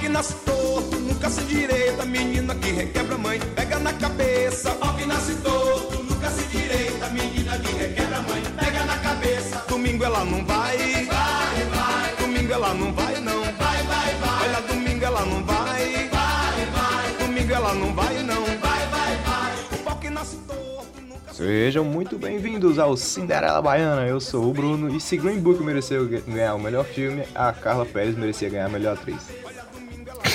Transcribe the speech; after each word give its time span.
que 0.00 0.08
nasce 0.08 0.34
torto, 0.46 0.96
nunca 0.98 1.28
se 1.28 1.42
direita, 1.42 2.06
menina 2.06 2.54
que 2.54 2.70
requebra 2.70 3.18
mãe, 3.18 3.38
pega 3.54 3.78
na 3.78 3.92
cabeça. 3.92 4.70
Pau 4.70 4.94
que 4.96 5.04
nasce 5.04 5.34
torto, 5.36 6.02
nunca 6.02 6.30
se 6.30 6.42
direita, 6.48 7.10
menina 7.10 7.58
que 7.58 7.72
requebra 7.74 8.22
mãe, 8.22 8.42
pega 8.58 8.84
na 8.86 8.96
cabeça. 8.96 9.62
Domingo 9.68 10.02
ela 10.02 10.24
não 10.24 10.44
vai, 10.46 10.78
vai, 11.04 11.64
vai. 11.74 12.16
Domingo 12.18 12.52
ela 12.52 12.74
não 12.74 12.92
vai 12.94 13.20
não, 13.20 13.42
vai, 13.42 13.82
vai, 13.82 14.14
vai. 14.14 14.48
Olha, 14.48 14.60
domingo 14.62 15.04
ela 15.04 15.26
não 15.26 15.44
vai, 15.44 16.08
vai, 16.08 16.66
vai. 16.72 17.26
Domingo 17.26 17.52
ela 17.52 17.74
não 17.74 17.94
vai 17.94 18.22
não, 18.22 18.44
vai, 18.44 18.86
vai, 18.86 19.16
vai. 19.16 19.78
O 19.78 19.84
pau 19.84 19.96
que 19.98 20.08
nasce 20.08 20.36
torto, 20.48 21.34
Sejam 21.34 21.84
muito 21.84 22.18
bem-vindos 22.18 22.78
ao 22.78 22.96
Cinderela 22.96 23.60
Baiana. 23.60 24.06
Eu 24.06 24.18
sou 24.18 24.48
o 24.48 24.52
Bruno 24.54 24.96
e 24.96 24.98
se 25.00 25.18
Green 25.18 25.40
Book 25.40 25.62
mereceu 25.62 26.08
ganhar 26.26 26.54
o 26.54 26.58
melhor 26.58 26.86
filme, 26.86 27.24
a 27.34 27.52
Carla 27.52 27.84
Pérez 27.84 28.16
merecia 28.16 28.48
ganhar 28.48 28.64
a 28.64 28.70
melhor 28.70 28.94
atriz. 28.94 29.49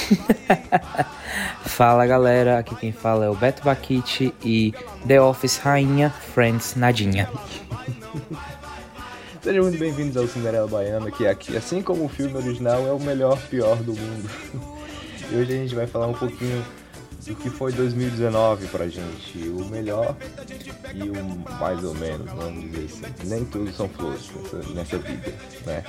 Fala 1.65 2.05
galera, 2.05 2.59
aqui 2.59 2.75
quem 2.75 2.91
fala 2.91 3.25
é 3.25 3.29
o 3.29 3.35
Beto 3.35 3.63
Baquite 3.63 4.33
e 4.43 4.73
The 5.07 5.21
Office 5.21 5.57
Rainha, 5.57 6.09
Friends 6.09 6.75
Nadinha. 6.75 7.29
Sejam 9.41 9.63
muito 9.63 9.77
bem-vindos 9.77 10.17
ao 10.17 10.27
Cinderela 10.27 10.67
Baiana, 10.67 11.11
que 11.11 11.27
aqui, 11.27 11.55
assim 11.55 11.81
como 11.81 12.05
o 12.05 12.09
filme 12.09 12.35
original, 12.35 12.87
é 12.87 12.91
o 12.91 12.99
melhor 12.99 13.39
pior 13.47 13.77
do 13.77 13.93
mundo. 13.93 14.29
E 15.31 15.35
hoje 15.37 15.53
a 15.53 15.55
gente 15.55 15.73
vai 15.73 15.87
falar 15.87 16.05
um 16.05 16.13
pouquinho 16.13 16.63
do 17.25 17.35
que 17.35 17.49
foi 17.49 17.71
2019 17.71 18.67
pra 18.67 18.87
gente. 18.87 19.39
O 19.49 19.65
melhor 19.65 20.15
e 20.93 21.09
o 21.09 21.59
mais 21.59 21.83
ou 21.83 21.95
menos, 21.95 22.31
vamos 22.31 22.69
dizer 22.69 22.85
assim. 22.85 23.27
Nem 23.27 23.43
tudo 23.43 23.73
são 23.73 23.89
flores 23.89 24.29
nessa, 24.35 24.73
nessa 24.73 24.97
vida, 24.99 25.33
né? 25.65 25.83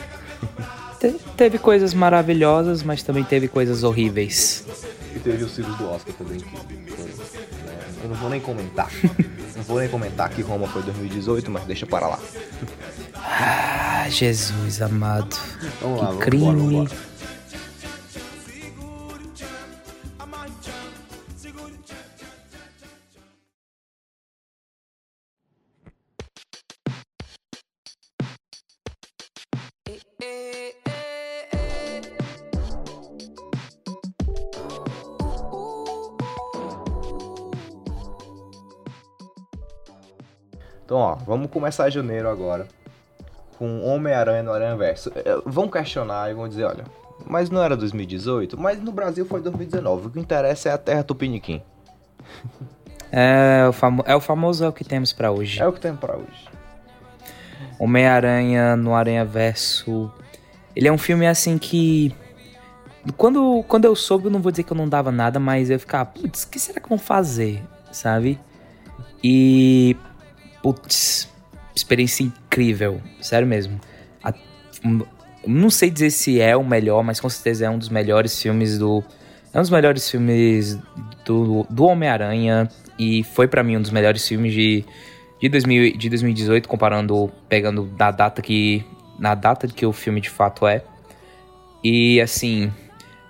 Te- 1.01 1.17
teve 1.37 1.59
coisas 1.59 1.93
maravilhosas, 1.95 2.83
mas 2.83 3.03
também 3.03 3.23
teve 3.25 3.49
coisas 3.49 3.83
horríveis. 3.83 4.65
E 5.15 5.19
teve 5.19 5.45
os 5.45 5.55
filhos 5.55 5.77
do 5.77 5.89
Oscar 5.91 6.15
também, 6.15 6.39
que 6.39 6.47
né, 6.47 7.79
Eu 8.03 8.09
não 8.11 8.17
vou 8.17 8.31
nem 8.31 8.41
comentar. 8.41 8.91
não 9.57 9.63
vou 9.65 9.79
nem 9.81 9.89
comentar 9.89 10.29
que 10.31 10.43
Roma 10.43 10.67
foi 10.69 10.83
2018, 10.83 11.51
mas 11.51 11.65
deixa 11.65 11.87
para 11.87 12.07
lá. 12.09 12.19
Ah, 13.15 14.07
Jesus 14.09 14.81
amado. 14.83 15.37
Vamos 15.81 15.99
que 15.99 16.05
lá, 16.05 16.11
vamos 16.11 16.25
crime. 16.25 16.43
embora, 16.45 16.57
vamos 16.59 16.73
embora. 16.73 16.91
Então, 40.87 40.97
ó, 40.99 41.15
vamos 41.17 41.51
começar 41.51 41.91
janeiro 41.91 42.29
agora 42.31 42.67
com 43.59 43.83
Homem-Aranha 43.85 44.43
no 44.43 44.53
Aranha 44.53 44.77
Verso. 44.77 45.11
É, 45.17 45.37
Vão 45.45 45.69
questionar 45.69 46.31
e 46.31 46.35
vão 46.35 46.49
dizer, 46.49 46.65
olha, 46.65 46.85
mas 47.27 47.51
não 47.51 47.63
era 47.63 47.77
2018? 47.77 48.59
Mas 48.59 48.81
no 48.81 48.93
Brasil 48.93 49.27
foi 49.27 49.41
2019. 49.41 50.07
O 50.07 50.11
que 50.11 50.21
interessa 50.21 50.69
é 50.69 50.73
a 50.73 50.79
Terra 50.79 51.03
Tupiniquim. 51.03 51.61
É 53.11 53.67
o, 53.69 53.73
famo- 53.73 54.05
é 54.07 54.15
o 54.15 54.21
famoso 54.21 54.65
é 54.65 54.69
o 54.69 54.73
que 54.73 54.85
temos 54.85 55.13
pra 55.13 55.31
hoje. 55.31 55.61
É 55.61 55.67
o 55.67 55.73
que 55.73 55.81
tem 55.81 55.95
pra 55.97 56.17
hoje. 56.17 56.49
Homem-Aranha 57.79 58.77
no 58.77 58.95
Aranha 58.95 59.25
Verso. 59.25 60.11
Ele 60.75 60.89
é 60.89 60.93
um 60.93 60.99
filme 60.99 61.27
assim 61.27 61.59
que. 61.59 62.15
Quando, 63.17 63.65
quando 63.69 63.85
eu 63.85 63.95
soube, 63.95 64.27
eu 64.27 64.31
não 64.31 64.41
vou 64.41 64.51
dizer 64.51 64.65
que 64.65 64.73
eu 64.73 64.77
não 64.77 64.89
dava 64.89 65.13
nada, 65.13 65.39
mas 65.39 65.71
eu 65.71 65.79
ficava, 65.79 66.07
putz, 66.07 66.43
o 66.43 66.49
que 66.51 66.59
será 66.59 66.81
que 66.81 66.89
vão 66.89 66.99
fazer? 66.99 67.63
Sabe? 67.93 68.39
E. 69.23 69.97
Putz, 70.67 71.29
experiência 71.77 72.25
incrível. 72.25 73.01
Sério 73.21 73.47
mesmo. 73.47 73.81
A- 74.25 74.35
não 75.47 75.71
sei 75.71 75.91
dizer 75.91 76.11
se 76.11 76.41
é 76.41 76.57
o 76.57 76.65
melhor, 76.65 77.05
mas 77.05 77.21
com 77.21 77.29
certeza 77.29 77.67
é 77.67 77.71
um 77.71 77.79
dos 77.79 77.89
melhores 77.89 78.43
filmes 78.43 78.77
do. 78.77 79.05
É 79.55 79.59
um 79.59 79.61
dos 79.61 79.71
melhores 79.71 80.11
filmes 80.11 80.77
do, 81.25 81.65
do 81.71 81.85
Homem-Aranha. 81.85 82.69
E 82.99 83.23
foi 83.23 83.47
pra 83.47 83.63
mim 83.63 83.77
um 83.77 83.81
dos 83.81 83.93
melhores 83.93 84.27
filmes 84.27 84.53
de, 84.53 84.85
de, 85.41 85.49
2000, 85.49 85.97
de 85.97 86.09
2018, 86.09 86.69
comparando, 86.69 87.31
pegando 87.49 87.85
da 87.85 88.11
data 88.11 88.43
que. 88.43 88.85
Na 89.21 89.37
data 89.37 89.69
que 89.69 89.87
o 89.87 89.93
filme 89.93 90.21
de 90.21 90.31
fato 90.31 90.67
é. 90.67 90.83
E 91.85 92.21
assim. 92.21 92.73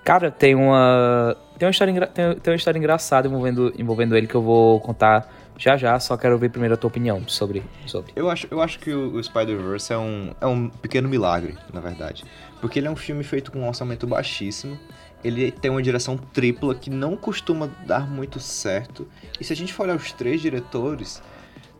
Cara, 0.02 0.30
tem 0.30 0.54
uma. 0.54 1.36
Tem 1.58 1.66
uma 1.66 1.70
história, 1.70 2.06
tem, 2.06 2.34
tem 2.36 2.52
uma 2.52 2.56
história 2.56 2.78
engraçada 2.78 3.28
envolvendo, 3.28 3.74
envolvendo 3.78 4.16
ele 4.16 4.26
que 4.26 4.34
eu 4.34 4.42
vou 4.42 4.80
contar 4.80 5.30
já 5.58 5.76
já, 5.76 5.98
só 5.98 6.16
quero 6.16 6.34
ouvir 6.34 6.50
primeiro 6.50 6.74
a 6.74 6.76
tua 6.76 6.88
opinião 6.88 7.26
sobre. 7.26 7.62
sobre. 7.86 8.12
Eu 8.14 8.28
acho, 8.28 8.46
eu 8.50 8.60
acho 8.60 8.78
que 8.78 8.92
o, 8.92 9.22
Spider-Verse 9.22 9.92
é 9.92 9.98
um, 9.98 10.34
é 10.40 10.46
um 10.46 10.68
pequeno 10.68 11.08
milagre, 11.08 11.56
na 11.72 11.80
verdade. 11.80 12.24
Porque 12.60 12.78
ele 12.78 12.88
é 12.88 12.90
um 12.90 12.96
filme 12.96 13.24
feito 13.24 13.50
com 13.50 13.60
um 13.60 13.68
orçamento 13.68 14.06
baixíssimo. 14.06 14.78
Ele 15.24 15.50
tem 15.50 15.70
uma 15.70 15.82
direção 15.82 16.16
tripla 16.16 16.74
que 16.74 16.90
não 16.90 17.16
costuma 17.16 17.68
dar 17.86 18.08
muito 18.08 18.38
certo. 18.38 19.08
E 19.40 19.44
se 19.44 19.52
a 19.52 19.56
gente 19.56 19.72
for 19.72 19.84
olhar 19.84 19.96
os 19.96 20.12
três 20.12 20.40
diretores, 20.40 21.22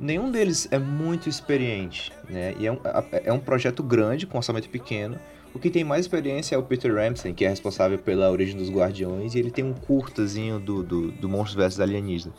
nenhum 0.00 0.30
deles 0.30 0.66
é 0.70 0.78
muito 0.78 1.28
experiente. 1.28 2.12
Né? 2.28 2.54
E 2.58 2.66
é 2.66 2.72
um, 2.72 2.78
é 3.24 3.32
um 3.32 3.38
projeto 3.38 3.82
grande, 3.82 4.26
com 4.26 4.38
orçamento 4.38 4.70
pequeno. 4.70 5.18
O 5.54 5.58
que 5.58 5.70
tem 5.70 5.84
mais 5.84 6.02
experiência 6.02 6.54
é 6.54 6.58
o 6.58 6.62
Peter 6.62 6.94
Ramsey, 6.94 7.32
que 7.32 7.44
é 7.44 7.48
responsável 7.48 7.98
pela 7.98 8.30
origem 8.30 8.56
dos 8.56 8.70
Guardiões. 8.70 9.34
E 9.34 9.38
ele 9.38 9.50
tem 9.50 9.64
um 9.64 9.74
curtazinho 9.74 10.58
do, 10.58 10.82
do, 10.82 11.12
do 11.12 11.28
Monstros 11.28 11.54
vs 11.54 11.80
Alienígena. 11.80 12.32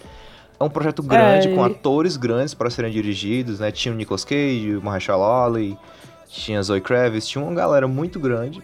É 0.59 0.63
um 0.63 0.69
projeto 0.69 1.03
grande, 1.03 1.47
É, 1.49 1.55
com 1.55 1.63
ele- 1.65 1.75
atores 1.75 2.17
grandes 2.17 2.53
para 2.53 2.69
serem 2.69 2.91
dirigidos, 2.91 3.59
né? 3.59 3.71
Tinha 3.71 3.93
o 3.93 3.97
Nicolas 3.97 4.23
Cage, 4.25 4.75
o 4.75 4.81
Mahershala 4.81 5.45
Ali, 5.45 5.77
tinha 6.27 6.59
a 6.59 6.61
Zoe 6.63 6.81
Kravitz, 6.81 7.27
tinha 7.27 7.43
uma 7.43 7.53
galera 7.53 7.87
muito 7.87 8.19
grande. 8.19 8.61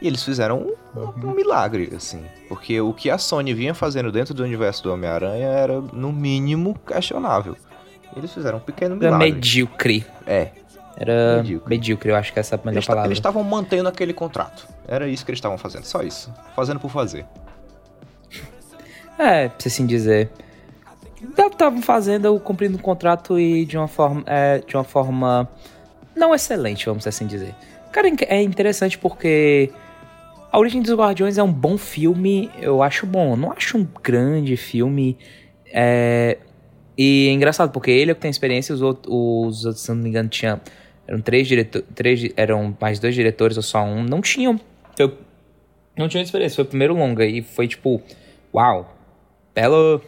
E 0.00 0.06
eles 0.08 0.22
fizeram 0.24 0.58
um, 0.96 1.00
um- 1.00 1.28
um 1.28 1.32
milagre, 1.32 1.92
assim. 1.96 2.22
Porque 2.48 2.80
o 2.80 2.92
que 2.92 3.08
a 3.08 3.18
Sony 3.18 3.54
vinha 3.54 3.72
fazendo 3.72 4.10
dentro 4.10 4.34
do 4.34 4.42
universo 4.42 4.82
do 4.82 4.92
Homem-Aranha 4.92 5.46
era, 5.46 5.80
no 5.80 6.12
mínimo, 6.12 6.76
questionável. 6.84 7.56
Eles 8.16 8.32
fizeram 8.34 8.58
um 8.58 8.60
pequeno 8.60 8.96
Era 8.96 9.04
milagre. 9.16 9.32
medíocre. 9.32 10.04
É. 10.26 10.48
Era 10.96 11.36
Medíocre. 11.38 11.70
medíocre. 11.70 12.10
eu 12.10 12.16
acho 12.16 12.32
que 12.32 12.38
essa 12.40 12.56
é 12.56 12.58
a 12.58 12.58
melhor 12.58 12.74
Eles 12.78 12.86
palavra. 12.86 13.08
eles 13.08 13.18
estavam 13.18 13.42
mantendo 13.44 13.88
aquele 13.88 14.12
contrato. 14.12 14.66
Era 14.86 15.06
isso 15.08 15.24
que 15.24 15.30
eles 15.30 15.38
estavam 15.38 15.56
fazendo, 15.56 15.84
só 15.84 16.02
isso. 16.02 16.30
Fazendo 16.54 16.80
por 16.80 16.90
fazer. 16.90 17.24
É, 19.18 19.48
pra 19.48 19.56
assim 19.66 19.86
dizer. 19.86 20.30
Estavam 21.38 21.80
fazendo, 21.82 22.38
cumprindo 22.40 22.76
o 22.76 22.80
contrato 22.80 23.38
e 23.38 23.64
de 23.64 23.76
uma 23.76 23.88
forma. 23.88 24.22
é, 24.26 24.58
de 24.58 24.76
uma 24.76 24.84
forma. 24.84 25.48
Não 26.16 26.34
excelente, 26.34 26.86
vamos 26.86 27.06
assim 27.06 27.26
dizer. 27.26 27.54
Cara, 27.92 28.08
é 28.28 28.42
interessante 28.42 28.98
porque. 28.98 29.70
A 30.50 30.58
Origem 30.58 30.82
dos 30.82 30.92
Guardiões 30.92 31.38
é 31.38 31.42
um 31.42 31.50
bom 31.52 31.78
filme, 31.78 32.50
eu 32.60 32.82
acho 32.82 33.06
bom. 33.06 33.30
Eu 33.32 33.36
não 33.36 33.52
acho 33.52 33.78
um 33.78 33.88
grande 34.02 34.54
filme. 34.56 35.16
É, 35.72 36.36
e 36.96 37.28
é 37.28 37.32
engraçado, 37.32 37.72
porque 37.72 37.90
ele 37.90 38.10
é 38.10 38.12
o 38.12 38.14
que 38.14 38.20
tem 38.20 38.30
experiência, 38.30 38.74
os 38.74 38.82
outros, 38.82 39.06
os 39.10 39.64
outros, 39.64 39.82
se 39.82 39.90
não 39.90 39.96
me 39.96 40.10
engano, 40.10 40.28
tinha, 40.28 40.60
eram 41.08 41.22
três 41.22 41.48
diretores, 41.48 41.86
três, 41.94 42.30
eram 42.36 42.76
mais 42.78 42.98
dois 42.98 43.14
diretores 43.14 43.56
ou 43.56 43.62
só 43.62 43.82
um, 43.82 44.02
não 44.04 44.20
tinham. 44.20 44.60
Foi- 44.94 45.16
não 45.96 46.06
tinham 46.06 46.22
experiência, 46.22 46.56
foi 46.56 46.64
o 46.64 46.68
primeiro 46.68 46.94
longa 46.94 47.24
e 47.24 47.40
foi 47.40 47.66
tipo, 47.66 48.02
uau, 48.54 48.94
bela, 49.54 50.02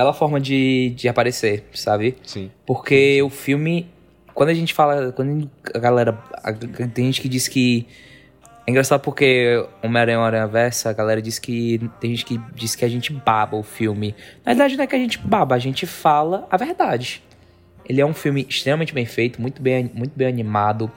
bela 0.00 0.12
forma 0.12 0.40
de, 0.40 0.90
de 0.96 1.08
aparecer, 1.08 1.64
sabe? 1.74 2.16
Sim. 2.24 2.50
Porque 2.66 3.22
o 3.22 3.28
filme, 3.30 3.86
quando 4.34 4.48
a 4.48 4.54
gente 4.54 4.72
fala, 4.74 5.12
quando 5.12 5.50
a 5.74 5.78
galera, 5.78 6.18
a- 6.42 6.52
tem 6.52 7.04
gente 7.06 7.20
que 7.20 7.28
diz 7.28 7.46
que 7.48 7.86
é 8.66 8.70
engraçado 8.70 9.00
porque 9.00 9.64
Homem-Aranha 9.82 10.18
Aranha 10.20 10.46
Versa, 10.46 10.90
a 10.90 10.92
galera 10.92 11.20
diz 11.20 11.38
que 11.38 11.80
tem 12.00 12.10
gente 12.10 12.24
que 12.24 12.38
diz 12.54 12.74
que 12.74 12.84
a 12.84 12.88
gente 12.88 13.12
baba 13.12 13.56
o 13.56 13.62
filme. 13.62 14.14
Na 14.44 14.52
verdade 14.52 14.76
não 14.76 14.84
é 14.84 14.86
que 14.86 14.96
a 14.96 14.98
gente 14.98 15.18
baba, 15.18 15.54
a 15.54 15.58
gente 15.58 15.86
fala 15.86 16.46
a 16.50 16.56
verdade. 16.56 17.22
Ele 17.88 18.00
é 18.00 18.06
um 18.06 18.14
filme 18.14 18.46
extremamente 18.48 18.94
bem 18.94 19.04
feito, 19.06 19.40
muito 19.40 19.60
bem, 19.60 19.90
muito 19.92 20.12
bem 20.16 20.28
animado, 20.28 20.90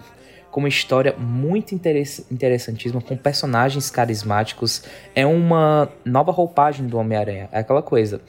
com 0.51 0.59
uma 0.59 0.69
história 0.69 1.15
muito 1.17 1.73
interess 1.73 2.25
interessantíssima, 2.31 3.01
com 3.01 3.17
personagens 3.17 3.89
carismáticos. 3.89 4.83
É 5.15 5.25
uma 5.25 5.89
nova 6.05 6.31
roupagem 6.31 6.85
do 6.85 6.97
Homem-Aranha. 6.99 7.49
É 7.51 7.59
aquela 7.59 7.81
coisa. 7.81 8.21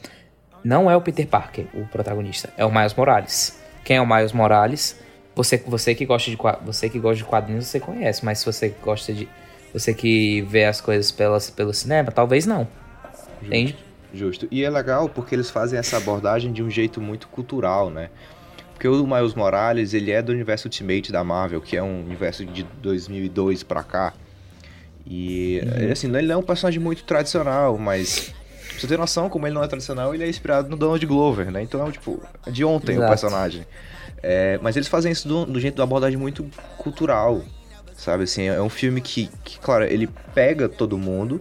Não 0.65 0.89
é 0.89 0.97
o 0.97 1.01
Peter 1.01 1.27
Parker, 1.27 1.67
o 1.75 1.85
protagonista, 1.85 2.51
é 2.57 2.65
o 2.65 2.73
Miles 2.73 2.95
Morales. 2.95 3.61
Quem 3.83 3.97
é 3.97 4.01
o 4.01 4.07
Miles 4.07 4.31
Morales? 4.31 4.99
Você, 5.35 5.57
você 5.57 5.93
que 5.93 6.07
gosta 6.07 6.31
de 6.31 6.37
você 6.65 6.89
que 6.89 6.97
gosta 6.97 7.17
de 7.17 7.23
quadrinhos, 7.23 7.67
você 7.67 7.79
conhece, 7.79 8.25
mas 8.25 8.39
se 8.39 8.45
você 8.47 8.73
gosta 8.81 9.13
de 9.13 9.29
você 9.71 9.93
que 9.93 10.41
vê 10.41 10.65
as 10.65 10.81
coisas 10.81 11.11
pelas, 11.11 11.51
pelo 11.51 11.71
cinema, 11.71 12.11
talvez 12.11 12.47
não. 12.47 12.67
Entende? 13.43 13.77
Justo. 14.11 14.47
E 14.49 14.63
é 14.63 14.69
legal 14.69 15.07
porque 15.07 15.35
eles 15.35 15.51
fazem 15.51 15.77
essa 15.77 15.97
abordagem 15.97 16.51
de 16.51 16.63
um 16.63 16.69
jeito 16.69 16.99
muito 16.99 17.27
cultural, 17.27 17.91
né? 17.91 18.09
Porque 18.73 18.87
o 18.87 19.05
Miles 19.05 19.35
Morales, 19.35 19.93
ele 19.93 20.09
é 20.09 20.19
do 20.19 20.31
universo 20.31 20.67
Ultimate 20.67 21.11
da 21.11 21.23
Marvel, 21.23 21.61
que 21.61 21.77
é 21.77 21.83
um 21.83 22.01
universo 22.01 22.43
de 22.43 22.63
2002 22.81 23.61
pra 23.61 23.83
cá. 23.83 24.13
E, 25.05 25.61
uhum. 25.63 25.91
assim, 25.91 26.15
ele 26.15 26.31
é 26.31 26.35
um 26.35 26.41
personagem 26.41 26.81
muito 26.81 27.03
tradicional, 27.03 27.77
mas 27.77 28.33
Pra 28.75 28.81
você 28.81 28.87
ter 28.87 28.97
noção, 28.97 29.29
como 29.29 29.47
ele 29.47 29.55
não 29.55 29.63
é 29.63 29.67
tradicional, 29.67 30.13
ele 30.13 30.23
é 30.23 30.29
inspirado 30.29 30.69
no 30.69 30.75
Donald 30.75 31.03
Glover, 31.05 31.49
né? 31.49 31.61
Então, 31.61 31.89
tipo, 31.91 32.21
é 32.45 32.51
de 32.51 32.65
ontem 32.65 32.93
Exato. 32.93 33.05
o 33.05 33.09
personagem. 33.09 33.65
É, 34.21 34.59
mas 34.61 34.75
eles 34.75 34.87
fazem 34.87 35.11
isso 35.11 35.27
do, 35.27 35.45
do 35.45 35.59
jeito 35.59 35.75
da 35.75 35.83
abordagem 35.83 36.17
muito 36.17 36.45
cultural, 36.77 37.41
sabe? 37.95 38.23
Assim, 38.23 38.43
é 38.43 38.61
um 38.61 38.69
filme 38.69 38.99
que, 38.99 39.29
que, 39.43 39.59
claro, 39.59 39.85
ele 39.85 40.07
pega 40.33 40.67
todo 40.67 40.97
mundo, 40.97 41.39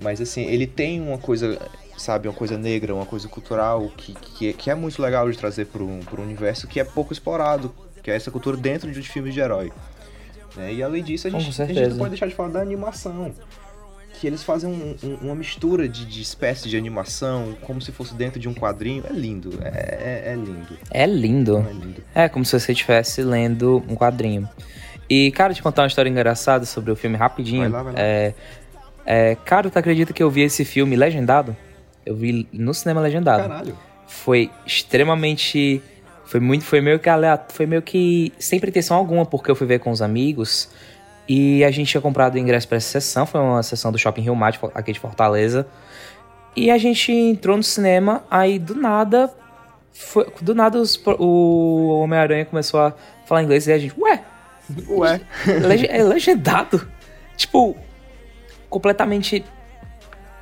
mas 0.00 0.20
assim, 0.20 0.44
ele 0.46 0.66
tem 0.66 1.00
uma 1.00 1.18
coisa, 1.18 1.58
sabe, 1.96 2.26
uma 2.26 2.34
coisa 2.34 2.56
negra, 2.56 2.94
uma 2.94 3.06
coisa 3.06 3.28
cultural 3.28 3.90
que, 3.96 4.14
que, 4.14 4.52
que 4.52 4.70
é 4.70 4.74
muito 4.74 5.02
legal 5.02 5.30
de 5.30 5.36
trazer 5.36 5.66
para 5.66 5.82
um, 5.82 6.00
pro 6.00 6.22
universo 6.22 6.66
que 6.66 6.80
é 6.80 6.84
pouco 6.84 7.12
explorado, 7.12 7.74
que 8.02 8.10
é 8.10 8.16
essa 8.16 8.30
cultura 8.30 8.56
dentro 8.56 8.90
de 8.90 9.02
filmes 9.02 9.34
de 9.34 9.40
herói. 9.40 9.72
Né? 10.56 10.74
E 10.74 10.82
além 10.82 11.02
disso, 11.02 11.26
a 11.26 11.30
gente, 11.30 11.60
a 11.60 11.66
gente 11.66 11.88
não 11.88 11.98
pode 11.98 12.10
deixar 12.10 12.26
de 12.26 12.34
falar 12.34 12.50
da 12.50 12.60
animação 12.60 13.34
que 14.24 14.28
eles 14.28 14.42
fazem 14.42 14.70
um, 14.70 14.96
um, 15.06 15.14
uma 15.26 15.34
mistura 15.34 15.86
de, 15.86 16.06
de 16.06 16.22
espécies 16.22 16.70
de 16.70 16.78
animação, 16.78 17.54
como 17.60 17.82
se 17.82 17.92
fosse 17.92 18.14
dentro 18.14 18.40
de 18.40 18.48
um 18.48 18.54
quadrinho. 18.54 19.04
É 19.06 19.12
lindo, 19.12 19.58
é, 19.62 19.68
é, 19.68 20.32
é 20.32 20.34
lindo. 20.34 20.78
É 20.90 21.06
lindo. 21.06 21.58
É 21.58 21.72
lindo. 21.72 22.02
É 22.14 22.28
como 22.30 22.42
se 22.42 22.58
você 22.58 22.72
estivesse 22.72 23.22
lendo 23.22 23.84
um 23.86 23.94
quadrinho. 23.94 24.48
E, 25.10 25.30
cara, 25.32 25.52
te 25.52 25.62
contar 25.62 25.82
uma 25.82 25.88
história 25.88 26.08
engraçada 26.08 26.64
sobre 26.64 26.90
o 26.90 26.96
filme 26.96 27.18
rapidinho. 27.18 27.68
Vai 27.68 27.70
lá, 27.70 27.82
vai 27.82 27.92
lá. 27.92 28.00
É, 28.00 28.34
é, 29.04 29.34
cara, 29.44 29.68
tu 29.68 29.78
acredita 29.78 30.14
que 30.14 30.22
eu 30.22 30.30
vi 30.30 30.40
esse 30.40 30.64
filme 30.64 30.96
legendado? 30.96 31.54
Eu 32.06 32.16
vi 32.16 32.48
no 32.50 32.72
cinema 32.72 33.02
legendado. 33.02 33.46
Caralho. 33.46 33.76
Foi 34.06 34.50
extremamente. 34.66 35.82
Foi 36.24 36.40
muito. 36.40 36.64
Foi 36.64 36.80
meio 36.80 36.98
que 36.98 37.10
aleatório. 37.10 37.54
Foi 37.54 37.66
meio 37.66 37.82
que. 37.82 38.32
Sem 38.38 38.58
pretensão 38.58 38.96
alguma, 38.96 39.26
porque 39.26 39.50
eu 39.50 39.54
fui 39.54 39.66
ver 39.66 39.80
com 39.80 39.90
os 39.90 40.00
amigos. 40.00 40.70
E 41.28 41.64
a 41.64 41.70
gente 41.70 41.88
tinha 41.90 42.00
comprado 42.00 42.34
o 42.34 42.38
ingresso 42.38 42.68
para 42.68 42.76
essa 42.76 43.00
sessão, 43.00 43.24
foi 43.24 43.40
uma 43.40 43.62
sessão 43.62 43.90
do 43.90 43.98
Shopping 43.98 44.22
Rio 44.22 44.36
Mate, 44.36 44.60
aqui 44.74 44.92
de 44.92 45.00
Fortaleza. 45.00 45.66
E 46.54 46.70
a 46.70 46.78
gente 46.78 47.10
entrou 47.10 47.56
no 47.56 47.62
cinema, 47.62 48.24
aí 48.30 48.58
do 48.58 48.74
nada, 48.74 49.32
foi, 49.92 50.26
do 50.40 50.54
nada 50.54 50.78
os, 50.78 51.00
o 51.18 52.00
Homem-Aranha 52.02 52.44
começou 52.44 52.80
a 52.80 52.94
falar 53.26 53.42
inglês 53.42 53.66
e 53.66 53.72
a 53.72 53.78
gente, 53.78 53.94
ué, 53.98 54.22
ué, 54.88 55.20
é 55.88 56.02
legendado. 56.02 56.86
tipo, 57.36 57.76
completamente. 58.68 59.44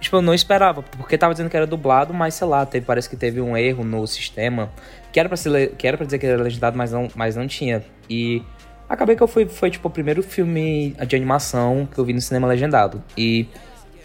Tipo, 0.00 0.16
eu 0.16 0.22
não 0.22 0.34
esperava, 0.34 0.82
porque 0.82 1.16
tava 1.16 1.32
dizendo 1.32 1.48
que 1.48 1.56
era 1.56 1.66
dublado, 1.66 2.12
mas 2.12 2.34
sei 2.34 2.46
lá, 2.46 2.66
teve, 2.66 2.84
parece 2.84 3.08
que 3.08 3.16
teve 3.16 3.40
um 3.40 3.56
erro 3.56 3.84
no 3.84 4.04
sistema. 4.06 4.72
Que 5.12 5.20
era 5.20 5.28
pra, 5.28 5.36
ser, 5.36 5.76
que 5.76 5.86
era 5.86 5.96
pra 5.96 6.04
dizer 6.04 6.18
que 6.18 6.26
era 6.26 6.42
legendado, 6.42 6.76
mas 6.76 6.90
não, 6.90 7.08
mas 7.14 7.36
não 7.36 7.46
tinha. 7.46 7.84
E 8.10 8.42
Acabei 8.92 9.16
que 9.16 9.22
eu 9.22 9.26
fui, 9.26 9.46
foi 9.46 9.70
tipo 9.70 9.88
o 9.88 9.90
primeiro 9.90 10.22
filme 10.22 10.94
de 11.08 11.16
animação 11.16 11.88
que 11.90 11.98
eu 11.98 12.04
vi 12.04 12.12
no 12.12 12.20
cinema 12.20 12.46
legendado. 12.46 13.02
E 13.16 13.48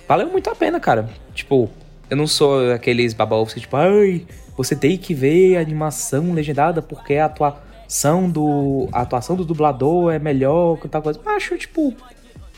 valeu 0.08 0.30
muito 0.30 0.50
a 0.50 0.56
pena, 0.56 0.80
cara. 0.80 1.10
Tipo, 1.34 1.70
eu 2.10 2.16
não 2.16 2.26
sou 2.26 2.72
aqueles 2.72 3.14
babaovos 3.14 3.54
que 3.54 3.60
tipo, 3.60 3.76
ai, 3.76 4.26
você 4.56 4.78
tem 4.78 4.98
que 4.98 5.14
ver 5.14 5.58
a 5.58 5.60
animação 5.60 6.32
legendada 6.32 6.82
porque 6.82 7.16
a 7.16 7.26
atuação 7.26 8.30
do 8.30 8.88
a 8.94 9.02
atuação 9.02 9.36
do 9.36 9.44
dublador 9.44 10.14
é 10.14 10.20
melhor 10.20 10.78
que 10.78 10.88
tal 10.88 11.02
coisa. 11.02 11.20
Acho 11.26 11.58
tipo, 11.58 11.94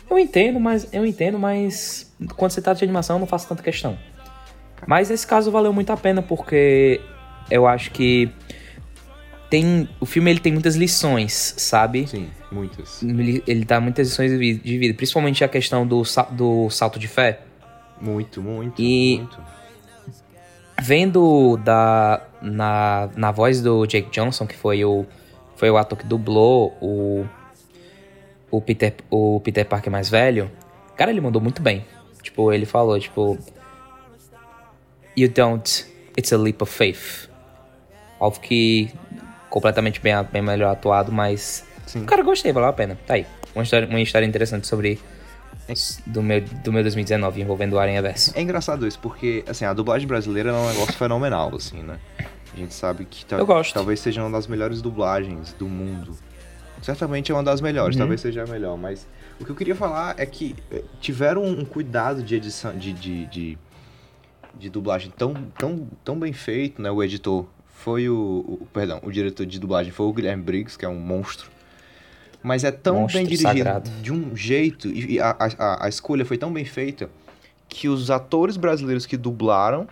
eu 0.08 0.20
entendo, 0.20 0.60
mas 0.60 0.88
eu 0.94 1.04
entendo, 1.08 1.40
mas 1.40 2.14
quando 2.38 2.52
você 2.52 2.62
trata 2.62 2.78
de 2.78 2.84
animação 2.84 3.16
eu 3.16 3.22
não 3.22 3.28
faço 3.28 3.48
tanta 3.48 3.64
questão. 3.64 3.98
Mas 4.86 5.10
esse 5.10 5.26
caso 5.26 5.50
valeu 5.50 5.74
muito 5.74 5.92
a 5.92 5.98
pena 5.98 6.22
porque 6.22 7.02
eu 7.50 7.66
acho 7.66 7.90
que 7.90 8.32
tem 9.50 9.90
o 10.00 10.06
filme 10.06 10.30
ele 10.30 10.40
tem 10.40 10.54
muitas 10.54 10.76
lições, 10.76 11.56
sabe? 11.58 12.08
Sim, 12.08 12.30
muitas. 12.52 13.02
Ele, 13.02 13.44
ele 13.48 13.66
dá 13.66 13.80
muitas 13.80 14.10
lições 14.10 14.32
de 14.32 14.78
vida, 14.78 14.94
principalmente 14.94 15.44
a 15.44 15.48
questão 15.48 15.86
do, 15.86 16.04
do 16.32 16.70
salto 16.70 17.00
de 17.00 17.08
fé. 17.08 17.42
Muito, 18.00 18.42
muito, 18.42 18.82
e 18.82 19.18
muito. 19.18 19.40
Vendo 20.82 21.58
da 21.58 22.22
na, 22.42 23.10
na 23.16 23.32
voz 23.32 23.62
do 23.62 23.86
Jake 23.86 24.10
Johnson, 24.12 24.48
que 24.48 24.56
foi 24.56 24.86
o 24.86 25.06
foi 25.56 25.70
o 25.70 25.78
ator 25.78 25.98
que 25.98 26.06
dublou 26.06 26.78
o 26.80 27.26
o 28.50 28.62
Peter 28.62 28.96
o 29.10 29.42
Peter 29.42 29.66
Parker 29.66 29.92
mais 29.92 30.10
velho, 30.10 30.50
cara, 30.96 31.12
ele 31.12 31.22
mandou 31.22 31.42
muito 31.42 31.62
bem. 31.62 31.86
Tipo, 32.22 32.52
ele 32.54 32.66
falou, 32.66 33.00
tipo, 33.00 33.38
You 35.18 35.30
don't, 35.30 35.86
it's 36.18 36.32
a 36.32 36.38
leap 36.38 36.62
of 36.62 36.72
faith. 36.72 37.30
Algo 38.20 38.40
que 38.40 38.90
completamente 39.50 40.00
bem, 40.00 40.14
bem 40.32 40.42
melhor 40.42 40.72
atuado, 40.72 41.12
mas. 41.12 41.66
Sim. 41.86 42.06
Cara, 42.06 42.22
gostei, 42.22 42.54
valeu 42.54 42.70
a 42.70 42.74
pena. 42.74 42.98
Tá 43.06 43.16
aí. 43.16 43.26
Uma 43.54 43.64
história, 43.64 43.88
uma 43.88 44.00
história 44.02 44.26
interessante 44.26 44.68
sobre. 44.68 45.00
Do 46.08 46.24
meu, 46.24 46.42
do 46.42 46.74
meu 46.74 46.82
2019 46.82 47.42
envolvendo 47.42 47.74
o 47.74 47.80
Aranha 47.80 48.02
Verso. 48.02 48.32
É 48.36 48.42
engraçado 48.42 48.88
isso, 48.88 48.98
porque 49.00 49.44
assim, 49.48 49.66
a 49.66 49.74
dublagem 49.74 50.08
brasileira 50.08 50.50
é 50.50 50.54
um 50.54 50.68
negócio 50.68 50.94
fenomenal, 50.94 51.56
assim, 51.56 51.84
né? 51.84 52.00
A 52.52 52.58
gente 52.58 52.74
sabe 52.74 53.06
que 53.06 53.24
ta 53.24 53.38
talvez 53.72 54.00
seja 54.00 54.24
uma 54.24 54.32
das 54.32 54.48
melhores 54.48 54.82
dublagens 54.82 55.54
do 55.54 55.68
mundo. 55.68 56.18
Certamente 56.82 57.32
é 57.32 57.36
uma 57.36 57.44
das 57.44 57.62
melhores, 57.62 57.96
uhum. 57.96 58.00
talvez 58.00 58.20
seja 58.22 58.44
a 58.44 58.48
melhor, 58.48 58.78
mas 58.78 59.08
o 59.40 59.46
que 59.46 59.52
eu 59.52 59.56
queria 59.56 59.76
falar 59.76 60.16
é 60.18 60.26
que 60.26 60.56
eh, 60.72 60.84
tiveram 61.00 61.44
um 61.44 61.64
cuidado 61.64 62.24
de 62.24 62.36
edição, 62.36 62.76
de, 62.76 62.92
de, 62.92 63.26
de, 63.28 63.58
de 64.56 64.70
dublagem 64.70 65.12
tão, 65.16 65.34
tão, 65.58 65.88
tão 66.04 66.18
bem 66.18 66.34
feito, 66.34 66.82
né? 66.82 66.90
O 66.90 67.04
editor 67.04 67.46
foi 67.80 68.10
o, 68.10 68.60
o, 68.62 68.68
Perdão, 68.74 69.00
o 69.04 69.12
diretor 69.12 69.46
de 69.46 69.60
dublagem 69.60 69.92
foi 69.92 70.06
o 70.06 70.14
Guilherme 70.14 70.44
Briggs, 70.44 70.78
que 70.78 70.86
é 70.86 70.90
um 70.90 71.00
monstro. 71.00 71.50
Mas 72.44 72.64
é 72.64 72.72
tão 72.72 73.02
monstro 73.02 73.20
bem 73.20 73.28
dirigido 73.28 73.50
sagrado. 73.50 73.90
de 74.02 74.12
um 74.12 74.36
jeito, 74.36 74.88
e 74.90 75.20
a, 75.20 75.36
a, 75.40 75.86
a 75.86 75.90
escolha 75.90 76.26
foi 76.26 76.38
tão 76.38 76.52
bem 76.52 76.66
feita, 76.66 77.10
que 77.68 77.88
os 77.88 78.12
atores 78.12 78.58
brasileiros 78.58 79.06
que 79.06 79.16
dublaram 79.16 79.88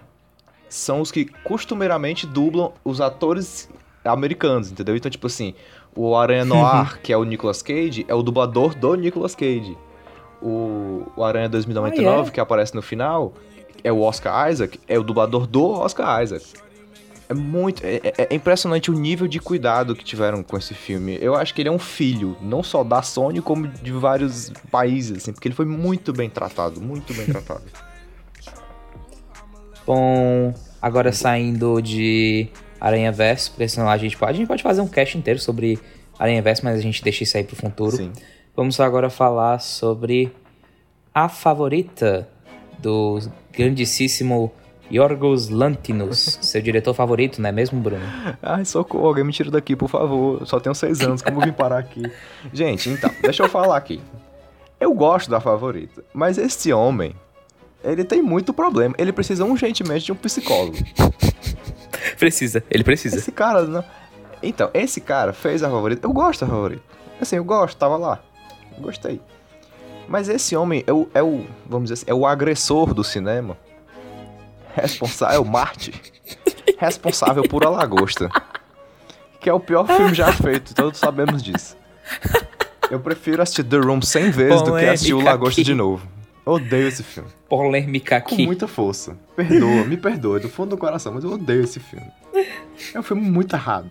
são 0.67 0.99
os 0.99 1.11
que 1.11 1.25
costumeiramente 1.43 2.27
dublam 2.27 2.73
os 2.83 2.99
atores 2.99 3.69
americanos, 4.03 4.71
entendeu? 4.71 4.95
Então, 4.95 5.09
tipo 5.09 5.27
assim, 5.27 5.53
o 5.95 6.15
Aranha 6.15 6.43
Noir, 6.43 6.99
que 7.03 7.13
é 7.13 7.17
o 7.17 7.23
Nicolas 7.23 7.61
Cage, 7.61 8.05
é 8.07 8.13
o 8.13 8.21
dublador 8.21 8.75
do 8.75 8.95
Nicolas 8.95 9.33
Cage. 9.33 9.77
O, 10.41 11.09
o 11.15 11.23
Aranha 11.23 11.49
2099, 11.49 12.07
ah, 12.07 12.11
yeah. 12.11 12.31
que 12.31 12.39
aparece 12.39 12.75
no 12.75 12.81
final, 12.81 13.33
é 13.83 13.91
o 13.91 14.01
Oscar 14.01 14.51
Isaac, 14.51 14.79
é 14.87 14.99
o 14.99 15.03
dublador 15.03 15.47
do 15.47 15.69
Oscar 15.69 16.21
Isaac. 16.21 16.66
É 17.29 17.33
muito. 17.33 17.83
É, 17.85 17.95
é, 17.95 18.27
é, 18.29 18.35
impressionante 18.35 18.89
o 18.89 18.93
nível 18.93 19.27
de 19.27 19.39
cuidado 19.39 19.95
que 19.95 20.03
tiveram 20.03 20.41
com 20.41 20.57
esse 20.57 20.73
filme. 20.73 21.17
Eu 21.21 21.35
acho 21.35 21.53
que 21.53 21.61
ele 21.61 21.69
é 21.69 21.71
um 21.71 21.79
filho, 21.79 22.37
não 22.41 22.63
só 22.63 22.83
da 22.83 23.01
Sony, 23.01 23.41
como 23.41 23.67
de 23.67 23.91
vários 23.91 24.49
países, 24.71 25.17
assim, 25.17 25.33
porque 25.33 25.47
ele 25.47 25.55
foi 25.55 25.65
muito 25.65 26.13
bem 26.13 26.29
tratado, 26.29 26.79
muito 26.79 27.13
bem 27.13 27.25
tratado. 27.25 27.63
Bom, 29.85 30.53
agora 30.81 31.11
saindo 31.11 31.81
de 31.81 32.47
Aranha 32.79 33.11
Verso, 33.11 33.53
a 33.57 33.97
gente 33.97 34.17
pode, 34.17 34.31
a 34.31 34.35
gente 34.35 34.47
pode 34.47 34.63
fazer 34.63 34.81
um 34.81 34.87
cast 34.87 35.17
inteiro 35.17 35.39
sobre 35.39 35.79
Aranha 36.17 36.41
Verso, 36.41 36.63
mas 36.63 36.77
a 36.77 36.81
gente 36.81 37.03
deixa 37.03 37.23
isso 37.23 37.37
aí 37.37 37.43
pro 37.43 37.55
futuro. 37.55 37.95
Sim. 37.95 38.11
Vamos 38.55 38.79
agora 38.79 39.09
falar 39.09 39.59
sobre 39.59 40.31
a 41.13 41.29
favorita 41.29 42.27
do 42.79 43.19
grandíssimo 43.51 44.51
Yorgos 44.91 45.49
Lantimos, 45.49 46.39
seu 46.41 46.61
diretor 46.61 46.93
favorito, 46.93 47.41
não 47.41 47.49
é 47.49 47.51
mesmo, 47.51 47.79
Bruno? 47.79 48.05
Ai, 48.41 48.63
socorro, 48.63 49.07
alguém 49.07 49.23
me 49.23 49.33
tira 49.33 49.51
daqui, 49.51 49.75
por 49.75 49.89
favor. 49.89 50.45
Só 50.47 50.59
tenho 50.59 50.73
seis 50.73 51.01
anos, 51.01 51.21
como 51.21 51.41
vim 51.41 51.51
parar 51.51 51.79
aqui? 51.79 52.03
Gente, 52.53 52.89
então, 52.89 53.11
deixa 53.21 53.43
eu 53.43 53.49
falar 53.49 53.75
aqui. 53.75 54.01
Eu 54.79 54.93
gosto 54.93 55.29
da 55.29 55.39
favorita, 55.39 56.03
mas 56.13 56.37
esse 56.37 56.71
homem, 56.71 57.15
ele 57.83 58.03
tem 58.03 58.21
muito 58.21 58.53
problema. 58.53 58.95
Ele 58.97 59.11
precisa 59.11 59.43
urgentemente 59.43 60.05
de 60.05 60.11
um 60.11 60.15
psicólogo. 60.15 60.77
precisa, 62.17 62.63
ele 62.69 62.83
precisa. 62.83 63.17
Esse 63.17 63.31
cara, 63.31 63.63
não... 63.63 63.83
Então, 64.41 64.69
esse 64.73 65.01
cara 65.01 65.33
fez 65.33 65.63
a 65.63 65.69
favorita. 65.69 66.05
Eu 66.05 66.13
gosto 66.13 66.45
da 66.45 66.51
favorita. 66.51 66.83
Assim, 67.19 67.37
eu 67.37 67.43
gosto, 67.43 67.75
tava 67.75 67.97
lá. 67.97 68.19
Gostei. 68.79 69.19
Mas 70.07 70.29
esse 70.29 70.55
homem 70.55 70.83
é 70.87 70.93
o, 70.93 71.09
é 71.13 71.21
o 71.21 71.43
vamos 71.65 71.89
dizer 71.89 71.93
assim, 71.95 72.05
é 72.07 72.13
o 72.13 72.25
agressor 72.25 72.93
do 72.93 73.03
cinema 73.03 73.57
responsável, 74.81 75.43
Marte, 75.43 75.93
responsável 76.77 77.43
por 77.43 77.65
A 77.65 77.69
Lagosta, 77.69 78.29
que 79.39 79.49
é 79.49 79.53
o 79.53 79.59
pior 79.59 79.87
filme 79.87 80.13
já 80.13 80.31
feito, 80.31 80.73
todos 80.75 80.99
sabemos 80.99 81.41
disso. 81.41 81.75
Eu 82.89 82.99
prefiro 82.99 83.41
assistir 83.41 83.63
The 83.63 83.77
Room 83.77 84.01
100 84.01 84.31
vezes 84.31 84.61
Polêmica 84.61 84.71
do 84.71 84.77
que 84.77 84.85
assistir 84.85 85.13
O 85.13 85.21
Lagosta 85.21 85.59
aqui. 85.59 85.63
de 85.63 85.73
novo. 85.73 86.07
odeio 86.45 86.87
esse 86.87 87.03
filme. 87.03 87.29
Polêmica 87.49 88.17
aqui. 88.17 88.37
Com 88.37 88.43
muita 88.43 88.67
força. 88.67 89.17
Perdoa, 89.35 89.83
me 89.83 89.97
perdoa, 89.97 90.39
do 90.39 90.47
fundo 90.47 90.69
do 90.69 90.77
coração, 90.77 91.13
mas 91.13 91.23
eu 91.23 91.31
odeio 91.31 91.63
esse 91.63 91.79
filme. 91.79 92.07
É 92.93 92.99
um 92.99 93.03
filme 93.03 93.23
muito 93.23 93.55
errado. 93.55 93.89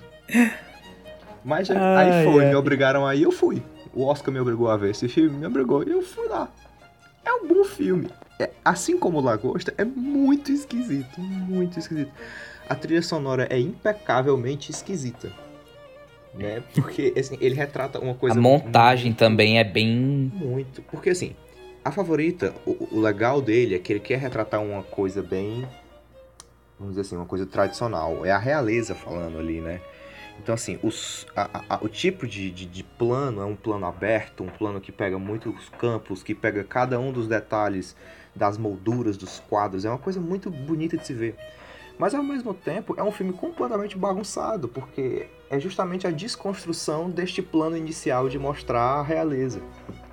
Mas 1.44 1.70
ai, 1.70 2.10
aí 2.10 2.24
foi, 2.24 2.44
ai. 2.44 2.50
me 2.50 2.56
obrigaram 2.56 3.06
aí, 3.06 3.22
eu 3.22 3.30
fui. 3.32 3.62
O 3.92 4.04
Oscar 4.04 4.32
me 4.32 4.40
obrigou 4.40 4.70
a 4.70 4.76
ver 4.76 4.90
esse 4.90 5.08
filme, 5.08 5.36
me 5.38 5.46
obrigou 5.46 5.82
e 5.82 5.90
eu 5.90 6.02
fui 6.02 6.26
lá. 6.28 6.48
É 7.24 7.32
um 7.32 7.46
bom 7.46 7.64
filme 7.64 8.08
é, 8.38 8.50
assim 8.64 8.98
como 8.98 9.18
o 9.18 9.20
Lagosta, 9.20 9.72
é 9.78 9.84
muito 9.84 10.52
esquisito. 10.52 11.20
Muito 11.20 11.78
esquisito. 11.78 12.12
A 12.68 12.74
trilha 12.74 13.02
sonora 13.02 13.46
é 13.48 13.58
impecavelmente 13.58 14.70
esquisita. 14.70 15.32
Né? 16.34 16.62
Porque 16.74 17.14
assim, 17.18 17.38
ele 17.40 17.54
retrata 17.54 17.98
uma 17.98 18.14
coisa. 18.14 18.38
A 18.38 18.42
montagem 18.42 19.06
muito, 19.06 19.18
também 19.18 19.58
é 19.58 19.64
bem. 19.64 19.96
Muito. 20.34 20.82
Porque 20.82 21.10
assim, 21.10 21.34
A 21.82 21.90
favorita, 21.90 22.54
o, 22.66 22.96
o 22.96 23.00
legal 23.00 23.40
dele 23.40 23.74
é 23.74 23.78
que 23.78 23.92
ele 23.92 24.00
quer 24.00 24.18
retratar 24.18 24.62
uma 24.62 24.82
coisa 24.82 25.22
bem. 25.22 25.66
Vamos 26.78 26.94
dizer 26.94 27.02
assim, 27.02 27.16
uma 27.16 27.24
coisa 27.24 27.46
tradicional. 27.46 28.26
É 28.26 28.32
a 28.32 28.38
realeza 28.38 28.94
falando 28.94 29.38
ali, 29.38 29.60
né? 29.60 29.80
Então, 30.38 30.54
assim, 30.54 30.78
os, 30.82 31.26
a, 31.34 31.64
a, 31.70 31.78
o 31.82 31.88
tipo 31.88 32.26
de, 32.26 32.50
de, 32.50 32.66
de, 32.66 32.82
plano 32.82 33.40
é 33.40 33.44
um 33.44 33.56
plano 33.56 33.86
aberto, 33.86 34.44
um 34.44 34.48
plano 34.48 34.80
que 34.80 34.92
pega 34.92 35.18
muitos 35.18 35.70
campos, 35.78 36.22
que 36.22 36.34
pega 36.34 36.62
cada 36.62 37.00
um 37.00 37.10
dos 37.10 37.26
detalhes 37.26 37.96
das 38.36 38.58
molduras 38.58 39.16
dos 39.16 39.40
quadros. 39.40 39.84
É 39.84 39.88
uma 39.88 39.98
coisa 39.98 40.20
muito 40.20 40.50
bonita 40.50 40.96
de 40.96 41.06
se 41.06 41.14
ver. 41.14 41.36
Mas, 41.98 42.14
ao 42.14 42.22
mesmo 42.22 42.52
tempo, 42.52 42.94
é 42.98 43.02
um 43.02 43.10
filme 43.10 43.32
completamente 43.32 43.96
bagunçado, 43.96 44.68
porque 44.68 45.28
é 45.48 45.58
justamente 45.58 46.06
a 46.06 46.10
desconstrução 46.10 47.08
deste 47.10 47.40
plano 47.40 47.76
inicial 47.76 48.28
de 48.28 48.38
mostrar 48.38 48.80
a 48.80 49.02
realeza. 49.02 49.62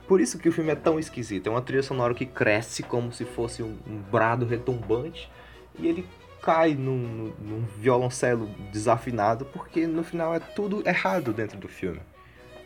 Por 0.08 0.22
isso 0.22 0.38
que 0.38 0.48
o 0.48 0.52
filme 0.52 0.72
é 0.72 0.76
tão 0.76 0.98
esquisito. 0.98 1.48
É 1.48 1.50
uma 1.50 1.62
trilha 1.62 1.84
sonora 1.84 2.14
que 2.14 2.26
cresce 2.26 2.84
como 2.84 3.12
se 3.12 3.26
fosse 3.26 3.62
um, 3.62 3.76
brado 4.10 4.46
retumbante, 4.46 5.30
e 5.78 5.88
ele 5.88 6.08
cai 6.42 6.74
num, 6.74 7.34
num 7.40 7.66
violoncelo 7.78 8.48
desafinado, 8.72 9.46
porque 9.46 9.86
no 9.88 10.04
final 10.04 10.34
é 10.34 10.40
tudo 10.40 10.88
errado 10.88 11.34
dentro 11.34 11.58
do 11.58 11.68
filme. 11.68 12.00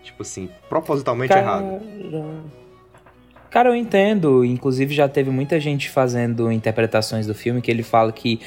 Tipo 0.04 0.22
assim, 0.22 0.50
propositalmente 0.70 1.34
errado. 1.34 1.82
Cara, 3.50 3.70
eu 3.70 3.76
entendo. 3.76 4.44
Inclusive 4.44 4.94
já 4.94 5.08
teve 5.08 5.30
muita 5.30 5.60
gente 5.60 5.90
fazendo 5.90 6.52
interpretações 6.52 7.26
do 7.26 7.34
filme 7.34 7.62
que 7.62 7.72
ele 7.72 7.84
fala 7.84 8.12
que 8.12 8.40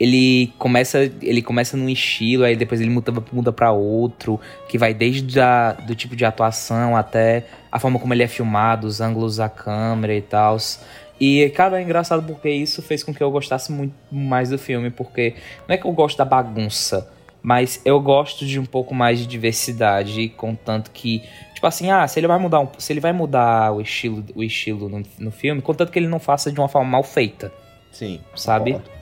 ele 0.00 0.52
começa 0.58 1.10
ele 1.20 1.42
começa 1.42 1.76
num 1.76 1.88
estilo, 1.88 2.44
aí 2.44 2.54
depois 2.54 2.80
ele 2.80 2.90
muda, 2.90 3.12
muda 3.32 3.52
para 3.52 3.72
outro, 3.72 4.40
que 4.68 4.78
vai 4.78 4.94
desde 4.94 5.40
a, 5.40 5.72
do 5.72 5.94
tipo 5.94 6.14
de 6.14 6.24
atuação 6.24 6.96
até 6.96 7.46
a 7.70 7.78
forma 7.78 7.98
como 7.98 8.14
ele 8.14 8.22
é 8.22 8.28
filmado, 8.28 8.86
os 8.86 9.00
ângulos 9.00 9.36
da 9.36 9.48
câmera 9.48 10.14
e 10.14 10.22
tal. 10.22 10.56
E, 11.20 11.50
cara, 11.50 11.80
é 11.80 11.82
engraçado 11.82 12.22
porque 12.22 12.48
isso 12.48 12.80
fez 12.80 13.02
com 13.02 13.12
que 13.12 13.22
eu 13.22 13.30
gostasse 13.30 13.72
muito 13.72 13.94
mais 14.10 14.50
do 14.50 14.58
filme, 14.58 14.88
porque 14.88 15.34
não 15.66 15.74
é 15.74 15.78
que 15.78 15.84
eu 15.84 15.92
gosto 15.92 16.16
da 16.16 16.24
bagunça, 16.24 17.10
mas 17.42 17.80
eu 17.84 18.00
gosto 18.00 18.44
de 18.44 18.58
um 18.58 18.66
pouco 18.66 18.94
mais 18.94 19.18
de 19.18 19.26
diversidade, 19.26 20.28
contanto 20.36 20.90
que, 20.90 21.22
tipo 21.54 21.66
assim, 21.66 21.90
ah, 21.90 22.06
se 22.06 22.18
ele 22.18 22.26
vai 22.26 22.38
mudar, 22.38 22.60
um, 22.60 22.68
se 22.78 22.92
ele 22.92 23.00
vai 23.00 23.12
mudar 23.12 23.72
o 23.72 23.80
estilo, 23.80 24.24
o 24.34 24.42
estilo 24.42 24.88
no, 24.88 25.02
no 25.18 25.30
filme, 25.30 25.62
contanto 25.62 25.92
que 25.92 25.98
ele 25.98 26.08
não 26.08 26.18
faça 26.18 26.50
de 26.50 26.58
uma 26.58 26.68
forma 26.68 26.90
mal 26.90 27.02
feita. 27.02 27.52
Sim. 27.90 28.20
Sabe? 28.34 28.72
Concordo. 28.72 28.98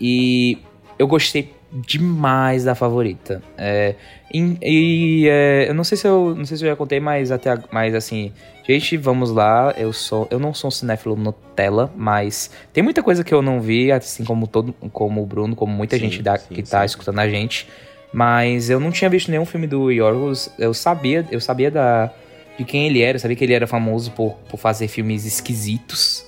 E 0.00 0.58
eu 0.98 1.06
gostei 1.06 1.54
demais 1.72 2.64
da 2.64 2.74
favorita. 2.74 3.42
É, 3.56 3.94
e, 4.32 4.58
e 4.62 5.28
é, 5.28 5.66
eu 5.68 5.74
não 5.74 5.84
sei 5.84 5.98
se 5.98 6.06
eu 6.06 6.34
não 6.36 6.44
sei 6.44 6.56
se 6.56 6.64
eu 6.64 6.70
já 6.70 6.76
contei, 6.76 7.00
mas 7.00 7.30
até 7.30 7.56
mais 7.72 7.94
assim, 7.94 8.32
gente, 8.66 8.96
vamos 8.96 9.30
lá. 9.30 9.72
Eu 9.76 9.92
sou 9.92 10.26
eu 10.30 10.38
não 10.38 10.52
sou 10.52 10.68
um 10.68 10.70
cinéfilo 10.70 11.16
Nutella, 11.16 11.92
mas 11.96 12.50
tem 12.72 12.82
muita 12.82 13.02
coisa 13.02 13.22
que 13.22 13.32
eu 13.32 13.42
não 13.42 13.60
vi, 13.60 13.92
assim 13.92 14.24
como 14.24 14.46
todo 14.46 14.72
como 14.92 15.22
o 15.22 15.26
Bruno, 15.26 15.54
como 15.54 15.72
muita 15.72 15.96
sim, 15.96 16.02
gente 16.02 16.22
da, 16.22 16.36
sim, 16.36 16.54
que 16.54 16.62
tá 16.62 16.80
sim. 16.80 16.86
escutando 16.86 17.18
a 17.18 17.28
gente. 17.28 17.68
Mas 18.12 18.70
eu 18.70 18.78
não 18.78 18.92
tinha 18.92 19.10
visto 19.10 19.30
nenhum 19.30 19.44
filme 19.44 19.66
do 19.66 19.90
Yorgos. 19.90 20.48
Eu 20.58 20.72
sabia, 20.72 21.26
eu 21.30 21.40
sabia 21.40 21.70
da 21.70 22.10
de 22.56 22.64
quem 22.64 22.86
ele 22.86 23.02
era, 23.02 23.16
eu 23.16 23.20
sabia 23.20 23.36
que 23.36 23.42
ele 23.42 23.52
era 23.52 23.66
famoso 23.66 24.12
por, 24.12 24.34
por 24.48 24.56
fazer 24.56 24.86
filmes 24.86 25.26
esquisitos 25.26 26.24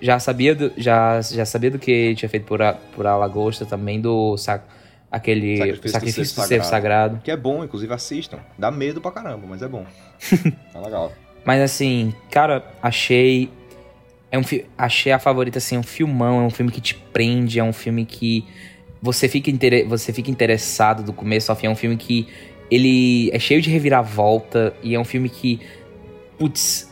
já 0.00 0.18
sabia 0.18 0.54
do, 0.54 0.72
já, 0.76 1.20
já 1.20 1.44
sabia 1.44 1.70
do 1.70 1.78
que 1.78 2.14
tinha 2.14 2.28
feito 2.28 2.46
por, 2.46 2.62
a, 2.62 2.72
por 2.72 3.06
Alagosta 3.06 3.66
também, 3.66 4.00
do 4.00 4.36
sac, 4.36 4.64
aquele 5.10 5.58
Sacrifício, 5.58 5.90
Sacrifício 5.90 6.42
do, 6.42 6.46
Ser, 6.46 6.64
Sagrado. 6.64 7.20
Que 7.22 7.30
é 7.30 7.36
bom, 7.36 7.62
inclusive 7.62 7.92
assistam. 7.92 8.38
Dá 8.58 8.70
medo 8.70 9.00
pra 9.00 9.10
caramba, 9.10 9.46
mas 9.46 9.62
é 9.62 9.68
bom. 9.68 9.84
é 10.74 10.80
legal. 10.80 11.12
Mas 11.44 11.60
assim, 11.62 12.14
cara, 12.30 12.64
achei. 12.82 13.50
É 14.32 14.38
um, 14.38 14.42
achei 14.78 15.10
a 15.10 15.18
favorita 15.18 15.58
assim, 15.58 15.76
um 15.76 15.82
filmão, 15.82 16.40
é 16.40 16.44
um 16.44 16.50
filme 16.50 16.70
que 16.70 16.80
te 16.80 16.94
prende, 16.94 17.58
é 17.58 17.64
um 17.64 17.72
filme 17.72 18.04
que 18.04 18.44
você 19.02 19.28
fica, 19.28 19.50
inter, 19.50 19.88
você 19.88 20.12
fica 20.12 20.30
interessado 20.30 21.02
do 21.02 21.12
começo 21.12 21.50
ao 21.50 21.56
fim. 21.56 21.66
É 21.66 21.70
um 21.70 21.76
filme 21.76 21.96
que 21.96 22.28
ele 22.70 23.30
é 23.32 23.38
cheio 23.38 23.60
de 23.60 23.70
reviravolta 23.70 24.74
e 24.82 24.94
é 24.94 25.00
um 25.00 25.04
filme 25.04 25.28
que, 25.28 25.60
putz, 26.38 26.88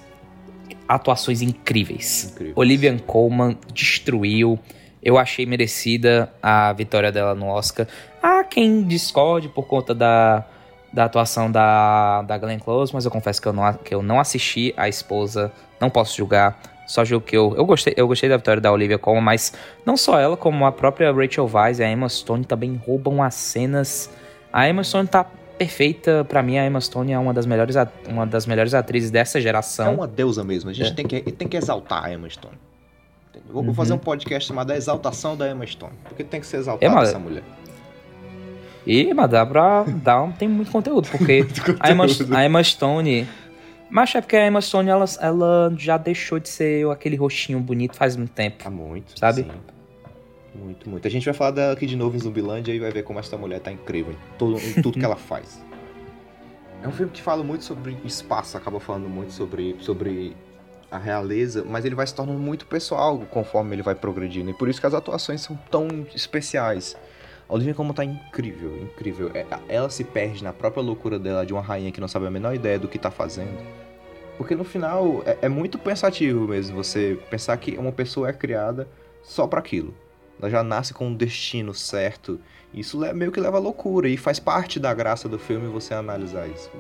atuações 0.89 1.43
incríveis. 1.43 2.33
Incrível. 2.33 2.55
Olivia 2.57 2.99
Colman 3.07 3.57
destruiu. 3.73 4.59
Eu 5.03 5.17
achei 5.17 5.47
merecida 5.47 6.33
a 6.43 6.73
vitória 6.73 7.13
dela 7.13 7.35
no 7.35 7.47
Oscar. 7.47 7.87
Há 8.21 8.43
quem 8.43 8.83
discorde 8.83 9.49
por 9.49 9.67
conta 9.67 9.95
da, 9.95 10.45
da 10.93 11.05
atuação 11.05 11.51
da, 11.51 12.23
da 12.23 12.39
Glenn 12.39 12.59
Close, 12.59 12.93
mas 12.95 13.05
eu 13.05 13.11
confesso 13.11 13.41
que 13.41 13.49
eu, 13.49 13.53
não, 13.53 13.73
que 13.75 13.95
eu 13.95 14.03
não 14.03 14.19
assisti 14.19 14.73
a 14.77 14.89
esposa, 14.89 15.53
não 15.81 15.91
posso 15.91 16.17
julgar. 16.17 16.59
Só 16.87 17.05
julgo 17.05 17.27
que 17.27 17.37
eu, 17.37 17.55
eu 17.55 17.67
gostei, 17.67 17.93
eu 17.97 18.09
gostei 18.09 18.31
da 18.31 18.39
vitória 18.39 18.63
da 18.63 18.73
Olivia 18.73 18.99
Colman, 18.99 19.23
mas 19.23 19.53
não 19.85 19.95
só 19.95 20.19
ela, 20.19 20.37
como 20.37 20.65
a 20.65 20.73
própria 20.73 21.13
Rachel 21.13 21.49
Weisz 21.53 21.81
e 21.81 21.85
a 21.85 21.91
Emma 21.91 22.09
Stone 22.09 22.45
também 22.47 22.81
roubam 22.87 23.23
as 23.23 23.35
cenas. 23.35 24.11
A 24.51 24.67
Emma 24.67 24.83
Stone 24.83 25.07
tá 25.07 25.27
perfeita. 25.59 26.25
para 26.25 26.43
mim, 26.43 26.57
a 26.57 26.67
Emma 26.67 26.81
Stone 26.81 27.13
é 27.13 27.19
uma 27.19 27.35
das, 27.35 27.45
melhores, 27.45 27.77
uma 28.09 28.27
das 28.27 28.47
melhores 28.47 28.73
atrizes 28.73 29.11
dessa 29.11 29.39
geração. 29.39 29.87
É 29.87 29.91
uma 29.91 30.07
deusa 30.07 30.43
mesmo. 30.43 30.71
A 30.71 30.73
gente 30.73 30.93
é. 30.93 30.95
tem, 30.95 31.07
que, 31.07 31.21
tem 31.21 31.47
que 31.47 31.59
exaltar 31.59 32.05
a 32.05 32.13
Emma 32.13 32.31
Stone. 32.31 32.57
Vou 33.51 33.63
uhum. 33.63 33.75
fazer 33.75 33.93
um 33.93 33.99
podcast 33.99 34.49
chamado 34.49 34.71
A 34.71 34.77
Exaltação 34.77 35.37
da 35.37 35.49
Emma 35.51 35.67
Stone. 35.67 35.93
Porque 36.05 36.25
tem 36.25 36.41
que 36.41 36.47
ser 36.47 36.59
exaltada 36.59 37.01
é, 37.01 37.03
essa 37.03 37.19
mulher. 37.19 37.43
E, 38.87 39.13
mas 39.13 39.31
dá 39.31 39.45
pra. 39.45 39.85
Dá, 39.85 40.27
tem 40.39 40.49
muito 40.49 40.71
conteúdo, 40.71 41.09
porque 41.11 41.45
conteúdo. 41.65 41.79
A, 41.81 41.91
Emma, 41.91 42.07
a 42.37 42.45
Emma 42.47 42.65
Stone. 42.65 43.27
Mas 43.91 44.15
é 44.15 44.21
porque 44.21 44.37
a 44.37 44.47
Emma 44.47 44.61
Stone 44.61 44.89
ela, 44.89 45.05
ela 45.21 45.73
já 45.77 45.97
deixou 45.97 46.39
de 46.39 46.49
ser 46.49 46.89
aquele 46.91 47.17
rostinho 47.17 47.59
bonito 47.61 47.97
faz 47.97 48.17
muito 48.17 48.33
tempo. 48.33 48.63
Há 48.67 48.71
muito. 48.71 49.19
Sabe? 49.19 49.43
Sim. 49.43 49.51
Muito, 50.55 50.91
muito. 50.91 51.07
A 51.07 51.11
gente 51.11 51.25
vai 51.25 51.35
falar 51.35 51.53
dela 51.53 51.73
aqui 51.73 51.87
de 51.87 51.97
novo 51.97 52.17
em 52.17 52.19
Zumbilândia 52.19 52.73
e 52.73 52.79
vai 52.79 52.91
ver 52.91 53.03
como 53.03 53.19
essa 53.19 53.37
mulher 53.37 53.61
tá 53.61 53.71
incrível 53.71 54.13
em, 54.13 54.39
todo, 54.39 54.59
em 54.59 54.83
tudo 54.83 54.99
que 54.99 55.05
ela 55.05 55.17
faz. 55.17 55.63
É 56.83 56.89
um 56.89 56.93
filme 56.93 57.11
que 57.13 57.23
fala 57.23 57.43
muito 57.43 57.65
sobre 57.65 57.97
espaço, 58.05 58.57
acaba 58.57 58.79
falando 58.79 59.09
muito 59.09 59.33
sobre, 59.33 59.77
sobre 59.81 60.37
a 60.91 60.99
realeza, 60.99 61.65
mas 61.69 61.85
ele 61.85 61.95
vai 61.95 62.07
se 62.07 62.15
tornando 62.15 62.39
muito 62.39 62.67
pessoal 62.67 63.19
conforme 63.31 63.75
ele 63.75 63.83
vai 63.83 63.95
progredindo. 63.95 64.51
E 64.51 64.55
por 64.55 64.69
isso 64.69 64.81
que 64.81 64.87
as 64.87 64.95
atuações 64.95 65.41
são 65.41 65.59
tão 65.71 65.89
especiais. 66.15 66.97
A 67.49 67.55
Olivia 67.55 67.75
como 67.75 67.95
tá 67.95 68.05
incrível, 68.05 68.77
incrível. 68.77 69.31
É, 69.33 69.47
ela 69.69 69.89
se 69.89 70.05
perde 70.05 70.45
na 70.45 70.53
própria 70.53 70.83
loucura 70.83 71.19
dela 71.19 71.47
de 71.47 71.53
uma 71.55 71.63
rainha 71.63 71.91
que 71.91 72.01
não 72.01 72.09
sabe 72.09 72.27
a 72.27 72.31
menor 72.31 72.55
ideia 72.55 72.79
do 72.79 72.87
que 72.87 72.99
tá 72.99 73.11
fazendo. 73.11 73.59
Porque 74.37 74.55
no 74.55 74.65
final 74.65 75.23
é, 75.25 75.39
é 75.43 75.49
muito 75.49 75.79
pensativo 75.79 76.47
mesmo 76.47 76.77
você 76.77 77.19
pensar 77.31 77.57
que 77.57 77.79
uma 77.79 77.91
pessoa 77.91 78.29
é 78.29 78.33
criada 78.35 78.87
só 79.23 79.47
para 79.47 79.61
aquilo. 79.61 79.95
Ela 80.39 80.51
já 80.51 80.63
nasce 80.63 80.93
com 80.93 81.09
um 81.09 81.15
destino 81.15 81.73
certo. 81.73 82.39
Isso 82.73 82.99
meio 83.15 83.33
que 83.33 83.41
leva 83.41 83.57
à 83.57 83.61
loucura 83.61 84.09
e 84.09 84.17
faz 84.17 84.39
parte 84.39 84.79
da 84.79 84.93
graça 84.93 85.27
do 85.27 85.39
filme 85.39 85.69
você 85.69 85.95
analisar 85.95 86.47
isso. 86.47 86.71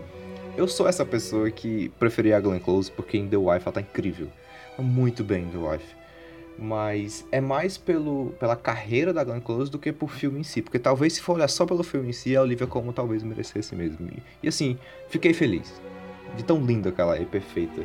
Eu 0.54 0.68
sou 0.68 0.86
essa 0.86 1.04
pessoa 1.04 1.50
que 1.50 1.88
preferia 1.98 2.36
a 2.36 2.40
Glenn 2.40 2.60
Close 2.60 2.92
porque 2.92 3.16
em 3.16 3.26
The 3.26 3.36
Wife 3.36 3.64
ela 3.64 3.72
tá 3.72 3.80
incrível. 3.80 4.28
Muito 4.78 5.24
bem 5.24 5.44
em 5.44 5.48
The 5.48 5.58
Wife. 5.58 5.97
Mas 6.58 7.24
é 7.30 7.40
mais 7.40 7.78
pelo, 7.78 8.34
pela 8.40 8.56
carreira 8.56 9.12
da 9.12 9.22
Glenn 9.22 9.40
Close 9.40 9.70
do 9.70 9.78
que 9.78 9.92
por 9.92 10.10
filme 10.10 10.40
em 10.40 10.42
si. 10.42 10.60
Porque 10.60 10.78
talvez 10.78 11.14
se 11.14 11.20
for 11.20 11.34
olhar 11.34 11.48
só 11.48 11.64
pelo 11.64 11.84
filme 11.84 12.08
em 12.08 12.12
si, 12.12 12.36
a 12.36 12.42
Olivia 12.42 12.66
como 12.66 12.92
talvez 12.92 13.22
merecesse 13.22 13.76
mesmo. 13.76 14.10
E, 14.42 14.48
assim, 14.48 14.76
fiquei 15.08 15.32
feliz. 15.32 15.80
De 16.36 16.42
tão 16.42 16.60
linda 16.64 16.90
que 16.90 17.00
ela 17.00 17.16
é, 17.16 17.24
perfeita. 17.24 17.82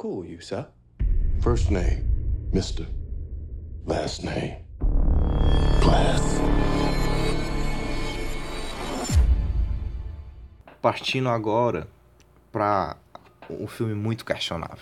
call 0.00 0.24
you, 0.24 0.40
sir? 0.40 0.66
First 1.42 1.70
name, 1.70 2.04
Mr. 2.54 2.86
Last 3.84 4.24
name, 4.24 4.64
Glass. 5.82 6.59
Partindo 10.80 11.28
agora 11.28 11.86
para 12.50 12.96
um 13.48 13.66
filme 13.66 13.94
muito 13.94 14.24
questionável. 14.24 14.78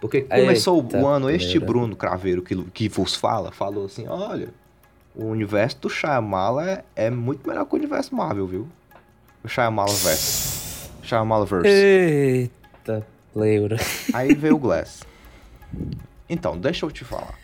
Porque 0.00 0.22
começou 0.22 0.82
Eita 0.82 0.98
o 0.98 1.06
ano, 1.06 1.28
este 1.28 1.58
Bruno 1.58 1.94
Craveiro 1.94 2.42
que, 2.42 2.56
que 2.64 2.88
vos 2.88 3.14
fala, 3.14 3.52
falou 3.52 3.84
assim, 3.84 4.08
olha, 4.08 4.48
o 5.14 5.26
universo 5.26 5.78
do 5.80 5.90
Shyamala 5.90 6.70
é, 6.70 6.84
é 6.96 7.10
muito 7.10 7.46
melhor 7.46 7.66
que 7.66 7.74
o 7.74 7.76
universo 7.76 8.14
Marvel, 8.14 8.46
viu? 8.46 8.68
O 9.44 9.48
Shyamala 9.48 9.92
verso. 9.92 10.90
Shyamala 11.02 11.44
verse. 11.44 11.68
Eita 11.68 13.06
Leura. 13.34 13.76
Aí 14.14 14.34
veio 14.34 14.54
o 14.54 14.58
Glass. 14.58 15.02
Então, 16.28 16.56
deixa 16.58 16.86
eu 16.86 16.90
te 16.90 17.04
falar. 17.04 17.38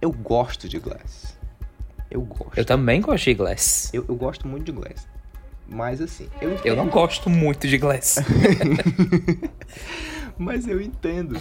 Eu 0.00 0.12
gosto 0.12 0.68
de 0.68 0.78
Glass. 0.78 1.36
Eu 2.10 2.22
gosto. 2.22 2.56
Eu 2.56 2.64
também 2.64 3.00
gosto 3.00 3.24
de 3.24 3.34
Glass. 3.34 3.90
Eu, 3.92 4.04
eu 4.08 4.14
gosto 4.14 4.46
muito 4.46 4.64
de 4.64 4.72
Glass. 4.72 5.06
Mas 5.70 6.00
assim, 6.00 6.28
eu 6.40 6.52
entendo. 6.52 6.66
Eu 6.66 6.76
não 6.76 6.88
gosto 6.88 7.30
muito 7.30 7.68
de 7.68 7.78
Glass. 7.78 8.16
Mas 10.36 10.66
eu 10.66 10.80
entendo 10.80 11.40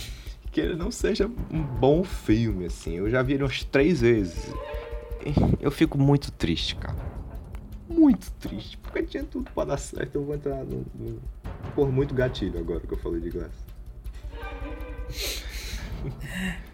que 0.51 0.61
ele 0.61 0.75
não 0.75 0.91
seja 0.91 1.29
um 1.51 1.61
bom 1.61 2.03
filme, 2.03 2.65
assim. 2.65 2.95
Eu 2.95 3.09
já 3.09 3.23
vi 3.23 3.33
ele 3.33 3.43
umas 3.43 3.63
três 3.63 4.01
vezes. 4.01 4.53
eu 5.59 5.71
fico 5.71 5.97
muito 5.97 6.31
triste, 6.31 6.75
cara. 6.75 6.95
Muito 7.89 8.31
triste. 8.33 8.77
Porque 8.77 9.01
tinha 9.01 9.23
tudo 9.23 9.49
pra 9.51 9.65
dar 9.65 9.77
certo. 9.77 10.15
Eu 10.15 10.23
vou 10.23 10.35
entrar 10.35 10.63
no. 10.63 10.85
no... 10.93 11.19
Por 11.73 11.91
muito 11.91 12.13
gatilho 12.13 12.59
agora 12.59 12.81
que 12.81 12.93
eu 12.93 12.97
falei 12.97 13.19
de 13.19 13.31
Glass. 13.31 13.51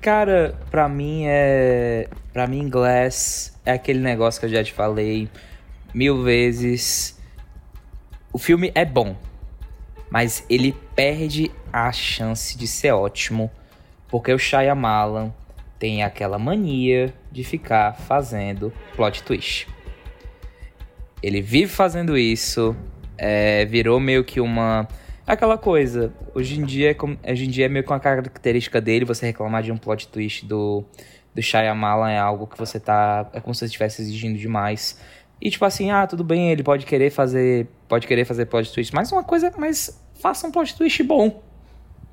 Cara, 0.01 0.59
pra 0.69 0.89
mim 0.89 1.23
é. 1.25 2.09
Pra 2.33 2.47
mim, 2.47 2.69
Glass 2.69 3.57
é 3.65 3.71
aquele 3.71 3.99
negócio 3.99 4.39
que 4.39 4.45
eu 4.45 4.49
já 4.49 4.63
te 4.63 4.73
falei 4.73 5.29
mil 5.93 6.21
vezes. 6.21 7.17
O 8.35 8.37
filme 8.37 8.69
é 8.75 8.83
bom, 8.83 9.15
mas 10.09 10.45
ele 10.49 10.75
perde 10.93 11.49
a 11.71 11.89
chance 11.93 12.57
de 12.57 12.67
ser 12.67 12.91
ótimo, 12.91 13.49
porque 14.09 14.29
o 14.33 14.37
Shyamalan 14.37 15.33
tem 15.79 16.03
aquela 16.03 16.37
mania 16.37 17.13
de 17.31 17.45
ficar 17.45 17.93
fazendo 17.93 18.73
plot 18.93 19.23
twist. 19.23 19.69
Ele 21.23 21.41
vive 21.41 21.71
fazendo 21.71 22.17
isso, 22.17 22.75
é, 23.17 23.63
virou 23.63 24.01
meio 24.01 24.21
que 24.21 24.41
uma 24.41 24.85
aquela 25.25 25.57
coisa. 25.57 26.13
Hoje 26.33 26.59
em 26.59 26.65
dia, 26.65 26.91
é 26.91 27.31
hoje 27.31 27.45
em 27.45 27.49
dia 27.49 27.67
é 27.67 27.69
meio 27.69 27.85
que 27.85 27.91
uma 27.93 28.01
característica 28.01 28.81
dele 28.81 29.05
você 29.05 29.27
reclamar 29.27 29.63
de 29.63 29.71
um 29.71 29.77
plot 29.77 30.09
twist 30.09 30.45
do 30.45 30.83
do 31.33 31.41
Shyamalan 31.41 32.11
é 32.11 32.19
algo 32.19 32.47
que 32.47 32.57
você 32.57 32.81
tá 32.81 33.29
é 33.31 33.39
como 33.39 33.55
se 33.55 33.59
você 33.59 33.65
estivesse 33.67 34.01
exigindo 34.01 34.37
demais. 34.37 34.99
E 35.41 35.49
tipo 35.49 35.65
assim, 35.65 35.91
ah, 35.91 36.07
tudo 36.07 36.23
bem, 36.23 36.51
ele 36.51 36.63
pode 36.63 36.85
querer 36.85 37.09
fazer, 37.09 37.67
pode 37.87 38.07
querer 38.07 38.25
fazer 38.25 38.45
plot 38.45 38.71
twist, 38.71 38.93
mas 38.93 39.11
uma 39.11 39.23
coisa, 39.23 39.51
mas 39.57 40.01
faça 40.19 40.47
um 40.47 40.51
plot 40.51 40.75
twist 40.75 41.03
bom. 41.03 41.41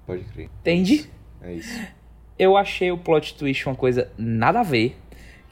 Pode 0.06 0.24
crer. 0.24 0.50
Entende? 0.60 1.10
É 1.40 1.52
isso. 1.52 1.80
Eu 2.38 2.56
achei 2.56 2.90
o 2.90 2.98
plot 2.98 3.34
twist 3.34 3.66
uma 3.66 3.74
coisa 3.74 4.10
nada 4.16 4.60
a 4.60 4.62
ver, 4.62 4.96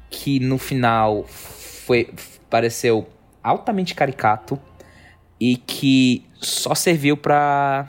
que 0.08 0.40
no 0.40 0.58
final 0.58 1.24
foi 1.24 2.12
pareceu 2.48 3.08
altamente 3.42 3.94
caricato 3.94 4.58
e 5.38 5.56
que 5.56 6.26
só 6.34 6.74
serviu 6.74 7.16
pra 7.16 7.88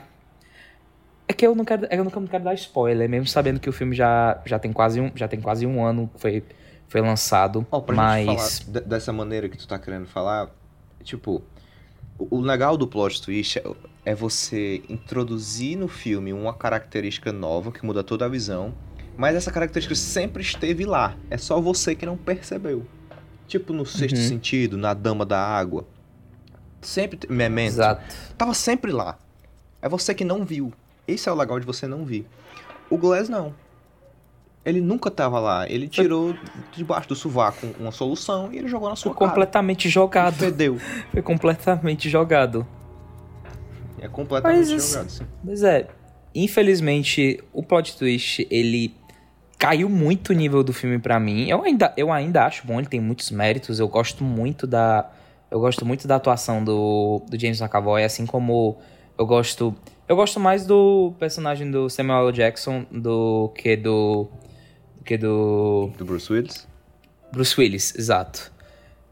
é 1.28 1.32
que 1.32 1.46
eu 1.46 1.54
não 1.54 1.64
quero, 1.64 1.86
eu 1.90 2.04
não 2.04 2.10
quero 2.10 2.44
dar 2.44 2.54
spoiler, 2.54 3.08
mesmo 3.08 3.26
sabendo 3.26 3.58
que 3.58 3.68
o 3.68 3.72
filme 3.72 3.94
já, 3.94 4.40
já 4.44 4.58
tem 4.58 4.72
quase 4.72 5.00
um, 5.00 5.10
já 5.14 5.26
tem 5.26 5.40
quase 5.40 5.66
um 5.66 5.84
ano 5.84 6.10
que 6.14 6.20
foi 6.20 6.44
foi 6.88 7.00
lançado, 7.00 7.64
pra 7.64 7.94
mas 7.94 8.60
dessa 8.60 9.14
maneira 9.14 9.48
que 9.48 9.56
tu 9.56 9.66
tá 9.66 9.78
querendo 9.78 10.06
falar, 10.06 10.50
tipo, 11.02 11.42
o 12.30 12.40
legal 12.40 12.76
do 12.76 12.86
plot 12.86 13.20
twist 13.22 13.60
é- 14.04 14.14
você 14.14 14.82
introduzir 14.88 15.76
no 15.76 15.88
filme 15.88 16.32
uma 16.32 16.52
característica 16.54 17.32
nova 17.32 17.70
que 17.72 17.84
muda 17.84 18.02
toda 18.02 18.24
a 18.24 18.28
visão, 18.28 18.74
mas 19.16 19.36
essa 19.36 19.50
característica 19.52 19.94
sempre 19.94 20.42
esteve 20.42 20.84
lá. 20.84 21.16
É 21.30 21.36
só 21.38 21.60
você 21.60 21.94
que 21.94 22.04
não 22.06 22.16
percebeu. 22.16 22.84
Tipo 23.46 23.72
no 23.72 23.84
sexto 23.84 24.16
Uhum. 24.16 24.28
sentido, 24.28 24.76
na 24.78 24.94
Dama 24.94 25.24
da 25.26 25.38
Água. 25.40 25.86
Sempre. 26.80 27.18
Memento. 27.32 27.68
exato. 27.74 28.14
Tava 28.36 28.54
sempre 28.54 28.90
lá. 28.90 29.18
É 29.80 29.88
você 29.88 30.14
que 30.14 30.24
não 30.24 30.44
viu. 30.44 30.72
Esse 31.06 31.28
é 31.28 31.32
o 31.32 31.34
legal 31.34 31.60
de 31.60 31.66
você 31.66 31.86
não 31.86 32.04
vir. 32.04 32.26
O 32.90 32.96
Glass 32.98 33.28
não. 33.28 33.54
Ele 34.64 34.80
nunca 34.80 35.10
tava 35.10 35.40
lá. 35.40 35.68
Ele 35.68 35.88
tirou 35.88 36.34
debaixo 36.72 37.08
do 37.08 37.16
sovaco 37.16 37.66
uma 37.80 37.90
solução 37.90 38.52
e 38.52 38.58
ele 38.58 38.68
jogou 38.68 38.88
na 38.88 38.94
Foi 38.94 39.02
sua 39.02 39.14
cara. 39.14 39.30
completamente 39.30 39.88
jogado. 39.88 40.34
Fedeu. 40.34 40.78
Foi 41.10 41.22
completamente 41.22 42.08
jogado. 42.08 42.66
É 44.00 44.08
completamente 44.08 44.70
Mas 44.70 44.88
jogado, 44.88 45.10
sim. 45.10 45.24
Mas 45.42 45.62
é, 45.62 45.88
infelizmente, 46.34 47.42
o 47.52 47.62
plot 47.62 47.96
twist, 47.96 48.46
ele 48.50 48.94
caiu 49.58 49.88
muito 49.88 50.30
o 50.30 50.32
nível 50.32 50.62
do 50.62 50.72
filme 50.72 50.98
pra 50.98 51.20
mim. 51.20 51.48
Eu 51.48 51.62
ainda, 51.62 51.92
eu 51.96 52.12
ainda 52.12 52.44
acho 52.44 52.66
bom, 52.66 52.78
ele 52.78 52.88
tem 52.88 53.00
muitos 53.00 53.30
méritos. 53.30 53.78
Eu 53.78 53.88
gosto 53.88 54.24
muito 54.24 54.66
da 54.66 55.10
eu 55.50 55.60
gosto 55.60 55.84
muito 55.84 56.08
da 56.08 56.16
atuação 56.16 56.64
do, 56.64 57.22
do 57.28 57.38
James 57.38 57.60
McAvoy, 57.60 58.02
assim 58.04 58.24
como 58.24 58.78
eu 59.18 59.26
gosto 59.26 59.74
eu 60.08 60.16
gosto 60.16 60.40
mais 60.40 60.66
do 60.66 61.14
personagem 61.18 61.70
do 61.70 61.88
Samuel 61.88 62.28
L. 62.28 62.32
Jackson 62.32 62.84
do 62.90 63.52
que 63.54 63.76
do 63.76 64.28
do 65.02 65.04
que 65.04 65.18
do 65.18 65.90
Do 65.98 66.04
Bruce 66.04 66.32
Willis. 66.32 66.66
Bruce 67.32 67.60
Willis, 67.60 67.94
exato. 67.96 68.52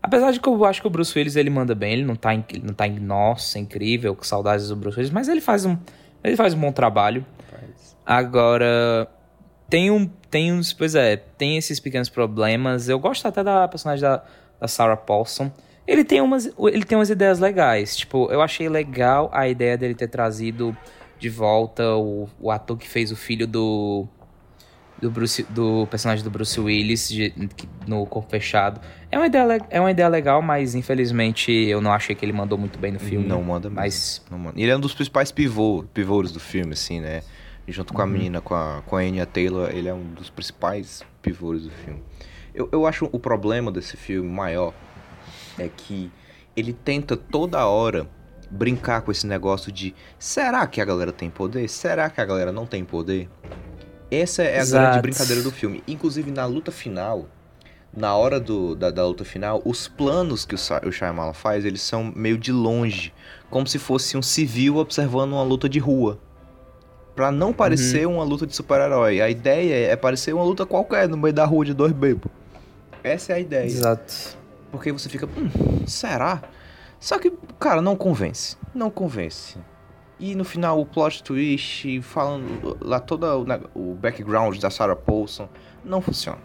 Apesar 0.03 0.31
de 0.31 0.41
que 0.41 0.49
eu 0.49 0.65
acho 0.65 0.81
que 0.81 0.87
o 0.87 0.91
Bruce 0.91 1.17
Willis 1.19 1.37
ele 1.37 1.51
manda 1.51 1.75
bem, 1.75 1.93
ele 1.95 2.05
não 2.05 2.17
tá, 2.17 2.35
em- 2.35 2.45
não 2.63 2.73
tá 2.73 2.87
em 2.87 2.99
nossa, 2.99 3.59
incrível, 3.59 4.15
com 4.15 4.23
saudades 4.23 4.69
do 4.69 4.77
Bruce 4.77 4.97
Willis, 4.99 5.13
mas 5.13 5.29
ele 5.29 5.41
faz 5.41 5.65
um, 5.67 5.77
ele 6.25 6.37
faz 6.37 6.55
um 6.55 6.61
bom 6.61 6.73
trabalho. 6.73 7.25
Faz. 7.51 7.97
Agora, 8.07 9.09
tem 9.69 9.91
um, 9.91 10.07
tem 10.31 10.53
uns, 10.53 10.73
pois 10.73 10.95
é, 10.95 11.17
tem 11.17 11.57
esses 11.59 11.79
pequenos 11.81 12.09
problemas. 12.09 12.89
Eu 12.89 12.99
gosto 12.99 13.27
até 13.27 13.43
da 13.45 13.69
personagem 13.69 14.03
da, 14.03 14.23
da 14.59 14.69
Sarah 14.69 14.97
Paulson. 14.97 15.51
Ele 15.87 16.05
tem 16.05 16.21
umas, 16.21 16.47
ele 16.73 16.85
tem 16.85 16.97
umas 16.97 17.11
ideias 17.11 17.39
legais. 17.39 17.97
Tipo, 17.97 18.31
eu 18.31 18.41
achei 18.41 18.69
legal 18.69 19.29
a 19.33 19.49
ideia 19.49 19.77
dele 19.77 19.95
ter 19.95 20.09
trazido 20.09 20.75
de 21.19 21.29
volta 21.29 21.95
o, 21.97 22.29
o 22.41 22.51
ator 22.51 22.79
que 22.79 22.89
fez 22.89 23.13
o 23.13 23.17
filho 23.17 23.47
do 23.47 24.07
do, 25.01 25.11
Bruce, 25.11 25.43
do 25.51 25.87
personagem 25.87 26.23
do 26.25 26.31
Bruce 26.31 26.59
Willis 26.61 27.09
de- 27.09 27.33
no 27.87 28.05
Corpo 28.07 28.29
Fechado. 28.31 28.81
É 29.11 29.17
uma, 29.19 29.27
ideia, 29.27 29.59
é 29.71 29.81
uma 29.81 29.91
ideia 29.91 30.09
legal, 30.09 30.41
mas 30.43 30.75
infelizmente 30.75 31.51
eu 31.51 31.81
não 31.81 31.93
achei 31.93 32.15
que 32.15 32.25
ele 32.25 32.33
mandou 32.33 32.59
muito 32.59 32.79
bem 32.79 32.93
no 32.93 32.99
filme. 33.01 33.27
Não 33.27 33.43
manda 33.43 33.69
mesmo. 33.69 33.81
Mas 33.81 34.23
Não 34.31 34.39
manda. 34.39 34.61
Ele 34.61 34.71
é 34.71 34.77
um 34.77 34.81
dos 34.81 34.95
principais 34.95 35.33
pivô, 35.33 35.85
pivôs 35.95 36.33
do 36.33 36.41
filme, 36.41 36.73
assim, 36.75 37.01
né? 37.01 37.23
Junto 37.69 37.91
Uhum. 37.93 37.97
com 37.97 38.03
a 38.03 38.07
menina, 38.07 38.41
com 38.41 38.55
a, 38.55 38.83
com 38.85 38.97
a 38.97 39.01
Anya 39.01 39.27
Taylor, 39.27 39.71
ele 39.71 39.89
é 39.89 39.95
um 39.95 40.03
dos 40.15 40.29
principais 40.31 41.03
pivôs 41.23 41.63
do 41.63 41.71
filme. 41.71 42.03
Eu, 42.55 42.69
eu 42.73 42.87
acho 42.87 43.09
o 43.13 43.19
problema 43.19 43.71
desse 43.71 43.97
filme 43.97 44.29
maior 44.29 44.75
é 45.59 45.69
que 45.69 46.11
ele 46.57 46.73
tenta 46.73 47.17
toda 47.17 47.65
hora 47.67 48.09
brincar 48.51 49.03
com 49.03 49.13
esse 49.13 49.25
negócio 49.27 49.71
de 49.71 49.95
será 50.19 50.67
que 50.67 50.81
a 50.81 50.85
galera 50.85 51.13
tem 51.13 51.31
poder? 51.31 51.69
Será 51.69 52.11
que 52.11 52.21
a 52.21 52.25
galera 52.25 52.51
não 52.51 52.67
tem 52.67 52.85
poder? 52.85 53.29
Essa 54.11 54.43
é 54.43 54.59
a 54.59 54.63
Exato. 54.63 54.85
grande 54.85 55.03
brincadeira 55.03 55.43
do 55.43 55.51
filme. 55.51 55.83
Inclusive, 55.87 56.31
na 56.31 56.45
luta 56.47 56.73
final, 56.73 57.27
na 57.97 58.17
hora 58.17 58.41
do, 58.41 58.75
da, 58.75 58.91
da 58.91 59.07
luta 59.07 59.25
final, 59.25 59.63
os 59.65 59.87
planos 59.89 60.45
que 60.45 60.55
o, 60.55 60.59
o 60.89 60.93
Shyamalan 60.93 61.33
faz, 61.33 61.65
eles 61.65 61.83
são 61.83 62.05
meio 62.15 62.37
de 62.39 62.53
longe. 62.53 63.13
Como 63.49 63.67
se 63.67 63.79
fosse 63.79 64.17
um 64.17 64.23
civil 64.23 64.77
observando 64.77 65.33
uma 65.33 65.43
luta 65.43 65.69
de 65.69 65.79
rua. 65.79 66.19
Pra 67.15 67.31
não 67.31 67.53
parecer 67.53 68.07
uma 68.07 68.25
luta 68.25 68.47
de 68.47 68.55
super-herói. 68.55 69.21
A 69.21 69.29
ideia 69.29 69.89
é 69.91 69.97
parecer 69.97 70.33
uma 70.33 70.45
luta 70.45 70.65
qualquer 70.65 71.09
no 71.09 71.17
meio 71.17 71.35
da 71.35 71.45
rua 71.45 71.65
de 71.65 71.75
dois 71.75 71.93
bebos. 71.93 72.31
Essa 73.03 73.33
é 73.33 73.37
a 73.37 73.41
ideia. 73.41 73.67
exato. 73.67 74.39
Porque 74.71 74.93
você 74.93 75.09
fica, 75.09 75.27
hum, 75.27 75.85
será? 75.87 76.43
Só 77.01 77.19
que, 77.19 77.33
cara, 77.59 77.83
não 77.83 77.97
convence. 77.97 78.57
Não 78.75 78.91
convence. 78.91 79.59
E 80.21 80.35
no 80.35 80.45
final 80.45 80.79
o 80.79 80.85
plot 80.85 81.23
twist, 81.23 82.03
falando 82.03 82.77
lá 82.83 83.01
todo 83.01 83.27
o, 83.75 83.95
background 83.95 84.59
da 84.59 84.69
Sarah 84.69 84.95
Paulson, 84.95 85.49
não 85.83 86.03
funciona. 86.03 86.39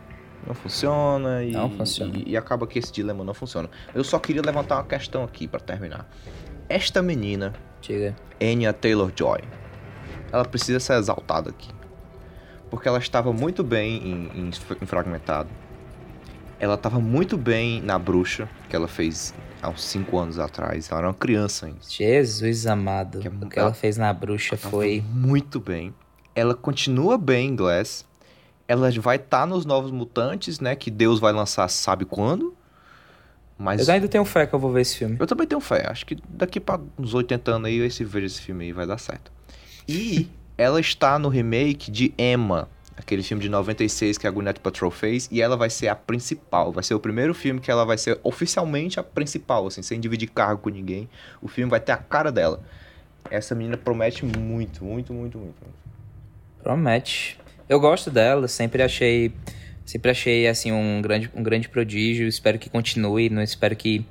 Não 0.48 0.54
funciona 0.54 1.44
e, 1.44 1.52
Não 1.52 1.70
funciona. 1.70 2.14
e, 2.18 2.32
e 2.32 2.38
acaba 2.38 2.66
que 2.66 2.80
esse 2.80 2.94
dilema 2.94 3.24
não 3.24 3.34
funciona. 3.34 3.70
Eu 3.94 4.04
só 4.04 4.18
queria 4.18 4.42
levantar 4.42 4.76
uma 4.78 4.86
questão 4.86 5.24
aqui 5.26 5.46
pra 5.46 5.60
terminar. 5.60 6.10
Esta 6.70 7.02
menina, 7.02 7.54
Diga. 7.82 8.16
Anya 8.42 8.72
Taylor-Joy, 8.72 9.42
ela 10.32 10.46
precisa 10.46 10.80
ser 10.80 10.94
exaltada 10.94 11.50
aqui. 11.50 11.70
Porque 12.70 12.88
ela 12.88 12.98
estava 13.00 13.34
muito 13.34 13.64
bem 13.64 13.98
em, 13.98 14.40
em, 14.40 14.50
em 14.82 14.86
Fragmentado. 14.86 15.50
Ela 16.60 16.76
estava 16.76 17.00
muito 17.00 17.38
bem 17.38 17.82
na 17.82 18.00
Bruxa, 18.00 18.48
que 18.70 18.76
ela 18.76 18.88
fez 18.88 19.34
há 19.66 19.70
uns 19.70 19.84
5 19.84 20.18
anos 20.18 20.40
atrás. 20.40 20.90
Ela 20.90 21.00
era 21.02 21.08
uma 21.08 21.14
criança 21.14 21.66
ainda. 21.66 21.80
Jesus 21.88 22.66
amado. 22.68 23.20
Que 23.20 23.28
é 23.28 23.32
o 23.32 23.50
que 23.50 23.60
ela 23.60 23.68
ela- 23.70 23.74
fez 23.76 23.98
na 23.98 24.14
bruxa 24.14 24.56
Ela 24.62 24.72
foi. 24.72 25.04
muito 25.12 25.60
bem. 25.60 25.94
Ela 26.34 26.54
continua 26.54 27.18
bem 27.18 27.50
em 27.50 27.56
Glass. 27.56 28.06
Ela 28.68 28.90
vai 29.00 29.18
estar 29.18 29.46
nos 29.46 29.66
Novos 29.66 29.92
Mutantes, 29.92 30.60
né? 30.60 30.76
Que 30.76 30.90
Deus 30.90 31.20
vai 31.20 31.32
lançar 31.32 31.68
sabe 31.70 32.04
quando. 32.06 32.56
Mas 33.58 33.88
Eu 33.88 33.94
ainda 33.94 34.08
tenho 34.08 34.26
fé 34.26 34.46
que 34.46 34.54
eu 34.54 34.60
vou 34.60 34.72
ver 34.72 34.82
esse 34.82 34.98
filme. 34.98 35.16
Eu 35.20 35.26
também 35.28 35.48
tenho 35.48 35.62
fé. 35.62 35.86
Acho 35.90 36.06
que 36.06 36.18
daqui 36.28 36.60
pra 36.60 36.80
uns 36.98 37.14
80 37.14 37.52
anos 37.52 37.68
aí, 37.68 37.78
esse 37.80 38.04
vejo 38.04 38.26
esse 38.26 38.42
filme 38.42 38.66
aí 38.66 38.72
vai 38.74 38.86
dar 38.86 38.98
certo. 38.98 39.32
E 39.88 40.28
ela 40.58 40.80
está 40.80 41.18
no 41.18 41.30
remake 41.30 41.90
de 41.90 42.14
Emma, 42.18 42.68
aquele 42.98 43.22
filme 43.22 43.44
de 43.44 43.50
96 43.50 44.18
que 44.18 44.28
a 44.28 44.32
Gwyneth 44.32 44.60
Paltrow 44.62 44.90
fez, 44.90 45.28
e 45.32 45.42
ela 45.42 45.58
vai 45.58 45.70
ser 45.70 45.88
a 45.90 45.96
principal. 45.96 46.72
Vai 46.72 46.84
ser 46.84 46.94
o 46.94 47.00
primeiro 47.00 47.34
filme 47.34 47.60
que 47.60 47.70
ela 47.70 47.86
vai 47.86 47.98
ser 47.98 48.20
oficialmente 48.24 49.00
a 49.00 49.04
principal, 49.04 49.68
assim, 49.68 49.82
sem 49.82 50.00
dividir 50.00 50.30
cargo 50.30 50.62
com 50.62 50.70
ninguém. 50.70 51.10
O 51.42 51.48
filme 51.48 51.70
vai 51.70 51.80
ter 51.80 51.92
a 51.92 51.98
cara 51.98 52.32
dela. 52.32 52.64
Essa 53.30 53.56
menina 53.56 53.76
promete 53.76 54.26
muito, 54.26 54.84
muito, 54.84 55.14
muito, 55.14 55.38
muito. 55.38 55.56
Promete. 56.62 57.40
Eu 57.68 57.80
gosto 57.80 58.10
dela, 58.10 58.48
sempre 58.48 58.82
achei. 58.82 59.34
Sempre 59.86 60.10
achei 60.10 60.48
assim 60.48 60.72
um 60.72 61.02
grande, 61.02 61.30
um 61.36 61.44
grande 61.44 61.70
prodígio. 61.70 62.28
Espero 62.28 62.58
que 62.58 62.70
continue, 62.70 63.30
não 63.30 63.42
espero 63.42 63.76
que. 63.76 64.06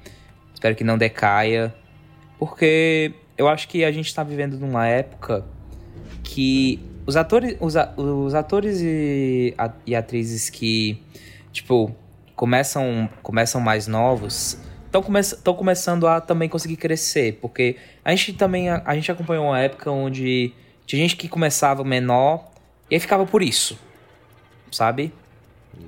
Espero 0.53 0.75
que 0.77 0.85
não 0.85 0.99
decaia. 0.99 1.75
Porque 2.38 3.12
eu 3.37 3.49
acho 3.49 3.68
que 3.68 3.85
a 3.85 3.90
gente 3.90 4.14
tá 4.14 4.23
vivendo 4.23 4.59
numa 4.59 4.87
época 4.87 5.44
que 6.23 6.81
os 7.07 7.17
atores. 7.17 7.57
Os, 7.61 7.77
a- 7.77 7.93
os 7.97 8.35
atores 8.35 8.81
e, 8.81 9.55
a- 9.59 9.73
e 9.87 9.95
atrizes 9.95 10.49
que. 10.51 11.03
Tipo, 11.53 11.95
começam, 12.35 13.09
começam 13.23 13.61
mais 13.61 13.87
novos 13.87 14.59
estão 14.87 15.03
come 15.03 15.21
começando 15.59 16.07
a 16.07 16.21
também 16.21 16.49
conseguir 16.49 16.77
crescer, 16.77 17.38
porque 17.40 17.77
a 18.05 18.11
gente 18.11 18.33
também 18.35 18.69
a, 18.69 18.81
a 18.85 18.95
gente 18.95 19.11
acompanhou 19.11 19.47
uma 19.47 19.59
época 19.59 19.90
onde 19.90 20.53
tinha 20.87 21.03
gente 21.03 21.17
que 21.17 21.29
começava 21.29 21.83
menor 21.83 22.49
e 22.88 22.95
aí 22.95 23.01
ficava 23.01 23.27
por 23.27 23.43
isso, 23.43 23.77
sabe? 24.71 25.12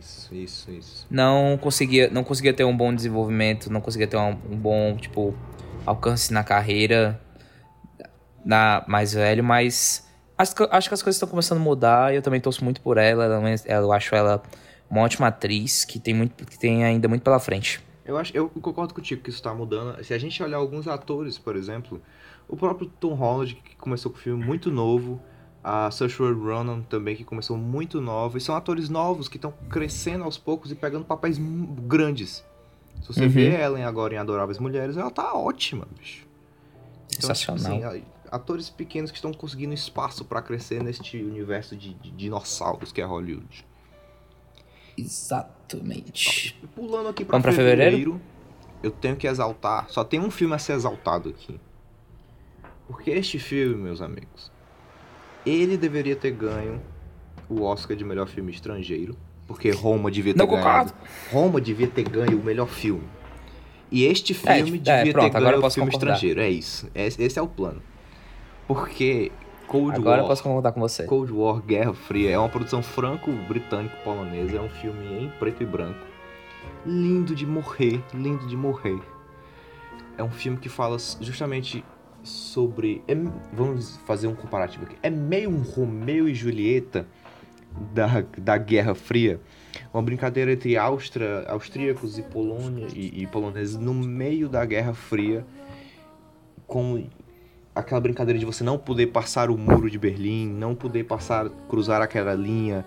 Isso, 0.01 0.35
isso, 0.35 0.71
isso. 0.73 1.07
Não 1.09 1.57
conseguia, 1.61 2.11
não 2.11 2.25
conseguia 2.25 2.53
ter 2.53 2.65
um 2.65 2.77
bom 2.77 2.93
desenvolvimento, 2.93 3.71
não 3.71 3.81
conseguia 3.81 4.09
ter 4.09 4.17
um, 4.17 4.31
um 4.51 4.57
bom, 4.57 4.97
tipo, 4.97 5.33
alcance 5.85 6.33
na 6.33 6.43
carreira 6.43 7.21
na 8.45 8.85
mais 8.89 9.13
velho, 9.13 9.45
mas 9.45 10.06
acho, 10.37 10.55
acho 10.71 10.89
que 10.89 10.95
as 10.95 11.03
coisas 11.03 11.17
estão 11.17 11.29
começando 11.29 11.59
a 11.59 11.63
mudar 11.63 12.13
e 12.13 12.17
eu 12.17 12.23
também 12.23 12.41
torço 12.41 12.63
muito 12.65 12.81
por 12.81 12.97
ela, 12.99 13.25
ela, 13.25 13.41
eu 13.67 13.93
acho 13.93 14.15
ela 14.15 14.43
uma 14.89 15.03
ótima 15.03 15.29
atriz 15.29 15.85
que 15.85 15.99
tem 15.99 16.15
muito 16.15 16.45
que 16.45 16.59
tem 16.59 16.85
ainda 16.85 17.09
muito 17.09 17.23
pela 17.23 17.39
frente. 17.39 17.81
Eu 18.05 18.17
acho, 18.17 18.37
eu 18.37 18.49
concordo 18.49 18.95
contigo 18.95 19.21
que 19.21 19.31
isso 19.31 19.39
está 19.39 19.53
mudando. 19.53 20.03
Se 20.05 20.15
a 20.15 20.19
gente 20.19 20.41
olhar 20.43 20.59
alguns 20.59 20.87
atores, 20.87 21.39
por 21.39 21.57
exemplo, 21.57 22.01
o 22.49 22.57
próprio 22.57 22.89
Tom 23.01 23.15
Holland 23.15 23.57
que 23.57 23.75
começou 23.77 24.13
com 24.13 24.19
um 24.19 24.21
filme 24.21 24.45
muito 24.45 24.71
novo, 24.71 25.21
a 25.63 25.91
Saoirse 25.91 26.23
Ronan 26.23 26.83
também 26.83 27.17
que 27.17 27.25
começou 27.25 27.57
muito 27.57 28.01
nova, 28.01 28.39
e 28.39 28.41
são 28.41 28.55
atores 28.55 28.89
novos 28.89 29.29
que 29.29 29.37
estão 29.37 29.53
crescendo 29.69 30.23
aos 30.23 30.39
poucos 30.39 30.71
e 30.71 30.77
pegando 30.77 31.05
papéis 31.05 31.37
grandes. 31.39 32.45
Se 33.03 33.09
você 33.09 33.25
uhum. 33.25 33.29
vê 33.29 33.61
Ellen 33.61 33.83
agora 33.83 34.15
em 34.15 34.19
Adoráveis 34.19 34.61
Mulheres, 34.61 34.97
ela 34.97 35.11
tá 35.11 35.35
ótima, 35.35 35.87
bicho. 35.99 36.25
Então, 37.07 37.35
Sensacional. 37.35 37.59
Tipo 37.59 37.87
assim, 37.89 38.05
atores 38.31 38.71
pequenos 38.71 39.11
que 39.11 39.17
estão 39.17 39.33
conseguindo 39.33 39.75
espaço 39.75 40.25
para 40.25 40.43
crescer 40.43 40.83
neste 40.83 41.17
universo 41.17 41.77
de, 41.77 41.95
de 41.95 42.11
dinossauros 42.11 42.93
que 42.93 43.01
é 43.01 43.05
Hollywood. 43.05 43.65
Exatamente. 44.97 46.59
Pulando 46.75 47.09
aqui 47.09 47.25
pra, 47.25 47.39
Vamos 47.39 47.55
fevereiro, 47.55 47.91
fevereiro, 47.91 48.21
eu 48.83 48.91
tenho 48.91 49.17
que 49.17 49.27
exaltar. 49.27 49.89
Só 49.91 50.03
tem 50.03 50.21
um 50.21 50.31
filme 50.31 50.55
a 50.55 50.59
ser 50.59 50.73
exaltado 50.73 51.29
aqui. 51.29 51.61
Porque 52.87 53.11
este 53.11 53.39
filme, 53.39 53.75
meus 53.75 54.01
amigos, 54.01 54.51
ele 55.45 55.77
deveria 55.77 56.17
ter 56.17 56.31
ganho 56.31 56.81
o 57.49 57.63
Oscar 57.63 57.97
de 57.97 58.05
melhor 58.05 58.27
filme 58.29 58.53
estrangeiro. 58.53 59.17
Porque 59.47 59.71
Roma 59.71 60.11
devia 60.11 60.35
ter 60.35 60.39
Não 60.39 60.47
ganhado. 60.47 60.93
Roma 61.31 61.61
devia 61.61 61.87
ter 61.87 62.03
ganho 62.09 62.39
o 62.39 62.45
melhor 62.45 62.69
filme. 62.69 63.05
E 63.91 64.05
este 64.05 64.33
é, 64.33 64.57
filme 64.57 64.79
é, 64.79 64.81
devia 64.81 65.11
é, 65.11 65.13
pronto, 65.13 65.33
ter 65.33 65.41
ganho 65.41 65.65
o 65.65 65.71
filme 65.71 65.91
concordar. 65.91 66.15
estrangeiro. 66.15 66.41
É 66.41 66.51
isso. 66.51 66.89
Esse 66.95 67.39
é 67.39 67.43
o 67.43 67.47
plano. 67.47 67.83
Porque 68.67 69.33
Cold 69.67 69.97
Agora 69.97 70.17
War. 70.17 70.25
eu 70.25 70.29
posso 70.29 70.43
concordar 70.43 70.73
com 70.73 70.81
você. 70.81 71.05
Cold 71.05 71.33
War, 71.33 71.61
Guerra 71.61 71.93
Fria, 71.93 72.31
é 72.31 72.39
uma 72.39 72.49
produção 72.49 72.83
franco-britânico-polonesa, 72.83 74.57
é 74.57 74.61
um 74.61 74.69
filme 74.69 75.25
em 75.25 75.31
preto 75.39 75.63
e 75.63 75.67
branco. 75.67 76.07
Lindo 76.85 77.35
de 77.35 77.47
morrer, 77.47 78.03
lindo 78.15 78.47
de 78.47 78.57
morrer. 78.57 79.01
É 80.17 80.23
um 80.23 80.31
filme 80.31 80.59
que 80.59 80.69
fala 80.69 80.97
justamente 81.21 81.85
sobre. 82.23 83.03
É, 83.07 83.15
vamos 83.53 83.97
fazer 83.99 84.29
um 84.29 84.35
comparativo 84.35 84.85
aqui. 84.85 84.97
É 85.03 85.11
meio 85.11 85.51
um 85.51 85.63
Romeu 85.63 86.29
e 86.29 86.35
Julieta 86.35 87.07
da, 87.93 88.25
da 88.39 88.57
Guerra 88.57 88.95
Fria. 88.95 89.41
Uma 89.93 90.03
brincadeira 90.03 90.53
entre 90.53 90.77
Áustria, 90.77 91.45
austríacos 91.49 92.19
e 92.19 92.23
Polônia 92.23 92.87
e, 92.95 93.23
e 93.23 93.27
poloneses 93.27 93.77
no 93.77 93.93
meio 93.93 94.49
da 94.49 94.65
Guerra 94.65 94.95
Fria, 94.95 95.45
com 96.67 97.05
aquela 97.77 98.01
brincadeira 98.01 98.39
de 98.39 98.47
você 98.47 98.65
não 98.65 98.79
poder 98.79 99.09
passar 99.09 99.51
o 99.51 99.59
muro 99.59 99.91
de 99.91 99.99
Berlim, 99.99 100.49
não 100.49 100.75
poder 100.75 101.05
passar, 101.05 101.51
cruzar 101.69 102.01
aquela 102.01 102.35
linha, 102.35 102.87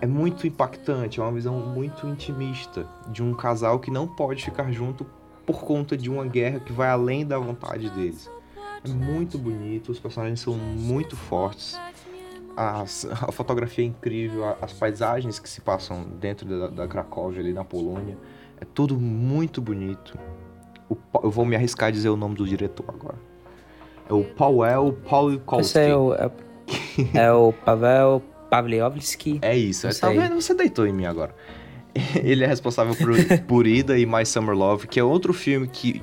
é 0.00 0.06
muito 0.06 0.46
impactante, 0.46 1.18
é 1.18 1.22
uma 1.22 1.32
visão 1.32 1.58
muito 1.58 2.06
intimista 2.06 2.86
de 3.08 3.22
um 3.22 3.34
casal 3.34 3.80
que 3.80 3.90
não 3.90 4.06
pode 4.06 4.44
ficar 4.44 4.70
junto 4.70 5.04
por 5.44 5.64
conta 5.64 5.96
de 5.96 6.08
uma 6.08 6.24
guerra 6.24 6.60
que 6.60 6.72
vai 6.72 6.88
além 6.88 7.26
da 7.26 7.36
vontade 7.38 7.90
deles. 7.90 8.30
É 8.84 8.88
muito 8.88 9.36
bonito, 9.36 9.90
os 9.90 9.98
personagens 9.98 10.40
são 10.40 10.54
muito 10.54 11.16
fortes, 11.16 11.78
as, 12.56 13.04
a 13.10 13.32
fotografia 13.32 13.84
é 13.84 13.88
incrível, 13.88 14.44
as 14.62 14.72
paisagens 14.72 15.40
que 15.40 15.48
se 15.48 15.60
passam 15.60 16.04
dentro 16.20 16.46
da, 16.46 16.68
da 16.68 16.88
Cracóvia 16.88 17.40
ali 17.40 17.52
na 17.52 17.64
Polônia, 17.64 18.16
é 18.60 18.64
tudo 18.64 18.98
muito 18.98 19.60
bonito. 19.60 20.16
Eu 21.22 21.30
vou 21.30 21.44
me 21.44 21.56
arriscar 21.56 21.88
a 21.88 21.90
dizer 21.90 22.08
o 22.08 22.16
nome 22.16 22.36
do 22.36 22.46
diretor 22.46 22.84
agora. 22.88 23.30
É 24.10 24.12
o 24.12 24.24
Paweł 24.24 24.92
Pawlikowski. 25.08 25.78
Esse 25.78 25.78
é 25.78 25.96
o, 25.96 26.14
é, 26.14 26.30
é 27.14 27.32
o 27.32 27.52
Paweł 27.52 28.20
Pawlikowski. 28.50 29.38
É 29.40 29.56
isso. 29.56 29.88
Tá 30.00 30.08
vendo? 30.08 30.34
Você 30.34 30.52
deitou 30.52 30.84
em 30.84 30.92
mim 30.92 31.06
agora. 31.06 31.32
Ele 32.22 32.42
é 32.42 32.46
responsável 32.46 32.94
por, 32.96 33.38
por 33.46 33.66
Ida 33.68 33.96
e 33.96 34.04
My 34.04 34.26
Summer 34.26 34.56
Love, 34.56 34.88
que 34.88 34.98
é 34.98 35.04
outro 35.04 35.32
filme 35.32 35.68
que 35.68 36.02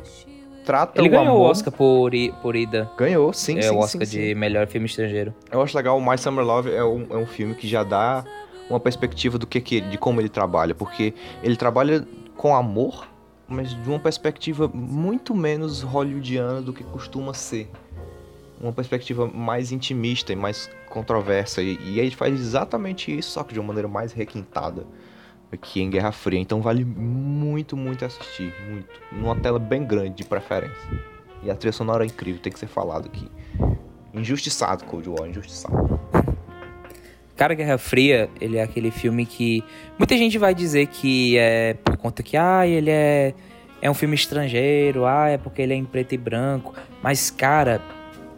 trata 0.63 1.01
Ele 1.01 1.09
o 1.09 1.11
ganhou 1.11 1.35
amor... 1.35 1.47
o 1.47 1.49
Oscar 1.49 1.73
por, 1.73 2.11
por 2.41 2.55
Ida. 2.55 2.89
Ganhou, 2.97 3.33
sim, 3.33 3.57
é 3.57 3.63
sim. 3.63 3.67
É 3.67 3.71
o 3.71 3.77
Oscar 3.77 4.05
sim, 4.05 4.17
de 4.17 4.27
sim. 4.29 4.35
melhor 4.35 4.67
filme 4.67 4.87
estrangeiro. 4.87 5.33
Eu 5.51 5.61
acho 5.61 5.75
legal, 5.75 5.99
My 5.99 6.17
Summer 6.17 6.45
Love 6.45 6.71
é 6.71 6.83
um, 6.85 7.07
é 7.09 7.17
um 7.17 7.25
filme 7.25 7.55
que 7.55 7.67
já 7.67 7.83
dá 7.83 8.23
uma 8.69 8.79
perspectiva 8.79 9.37
do 9.37 9.45
que, 9.45 9.59
que 9.59 9.81
de 9.81 9.97
como 9.97 10.21
ele 10.21 10.29
trabalha, 10.29 10.73
porque 10.73 11.13
ele 11.43 11.57
trabalha 11.57 12.07
com 12.37 12.55
amor, 12.55 13.07
mas 13.47 13.69
de 13.69 13.89
uma 13.89 13.99
perspectiva 13.99 14.69
muito 14.73 15.35
menos 15.35 15.81
hollywoodiana 15.81 16.61
do 16.61 16.71
que 16.71 16.83
costuma 16.85 17.33
ser 17.33 17.69
uma 18.59 18.71
perspectiva 18.71 19.27
mais 19.27 19.71
intimista 19.71 20.33
e 20.33 20.35
mais 20.35 20.69
controversa. 20.89 21.61
E, 21.61 21.77
e 21.81 21.99
ele 21.99 22.11
faz 22.11 22.33
exatamente 22.39 23.15
isso, 23.15 23.31
só 23.31 23.43
que 23.43 23.53
de 23.53 23.59
uma 23.59 23.67
maneira 23.67 23.87
mais 23.87 24.13
requintada 24.13 24.85
aqui 25.51 25.81
em 25.81 25.89
Guerra 25.89 26.11
Fria. 26.11 26.39
Então 26.39 26.61
vale 26.61 26.83
muito, 26.83 27.77
muito 27.77 28.03
assistir. 28.05 28.53
Muito. 28.69 28.89
Numa 29.11 29.35
tela 29.35 29.59
bem 29.59 29.85
grande, 29.85 30.15
de 30.15 30.23
preferência. 30.23 30.77
E 31.43 31.51
a 31.51 31.55
trilha 31.55 31.71
sonora 31.71 32.03
é 32.03 32.07
incrível, 32.07 32.41
tem 32.41 32.51
que 32.51 32.59
ser 32.59 32.67
falado 32.67 33.07
aqui. 33.07 33.29
Injustiçado, 34.13 34.83
Cold 34.85 35.07
War, 35.09 35.29
injustiçado. 35.29 35.99
Cara, 37.35 37.53
Guerra 37.53 37.77
Fria, 37.77 38.29
ele 38.41 38.57
é 38.57 38.63
aquele 38.63 38.89
filme 38.89 39.23
que 39.23 39.63
muita 39.97 40.17
gente 40.17 40.39
vai 40.39 40.55
dizer 40.55 40.87
que 40.87 41.37
é 41.37 41.75
por 41.75 41.95
conta 41.95 42.23
que, 42.23 42.35
ah, 42.35 42.65
ele 42.65 42.89
é, 42.89 43.35
é 43.79 43.91
um 43.91 43.93
filme 43.93 44.15
estrangeiro, 44.15 45.05
ah, 45.05 45.29
é 45.29 45.37
porque 45.37 45.61
ele 45.61 45.73
é 45.73 45.75
em 45.75 45.85
preto 45.85 46.15
e 46.15 46.17
branco. 46.17 46.73
Mas, 47.03 47.29
cara, 47.29 47.79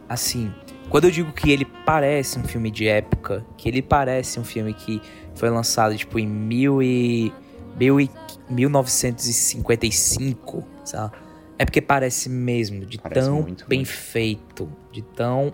assim, 0.10 0.52
quando 0.89 1.06
eu 1.06 1.12
digo 1.12 1.32
que 1.32 1.52
ele 1.52 1.65
parece 1.86 2.39
um 2.39 2.43
filme 2.43 2.72
de 2.72 2.88
época, 2.88 3.45
que 3.56 3.69
ele 3.69 3.82
parece 3.82 4.39
um 4.39 4.43
filme 4.43 4.74
que 4.74 5.00
foi 5.36 5.50
lançado 5.50 5.95
tipo 5.95 6.17
em 6.17 6.28
mil 6.28 6.82
e, 6.82 7.32
mil 7.78 8.00
e 8.00 8.10
1955, 8.50 10.63
sabe? 10.84 11.15
É 11.58 11.65
porque 11.65 11.82
parece 11.82 12.30
mesmo, 12.30 12.86
de 12.86 12.98
parece 12.98 13.28
tão 13.28 13.41
bem 13.67 13.80
muito. 13.80 13.91
feito, 13.91 14.72
de 14.91 15.02
tão 15.02 15.52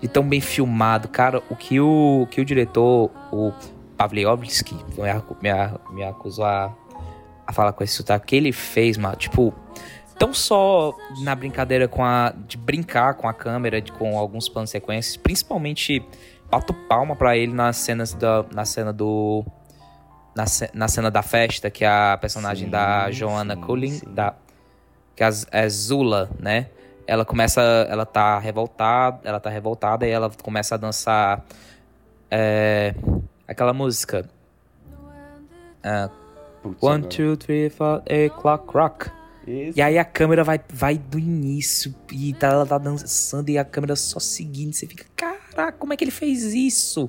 de 0.00 0.08
tão 0.08 0.28
bem 0.28 0.40
filmado. 0.40 1.08
Cara, 1.08 1.42
o 1.48 1.56
que 1.56 1.80
o, 1.80 2.28
que 2.30 2.40
o 2.40 2.44
diretor, 2.44 3.10
o 3.32 3.52
Pavliovski, 3.96 4.74
me, 4.74 4.82
me, 5.42 5.50
me 5.94 6.04
acusou 6.04 6.44
a, 6.44 6.72
a 7.46 7.52
falar 7.52 7.72
com 7.72 7.82
esse 7.82 7.94
sotaque, 7.94 8.26
que 8.26 8.36
ele 8.36 8.52
fez, 8.52 8.98
mano, 8.98 9.16
tipo, 9.16 9.54
Tão 10.18 10.32
só 10.32 10.94
na 11.20 11.34
brincadeira 11.34 11.86
com 11.86 12.04
a. 12.04 12.32
de 12.46 12.56
brincar 12.56 13.14
com 13.14 13.28
a 13.28 13.34
câmera, 13.34 13.80
de, 13.82 13.92
com 13.92 14.18
alguns 14.18 14.48
planos 14.48 14.70
sequências, 14.70 15.16
principalmente 15.16 16.02
bato 16.50 16.72
palma 16.72 17.14
para 17.14 17.36
ele 17.36 17.52
nas 17.52 17.76
cenas 17.76 18.14
da. 18.14 18.44
na 18.52 18.64
cena 18.64 18.92
do. 18.92 19.44
Na, 20.34 20.44
na 20.74 20.88
cena 20.88 21.10
da 21.10 21.22
festa, 21.22 21.70
que 21.70 21.84
é 21.84 21.88
a 21.88 22.18
personagem 22.20 22.66
sim, 22.66 22.70
da 22.70 23.10
Joanna 23.10 23.56
Cullen, 23.56 24.00
da, 24.06 24.34
que 25.14 25.24
é, 25.24 25.30
é 25.50 25.68
Zula, 25.68 26.30
né? 26.38 26.68
Ela 27.06 27.24
começa. 27.24 27.60
Ela 27.60 28.06
tá 28.06 28.38
revoltada. 28.38 29.20
Ela 29.22 29.40
tá 29.40 29.50
revoltada 29.50 30.06
e 30.06 30.10
ela 30.10 30.30
começa 30.42 30.74
a 30.74 30.78
dançar. 30.78 31.44
É, 32.30 32.94
aquela 33.46 33.72
música. 33.72 34.28
Uh, 35.84 36.10
one, 36.80 37.06
two, 37.06 37.36
three, 37.36 37.70
four, 37.70 38.02
eight 38.06 38.34
clock 38.34 38.72
rock. 38.72 39.15
Isso. 39.46 39.78
E 39.78 39.82
aí 39.82 39.96
a 39.96 40.04
câmera 40.04 40.42
vai, 40.42 40.60
vai 40.72 40.98
do 40.98 41.18
início 41.18 41.94
e 42.12 42.32
tá, 42.34 42.48
ela 42.48 42.66
tá 42.66 42.78
dançando 42.78 43.48
e 43.48 43.56
a 43.56 43.64
câmera 43.64 43.94
só 43.94 44.18
seguindo. 44.18 44.72
Você 44.72 44.86
fica, 44.86 45.04
caraca, 45.14 45.78
como 45.78 45.92
é 45.92 45.96
que 45.96 46.02
ele 46.04 46.10
fez 46.10 46.42
isso? 46.52 47.08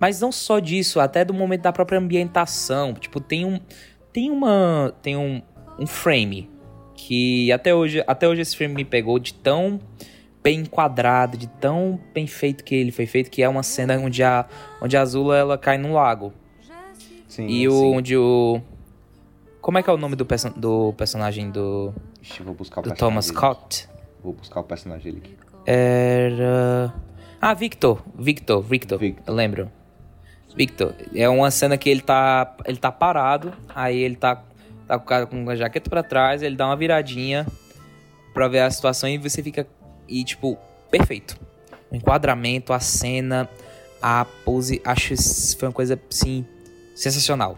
Mas 0.00 0.20
não 0.20 0.32
só 0.32 0.58
disso, 0.58 0.98
até 0.98 1.24
do 1.24 1.34
momento 1.34 1.62
da 1.62 1.72
própria 1.72 1.98
ambientação. 1.98 2.94
Tipo, 2.94 3.20
tem 3.20 3.44
um. 3.44 3.60
Tem 4.12 4.30
uma. 4.30 4.94
Tem 5.02 5.16
um, 5.16 5.42
um 5.78 5.86
frame 5.86 6.50
que 6.94 7.52
até 7.52 7.74
hoje, 7.74 8.02
até 8.06 8.26
hoje 8.26 8.40
esse 8.40 8.56
frame 8.56 8.74
me 8.74 8.84
pegou 8.84 9.18
de 9.18 9.34
tão 9.34 9.78
bem 10.42 10.60
enquadrado, 10.60 11.36
de 11.36 11.46
tão 11.46 12.00
bem 12.12 12.26
feito 12.26 12.64
que 12.64 12.74
ele 12.74 12.92
foi 12.92 13.06
feito, 13.06 13.30
que 13.30 13.42
é 13.42 13.48
uma 13.48 13.62
cena 13.62 13.98
onde 13.98 14.22
a, 14.22 14.46
onde 14.80 14.96
a 14.96 15.02
Azula 15.02 15.36
ela 15.36 15.58
cai 15.58 15.78
no 15.78 15.92
lago. 15.92 16.32
Sim, 17.28 17.46
e 17.48 17.66
o, 17.66 17.92
onde 17.92 18.16
o, 18.16 18.60
como 19.64 19.78
é 19.78 19.82
que 19.82 19.88
é 19.88 19.92
o 19.94 19.96
nome 19.96 20.14
do, 20.14 20.26
perso 20.26 20.50
do 20.50 20.92
personagem 20.92 21.50
do. 21.50 21.90
Ixi, 22.20 22.42
vou 22.42 22.52
buscar 22.52 22.82
o 22.82 22.84
do 22.84 22.94
Thomas 22.94 23.24
Scott? 23.24 23.88
Vou 24.22 24.34
buscar 24.34 24.60
o 24.60 24.64
personagem 24.64 25.10
dele 25.10 25.22
aqui. 25.24 25.38
Era. 25.64 26.92
Ah, 27.40 27.54
Victor. 27.54 28.02
Victor, 28.14 28.60
Victor. 28.60 28.98
Victor. 28.98 29.24
Eu 29.26 29.32
lembro. 29.32 29.72
Victor. 30.54 30.94
É 31.14 31.26
uma 31.30 31.50
cena 31.50 31.78
que 31.78 31.88
ele 31.88 32.02
tá. 32.02 32.54
Ele 32.66 32.76
tá 32.76 32.92
parado. 32.92 33.54
Aí 33.74 33.96
ele 33.96 34.16
tá 34.16 34.44
tá 34.86 34.98
com 34.98 35.04
o 35.04 35.08
cara 35.08 35.26
com 35.26 35.48
a 35.48 35.56
jaqueta 35.56 35.88
pra 35.88 36.02
trás, 36.02 36.42
ele 36.42 36.56
dá 36.56 36.66
uma 36.66 36.76
viradinha 36.76 37.46
pra 38.34 38.48
ver 38.48 38.60
a 38.60 38.70
situação 38.70 39.08
e 39.08 39.16
você 39.16 39.42
fica. 39.42 39.66
E, 40.06 40.22
tipo, 40.24 40.58
perfeito. 40.90 41.40
O 41.90 41.96
enquadramento, 41.96 42.74
a 42.74 42.80
cena, 42.80 43.48
a 44.02 44.26
pose, 44.44 44.82
acho 44.84 45.08
que 45.08 45.56
foi 45.58 45.68
uma 45.68 45.74
coisa, 45.74 45.98
assim, 46.10 46.44
sensacional. 46.94 47.56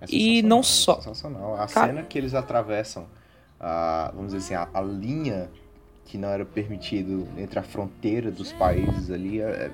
É 0.00 0.06
E 0.10 0.42
não 0.42 0.62
sensacional, 0.62 0.64
só- 0.64 0.92
é 0.92 1.14
Sensacional. 1.14 1.54
A 1.54 1.66
Cara- 1.66 1.86
cena 1.88 2.02
que 2.02 2.18
eles 2.18 2.34
atravessam, 2.34 3.06
a, 3.58 4.10
vamos 4.14 4.32
dizer 4.32 4.38
assim, 4.38 4.54
a, 4.54 4.78
a 4.78 4.82
linha 4.82 5.50
que 6.04 6.16
não 6.16 6.28
era 6.28 6.44
permitido 6.44 7.26
entre 7.36 7.58
a 7.58 7.62
fronteira 7.62 8.30
dos 8.30 8.52
países 8.52 9.10
ali, 9.10 9.40
é, 9.40 9.70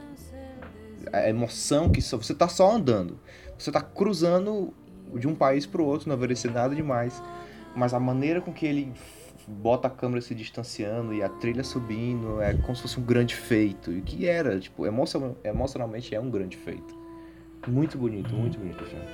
é 1.12 1.18
a 1.18 1.28
emoção 1.28 1.90
que 1.90 2.00
só, 2.02 2.16
você 2.16 2.34
tá 2.34 2.48
só 2.48 2.70
andando. 2.72 3.18
Você 3.58 3.70
tá 3.70 3.80
cruzando 3.80 4.72
de 5.14 5.28
um 5.28 5.34
país 5.34 5.64
pro 5.66 5.84
outro, 5.84 6.08
não 6.08 6.16
oferecer 6.16 6.50
nada 6.50 6.74
demais. 6.74 7.22
Mas 7.76 7.92
a 7.94 8.00
maneira 8.00 8.40
com 8.40 8.52
que 8.52 8.66
ele 8.66 8.92
bota 9.46 9.87
a 9.88 9.90
câmera 9.90 10.20
se 10.22 10.34
distanciando 10.34 11.12
e 11.14 11.22
a 11.22 11.28
trilha 11.28 11.62
subindo 11.62 12.40
é 12.40 12.54
como 12.54 12.74
se 12.74 12.82
fosse 12.82 12.98
um 12.98 13.02
grande 13.04 13.34
feito. 13.37 13.92
E 13.92 14.00
que 14.00 14.26
era, 14.26 14.58
tipo, 14.58 14.87
emocion- 14.87 15.34
emocionalmente 15.44 16.14
é 16.14 16.20
um 16.20 16.30
grande 16.30 16.56
feito. 16.56 16.96
Muito 17.68 17.96
bonito, 17.98 18.34
muito 18.34 18.58
bonito 18.58 18.82
o 18.82 18.87
filme. 18.87 19.04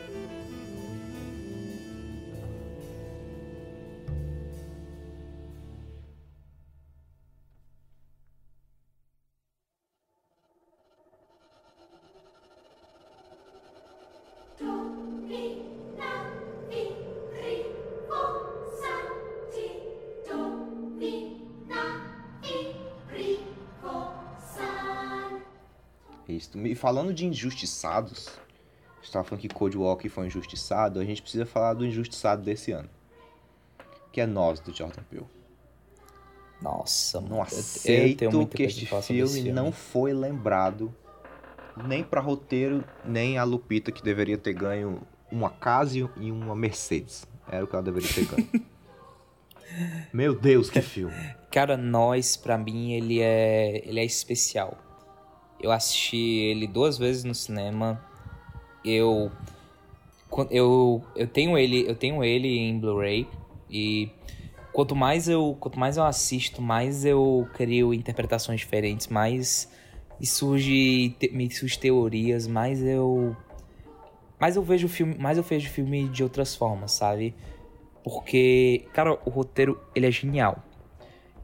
Isso. 26.29 26.57
E 26.59 26.75
falando 26.75 27.13
de 27.13 27.27
injustiçados, 27.27 28.29
a 28.29 29.03
gente 29.03 29.13
tava 29.13 29.25
falando 29.25 29.43
que 29.43 29.49
Code 29.49 29.77
Walker 29.77 30.09
foi 30.09 30.27
injustiçado, 30.27 31.01
a 31.01 31.05
gente 31.05 31.23
precisa 31.23 31.45
falar 31.45 31.75
do 31.75 31.85
injustiçado 31.85 32.43
desse 32.43 32.73
ano. 32.73 32.89
Que 34.13 34.21
é 34.21 34.27
Nós, 34.27 34.61
do 34.61 34.73
Jordan 34.75 35.03
Peele. 35.09 35.27
Nossa, 36.63 37.21
mano. 37.21 37.31
Não 37.31 37.37
eu- 37.39 37.43
aceito 37.43 38.23
eu 38.23 38.33
muita 38.33 38.57
que 38.57 38.63
este 38.65 38.87
filme 38.87 39.51
não 39.51 39.73
foi 39.73 40.13
lembrado 40.13 40.95
nem 41.87 42.03
pra 42.05 42.21
roteiro, 42.21 42.85
nem 43.05 43.39
a 43.39 43.45
Lupita, 43.45 43.91
que 43.91 44.03
deveria 44.03 44.37
ter 44.37 44.53
ganho 44.53 45.01
uma 45.31 45.51
Casio 45.51 46.11
e 46.17 46.31
uma 46.31 46.55
Mercedes. 46.55 47.27
Era 47.49 47.65
o 47.65 47.67
que 47.67 47.75
ela 47.75 47.83
deveria 47.83 48.13
ter 48.13 48.27
ganho. 48.27 48.49
Meu 50.13 50.35
Deus, 50.35 50.69
que 50.71 50.81
filme. 50.81 51.15
Cara, 51.51 51.77
Nós, 51.77 52.37
pra 52.37 52.59
mim, 52.59 52.93
ele 52.93 53.21
é, 53.21 53.83
ele 53.89 54.01
é 54.01 54.05
especial. 54.05 54.77
Eu 55.61 55.71
assisti 55.71 56.17
ele 56.17 56.67
duas 56.67 56.97
vezes 56.97 57.25
no 57.25 57.35
cinema. 57.35 58.03
Eu 58.85 59.31
eu 60.51 61.05
eu 61.15 61.27
tenho 61.27 61.59
ele, 61.59 61.89
eu 61.89 61.95
tenho 61.95 62.23
ele 62.25 62.49
em 62.49 62.79
Blu-ray 62.79 63.29
e 63.69 64.09
quanto 64.73 64.95
mais 64.97 65.29
eu 65.29 65.57
quanto 65.61 65.79
mais 65.79 65.97
eu 65.97 66.05
assisto, 66.05 66.63
mais 66.63 67.05
eu 67.05 67.47
crio 67.53 67.93
interpretações 67.93 68.61
diferentes, 68.61 69.09
mais 69.09 69.69
surge 70.23 71.15
me 71.33 71.51
surge 71.51 71.79
teorias, 71.79 72.47
mais 72.47 72.83
eu 72.83 73.37
mais 74.41 74.57
eu 74.57 74.63
vejo 74.63 74.87
o 74.87 74.91
filme, 74.91 75.17
mais 75.19 75.37
eu 75.37 75.45
vejo 75.45 75.69
o 75.69 75.73
filme 75.73 76.09
de 76.09 76.23
outras 76.23 76.57
formas, 76.57 76.93
sabe? 76.93 77.35
Porque, 78.03 78.87
cara, 78.95 79.19
o 79.25 79.31
roteiro 79.31 79.79
ele 79.95 80.07
é 80.07 80.11
genial. 80.11 80.59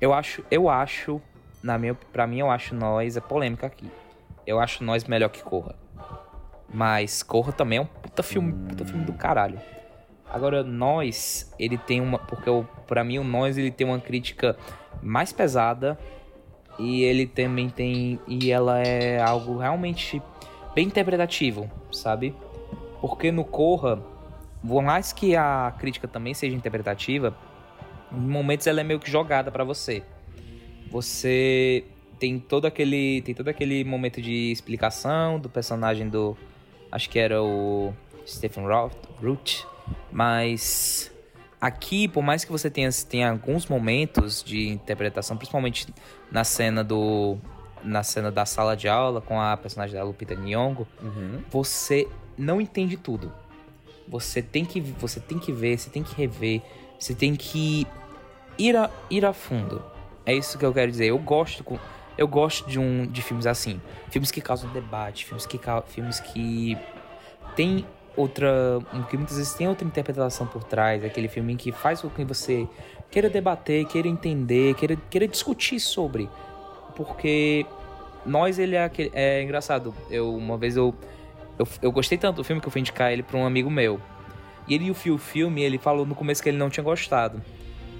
Eu 0.00 0.14
acho, 0.14 0.42
eu 0.50 0.68
acho, 0.70 1.20
na 1.62 1.78
minha, 1.78 1.94
para 1.94 2.26
mim 2.26 2.38
eu 2.38 2.50
acho 2.50 2.74
nós 2.74 3.16
é 3.16 3.20
polêmica 3.20 3.66
aqui. 3.66 3.90
Eu 4.46 4.58
acho 4.58 4.82
nós 4.82 5.04
melhor 5.04 5.28
que 5.28 5.42
Corra. 5.42 5.76
Mas 6.72 7.22
Corra 7.22 7.52
também 7.52 7.78
é 7.78 7.82
um 7.82 7.86
puta 7.86 8.22
filme, 8.22 8.52
puta 8.68 8.84
filme 8.84 9.04
do 9.04 9.12
caralho. 9.12 9.60
Agora 10.30 10.62
nós, 10.62 11.52
ele 11.58 11.78
tem 11.78 12.00
uma, 12.00 12.18
porque 12.18 12.50
para 12.86 13.04
mim 13.04 13.18
o 13.18 13.24
nós 13.24 13.56
ele 13.58 13.70
tem 13.70 13.86
uma 13.86 14.00
crítica 14.00 14.56
mais 15.02 15.32
pesada 15.32 15.98
e 16.78 17.02
ele 17.02 17.26
também 17.26 17.68
tem 17.68 18.18
e 18.26 18.50
ela 18.50 18.80
é 18.80 19.20
algo 19.20 19.58
realmente 19.58 20.20
bem 20.74 20.86
interpretativo, 20.86 21.70
sabe? 21.92 22.34
Porque 23.00 23.30
no 23.30 23.44
Corra, 23.44 24.02
por 24.66 24.82
mais 24.82 25.12
que 25.12 25.36
a 25.36 25.72
crítica 25.78 26.08
também 26.08 26.34
seja 26.34 26.56
interpretativa, 26.56 27.36
em 28.12 28.16
momentos 28.20 28.66
ela 28.66 28.80
é 28.80 28.84
meio 28.84 28.98
que 29.00 29.10
jogada 29.10 29.50
pra 29.50 29.64
você. 29.64 30.02
Você 30.90 31.84
tem 32.18 32.38
todo 32.38 32.66
aquele 32.66 33.20
tem 33.22 33.34
todo 33.34 33.48
aquele 33.48 33.84
momento 33.84 34.22
de 34.22 34.50
explicação 34.50 35.38
do 35.38 35.48
personagem 35.50 36.08
do 36.08 36.36
acho 36.90 37.10
que 37.10 37.18
era 37.18 37.42
o 37.42 37.92
Stephen 38.26 38.64
Roth, 38.66 38.94
Root, 39.22 39.66
mas 40.10 41.12
aqui, 41.60 42.08
por 42.08 42.22
mais 42.22 42.44
que 42.44 42.50
você 42.50 42.70
tenha, 42.70 42.88
tenha 43.08 43.30
alguns 43.30 43.66
momentos 43.66 44.42
de 44.42 44.68
interpretação, 44.68 45.36
principalmente 45.36 45.86
na 46.30 46.44
cena 46.44 46.82
do 46.82 47.36
na 47.84 48.02
cena 48.02 48.32
da 48.32 48.46
sala 48.46 48.74
de 48.76 48.88
aula 48.88 49.20
com 49.20 49.40
a 49.40 49.56
personagem 49.56 49.94
da 49.94 50.02
Lupita 50.02 50.34
Nyong'o, 50.34 50.86
Uhum. 51.02 51.40
você 51.50 52.08
não 52.38 52.60
entende 52.60 52.96
tudo. 52.96 53.32
Você 54.08 54.40
tem 54.40 54.64
que, 54.64 54.80
você 54.80 55.18
tem 55.20 55.38
que 55.38 55.52
ver, 55.52 55.78
você 55.78 55.90
tem 55.90 56.02
que 56.02 56.14
rever, 56.14 56.62
você 56.98 57.14
tem 57.14 57.34
que 57.34 57.86
ir 58.58 58.76
a, 58.76 58.90
ir 59.10 59.24
a 59.24 59.32
fundo. 59.32 59.82
É 60.24 60.32
isso 60.34 60.58
que 60.58 60.64
eu 60.64 60.72
quero 60.72 60.90
dizer. 60.90 61.06
Eu 61.06 61.18
gosto, 61.18 61.64
com- 61.64 61.78
eu 62.16 62.26
gosto 62.28 62.68
de 62.68 62.78
um 62.78 63.06
de 63.06 63.20
filmes 63.22 63.46
assim, 63.46 63.80
filmes 64.10 64.30
que 64.30 64.40
causam 64.40 64.70
debate, 64.72 65.24
filmes 65.24 65.44
que 65.46 65.58
filmes 65.88 66.20
que 66.20 66.76
tem 67.54 67.84
outra, 68.16 68.78
que 69.10 69.16
muitas 69.16 69.36
vezes 69.36 69.52
tem 69.54 69.68
outra 69.68 69.86
interpretação 69.86 70.46
por 70.46 70.64
trás, 70.64 71.04
aquele 71.04 71.28
filme 71.28 71.54
que 71.56 71.70
faz 71.72 72.00
com 72.00 72.08
que 72.08 72.24
você 72.24 72.66
queira 73.10 73.28
debater, 73.28 73.84
queira 73.86 74.08
entender, 74.08 74.74
queira, 74.74 74.96
queira 75.10 75.28
discutir 75.28 75.78
sobre, 75.80 76.28
porque 76.94 77.66
nós 78.24 78.58
ele 78.58 78.74
é 78.74 78.84
aquele, 78.84 79.10
é 79.12 79.42
engraçado. 79.42 79.94
Eu 80.10 80.34
uma 80.34 80.56
vez 80.56 80.76
eu 80.76 80.94
eu, 81.58 81.66
eu 81.82 81.92
gostei 81.92 82.16
tanto 82.18 82.36
do 82.36 82.44
filme 82.44 82.60
que 82.60 82.68
eu 82.68 82.72
fui 82.72 82.80
indicar 82.80 83.12
ele 83.12 83.22
pra 83.22 83.36
um 83.38 83.46
amigo 83.46 83.70
meu. 83.70 84.00
E 84.68 84.74
ele 84.74 84.90
viu 84.92 85.14
o 85.14 85.18
filme, 85.18 85.62
ele 85.62 85.78
falou 85.78 86.04
no 86.04 86.14
começo 86.14 86.42
que 86.42 86.48
ele 86.48 86.58
não 86.58 86.68
tinha 86.68 86.82
gostado. 86.84 87.40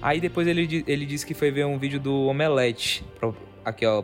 Aí 0.03 0.21
depois 0.21 0.47
ele, 0.47 0.85
ele 0.87 1.07
disse 1.07 1.25
que 1.25 1.33
foi 1.35 1.51
ver 1.51 1.65
um 1.65 1.79
vídeo 1.79 1.99
do 2.01 2.27
Omelete. 2.27 3.05
Aqui, 3.65 3.87
ó. 3.87 4.03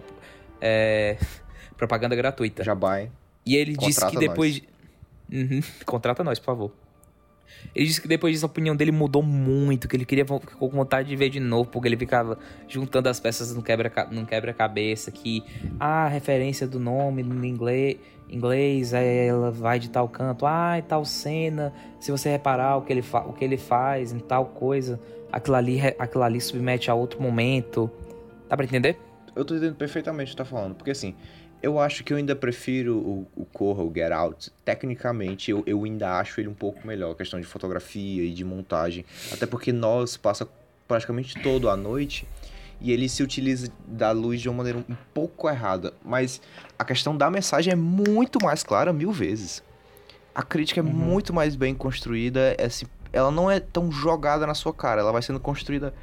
é, 0.61 1.19
propaganda 1.77 2.15
gratuita. 2.17 2.63
Jabá, 2.65 3.01
hein? 3.03 3.11
E 3.45 3.57
ele 3.57 3.77
disse 3.77 3.99
que 4.01 4.07
Contrata 4.07 4.21
depois. 4.21 4.55
de- 4.55 4.69
Uhum, 5.33 5.61
contrata 5.87 6.23
nós, 6.25 6.39
por 6.39 6.47
favor. 6.47 6.73
Ele 7.75 7.87
disse 7.87 8.01
que 8.01 8.09
depois 8.09 8.35
disso 8.35 8.45
a 8.45 8.49
opinião 8.49 8.77
dele 8.77 8.93
mudou 8.93 9.23
muito, 9.23 9.89
que 9.89 9.97
ele 9.97 10.05
queria 10.05 10.25
ficou 10.25 10.71
com 10.71 10.77
vontade 10.77 11.09
de 11.09 11.17
ver 11.17 11.31
de 11.31 11.41
novo, 11.41 11.71
porque 11.71 11.89
ele 11.89 11.97
ficava 11.97 12.39
juntando 12.69 13.09
as 13.09 13.19
peças 13.19 13.55
no 13.55 13.63
quebra 13.63 13.91
no 14.11 14.27
quebra-cabeça, 14.27 15.11
que 15.11 15.43
ah, 15.81 16.05
a 16.05 16.09
referência 16.09 16.67
do 16.67 16.79
nome 16.79 17.23
no 17.23 17.45
inglês, 17.45 17.97
inglês, 18.29 18.93
ela 18.93 19.51
vai 19.51 19.79
de 19.79 19.91
tal 19.91 20.09
canto, 20.09 20.47
ah, 20.47 20.79
e 20.79 20.83
tal 20.83 21.05
cena, 21.05 21.73
se 22.01 22.11
você 22.11 22.31
reparar 22.31 22.77
o 22.77 22.83
que 22.83 22.93
ele, 22.93 23.05
o 23.27 23.33
que 23.33 23.45
ele 23.45 23.57
faz 23.57 24.13
em 24.13 24.19
tal 24.19 24.47
coisa, 24.47 25.01
aquilo 25.31 25.57
ali, 25.57 25.81
aquilo 25.99 26.23
ali 26.23 26.41
submete 26.41 26.91
a 26.91 26.95
outro 26.95 27.21
momento. 27.21 27.91
Dá 28.49 28.57
pra 28.57 28.65
entender? 28.65 28.99
Eu 29.35 29.45
tô 29.47 29.55
entendendo 29.55 29.77
perfeitamente 29.77 30.29
o 30.29 30.31
que 30.33 30.37
tá 30.37 30.45
falando, 30.45 30.75
porque 30.75 30.91
assim, 30.91 31.15
eu 31.63 31.79
acho 31.79 32.03
que 32.03 32.13
eu 32.13 32.17
ainda 32.17 32.35
prefiro 32.35 32.97
o, 32.97 33.27
o 33.37 33.45
Corra, 33.45 33.83
o 33.83 33.93
Get 33.95 34.11
Out. 34.13 34.51
Tecnicamente, 34.65 35.51
eu, 35.51 35.63
eu 35.67 35.85
ainda 35.85 36.19
acho 36.19 36.41
ele 36.41 36.49
um 36.49 36.55
pouco 36.55 36.87
melhor, 36.87 37.15
questão 37.15 37.41
de 37.41 37.47
fotografia 37.47 38.25
e 38.25 38.33
de 38.33 38.45
montagem. 38.45 39.05
Até 39.33 39.47
porque 39.47 39.73
nós 39.73 40.17
passa 40.17 40.49
praticamente 40.89 41.41
todo 41.41 41.69
a 41.71 41.77
noite 41.77 42.27
e 42.81 42.91
ele 42.91 43.09
se 43.09 43.23
utiliza 43.23 43.71
da 43.87 44.11
luz 44.11 44.41
de 44.41 44.49
uma 44.49 44.59
maneira 44.59 44.79
um 44.79 44.97
pouco 45.15 45.49
errada. 45.49 45.95
Mas 46.05 46.41
a 46.79 46.85
questão 46.85 47.17
da 47.17 47.31
mensagem 47.31 47.73
é 47.73 47.77
muito 47.77 48.43
mais 48.43 48.63
clara 48.65 48.93
mil 48.93 49.13
vezes. 49.13 49.63
A 50.35 50.43
crítica 50.43 50.81
é 50.81 50.83
Uhum. 50.83 50.91
muito 50.91 51.33
mais 51.33 51.55
bem 51.55 51.75
construída, 51.75 52.57
é 52.59 52.65
assim, 52.65 52.87
ela 53.13 53.31
não 53.31 53.51
é 53.51 53.61
tão 53.61 53.93
jogada 53.93 54.47
na 54.47 54.55
sua 54.55 54.73
cara, 54.75 55.01
ela 55.03 55.13
vai 55.13 55.23
sendo 55.23 55.39
construída 55.39 55.95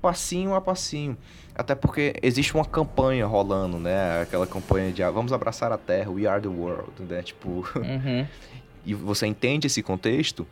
passinho 0.00 0.54
a 0.54 0.60
passinho. 0.60 1.16
Até 1.62 1.76
porque 1.76 2.14
existe 2.20 2.52
uma 2.56 2.64
campanha 2.64 3.24
rolando, 3.24 3.78
né? 3.78 4.20
Aquela 4.22 4.48
campanha 4.48 4.90
de 4.92 5.00
ah, 5.00 5.10
vamos 5.12 5.32
abraçar 5.32 5.70
a 5.70 5.78
Terra, 5.78 6.10
we 6.10 6.26
are 6.26 6.42
the 6.42 6.48
world, 6.48 6.90
né? 7.08 7.22
Tipo, 7.22 7.64
Uhum. 7.76 8.26
e 8.84 8.94
você 8.94 9.26
entende 9.28 9.68
esse 9.68 9.80
contexto 9.80 10.44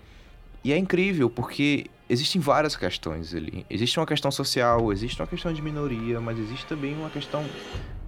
e 0.62 0.72
é 0.72 0.78
incrível 0.78 1.28
porque 1.28 1.86
existem 2.08 2.40
várias 2.40 2.76
questões 2.76 3.34
ali. 3.34 3.66
Existe 3.68 3.98
uma 3.98 4.06
questão 4.06 4.30
social, 4.30 4.92
existe 4.92 5.20
uma 5.20 5.26
questão 5.26 5.52
de 5.52 5.60
minoria, 5.60 6.20
mas 6.20 6.38
existe 6.38 6.64
também 6.66 6.94
uma 6.94 7.10
questão 7.10 7.44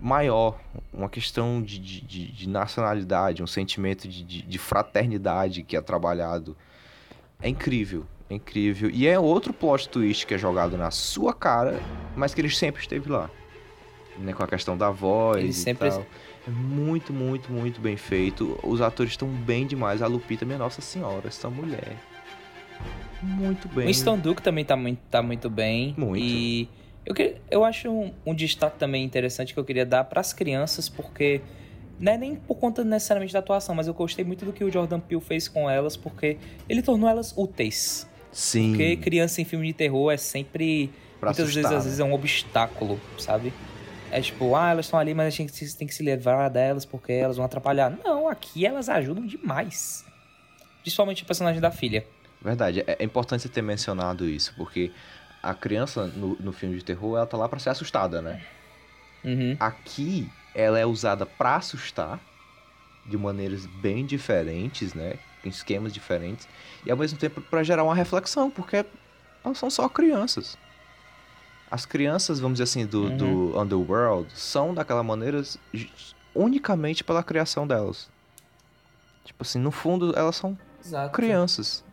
maior, 0.00 0.60
uma 0.92 1.08
questão 1.08 1.60
de, 1.60 1.78
de, 1.80 2.00
de- 2.02 2.30
de 2.32 2.48
nacionalidade, 2.48 3.42
um 3.42 3.46
sentimento 3.48 4.06
de, 4.06 4.22
de, 4.22 4.42
de 4.42 4.58
fraternidade 4.58 5.64
que 5.64 5.76
é 5.76 5.80
trabalhado. 5.80 6.56
É 7.40 7.48
incrível. 7.48 8.06
É 8.32 8.36
incrível. 8.36 8.88
E 8.90 9.06
é 9.06 9.18
outro 9.18 9.52
plot 9.52 9.88
twist 9.90 10.26
que 10.26 10.32
é 10.34 10.38
jogado 10.38 10.76
na 10.78 10.90
sua 10.90 11.34
cara, 11.34 11.78
mas 12.16 12.32
que 12.34 12.40
ele 12.40 12.48
sempre 12.50 12.80
esteve 12.80 13.10
lá. 13.10 13.30
Né, 14.18 14.32
com 14.32 14.42
a 14.42 14.46
questão 14.46 14.76
da 14.76 14.90
voz 14.90 15.38
Ele 15.38 15.48
e 15.48 15.52
sempre- 15.54 15.90
tal. 15.90 16.04
É 16.46 16.50
muito, 16.50 17.12
muito, 17.12 17.50
muito 17.52 17.80
bem 17.80 17.96
feito. 17.96 18.58
Os 18.62 18.80
atores 18.80 19.12
estão 19.12 19.28
bem 19.28 19.66
demais. 19.66 20.02
A 20.02 20.06
Lupita, 20.06 20.44
minha 20.44 20.58
Nossa 20.58 20.80
Senhora, 20.82 21.28
essa 21.28 21.48
mulher. 21.48 21.96
Muito 23.22 23.68
bem. 23.68 23.86
Winston 23.86 24.18
Duke 24.18 24.42
também 24.42 24.64
tá 24.64 24.76
muito, 24.76 24.98
tá 25.10 25.22
muito 25.22 25.48
bem. 25.48 25.94
Muito. 25.96 26.22
E 26.22 26.68
eu, 27.06 27.14
que- 27.14 27.36
eu 27.50 27.64
acho 27.64 27.88
um, 27.90 28.12
um 28.26 28.34
destaque 28.34 28.78
também 28.78 29.04
interessante 29.04 29.54
que 29.54 29.60
eu 29.60 29.64
queria 29.64 29.86
dar 29.86 30.04
pras 30.04 30.32
crianças, 30.32 30.88
porque 30.88 31.40
não 32.00 32.12
é 32.12 32.18
nem 32.18 32.34
por 32.34 32.56
conta 32.56 32.82
necessariamente 32.84 33.32
da 33.32 33.38
atuação, 33.38 33.74
mas 33.74 33.86
eu 33.86 33.94
gostei 33.94 34.24
muito 34.24 34.44
do 34.44 34.52
que 34.52 34.64
o 34.64 34.70
Jordan 34.70 34.98
Peele 35.00 35.20
fez 35.22 35.46
com 35.48 35.70
elas, 35.70 35.96
porque 35.96 36.36
ele 36.68 36.82
tornou 36.82 37.08
elas 37.08 37.32
úteis. 37.36 38.10
Sim. 38.32 38.70
Porque 38.70 38.96
criança 38.96 39.40
em 39.40 39.44
filme 39.44 39.66
de 39.66 39.74
terror 39.74 40.10
é 40.10 40.16
sempre. 40.16 40.90
pra 41.20 41.30
muitas 41.30 41.44
assustar, 41.44 41.62
vezes, 41.62 41.70
né? 41.70 41.76
às 41.76 41.84
vezes, 41.84 42.00
é 42.00 42.04
um 42.04 42.14
obstáculo, 42.14 42.98
sabe? 43.18 43.52
É 44.10 44.20
tipo, 44.20 44.54
ah, 44.54 44.70
elas 44.70 44.86
estão 44.86 44.98
ali, 44.98 45.14
mas 45.14 45.26
a 45.26 45.30
gente 45.30 45.76
tem 45.76 45.86
que 45.86 45.94
se 45.94 46.02
livrar 46.02 46.50
delas 46.50 46.84
porque 46.84 47.12
elas 47.12 47.36
vão 47.36 47.46
atrapalhar. 47.46 47.90
Não, 48.04 48.28
aqui 48.28 48.66
elas 48.66 48.88
ajudam 48.88 49.24
demais. 49.26 50.04
Principalmente 50.82 51.22
o 51.22 51.26
personagem 51.26 51.60
da 51.60 51.70
filha. 51.70 52.04
Verdade, 52.42 52.80
é, 52.86 52.96
é 52.98 53.04
importante 53.04 53.42
você 53.42 53.48
ter 53.48 53.62
mencionado 53.62 54.28
isso, 54.28 54.52
porque 54.56 54.90
a 55.42 55.54
criança 55.54 56.06
no, 56.08 56.36
no 56.40 56.52
filme 56.52 56.76
de 56.76 56.84
terror, 56.84 57.16
ela 57.16 57.26
tá 57.26 57.36
lá 57.36 57.48
pra 57.48 57.58
ser 57.58 57.70
assustada, 57.70 58.20
né? 58.20 58.42
Uhum. 59.24 59.56
Aqui, 59.58 60.28
ela 60.54 60.78
é 60.78 60.84
usada 60.84 61.24
pra 61.24 61.56
assustar, 61.56 62.20
de 63.06 63.16
maneiras 63.16 63.66
bem 63.66 64.04
diferentes, 64.04 64.94
né? 64.94 65.14
Com 65.42 65.48
esquemas 65.48 65.92
diferentes, 65.92 66.48
e 66.84 66.90
ao 66.90 66.96
mesmo 66.96 67.18
tempo 67.18 67.40
pra 67.40 67.62
gerar 67.62 67.84
uma 67.84 67.94
reflexão, 67.94 68.50
porque 68.50 68.84
elas 69.44 69.58
são 69.58 69.70
só 69.70 69.88
crianças. 69.88 70.56
As 71.70 71.86
crianças, 71.86 72.38
vamos 72.38 72.56
dizer 72.58 72.64
assim, 72.64 72.84
do, 72.86 73.08
do 73.10 73.58
Underworld, 73.58 74.28
são 74.34 74.74
daquela 74.74 75.02
maneira 75.02 75.42
unicamente 76.34 77.02
pela 77.02 77.22
criação 77.22 77.66
delas. 77.66 78.10
Tipo 79.24 79.42
assim, 79.42 79.58
no 79.58 79.70
fundo, 79.70 80.12
elas 80.16 80.36
são 80.36 80.58
Exato. 80.84 81.12
crianças. 81.12 81.84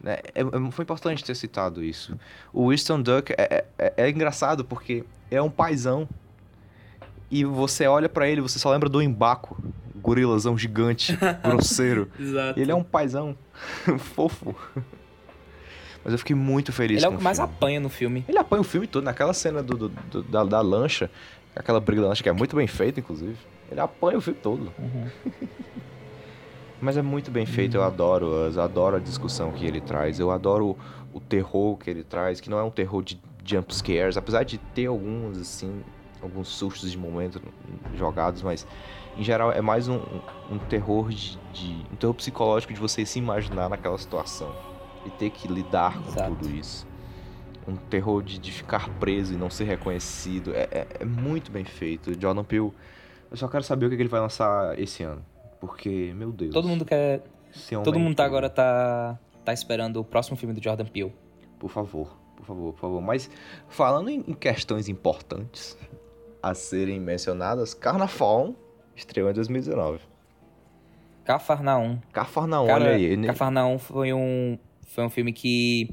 Né? 0.00 0.18
É, 0.34 0.40
é- 0.42 0.70
foi 0.70 0.82
importante 0.84 1.24
ter 1.24 1.34
citado 1.34 1.82
isso. 1.82 2.18
O 2.52 2.70
Winston 2.70 3.02
Duck 3.02 3.32
é, 3.36 3.64
é- 3.78 3.92
é 3.96 4.08
engraçado 4.10 4.64
porque 4.64 5.04
é 5.30 5.40
um 5.42 5.50
paizão. 5.50 6.08
E 7.30 7.44
você 7.44 7.86
olha 7.86 8.08
pra 8.08 8.28
ele, 8.28 8.40
você 8.40 8.58
só 8.58 8.70
lembra 8.70 8.88
do 8.88 9.02
embaco. 9.02 9.56
Gorilazão 9.96 10.56
gigante, 10.56 11.16
grosseiro. 11.42 12.10
Exato. 12.18 12.58
Ele 12.60 12.70
é 12.70 12.74
um 12.74 12.84
paizão 12.84 13.36
fofo. 13.98 14.54
Mas 16.04 16.12
eu 16.12 16.18
fiquei 16.18 16.36
muito 16.36 16.72
feliz 16.72 16.98
Ele 16.98 17.06
é 17.06 17.08
o 17.08 17.16
que 17.18 17.24
mais 17.24 17.40
apanha 17.40 17.80
no 17.80 17.88
filme. 17.88 18.24
Ele 18.28 18.38
apanha 18.38 18.60
o 18.60 18.64
filme 18.64 18.86
todo, 18.86 19.04
naquela 19.04 19.32
cena 19.32 19.62
do, 19.62 19.76
do- 19.76 19.88
do- 19.88 20.22
da, 20.22 20.44
da 20.44 20.60
lancha, 20.60 21.10
aquela 21.56 21.80
briga 21.80 22.02
da 22.02 22.08
lancha 22.08 22.22
que 22.22 22.28
é 22.28 22.32
muito 22.32 22.54
bem 22.54 22.66
feita, 22.66 23.00
inclusive. 23.00 23.36
Ele 23.70 23.80
apanha 23.80 24.18
o 24.18 24.20
filme 24.20 24.38
todo. 24.42 24.72
Uhum. 24.78 25.06
Mas 26.80 26.96
é 26.98 27.02
muito 27.02 27.30
bem 27.30 27.46
feito, 27.46 27.76
eu 27.76 27.82
adoro, 27.82 28.26
eu 28.26 28.60
adoro 28.60 28.96
a 28.96 28.98
discussão 28.98 29.50
que 29.52 29.64
ele 29.64 29.80
traz, 29.80 30.18
eu 30.20 30.30
adoro 30.30 30.76
o, 31.12 31.16
o 31.16 31.20
terror 31.20 31.78
que 31.78 31.88
ele 31.88 32.02
traz, 32.02 32.40
que 32.40 32.50
não 32.50 32.58
é 32.58 32.62
um 32.62 32.70
terror 32.70 33.02
de 33.02 33.18
jump 33.42 33.74
scares, 33.74 34.18
apesar 34.18 34.42
de 34.42 34.58
ter 34.58 34.86
alguns, 34.86 35.38
assim, 35.38 35.82
alguns 36.20 36.48
sustos 36.48 36.90
de 36.90 36.98
momento 36.98 37.40
jogados, 37.96 38.42
mas 38.42 38.66
em 39.16 39.22
geral 39.22 39.52
é 39.52 39.60
mais 39.60 39.88
um, 39.88 40.00
um 40.50 40.58
terror 40.68 41.08
de, 41.10 41.38
de- 41.52 41.86
um 41.92 41.96
terror 41.96 42.14
psicológico 42.14 42.72
de 42.72 42.80
você 42.80 43.04
se 43.06 43.18
imaginar 43.18 43.68
naquela 43.68 43.96
situação 43.98 44.54
e 45.06 45.10
ter 45.10 45.30
que 45.30 45.46
lidar 45.48 46.00
com 46.02 46.08
Exato. 46.10 46.34
tudo 46.36 46.50
isso. 46.50 46.86
Um 47.66 47.76
terror 47.76 48.22
de, 48.22 48.38
de 48.38 48.52
ficar 48.52 48.88
preso 48.98 49.32
e 49.32 49.36
não 49.36 49.48
ser 49.48 49.64
reconhecido. 49.64 50.52
É, 50.54 50.68
é- 50.70 50.86
é 51.00 51.04
muito 51.04 51.50
bem 51.50 51.64
feito. 51.64 52.18
Jordan 52.20 52.44
Peele, 52.44 52.72
eu 53.30 53.36
só 53.36 53.48
quero 53.48 53.62
saber 53.64 53.86
o 53.86 53.90
que 53.90 53.96
que 53.96 54.02
ele 54.02 54.08
vai 54.08 54.20
lançar 54.20 54.78
esse 54.78 55.02
ano. 55.02 55.24
Porque, 55.60 56.12
meu 56.14 56.30
Deus. 56.30 56.52
Todo 56.52 56.68
mundo 56.68 56.84
quer. 56.84 57.22
Todo 57.82 57.96
é 57.96 57.98
mundo 57.98 58.16
tá 58.16 58.24
agora 58.24 58.50
tá, 58.50 59.18
tá 59.44 59.52
esperando 59.52 59.98
o 60.00 60.04
próximo 60.04 60.36
filme 60.36 60.54
do 60.54 60.62
Jordan 60.62 60.84
Peele. 60.86 61.14
Por 61.58 61.70
favor, 61.70 62.14
por 62.36 62.44
favor, 62.44 62.72
por 62.74 62.80
favor. 62.80 63.00
Mas 63.00 63.30
falando 63.68 64.10
em, 64.10 64.24
em 64.26 64.34
questões 64.34 64.88
importantes 64.88 65.78
a 66.42 66.52
serem 66.52 67.00
mencionadas, 67.00 67.72
Carnaval 67.72 68.54
estreou 68.96 69.30
em 69.30 69.34
2019. 69.34 70.00
Cafarnaum. 71.24 71.98
Cafarnaum, 72.12 72.66
Cara, 72.66 72.84
olha 72.84 72.94
aí. 72.94 73.16
né? 73.16 73.26
Cafarnaum 73.28 73.78
foi 73.78 74.12
um, 74.12 74.58
foi 74.86 75.04
um 75.04 75.10
filme 75.10 75.32
que. 75.32 75.90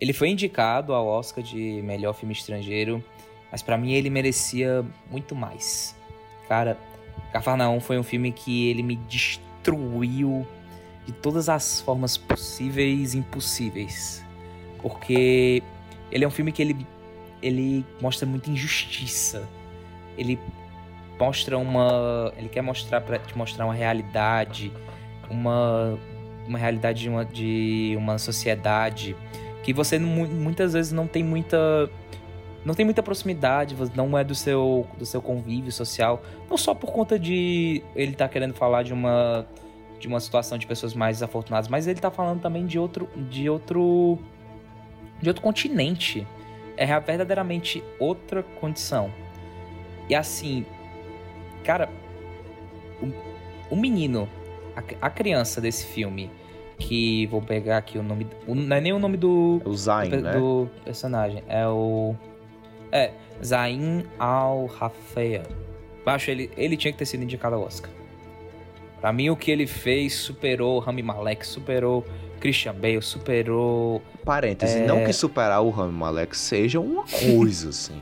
Ele 0.00 0.12
foi 0.12 0.30
indicado 0.30 0.92
ao 0.94 1.06
Oscar 1.06 1.44
de 1.44 1.80
melhor 1.82 2.12
filme 2.14 2.32
estrangeiro, 2.32 3.04
mas 3.50 3.62
pra 3.62 3.76
mim 3.78 3.92
ele 3.92 4.10
merecia 4.10 4.84
muito 5.10 5.34
mais. 5.34 5.94
Cara, 6.48 6.76
Cafarnaum 7.32 7.78
foi 7.80 7.98
um 7.98 8.02
filme 8.02 8.32
que 8.32 8.68
ele 8.68 8.82
me 8.82 8.96
destruiu 8.96 10.46
de 11.06 11.12
todas 11.12 11.48
as 11.48 11.80
formas 11.80 12.16
possíveis 12.16 13.14
e 13.14 13.18
impossíveis. 13.18 14.24
Porque 14.80 15.62
ele 16.10 16.24
é 16.24 16.26
um 16.28 16.30
filme 16.30 16.50
que 16.50 16.62
ele, 16.62 16.86
ele 17.40 17.84
mostra 18.00 18.26
muita 18.26 18.50
injustiça. 18.50 19.48
Ele 20.18 20.38
mostra 21.22 21.56
uma. 21.56 22.32
Ele 22.36 22.48
quer 22.48 22.62
mostrar 22.62 23.00
para 23.00 23.18
te 23.18 23.36
mostrar 23.38 23.64
uma 23.64 23.74
realidade, 23.74 24.72
uma, 25.30 25.96
uma 26.48 26.58
realidade 26.58 27.02
de 27.02 27.08
uma, 27.08 27.24
de 27.24 27.94
uma 27.96 28.18
sociedade 28.18 29.14
que 29.62 29.72
você 29.72 29.98
mu- 29.98 30.26
muitas 30.26 30.72
vezes 30.72 30.92
não 30.92 31.06
tem 31.06 31.22
muita. 31.22 31.88
Não 32.64 32.74
tem 32.74 32.84
muita 32.84 33.02
proximidade, 33.02 33.74
não 33.96 34.16
é 34.16 34.22
do 34.22 34.36
seu, 34.36 34.86
do 34.96 35.04
seu 35.04 35.20
convívio 35.20 35.72
social. 35.72 36.22
Não 36.48 36.56
só 36.56 36.72
por 36.72 36.92
conta 36.92 37.18
de 37.18 37.82
ele 37.96 38.12
estar 38.12 38.28
querendo 38.28 38.54
falar 38.54 38.84
de 38.84 38.92
uma, 38.92 39.44
de 39.98 40.06
uma 40.06 40.20
situação 40.20 40.56
de 40.56 40.64
pessoas 40.64 40.94
mais 40.94 41.16
desafortunadas, 41.16 41.68
mas 41.68 41.88
ele 41.88 41.98
tá 41.98 42.08
falando 42.08 42.40
também 42.40 42.64
de 42.64 42.78
outro. 42.78 43.08
de 43.28 43.50
outro. 43.50 44.18
de 45.20 45.28
outro 45.28 45.42
continente. 45.42 46.26
É 46.76 46.86
verdadeiramente 47.00 47.82
outra 47.98 48.44
condição. 48.60 49.10
E 50.08 50.14
assim, 50.14 50.64
cara, 51.62 51.88
o, 53.02 53.74
o 53.74 53.76
menino, 53.76 54.28
a, 54.76 55.06
a 55.06 55.10
criança 55.10 55.60
desse 55.60 55.86
filme, 55.86 56.30
que 56.78 57.26
vou 57.26 57.40
pegar 57.42 57.78
aqui 57.78 57.98
o 57.98 58.02
nome. 58.02 58.26
o- 58.46 58.54
não 58.54 58.76
é 58.76 58.80
nem 58.80 58.92
o 58.92 58.98
nome 58.98 59.16
do, 59.16 59.60
O 59.64 59.74
Zayn, 59.74 60.10
do, 60.10 60.20
né? 60.20 60.32
do 60.32 60.68
personagem, 60.84 61.42
é 61.48 61.66
o. 61.66 62.14
É, 62.90 63.12
Zayn 63.44 64.04
Al-Rafea. 64.18 65.42
Acho 66.04 66.30
ele, 66.30 66.50
ele 66.56 66.76
tinha 66.76 66.92
que 66.92 66.98
ter 66.98 67.06
sido 67.06 67.22
indicado 67.22 67.54
ao 67.56 67.62
Oscar. 67.62 67.90
Pra 69.00 69.12
mim, 69.12 69.30
o 69.30 69.36
que 69.36 69.50
ele 69.50 69.66
fez 69.66 70.14
superou 70.14 70.78
Rami 70.78 71.02
Malek, 71.02 71.46
superou 71.46 72.04
Christian 72.40 72.74
Bale, 72.74 73.00
superou. 73.02 74.02
Parêntese, 74.24 74.78
É. 74.78 74.86
não 74.86 75.04
que 75.04 75.12
superar 75.12 75.62
o 75.62 75.70
Rami 75.70 75.92
Malek 75.92 76.36
seja 76.36 76.80
uma 76.80 77.04
coisa, 77.04 77.70
assim. 77.70 78.00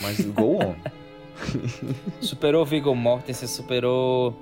Mas 0.00 0.20
go 0.26 0.56
on. 0.62 0.74
Superou 2.20 2.64
Viggo 2.64 2.94
Mortensen, 2.94 3.48
superou. 3.48 4.36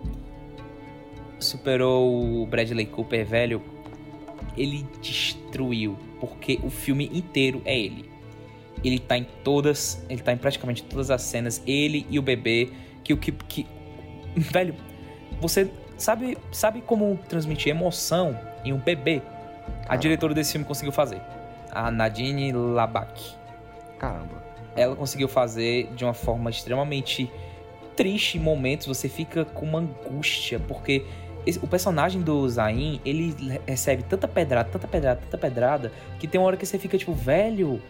Superou 1.39 2.43
o 2.43 2.47
Bradley 2.47 2.87
Cooper, 2.87 3.27
velho. 3.27 3.63
Ele 4.57 4.87
destruiu. 5.01 5.97
Porque 6.21 6.59
o 6.63 6.71
filme 6.71 7.11
inteiro 7.13 7.63
é 7.65 7.79
ele. 7.79 8.11
Ele 8.85 8.99
tá 8.99 9.17
em 9.17 9.25
todas. 9.45 10.05
Ele 10.09 10.21
tá 10.23 10.33
em 10.33 10.37
praticamente 10.37 10.83
todas 10.83 11.11
as 11.11 11.23
cenas. 11.23 11.63
Ele 11.67 12.07
e 12.11 12.19
o 12.19 12.23
bebê. 12.23 12.71
Que 13.03 13.13
o 13.13 13.17
que. 13.17 13.33
que 13.33 13.67
velho, 14.37 14.75
você 15.41 15.71
sabe, 15.97 16.37
sabe 16.53 16.83
como 16.83 17.19
transmitir 17.29 17.71
emoção 17.71 18.39
em 18.65 18.73
um 18.73 18.79
bebê? 18.79 19.23
A 19.67 19.83
Caramba. 19.83 19.99
diretora 19.99 20.35
desse 20.35 20.53
filme 20.53 20.67
conseguiu 20.67 20.93
fazer. 20.93 21.21
A 21.71 21.91
Nadine 21.91 22.53
Labak 22.53 23.41
Caramba. 24.01 24.50
Ela 24.81 24.97
conseguiu 24.97 25.29
fazer 25.29 25.89
de 25.95 26.05
uma 26.05 26.15
forma 26.15 26.51
extremamente 26.51 27.31
triste 27.97 28.39
em 28.39 28.41
momentos. 28.41 28.87
Você 28.87 29.09
fica 29.09 29.45
com 29.45 29.67
uma 29.67 29.79
angústia, 29.79 30.59
porque 30.59 31.05
o 31.63 31.67
personagem 31.67 32.21
do 32.21 32.49
Zayn, 32.49 33.01
ele 33.05 33.35
recebe 33.67 34.03
tanta 34.03 34.27
pedrada, 34.27 34.69
tanta 34.71 34.89
pedrada, 34.89 35.21
tanta 35.21 35.39
pedrada, 35.39 35.93
que 36.19 36.27
tem 36.27 36.41
uma 36.41 36.47
hora 36.47 36.57
que 36.57 36.67
você 36.67 36.79
fica 36.79 36.97
tipo, 36.97 37.13
velho, 37.13 37.81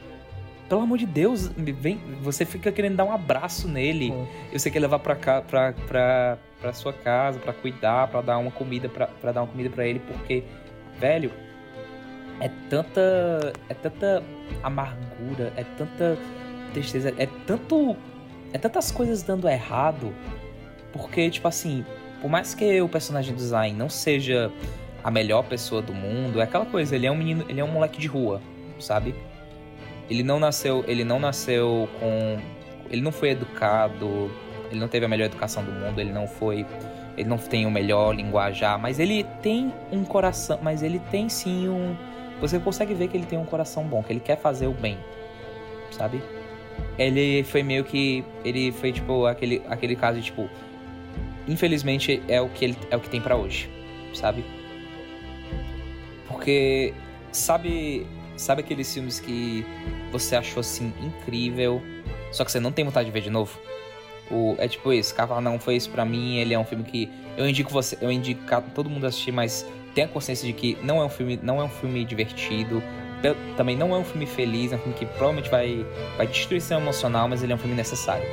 pelo 0.69 0.83
amor 0.83 0.99
de 0.99 1.07
Deus, 1.07 1.49
vem, 1.49 2.01
você 2.23 2.45
fica 2.45 2.71
querendo 2.71 2.97
dar 2.97 3.05
um 3.05 3.13
abraço 3.13 3.69
nele. 3.69 4.11
Hum. 4.11 4.27
E 4.53 4.59
você 4.59 4.71
quer 4.71 4.81
levar 4.81 4.99
pra, 5.01 5.17
cá, 5.17 5.43
pra, 5.43 5.73
pra, 5.73 6.39
pra 6.61 6.73
sua 6.73 6.93
casa, 6.93 7.39
pra 7.39 7.53
cuidar, 7.53 8.09
pra 8.09 8.21
dar 8.21 8.39
uma 8.39 8.51
comida 8.51 8.89
pra, 8.89 9.07
pra 9.07 9.33
dar 9.33 9.43
uma 9.43 9.49
comida 9.49 9.71
pra 9.71 9.87
ele, 9.87 10.01
porque, 10.01 10.45
velho, 10.99 11.33
é 12.41 12.49
tanta. 12.69 13.53
É 13.69 13.75
tanta 13.75 14.23
amargura, 14.63 15.53
é 15.57 15.65
tanta 15.77 16.19
tristeza, 16.71 17.15
é 17.17 17.27
tanto. 17.47 17.97
É 18.53 18.59
tantas 18.59 18.91
coisas 18.91 19.23
dando 19.23 19.49
errado. 19.49 20.13
Porque, 20.93 21.31
tipo 21.31 21.47
assim, 21.47 21.85
por 22.21 22.29
mais 22.29 22.55
que 22.55 22.81
o 22.81 22.89
personagem 22.89 23.35
do 23.35 23.41
Zayn 23.41 23.75
não 23.75 23.89
seja 23.89 24.53
a 25.03 25.11
melhor 25.11 25.45
pessoa 25.45 25.83
do 25.83 25.93
mundo. 25.93 26.41
É 26.41 26.45
aquela 26.45 26.67
coisa, 26.67 26.95
ele 26.95 27.07
é 27.07 27.11
um 27.11 27.17
menino, 27.17 27.45
ele 27.49 27.61
é 27.61 27.65
um 27.65 27.71
moleque 27.71 27.99
de 27.99 28.07
rua, 28.07 28.41
sabe? 28.79 29.15
Ele 30.09 30.23
não 30.23 30.39
nasceu, 30.39 30.85
ele 30.87 31.05
não 31.05 31.19
nasceu 31.19 31.89
com 31.99 32.39
ele 32.91 33.01
não 33.01 33.13
foi 33.13 33.31
educado, 33.31 34.31
ele 34.69 34.81
não 34.81 34.89
teve 34.89 35.07
a 35.07 35.09
melhor 35.09 35.27
educação 35.27 35.63
do 35.63 35.71
mundo, 35.71 36.01
ele 36.01 36.13
não 36.13 36.27
foi 36.27 36.67
ele 37.17 37.29
não 37.29 37.39
tem 37.39 37.67
o 37.67 37.71
melhor 37.71 38.15
linguajar, 38.15 38.79
mas 38.79 38.99
ele 38.99 39.25
tem 39.43 39.73
um 39.93 40.05
coração, 40.05 40.59
mas 40.63 40.83
ele 40.83 40.99
tem 41.11 41.29
sim 41.29 41.69
um 41.69 41.97
você 42.41 42.59
consegue 42.59 42.95
ver 42.95 43.09
que 43.09 43.17
ele 43.17 43.27
tem 43.27 43.39
um 43.39 43.45
coração 43.45 43.85
bom, 43.85 44.03
que 44.03 44.13
ele 44.13 44.21
quer 44.21 44.37
fazer 44.37 44.67
o 44.67 44.73
bem, 44.73 44.99
sabe? 45.91 46.23
Ele 46.99 47.43
foi 47.45 47.63
meio 47.63 47.85
que 47.85 48.25
ele 48.45 48.73
foi 48.73 48.93
tipo 48.93 49.27
aquele 49.27 49.63
aquele 49.69 49.97
caso 49.97 50.19
de 50.19 50.27
tipo 50.27 50.49
infelizmente 51.49 52.23
é 52.29 52.41
o 52.41 52.49
que 52.49 52.65
ele 52.65 52.77
é 52.91 52.97
o 52.97 53.01
que 53.01 53.09
tem 53.09 53.21
para 53.21 53.37
hoje, 53.37 53.69
sabe? 54.15 54.45
Porque 56.29 56.95
sabe, 57.33 58.07
sabe 58.37 58.63
aqueles 58.63 58.93
filmes 58.93 59.21
que 59.21 59.65
você 60.13 60.37
achou 60.37 60.61
assim 60.61 60.93
incrível, 61.01 61.83
só 62.33 62.45
que 62.45 62.53
você 62.53 62.61
não 62.61 62.73
tem 62.73 62.85
vontade 62.85 63.07
de 63.07 63.13
ver 63.13 63.23
de 63.23 63.31
novo? 63.31 63.59
O, 64.31 64.55
é 64.59 64.69
tipo 64.69 64.93
isso, 64.93 65.15
Cavalo 65.15 65.41
não 65.41 65.59
foi 65.59 65.75
isso 65.77 65.91
para 65.91 66.05
mim, 66.05 66.37
ele 66.37 66.55
é 66.55 66.59
um 66.59 66.65
filme 66.65 66.85
que 66.85 67.11
eu 67.37 67.49
indico 67.49 67.71
você, 67.71 67.99
eu 68.01 68.13
indico 68.13 68.43
todo 68.75 68.89
mundo 68.89 69.07
assistir, 69.07 69.33
mas 69.33 69.67
tenha 69.95 70.07
consciência 70.07 70.47
de 70.47 70.53
que 70.53 70.79
não 70.83 71.01
é 71.01 71.05
um 71.05 71.09
filme, 71.09 71.39
não 71.43 71.61
é 71.61 71.65
um 71.65 71.69
filme 71.69 72.05
divertido, 72.05 72.83
também 73.57 73.77
não 73.77 73.95
é 73.95 73.99
um 73.99 74.05
filme 74.05 74.27
feliz, 74.27 74.73
é 74.73 74.77
um 74.77 74.79
filme 74.79 74.95
que 74.95 75.07
provavelmente 75.07 75.51
vai 75.51 75.87
vai 76.17 76.27
destruir 76.27 76.61
seu 76.61 76.79
emocional, 76.79 77.29
mas 77.29 77.43
ele 77.43 77.53
é 77.53 77.55
um 77.55 77.59
filme 77.59 77.75
necessário. 77.75 78.25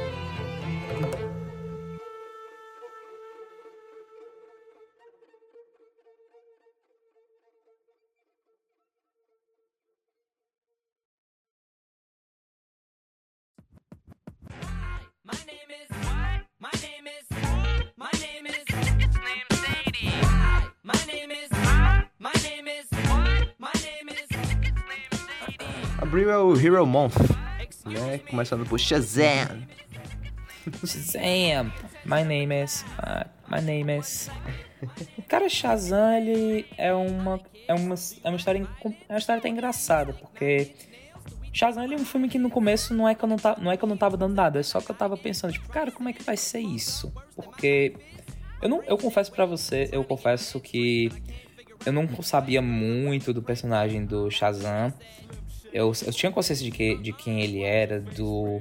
É 26.20 26.38
o 26.38 26.59
Hero 26.59 26.84
Month, 26.84 27.13
né? 27.86 28.18
Começando 28.28 28.68
por 28.68 28.80
Shazam. 28.80 29.68
Shazam! 30.84 31.72
My 32.03 32.24
name 32.24 32.63
is. 32.63 32.84
Uh, 32.97 33.24
my 33.47 33.61
name 33.61 33.99
is. 33.99 34.28
Cara, 35.28 35.47
Shazam, 35.47 36.18
ele 36.18 36.65
é 36.76 36.91
uma. 36.91 37.39
É 37.68 37.74
uma, 37.76 37.93
é 38.24 38.30
uma 38.30 38.36
história. 38.36 38.68
É 39.07 39.13
uma 39.13 39.20
história 39.20 39.39
até 39.39 39.47
engraçada, 39.47 40.11
porque. 40.13 40.72
Shazam 41.53 41.84
ele 41.84 41.93
é 41.93 41.97
um 41.97 42.05
filme 42.05 42.28
que 42.28 42.39
no 42.39 42.49
começo 42.49 42.95
não 42.95 43.07
é 43.07 43.13
que 43.13 43.24
eu 43.24 43.30
não, 43.30 43.38
tá, 43.38 43.55
não 43.59 43.72
é 43.72 43.78
que 43.78 43.84
eu 43.84 43.89
não 43.89 43.97
tava 43.97 44.18
dando 44.18 44.34
nada, 44.34 44.59
é 44.59 44.63
só 44.63 44.82
que 44.82 44.91
eu 44.91 44.95
tava 44.95 45.15
pensando, 45.15 45.53
tipo, 45.53 45.70
cara, 45.70 45.91
como 45.91 46.09
é 46.09 46.13
que 46.13 46.24
vai 46.24 46.36
ser 46.36 46.59
isso? 46.59 47.13
Porque. 47.36 47.93
Eu, 48.59 48.70
não, 48.70 48.82
eu 48.84 48.97
confesso 48.97 49.32
para 49.32 49.45
você, 49.45 49.88
eu 49.91 50.03
confesso 50.03 50.59
que 50.59 51.11
eu 51.86 51.93
não 51.93 52.07
sabia 52.24 52.61
muito 52.61 53.32
do 53.34 53.41
personagem 53.41 54.03
do 54.03 54.32
Shazam. 54.32 54.91
Eu, 55.78 55.93
eu 56.07 56.11
tinha 56.11 56.32
consciência 56.32 56.65
de, 56.65 56.71
que, 56.71 56.97
de 56.97 57.13
quem 57.13 57.39
ele 57.39 57.61
era, 57.61 58.01
do, 58.01 58.59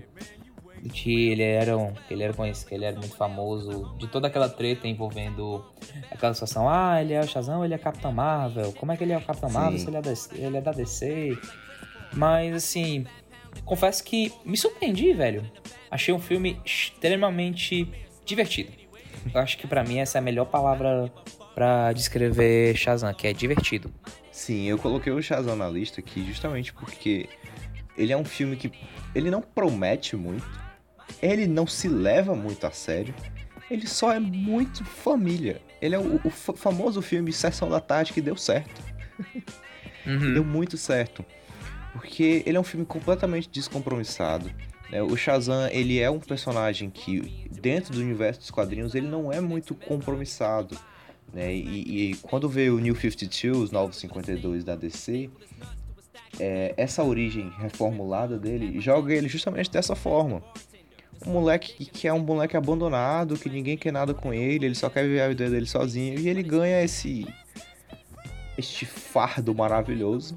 do 0.83 0.89
que 0.91 1.31
ele 1.31 1.43
era, 1.43 1.75
um, 1.75 1.91
ele 2.11 2.23
era 2.23 2.35
conhecido, 2.35 2.69
que 2.69 2.75
ele 2.75 2.85
era 2.85 2.95
muito 2.95 3.17
famoso, 3.17 3.97
de 3.97 4.07
toda 4.07 4.27
aquela 4.27 4.51
treta 4.51 4.87
envolvendo 4.87 5.65
aquela 6.11 6.35
situação, 6.35 6.69
ah, 6.69 7.01
ele 7.01 7.15
é 7.15 7.21
o 7.21 7.27
Shazam, 7.27 7.65
ele 7.65 7.73
é 7.73 7.79
Capitão 7.79 8.13
Marvel, 8.13 8.71
como 8.75 8.93
é 8.93 8.99
que 8.99 9.05
ele 9.05 9.15
é 9.15 9.17
o 9.17 9.23
Capitão 9.23 9.49
Marvel 9.49 9.79
se 9.79 9.89
ele 9.89 9.97
é, 9.97 10.03
da, 10.03 10.13
ele 10.35 10.57
é 10.59 10.61
da 10.61 10.73
DC? 10.73 11.39
Mas 12.13 12.55
assim, 12.55 13.07
confesso 13.65 14.05
que 14.05 14.31
me 14.45 14.57
surpreendi, 14.59 15.15
velho. 15.15 15.51
Achei 15.91 16.13
um 16.13 16.21
filme 16.21 16.61
extremamente 16.67 17.91
divertido. 18.27 18.73
Eu 19.33 19.41
acho 19.41 19.57
que 19.57 19.67
para 19.67 19.83
mim 19.83 20.01
essa 20.01 20.19
é 20.19 20.21
a 20.21 20.23
melhor 20.23 20.45
palavra 20.45 21.11
para 21.55 21.95
descrever 21.95 22.77
Shazam, 22.77 23.15
que 23.15 23.27
é 23.27 23.33
divertido. 23.33 23.91
Sim, 24.37 24.65
eu 24.65 24.77
coloquei 24.77 25.11
o 25.11 25.23
Shazam 25.23 25.57
na 25.57 25.67
lista 25.67 25.99
aqui 25.99 26.23
justamente 26.23 26.71
porque 26.71 27.27
ele 27.97 28.13
é 28.13 28.17
um 28.17 28.25
filme 28.25 28.55
que 28.55 28.71
ele 29.15 29.31
não 29.31 29.41
promete 29.41 30.15
muito, 30.15 30.47
ele 31.23 31.47
não 31.47 31.67
se 31.67 31.89
leva 31.89 32.35
muito 32.35 32.67
a 32.67 32.71
sério, 32.71 33.15
ele 33.71 33.87
só 33.87 34.13
é 34.13 34.21
muito 34.21 34.85
família. 34.85 35.63
Ele 35.81 35.95
é 35.95 35.99
o, 35.99 36.21
o 36.23 36.31
famoso 36.31 37.01
filme 37.01 37.33
Sessão 37.33 37.71
da 37.71 37.81
Tarde 37.81 38.13
que 38.13 38.21
deu 38.21 38.37
certo. 38.37 38.83
Uhum. 40.07 40.35
deu 40.35 40.45
muito 40.45 40.77
certo. 40.77 41.25
Porque 41.95 42.43
ele 42.45 42.59
é 42.59 42.61
um 42.61 42.65
filme 42.65 42.85
completamente 42.85 43.49
descompromissado. 43.49 44.53
Né? 44.91 45.03
O 45.03 45.17
Shazam, 45.17 45.67
ele 45.69 45.99
é 45.99 46.11
um 46.11 46.21
personagem 46.21 46.91
que, 46.91 47.49
dentro 47.51 47.95
do 47.95 48.01
universo 48.01 48.41
dos 48.41 48.51
quadrinhos, 48.51 48.95
ele 48.95 49.09
não 49.09 49.33
é 49.33 49.41
muito 49.41 49.75
compromissado. 49.75 50.79
Né? 51.37 51.55
E, 51.55 52.13
e 52.13 52.17
quando 52.23 52.49
veio 52.49 52.77
o 52.77 52.81
New 52.81 52.97
52, 52.97 53.65
os 53.65 53.71
Novos 53.71 53.99
52 53.99 54.65
da 54.65 54.75
DC, 54.75 55.29
é, 56.41 56.73
essa 56.79 57.05
origem 57.05 57.53
reformulada 57.59 58.39
dele 58.39 58.81
joga 58.81 59.13
ele 59.13 59.29
justamente 59.29 59.71
dessa 59.71 59.95
forma. 59.95 60.43
Um 61.27 61.33
moleque 61.33 61.85
que, 61.85 62.09
é 62.09 62.13
um 62.13 62.21
moleque 62.21 62.57
abandonado, 62.57 63.37
que 63.37 63.51
ninguém 63.51 63.77
quer 63.77 63.93
nada 63.93 64.15
com 64.15 64.33
ele, 64.33 64.65
ele 64.65 64.75
só 64.75 64.89
quer 64.89 65.03
viver 65.03 65.21
a 65.21 65.29
vida 65.29 65.51
dele 65.51 65.67
sozinho, 65.67 66.19
e 66.19 66.27
ele 66.27 66.43
ganha 66.43 66.83
esse. 66.83 67.27
este 68.57 68.87
fardo 68.87 69.55
maravilhoso. 69.55 70.35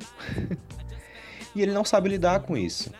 e 1.56 1.62
ele 1.62 1.72
não 1.72 1.86
sabe 1.86 2.10
lidar 2.10 2.41
com 2.41 2.58
isso. 2.58 2.91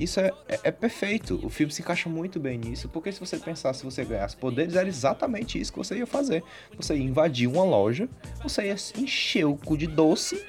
Isso 0.00 0.18
é, 0.18 0.32
é, 0.48 0.60
é, 0.64 0.70
perfeito. 0.70 1.38
O 1.44 1.50
filme 1.50 1.70
se 1.70 1.82
encaixa 1.82 2.08
muito 2.08 2.40
bem 2.40 2.56
nisso, 2.56 2.88
porque 2.88 3.12
se 3.12 3.20
você 3.20 3.36
pensar 3.36 3.74
se 3.74 3.84
você 3.84 4.02
ganhasse 4.02 4.34
poderes, 4.34 4.74
era 4.74 4.88
exatamente 4.88 5.60
isso 5.60 5.70
que 5.70 5.78
você 5.78 5.98
ia 5.98 6.06
fazer. 6.06 6.42
Você 6.74 6.96
ia 6.96 7.04
invadir 7.04 7.46
uma 7.46 7.62
loja, 7.62 8.08
você 8.42 8.68
ia 8.68 8.76
encher 8.96 9.44
o 9.44 9.54
cu 9.54 9.76
de 9.76 9.86
doce 9.86 10.42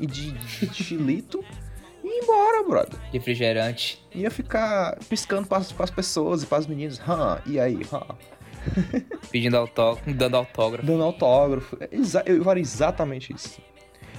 e 0.00 0.06
de, 0.08 0.32
de 0.32 0.74
chilito 0.74 1.44
e 2.02 2.08
ir 2.08 2.24
embora, 2.24 2.64
brother. 2.64 2.98
Refrigerante. 3.12 4.04
Ia 4.12 4.28
ficar 4.28 4.98
piscando 5.08 5.46
para 5.46 5.58
as 5.58 5.90
pessoas 5.90 6.42
e 6.42 6.46
para 6.46 6.58
as 6.58 6.66
meninas. 6.66 6.98
Hã, 6.98 7.40
e 7.46 7.60
aí, 7.60 7.82
hã? 7.92 8.02
Pedindo 9.30 9.56
autógrafo, 9.56 10.12
dando 10.12 10.36
autógrafo. 10.36 10.84
Dando 10.84 11.04
autógrafo. 11.04 11.78
Eu 12.26 12.42
faria 12.42 12.60
exatamente 12.60 13.32
isso. 13.32 13.62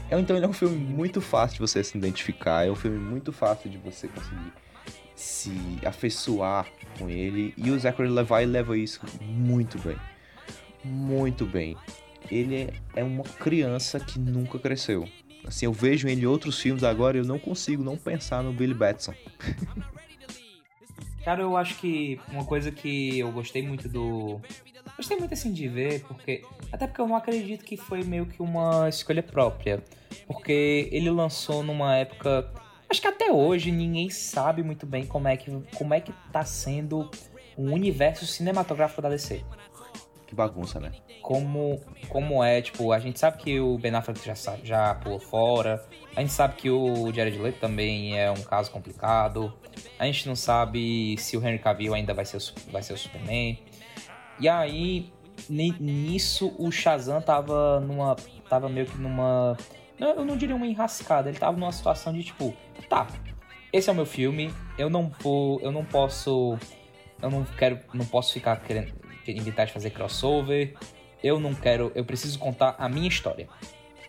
Então 0.09 0.38
ele 0.38 0.45
é 0.45 0.49
um 0.49 0.53
filme 0.53 0.77
muito 0.77 1.19
fácil 1.19 1.55
de 1.55 1.59
você 1.59 1.83
se 1.83 1.97
identificar, 1.97 2.65
é 2.65 2.71
um 2.71 2.75
filme 2.75 2.97
muito 2.97 3.33
fácil 3.33 3.69
de 3.69 3.77
você 3.77 4.07
conseguir 4.07 4.53
se 5.18 5.51
afeiçoar 5.84 6.68
com 6.97 7.09
ele. 7.09 7.53
E 7.57 7.72
o 7.72 7.80
Zachary 7.80 8.07
Levi 8.07 8.45
leva 8.45 8.78
isso 8.78 9.01
muito 9.22 9.80
bem. 9.80 9.97
Muito 10.84 11.45
bem. 11.45 11.76
Ele 12.32 12.72
é 12.95 13.03
uma 13.03 13.24
criança 13.24 13.99
que 13.99 14.20
nunca 14.20 14.59
cresceu. 14.59 15.09
Assim, 15.45 15.65
eu 15.65 15.74
vejo 15.74 16.07
ele 16.07 16.22
em 16.22 16.26
outros 16.26 16.59
filmes 16.59 16.84
agora 16.84 17.18
e 17.18 17.22
eu 17.22 17.26
não 17.26 17.39
consigo 17.39 17.84
não 17.84 17.97
pensar 17.97 18.43
no 18.43 18.53
Billy 18.53 18.74
Batson. 18.74 19.13
Cara, 21.26 21.41
eu 21.41 21.57
acho 21.57 21.76
que 21.76 22.20
uma 22.30 22.45
coisa 22.45 22.72
que 22.72 23.20
eu 23.20 23.32
gostei 23.32 23.61
muito 23.61 23.89
do. 23.89 24.39
Gostei 24.95 25.18
muito 25.18 25.34
assim 25.34 25.51
de 25.51 25.68
ver, 25.68 26.01
porque. 26.03 26.41
Até 26.72 26.88
porque 26.88 27.01
eu 27.01 27.07
não 27.07 27.15
acredito 27.15 27.65
que 27.65 27.76
foi 27.76 28.03
meio 28.03 28.26
que 28.26 28.41
uma 28.41 28.88
escolha 28.88 29.24
própria. 29.24 29.84
Porque 30.26 30.88
ele 30.91 31.09
lançou 31.09 31.63
numa 31.63 31.95
época 31.95 32.49
Acho 32.89 33.01
que 33.01 33.07
até 33.07 33.31
hoje 33.31 33.71
ninguém 33.71 34.09
sabe 34.09 34.63
muito 34.63 34.85
bem 34.85 35.05
como 35.05 35.27
é 35.27 35.35
que, 35.35 35.51
como 35.75 35.93
é 35.93 35.99
que 35.99 36.13
tá 36.31 36.43
sendo 36.45 37.09
o 37.57 37.63
universo 37.63 38.25
cinematográfico 38.25 39.01
da 39.01 39.09
DC. 39.09 39.43
Que 40.25 40.35
bagunça, 40.35 40.79
né? 40.79 40.91
Como, 41.21 41.81
como 42.09 42.43
é, 42.43 42.61
tipo, 42.61 42.91
a 42.91 42.99
gente 42.99 43.19
sabe 43.19 43.38
que 43.38 43.59
o 43.59 43.77
Ben 43.77 43.93
Affleck 43.95 44.25
já, 44.25 44.33
já 44.63 44.95
pulou 44.95 45.19
fora, 45.19 45.85
a 46.15 46.21
gente 46.21 46.33
sabe 46.33 46.55
que 46.55 46.69
o 46.69 47.11
Jared 47.13 47.38
Leto 47.38 47.59
também 47.59 48.17
é 48.17 48.29
um 48.29 48.41
caso 48.41 48.69
complicado, 48.71 49.53
a 49.97 50.05
gente 50.05 50.27
não 50.27 50.35
sabe 50.35 51.17
se 51.17 51.38
o 51.38 51.45
Henry 51.45 51.59
Cavill 51.59 51.93
ainda 51.93 52.13
vai 52.13 52.25
ser 52.25 52.38
o, 52.38 52.71
vai 52.71 52.83
ser 52.83 52.93
o 52.93 52.97
Superman. 52.97 53.57
E 54.39 54.47
aí, 54.47 55.11
nisso, 55.49 56.53
o 56.57 56.71
Shazam 56.71 57.21
tava 57.21 57.79
numa. 57.79 58.15
tava 58.49 58.69
meio 58.69 58.85
que 58.85 58.97
numa 58.97 59.57
eu 59.99 60.25
não 60.25 60.37
diria 60.37 60.55
uma 60.55 60.67
enrascada, 60.67 61.29
ele 61.29 61.37
tava 61.37 61.57
numa 61.57 61.71
situação 61.71 62.13
de 62.13 62.23
tipo, 62.23 62.53
tá, 62.87 63.07
esse 63.73 63.89
é 63.89 63.91
o 63.91 63.95
meu 63.95 64.05
filme, 64.05 64.53
eu 64.77 64.89
não 64.89 65.11
vou, 65.21 65.59
eu 65.61 65.71
não 65.71 65.83
posso, 65.83 66.57
eu 67.21 67.29
não 67.29 67.43
quero, 67.43 67.79
não 67.93 68.05
posso 68.05 68.33
ficar 68.33 68.57
querendo 68.57 68.93
inventar 69.27 69.65
de 69.65 69.73
fazer 69.73 69.89
crossover, 69.89 70.75
eu 71.23 71.39
não 71.39 71.53
quero, 71.53 71.91
eu 71.95 72.05
preciso 72.05 72.39
contar 72.39 72.75
a 72.77 72.87
minha 72.87 73.07
história. 73.07 73.47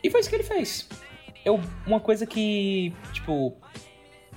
E 0.03 0.11
foi 0.11 0.21
isso 0.21 0.29
que 0.29 0.37
ele 0.37 0.45
fez. 0.45 0.89
Eu, 1.45 1.61
uma 1.87 1.99
coisa 1.99 2.27
que, 2.27 2.93
tipo, 3.13 3.57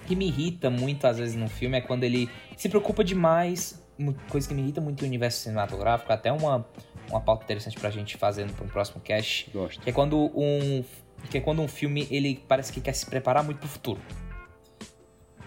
que 0.07 0.15
me 0.15 0.27
irrita 0.27 0.69
muito 0.69 1.05
às 1.05 1.17
vezes 1.17 1.35
no 1.35 1.47
filme 1.47 1.77
é 1.77 1.81
quando 1.81 2.03
ele 2.03 2.29
se 2.55 2.69
preocupa 2.69 3.03
demais, 3.03 3.85
coisa 4.29 4.47
que 4.47 4.53
me 4.53 4.61
irrita 4.61 4.81
muito 4.81 5.01
no 5.01 5.07
universo 5.07 5.41
cinematográfico, 5.41 6.11
até 6.11 6.31
uma 6.31 6.65
uma 7.11 7.21
pauta 7.21 7.43
interessante 7.43 7.77
pra 7.79 7.89
gente 7.89 8.17
fazer 8.17 8.45
no 8.45 8.53
próximo 8.67 9.01
cast. 9.01 9.49
Gosto. 9.51 9.81
Que 9.81 9.89
é 9.89 9.93
quando 9.93 10.31
um. 10.35 10.83
Que 11.29 11.37
é 11.37 11.41
quando 11.41 11.61
um 11.61 11.67
filme 11.67 12.07
ele 12.11 12.43
parece 12.47 12.71
que 12.73 12.81
quer 12.81 12.93
se 12.93 13.05
preparar 13.05 13.43
muito 13.43 13.59
pro 13.59 13.67
futuro. 13.69 13.99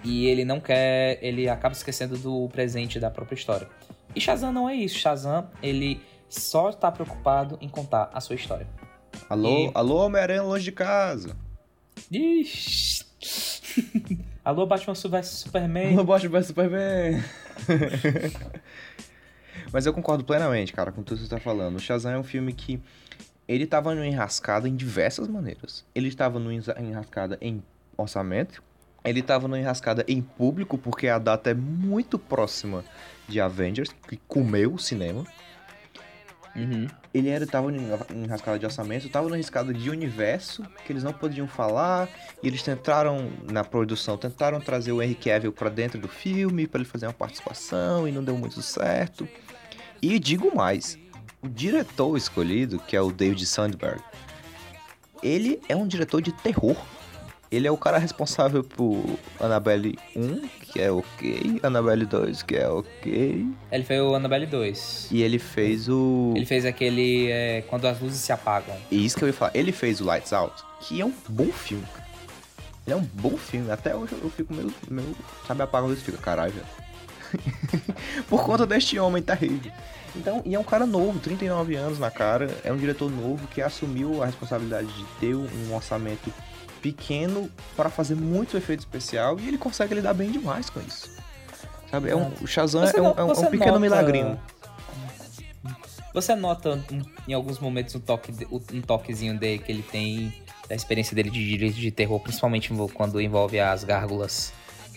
E 0.02 0.26
ele 0.26 0.44
não 0.44 0.60
quer. 0.60 1.18
Ele 1.22 1.48
acaba 1.48 1.74
esquecendo 1.74 2.16
do 2.18 2.48
presente 2.48 2.98
da 3.00 3.10
própria 3.10 3.36
história. 3.36 3.68
E 4.14 4.20
Shazam 4.20 4.52
não 4.52 4.68
é 4.68 4.74
isso. 4.74 4.98
Shazam, 4.98 5.48
ele 5.62 6.00
só 6.28 6.72
tá 6.72 6.90
preocupado 6.90 7.58
em 7.60 7.68
contar 7.68 8.10
a 8.12 8.20
sua 8.20 8.34
história. 8.36 8.66
Alô, 9.28 9.66
E- 9.66 9.70
alô, 9.74 9.96
Homem-Aranha 10.06 10.42
longe 10.42 10.64
de 10.64 10.72
casa. 10.72 11.36
Ixi. 12.10 13.04
Alô, 14.44 14.66
Batman 14.66 14.92
vs 14.94 15.26
Superman. 15.26 15.94
Alô, 15.94 16.04
Batman 16.04 16.30
vs 16.38 16.46
Superman. 16.48 17.24
Mas 19.72 19.86
eu 19.86 19.92
concordo 19.94 20.22
plenamente, 20.24 20.72
cara, 20.72 20.92
com 20.92 21.02
tudo 21.02 21.18
que 21.18 21.24
você 21.24 21.30
tá 21.30 21.40
falando. 21.40 21.76
O 21.76 21.80
Shazam 21.80 22.12
é 22.12 22.18
um 22.18 22.22
filme 22.22 22.52
que 22.52 22.80
ele 23.46 23.66
tava 23.66 23.94
numa 23.94 24.06
enrascada 24.06 24.68
em 24.68 24.74
diversas 24.74 25.28
maneiras. 25.28 25.84
Ele 25.94 26.08
estava 26.08 26.38
numa 26.38 26.54
enrascada 26.54 27.38
em 27.40 27.62
orçamento, 27.96 28.62
ele 29.04 29.20
estava 29.20 29.46
numa 29.46 29.58
enrascada 29.58 30.04
em 30.08 30.22
público, 30.22 30.78
porque 30.78 31.08
a 31.08 31.18
data 31.18 31.50
é 31.50 31.54
muito 31.54 32.18
próxima 32.18 32.84
de 33.28 33.40
Avengers, 33.40 33.94
que 34.08 34.16
comeu 34.26 34.74
o 34.74 34.78
cinema. 34.78 35.24
Uhum. 36.56 36.86
Ele 37.12 37.28
era, 37.28 37.46
tava 37.46 37.70
em 37.70 37.78
enrascada 38.14 38.58
de 38.58 38.64
orçamento, 38.64 39.08
tava 39.08 39.26
numa 39.26 39.36
enrascada 39.36 39.74
de 39.74 39.90
universo, 39.90 40.62
que 40.86 40.92
eles 40.92 41.02
não 41.02 41.12
podiam 41.12 41.46
falar, 41.48 42.08
e 42.42 42.46
eles 42.46 42.62
tentaram, 42.62 43.30
na 43.50 43.64
produção, 43.64 44.16
tentaram 44.16 44.60
trazer 44.60 44.92
o 44.92 45.02
Henry 45.02 45.16
Cavill 45.16 45.52
pra 45.52 45.68
dentro 45.68 46.00
do 46.00 46.08
filme, 46.08 46.66
pra 46.66 46.80
ele 46.80 46.88
fazer 46.88 47.06
uma 47.06 47.12
participação, 47.12 48.08
e 48.08 48.12
não 48.12 48.24
deu 48.24 48.38
muito 48.38 48.62
certo. 48.62 49.28
E 50.00 50.18
digo 50.18 50.54
mais, 50.54 50.98
o 51.44 51.48
diretor 51.48 52.16
escolhido, 52.16 52.78
que 52.78 52.96
é 52.96 53.00
o 53.00 53.12
David 53.12 53.44
Sandberg, 53.44 54.00
ele 55.22 55.60
é 55.68 55.76
um 55.76 55.86
diretor 55.86 56.22
de 56.22 56.32
terror. 56.32 56.76
Ele 57.52 57.68
é 57.68 57.70
o 57.70 57.76
cara 57.76 57.98
responsável 57.98 58.64
por 58.64 59.04
Annabelle 59.38 59.96
1, 60.16 60.48
que 60.72 60.80
é 60.80 60.90
ok, 60.90 61.60
Annabelle 61.62 62.04
2, 62.04 62.42
que 62.42 62.56
é 62.56 62.68
ok, 62.68 63.46
Ele 63.70 63.84
fez 63.84 64.00
o 64.00 64.14
Annabelle 64.14 64.46
2. 64.46 65.08
e 65.12 65.22
ele 65.22 65.38
fez 65.38 65.88
o... 65.88 66.32
Ele 66.34 66.46
fez 66.46 66.64
aquele. 66.64 67.30
é, 67.30 67.62
quando 67.68 67.86
as 67.86 68.00
luzes 68.00 68.18
se 68.18 68.32
apagam. 68.32 68.74
E 68.90 69.04
isso 69.04 69.16
que 69.16 69.22
eu 69.22 69.28
ia 69.28 69.32
falar. 69.34 69.52
Ele 69.54 69.70
fez 69.70 70.00
o 70.00 70.04
Lights 70.04 70.32
Out, 70.32 70.64
que 70.80 71.00
é 71.00 71.04
um 71.04 71.12
bom 71.28 71.52
filme. 71.52 71.86
Ele 72.86 72.94
é 72.94 72.96
um 72.96 73.08
bom 73.14 73.36
filme. 73.36 73.70
Até 73.70 73.94
hoje 73.94 74.14
eu 74.20 74.30
fico 74.30 74.52
meio. 74.52 74.74
meio 74.90 75.14
sabe, 75.46 75.62
apaga 75.62 75.86
a 75.86 75.88
luz 75.88 76.00
e 76.00 76.02
fica, 76.02 76.18
caralho. 76.18 76.54
Por 78.28 78.42
conta 78.42 78.66
deste 78.66 78.98
homem 78.98 79.22
terrível. 79.22 79.70
Então, 80.16 80.42
e 80.44 80.54
é 80.54 80.58
um 80.58 80.64
cara 80.64 80.86
novo, 80.86 81.18
39 81.18 81.74
anos 81.74 81.98
na 81.98 82.10
cara. 82.10 82.56
É 82.64 82.72
um 82.72 82.76
diretor 82.76 83.10
novo 83.10 83.46
que 83.48 83.60
assumiu 83.60 84.22
a 84.22 84.26
responsabilidade 84.26 84.86
de 84.86 85.04
ter 85.18 85.34
um 85.34 85.74
orçamento 85.74 86.32
pequeno 86.80 87.50
para 87.76 87.88
fazer 87.90 88.14
muito 88.14 88.56
efeito 88.56 88.80
especial 88.80 89.38
e 89.40 89.48
ele 89.48 89.58
consegue 89.58 89.94
lidar 89.94 90.14
bem 90.14 90.30
demais 90.30 90.70
com 90.70 90.80
isso. 90.80 91.10
Sabe? 91.90 92.10
É 92.10 92.16
um, 92.16 92.30
o 92.40 92.46
Shazam 92.46 92.82
Você 92.86 92.98
é 92.98 93.02
um, 93.02 93.06
é 93.06 93.24
um- 93.24 93.30
é 93.30 93.32
um 93.32 93.44
pequeno 93.46 93.66
nota- 93.66 93.80
milagrinho. 93.80 94.38
Você 96.12 96.34
nota 96.36 96.80
em 97.26 97.32
alguns 97.32 97.58
momentos 97.58 97.94
um, 97.96 98.00
toque, 98.00 98.32
um 98.72 98.80
toquezinho 98.80 99.36
dele 99.36 99.58
que 99.58 99.72
ele 99.72 99.82
tem 99.82 100.32
da 100.68 100.74
experiência 100.74 101.14
dele 101.14 101.28
de 101.30 101.44
direito 101.44 101.74
de 101.74 101.90
terror, 101.90 102.20
principalmente 102.20 102.72
quando 102.94 103.20
envolve 103.20 103.58
as 103.58 103.82
gárgulas. 103.82 104.52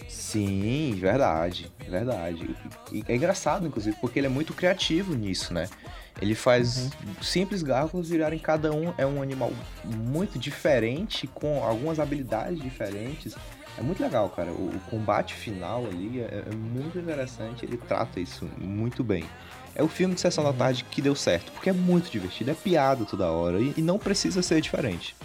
Sim, 0.07 0.95
verdade, 0.99 1.71
verdade. 1.87 2.55
E 2.91 3.03
é 3.07 3.15
engraçado, 3.15 3.67
inclusive, 3.67 3.95
porque 3.99 4.19
ele 4.19 4.27
é 4.27 4.29
muito 4.29 4.53
criativo 4.53 5.13
nisso, 5.13 5.53
né? 5.53 5.67
Ele 6.21 6.33
faz 6.33 6.89
simples 7.21 7.61
gárgulas 7.61 8.09
virarem 8.09 8.39
cada 8.39 8.73
um 8.73 8.93
é 8.97 9.05
um 9.05 9.21
animal 9.21 9.51
muito 9.83 10.39
diferente, 10.39 11.27
com 11.27 11.63
algumas 11.63 11.99
habilidades 11.99 12.59
diferentes. 12.59 13.35
É 13.77 13.81
muito 13.81 14.01
legal, 14.01 14.29
cara. 14.29 14.51
O, 14.51 14.69
o 14.69 14.79
combate 14.89 15.35
final 15.35 15.85
ali 15.85 16.21
é, 16.21 16.43
é 16.49 16.55
muito 16.55 16.97
interessante. 16.97 17.65
Ele 17.65 17.77
trata 17.77 18.19
isso 18.19 18.49
muito 18.57 19.03
bem. 19.03 19.25
É 19.75 19.83
o 19.83 19.87
filme 19.87 20.15
de 20.15 20.21
sessão 20.21 20.43
da 20.43 20.51
tarde 20.51 20.83
que 20.85 21.03
deu 21.03 21.15
certo, 21.15 21.51
porque 21.51 21.69
é 21.69 21.73
muito 21.73 22.09
divertido, 22.09 22.49
é 22.49 22.55
piada 22.55 23.05
toda 23.05 23.29
hora 23.29 23.59
e, 23.59 23.75
e 23.77 23.81
não 23.81 23.99
precisa 23.99 24.41
ser 24.41 24.59
diferente. 24.59 25.15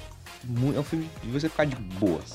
É 0.75 0.79
um 0.79 0.83
filme 0.83 1.09
de 1.23 1.31
você 1.31 1.49
ficar 1.49 1.65
de 1.65 1.77
boas. 1.77 2.35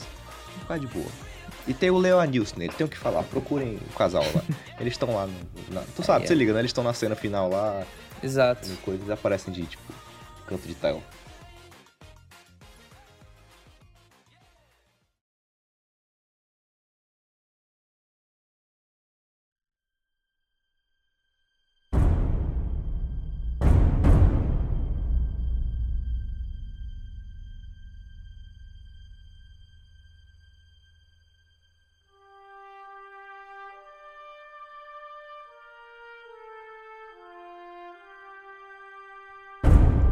Ficar 0.61 0.79
de 0.79 0.87
boa. 0.87 1.26
E 1.68 1.74
tem 1.74 1.89
o 1.89 1.97
Leo 1.97 2.22
Nilson 2.24 2.55
nele, 2.57 2.74
tem 2.78 2.86
o 2.86 2.89
que 2.89 2.97
falar. 2.97 3.24
Procurem 3.24 3.76
o 3.76 3.97
casal 3.97 4.24
lá. 4.34 4.41
Eles 4.80 4.93
estão 4.93 5.13
lá. 5.13 5.28
No, 5.28 5.34
na- 5.74 5.84
tu 5.95 6.03
sabe, 6.03 6.24
É. 6.24 6.28
você 6.28 6.34
liga, 6.36 6.53
né? 6.53 6.59
Eles 6.59 6.70
estão 6.70 6.84
na 6.84 6.93
cena 6.93 7.15
final 7.15 7.49
lá, 7.49 7.84
Exato. 8.24 8.68
e 8.70 8.76
coisas 8.78 9.09
aparecem 9.09 9.53
de 9.53 9.63
tipo 9.65 9.93
canto 10.47 10.65
de 10.68 10.74
tela. 10.76 11.01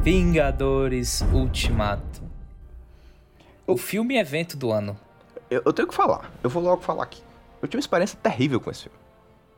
Vingadores 0.06 1.22
Ultimato. 1.34 2.22
O 3.66 3.76
filme 3.76 4.20
evento 4.20 4.56
do 4.56 4.72
ano. 4.72 4.95
Eu, 5.49 5.64
eu 5.66 5.74
tenho 5.74 5.88
que 5.88 5.95
falar, 5.95 6.30
eu 6.43 6.49
vou 6.51 6.62
logo 6.62 6.84
falar 6.84 7.01
aqui. 7.06 7.24
Eu 7.60 7.68
tive 7.68 7.78
uma 7.78 7.80
experiência 7.80 8.20
terrível 8.22 8.62
com 8.62 8.70
esse 8.70 8.84
filme. 8.84 8.99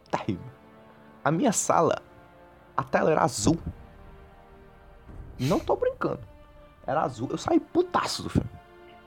Terrível. 0.10 0.46
A 1.22 1.32
minha 1.32 1.52
sala, 1.52 2.02
a 2.78 2.82
tela 2.82 3.12
era 3.12 3.24
azul. 3.26 3.60
Não 5.38 5.60
tô 5.60 5.76
brincando. 5.76 6.22
Era 6.88 7.02
azul. 7.02 7.28
Eu 7.30 7.38
saí 7.38 7.60
putaço 7.60 8.24
do 8.24 8.30
filme. 8.30 8.50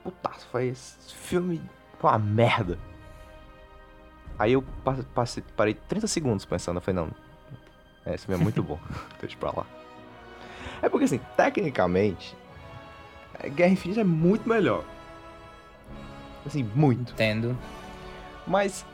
Putaço. 0.05 0.47
Foi 0.53 0.67
esse 0.67 0.99
filme 1.15 1.59
foi 1.99 2.11
uma 2.11 2.19
merda. 2.19 2.79
Aí 4.39 4.53
eu 4.53 4.61
pa- 4.85 4.99
passei, 5.15 5.43
parei 5.57 5.73
30 5.73 6.07
segundos 6.07 6.45
pensando. 6.45 6.77
Eu 6.77 6.83
falei, 6.83 7.03
não. 7.03 7.11
Esse 8.13 8.27
filme 8.27 8.39
é 8.39 8.45
muito 8.45 8.63
bom. 8.63 8.79
Deixa 9.19 9.39
pra 9.39 9.53
lá. 9.53 9.80
É 10.83 10.89
porque 10.89 11.05
assim, 11.05 11.21
tecnicamente, 11.37 12.37
Guerra 13.55 13.73
Infinita 13.73 14.01
é 14.01 14.05
muito 14.05 14.49
melhor. 14.49 14.85
Assim, 16.47 16.63
muito. 16.75 17.13
Entendo. 17.13 17.57
Mas 18.47 18.85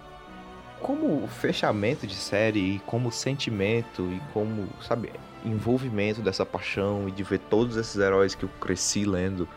como 0.81 1.27
fechamento 1.29 2.07
de 2.07 2.15
série 2.15 2.77
e 2.77 2.79
como 2.81 3.11
sentimento 3.11 4.03
e 4.13 4.21
como, 4.33 4.69
sabe, 4.83 5.13
envolvimento 5.45 6.21
dessa 6.21 6.45
paixão 6.45 7.09
e 7.09 7.13
de 7.13 7.23
ver 7.23 7.39
todos 7.39 7.77
esses 7.77 7.97
heróis 7.97 8.35
que 8.35 8.45
eu 8.45 8.49
cresci 8.61 9.05
lendo 9.05 9.49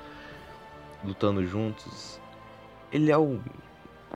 lutando 1.04 1.46
juntos, 1.46 2.20
ele 2.92 3.12
é 3.12 3.18
um, 3.18 3.40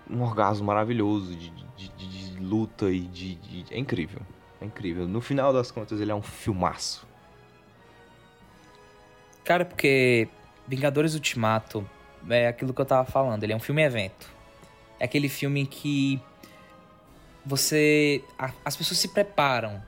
um 0.09 0.21
orgasmo 0.21 0.65
maravilhoso 0.67 1.35
de, 1.35 1.49
de- 1.49 1.89
de- 1.89 2.33
de 2.33 2.39
luta 2.39 2.89
e 2.91 2.99
de, 3.01 3.35
de- 3.35 3.65
É 3.73 3.77
incrível. 3.79 4.21
É 4.61 4.65
incrível. 4.65 5.07
No 5.07 5.19
final 5.21 5.51
das 5.51 5.71
contas, 5.71 5.99
ele 5.99 6.11
é 6.11 6.15
um 6.15 6.21
filmaço. 6.21 7.07
Cara, 9.43 9.65
porque 9.65 10.27
Vingadores 10.67 11.13
Ultimato 11.13 11.87
é 12.29 12.47
aquilo 12.47 12.73
que 12.73 12.79
eu 12.81 12.85
tava 12.85 13.09
falando, 13.09 13.43
ele 13.43 13.53
é 13.53 13.55
um 13.55 13.59
filme 13.59 13.81
evento. 13.83 14.29
É 14.99 15.05
aquele 15.05 15.27
filme 15.27 15.65
que 15.65 16.21
você. 17.45 18.23
a- 18.37 18.51
as 18.63 18.75
pessoas 18.75 18.99
se 18.99 19.09
preparam, 19.09 19.81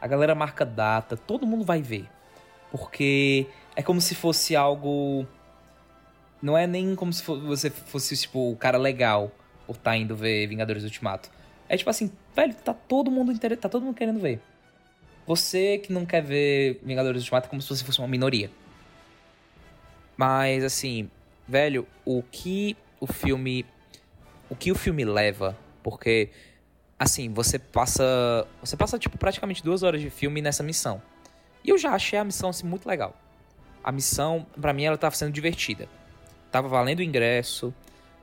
a 0.00 0.06
galera 0.06 0.34
marca 0.34 0.64
data, 0.64 1.16
todo 1.16 1.46
mundo 1.46 1.64
vai 1.64 1.80
ver. 1.80 2.06
Porque 2.70 3.46
é 3.74 3.82
como 3.82 4.00
se 4.00 4.14
fosse 4.14 4.54
algo. 4.54 5.26
Não 6.42 6.56
é 6.56 6.66
nem 6.66 6.94
como 6.94 7.12
se 7.12 7.22
você 7.24 7.68
fosse, 7.70 8.16
tipo, 8.16 8.50
o 8.52 8.56
cara 8.56 8.78
legal 8.78 9.30
por 9.66 9.76
estar 9.76 9.96
indo 9.96 10.16
ver 10.16 10.46
Vingadores 10.46 10.84
Ultimato. 10.84 11.30
É 11.68 11.76
tipo 11.76 11.88
assim, 11.90 12.10
velho, 12.34 12.54
tá 12.54 12.74
todo 12.74 13.10
mundo 13.10 13.30
inter... 13.30 13.56
tá 13.56 13.68
todo 13.68 13.84
mundo 13.84 13.94
querendo 13.94 14.18
ver. 14.18 14.40
Você 15.26 15.78
que 15.78 15.92
não 15.92 16.04
quer 16.04 16.22
ver 16.22 16.80
Vingadores 16.82 17.22
Ultimato 17.22 17.46
é 17.46 17.50
como 17.50 17.62
se 17.62 17.68
você 17.68 17.84
fosse 17.84 17.98
uma 17.98 18.08
minoria. 18.08 18.50
Mas 20.20 20.62
assim, 20.62 21.10
velho, 21.48 21.88
o 22.04 22.22
que 22.22 22.76
o 23.00 23.06
filme 23.06 23.64
o 24.50 24.54
que 24.54 24.70
o 24.70 24.74
filme 24.74 25.02
leva, 25.02 25.56
porque 25.82 26.28
assim, 26.98 27.32
você 27.32 27.58
passa 27.58 28.46
você 28.62 28.76
passa 28.76 28.98
tipo 28.98 29.16
praticamente 29.16 29.64
duas 29.64 29.82
horas 29.82 29.98
de 29.98 30.10
filme 30.10 30.42
nessa 30.42 30.62
missão. 30.62 31.00
E 31.64 31.70
eu 31.70 31.78
já 31.78 31.92
achei 31.92 32.18
a 32.18 32.24
missão 32.24 32.50
assim 32.50 32.66
muito 32.66 32.86
legal. 32.86 33.16
A 33.82 33.90
missão, 33.90 34.46
pra 34.60 34.74
mim, 34.74 34.84
ela 34.84 34.98
tava 34.98 35.14
sendo 35.14 35.32
divertida. 35.32 35.88
Tava 36.52 36.68
valendo 36.68 36.98
o 36.98 37.02
ingresso, 37.02 37.72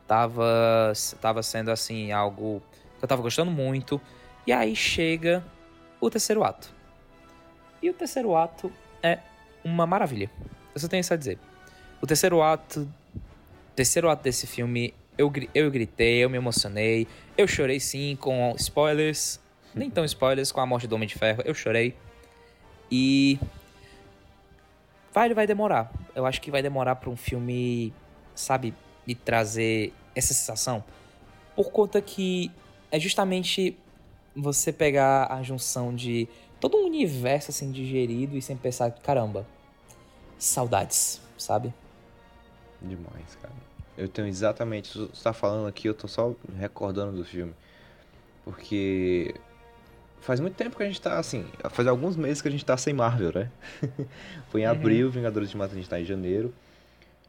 tava 0.05 0.93
tava 1.19 1.41
sendo 1.41 1.71
assim 1.71 2.11
algo 2.11 2.61
que 2.99 3.05
eu 3.05 3.09
tava 3.09 3.23
gostando 3.23 3.49
muito. 3.49 3.99
E 4.45 4.51
aí 4.51 4.75
chega 4.75 5.43
o 5.99 6.11
terceiro 6.11 6.43
ato. 6.43 6.71
E 7.81 7.89
o 7.89 7.93
terceiro 7.95 8.35
ato 8.35 8.71
é 9.01 9.17
uma 9.63 9.87
maravilha. 9.87 10.29
Eu 10.75 10.79
só 10.79 10.87
tenho 10.87 11.01
isso 11.01 11.11
a 11.11 11.17
dizer. 11.17 11.39
O 12.01 12.05
terceiro 12.05 12.41
ato, 12.41 12.87
terceiro 13.75 14.09
ato 14.09 14.23
desse 14.23 14.45
filme, 14.45 14.93
eu, 15.17 15.31
eu 15.53 15.71
gritei, 15.71 16.23
eu 16.23 16.29
me 16.29 16.37
emocionei, 16.37 17.07
eu 17.35 17.47
chorei 17.47 17.79
sim 17.79 18.15
com 18.15 18.53
spoilers, 18.57 19.39
nem 19.73 19.89
tão 19.89 20.05
spoilers, 20.05 20.51
com 20.51 20.61
a 20.61 20.65
morte 20.65 20.87
do 20.87 20.95
Homem 20.95 21.07
de 21.07 21.15
Ferro, 21.15 21.41
eu 21.43 21.53
chorei. 21.53 21.95
E 22.91 23.39
vai, 25.11 25.33
vai 25.33 25.47
demorar. 25.47 25.91
Eu 26.13 26.25
acho 26.25 26.39
que 26.39 26.51
vai 26.51 26.61
demorar 26.61 26.95
para 26.97 27.09
um 27.09 27.15
filme, 27.15 27.91
sabe, 28.35 28.73
me 29.05 29.15
trazer 29.15 29.91
essa 30.15 30.33
sensação, 30.33 30.83
por 31.55 31.71
conta 31.71 32.01
que 32.01 32.51
é 32.91 32.99
justamente 32.99 33.75
você 34.35 34.71
pegar 34.71 35.31
a 35.31 35.41
junção 35.41 35.93
de 35.93 36.27
todo 36.59 36.77
um 36.77 36.85
universo 36.85 37.49
assim 37.49 37.71
digerido 37.71 38.37
e 38.37 38.41
sem 38.41 38.55
pensar, 38.55 38.91
caramba, 38.91 39.47
saudades, 40.37 41.19
sabe? 41.37 41.73
Demais, 42.82 43.38
cara. 43.41 43.53
Eu 43.97 44.07
tenho 44.07 44.28
exatamente. 44.28 44.97
Você 44.97 45.23
tá 45.23 45.34
falando 45.34 45.67
aqui, 45.67 45.88
eu 45.88 45.93
tô 45.93 46.07
só 46.07 46.36
recordando 46.57 47.15
do 47.15 47.25
filme. 47.25 47.53
Porque. 48.43 49.36
Faz 50.19 50.39
muito 50.39 50.55
tempo 50.55 50.75
que 50.75 50.84
a 50.84 50.86
gente 50.88 50.99
tá 50.99 51.19
assim. 51.19 51.45
Faz 51.69 51.88
alguns 51.88 52.15
meses 52.15 52.41
que 52.41 52.47
a 52.47 52.51
gente 52.51 52.65
tá 52.65 52.75
sem 52.75 52.93
Marvel, 52.93 53.32
né? 53.34 53.51
Foi 54.49 54.61
em 54.61 54.65
uhum. 54.65 54.71
abril, 54.71 55.11
Vingadores 55.11 55.49
de 55.49 55.57
Mata 55.57 55.73
a 55.73 55.75
gente 55.75 55.89
tá 55.89 55.99
em 55.99 56.05
janeiro. 56.05 56.53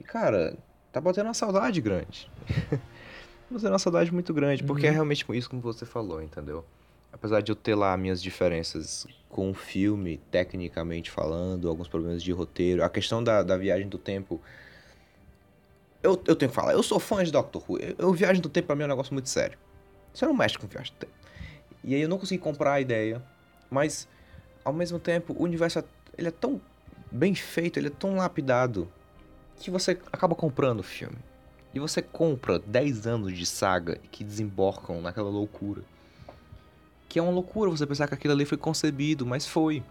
E, 0.01 0.05
cara, 0.05 0.57
tá 0.90 1.01
batendo 1.01 1.26
uma 1.26 1.34
saudade 1.34 1.80
grande. 1.80 2.30
batendo 3.51 3.72
uma 3.72 3.78
saudade 3.78 4.12
muito 4.12 4.32
grande, 4.32 4.64
porque 4.64 4.86
é 4.86 4.88
uhum. 4.88 4.92
é 4.92 4.94
realmente 4.94 5.24
isso 5.34 5.51
como 5.51 5.62
você 5.62 5.84
falou, 5.84 6.22
entendeu? 6.22 6.64
apesar 7.12 7.40
de 7.40 7.51
eu 7.51 7.57
ter 7.57 7.74
lá 7.74 7.96
minhas 7.96 8.22
diferenças 8.22 9.07
com 9.28 9.51
o 9.51 9.55
filme, 9.55 10.20
tecnicamente 10.30 11.11
falando, 11.11 11.68
alguns 11.68 11.88
problemas 11.88 12.22
de 12.22 12.32
roteiro, 12.32 12.84
a 12.84 12.88
questão 12.88 13.22
da, 13.22 13.42
da 13.42 13.57
viagem 13.57 13.88
do 13.88 13.99
tempo. 13.99 14.40
Eu, 16.03 16.12
eu 16.26 16.36
tenho 16.36 16.51
que 16.51 16.55
falar, 16.55 16.72
eu 16.72 16.82
sou 16.82 17.01
fã 17.01 17.24
de 17.24 17.32
Doctor 17.32 17.62
Who. 17.68 17.78
Eu, 17.78 17.94
eu 17.99 18.12
viagem 18.12 18.40
do 18.40 18.49
tempo 18.49 18.66
pra 18.66 18.76
mim 18.76 18.82
é 18.82 18.86
um 18.86 18.88
negócio 18.88 19.12
muito 19.12 19.28
sério. 19.28 19.59
Você 20.12 20.24
não 20.24 20.34
mexe 20.34 20.59
com 20.59 20.66
viagem 20.66 20.92
do 20.92 20.99
tempo. 20.99 21.12
E 21.82 21.94
aí 21.94 22.01
eu 22.01 22.09
não 22.09 22.18
consegui 22.18 22.40
comprar 22.40 22.74
a 22.74 22.80
ideia, 22.80 23.22
mas 23.70 24.09
ao 24.64 24.72
mesmo 24.72 24.99
tempo 24.99 25.34
o 25.36 25.42
universo 25.42 25.82
ele 26.16 26.28
é 26.28 26.32
tão 26.32 26.61
bem 27.11 27.34
feito, 27.34 27.78
ele 27.78 27.88
é 27.88 27.90
tão 27.90 28.16
lapidado 28.16 28.90
que 29.57 29.70
você 29.70 29.92
acaba 30.12 30.34
comprando 30.34 30.80
o 30.80 30.84
filme. 30.84 31.16
E 31.74 31.80
você 31.80 32.01
compra 32.01 32.59
10 32.59 33.07
anos 33.07 33.36
de 33.36 33.44
saga 33.44 33.99
que 34.11 34.24
desemborcam 34.24 35.01
naquela 35.01 35.28
loucura. 35.28 35.82
Que 37.09 37.18
é 37.18 37.22
uma 37.22 37.32
loucura 37.32 37.70
você 37.70 37.86
pensar 37.86 38.09
que 38.09 38.14
aquilo 38.14 38.34
ali 38.34 38.44
foi 38.44 38.59
concebido, 38.59 39.26
mas 39.26 39.46
foi. 39.46 39.82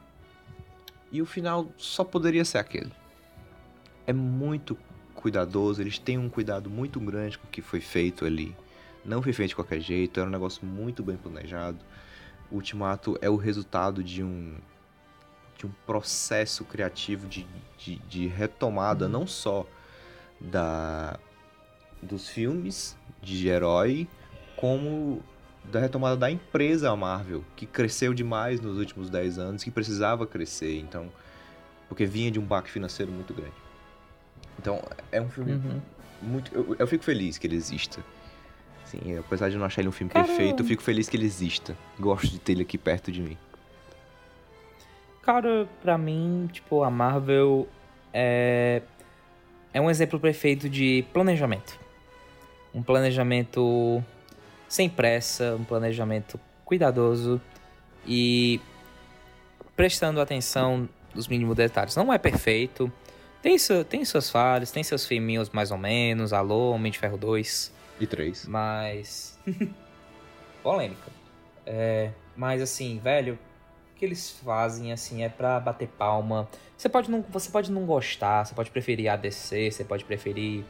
E 1.11 1.21
o 1.21 1.25
final 1.25 1.67
só 1.77 2.03
poderia 2.03 2.43
ser 2.43 2.57
aquele. 2.57 2.91
É 4.05 4.13
muito 4.13 4.77
cuidadoso, 5.17 5.81
eles 5.81 5.97
têm 5.97 6.17
um 6.17 6.29
cuidado 6.29 6.69
muito 6.69 6.99
grande 6.99 7.37
com 7.37 7.47
o 7.47 7.49
que 7.49 7.61
foi 7.61 7.81
feito 7.81 8.25
ali. 8.25 8.55
Não 9.03 9.21
foi 9.21 9.33
feito 9.33 9.49
de 9.49 9.55
qualquer 9.55 9.79
jeito, 9.79 10.19
era 10.19 10.29
um 10.29 10.31
negócio 10.31 10.65
muito 10.65 11.03
bem 11.03 11.17
planejado. 11.17 11.79
O 12.51 12.55
Ultimato 12.55 13.17
é 13.21 13.29
o 13.29 13.35
resultado 13.35 14.03
de 14.03 14.23
um 14.23 14.55
de 15.57 15.65
um 15.65 15.71
processo 15.87 16.63
criativo 16.63 17.27
de, 17.27 17.47
de, 17.79 17.95
de 17.95 18.27
retomada 18.27 19.05
uhum. 19.05 19.11
não 19.11 19.27
só 19.27 19.65
da 20.39 21.19
dos 22.01 22.29
filmes 22.29 22.95
de 23.23 23.47
herói, 23.47 24.07
como 24.55 25.23
da 25.63 25.79
retomada 25.79 26.15
da 26.15 26.29
empresa 26.29 26.95
Marvel, 26.95 27.43
que 27.55 27.65
cresceu 27.65 28.13
demais 28.13 28.61
nos 28.61 28.77
últimos 28.77 29.09
10 29.09 29.39
anos, 29.39 29.63
que 29.63 29.71
precisava 29.71 30.27
crescer, 30.27 30.79
então, 30.79 31.11
porque 31.89 32.05
vinha 32.05 32.29
de 32.29 32.39
um 32.39 32.45
baque 32.45 32.69
financeiro 32.69 33.11
muito 33.11 33.33
grande. 33.33 33.66
Então, 34.59 34.81
é 35.11 35.21
um 35.21 35.29
filme 35.29 35.53
uhum. 35.53 35.81
muito. 36.21 36.53
Eu, 36.53 36.75
eu, 36.79 36.87
fico 36.87 37.03
feliz 37.03 37.37
que 37.37 37.47
ele 37.47 37.55
exista. 37.55 38.03
Sim, 38.85 39.17
apesar 39.17 39.49
de 39.49 39.57
não 39.57 39.65
achar 39.65 39.81
ele 39.81 39.89
um 39.89 39.91
filme 39.91 40.11
Caramba. 40.11 40.29
perfeito, 40.29 40.63
eu 40.63 40.67
fico 40.67 40.81
feliz 40.81 41.09
que 41.09 41.17
ele 41.17 41.25
exista. 41.25 41.77
Gosto 41.99 42.29
de 42.29 42.39
ter 42.39 42.53
ele 42.53 42.61
aqui 42.61 42.77
perto 42.77 43.11
de 43.11 43.21
mim. 43.21 43.37
Cara, 45.21 45.67
pra 45.81 45.97
mim, 45.97 46.49
tipo, 46.51 46.83
a 46.83 46.89
Marvel 46.89 47.67
é. 48.13 48.81
É 49.73 49.81
um 49.81 49.89
exemplo 49.89 50.19
perfeito 50.19 50.69
de 50.69 51.05
planejamento. 51.13 51.77
Um 52.73 52.81
planejamento 52.81 54.03
sem 54.67 54.89
pressa, 54.89 55.55
um 55.55 55.63
planejamento 55.63 56.39
cuidadoso 56.65 57.39
e 58.05 58.59
prestando 59.75 60.19
atenção 60.19 60.89
nos 61.13 61.27
mínimos 61.27 61.55
detalhes. 61.55 61.95
Não 61.95 62.11
é 62.11 62.17
perfeito, 62.17 62.91
tem, 63.41 63.57
su 63.57 63.83
tem 63.83 64.03
suas 64.05 64.29
falhas, 64.29 64.71
tem 64.71 64.83
seus 64.83 65.05
filminhos 65.05 65.49
mais 65.49 65.71
ou 65.71 65.77
menos, 65.77 66.33
Alô, 66.33 66.71
Homem 66.71 66.91
de 66.91 66.99
Ferro 66.99 67.17
2. 67.17 67.73
E 67.99 68.05
3. 68.05 68.45
Mas. 68.45 69.37
Polêmica. 70.61 71.11
É, 71.65 72.11
mas 72.35 72.61
assim, 72.61 72.99
velho, 72.99 73.33
o 73.93 73.95
que 73.97 74.05
eles 74.05 74.31
fazem 74.43 74.91
assim 74.91 75.23
é 75.23 75.29
pra 75.29 75.59
bater 75.59 75.87
palma. 75.87 76.47
Você 76.77 76.87
pode 76.87 77.09
não, 77.09 77.23
você 77.29 77.49
pode 77.49 77.71
não 77.71 77.85
gostar, 77.85 78.45
você 78.45 78.53
pode 78.53 78.69
preferir 78.69 79.09
ADC, 79.09 79.71
você 79.71 79.83
pode 79.83 80.05
preferir, 80.05 80.63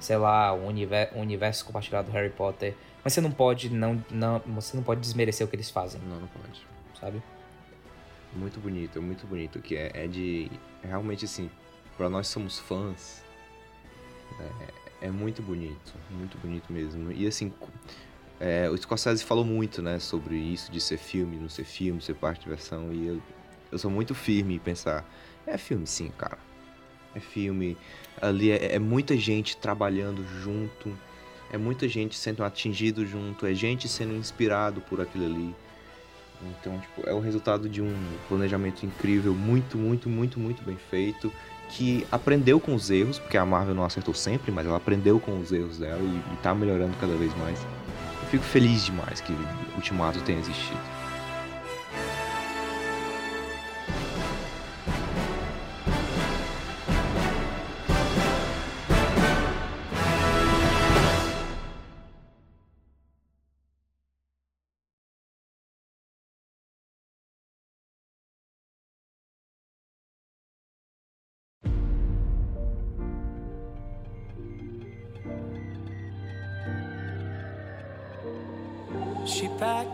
sei 0.00 0.16
lá, 0.16 0.52
o 0.52 0.66
universo, 0.66 1.14
o 1.14 1.20
universo 1.20 1.64
compartilhado 1.64 2.10
do 2.10 2.14
Harry 2.14 2.30
Potter. 2.30 2.74
Mas 3.04 3.12
você 3.12 3.20
não 3.20 3.30
pode 3.30 3.70
não, 3.70 4.04
não, 4.10 4.40
você 4.40 4.76
não 4.76 4.84
pode 4.84 5.00
desmerecer 5.00 5.46
o 5.46 5.50
que 5.50 5.56
eles 5.56 5.70
fazem. 5.70 6.00
Não, 6.02 6.20
não 6.20 6.28
pode. 6.28 6.66
Sabe? 7.00 7.22
Muito 8.34 8.60
bonito, 8.60 9.00
muito 9.00 9.26
bonito. 9.26 9.60
Que 9.60 9.76
é, 9.76 9.90
é 9.94 10.06
de. 10.06 10.50
Realmente 10.82 11.24
assim, 11.24 11.50
para 11.96 12.08
nós 12.08 12.28
somos 12.28 12.58
fãs. 12.58 13.22
É, 14.38 15.06
é, 15.06 15.10
muito 15.10 15.42
bonito. 15.42 15.94
Muito 16.10 16.38
bonito 16.38 16.72
mesmo. 16.72 17.12
E 17.12 17.26
assim. 17.26 17.52
É, 18.40 18.68
o 18.68 18.76
Scorsese 18.76 19.22
falou 19.22 19.44
muito, 19.44 19.80
né, 19.80 20.00
sobre 20.00 20.34
isso 20.34 20.72
de 20.72 20.80
ser 20.80 20.96
filme, 20.98 21.36
não 21.36 21.48
ser 21.48 21.62
filme, 21.62 22.02
ser 22.02 22.14
parte 22.14 22.42
de 22.42 22.48
versão. 22.48 22.92
E 22.92 23.06
eu, 23.06 23.22
eu 23.70 23.78
sou 23.78 23.90
muito 23.90 24.14
firme 24.14 24.56
em 24.56 24.58
pensar. 24.58 25.08
É 25.46 25.56
filme 25.56 25.86
sim, 25.86 26.10
cara. 26.18 26.38
É 27.14 27.20
filme. 27.20 27.76
Ali 28.20 28.50
é, 28.50 28.74
é 28.74 28.78
muita 28.80 29.16
gente 29.16 29.56
trabalhando 29.56 30.24
junto 30.42 30.92
é 31.52 31.58
muita 31.58 31.86
gente 31.86 32.18
sendo 32.18 32.42
atingido 32.42 33.06
junto, 33.06 33.44
é 33.44 33.52
gente 33.52 33.86
sendo 33.86 34.16
inspirado 34.16 34.80
por 34.80 35.02
aquilo 35.02 35.26
ali. 35.26 35.54
Então, 36.42 36.78
tipo, 36.80 37.08
é 37.08 37.12
o 37.12 37.20
resultado 37.20 37.68
de 37.68 37.82
um 37.82 37.94
planejamento 38.26 38.84
incrível, 38.84 39.34
muito, 39.34 39.76
muito, 39.76 40.08
muito, 40.08 40.40
muito 40.40 40.62
bem 40.64 40.76
feito, 40.90 41.30
que 41.72 42.06
aprendeu 42.12 42.60
com 42.60 42.74
os 42.74 42.90
erros, 42.90 43.18
porque 43.18 43.36
a 43.36 43.44
Marvel 43.44 43.74
não 43.74 43.84
acertou 43.84 44.14
sempre, 44.14 44.52
mas 44.52 44.66
ela 44.66 44.76
aprendeu 44.76 45.18
com 45.18 45.38
os 45.38 45.52
erros 45.52 45.78
dela 45.78 46.00
e, 46.02 46.34
e 46.34 46.36
tá 46.42 46.54
melhorando 46.54 46.94
cada 47.00 47.14
vez 47.14 47.34
mais. 47.38 47.58
Eu 48.22 48.28
fico 48.28 48.44
feliz 48.44 48.84
demais 48.84 49.20
que 49.20 49.32
o 49.32 49.76
Ultimato 49.76 50.20
tenha 50.20 50.38
existido. 50.38 51.01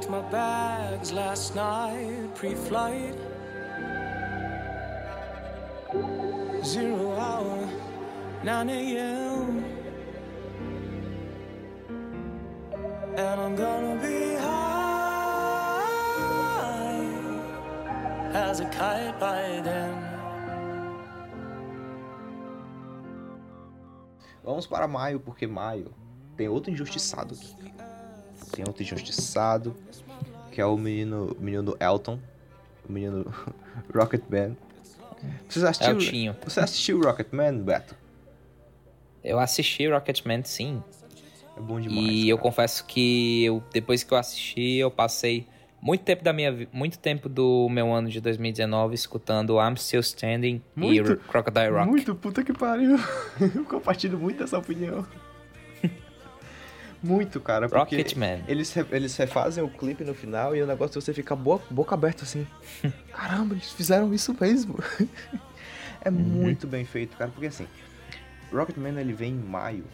My 0.06 0.20
bags 0.30 1.12
last 1.12 1.56
night, 1.56 2.28
pre 2.34 2.54
flight. 2.54 3.14
Zero 6.62 7.18
hour, 7.18 7.68
9 8.44 8.68
a.m. 8.68 9.64
And 13.16 13.40
I'm 13.40 13.56
gonna 13.56 13.96
be 13.96 14.36
high 14.36 14.68
as 18.34 18.60
a 18.60 18.66
kite 18.66 19.18
by 19.18 19.60
then. 19.64 19.94
Vamos 24.44 24.66
para 24.66 24.86
maio, 24.86 25.18
porque 25.18 25.46
maio 25.46 25.92
tem 26.36 26.48
outro 26.48 26.70
injustiçado 26.70 27.34
aqui 27.34 27.87
tem 28.52 28.64
outro 28.66 28.82
injustiçado, 28.82 29.74
que 30.50 30.60
é 30.60 30.66
o 30.66 30.76
menino, 30.76 31.36
menino 31.38 31.76
Elton, 31.80 32.18
o 32.88 32.92
menino 32.92 33.32
Rocketman. 33.94 34.56
Você 35.48 35.66
assistiu, 35.66 35.90
Eltinho. 35.90 36.36
você 36.44 36.60
assistiu 36.60 37.00
Rocketman, 37.00 37.58
Beto? 37.58 37.94
Eu 39.22 39.38
assisti 39.38 39.88
Rocketman, 39.88 40.42
sim. 40.44 40.82
É 41.56 41.60
bom 41.60 41.80
demais. 41.80 42.06
E 42.06 42.18
cara. 42.20 42.28
eu 42.28 42.38
confesso 42.38 42.84
que 42.84 43.44
eu, 43.44 43.62
depois 43.72 44.04
que 44.04 44.12
eu 44.12 44.18
assisti, 44.18 44.76
eu 44.76 44.90
passei 44.90 45.46
muito 45.80 46.02
tempo 46.02 46.24
da 46.24 46.32
minha 46.32 46.68
muito 46.72 46.98
tempo 46.98 47.28
do 47.28 47.68
meu 47.68 47.92
ano 47.92 48.08
de 48.08 48.20
2019 48.20 48.94
escutando 48.94 49.58
I'm 49.60 49.76
Still 49.76 50.00
Standing 50.00 50.62
Muito, 50.74 51.12
e 51.12 51.16
Crocodile 51.16 51.70
Rock. 51.70 51.88
Muito 51.88 52.14
puta 52.14 52.42
que 52.42 52.52
pariu. 52.52 52.96
Eu 53.54 53.64
compartilho 53.64 54.18
muito 54.18 54.38
dessa 54.38 54.58
opinião. 54.58 55.06
Muito, 57.02 57.40
cara, 57.40 57.68
porque 57.68 57.96
Rocketman. 57.96 58.42
eles, 58.48 58.74
eles 58.90 59.16
refazem 59.16 59.62
o 59.62 59.68
clipe 59.68 60.04
no 60.04 60.14
final 60.14 60.54
e 60.56 60.62
o 60.62 60.66
negócio 60.66 60.98
de 60.98 61.04
você 61.04 61.14
ficar 61.14 61.36
boca, 61.36 61.64
boca 61.70 61.94
aberta 61.94 62.24
assim. 62.24 62.46
Caramba, 63.12 63.54
eles 63.54 63.70
fizeram 63.72 64.12
isso 64.12 64.34
mesmo. 64.40 64.76
é 66.00 66.10
muito 66.10 66.66
bem 66.66 66.84
feito, 66.84 67.16
cara, 67.16 67.30
porque 67.30 67.46
assim, 67.46 67.66
Rocketman 68.52 68.98
ele 69.00 69.12
vem 69.12 69.32
em 69.32 69.38
maio, 69.38 69.84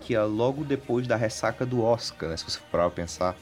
que 0.00 0.14
é 0.14 0.22
logo 0.22 0.64
depois 0.64 1.06
da 1.06 1.16
ressaca 1.16 1.64
do 1.66 1.82
Oscar, 1.82 2.30
né, 2.30 2.36
se 2.36 2.44
você 2.44 2.58
for 2.70 2.90
pensar, 2.90 3.36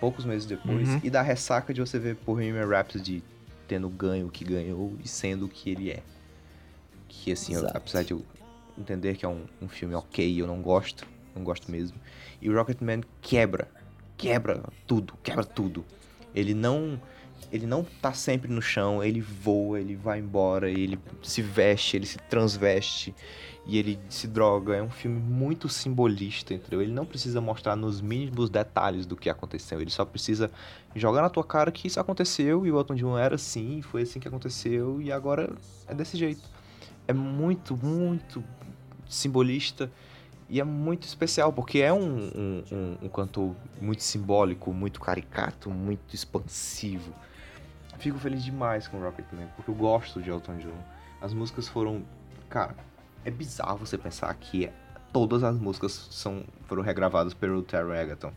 poucos 0.00 0.24
meses 0.24 0.46
depois, 0.46 0.88
Uhum. 0.88 1.00
e 1.02 1.10
da 1.10 1.22
ressaca 1.22 1.72
de 1.72 1.80
você 1.80 1.98
ver 1.98 2.16
Bohemian 2.26 2.66
Rhapsody 2.66 3.22
tendo 3.68 3.88
ganho 3.88 4.26
o 4.26 4.30
que 4.30 4.44
ganhou 4.44 4.96
e 5.02 5.08
sendo 5.08 5.46
o 5.46 5.48
que 5.48 5.70
ele 5.70 5.90
é. 5.90 6.02
Que 7.08 7.32
assim, 7.32 7.54
eu- 7.54 7.66
apesar 7.72 8.02
de 8.02 8.12
eu 8.12 8.24
entender 8.76 9.16
que 9.16 9.24
é 9.24 9.28
um, 9.28 9.44
um 9.60 9.68
filme 9.68 9.94
ok, 9.94 10.40
eu 10.40 10.46
não 10.46 10.60
gosto, 10.60 11.06
não 11.34 11.44
gosto 11.44 11.70
mesmo. 11.70 11.98
E 12.40 12.48
o 12.48 12.54
Rocketman 12.54 13.02
quebra, 13.20 13.68
quebra 14.16 14.62
tudo, 14.86 15.14
quebra 15.22 15.44
tudo. 15.44 15.84
Ele 16.34 16.54
não, 16.54 17.00
ele 17.50 17.66
não 17.66 17.84
tá 17.84 18.12
sempre 18.12 18.50
no 18.50 18.62
chão, 18.62 19.02
ele 19.02 19.20
voa, 19.20 19.80
ele 19.80 19.94
vai 19.94 20.18
embora, 20.18 20.70
ele 20.70 20.98
se 21.22 21.42
veste, 21.42 21.96
ele 21.96 22.06
se 22.06 22.18
transveste 22.18 23.14
e 23.66 23.78
ele 23.78 23.98
se 24.08 24.26
droga. 24.26 24.74
É 24.74 24.82
um 24.82 24.90
filme 24.90 25.20
muito 25.20 25.68
simbolista, 25.68 26.54
entendeu? 26.54 26.80
Ele 26.80 26.92
não 26.92 27.04
precisa 27.04 27.40
mostrar 27.40 27.76
nos 27.76 28.00
mínimos 28.00 28.48
detalhes 28.48 29.06
do 29.06 29.16
que 29.16 29.28
aconteceu, 29.28 29.80
ele 29.80 29.90
só 29.90 30.04
precisa 30.04 30.50
jogar 30.94 31.22
na 31.22 31.30
tua 31.30 31.44
cara 31.44 31.70
que 31.70 31.86
isso 31.86 32.00
aconteceu 32.00 32.66
e 32.66 32.72
o 32.72 32.78
Elton 32.78 32.94
John 32.94 33.18
era 33.18 33.34
assim, 33.34 33.82
foi 33.82 34.02
assim 34.02 34.20
que 34.20 34.28
aconteceu 34.28 35.00
e 35.00 35.12
agora 35.12 35.52
é 35.86 35.94
desse 35.94 36.16
jeito. 36.16 36.42
É 37.06 37.12
muito, 37.12 37.76
muito 37.76 38.42
simbolista 39.08 39.90
e 40.52 40.60
é 40.60 40.64
muito 40.64 41.04
especial, 41.06 41.50
porque 41.50 41.78
é 41.78 41.90
um, 41.90 41.98
um, 42.14 42.64
um, 42.70 42.96
um 43.04 43.08
cantor 43.08 43.56
muito 43.80 44.02
simbólico, 44.02 44.70
muito 44.70 45.00
caricato, 45.00 45.70
muito 45.70 46.14
expansivo. 46.14 47.10
Fico 47.98 48.18
feliz 48.18 48.44
demais 48.44 48.86
com 48.86 48.98
Rocketman, 49.00 49.48
porque 49.56 49.70
eu 49.70 49.74
gosto 49.74 50.20
de 50.20 50.28
Elton 50.28 50.58
John. 50.58 50.76
As 51.22 51.32
músicas 51.32 51.68
foram. 51.68 52.02
Cara, 52.50 52.76
é 53.24 53.30
bizarro 53.30 53.78
você 53.78 53.96
pensar 53.96 54.34
que 54.34 54.68
todas 55.10 55.42
as 55.42 55.56
músicas 55.58 56.08
são, 56.10 56.44
foram 56.66 56.82
regravadas 56.82 57.32
pelo 57.32 57.62
Terry 57.62 57.96
Egerton. 57.96 58.30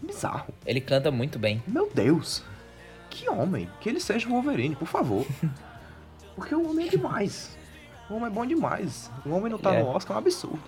Bizarro. 0.00 0.54
Ele 0.64 0.80
canta 0.80 1.10
muito 1.10 1.40
bem. 1.40 1.60
Meu 1.66 1.90
Deus! 1.92 2.44
Que 3.10 3.28
homem! 3.28 3.68
Que 3.80 3.88
ele 3.88 3.98
seja 3.98 4.28
o 4.28 4.30
Wolverine, 4.30 4.76
por 4.76 4.86
favor. 4.86 5.26
Porque 6.36 6.54
o 6.54 6.70
homem 6.70 6.86
é 6.86 6.90
demais. 6.90 7.58
O 8.08 8.14
homem 8.14 8.28
é 8.28 8.30
bom 8.30 8.46
demais. 8.46 9.10
O 9.26 9.30
homem 9.30 9.50
não 9.50 9.58
tá 9.58 9.74
É. 9.74 9.82
no 9.82 9.88
Oscar 9.88 10.12
é 10.16 10.18
um 10.18 10.22
absurdo. 10.22 10.62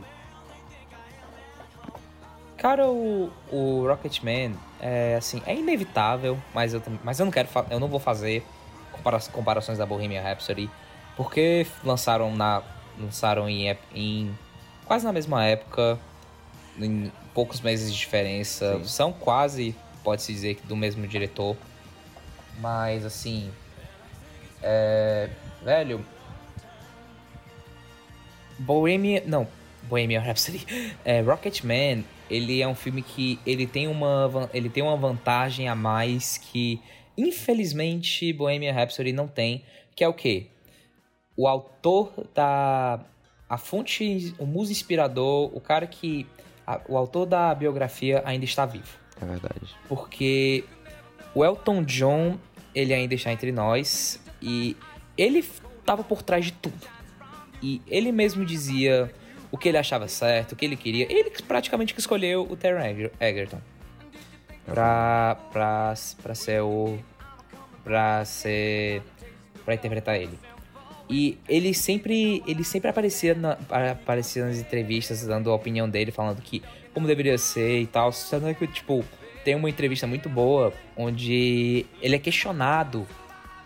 Cara, 2.62 2.86
o, 2.86 3.28
o 3.50 3.84
Rocketman 3.88 4.54
é 4.80 5.16
assim, 5.16 5.42
é 5.44 5.52
inevitável, 5.52 6.40
mas 6.54 6.72
eu, 6.72 6.80
mas 7.02 7.18
eu 7.18 7.24
não 7.24 7.32
quero, 7.32 7.48
eu 7.68 7.80
não 7.80 7.88
vou 7.88 7.98
fazer 7.98 8.46
compara 8.92 9.18
comparações 9.32 9.78
da 9.78 9.84
Bohemian 9.84 10.22
Rhapsody, 10.22 10.70
porque 11.16 11.66
lançaram 11.82 12.32
na 12.36 12.62
lançaram 12.96 13.48
em, 13.48 13.76
em 13.92 14.38
quase 14.84 15.04
na 15.04 15.12
mesma 15.12 15.44
época, 15.44 15.98
em 16.78 17.10
poucos 17.34 17.60
meses 17.60 17.92
de 17.92 17.98
diferença, 17.98 18.78
Sim. 18.78 18.84
são 18.84 19.12
quase, 19.12 19.74
pode-se 20.04 20.32
dizer 20.32 20.54
que 20.54 20.64
do 20.64 20.76
mesmo 20.76 21.04
diretor, 21.08 21.56
mas 22.60 23.04
assim, 23.04 23.50
é, 24.62 25.28
velho, 25.64 26.06
Bohemian, 28.56 29.22
não, 29.26 29.48
Bohemian 29.82 30.20
Rhapsody, 30.20 30.64
é, 31.04 31.20
Rocketman, 31.22 32.04
ele 32.30 32.60
é 32.62 32.68
um 32.68 32.74
filme 32.74 33.02
que 33.02 33.38
ele 33.46 33.66
tem 33.66 33.86
uma 33.88 34.48
ele 34.54 34.68
tem 34.68 34.82
uma 34.82 34.96
vantagem 34.96 35.68
a 35.68 35.74
mais 35.74 36.38
que 36.38 36.80
infelizmente 37.16 38.32
Bohemian 38.32 38.72
Rhapsody 38.72 39.12
não 39.12 39.26
tem, 39.28 39.64
que 39.94 40.04
é 40.04 40.08
o 40.08 40.14
quê? 40.14 40.46
O 41.36 41.48
autor 41.48 42.12
da 42.34 43.00
a 43.48 43.58
fonte, 43.58 44.34
o 44.38 44.46
muso 44.46 44.72
inspirador, 44.72 45.50
o 45.54 45.60
cara 45.60 45.86
que 45.86 46.26
a- 46.66 46.80
o 46.88 46.96
autor 46.96 47.26
da 47.26 47.54
biografia 47.54 48.22
ainda 48.24 48.44
está 48.46 48.64
vivo 48.64 48.96
É 49.20 49.24
verdade. 49.26 49.74
porque 49.88 50.64
o 51.34 51.44
Elton 51.44 51.82
John, 51.84 52.38
ele 52.74 52.94
ainda 52.94 53.14
está 53.14 53.30
entre 53.32 53.52
nós 53.52 54.22
e 54.40 54.76
ele 55.18 55.40
estava 55.40 56.02
por 56.04 56.22
trás 56.22 56.46
de 56.46 56.52
tudo. 56.52 56.86
E 57.62 57.80
ele 57.86 58.10
mesmo 58.10 58.44
dizia 58.44 59.12
o 59.52 59.58
que 59.58 59.68
ele 59.68 59.78
achava 59.78 60.08
certo, 60.08 60.52
o 60.52 60.56
que 60.56 60.64
ele 60.64 60.74
queria. 60.76 61.06
Ele 61.08 61.30
praticamente 61.46 61.94
que 61.94 62.00
escolheu 62.00 62.42
o 62.50 62.56
Terry 62.56 62.84
Eger- 62.90 63.12
Egerton 63.20 63.60
pra, 64.66 65.36
pra, 65.52 65.94
pra 66.22 66.34
ser 66.34 66.62
o. 66.62 66.98
pra 67.84 68.24
ser. 68.24 69.02
pra 69.64 69.74
interpretar 69.74 70.16
ele. 70.16 70.38
E 71.10 71.36
ele 71.48 71.74
sempre, 71.74 72.42
ele 72.46 72.64
sempre 72.64 72.88
aparecia, 72.88 73.34
na, 73.34 73.58
aparecia 73.90 74.46
nas 74.46 74.58
entrevistas 74.58 75.26
dando 75.26 75.50
a 75.50 75.54
opinião 75.54 75.88
dele, 75.88 76.10
falando 76.10 76.40
que 76.40 76.62
como 76.94 77.06
deveria 77.06 77.36
ser 77.36 77.80
e 77.80 77.86
tal. 77.86 78.10
Sendo 78.12 78.54
que, 78.54 78.66
tipo, 78.66 79.04
tem 79.44 79.54
uma 79.54 79.68
entrevista 79.68 80.06
muito 80.06 80.28
boa 80.28 80.72
onde 80.96 81.84
ele 82.00 82.16
é 82.16 82.18
questionado 82.18 83.06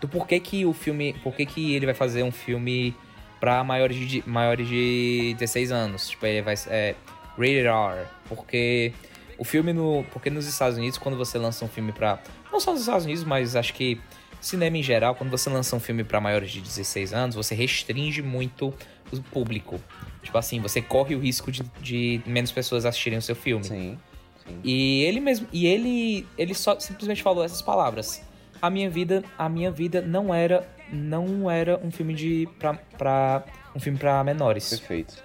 do 0.01 0.07
porquê 0.09 0.39
que 0.39 0.65
o 0.65 0.73
filme. 0.73 1.13
Porquê 1.23 1.45
que 1.45 1.73
ele 1.73 1.85
vai 1.85 1.95
fazer 1.95 2.23
um 2.23 2.31
filme 2.31 2.93
pra 3.39 3.63
maiores 3.63 3.97
de, 3.97 4.23
maiores 4.25 4.67
de 4.67 5.35
16 5.37 5.71
anos. 5.71 6.09
Tipo, 6.09 6.25
ele 6.25 6.41
vai. 6.41 6.55
É, 6.67 6.95
rated 7.37 7.67
R. 7.67 8.05
Porque 8.27 8.93
o 9.37 9.43
filme 9.43 9.73
no. 9.73 10.03
Porque 10.11 10.29
nos 10.29 10.47
Estados 10.47 10.77
Unidos, 10.77 10.97
quando 10.97 11.17
você 11.17 11.37
lança 11.37 11.63
um 11.63 11.67
filme 11.67 11.91
pra. 11.91 12.19
Não 12.51 12.59
só 12.59 12.71
nos 12.71 12.81
Estados 12.81 13.05
Unidos, 13.05 13.23
mas 13.23 13.55
acho 13.55 13.73
que 13.73 13.99
cinema 14.41 14.77
em 14.77 14.83
geral, 14.83 15.15
quando 15.15 15.29
você 15.29 15.49
lança 15.49 15.75
um 15.75 15.79
filme 15.79 16.03
pra 16.03 16.21
maiores 16.21 16.51
de 16.51 16.61
16 16.61 17.13
anos, 17.13 17.35
você 17.35 17.55
restringe 17.55 18.21
muito 18.21 18.73
o 19.11 19.21
público. 19.21 19.79
Tipo 20.23 20.37
assim, 20.37 20.59
você 20.59 20.81
corre 20.81 21.15
o 21.15 21.19
risco 21.19 21.51
de, 21.51 21.63
de 21.81 22.21
menos 22.25 22.51
pessoas 22.51 22.85
assistirem 22.85 23.17
o 23.17 23.21
seu 23.21 23.35
filme. 23.35 23.63
Sim. 23.63 23.97
sim. 24.45 24.59
E 24.63 25.03
ele 25.03 25.19
mesmo, 25.19 25.47
e 25.51 25.65
ele, 25.65 26.27
ele 26.37 26.53
só 26.53 26.79
simplesmente 26.79 27.23
falou 27.23 27.43
essas 27.43 27.61
palavras. 27.61 28.21
A 28.61 28.69
minha 28.69 28.89
vida, 28.89 29.23
a 29.37 29.47
minha 29.47 29.71
vida 29.71 30.01
não 30.01 30.33
era, 30.33 30.67
não 30.91 31.49
era 31.49 31.79
um 31.83 31.91
filme 31.91 32.13
de 32.13 32.47
pra, 32.59 32.73
pra 32.97 33.43
um 33.75 33.79
filme 33.79 33.97
para 33.97 34.23
menores. 34.23 34.69
Perfeito. 34.69 35.23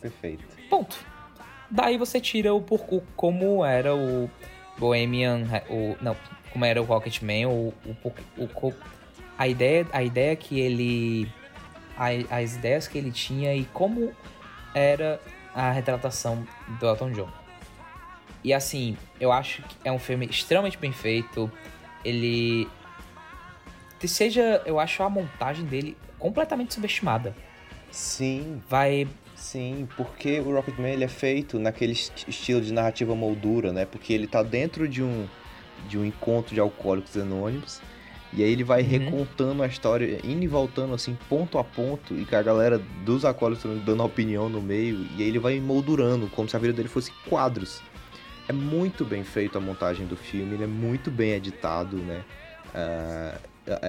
Perfeito. 0.00 0.44
Ponto. 0.70 0.96
Daí 1.70 1.96
você 1.98 2.20
tira 2.20 2.54
o 2.54 2.60
porco 2.60 3.02
como 3.16 3.64
era 3.64 3.94
o 3.94 4.30
Bohemian, 4.78 5.44
o 5.68 5.96
não, 6.00 6.16
como 6.52 6.64
era 6.64 6.80
o 6.80 6.84
Rocketman, 6.84 7.46
o, 7.46 7.74
o, 7.84 8.12
o, 8.38 8.74
a 9.36 9.48
ideia, 9.48 9.86
a 9.92 10.02
ideia 10.02 10.36
que 10.36 10.60
ele 10.60 11.30
a- 11.96 12.36
as 12.38 12.54
ideias 12.56 12.86
que 12.86 12.96
ele 12.98 13.10
tinha 13.10 13.54
e 13.54 13.64
como 13.66 14.12
era 14.74 15.20
a 15.54 15.70
retratação 15.72 16.46
do 16.78 16.86
Elton 16.86 17.10
John. 17.12 17.30
E 18.44 18.52
assim, 18.54 18.96
eu 19.18 19.32
acho 19.32 19.62
que 19.62 19.76
é 19.84 19.90
um 19.90 19.98
filme 19.98 20.26
extremamente 20.26 20.78
bem 20.78 20.92
feito. 20.92 21.50
Ele 22.04 22.68
seja, 24.06 24.62
eu 24.66 24.78
acho 24.78 25.02
a 25.02 25.10
montagem 25.10 25.64
dele 25.64 25.96
completamente 26.18 26.74
subestimada. 26.74 27.34
Sim, 27.90 28.60
Vai 28.68 29.06
sim, 29.34 29.86
porque 29.96 30.40
o 30.40 30.52
Rocketman 30.52 30.92
ele 30.92 31.04
é 31.04 31.08
feito 31.08 31.58
naquele 31.58 31.92
est- 31.92 32.26
estilo 32.28 32.60
de 32.60 32.72
narrativa 32.72 33.14
moldura, 33.14 33.72
né? 33.72 33.84
Porque 33.86 34.12
ele 34.12 34.26
tá 34.26 34.42
dentro 34.42 34.88
de 34.88 35.02
um 35.02 35.26
de 35.88 35.96
um 35.98 36.04
encontro 36.04 36.54
de 36.54 36.60
alcoólicos 36.60 37.16
anônimos 37.16 37.80
e 38.32 38.42
aí 38.42 38.50
ele 38.50 38.64
vai 38.64 38.82
Uhum. 38.82 38.88
recontando 38.88 39.62
a 39.62 39.66
história, 39.66 40.18
indo 40.24 40.42
e 40.42 40.48
voltando 40.48 40.94
assim, 40.94 41.16
ponto 41.28 41.58
a 41.58 41.64
ponto, 41.64 42.14
e 42.14 42.24
com 42.24 42.34
a 42.34 42.42
galera 42.42 42.78
dos 43.04 43.24
alcoólicos 43.24 43.64
dando 43.84 44.02
opinião 44.02 44.48
no 44.48 44.60
meio, 44.60 45.06
e 45.16 45.22
aí 45.22 45.28
ele 45.28 45.38
vai 45.38 45.60
moldurando, 45.60 46.28
como 46.28 46.48
se 46.48 46.56
a 46.56 46.58
vida 46.58 46.72
dele 46.72 46.88
fosse 46.88 47.12
quadros. 47.28 47.82
É 48.48 48.52
muito 48.52 49.04
bem 49.04 49.22
feito 49.22 49.56
a 49.56 49.60
montagem 49.60 50.06
do 50.06 50.16
filme, 50.16 50.54
ele 50.54 50.64
é 50.64 50.66
muito 50.66 51.10
bem 51.10 51.32
editado, 51.32 51.96
né? 51.98 52.24
Ah, 52.74 53.38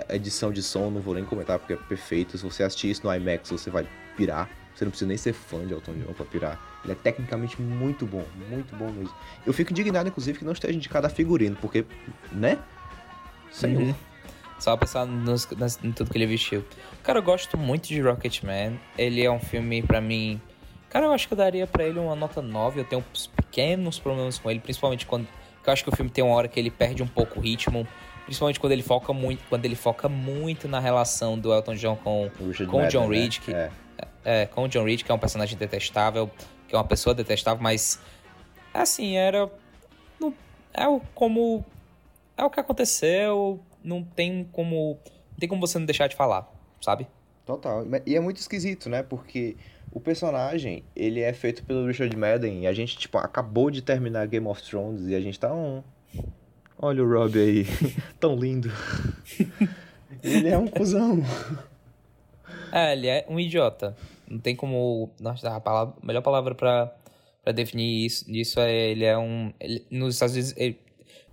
a 0.10 0.16
edição 0.16 0.52
de 0.52 0.62
som, 0.64 0.90
não 0.90 1.02
vou 1.02 1.14
nem 1.14 1.24
comentar 1.26 1.60
porque 1.60 1.74
é 1.74 1.78
perfeito. 1.78 2.38
Se 2.38 2.44
você 2.44 2.64
assistir 2.64 2.90
isso 2.90 3.06
no 3.06 3.14
IMAX, 3.14 3.50
você 3.50 3.70
vai 3.70 3.88
pirar. 4.16 4.50
Você 4.76 4.86
não 4.86 4.92
precisa 4.92 5.08
nem 5.08 5.18
ser 5.18 5.34
fã 5.34 5.66
de 5.66 5.74
Elton 5.74 5.94
John 5.94 6.14
pra 6.14 6.26
pirar. 6.26 6.60
Ele 6.84 6.94
é 6.94 6.96
tecnicamente 6.96 7.60
muito 7.62 8.06
bom, 8.06 8.24
muito 8.50 8.76
bom 8.76 8.92
mesmo. 8.92 9.14
Eu 9.46 9.52
fico 9.54 9.72
indignado, 9.72 10.08
inclusive, 10.10 10.38
que 10.38 10.46
não 10.46 10.52
esteja 10.54 10.74
indicado 10.76 11.08
a 11.08 11.10
figurino, 11.10 11.56
porque, 11.60 11.84
né? 12.32 12.60
Senhor. 13.52 13.82
Uhum. 13.82 13.96
Só 14.60 14.76
pensar 14.78 15.06
nos, 15.06 15.48
nas- 15.52 15.80
em 15.84 15.92
tudo 15.92 16.10
que 16.12 16.18
ele 16.18 16.26
vestiu. 16.28 16.64
Cara, 17.04 17.20
eu 17.20 17.24
gosto 17.24 17.58
muito 17.58 17.88
de 17.88 18.00
Rocketman. 18.02 18.80
Ele 18.98 19.24
é 19.24 19.32
um 19.32 19.40
filme, 19.40 19.82
pra 19.82 20.00
mim. 20.02 20.40
Cara, 20.90 21.06
eu 21.06 21.12
acho 21.12 21.28
que 21.28 21.34
eu 21.34 21.38
daria 21.38 21.66
pra 21.68 21.84
ele 21.84 22.00
uma 22.00 22.16
nota 22.16 22.42
9. 22.42 22.80
Eu 22.82 22.86
tenho 22.86 23.04
uns 23.14 23.28
pequenos 23.28 24.00
problemas 24.00 24.38
com 24.40 24.50
ele, 24.50 24.60
principalmente 24.60 25.06
quando. 25.06 25.28
eu 25.66 25.74
acho 25.74 25.84
que 25.84 25.90
o 25.90 25.96
filme 25.96 26.10
tem 26.10 26.24
uma 26.24 26.34
hora 26.36 26.48
que 26.48 26.60
ele 26.60 26.72
perde 26.72 27.04
um 27.04 27.08
pouco 27.08 27.40
o 27.40 27.42
ritmo, 27.42 27.88
principalmente 28.28 28.60
quando 28.60 28.74
ele 28.74 28.84
foca 28.84 29.14
muito, 29.14 29.42
quando 29.48 29.66
ele 29.66 29.76
foca 29.76 30.10
muito 30.10 30.68
na 30.68 30.80
relação 30.80 31.40
do 31.40 31.52
Elton 31.54 31.76
John 31.76 31.96
com, 31.96 32.30
com 32.70 32.84
o 32.84 32.88
John 32.88 33.08
Reed, 33.08 33.38
né? 33.38 33.42
que 33.44 33.54
é. 33.54 33.72
é. 34.42 34.46
com 34.46 34.66
o 34.66 34.68
John 34.68 34.84
Reed, 34.84 35.02
que 35.02 35.12
é 35.12 35.16
um 35.16 35.20
personagem 35.20 35.58
detestável, 35.58 36.30
que 36.68 36.76
é 36.76 36.78
uma 36.78 36.84
pessoa 36.84 37.16
detestável, 37.16 37.64
mas 37.64 38.00
assim, 38.74 39.16
era 39.16 39.50
não, 40.20 40.34
é 40.74 40.86
o 40.88 41.00
como 41.16 41.66
é 42.36 42.44
o 42.44 42.50
que 42.50 42.60
aconteceu, 42.60 43.60
não 43.82 44.04
tem 44.04 44.44
como 44.52 45.00
não 45.32 45.40
tem 45.40 45.48
como 45.48 45.66
você 45.66 45.80
não 45.80 45.86
deixar 45.86 46.08
de 46.08 46.16
falar, 46.16 46.52
sabe? 46.82 47.08
Total. 47.46 47.86
E 48.06 48.14
é 48.14 48.20
muito 48.20 48.38
esquisito, 48.38 48.90
né? 48.90 49.02
Porque 49.02 49.56
o 49.90 50.02
personagem, 50.02 50.84
ele 50.94 51.22
é 51.22 51.32
feito 51.32 51.64
pelo 51.64 51.88
Richard 51.88 52.14
Madden 52.16 52.64
e 52.64 52.68
a 52.68 52.74
gente, 52.74 52.98
tipo, 52.98 53.18
acabou 53.18 53.72
de 53.72 53.82
terminar 53.82 54.28
Game 54.28 54.46
of 54.46 54.62
Thrones 54.62 55.08
e 55.08 55.16
a 55.16 55.22
gente 55.22 55.40
tá 55.40 55.54
um... 55.54 55.82
Olha 56.80 57.04
o 57.04 57.12
Rob 57.12 57.40
aí, 57.40 57.66
tão 58.20 58.36
lindo. 58.36 58.72
ele 60.24 60.48
é 60.48 60.58
um 60.58 60.68
cuzão. 60.68 61.24
É, 62.72 62.94
ele 62.94 63.08
é 63.08 63.26
um 63.28 63.40
idiota. 63.40 63.98
Não 64.30 64.38
tem 64.38 64.56
como... 64.56 65.10
Nossa, 65.20 65.56
a, 65.56 65.60
palavra, 65.60 65.96
a 66.02 66.06
melhor 66.06 66.22
palavra 66.22 66.54
pra, 66.54 66.94
pra 67.44 67.52
definir 67.52 68.06
isso, 68.06 68.30
isso 68.30 68.60
é 68.60 68.72
ele 68.92 69.06
é 69.06 69.18
um... 69.18 69.52
Ele, 69.60 69.86
nos 69.90 70.16
Estados 70.16 70.36
Unidos, 70.36 70.54
ele, 70.56 70.80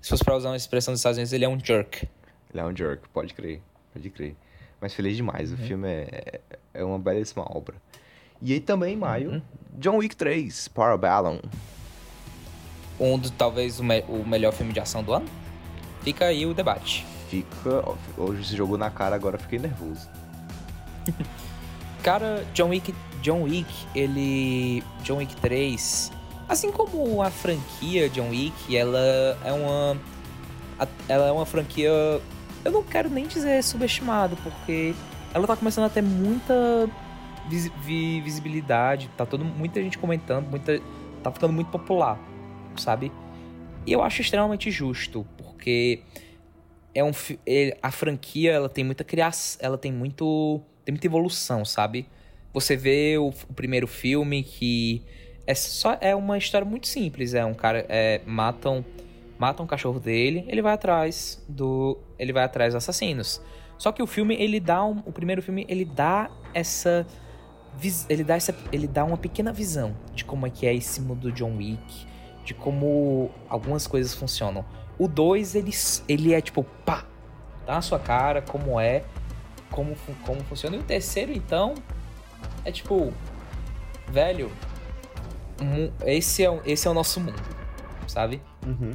se 0.00 0.08
fosse 0.08 0.24
pra 0.24 0.36
usar 0.36 0.48
uma 0.48 0.56
expressão 0.56 0.94
dos 0.94 1.00
Estados 1.00 1.18
Unidos, 1.18 1.32
ele 1.32 1.44
é 1.44 1.48
um 1.48 1.58
jerk. 1.58 2.08
Ele 2.50 2.60
é 2.60 2.64
um 2.64 2.74
jerk, 2.74 3.06
pode 3.10 3.34
crer, 3.34 3.60
pode 3.92 4.08
crer. 4.10 4.36
Mas 4.80 4.94
feliz 4.94 5.16
demais, 5.16 5.50
uhum. 5.50 5.58
o 5.58 5.60
filme 5.60 5.88
é, 5.88 6.40
é 6.72 6.84
uma 6.84 6.98
belíssima 6.98 7.44
obra. 7.54 7.74
E 8.40 8.52
aí 8.52 8.60
também 8.60 8.94
em 8.94 8.96
maio, 8.96 9.30
uhum. 9.30 9.42
John 9.78 9.96
Wick 9.96 10.16
3, 10.16 10.68
Parabellum. 10.68 11.40
Um 12.98 13.18
dos, 13.18 13.30
talvez, 13.30 13.80
o, 13.80 13.84
me 13.84 14.02
o 14.08 14.24
melhor 14.26 14.52
filme 14.52 14.72
de 14.72 14.80
ação 14.80 15.02
do 15.02 15.12
ano? 15.12 15.26
Fica 16.02 16.26
aí 16.26 16.46
o 16.46 16.54
debate. 16.54 17.04
Fica. 17.28 17.84
Hoje 18.16 18.44
se 18.44 18.56
jogou 18.56 18.78
na 18.78 18.90
cara, 18.90 19.16
agora 19.16 19.38
fiquei 19.38 19.58
nervoso. 19.58 20.08
cara, 22.02 22.44
John 22.54 22.68
Wick, 22.68 22.94
John 23.22 23.42
Wick, 23.42 23.72
ele. 23.94 24.82
John 25.02 25.16
Wick 25.16 25.34
3. 25.36 26.12
Assim 26.48 26.70
como 26.70 27.22
a 27.22 27.30
franquia 27.30 28.08
John 28.10 28.28
Wick, 28.28 28.76
ela 28.76 28.98
é 29.44 29.52
uma. 29.52 29.96
Ela 31.08 31.28
é 31.28 31.32
uma 31.32 31.46
franquia. 31.46 31.90
Eu 32.64 32.72
não 32.72 32.82
quero 32.82 33.08
nem 33.10 33.26
dizer 33.26 33.62
subestimado, 33.62 34.36
porque 34.36 34.94
ela 35.32 35.46
tá 35.46 35.56
começando 35.56 35.86
a 35.86 35.88
ter 35.88 36.02
muita 36.02 36.88
vis 37.48 37.70
visibilidade, 38.22 39.10
tá 39.16 39.26
todo, 39.26 39.44
muita 39.44 39.82
gente 39.82 39.98
comentando, 39.98 40.48
muita, 40.48 40.80
tá 41.22 41.30
ficando 41.30 41.52
muito 41.52 41.70
popular, 41.70 42.18
sabe? 42.80 43.12
E 43.86 43.92
eu 43.92 44.02
acho 44.02 44.22
extremamente 44.22 44.70
justo, 44.70 45.26
porque 45.36 46.02
é 46.94 47.02
um 47.02 47.10
a 47.82 47.90
franquia, 47.90 48.52
ela 48.52 48.68
tem 48.68 48.84
muita 48.84 49.04
criação, 49.04 49.58
ela 49.60 49.76
tem 49.76 49.92
muito 49.92 50.60
tem 50.84 50.92
muita 50.92 51.06
evolução, 51.06 51.64
sabe? 51.64 52.06
Você 52.52 52.76
vê 52.76 53.18
o, 53.18 53.28
o, 53.28 53.54
primeiro 53.54 53.86
filme 53.86 54.42
que 54.42 55.02
é 55.46 55.54
só 55.54 55.98
é 56.00 56.14
uma 56.14 56.38
história 56.38 56.64
muito 56.64 56.86
simples, 56.86 57.34
é 57.34 57.44
um 57.44 57.54
cara 57.54 57.84
é, 57.88 58.20
matam 58.24 58.84
matam 59.36 59.64
o 59.64 59.68
cachorro 59.68 59.98
dele, 59.98 60.44
ele 60.46 60.62
vai 60.62 60.74
atrás 60.74 61.42
do 61.48 61.98
ele 62.18 62.32
vai 62.32 62.44
atrás 62.44 62.74
dos 62.74 62.82
assassinos. 62.82 63.42
Só 63.76 63.90
que 63.90 64.02
o 64.02 64.06
filme 64.06 64.36
ele 64.36 64.60
dá 64.60 64.84
um, 64.84 65.02
o 65.04 65.12
primeiro 65.12 65.42
filme 65.42 65.66
ele 65.68 65.84
dá 65.84 66.30
essa 66.54 67.06
ele 68.08 68.22
dá, 68.22 68.36
essa, 68.36 68.54
ele 68.70 68.86
dá 68.86 69.04
uma 69.04 69.16
pequena 69.16 69.52
visão 69.52 69.96
de 70.14 70.24
como 70.24 70.46
é 70.46 70.50
que 70.50 70.64
é 70.64 70.72
esse 70.72 71.00
mundo 71.00 71.22
do 71.22 71.32
John 71.32 71.56
Wick, 71.56 72.06
de 72.44 72.54
como 72.54 73.30
algumas 73.48 73.86
coisas 73.86 74.14
funcionam. 74.14 74.64
O 74.98 75.08
2, 75.08 75.54
ele, 75.54 75.72
ele 76.08 76.34
é 76.34 76.40
tipo, 76.40 76.62
pá, 76.84 77.04
tá 77.66 77.74
na 77.74 77.82
sua 77.82 77.98
cara, 77.98 78.42
como 78.42 78.78
é, 78.78 79.04
como, 79.70 79.96
como 80.24 80.42
funciona. 80.44 80.76
E 80.76 80.78
o 80.78 80.82
terceiro, 80.82 81.32
então, 81.32 81.74
é 82.64 82.70
tipo, 82.70 83.12
velho, 84.08 84.50
esse 86.04 86.44
é, 86.44 86.60
esse 86.64 86.86
é 86.86 86.90
o 86.90 86.94
nosso 86.94 87.18
mundo, 87.20 87.42
sabe? 88.06 88.40
Uhum. 88.66 88.92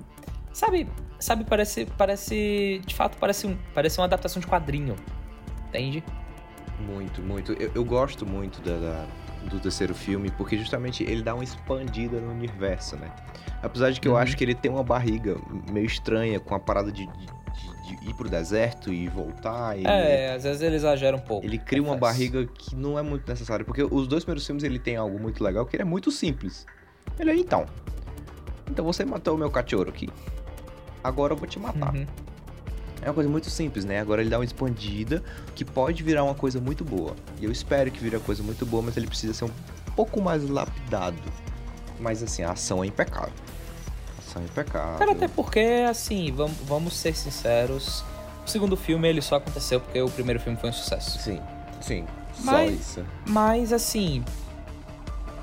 Sabe, 0.54 0.88
sabe, 1.20 1.44
parece, 1.44 1.86
parece, 1.98 2.82
de 2.86 2.96
fato, 2.96 3.18
parece, 3.18 3.48
um, 3.48 3.58
parece 3.74 4.00
uma 4.00 4.06
adaptação 4.06 4.40
de 4.40 4.48
quadrinho, 4.48 4.96
entende? 5.68 6.04
Muito, 6.80 7.22
muito. 7.22 7.54
Eu, 7.54 7.72
eu 7.76 7.84
gosto 7.84 8.26
muito 8.26 8.62
da, 8.62 8.78
da, 8.78 9.08
do 9.50 9.60
terceiro 9.60 9.94
filme 9.94 10.32
porque 10.32 10.58
justamente 10.58 11.04
ele 11.04 11.22
dá 11.22 11.34
uma 11.34 11.44
expandida 11.44 12.20
no 12.20 12.32
universo, 12.32 12.96
né? 12.96 13.12
Apesar 13.62 13.92
de 13.92 14.00
que 14.00 14.08
eu 14.08 14.14
uhum. 14.14 14.18
acho 14.18 14.38
que 14.38 14.44
ele 14.44 14.56
tem 14.56 14.72
uma 14.72 14.84
barriga 14.84 15.36
meio 15.72 15.86
estranha 15.86 16.40
com 16.40 16.56
a 16.56 16.60
parada 16.60 16.92
de, 16.92 17.06
de, 17.06 17.26
de 17.98 18.10
ir 18.10 18.14
pro 18.14 18.30
deserto 18.30 18.92
e 18.92 19.08
voltar. 19.08 19.78
E 19.78 19.86
é, 19.86 20.34
às 20.34 20.44
vezes 20.44 20.62
ele 20.62 20.76
exagera 20.76 21.16
um 21.16 21.22
pouco. 21.22 21.46
Ele 21.46 21.58
cria 21.58 21.82
uma 21.82 21.98
barriga 21.98 22.46
que 22.46 22.76
não 22.76 22.98
é 22.98 23.02
muito 23.02 23.28
necessária. 23.28 23.66
Porque 23.66 23.84
os 23.84 24.08
dois 24.08 24.24
primeiros 24.24 24.46
filmes 24.46 24.64
ele 24.64 24.80
tem 24.80 24.96
algo 24.96 25.20
muito 25.20 25.44
legal 25.44 25.66
que 25.66 25.76
ele 25.76 25.84
é 25.84 25.86
muito 25.86 26.12
simples. 26.12 26.66
Ele 27.20 27.32
é 27.32 27.36
então. 27.36 27.66
Então 28.70 28.86
você 28.86 29.04
matou 29.04 29.36
o 29.36 29.38
meu 29.38 29.50
cachorro 29.50 29.90
aqui. 29.90 30.10
Agora 31.04 31.34
eu 31.34 31.38
vou 31.38 31.48
te 31.48 31.60
matar. 31.60 31.94
Uhum. 31.94 32.06
É 33.02 33.08
uma 33.08 33.14
coisa 33.14 33.30
muito 33.30 33.50
simples, 33.50 33.86
né? 33.86 34.00
Agora 34.00 34.22
ele 34.22 34.30
dá 34.30 34.38
uma 34.38 34.46
expandida 34.46 35.24
que 35.56 35.64
pode 35.64 36.04
virar 36.04 36.24
uma 36.24 36.36
coisa 36.36 36.60
muito 36.60 36.84
boa. 36.84 37.16
E 37.40 37.46
eu 37.46 37.52
espero 37.52 37.90
que 37.90 38.00
vire 38.00 38.16
uma 38.16 38.24
coisa 38.24 38.44
muito 38.44 38.66
boa, 38.66 38.84
mas 38.84 38.98
ele 38.98 39.08
precisa 39.08 39.34
ser 39.34 39.46
um 39.46 39.52
pouco 39.96 40.22
mais 40.22 40.48
lapidado. 40.50 41.18
Mas 42.00 42.22
assim, 42.22 42.44
a 42.44 42.52
ação 42.52 42.84
é 42.84 42.88
impecável. 42.88 43.34
A 44.18 44.20
ação 44.20 44.42
é 44.42 44.46
impecável. 44.46 44.98
Cara, 45.00 45.12
até 45.12 45.28
porque, 45.28 45.86
assim, 45.90 46.32
vamos, 46.32 46.58
vamos 46.66 46.94
ser 46.94 47.16
sinceros. 47.16 48.04
O 48.46 48.50
segundo 48.50 48.76
filme 48.76 49.08
ele 49.08 49.22
só 49.22 49.36
aconteceu 49.36 49.80
porque 49.80 50.02
o 50.02 50.10
primeiro 50.10 50.40
filme 50.40 50.58
foi 50.58 50.70
um 50.70 50.74
sucesso. 50.74 51.20
Sim, 51.20 51.40
sim. 51.82 52.06
Mas, 52.44 52.46
só 52.46 52.64
isso. 52.64 53.06
Mas 53.28 53.74
assim. 53.74 54.24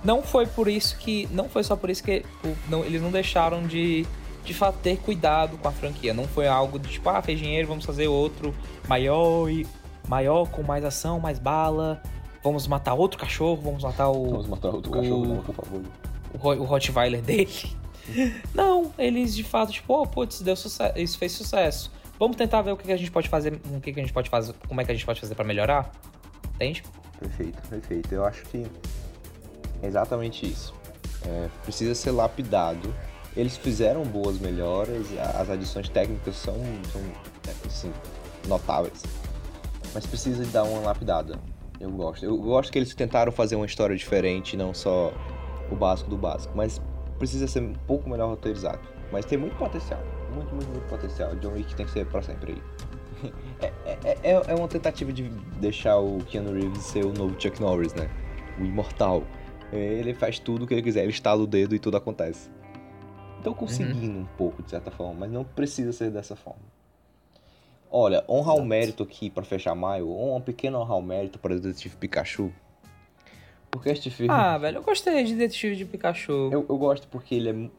Não 0.04 0.22
foi 0.22 0.46
por 0.46 0.68
isso 0.68 0.96
que. 0.98 1.28
Não 1.32 1.48
foi 1.48 1.64
só 1.64 1.74
por 1.74 1.90
isso 1.90 2.02
que 2.02 2.24
não, 2.68 2.84
eles 2.84 3.02
não 3.02 3.10
deixaram 3.10 3.66
de 3.66 4.06
de 4.46 4.54
fato 4.54 4.78
ter 4.78 4.96
cuidado 4.98 5.58
com 5.58 5.68
a 5.68 5.72
franquia. 5.72 6.14
Não 6.14 6.24
foi 6.24 6.46
algo 6.46 6.78
de 6.78 6.88
tipo, 6.88 7.08
ah, 7.08 7.20
fez 7.20 7.38
dinheiro, 7.38 7.68
vamos 7.68 7.84
fazer 7.84 8.06
outro 8.06 8.54
maior 8.88 9.50
e 9.50 9.66
maior, 10.08 10.48
com 10.48 10.62
mais 10.62 10.84
ação, 10.84 11.18
mais 11.18 11.38
bala. 11.38 12.00
Vamos 12.42 12.66
matar 12.68 12.94
outro 12.94 13.18
cachorro, 13.18 13.60
vamos 13.60 13.82
matar 13.82 14.08
o. 14.08 14.30
Vamos 14.30 14.46
matar 14.46 14.68
outro 14.68 14.90
o, 14.90 14.94
cachorro, 14.94 15.26
não, 15.26 15.42
por 15.42 15.54
favor. 15.54 15.82
O, 16.32 16.48
o 16.48 16.64
Rottweiler 16.64 17.20
dele. 17.20 17.76
não, 18.54 18.92
eles 18.96 19.34
de 19.34 19.42
fato, 19.42 19.72
tipo, 19.72 20.00
oh, 20.00 20.06
putz, 20.06 20.40
deu 20.40 20.54
sucesso, 20.54 20.96
isso 20.96 21.18
fez 21.18 21.32
sucesso. 21.32 21.90
Vamos 22.18 22.36
tentar 22.36 22.62
ver 22.62 22.70
o 22.70 22.76
que 22.76 22.90
a 22.90 22.96
gente 22.96 23.10
pode 23.10 23.28
fazer, 23.28 23.60
o 23.74 23.80
que 23.80 23.90
a 23.90 23.94
gente 23.94 24.12
pode 24.12 24.30
fazer, 24.30 24.54
como 24.66 24.80
é 24.80 24.84
que 24.84 24.92
a 24.92 24.94
gente 24.94 25.04
pode 25.04 25.20
fazer 25.20 25.34
para 25.34 25.44
melhorar. 25.44 25.90
Entende? 26.54 26.82
Perfeito, 27.18 27.60
perfeito. 27.68 28.14
Eu 28.14 28.24
acho 28.24 28.42
que 28.44 28.64
é 29.82 29.86
exatamente 29.86 30.46
isso. 30.46 30.72
É, 31.24 31.48
precisa 31.64 31.94
ser 31.94 32.12
lapidado 32.12 32.94
eles 33.36 33.56
fizeram 33.56 34.02
boas 34.02 34.38
melhoras, 34.38 35.06
as 35.18 35.50
adições 35.50 35.88
técnicas 35.88 36.36
são, 36.36 36.54
são 36.90 37.02
assim, 37.66 37.92
notáveis. 38.48 39.02
Mas 39.92 40.06
precisa 40.06 40.44
de 40.44 40.50
dar 40.50 40.64
uma 40.64 40.80
lapidada. 40.80 41.38
Eu 41.78 41.90
gosto. 41.90 42.24
Eu 42.24 42.36
gosto 42.38 42.72
que 42.72 42.78
eles 42.78 42.94
tentaram 42.94 43.30
fazer 43.30 43.56
uma 43.56 43.66
história 43.66 43.94
diferente, 43.94 44.56
não 44.56 44.72
só 44.72 45.12
o 45.70 45.76
básico 45.76 46.08
do 46.08 46.16
básico. 46.16 46.56
Mas 46.56 46.80
precisa 47.18 47.46
ser 47.46 47.62
um 47.62 47.74
pouco 47.74 48.08
melhor 48.08 48.28
roteirizado. 48.30 48.80
Mas 49.12 49.26
tem 49.26 49.36
muito 49.36 49.56
potencial. 49.56 50.00
Muito, 50.34 50.54
muito, 50.54 50.68
muito 50.70 50.88
potencial. 50.88 51.34
John 51.36 51.52
Wick 51.52 51.74
tem 51.74 51.86
que 51.86 51.92
ser 51.92 52.06
pra 52.06 52.22
sempre 52.22 52.52
aí. 52.52 53.32
É, 53.58 53.72
é, 54.04 54.18
é, 54.22 54.42
é 54.48 54.54
uma 54.54 54.68
tentativa 54.68 55.10
de 55.10 55.22
deixar 55.58 55.96
o 55.96 56.18
Keanu 56.26 56.52
Reeves 56.52 56.82
ser 56.82 57.06
o 57.06 57.12
novo 57.14 57.34
Chuck 57.40 57.58
Norris, 57.62 57.94
né? 57.94 58.10
O 58.60 58.64
imortal. 58.64 59.22
Ele 59.72 60.12
faz 60.12 60.38
tudo 60.38 60.64
o 60.64 60.66
que 60.66 60.74
ele 60.74 60.82
quiser, 60.82 61.02
ele 61.02 61.10
estala 61.10 61.42
o 61.42 61.46
dedo 61.46 61.74
e 61.74 61.78
tudo 61.78 61.96
acontece. 61.96 62.50
Estão 63.46 63.54
conseguindo 63.54 64.16
uhum. 64.16 64.22
um 64.22 64.36
pouco, 64.36 64.60
de 64.60 64.70
certa 64.70 64.90
forma, 64.90 65.20
mas 65.20 65.30
não 65.30 65.44
precisa 65.44 65.92
ser 65.92 66.10
dessa 66.10 66.34
forma. 66.34 66.62
Olha, 67.88 68.24
honrar 68.28 68.56
o 68.56 68.64
mérito 68.64 69.04
aqui 69.04 69.30
para 69.30 69.44
fechar 69.44 69.72
maio, 69.76 70.10
um 70.10 70.40
pequeno 70.40 70.80
honrar 70.80 70.98
o 70.98 71.02
mérito 71.02 71.38
para 71.38 71.54
o 71.54 71.60
Detetive 71.60 71.94
Pikachu. 71.94 72.52
Porque 73.70 73.88
este 73.88 74.10
filme. 74.10 74.32
Ah, 74.34 74.58
velho, 74.58 74.78
eu 74.78 74.82
gostei 74.82 75.22
de 75.22 75.36
Detetive 75.36 75.76
de 75.76 75.84
Pikachu. 75.84 76.50
Eu, 76.50 76.66
eu 76.68 76.76
gosto 76.76 77.06
porque 77.06 77.36
ele 77.36 77.50
é. 77.50 77.70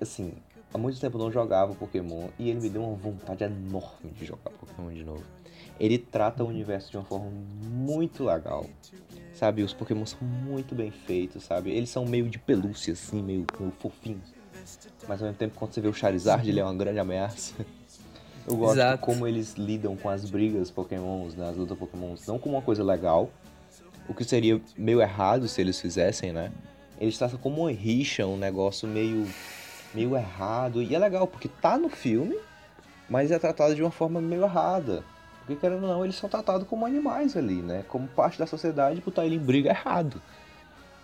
Assim, 0.00 0.32
há 0.72 0.78
muito 0.78 0.98
tempo 0.98 1.18
eu 1.18 1.24
não 1.24 1.30
jogava 1.30 1.74
Pokémon 1.74 2.28
e 2.38 2.48
ele 2.48 2.60
me 2.60 2.70
deu 2.70 2.82
uma 2.82 2.96
vontade 2.96 3.44
enorme 3.44 4.10
de 4.12 4.24
jogar 4.24 4.50
Pokémon 4.52 4.90
de 4.90 5.04
novo. 5.04 5.24
Ele 5.78 5.98
trata 5.98 6.42
o 6.42 6.48
universo 6.48 6.90
de 6.90 6.96
uma 6.96 7.04
forma 7.04 7.30
muito 7.30 8.24
legal. 8.24 8.64
Sabe, 9.34 9.62
os 9.62 9.74
Pokémon 9.74 10.06
são 10.06 10.26
muito 10.26 10.74
bem 10.74 10.90
feitos, 10.90 11.44
sabe? 11.44 11.70
Eles 11.72 11.90
são 11.90 12.06
meio 12.06 12.26
de 12.30 12.38
pelúcia, 12.38 12.94
assim, 12.94 13.22
meio, 13.22 13.44
meio 13.60 13.72
fofinhos 13.78 14.37
mas 15.08 15.20
ao 15.20 15.26
mesmo 15.26 15.38
tempo 15.38 15.54
quando 15.56 15.72
você 15.72 15.80
vê 15.80 15.88
o 15.88 15.94
Charizard, 15.94 16.48
ele 16.48 16.60
é 16.60 16.64
uma 16.64 16.74
grande 16.74 16.98
ameaça. 16.98 17.54
Eu 18.46 18.56
gosto 18.56 18.76
Exato. 18.76 18.98
de 18.98 19.02
como 19.02 19.26
eles 19.26 19.54
lidam 19.54 19.96
com 19.96 20.08
as 20.08 20.24
brigas 20.24 20.70
pokémons, 20.70 21.34
né, 21.34 21.50
as 21.50 21.56
lutas 21.56 21.76
pokémons, 21.76 22.26
não 22.26 22.38
como 22.38 22.54
uma 22.54 22.62
coisa 22.62 22.84
legal, 22.84 23.30
o 24.08 24.14
que 24.14 24.24
seria 24.24 24.60
meio 24.76 25.02
errado 25.02 25.48
se 25.48 25.60
eles 25.60 25.80
fizessem, 25.80 26.32
né? 26.32 26.50
Eles 26.98 27.18
tratam 27.18 27.38
como 27.38 27.62
uma 27.62 27.70
rixa, 27.70 28.26
um 28.26 28.36
negócio 28.36 28.88
meio 28.88 29.26
meio 29.94 30.16
errado. 30.16 30.82
E 30.82 30.94
é 30.94 30.98
legal, 30.98 31.26
porque 31.26 31.48
tá 31.48 31.78
no 31.78 31.88
filme, 31.88 32.38
mas 33.08 33.30
é 33.30 33.38
tratado 33.38 33.74
de 33.74 33.82
uma 33.82 33.90
forma 33.90 34.20
meio 34.20 34.44
errada. 34.44 35.02
Porque, 35.38 35.56
querendo 35.56 35.84
ou 35.84 35.88
não, 35.88 36.04
eles 36.04 36.16
são 36.16 36.28
tratados 36.28 36.66
como 36.66 36.84
animais 36.84 37.36
ali, 37.36 37.62
né? 37.62 37.84
Como 37.88 38.06
parte 38.08 38.38
da 38.38 38.46
sociedade, 38.46 39.00
botar 39.00 39.24
ele 39.24 39.36
em 39.36 39.40
briga 39.40 39.70
errado. 39.70 40.20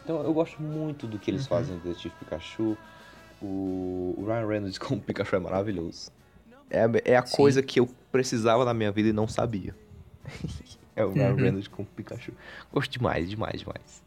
Então 0.02 0.22
eu 0.22 0.34
gosto 0.34 0.60
muito 0.60 1.06
do 1.06 1.18
que 1.18 1.30
eles 1.30 1.46
fazem 1.46 1.76
no 1.76 1.80
Detetive 1.80 2.14
Pikachu. 2.18 2.76
O, 3.44 4.14
o 4.18 4.24
Ryan 4.26 4.46
Reynolds 4.46 4.78
como 4.78 5.00
Pikachu 5.00 5.36
é 5.36 5.38
maravilhoso. 5.38 6.10
É, 6.70 6.80
a- 6.84 6.90
é 7.04 7.16
a 7.16 7.26
Sim. 7.26 7.36
coisa 7.36 7.62
que 7.62 7.78
eu 7.78 7.88
precisava 8.10 8.64
na 8.64 8.72
minha 8.72 8.90
vida 8.90 9.10
e 9.10 9.12
não 9.12 9.28
sabia. 9.28 9.74
é 10.96 11.04
o 11.04 11.12
Ryan 11.12 11.30
Uhum. 11.30 11.36
Reynolds 11.36 11.68
como 11.68 11.86
Pikachu. 11.86 12.32
Gosto 12.72 12.90
demais, 12.90 13.28
demais, 13.28 13.60
demais. 13.60 14.02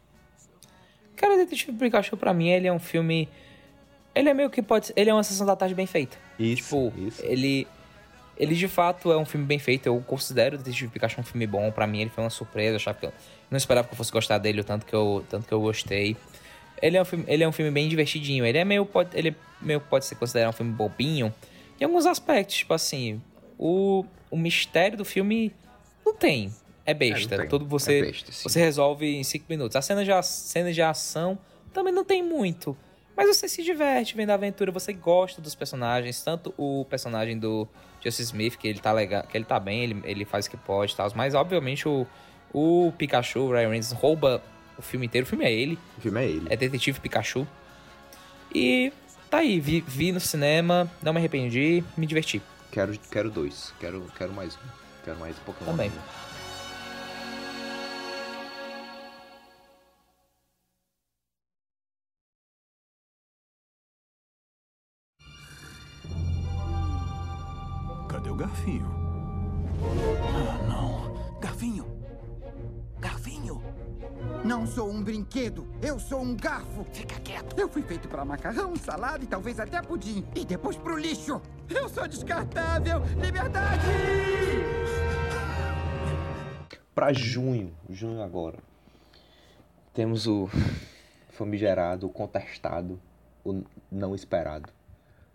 Cara, 1.16 1.36
Detetive 1.36 1.72
Pikachu, 1.78 2.16
pra 2.16 2.32
mim, 2.34 2.48
ele 2.48 2.66
é 2.66 2.72
um 2.72 2.78
filme. 2.78 3.28
Ele 4.14 4.28
é 4.28 4.34
meio 4.34 4.50
que 4.50 4.62
pode. 4.62 4.92
Ele 4.96 5.10
é 5.10 5.14
uma 5.14 5.22
sessão 5.22 5.46
da 5.46 5.54
tarde 5.56 5.74
bem 5.74 5.86
feita. 5.86 6.16
Isso, 6.38 6.62
Tipo, 6.64 6.92
isso. 6.98 7.24
ele. 7.24 7.66
Ele 8.36 8.54
de 8.54 8.68
fato 8.68 9.10
é 9.10 9.16
um 9.16 9.24
filme 9.24 9.44
bem 9.44 9.58
feito. 9.58 9.86
Eu 9.86 10.00
considero 10.00 10.54
o 10.54 10.58
Detetive 10.58 10.92
Pikachu 10.92 11.20
um 11.20 11.24
filme 11.24 11.44
bom. 11.44 11.72
Pra 11.72 11.88
mim, 11.88 12.00
ele 12.02 12.10
foi 12.10 12.22
uma 12.22 12.30
surpresa. 12.30 12.72
Eu 12.72 12.76
achava 12.76 12.96
que 12.98 13.06
eu 13.06 13.12
não 13.50 13.56
esperava 13.56 13.88
que 13.88 13.94
eu 13.94 13.96
fosse 13.96 14.12
gostar 14.12 14.38
dele 14.38 14.60
o 14.60 14.64
tanto 14.64 14.86
que 14.86 14.94
eu, 14.94 15.24
tanto 15.28 15.46
que 15.48 15.52
eu 15.52 15.60
gostei. 15.60 16.16
Ele 16.80 16.96
é, 16.96 17.02
um 17.02 17.04
filme, 17.04 17.24
ele 17.28 17.42
é 17.44 17.48
um 17.48 17.52
filme 17.52 17.70
bem 17.70 17.88
divertidinho. 17.88 18.44
Ele 18.44 18.58
é 18.58 18.64
meio. 18.64 18.84
Pode, 18.86 19.10
ele 19.18 19.34
meio 19.60 19.80
pode 19.80 20.04
ser 20.04 20.14
considerado 20.14 20.50
um 20.50 20.56
filme 20.56 20.72
bobinho. 20.72 21.32
Em 21.80 21.84
alguns 21.84 22.06
aspectos, 22.06 22.56
tipo 22.56 22.74
assim. 22.74 23.20
O, 23.58 24.04
o 24.30 24.36
mistério 24.36 24.96
do 24.96 25.04
filme 25.04 25.52
não 26.06 26.14
tem. 26.14 26.52
É 26.86 26.94
besta. 26.94 27.34
É, 27.34 27.38
tem. 27.38 27.48
Tudo 27.48 27.66
você. 27.66 27.98
É 27.98 28.02
besta. 28.02 28.30
Você 28.32 28.60
resolve 28.60 29.06
em 29.16 29.24
5 29.24 29.44
minutos. 29.48 29.76
A 29.76 29.82
cena 29.82 30.04
de, 30.04 30.12
a- 30.12 30.22
cena 30.22 30.72
de 30.72 30.80
ação 30.80 31.38
também 31.72 31.92
não 31.92 32.04
tem 32.04 32.22
muito. 32.22 32.76
Mas 33.16 33.36
você 33.36 33.48
se 33.48 33.64
diverte 33.64 34.14
vendo 34.14 34.30
a 34.30 34.34
aventura, 34.34 34.70
você 34.70 34.92
gosta 34.92 35.42
dos 35.42 35.52
personagens, 35.56 36.22
tanto 36.22 36.54
o 36.56 36.86
personagem 36.88 37.36
do 37.36 37.66
Justice 38.00 38.22
Smith, 38.22 38.56
que 38.56 38.68
ele 38.68 38.78
tá 38.78 38.92
legal, 38.92 39.24
que 39.24 39.36
ele 39.36 39.44
tá 39.44 39.58
bem, 39.58 39.82
ele, 39.82 40.00
ele 40.04 40.24
faz 40.24 40.46
o 40.46 40.50
que 40.50 40.56
pode 40.56 40.92
e 40.92 40.96
tal. 40.96 41.10
Mas 41.16 41.34
obviamente 41.34 41.88
o, 41.88 42.06
o 42.54 42.92
Pikachu, 42.96 43.40
o 43.40 43.48
Ryan 43.50 43.70
Reynolds, 43.70 43.90
rouba 43.90 44.40
o 44.78 44.82
filme 44.82 45.06
inteiro. 45.06 45.26
O 45.26 45.28
filme 45.28 45.44
é 45.44 45.52
ele, 45.52 45.78
O 45.96 46.00
filme 46.00 46.20
é 46.20 46.26
ele. 46.26 46.46
é 46.48 46.56
Detetive 46.56 47.00
Pikachu. 47.00 47.46
E 48.54 48.92
tá 49.30 49.38
aí, 49.38 49.60
vi, 49.60 49.84
vi 49.86 50.12
no 50.12 50.20
cinema, 50.20 50.90
não 51.02 51.12
me 51.12 51.18
arrependi, 51.18 51.82
me 51.96 52.06
diverti. 52.06 52.40
Quero, 52.70 52.98
quero 53.10 53.30
dois. 53.30 53.72
Quero, 53.80 54.04
quero 54.16 54.32
mais 54.32 54.54
um. 54.54 54.58
Quero 55.04 55.18
mais 55.18 55.36
Pokémon. 55.38 55.70
Também. 55.72 55.90
Cadê 55.90 55.98
brinquedo, 75.32 75.66
eu 75.82 75.98
sou 76.00 76.20
um 76.22 76.34
garfo. 76.34 76.84
Fica 76.92 77.20
quieto. 77.20 77.58
Eu 77.58 77.68
fui 77.68 77.82
feito 77.82 78.08
para 78.08 78.24
macarrão, 78.24 78.74
salada 78.76 79.22
e 79.22 79.26
talvez 79.26 79.60
até 79.60 79.80
pudim. 79.82 80.24
E 80.34 80.44
depois 80.44 80.76
pro 80.76 80.96
lixo. 80.96 81.40
Eu 81.68 81.88
sou 81.88 82.08
descartável. 82.08 83.00
Liberdade! 83.22 83.86
Pra 86.94 87.12
junho, 87.12 87.72
junho 87.88 88.20
agora, 88.22 88.58
temos 89.94 90.26
o 90.26 90.48
famigerado, 91.30 92.06
o 92.06 92.10
contestado, 92.10 93.00
o 93.44 93.62
não 93.92 94.14
esperado. 94.16 94.72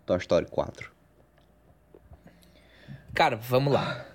Toy 0.04 0.18
Story 0.18 0.46
4. 0.50 0.92
Cara, 3.14 3.36
vamos 3.36 3.72
lá. 3.72 4.04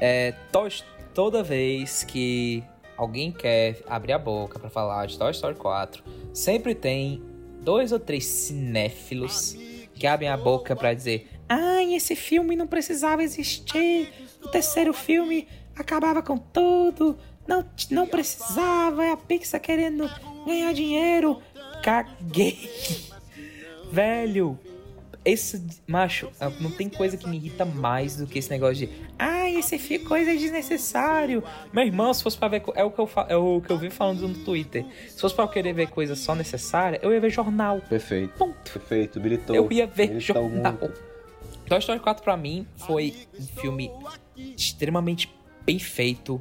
É, 0.00 0.32
Toy- 0.52 0.82
toda 1.14 1.42
vez 1.42 2.02
que 2.04 2.62
alguém 2.96 3.32
quer 3.32 3.82
abrir 3.86 4.12
a 4.12 4.18
boca 4.18 4.58
pra 4.58 4.70
falar 4.70 5.06
de 5.06 5.18
Toy 5.18 5.30
Story 5.30 5.56
4, 5.56 6.02
sempre 6.32 6.74
tem 6.74 7.22
dois 7.60 7.92
ou 7.92 7.98
três 7.98 8.26
cinéfilos 8.26 9.56
que 9.94 10.06
abrem 10.06 10.28
a 10.28 10.36
boca 10.36 10.74
pra 10.76 10.92
dizer: 10.92 11.28
Ai, 11.48 11.94
esse 11.94 12.16
filme 12.16 12.56
não 12.56 12.66
precisava 12.66 13.22
existir. 13.22 14.12
O 14.42 14.48
terceiro 14.48 14.92
filme 14.92 15.48
acabava 15.74 16.22
com 16.22 16.36
tudo. 16.36 17.16
Não, 17.46 17.64
não 17.90 18.06
precisava. 18.06 19.04
É 19.04 19.12
a 19.12 19.16
Pixar 19.16 19.60
querendo 19.60 20.10
ganhar 20.46 20.72
dinheiro. 20.72 21.40
Caguei. 21.82 22.70
Velho, 23.90 24.58
esse 25.24 25.64
macho, 25.86 26.30
ah, 26.38 26.50
não 26.60 26.70
tem 26.70 26.88
coisa 26.88 27.16
que 27.16 27.26
me 27.26 27.36
irrita 27.36 27.64
mais 27.64 28.16
do 28.16 28.26
que 28.26 28.38
esse 28.38 28.50
negócio 28.50 28.86
de 28.86 28.90
ai, 29.18 29.56
esse 29.56 29.78
fi 29.78 29.98
coisa 29.98 30.32
é 30.32 30.36
desnecessário. 30.36 31.42
Meu 31.72 31.84
irmão, 31.84 32.12
se 32.12 32.22
fosse 32.22 32.36
pra 32.36 32.48
ver. 32.48 32.62
É 32.74 32.84
o 32.84 32.90
que 32.90 33.00
eu, 33.00 33.10
é 33.28 33.36
o 33.36 33.60
que 33.60 33.70
eu 33.70 33.78
vi 33.78 33.88
falando 33.88 34.28
no 34.28 34.34
Twitter. 34.44 34.84
Se 35.08 35.20
fosse 35.20 35.34
pra 35.34 35.44
eu 35.44 35.48
querer 35.48 35.72
ver 35.72 35.88
coisa 35.88 36.14
só 36.14 36.34
necessária, 36.34 37.00
eu 37.02 37.12
ia 37.12 37.20
ver 37.20 37.30
jornal. 37.30 37.80
Perfeito. 37.88 38.34
Ponto. 38.34 38.70
Perfeito. 38.70 39.18
Militou. 39.18 39.56
Eu 39.56 39.72
ia 39.72 39.86
ver 39.86 40.08
militou 40.08 40.42
jornal. 40.42 40.72
muito. 40.72 41.02
Toy 41.66 41.78
Story 41.78 42.00
4 42.00 42.22
pra 42.22 42.36
mim 42.36 42.66
foi 42.76 43.14
um 43.38 43.46
filme 43.60 43.90
extremamente 44.36 45.34
bem 45.64 45.78
feito. 45.78 46.40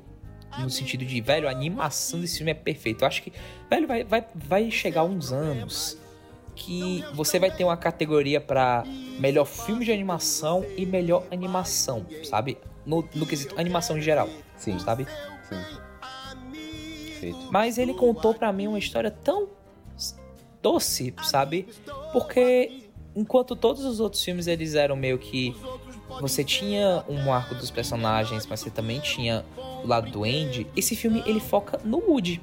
No 0.59 0.69
sentido 0.69 1.03
de, 1.03 1.19
velho, 1.19 1.47
a 1.47 1.51
animação 1.51 2.19
desse 2.19 2.37
filme 2.37 2.51
é 2.51 2.53
perfeita. 2.53 3.05
Eu 3.05 3.07
acho 3.07 3.23
que, 3.23 3.33
velho, 3.69 3.87
vai, 3.87 4.03
vai, 4.03 4.23
vai 4.35 4.69
chegar 4.69 5.03
uns 5.03 5.31
anos 5.31 5.97
que 6.55 7.03
você 7.13 7.39
vai 7.39 7.51
ter 7.51 7.63
uma 7.63 7.77
categoria 7.77 8.39
pra 8.39 8.83
melhor 9.19 9.45
filme 9.45 9.83
de 9.85 9.91
animação 9.91 10.65
e 10.77 10.85
melhor 10.85 11.23
animação, 11.31 12.05
sabe? 12.23 12.57
No, 12.85 13.07
no 13.15 13.25
quesito 13.25 13.59
animação 13.59 13.97
em 13.97 14.01
geral, 14.01 14.29
Sim, 14.57 14.77
sabe? 14.79 15.07
sim. 15.49 15.55
Perfeito. 17.05 17.47
Mas 17.51 17.77
ele 17.77 17.93
contou 17.93 18.33
pra 18.33 18.51
mim 18.51 18.67
uma 18.67 18.79
história 18.79 19.09
tão 19.09 19.47
doce, 20.61 21.13
sabe? 21.23 21.67
Porque 22.11 22.89
enquanto 23.15 23.55
todos 23.55 23.85
os 23.85 23.99
outros 23.99 24.23
filmes 24.23 24.47
eles 24.47 24.75
eram 24.75 24.95
meio 24.95 25.17
que 25.17 25.55
você 26.19 26.43
tinha 26.43 27.03
um 27.07 27.31
arco 27.31 27.55
dos 27.55 27.71
personagens, 27.71 28.45
mas 28.45 28.59
você 28.59 28.69
também 28.69 28.99
tinha 28.99 29.45
o 29.83 29.87
lado 29.87 30.11
do 30.11 30.23
Andy, 30.23 30.67
esse 30.75 30.95
filme 30.95 31.23
ele 31.25 31.39
foca 31.39 31.79
no 31.83 31.97
Woody. 31.99 32.41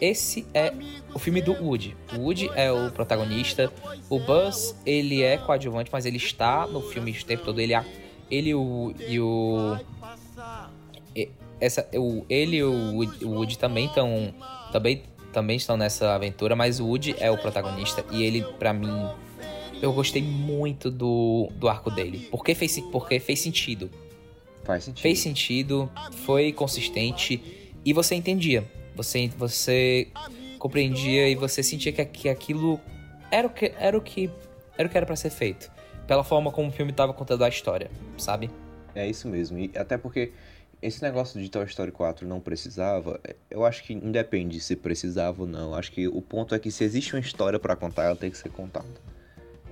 Esse 0.00 0.46
é 0.54 0.72
o 1.14 1.18
filme 1.18 1.40
do 1.40 1.52
Woody. 1.52 1.96
O 2.14 2.20
Woody 2.20 2.50
é 2.54 2.70
o 2.72 2.90
protagonista. 2.90 3.72
O 4.08 4.18
Buzz, 4.18 4.76
ele 4.84 5.22
é 5.22 5.38
coadjuvante, 5.38 5.90
mas 5.92 6.06
ele 6.06 6.16
está 6.16 6.66
no 6.66 6.80
filme 6.80 7.12
o 7.12 7.24
tempo 7.24 7.44
todo. 7.44 7.60
Ele, 7.60 7.74
ele 8.30 8.50
e 8.50 8.54
o, 8.54 8.94
e 9.08 9.20
o 9.20 9.78
essa, 11.62 11.88
o, 11.94 12.26
ele 12.28 12.56
e 12.56 12.64
o 12.64 12.96
Woody, 12.96 13.24
o 13.24 13.30
Woody 13.30 13.56
também 13.56 13.86
estão 13.86 14.34
também, 14.72 15.02
também 15.32 15.56
estão 15.56 15.76
nessa 15.76 16.12
aventura, 16.12 16.56
mas 16.56 16.80
o 16.80 16.86
Woody 16.86 17.14
é 17.20 17.30
o 17.30 17.38
protagonista 17.38 18.04
e 18.10 18.24
ele, 18.24 18.42
pra 18.58 18.72
mim, 18.72 19.08
eu 19.80 19.92
gostei 19.92 20.22
muito 20.22 20.90
do, 20.90 21.48
do 21.54 21.68
arco 21.68 21.88
dele. 21.88 22.26
Porque 22.30 22.54
fez, 22.54 22.80
porque 22.90 23.20
fez 23.20 23.38
sentido. 23.38 23.88
Faz 24.64 24.84
sentido. 24.84 25.02
Fez 25.02 25.18
sentido, 25.20 25.90
foi 26.24 26.52
consistente 26.52 27.70
e 27.84 27.92
você 27.92 28.16
entendia. 28.16 28.68
Você, 28.94 29.28
você 29.36 30.08
compreendia 30.58 31.28
e 31.28 31.34
você 31.34 31.62
sentia 31.62 31.92
que, 31.92 32.04
que 32.04 32.28
aquilo 32.28 32.80
era 33.30 33.46
o 33.46 33.50
que 33.50 33.72
era 33.78 33.96
o 33.96 34.00
que 34.00 34.30
era 34.76 34.88
o 34.88 34.90
que 34.90 34.96
era 34.96 35.06
para 35.06 35.16
ser 35.16 35.30
feito. 35.30 35.70
Pela 36.06 36.24
forma 36.24 36.50
como 36.50 36.68
o 36.68 36.72
filme 36.72 36.92
tava 36.92 37.12
contando 37.12 37.44
a 37.44 37.48
história, 37.48 37.90
sabe? 38.18 38.50
É 38.94 39.08
isso 39.08 39.28
mesmo. 39.28 39.58
E 39.58 39.70
até 39.76 39.96
porque 39.96 40.32
esse 40.82 41.00
negócio 41.00 41.40
de 41.40 41.48
Toy 41.48 41.64
Story 41.64 41.92
4 41.92 42.26
não 42.26 42.40
precisava, 42.40 43.20
eu 43.48 43.64
acho 43.64 43.84
que 43.84 43.92
independe 43.92 44.58
se 44.60 44.74
precisava 44.74 45.42
ou 45.42 45.48
não. 45.48 45.74
Acho 45.74 45.92
que 45.92 46.08
o 46.08 46.20
ponto 46.20 46.54
é 46.54 46.58
que 46.58 46.70
se 46.70 46.82
existe 46.82 47.14
uma 47.14 47.20
história 47.20 47.58
pra 47.58 47.76
contar, 47.76 48.04
ela 48.04 48.16
tem 48.16 48.30
que 48.30 48.36
ser 48.36 48.50
contada. 48.50 49.12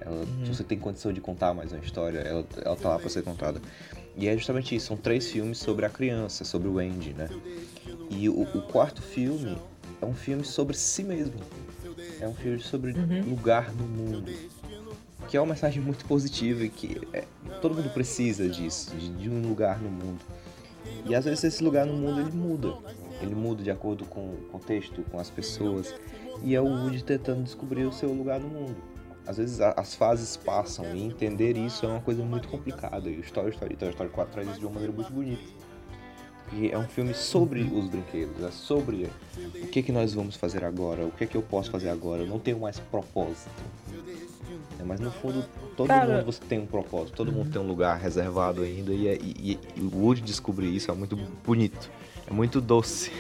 Ela, 0.01 0.25
Se 0.45 0.55
você 0.55 0.65
tem 0.65 0.79
condição 0.79 1.13
de 1.13 1.21
contar 1.21 1.53
mais 1.53 1.73
uma 1.73 1.85
história, 1.85 2.21
ela, 2.21 2.47
ela 2.65 2.77
tá 2.77 2.89
lá 2.91 2.99
pra 2.99 3.09
ser 3.11 3.23
contada. 3.23 3.61
E 4.17 4.29
é 4.29 4.37
justamente 4.37 4.75
isso, 4.75 4.87
são 4.87 4.97
três 4.97 5.31
filmes 5.31 5.59
sobre 5.59 5.85
a 5.85 5.91
criança, 5.91 6.45
sobre 6.45 6.69
o 6.69 6.79
Andy, 6.79 7.13
né? 7.13 7.29
E 8.11 8.29
o, 8.29 8.43
o 8.43 8.63
quarto 8.63 9.01
filme 9.03 9.57
é 10.01 10.07
um 10.07 10.15
filme 10.15 10.45
sobre 10.45 10.77
si 10.77 11.03
mesmo. 11.03 11.35
É 12.21 12.29
um 12.29 12.35
filme 12.35 12.61
sobre 12.61 12.93
lugar 13.23 13.73
no 13.73 13.85
mundo. 13.87 14.31
Que 15.29 15.37
é 15.37 15.41
uma 15.41 15.53
mensagem 15.55 15.81
muito 15.83 16.05
positiva 16.07 16.65
e 16.65 16.69
que 16.69 17.01
é, 17.13 17.25
todo 17.63 17.75
mundo 17.75 17.91
precisa 17.91 18.49
disso, 18.49 18.95
de, 18.97 19.09
de 19.11 19.31
um 19.31 19.43
lugar 19.49 19.81
no 19.81 19.89
mundo. 19.91 20.21
E 21.07 21.15
às 21.15 21.25
vezes 21.25 21.45
esse 21.45 21.63
lugar 21.63 21.87
no 21.87 21.95
mundo 21.95 22.21
ele 22.21 22.33
muda. 22.33 22.75
Ele 23.23 23.35
muda 23.35 23.63
de 23.63 23.71
acordo 23.71 24.05
com 24.07 24.21
o 24.21 24.37
contexto, 24.51 25.03
com 25.11 25.19
as 25.19 25.31
pessoas. 25.31 25.95
E 26.43 26.55
é 26.55 26.61
o 26.61 26.65
Woody 26.65 27.05
tentando 27.05 27.43
descobrir 27.45 27.85
o 27.85 27.93
seu 27.93 28.13
lugar 28.13 28.41
no 28.41 28.49
mundo. 28.49 28.77
Às 29.27 29.37
vezes 29.37 29.61
a- 29.61 29.75
as 29.77 29.95
fases 29.95 30.37
passam 30.37 30.97
e 30.97 31.03
entender 31.05 31.57
isso 31.57 31.85
é 31.87 31.89
uma 31.89 32.01
coisa 32.01 32.23
muito 32.25 32.49
complicada. 32.49 33.09
E 33.09 33.21
o 33.21 33.23
Toy 33.23 33.51
Story, 33.51 33.77
Toy 33.77 33.91
Story 33.91 34.09
4 34.11 34.33
traz 34.33 34.49
isso 34.51 34.59
de 34.59 34.65
uma 34.67 34.73
maneira 34.73 34.93
muito 34.93 35.13
bonita. 35.13 35.43
Porque 36.51 36.69
é 36.73 36.77
um 36.79 36.89
filme 36.89 37.15
sobre 37.15 37.63
os 37.63 37.87
brinquedos, 37.89 38.43
é 38.45 38.51
sobre 38.51 39.09
o 39.63 39.67
que, 39.69 39.83
que 39.83 39.93
nós 39.93 40.13
vamos 40.15 40.35
fazer 40.37 40.65
agora, 40.65 41.05
o 41.07 41.11
que, 41.13 41.27
que 41.27 41.37
eu 41.37 41.43
posso 41.43 41.71
fazer 41.71 41.89
agora. 41.89 42.23
Eu 42.23 42.27
não 42.27 42.39
tenho 42.41 42.59
mais 42.59 42.79
propósito. 42.81 43.49
né? 44.77 44.85
Mas 44.85 44.99
no 44.99 45.13
fundo, 45.13 45.45
todo 45.77 45.87
Cara- 45.87 46.17
mundo 46.17 46.27
você 46.27 46.41
tem 46.45 46.59
um 46.59 46.67
propósito, 46.67 47.15
todo 47.15 47.31
mundo 47.31 47.51
tem 47.53 47.61
um 47.63 47.67
lugar 47.67 47.97
reservado 47.99 48.63
ainda, 48.63 48.93
e, 48.93 49.07
é- 49.07 49.17
e- 49.23 49.59
e 49.77 49.81
o 49.81 49.97
Woody 49.97 50.23
descobrir 50.23 50.75
isso 50.75 50.91
é 50.91 50.95
muito 50.95 51.15
bonito. 51.45 51.89
É 52.27 52.33
muito 52.33 52.61
doce. 52.61 53.13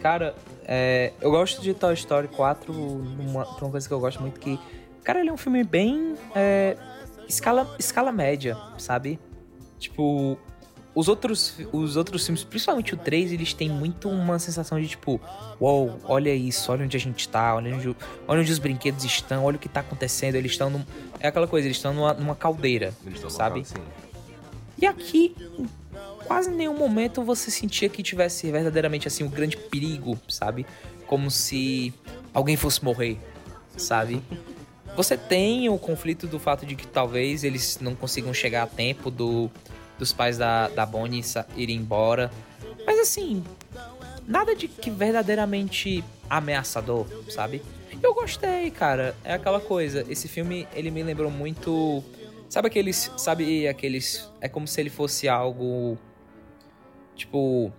Cara, 0.00 0.34
é, 0.66 1.12
eu 1.20 1.30
gosto 1.30 1.62
de 1.62 1.72
Toy 1.74 1.94
Story 1.94 2.28
4, 2.28 2.72
uma, 2.72 3.44
uma 3.46 3.70
coisa 3.70 3.86
que 3.88 3.94
eu 3.94 4.00
gosto 4.00 4.20
muito 4.20 4.38
que. 4.38 4.58
Cara, 5.02 5.20
ele 5.20 5.28
é 5.30 5.32
um 5.32 5.36
filme 5.36 5.64
bem. 5.64 6.14
é, 6.34 6.76
escala, 7.28 7.74
escala 7.78 8.12
média, 8.12 8.56
sabe? 8.78 9.18
Tipo. 9.78 10.38
Os 10.94 11.08
outros, 11.08 11.54
os 11.72 11.96
outros 11.96 12.24
filmes, 12.24 12.44
principalmente 12.44 12.94
o 12.94 12.96
3, 12.96 13.32
eles 13.32 13.52
têm 13.52 13.68
muito 13.68 14.08
uma 14.08 14.38
sensação 14.38 14.80
de 14.80 14.86
tipo, 14.86 15.20
uou, 15.60 15.98
olha 16.04 16.32
isso, 16.32 16.70
olha 16.70 16.84
onde 16.84 16.96
a 16.96 17.00
gente 17.00 17.28
tá, 17.28 17.56
olha 17.56 17.74
onde, 17.74 17.96
olha 18.28 18.40
onde 18.40 18.52
os 18.52 18.60
brinquedos 18.60 19.04
estão, 19.04 19.44
olha 19.44 19.56
o 19.56 19.58
que 19.58 19.68
tá 19.68 19.80
acontecendo, 19.80 20.36
eles 20.36 20.52
estão 20.52 20.70
num, 20.70 20.84
É 21.18 21.26
aquela 21.26 21.48
coisa, 21.48 21.66
eles 21.66 21.78
estão 21.78 21.92
numa, 21.92 22.14
numa 22.14 22.36
caldeira, 22.36 22.94
sabe? 23.28 23.64
E 24.80 24.86
aqui, 24.86 25.34
em 25.58 25.66
quase 26.26 26.50
nenhum 26.50 26.76
momento 26.76 27.24
você 27.24 27.50
sentia 27.50 27.88
que 27.88 28.02
tivesse 28.02 28.50
verdadeiramente 28.52 29.08
assim 29.08 29.24
um 29.24 29.30
grande 29.30 29.56
perigo, 29.56 30.16
sabe? 30.28 30.64
Como 31.08 31.28
se 31.28 31.92
alguém 32.32 32.56
fosse 32.56 32.84
morrer, 32.84 33.18
sabe? 33.76 34.22
Você 34.96 35.16
tem 35.16 35.68
o 35.68 35.76
conflito 35.76 36.28
do 36.28 36.38
fato 36.38 36.64
de 36.64 36.76
que 36.76 36.86
talvez 36.86 37.42
eles 37.42 37.78
não 37.80 37.96
consigam 37.96 38.32
chegar 38.32 38.62
a 38.62 38.66
tempo 38.66 39.10
do, 39.10 39.50
dos 39.98 40.12
pais 40.12 40.38
da, 40.38 40.68
da 40.68 40.84
Bonnie 40.86 41.22
irem 41.56 41.76
embora. 41.76 42.30
Mas 42.86 42.98
assim, 42.98 43.42
nada 44.26 44.54
de 44.54 44.68
que 44.68 44.90
verdadeiramente 44.90 46.02
ameaçador, 46.28 47.06
sabe? 47.30 47.62
Eu 48.02 48.12
gostei, 48.14 48.70
cara. 48.70 49.14
É 49.24 49.34
aquela 49.34 49.60
coisa. 49.60 50.04
Esse 50.10 50.28
filme, 50.28 50.68
ele 50.74 50.90
me 50.90 51.02
lembrou 51.02 51.30
muito. 51.30 52.02
Sabe 52.50 52.68
aqueles. 52.68 53.10
Sabe 53.16 53.66
aqueles. 53.66 54.30
É 54.40 54.48
como 54.48 54.66
se 54.68 54.80
ele 54.80 54.90
fosse 54.90 55.28
algo. 55.28 55.96
Tipo. 57.16 57.72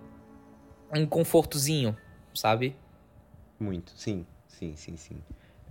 Um 0.92 1.04
confortozinho, 1.06 1.96
sabe? 2.34 2.74
Muito, 3.58 3.92
sim, 3.96 4.24
sim, 4.46 4.74
sim, 4.76 4.96
sim. 4.96 5.16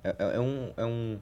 É, 0.04 0.10
é- 0.10 0.36
é 0.36 0.40
um, 0.40 0.74
é 0.76 0.86
um. 0.86 1.20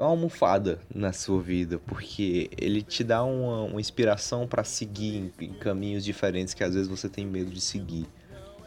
É 0.00 0.02
uma 0.02 0.12
almofada 0.12 0.78
na 0.94 1.12
sua 1.12 1.42
vida, 1.42 1.78
porque 1.86 2.48
ele 2.58 2.80
te 2.80 3.04
dá 3.04 3.22
uma, 3.22 3.64
uma 3.64 3.80
inspiração 3.80 4.46
pra 4.48 4.64
seguir 4.64 5.30
em, 5.38 5.44
em 5.44 5.52
caminhos 5.52 6.02
diferentes 6.02 6.54
que 6.54 6.64
às 6.64 6.72
vezes 6.74 6.88
você 6.88 7.06
tem 7.06 7.26
medo 7.26 7.50
de 7.50 7.60
seguir. 7.60 8.06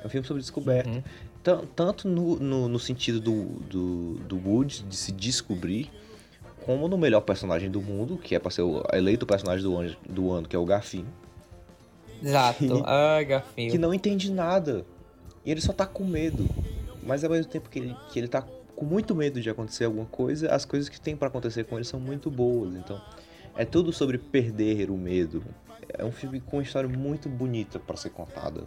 É 0.03 0.05
um 0.05 0.09
filme 0.11 0.27
sobre 0.27 0.41
descoberta. 0.41 0.89
Uhum. 0.91 1.03
Tan- 1.41 1.61
Tanto 1.75 2.07
no, 2.07 2.35
no, 2.37 2.67
no 2.69 2.77
sentido 2.79 3.19
do, 3.19 3.45
do, 3.67 4.13
do 4.27 4.37
Woody 4.47 4.83
de 4.83 4.95
se 4.95 5.11
descobrir, 5.11 5.89
como 6.65 6.87
no 6.87 6.97
melhor 6.99 7.21
personagem 7.21 7.69
do 7.71 7.81
mundo, 7.81 8.15
que 8.17 8.35
é 8.35 8.39
pra 8.39 8.51
ser 8.51 8.61
o 8.61 8.83
eleito 8.93 9.25
personagem 9.25 9.63
do 9.63 9.75
ano, 9.75 9.95
do 10.07 10.31
ano 10.31 10.47
que 10.47 10.55
é 10.55 10.59
o 10.59 10.65
Garfinho, 10.65 11.07
Exato. 12.21 12.83
Ai, 12.85 13.25
gafinho. 13.25 13.71
que 13.71 13.77
não 13.77 13.93
entende 13.93 14.31
nada. 14.31 14.85
E 15.45 15.51
ele 15.51 15.59
só 15.61 15.73
tá 15.73 15.85
com 15.85 16.05
medo. 16.05 16.47
Mas 17.01 17.23
ao 17.23 17.29
mesmo 17.31 17.51
tempo 17.51 17.69
que 17.69 17.79
ele, 17.79 17.95
que 18.11 18.19
ele 18.19 18.27
tá 18.29 18.45
com 18.75 18.85
muito 18.85 19.13
medo 19.15 19.39
de 19.41 19.49
acontecer 19.49 19.85
alguma 19.85 20.05
coisa, 20.05 20.53
as 20.53 20.65
coisas 20.65 20.89
que 20.89 20.99
tem 20.99 21.15
pra 21.15 21.27
acontecer 21.27 21.63
com 21.65 21.75
ele 21.75 21.85
são 21.85 21.99
muito 21.99 22.29
boas. 22.29 22.75
Então, 22.75 23.01
é 23.55 23.65
tudo 23.65 23.91
sobre 23.93 24.17
perder 24.17 24.89
o 24.89 24.97
medo. 24.97 25.43
É 25.97 26.03
um 26.03 26.11
filme 26.11 26.39
com 26.39 26.57
uma 26.57 26.63
história 26.63 26.89
muito 26.89 27.29
bonita 27.29 27.79
pra 27.79 27.95
ser 27.95 28.09
contada. 28.09 28.63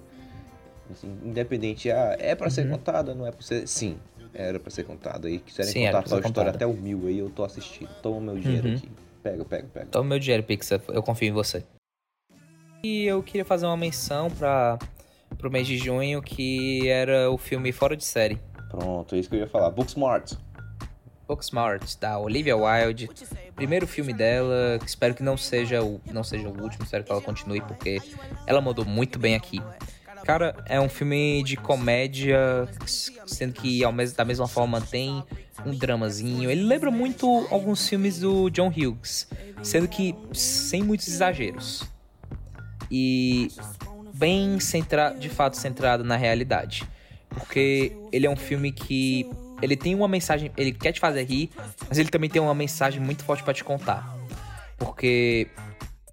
Assim, 0.91 1.13
independente, 1.25 1.91
ah, 1.91 2.17
é 2.19 2.35
pra 2.35 2.49
ser 2.49 2.69
contada, 2.69 3.15
não 3.15 3.27
é 3.27 3.33
pra 3.33 3.43
ser. 3.43 3.67
Sim, 3.67 3.99
era 4.33 4.61
pra 4.61 4.71
ser 4.71 4.85
contada. 4.85 5.29
E 5.29 5.39
quiserem 5.41 5.73
Sim, 5.73 5.87
contar 5.87 6.03
tal 6.05 6.21
história 6.21 6.51
até 6.51 6.65
o 6.67 6.73
mil 6.75 7.07
aí, 7.09 7.19
eu 7.19 7.29
tô 7.31 7.43
assistindo. 7.43 7.89
Toma 8.03 8.21
meu 8.33 8.39
dinheiro 8.41 8.69
Uhum. 8.69 8.75
aqui. 8.75 8.89
Pega, 9.23 9.45
pega, 9.45 9.69
pega. 9.75 9.87
Toma 9.87 10.09
meu 10.11 10.19
dinheiro, 10.21 10.45
Pixar. 10.45 10.81
Eu 10.89 11.03
confio 11.03 11.29
em 11.29 11.33
você. 11.33 11.65
E 12.85 13.05
eu 13.07 13.21
queria 13.23 13.45
fazer 13.45 13.67
uma 13.67 13.77
menção 13.77 14.31
para 14.31 14.79
pro 15.37 15.51
mês 15.51 15.67
de 15.67 15.77
junho, 15.77 16.23
que 16.23 16.87
era 16.89 17.29
o 17.31 17.37
filme 17.37 17.73
Fora 17.73 17.97
de 17.97 18.05
Série. 18.05 18.39
Pronto, 18.79 19.15
é 19.15 19.19
isso 19.19 19.31
que 19.31 19.37
eu 19.37 19.41
ia 19.41 19.47
falar. 19.49 19.71
Booksmart. 19.71 20.35
Booksmart, 21.27 21.99
da 21.99 22.19
Olivia 22.19 22.55
Wilde. 22.55 23.09
Primeiro 23.55 23.87
filme 23.87 24.13
dela, 24.13 24.79
espero 24.85 25.15
que 25.15 25.23
não 25.23 25.35
seja 25.35 25.83
o 25.83 25.99
não 26.13 26.23
seja 26.23 26.47
o 26.47 26.63
último, 26.63 26.85
espero 26.85 27.03
que 27.03 27.11
ela 27.11 27.23
continue, 27.23 27.63
porque 27.63 28.03
ela 28.47 28.61
mandou 28.61 28.85
muito 28.85 29.19
bem 29.19 29.35
aqui. 29.35 29.63
Cara, 30.25 30.55
é 30.67 30.79
um 30.79 30.91
filme 30.91 31.43
de 31.43 31.57
comédia, 31.57 32.69
sendo 33.27 33.55
que 33.55 33.83
ao 33.83 33.93
mesmo, 33.93 34.15
da 34.15 34.27
mesma 34.27 34.47
forma 34.47 34.79
tem 34.79 35.25
um 35.65 35.75
dramazinho. 35.75 36.51
Ele 36.51 36.63
lembra 36.63 36.91
muito 36.91 37.47
alguns 37.51 37.89
filmes 37.89 38.21
do 38.21 38.51
John 38.51 38.69
Hughes, 38.69 39.27
sendo 39.63 39.89
que 39.89 40.15
sem 40.35 40.83
muitos 40.83 41.09
exageros. 41.09 41.83
E 42.91 43.49
bem 44.13 44.61
centra 44.61 45.15
de 45.19 45.31
fato 45.31 45.57
centrado 45.57 46.05
na 46.05 46.17
realidade. 46.17 46.87
Porque 47.39 47.93
ele 48.13 48.27
é 48.27 48.31
um 48.31 48.37
filme 48.37 48.73
que 48.73 49.29
ele 49.63 49.77
tem 49.77 49.95
uma 49.95 50.09
mensagem, 50.09 50.51
ele 50.57 50.73
quer 50.73 50.93
te 50.93 51.01
fazer 51.01 51.23
rir, 51.25 51.51
mas 51.89 51.99
ele 51.99 52.09
também 52.09 52.29
tem 52.29 52.41
uma 52.43 52.55
mensagem 52.55 53.01
muito 53.01 53.25
forte 53.25 53.43
pra 53.43 53.55
te 53.55 53.63
contar. 53.65 54.17
Porque 54.79 55.47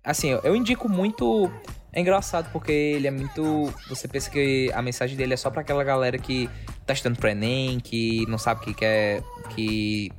assim, 0.04 0.30
eu- 0.44 0.56
indico 0.56 0.88
muito 0.90 1.50
é 1.92 2.02
engraçado 2.02 2.50
porque 2.52 2.72
ele 2.72 3.08
é 3.08 3.12
muito. 3.12 3.72
Você 3.88 4.08
pensa 4.08 4.30
que 4.30 4.72
a 4.74 4.82
mensagem 4.82 5.16
dele 5.16 5.34
é 5.34 5.38
só 5.38 5.50
pra 5.52 5.62
aquela 5.62 5.84
galera 5.84 6.18
que 6.18 6.50
tá 6.86 6.94
estudando 6.94 7.18
pro 7.18 7.30
Enem, 7.30 7.80
que 7.80 8.26
não 8.28 8.38
sabe 8.38 8.62
o 8.62 8.64
que 8.64 8.74
quer. 8.74 9.22
que. 9.56 10.12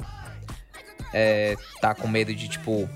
É, 1.12 1.56
tá 1.80 1.94
com 1.94 2.06
medo 2.08 2.34
de, 2.34 2.48
tipo. 2.48 2.88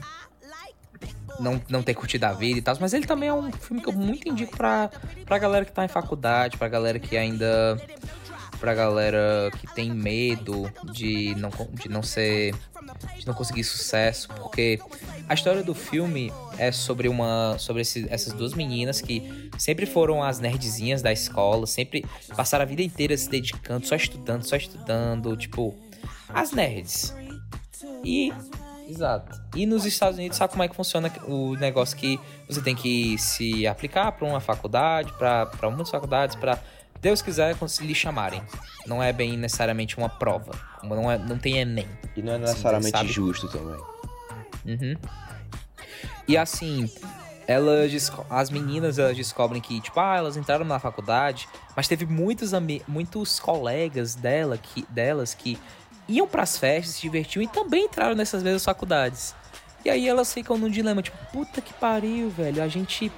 Não, 1.41 1.61
não 1.69 1.83
ter 1.83 1.95
curtido 1.95 2.25
a 2.25 2.33
vida 2.33 2.59
e 2.59 2.63
tal. 2.63 2.77
Mas 2.81 2.93
ele 2.93 3.07
também 3.07 3.29
é 3.29 3.35
um 3.35 3.51
filme 3.53 3.83
que 3.83 3.89
eu 3.89 3.93
muito 3.93 4.29
indico 4.29 4.57
pra, 4.57 4.91
pra 5.25 5.39
galera 5.39 5.65
que 5.65 5.73
tá 5.73 5.85
em 5.85 5.89
faculdade, 5.89 6.57
pra 6.57 6.69
galera 6.69 6.99
que 6.99 7.17
ainda. 7.17 7.81
pra 8.59 8.75
galera 8.75 9.51
que 9.59 9.73
tem 9.75 9.91
medo 9.91 10.71
de 10.93 11.35
não, 11.37 11.51
de 11.75 11.89
não 11.89 12.03
ser. 12.03 12.55
de 13.19 13.27
não 13.27 13.35
conseguir 13.35 13.63
sucesso. 13.65 14.29
Porque 14.29 14.81
a 15.29 15.35
história 15.35 15.63
do 15.63 15.75
filme 15.75 16.33
é 16.59 16.73
sobre 16.73 17.09
uma. 17.09 17.57
sobre 17.59 17.83
esse- 17.83 18.07
essas 18.11 18.33
duas 18.33 18.55
meninas 18.55 19.01
que 19.01 19.51
sempre 19.59 19.87
foram 19.87 20.23
as 20.25 20.41
nerdzinhas 20.41 21.03
da 21.03 21.13
escola, 21.13 21.67
sempre 21.67 22.05
passaram 22.37 22.63
a 22.65 22.67
vida 22.67 22.83
inteira 22.83 23.17
se 23.17 23.29
dedicando, 23.31 23.87
só 23.87 23.95
estudando, 23.95 24.43
só 24.45 24.57
estudando, 24.57 25.37
tipo, 25.37 25.77
as 26.31 26.51
nerds. 26.53 27.15
E. 28.05 28.33
Exato. 28.89 29.39
E 29.55 29.67
nos 29.67 29.85
Estados 29.85 30.17
Unidos, 30.19 30.39
sabe 30.39 30.53
como 30.53 30.63
é 30.63 30.69
que 30.69 30.75
funciona 30.75 31.13
o 31.27 31.55
negócio 31.57 31.97
que 31.97 32.19
você 32.49 32.63
tem 32.63 32.75
que 32.75 33.19
se 33.19 33.67
aplicar 33.67 34.13
para 34.13 34.27
uma 34.27 34.41
faculdade, 34.41 35.13
para 35.13 35.71
muitas 35.71 35.91
faculdades, 35.91 36.35
para 36.35 36.59
Deus 37.01 37.21
quiser 37.21 37.55
quando 37.57 37.71
lhe 37.81 37.95
chamarem. 37.95 38.43
Não 38.87 39.03
é 39.03 39.13
bem 39.13 39.37
necessariamente 39.37 39.99
uma 39.99 40.09
prova. 40.09 40.53
Não, 40.83 41.11
é, 41.11 41.19
não 41.19 41.39
tem 41.39 41.59
Enem. 41.59 41.87
E 42.17 42.23
não 42.23 42.33
é 42.33 42.37
Sim, 42.37 42.43
necessariamente 42.43 42.97
sabe? 42.97 43.13
justo 43.13 43.49
também. 43.49 43.81
Uhum. 44.65 44.97
E 46.27 46.37
assim, 46.37 46.91
elas 47.47 48.13
as 48.29 48.51
meninas 48.51 48.99
elas 48.99 49.17
descobrem 49.17 49.61
que, 49.61 49.81
tipo, 49.81 49.99
ah, 50.01 50.17
elas 50.17 50.37
entraram 50.37 50.65
na 50.65 50.79
faculdade, 50.79 51.49
mas 51.77 51.87
teve 51.87 52.07
muitos, 52.07 52.53
muitos 52.87 53.39
colegas 53.39 54.15
dela 54.15 54.59
que, 54.59 54.83
delas 54.91 55.35
que 55.35 55.59
iam 56.09 56.27
pras 56.27 56.57
festas, 56.57 56.95
se 56.95 57.03
divertiam 57.03 57.43
e 57.43 57.49
também 57.49 57.85
entraram 57.85 58.15
nessas 58.15 58.43
mesmas 58.43 58.65
faculdades. 58.65 59.35
E 59.85 59.91
aí 59.91 60.09
elas 60.09 60.33
ficam 60.33 60.59
num 60.59 60.69
dilema, 60.69 61.03
tipo, 61.03 61.17
puta 61.33 61.61
que 61.61 61.73
pariu, 61.75 62.31
velho, 62.31 62.63
a 62.63 62.69
gente. 62.69 63.11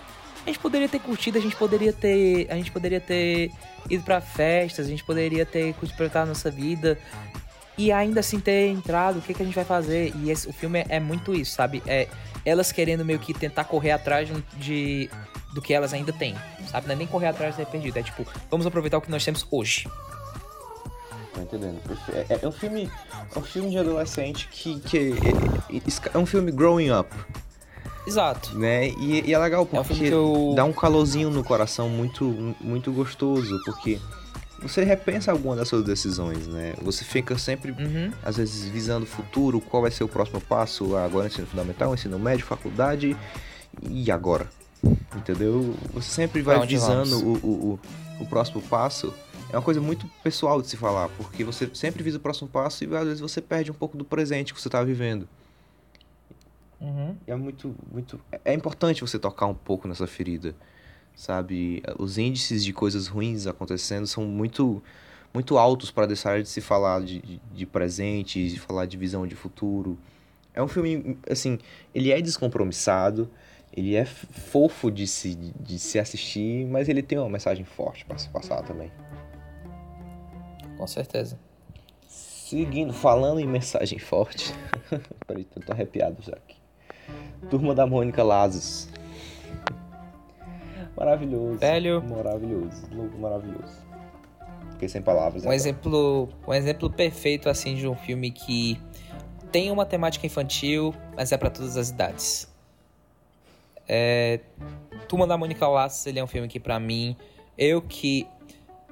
A 0.45 0.47
gente 0.49 0.59
poderia 0.59 0.89
ter 0.89 0.99
curtido, 1.01 1.39
a 1.39 1.41
gente 1.41 1.55
poderia 1.57 1.93
ter. 1.93 2.47
A 2.51 2.55
gente 2.55 2.71
poderia 2.71 3.01
ter 3.01 3.51
ido 3.89 4.03
pra 4.05 4.21
festas, 4.21 4.87
a 4.87 4.89
gente 4.89 5.05
poderia 5.05 5.45
ter 5.47 5.75
curtido 5.75 6.11
a 6.19 6.27
nossa 6.27 6.51
vida 6.51 6.99
e 7.79 7.91
ainda 7.93 8.21
assim 8.21 8.39
ter 8.41 8.69
entrado, 8.69 9.19
o 9.19 9.23
que, 9.23 9.33
que 9.33 9.43
a 9.43 9.45
gente 9.45 9.55
vai 9.55 9.65
fazer? 9.65 10.13
E 10.17 10.31
esse- 10.31 10.47
o 10.49 10.53
filme 10.53 10.81
é, 10.81 10.87
é 10.97 11.01
muito 11.01 11.35
isso, 11.35 11.53
sabe? 11.53 11.83
É 11.87 12.09
elas 12.45 12.73
querendo 12.73 13.05
meio 13.05 13.19
que 13.19 13.33
tentar 13.35 13.65
correr 13.65 13.91
atrás 13.93 14.29
de, 14.29 14.35
de- 14.59 15.11
do 15.55 15.61
que 15.63 15.73
elas 15.75 15.93
ainda 15.93 16.13
têm, 16.13 16.35
sabe? 16.71 16.87
Não 16.87 16.95
é 16.95 16.97
nem 16.97 17.07
correr 17.07 17.27
atrás 17.29 17.57
de 17.57 17.65
ter 17.65 17.71
perdido, 17.71 17.99
é 17.99 18.03
tipo, 18.03 18.27
vamos 18.51 18.67
aproveitar 18.67 18.99
o 18.99 19.01
que 19.01 19.11
nós 19.11 19.25
temos 19.25 19.47
hoje. 19.51 19.87
Tô 21.47 21.57
entendendo. 21.57 21.81
É, 22.13 22.35
é- 22.35 22.39
é 22.43 22.49
um 22.49 22.53
filme. 22.53 22.91
É 23.35 23.39
um 23.39 23.43
filme 23.43 23.71
de 23.71 23.79
adolescente 23.79 24.49
que. 24.51 24.81
que 24.81 24.99
é, 24.99 25.77
é- 25.77 26.11
é 26.15 26.19
um 26.19 26.27
filme 26.27 26.51
growing 26.53 26.91
up, 26.91 27.09
Exato. 28.07 28.59
né? 28.59 28.89
E, 28.89 29.23
e 29.29 29.35
é 29.35 29.39
legal 29.39 29.63
É 29.73 29.77
porque 29.77 29.95
que 29.95 30.07
eu. 30.09 30.53
dá 30.55 30.65
um 30.65 30.73
calorzinho 30.73 31.31
no 31.31 31.43
coração 31.45 31.89
muito, 31.89 32.25
muito 32.61 32.93
gostoso, 32.93 33.61
porque 33.65 33.99
você 34.63 34.85
repensa 34.85 35.33
alguma 35.33 35.57
das 35.57 35.69
suas 35.69 35.85
decisões, 35.85 36.47
né? 36.47 36.75
Você 36.83 37.05
fica 37.05 37.39
sempre, 37.39 37.73
Uhum. 37.73 38.13
às 38.23 38.37
vezes, 38.37 38.65
visando 38.69 39.05
o 39.05 39.09
futuro, 39.09 39.61
qual 39.61 39.83
vai 39.83 39.91
ser 39.91 40.05
o 40.05 40.09
próximo 40.09 40.41
passo, 40.41 40.97
Ah, 40.97 41.05
agora 41.05 41.27
ensino 41.29 41.47
fundamental, 41.47 41.95
ensino 41.95 42.19
médio, 42.19 42.45
faculdade, 42.45 43.17
e 43.89 44.11
agora? 44.11 44.47
Entendeu? 45.15 45.75
Você 45.93 46.11
sempre 46.11 46.41
vai 46.43 46.67
visando 46.67 47.17
o, 47.27 47.33
o, 47.37 47.49
o, 48.19 48.23
o 48.23 48.27
próximo 48.27 48.61
passo 48.63 49.13
é 49.53 49.57
uma 49.57 49.63
coisa 49.63 49.81
muito 49.81 50.07
pessoal 50.23 50.63
de 50.63 50.69
se 50.69 50.77
falar, 50.77 51.09
porque 51.11 51.43
você 51.43 51.69
sempre 51.75 52.03
visa 52.03 52.19
o 52.19 52.21
próximo 52.21 52.49
passo 52.49 52.85
e 52.85 52.97
às 52.97 53.05
vezes 53.05 53.21
você 53.21 53.41
perde 53.41 53.71
um 53.71 53.75
pouco 53.75 53.97
do 53.97 54.05
presente 54.05 54.55
que 54.55 54.61
você 54.61 54.69
tá 54.69 54.83
vivendo. 54.83 55.29
Uhum. 56.81 57.17
É 57.27 57.35
muito, 57.35 57.75
muito. 57.93 58.21
É 58.45 58.55
importante 58.55 59.03
você 59.03 59.19
tocar 59.19 59.47
um 59.47 59.55
pouco 59.55 59.89
nessa 59.89 60.07
ferida, 60.07 60.55
sabe? 61.15 61.83
Os 61.99 62.17
índices 62.17 62.65
de 62.65 62.73
coisas 62.73 63.07
ruins 63.07 63.47
acontecendo 63.47 64.07
são 64.07 64.25
muito, 64.25 64.83
muito 65.35 65.59
altos 65.59 65.91
para 65.91 66.07
deixar 66.07 66.41
de 66.41 66.49
se 66.49 66.61
falar 66.61 67.03
de, 67.03 67.21
de, 67.21 67.41
de 67.53 67.67
presente, 67.67 68.49
de 68.49 68.59
falar 68.59 68.87
de 68.87 68.97
visão 68.97 69.27
de 69.27 69.35
futuro. 69.35 69.99
É 70.55 70.63
um 70.63 70.69
filme, 70.69 71.19
assim, 71.29 71.59
ele 71.95 72.11
é 72.11 72.21
descompromissado, 72.21 73.29
ele 73.77 73.95
é 73.95 74.05
fofo 74.05 74.91
de 74.91 75.07
se, 75.07 75.35
de 75.35 75.79
se 75.79 75.99
assistir, 75.99 76.67
mas 76.67 76.89
ele 76.89 77.03
tem 77.03 77.19
uma 77.19 77.29
mensagem 77.29 77.65
forte 77.65 78.05
para 78.05 78.17
se 78.17 78.29
passar 78.29 78.63
também. 78.63 78.91
Com 80.81 80.87
certeza. 80.87 81.39
Seguindo, 82.09 82.95
falando 82.95 83.39
em 83.39 83.47
mensagem 83.47 83.99
forte. 83.99 84.55
Peraí, 85.27 85.47
eu 85.55 85.63
tô 85.63 85.73
arrepiado 85.73 86.23
já 86.23 86.33
aqui. 86.33 86.57
Turma 87.51 87.75
da 87.75 87.87
Mônica 87.87 88.23
Lazos. 88.23 88.89
Maravilhoso. 90.97 91.59
Velho. 91.59 92.03
Maravilhoso. 92.03 92.89
Louco, 92.95 93.19
maravilhoso. 93.19 93.85
Fiquei 94.73 94.89
sem 94.89 95.03
palavras. 95.03 95.43
Um 95.43 95.49
agora. 95.49 95.55
exemplo, 95.55 96.31
um 96.49 96.55
exemplo 96.55 96.89
perfeito 96.89 97.51
assim 97.51 97.75
de 97.75 97.87
um 97.87 97.95
filme 97.95 98.31
que 98.31 98.81
tem 99.53 99.71
uma 99.71 99.85
temática 99.85 100.27
infantil, 100.27 100.95
mas 101.15 101.31
é 101.31 101.37
pra 101.37 101.51
todas 101.51 101.77
as 101.77 101.91
idades. 101.91 102.49
É, 103.87 104.41
Turma 105.07 105.27
da 105.27 105.37
Mônica 105.37 105.69
Laços, 105.69 106.07
ele 106.07 106.19
é 106.19 106.25
um 106.25 106.27
filme 106.27 106.49
que 106.49 106.59
pra 106.59 106.81
mim, 106.81 107.15
eu 107.59 107.83
que 107.83 108.27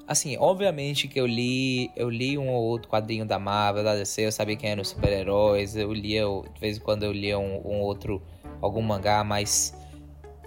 assim, 0.09 0.39
obviamente 0.39 1.06
que 1.06 1.20
eu 1.20 1.26
li, 1.26 1.90
eu 1.94 2.09
li 2.09 2.39
um 2.39 2.48
ou 2.48 2.64
outro 2.64 2.89
quadrinho 2.89 3.26
da 3.26 3.39
Marvel, 3.39 3.85
da 3.85 3.94
DC, 3.94 4.24
eu 4.24 4.32
sabia 4.32 4.56
quem 4.56 4.70
eram 4.70 4.80
os 4.80 4.89
super-heróis, 4.89 5.76
eu 5.76 5.93
lia, 5.93 6.22
de 6.55 6.59
vez 6.59 6.78
em 6.78 6.80
quando 6.80 7.02
eu 7.02 7.12
lia 7.12 7.39
um, 7.39 7.60
um 7.62 7.80
outro 7.80 8.22
algum 8.62 8.80
mangá, 8.80 9.22
mas 9.22 9.76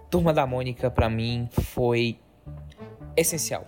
Turma 0.10 0.34
da 0.34 0.48
Mônica 0.48 0.90
pra 0.90 1.08
mim 1.08 1.48
foi 1.52 2.18
essencial. 3.16 3.68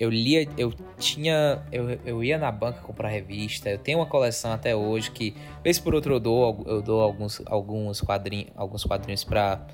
Eu 0.00 0.08
lia, 0.08 0.48
eu 0.56 0.72
tinha, 0.98 1.62
eu, 1.70 1.90
eu 2.04 2.24
ia 2.24 2.38
na 2.38 2.50
banca 2.50 2.80
comprar 2.80 3.08
revista. 3.08 3.68
Eu 3.70 3.78
tenho 3.78 3.98
uma 3.98 4.06
coleção 4.06 4.50
até 4.50 4.74
hoje 4.74 5.12
que, 5.12 5.36
vez 5.62 5.78
por 5.78 5.94
outra, 5.94 6.12
eu 6.12 6.18
dou, 6.18 6.64
eu 6.66 6.82
dou 6.82 7.00
alguns, 7.02 7.40
alguns 7.46 8.00
quadrinhos, 8.00 8.50
alguns 8.56 8.82
quadrinhos 8.82 9.22
para 9.22 9.64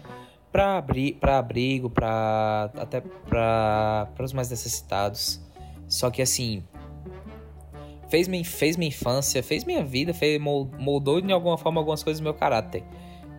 para 0.53 0.79
abri, 0.79 1.12
para 1.12 1.39
abrigo, 1.39 1.91
para 1.91 2.70
até 2.77 3.01
para 3.01 4.09
os 4.20 4.33
mais 4.33 4.51
necessitados. 4.51 5.41
Só 5.89 6.11
que 6.11 6.20
assim, 6.20 6.62
fez 8.09 8.29
minha, 8.29 8.45
fez 8.45 8.77
minha 8.77 8.89
infância, 8.89 9.43
fez 9.43 9.65
minha 9.65 9.85
vida, 9.85 10.12
fez, 10.12 10.41
moldou 10.41 11.20
de 11.20 11.33
alguma 11.33 11.57
forma 11.57 11.81
algumas 11.81 12.03
coisas 12.03 12.20
do 12.20 12.25
meu 12.25 12.35
caráter. 12.35 12.85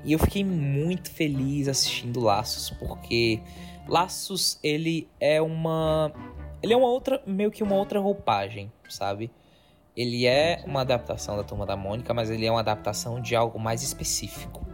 E 0.03 0.13
eu 0.13 0.19
fiquei 0.19 0.43
muito 0.43 1.11
feliz 1.11 1.67
assistindo 1.67 2.19
Laços, 2.19 2.69
porque 2.71 3.41
Laços 3.87 4.59
ele 4.63 5.09
é 5.19 5.41
uma 5.41 6.11
ele 6.61 6.73
é 6.73 6.77
uma 6.77 6.87
outra, 6.87 7.21
meio 7.25 7.51
que 7.51 7.63
uma 7.63 7.75
outra 7.75 7.99
roupagem, 7.99 8.71
sabe? 8.89 9.31
Ele 9.95 10.25
é 10.25 10.61
uma 10.65 10.81
adaptação 10.81 11.35
da 11.35 11.43
Turma 11.43 11.65
da 11.65 11.75
Mônica, 11.75 12.13
mas 12.13 12.29
ele 12.29 12.45
é 12.45 12.51
uma 12.51 12.59
adaptação 12.59 13.21
de 13.21 13.35
algo 13.35 13.59
mais 13.59 13.81
específico. 13.81 14.68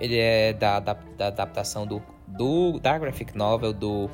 Ele 0.00 0.16
é 0.16 0.52
da, 0.52 0.80
da, 0.80 0.94
da 1.16 1.26
adaptação 1.28 1.86
do, 1.86 2.02
do, 2.26 2.78
da 2.80 2.98
graphic 2.98 3.36
novel 3.36 3.72
do 3.72 4.08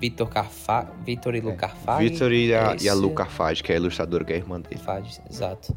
Vitor 0.00 0.28
Carfa, 0.28 0.90
Vitor 1.04 1.34
e 1.34 1.40
Lu 1.40 1.54
Carfage. 1.54 2.08
Vitor 2.08 2.32
e 2.32 2.54
a, 2.54 2.74
Esse- 2.74 2.86
e 2.86 2.88
a 2.88 2.94
Lu 2.94 3.10
Carfage, 3.10 3.62
que 3.62 3.70
é 3.72 3.76
a 3.76 3.78
ilustradora 3.78 4.24
que 4.24 4.32
é 4.32 4.36
a 4.36 4.38
irmã 4.38 4.60
dele. 4.60 4.76
Carfage, 4.76 5.20
exato. 5.30 5.76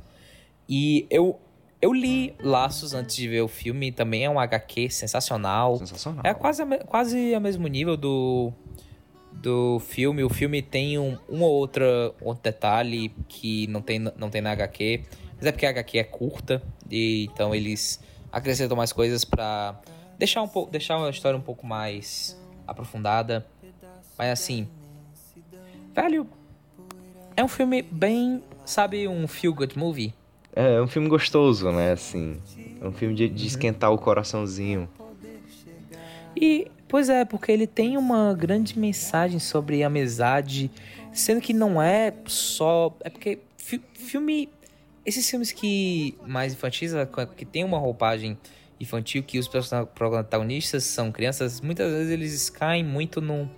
E 0.67 1.05
eu, 1.09 1.39
eu 1.81 1.93
li 1.93 2.33
Laços 2.41 2.93
antes 2.93 3.15
de 3.15 3.27
ver 3.27 3.41
o 3.41 3.47
filme, 3.47 3.91
também 3.91 4.23
é 4.25 4.29
um 4.29 4.39
HQ 4.39 4.89
sensacional. 4.89 5.77
Sensacional. 5.77 6.21
É 6.25 6.33
quase, 6.33 6.63
quase 6.87 7.35
ao 7.35 7.41
mesmo 7.41 7.67
nível 7.67 7.97
do, 7.97 8.51
do 9.33 9.79
filme. 9.79 10.23
O 10.23 10.29
filme 10.29 10.61
tem 10.61 10.97
um, 10.97 11.17
um 11.29 11.41
ou 11.41 11.51
outra, 11.51 12.13
outro 12.21 12.41
detalhe 12.43 13.13
que 13.27 13.67
não 13.67 13.81
tem, 13.81 13.99
não 13.99 14.29
tem 14.29 14.41
na 14.41 14.51
HQ. 14.51 15.03
Mas 15.37 15.45
é 15.47 15.51
porque 15.51 15.65
a 15.65 15.69
HQ 15.69 15.99
é 15.99 16.03
curta. 16.05 16.63
E 16.89 17.25
então 17.33 17.53
eles 17.53 17.99
acrescentam 18.33 18.75
mais 18.75 18.91
coisas 18.91 19.23
pra 19.23 19.79
deixar, 20.17 20.41
um 20.41 20.47
pouco, 20.47 20.71
deixar 20.71 20.97
uma 20.97 21.09
história 21.09 21.37
um 21.37 21.41
pouco 21.41 21.65
mais 21.65 22.35
aprofundada. 22.67 23.45
Mas 24.17 24.29
assim. 24.31 24.67
Velho. 25.95 26.27
É 27.37 27.43
um 27.43 27.47
filme 27.47 27.81
bem. 27.83 28.43
Sabe, 28.65 29.07
um 29.07 29.27
feel 29.27 29.53
good 29.53 29.77
movie? 29.77 30.13
É, 30.55 30.75
é 30.75 30.81
um 30.81 30.87
filme 30.87 31.07
gostoso, 31.07 31.71
né? 31.71 31.91
Assim. 31.91 32.41
É 32.81 32.87
um 32.87 32.91
filme 32.91 33.13
de, 33.15 33.29
de 33.29 33.47
esquentar 33.47 33.91
o 33.91 33.97
coraçãozinho. 33.97 34.89
E, 36.35 36.71
pois 36.87 37.09
é, 37.09 37.23
porque 37.25 37.51
ele 37.51 37.67
tem 37.67 37.97
uma 37.97 38.33
grande 38.33 38.77
mensagem 38.77 39.39
sobre 39.39 39.83
amizade, 39.83 40.71
sendo 41.11 41.41
que 41.41 41.53
não 41.53 41.81
é 41.81 42.13
só. 42.25 42.95
É 43.01 43.09
porque 43.09 43.39
fi- 43.57 43.81
filme. 43.93 44.49
Esses 45.05 45.29
filmes 45.29 45.51
que 45.51 46.17
mais 46.25 46.53
infantis, 46.53 46.91
que 47.35 47.45
tem 47.45 47.63
uma 47.63 47.77
roupagem 47.77 48.37
infantil, 48.79 49.23
que 49.23 49.37
os 49.37 49.47
protagonistas 49.47 50.83
são 50.85 51.11
crianças, 51.11 51.59
muitas 51.61 51.91
vezes 51.91 52.11
eles 52.11 52.49
caem 52.49 52.83
muito 52.83 53.19
num, 53.21 53.49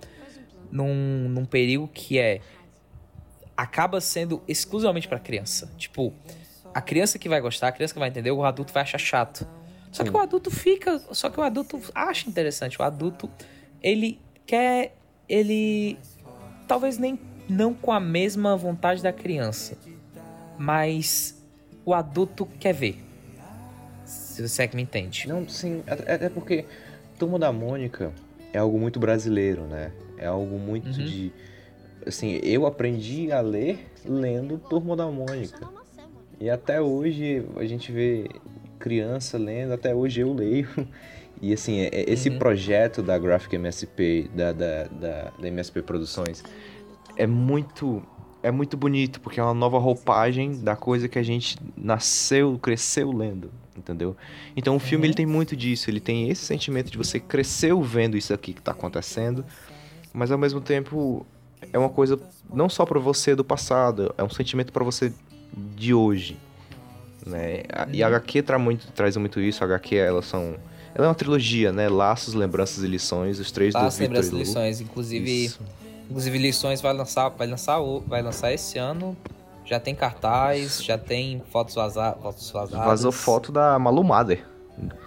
num, 0.70 1.28
num 1.28 1.44
perigo 1.44 1.88
que 1.92 2.18
é. 2.18 2.40
Acaba 3.56 4.00
sendo 4.02 4.42
exclusivamente 4.46 5.08
pra 5.08 5.18
criança. 5.18 5.72
Tipo, 5.78 6.12
a 6.74 6.80
criança 6.82 7.18
que 7.18 7.26
vai 7.26 7.40
gostar, 7.40 7.68
a 7.68 7.72
criança 7.72 7.94
que 7.94 8.00
vai 8.00 8.10
entender, 8.10 8.30
o 8.30 8.44
adulto 8.44 8.72
vai 8.72 8.82
achar 8.82 8.98
chato. 8.98 9.48
Só 9.90 10.04
que 10.04 10.10
o 10.10 10.18
adulto 10.18 10.50
fica. 10.50 10.98
Só 11.12 11.30
que 11.30 11.40
o 11.40 11.42
adulto 11.42 11.80
acha 11.94 12.28
interessante. 12.28 12.78
O 12.78 12.82
adulto, 12.82 13.30
ele 13.82 14.20
quer. 14.44 14.94
Ele. 15.26 15.98
Talvez 16.68 16.98
nem 16.98 17.18
não 17.48 17.72
com 17.72 17.92
a 17.92 18.00
mesma 18.00 18.56
vontade 18.56 19.02
da 19.02 19.12
criança. 19.12 19.78
Mas 20.58 21.35
o 21.86 21.94
adulto 21.94 22.44
quer 22.58 22.74
ver. 22.74 23.02
Se 24.04 24.46
você 24.46 24.64
é 24.64 24.68
que 24.68 24.76
me 24.76 24.82
entende. 24.82 25.26
Não, 25.26 25.48
sim, 25.48 25.82
até 25.86 26.28
porque 26.28 26.66
Turma 27.18 27.38
da 27.38 27.50
Mônica 27.52 28.12
é 28.52 28.58
algo 28.58 28.78
muito 28.78 29.00
brasileiro, 29.00 29.62
né? 29.62 29.92
É 30.18 30.26
algo 30.26 30.58
muito 30.58 30.86
Uhum. 30.88 30.92
de. 31.04 31.32
Assim, 32.06 32.38
eu 32.42 32.66
aprendi 32.66 33.32
a 33.32 33.40
ler 33.40 33.86
lendo 34.04 34.58
Turma 34.58 34.94
da 34.96 35.06
Mônica. 35.06 35.66
E 36.38 36.50
até 36.50 36.80
hoje 36.80 37.44
a 37.56 37.64
gente 37.64 37.90
vê 37.90 38.28
criança 38.78 39.38
lendo, 39.38 39.72
até 39.72 39.94
hoje 39.94 40.20
eu 40.20 40.32
leio. 40.34 40.68
E 41.42 41.52
assim, 41.52 41.80
é- 41.80 41.88
é- 41.92 42.10
esse 42.10 42.30
Uhum. 42.30 42.38
projeto 42.38 43.02
da 43.02 43.18
Graphic 43.18 43.56
MSP, 43.56 44.30
da, 44.34 44.52
da, 44.52 44.84
da, 44.84 45.32
da 45.38 45.46
MSP 45.48 45.82
Produções, 45.82 46.42
é 47.14 47.26
muito. 47.26 48.02
É 48.46 48.50
muito 48.52 48.76
bonito, 48.76 49.20
porque 49.20 49.40
é 49.40 49.42
uma 49.42 49.52
nova 49.52 49.76
roupagem 49.76 50.60
da 50.60 50.76
coisa 50.76 51.08
que 51.08 51.18
a 51.18 51.22
gente 51.24 51.56
nasceu, 51.76 52.56
cresceu 52.62 53.10
lendo, 53.10 53.50
entendeu? 53.76 54.16
Então 54.56 54.76
o 54.76 54.78
filme 54.78 55.04
ele 55.04 55.14
tem 55.14 55.26
muito 55.26 55.56
disso, 55.56 55.90
ele 55.90 55.98
tem 55.98 56.30
esse 56.30 56.44
sentimento 56.44 56.88
de 56.88 56.96
você 56.96 57.18
cresceu 57.18 57.82
vendo 57.82 58.16
isso 58.16 58.32
aqui 58.32 58.52
que 58.52 58.62
tá 58.62 58.70
acontecendo, 58.70 59.44
mas 60.14 60.30
ao 60.30 60.38
mesmo 60.38 60.60
tempo 60.60 61.26
é 61.72 61.76
uma 61.76 61.88
coisa 61.88 62.20
não 62.54 62.68
só 62.68 62.86
para 62.86 63.00
você 63.00 63.34
do 63.34 63.44
passado, 63.44 64.14
é 64.16 64.22
um 64.22 64.30
sentimento 64.30 64.72
para 64.72 64.84
você 64.84 65.12
de 65.74 65.92
hoje, 65.92 66.36
né? 67.26 67.64
E 67.92 68.00
a 68.00 68.06
HQ 68.06 68.42
tra 68.42 68.60
muito, 68.60 68.86
traz 68.92 69.16
muito 69.16 69.40
isso, 69.40 69.64
a 69.64 69.66
HQ 69.66 69.96
elas 69.96 70.26
são 70.26 70.54
ela 70.94 71.06
é 71.06 71.08
uma 71.08 71.16
trilogia, 71.16 71.72
né? 71.72 71.88
Laços, 71.88 72.32
lembranças 72.32 72.84
e 72.84 72.86
lições, 72.86 73.40
os 73.40 73.50
três 73.50 73.72
Faça 73.72 73.84
do 73.84 73.90
Victor 73.90 74.06
lembranças 74.06 74.32
e 74.32 74.36
lições. 74.36 74.80
Inclusive, 74.80 75.44
Isso. 75.46 75.60
Inclusive 76.08 76.38
lições 76.38 76.80
vai 76.80 76.92
lançar, 76.92 77.28
vai 77.30 77.46
lançar, 77.46 77.80
o- 77.80 78.00
vai 78.00 78.22
lançar 78.22 78.52
esse 78.52 78.78
ano. 78.78 79.16
Já 79.64 79.80
tem 79.80 79.94
cartaz, 79.94 80.82
já 80.82 80.96
tem 80.96 81.42
fotos, 81.50 81.74
vaza, 81.74 82.12
fotos 82.22 82.50
vazadas. 82.50 82.86
Vazou 82.86 83.10
foto 83.10 83.50
da 83.50 83.76
Malu 83.78 84.04
Mader 84.04 84.44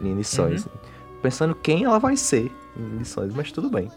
em 0.01 0.13
lições. 0.15 0.65
Uhum. 0.65 0.71
Pensando 1.21 1.55
quem 1.55 1.85
ela 1.85 1.97
vai 1.99 2.17
ser 2.17 2.51
em 2.77 2.97
lições, 2.97 3.33
mas 3.33 3.51
tudo 3.51 3.69
bem. 3.69 3.89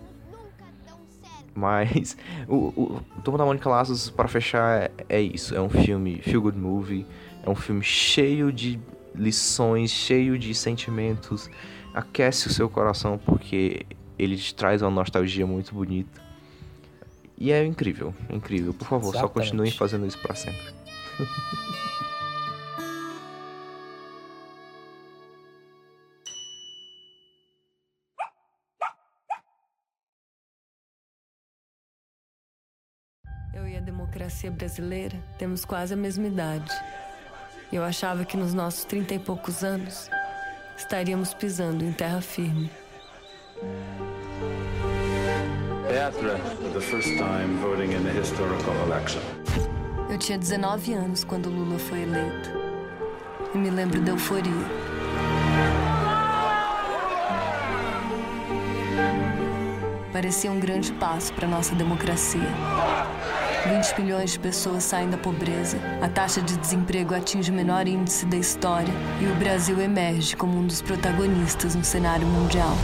Mas 1.54 2.16
o, 2.48 2.54
o 2.56 3.02
Turma 3.22 3.38
da 3.38 3.44
Mônica 3.44 3.68
Laços, 3.68 4.08
para 4.08 4.26
fechar, 4.28 4.82
é, 4.82 4.90
é 5.08 5.20
isso. 5.20 5.54
É 5.54 5.60
um 5.60 5.68
filme 5.68 6.20
feel 6.22 6.40
good 6.40 6.56
movie. 6.58 7.06
É 7.44 7.50
um 7.50 7.54
filme 7.54 7.82
cheio 7.82 8.52
de 8.52 8.80
lições, 9.14 9.90
cheio 9.90 10.38
de 10.38 10.54
sentimentos. 10.54 11.50
Aquece 11.92 12.46
o 12.46 12.50
seu 12.52 12.70
coração 12.70 13.18
porque 13.18 13.84
ele 14.18 14.36
te 14.36 14.54
traz 14.54 14.80
uma 14.80 14.90
nostalgia 14.90 15.46
muito 15.46 15.74
bonita. 15.74 16.22
E 17.38 17.50
é 17.50 17.64
incrível, 17.64 18.14
incrível. 18.30 18.72
Por 18.72 18.86
favor, 18.86 19.12
só 19.12 19.18
Exatamente. 19.20 19.32
continuem 19.32 19.70
fazendo 19.72 20.06
isso 20.06 20.18
para 20.18 20.34
sempre. 20.34 20.72
Eu 33.54 33.68
e 33.68 33.76
a 33.76 33.80
democracia 33.80 34.50
brasileira 34.50 35.22
temos 35.38 35.64
quase 35.64 35.92
a 35.94 35.96
mesma 35.96 36.26
idade. 36.26 36.72
Eu 37.72 37.82
achava 37.82 38.24
que 38.24 38.36
nos 38.36 38.54
nossos 38.54 38.84
trinta 38.84 39.14
e 39.14 39.18
poucos 39.18 39.62
anos 39.64 40.09
estaríamos 40.76 41.34
pisando 41.34 41.84
em 41.84 41.92
terra 41.92 42.20
firme. 42.20 42.70
The 46.02 46.80
first 46.80 47.16
time 47.16 47.58
voting 47.60 47.92
in 47.92 48.04
a 48.08 48.12
historical 48.12 48.74
election. 48.86 49.22
Eu 50.10 50.18
tinha 50.18 50.36
19 50.36 50.94
anos 50.94 51.22
quando 51.22 51.48
Lula 51.48 51.78
foi 51.78 52.02
eleito. 52.02 52.50
E 53.54 53.58
me 53.58 53.70
lembro 53.70 54.00
da 54.00 54.10
euforia. 54.10 54.50
Parecia 60.12 60.50
um 60.50 60.58
grande 60.58 60.92
passo 60.94 61.32
para 61.34 61.46
nossa 61.46 61.72
democracia. 61.76 62.48
20 63.68 64.00
milhões 64.00 64.32
de 64.32 64.40
pessoas 64.40 64.82
saem 64.82 65.08
da 65.08 65.16
pobreza, 65.16 65.78
a 66.02 66.08
taxa 66.08 66.42
de 66.42 66.56
desemprego 66.56 67.14
atinge 67.14 67.52
o 67.52 67.54
menor 67.54 67.86
índice 67.86 68.26
da 68.26 68.36
história 68.36 68.92
e 69.20 69.26
o 69.26 69.34
Brasil 69.36 69.80
emerge 69.80 70.34
como 70.34 70.58
um 70.58 70.66
dos 70.66 70.82
protagonistas 70.82 71.76
no 71.76 71.84
cenário 71.84 72.26
mundial. 72.26 72.76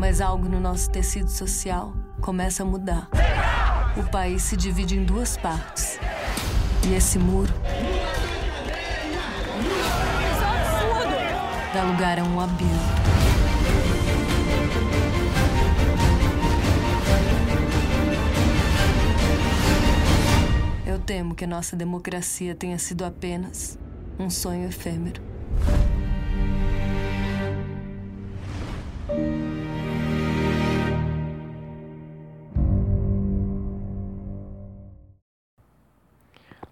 Mas 0.00 0.22
algo 0.22 0.48
no 0.48 0.58
nosso 0.58 0.90
tecido 0.90 1.28
social 1.28 1.92
começa 2.22 2.62
a 2.62 2.66
mudar. 2.66 3.06
O 3.98 4.10
país 4.10 4.40
se 4.40 4.56
divide 4.56 4.96
em 4.96 5.04
duas 5.04 5.36
partes. 5.36 6.00
E 6.88 6.94
esse 6.94 7.18
muro 7.18 7.52
dá 11.74 11.82
lugar 11.84 12.18
a 12.18 12.24
um 12.24 12.40
abismo. 12.40 12.70
Eu 20.86 20.98
temo 20.98 21.34
que 21.34 21.46
nossa 21.46 21.76
democracia 21.76 22.54
tenha 22.54 22.78
sido 22.78 23.04
apenas 23.04 23.78
um 24.18 24.30
sonho 24.30 24.66
efêmero. 24.66 25.20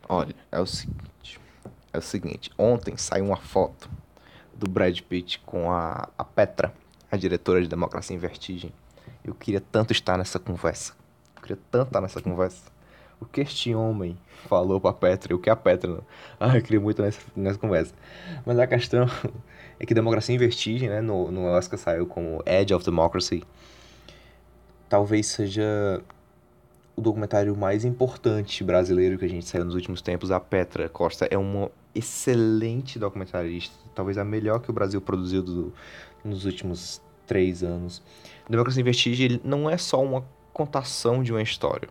Olha, 0.08 0.34
é 0.50 0.58
o 0.58 0.64
seguinte. 0.64 1.38
É 1.92 1.98
o 1.98 2.02
seguinte. 2.02 2.50
Ontem 2.56 2.96
saiu 2.96 3.26
uma 3.26 3.36
foto 3.36 3.90
do 4.54 4.68
Brad 4.68 4.98
Pitt 5.00 5.38
com 5.40 5.70
a, 5.70 6.08
a 6.16 6.24
Petra, 6.24 6.72
a 7.10 7.16
diretora 7.16 7.60
de 7.60 7.68
Democracia 7.68 8.16
em 8.16 8.18
Vertigem. 8.18 8.72
Eu 9.22 9.34
queria 9.34 9.60
tanto 9.60 9.92
estar 9.92 10.16
nessa 10.16 10.38
conversa. 10.38 10.94
Eu 11.36 11.42
queria 11.42 11.58
tanto 11.70 11.88
estar 11.88 12.00
nessa 12.00 12.22
conversa. 12.22 12.70
O 13.20 13.26
que 13.26 13.42
este 13.42 13.74
homem 13.74 14.16
falou 14.48 14.80
pra 14.80 14.92
Petra 14.94 15.32
e 15.32 15.36
o 15.36 15.38
que 15.38 15.50
a 15.50 15.56
Petra 15.56 15.90
não. 15.90 16.04
Ah, 16.40 16.56
eu 16.56 16.62
queria 16.62 16.80
muito 16.80 17.02
nessa, 17.02 17.20
nessa 17.36 17.58
conversa. 17.58 17.92
Mas 18.46 18.58
a 18.58 18.66
questão 18.66 19.06
é 19.78 19.84
que 19.84 19.92
Democracia 19.92 20.34
em 20.34 20.38
Vertigem, 20.38 20.88
né, 20.88 21.02
no, 21.02 21.30
no 21.30 21.44
Oscar 21.44 21.78
saiu 21.78 22.06
como 22.06 22.42
Edge 22.46 22.72
of 22.72 22.84
Democracy. 22.84 23.42
Talvez 24.88 25.26
seja 25.26 26.02
o 26.98 27.00
documentário 27.00 27.56
mais 27.56 27.84
importante 27.84 28.64
brasileiro 28.64 29.16
que 29.16 29.24
a 29.24 29.28
gente 29.28 29.46
saiu 29.46 29.64
nos 29.64 29.76
últimos 29.76 30.02
tempos. 30.02 30.32
A 30.32 30.40
Petra 30.40 30.88
Costa 30.88 31.28
é 31.30 31.38
uma 31.38 31.70
excelente 31.94 32.98
documentarista, 32.98 33.76
talvez 33.94 34.18
a 34.18 34.24
melhor 34.24 34.58
que 34.58 34.68
o 34.68 34.72
Brasil 34.72 35.00
produziu 35.00 35.40
do, 35.40 35.72
nos 36.24 36.44
últimos 36.44 37.00
três 37.24 37.62
anos. 37.62 38.02
Democracia 38.50 38.82
em 38.82 39.22
ele 39.22 39.40
não 39.44 39.70
é 39.70 39.78
só 39.78 40.02
uma 40.02 40.26
contação 40.52 41.22
de 41.22 41.30
uma 41.30 41.40
história, 41.40 41.88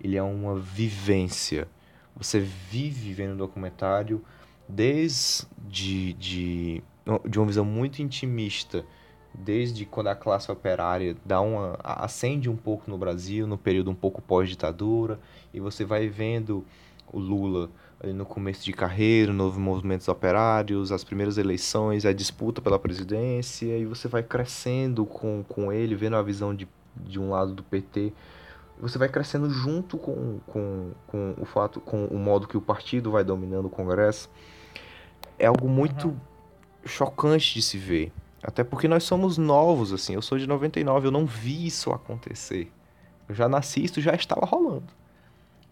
ele 0.00 0.16
é 0.16 0.22
uma 0.22 0.56
vivência. 0.56 1.66
Você 2.14 2.38
vive 2.38 3.12
vendo 3.12 3.32
o 3.32 3.36
documentário 3.36 4.24
desde 4.68 5.48
de, 5.66 6.12
de, 6.12 6.82
de 7.28 7.38
uma 7.38 7.46
visão 7.46 7.64
muito 7.64 8.00
intimista 8.00 8.84
desde 9.34 9.84
quando 9.84 10.08
a 10.08 10.14
classe 10.14 10.50
operária 10.50 11.16
dá 11.24 11.40
uma 11.40 11.78
acende 11.82 12.48
um 12.48 12.56
pouco 12.56 12.90
no 12.90 12.98
Brasil, 12.98 13.46
no 13.46 13.58
período 13.58 13.90
um 13.90 13.94
pouco 13.94 14.20
pós-ditadura, 14.20 15.18
e 15.52 15.60
você 15.60 15.84
vai 15.84 16.08
vendo 16.08 16.64
o 17.12 17.18
Lula 17.18 17.70
ali 18.00 18.12
no 18.12 18.24
começo 18.24 18.64
de 18.64 18.72
carreira, 18.72 19.32
novos 19.32 19.58
movimentos 19.58 20.06
operários, 20.08 20.92
as 20.92 21.02
primeiras 21.02 21.36
eleições, 21.36 22.06
a 22.06 22.12
disputa 22.12 22.60
pela 22.60 22.78
presidência, 22.78 23.76
e 23.76 23.84
você 23.84 24.06
vai 24.06 24.22
crescendo 24.22 25.04
com, 25.04 25.44
com 25.48 25.72
ele, 25.72 25.96
vendo 25.96 26.16
a 26.16 26.22
visão 26.22 26.54
de, 26.54 26.68
de 26.96 27.18
um 27.18 27.30
lado 27.30 27.54
do 27.54 27.62
PT, 27.62 28.12
você 28.80 28.96
vai 28.96 29.08
crescendo 29.08 29.50
junto 29.50 29.98
com, 29.98 30.38
com, 30.46 30.92
com 31.08 31.34
o 31.38 31.44
fato, 31.44 31.80
com 31.80 32.06
o 32.06 32.16
modo 32.16 32.46
que 32.46 32.56
o 32.56 32.60
partido 32.60 33.10
vai 33.10 33.24
dominando 33.24 33.66
o 33.66 33.70
Congresso. 33.70 34.30
É 35.36 35.46
algo 35.46 35.68
muito 35.68 36.16
chocante 36.84 37.54
de 37.54 37.62
se 37.62 37.76
ver. 37.76 38.12
Até 38.42 38.62
porque 38.62 38.86
nós 38.86 39.04
somos 39.04 39.36
novos, 39.36 39.92
assim. 39.92 40.14
Eu 40.14 40.22
sou 40.22 40.38
de 40.38 40.46
99, 40.46 41.08
eu 41.08 41.10
não 41.10 41.26
vi 41.26 41.66
isso 41.66 41.90
acontecer. 41.90 42.72
Eu 43.28 43.34
já 43.34 43.48
nasci, 43.48 43.84
isso 43.84 44.00
já 44.00 44.14
estava 44.14 44.46
rolando. 44.46 44.86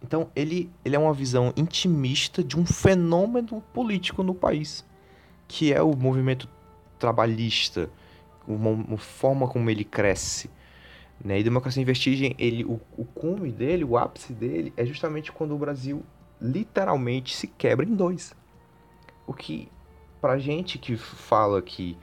Então, 0.03 0.29
ele, 0.35 0.69
ele 0.85 0.95
é 0.95 0.99
uma 0.99 1.13
visão 1.13 1.53
intimista 1.55 2.43
de 2.43 2.57
um 2.57 2.65
fenômeno 2.65 3.61
político 3.73 4.21
no 4.21 4.35
país, 4.35 4.85
que 5.47 5.73
é 5.73 5.81
o 5.81 5.95
movimento 5.95 6.47
trabalhista, 6.99 7.89
uma, 8.47 8.69
uma 8.69 8.97
forma 8.97 9.47
como 9.47 9.69
ele 9.69 9.83
cresce. 9.83 10.49
Né? 11.23 11.39
E 11.39 11.43
Democracia 11.43 11.81
em 11.81 11.85
Vestigem, 11.85 12.35
ele, 12.37 12.63
o, 12.63 12.79
o 12.95 13.05
cume 13.05 13.51
dele, 13.51 13.83
o 13.83 13.97
ápice 13.97 14.33
dele, 14.33 14.71
é 14.77 14.85
justamente 14.85 15.31
quando 15.31 15.55
o 15.55 15.57
Brasil 15.57 16.03
literalmente 16.39 17.35
se 17.35 17.47
quebra 17.47 17.85
em 17.85 17.95
dois. 17.95 18.35
O 19.25 19.33
que, 19.33 19.67
pra 20.21 20.37
gente 20.37 20.77
que 20.77 20.95
fala 20.95 21.61
que 21.61 21.97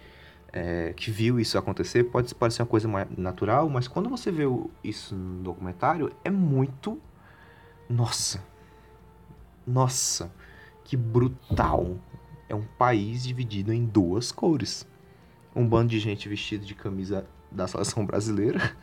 é, 0.57 0.93
que 0.93 1.11
viu 1.11 1.41
isso 1.41 1.59
acontecer, 1.59 2.05
pode 2.05 2.33
parecer 2.33 2.63
uma 2.63 2.69
coisa 2.69 2.87
mais 2.87 3.09
natural, 3.19 3.69
mas 3.69 3.89
quando 3.89 4.09
você 4.09 4.31
vê 4.31 4.45
isso 4.85 5.13
no 5.13 5.43
documentário, 5.43 6.13
é 6.23 6.31
muito. 6.31 6.97
Nossa! 7.89 8.41
Nossa! 9.67 10.33
Que 10.85 10.97
brutal! 10.97 11.97
É 12.49 12.55
um 12.55 12.63
país 12.79 13.25
dividido 13.25 13.73
em 13.73 13.85
duas 13.85 14.31
cores. 14.31 14.87
Um 15.57 15.67
bando 15.67 15.89
de 15.89 15.99
gente 15.99 16.29
vestido 16.29 16.65
de 16.65 16.75
camisa 16.77 17.27
da 17.51 17.67
seleção 17.67 18.07
brasileira 18.07 18.77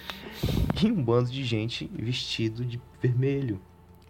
e 0.82 0.92
um 0.92 1.02
bando 1.02 1.30
de 1.30 1.42
gente 1.42 1.90
vestido 1.94 2.66
de 2.66 2.78
vermelho. 3.00 3.58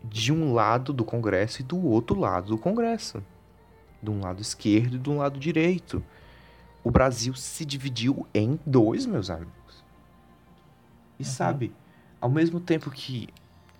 De 0.02 0.32
um 0.32 0.52
lado 0.52 0.92
do 0.92 1.04
Congresso 1.04 1.62
e 1.62 1.64
do 1.64 1.80
outro 1.80 2.18
lado 2.18 2.48
do 2.48 2.58
Congresso. 2.58 3.22
De 4.02 4.10
um 4.10 4.20
lado 4.20 4.42
esquerdo 4.42 5.00
e 5.00 5.10
um 5.10 5.18
lado 5.18 5.38
direito 5.38 6.02
o 6.84 6.90
Brasil 6.90 7.34
se 7.34 7.64
dividiu 7.64 8.26
em 8.34 8.60
dois, 8.64 9.06
meus 9.06 9.30
amigos. 9.30 9.82
E 11.18 11.22
uhum. 11.22 11.28
sabe, 11.28 11.72
ao 12.20 12.30
mesmo 12.30 12.60
tempo 12.60 12.90
que 12.90 13.28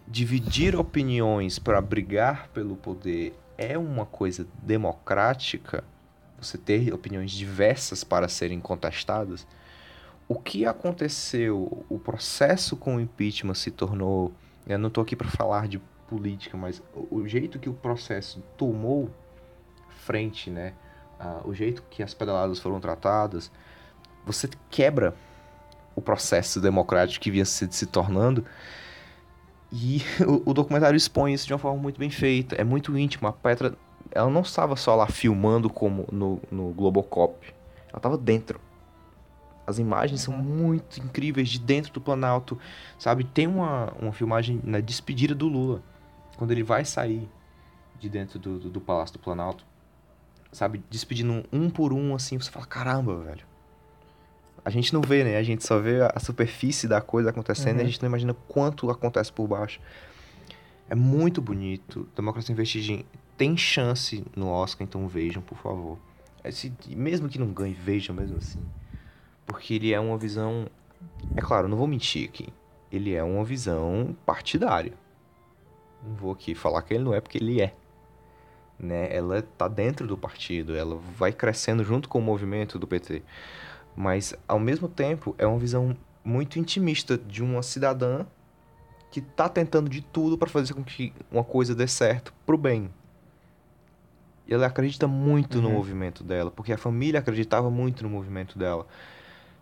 dividir 0.08 0.74
opiniões 0.74 1.58
para 1.58 1.80
brigar 1.80 2.48
pelo 2.48 2.76
poder 2.76 3.38
é 3.56 3.76
uma 3.76 4.06
coisa 4.06 4.46
democrática, 4.62 5.84
você 6.40 6.58
ter 6.58 6.92
opiniões 6.92 7.30
diversas 7.30 8.02
para 8.02 8.28
serem 8.28 8.58
contestadas, 8.58 9.46
o 10.26 10.38
que 10.38 10.64
aconteceu, 10.64 11.84
o 11.88 11.98
processo 11.98 12.76
com 12.76 12.96
o 12.96 13.00
impeachment 13.00 13.54
se 13.54 13.70
tornou. 13.70 14.32
Eu 14.66 14.78
não 14.78 14.88
estou 14.88 15.02
aqui 15.02 15.14
para 15.14 15.28
falar 15.28 15.68
de 15.68 15.78
política, 16.08 16.56
mas 16.56 16.82
o 17.10 17.26
jeito 17.28 17.58
que 17.58 17.68
o 17.68 17.74
processo 17.74 18.42
tomou 18.56 19.10
frente, 20.04 20.50
né? 20.50 20.72
O 21.44 21.54
jeito 21.54 21.82
que 21.90 22.02
as 22.02 22.14
pedaladas 22.14 22.58
foram 22.58 22.80
tratadas, 22.80 23.50
você 24.26 24.48
quebra 24.70 25.14
o 25.94 26.00
processo 26.00 26.60
democrático 26.60 27.22
que 27.22 27.30
vinha 27.30 27.44
se, 27.44 27.68
se 27.70 27.86
tornando. 27.86 28.44
E 29.72 30.02
o, 30.26 30.50
o, 30.50 30.54
documentário 30.54 30.96
expõe 30.96 31.32
isso 31.32 31.46
de 31.46 31.52
uma 31.52 31.58
forma 31.58 31.80
muito 31.80 31.98
bem 31.98 32.10
feita, 32.10 32.54
é 32.56 32.64
muito 32.64 32.96
íntimo. 32.96 33.28
A 33.28 33.32
Petra, 33.32 33.76
ela 34.10 34.30
não 34.30 34.42
estava 34.42 34.76
só 34.76 34.94
lá 34.94 35.06
filmando 35.06 35.68
como 35.68 36.06
no, 36.10 36.40
no 36.50 36.70
Globocop, 36.72 37.54
ela 37.88 37.96
estava 37.96 38.16
dentro. 38.16 38.60
As 39.66 39.78
imagens 39.78 40.20
são 40.20 40.34
uhum. 40.34 40.42
muito 40.42 41.00
incríveis 41.00 41.48
de 41.48 41.58
dentro 41.58 41.92
do 41.92 42.00
Planalto, 42.00 42.58
sabe? 42.98 43.24
Tem 43.24 43.46
uma, 43.46 43.92
uma 43.98 44.12
filmagem 44.12 44.60
na 44.62 44.78
despedida 44.78 45.34
do 45.34 45.48
Lula, 45.48 45.82
quando 46.36 46.50
ele 46.50 46.62
vai 46.62 46.84
sair 46.84 47.28
de 47.98 48.08
dentro 48.10 48.38
do, 48.38 48.58
do, 48.58 48.68
do 48.68 48.80
Palácio 48.80 49.14
do 49.14 49.18
Planalto 49.18 49.64
sabe, 50.54 50.82
despedindo 50.88 51.44
um 51.52 51.68
por 51.68 51.92
um, 51.92 52.14
assim, 52.14 52.38
você 52.38 52.50
fala, 52.50 52.66
caramba, 52.66 53.16
velho. 53.16 53.44
A 54.64 54.70
gente 54.70 54.94
não 54.94 55.02
vê, 55.02 55.22
né? 55.24 55.36
A 55.36 55.42
gente 55.42 55.64
só 55.64 55.78
vê 55.78 56.00
a 56.02 56.18
superfície 56.18 56.88
da 56.88 57.00
coisa 57.00 57.30
acontecendo 57.30 57.74
uhum. 57.74 57.78
e 57.78 57.80
a 57.80 57.84
uhum. 57.84 57.90
gente 57.90 58.02
não 58.02 58.08
imagina 58.08 58.34
quanto 58.48 58.88
acontece 58.88 59.30
por 59.30 59.46
baixo. 59.46 59.80
É 60.88 60.94
muito 60.94 61.42
bonito. 61.42 62.08
Democracia 62.16 62.52
em 62.52 62.56
Vestigem 62.56 63.04
tem 63.36 63.56
chance 63.56 64.24
no 64.34 64.48
Oscar, 64.48 64.86
então 64.86 65.06
vejam, 65.06 65.42
por 65.42 65.58
favor. 65.58 65.98
Esse, 66.42 66.72
mesmo 66.88 67.28
que 67.28 67.38
não 67.38 67.52
ganhe, 67.52 67.74
vejam 67.74 68.14
mesmo 68.14 68.38
assim. 68.38 68.60
Porque 69.46 69.74
ele 69.74 69.92
é 69.92 70.00
uma 70.00 70.16
visão 70.16 70.66
É 71.36 71.40
claro, 71.40 71.68
não 71.68 71.76
vou 71.76 71.86
mentir 71.86 72.28
aqui. 72.28 72.48
Ele 72.90 73.12
é 73.12 73.22
uma 73.22 73.44
visão 73.44 74.16
partidária. 74.24 74.92
Não 76.02 76.14
vou 76.14 76.32
aqui 76.32 76.54
falar 76.54 76.82
que 76.82 76.94
ele 76.94 77.04
não 77.04 77.14
é, 77.14 77.20
porque 77.20 77.38
ele 77.38 77.60
é. 77.60 77.74
Né? 78.78 79.14
Ela 79.14 79.42
tá 79.42 79.68
dentro 79.68 80.06
do 80.06 80.16
partido, 80.16 80.76
ela 80.76 80.96
vai 81.16 81.32
crescendo 81.32 81.84
junto 81.84 82.08
com 82.08 82.18
o 82.18 82.22
movimento 82.22 82.78
do 82.78 82.86
PT. 82.86 83.22
Mas, 83.96 84.34
ao 84.48 84.58
mesmo 84.58 84.88
tempo, 84.88 85.34
é 85.38 85.46
uma 85.46 85.58
visão 85.58 85.96
muito 86.24 86.58
intimista 86.58 87.16
de 87.16 87.42
uma 87.42 87.62
cidadã 87.62 88.26
que 89.10 89.20
tá 89.20 89.48
tentando 89.48 89.88
de 89.88 90.00
tudo 90.00 90.36
para 90.36 90.48
fazer 90.48 90.74
com 90.74 90.82
que 90.82 91.12
uma 91.30 91.44
coisa 91.44 91.74
dê 91.74 91.86
certo 91.86 92.34
pro 92.44 92.58
bem. 92.58 92.90
E 94.46 94.52
ela 94.52 94.66
acredita 94.66 95.06
muito 95.06 95.60
no 95.62 95.68
Uhum. 95.68 95.74
movimento 95.74 96.24
dela, 96.24 96.50
porque 96.50 96.72
a 96.72 96.78
família 96.78 97.20
acreditava 97.20 97.70
muito 97.70 98.02
no 98.02 98.10
movimento 98.10 98.58
dela. 98.58 98.86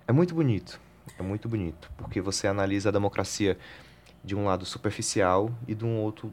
É 0.09 0.13
muito 0.13 0.35
bonito, 0.35 0.81
é 1.19 1.23
muito 1.23 1.49
bonito, 1.49 1.91
porque 1.97 2.21
você 2.21 2.47
analisa 2.49 2.89
a 2.89 2.93
democracia 2.93 3.59
de 4.25 4.35
um 4.35 4.47
lado 4.47 4.65
superficial 4.65 5.51
e 5.69 5.75
de 5.75 5.85
um 5.85 5.99
outro 5.99 6.33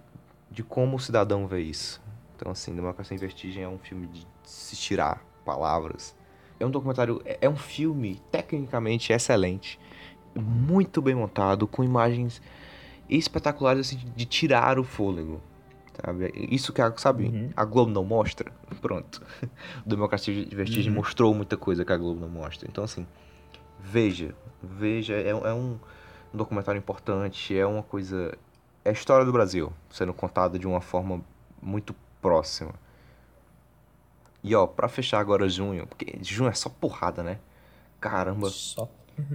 de 0.50 0.64
como 0.64 0.96
o 0.98 1.00
cidadão 1.00 1.46
vê 1.46 1.62
isso. 1.62 2.02
Então, 2.40 2.54
assim, 2.54 2.74
Democracia 2.74 3.14
em 3.16 3.20
Vertigem 3.20 3.64
é 3.64 3.68
um 3.68 3.78
filme 3.78 4.08
de 4.08 4.26
se 4.44 4.74
tirar 4.78 5.22
palavras. 5.44 6.16
É 6.58 6.66
um 6.66 6.72
documentário, 6.72 7.22
é 7.26 7.38
é 7.42 7.50
um 7.50 7.58
filme 7.58 8.22
tecnicamente 8.32 9.12
excelente, 9.12 9.78
muito 10.34 11.02
bem 11.02 11.16
montado, 11.16 11.68
com 11.68 11.84
imagens 11.84 12.42
espetaculares 13.10 13.88
assim, 13.88 13.98
de 14.16 14.26
tirar 14.26 14.80
o 14.80 14.84
fôlego. 14.86 15.42
Sabe? 16.06 16.32
Isso 16.50 16.72
que 16.72 16.82
a, 16.82 16.94
sabe, 16.96 17.26
Uhum. 17.26 17.50
a 17.58 17.66
Globo 17.66 17.92
não 17.92 18.06
mostra. 18.06 18.54
Pronto. 18.80 19.22
Democracia 19.86 20.46
de 20.46 20.56
Vertigem 20.56 20.92
Uhum. 20.92 20.98
mostrou 21.00 21.34
muita 21.36 21.58
coisa 21.58 21.84
que 21.84 21.92
a 21.92 21.98
Globo 21.98 22.22
não 22.22 22.30
mostra. 22.30 22.70
Então, 22.72 22.86
assim, 22.86 23.06
veja, 23.82 24.34
veja, 24.64 25.14
é, 25.16 25.30
é 25.30 25.54
um 25.54 25.78
documentário 26.34 26.80
importante, 26.80 27.58
é 27.58 27.66
uma 27.66 27.84
coisa. 27.84 28.38
É 28.86 28.92
a 28.92 28.94
história 28.94 29.26
do 29.26 29.32
Brasil 29.34 29.74
sendo 29.90 30.14
contada 30.14 30.58
de 30.58 30.66
uma 30.66 30.80
forma 30.80 31.22
muito 31.62 31.94
próxima. 32.22 32.74
E 34.44 34.56
ó, 34.56 34.66
pra 34.66 34.88
fechar 34.88 35.20
agora 35.20 35.48
junho, 35.50 35.86
porque 35.88 36.18
junho 36.22 36.50
é 36.50 36.54
só 36.54 36.70
porrada, 36.70 37.22
né? 37.24 37.40
Caramba, 38.00 38.50
Só. 38.50 38.88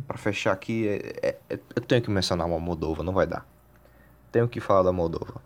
pra 0.06 0.16
fechar 0.16 0.52
aqui, 0.52 0.88
é, 0.88 1.28
é- 1.28 1.36
é- 1.50 1.58
eu 1.76 1.82
tenho 1.82 2.00
que 2.00 2.10
mencionar 2.10 2.46
uma 2.46 2.58
Moldova, 2.58 3.02
não 3.02 3.12
vai 3.12 3.26
dar. 3.26 3.46
Tenho 4.32 4.48
que 4.48 4.60
falar 4.60 4.82
da 4.82 4.92
Moldova. 4.92 5.42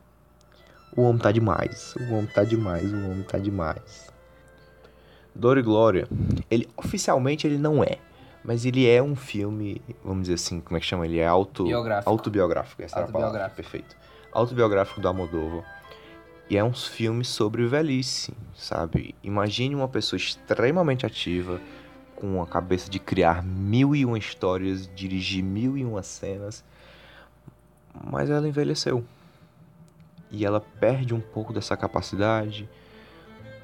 O 0.97 1.03
homem 1.03 1.21
tá 1.21 1.33
demais, 1.33 1.95
o 1.97 2.15
homem 2.15 2.27
tá 2.29 2.45
demais, 2.45 2.93
o 2.93 2.97
homem 3.11 3.23
tá 3.25 3.37
demais. 3.39 4.13
Dor 5.35 5.59
e 5.59 5.63
Glória, 5.63 6.09
ele 6.51 6.69
oficialmente 6.77 7.47
ele 7.47 7.59
não 7.59 7.83
é, 7.83 7.99
mas 8.45 8.65
ele 8.65 8.89
é 8.89 9.03
um 9.03 9.15
filme, 9.15 9.83
vamos 10.05 10.23
dizer 10.23 10.35
assim, 10.35 10.61
como 10.61 10.77
é 10.77 10.81
que 10.81 10.87
chama? 10.87 11.05
Ele 11.05 11.19
é 11.19 11.27
auto 11.27 11.65
Biográfico. 11.65 12.09
autobiográfico, 12.11 12.83
essa 12.83 13.01
é 13.01 13.03
a 13.03 13.07
palavra, 13.07 13.27
Autobiográfico. 13.27 13.57
perfeito. 13.57 13.97
Autobiográfico 14.33 15.01
do 15.01 15.09
Almodóvar. 15.09 15.65
E 16.51 16.57
é 16.57 16.65
uns 16.65 16.87
filmes 16.87 17.29
sobre 17.29 17.67
velhice, 17.67 18.33
sabe? 18.55 19.15
Imagine 19.23 19.75
uma 19.75 19.89
pessoa 19.89 20.17
extremamente 20.17 21.05
ativa, 21.05 21.61
com 22.17 22.43
a 22.43 22.47
cabeça 22.47 22.91
de 22.91 22.99
criar 22.99 23.45
mil 23.45 23.95
e 23.95 24.05
uma 24.05 24.19
histórias, 24.19 24.89
dirigir 24.95 25.45
mil 25.45 25.77
e 25.77 25.85
uma 25.85 26.03
cenas, 26.03 26.65
mas 28.03 28.31
ela 28.31 28.49
envelheceu. 28.49 29.05
E 30.31 30.45
ela 30.45 30.61
perde 30.61 31.15
um 31.15 31.21
pouco 31.21 31.53
dessa 31.53 31.77
capacidade. 31.77 32.69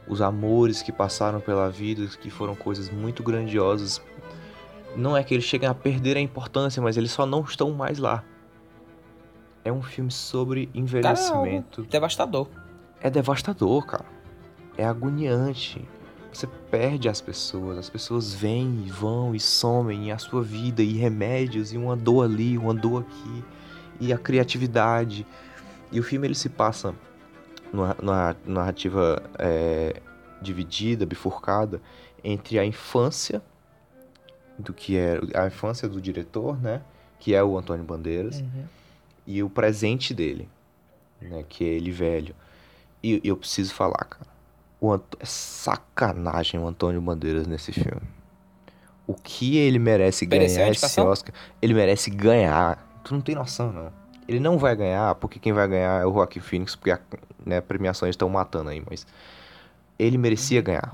Os 0.07 0.21
amores 0.21 0.83
que 0.83 0.93
passaram 0.93 1.41
pela 1.41 1.71
vida, 1.71 2.07
que 2.19 2.31
foram 2.31 2.55
coisas 2.55 2.91
muito 2.91 3.23
grandiosas, 3.23 4.01
não 4.95 5.17
é 5.17 5.25
que 5.25 5.35
eles 5.35 5.45
cheguem 5.45 5.69
a 5.69 5.75
perder 5.75 6.17
a 6.17 6.21
importância, 6.21 6.83
mas 6.83 6.97
eles 6.97 7.11
só 7.11 7.25
não 7.25 7.41
estão 7.41 7.73
mais 7.73 7.99
lá. 7.99 8.23
É 9.65 9.73
um 9.73 9.83
filme 9.83 10.11
sobre 10.11 10.69
envelhecimento. 10.75 11.83
Devastador. 11.85 12.49
É 13.05 13.11
devastador, 13.11 13.85
cara. 13.85 14.07
É 14.79 14.85
agoniante. 14.87 15.87
Você 16.33 16.47
perde 16.47 17.07
as 17.07 17.21
pessoas, 17.21 17.77
as 17.77 17.91
pessoas 17.91 18.33
vêm 18.33 18.83
e 18.87 18.91
vão 18.91 19.35
e 19.35 19.39
somem, 19.39 20.09
e 20.09 20.11
a 20.11 20.17
sua 20.17 20.43
vida, 20.43 20.83
e 20.83 20.95
remédios, 20.95 21.71
e 21.71 21.77
uma 21.77 21.95
dor 21.95 22.25
ali, 22.25 22.57
uma 22.57 22.73
dor 22.73 23.03
aqui, 23.03 23.45
e 24.01 24.11
a 24.11 24.17
criatividade. 24.17 25.27
E 25.93 26.01
o 26.01 26.03
filme 26.03 26.27
ele 26.27 26.35
se 26.35 26.49
passa 26.49 26.95
numa, 27.71 27.95
numa 28.01 28.35
narrativa 28.47 29.23
é, 29.39 30.01
dividida, 30.41 31.05
bifurcada, 31.05 31.83
entre 32.25 32.59
a 32.59 32.65
infância 32.65 33.43
do 34.59 34.73
que 34.73 34.97
é 34.97 35.21
a 35.35 35.47
infância 35.47 35.87
do 35.87 36.01
diretor, 36.01 36.59
né? 36.59 36.81
Que 37.21 37.35
é 37.35 37.45
o 37.45 37.59
Antônio 37.59 37.85
Bandeiras, 37.85 38.43
e 39.27 39.43
o 39.43 39.51
presente 39.51 40.15
dele, 40.15 40.49
né? 41.21 41.45
Que 41.47 41.65
é 41.65 41.69
ele 41.69 41.91
velho. 41.91 42.35
E 43.05 43.21
eu 43.23 43.37
preciso 43.37 43.75
falar, 43.75 44.03
cara. 44.07 44.27
O 44.81 44.91
Ant... 44.91 45.03
É 45.21 45.27
sacanagem 45.27 46.59
o 46.59 46.67
Antônio 46.67 47.03
Bandeiras 47.03 47.47
nesse 47.47 47.71
filme. 47.71 48.01
O 49.07 49.13
que 49.13 49.59
ele 49.59 49.79
merece 49.79 50.27
Mereceu 50.27 50.61
ganhar 50.61 50.71
esse? 50.71 51.01
Oscar? 51.03 51.35
Ele 51.61 51.75
merece 51.75 52.09
ganhar. 52.09 53.03
Tu 53.05 53.13
não 53.13 53.21
tem 53.21 53.35
noção, 53.35 53.71
não. 53.71 53.93
Ele 54.27 54.41
não 54.41 54.57
vai 54.57 54.75
ganhar, 54.75 55.15
porque 55.17 55.39
quem 55.39 55.53
vai 55.53 55.69
ganhar 55.69 56.01
é 56.01 56.07
o 56.07 56.15
Joaquin 56.15 56.41
Phoenix, 56.41 56.75
porque 56.75 56.93
a 56.93 57.01
né, 57.45 57.61
premiações 57.61 58.15
estão 58.15 58.27
matando 58.31 58.71
aí, 58.71 58.83
mas. 58.89 59.07
Ele 59.99 60.17
merecia 60.17 60.63
ganhar. 60.63 60.91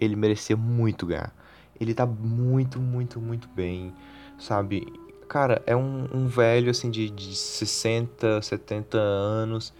Ele 0.00 0.14
merecia 0.14 0.56
muito 0.56 1.04
ganhar. 1.04 1.34
Ele 1.80 1.92
tá 1.92 2.06
muito, 2.06 2.78
muito, 2.78 3.20
muito 3.20 3.48
bem, 3.48 3.92
sabe? 4.38 4.86
Cara, 5.28 5.60
é 5.66 5.74
um, 5.74 6.08
um 6.14 6.28
velho, 6.28 6.70
assim, 6.70 6.92
de, 6.92 7.10
de 7.10 7.34
60, 7.34 8.40
70 8.40 8.96
anos, 8.98 9.74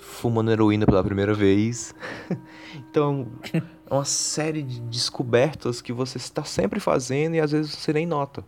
fumando 0.00 0.50
heroína 0.50 0.86
pela 0.86 1.02
primeira 1.04 1.34
vez. 1.34 1.94
então, 2.90 3.28
é 3.52 3.62
uma 3.94 4.04
série 4.04 4.62
de 4.62 4.80
descobertas 4.80 5.80
que 5.80 5.92
você 5.92 6.18
está 6.18 6.44
sempre 6.44 6.80
fazendo 6.80 7.34
e 7.34 7.40
às 7.40 7.52
vezes 7.52 7.74
você 7.74 7.92
nem 7.92 8.06
nota. 8.06 8.44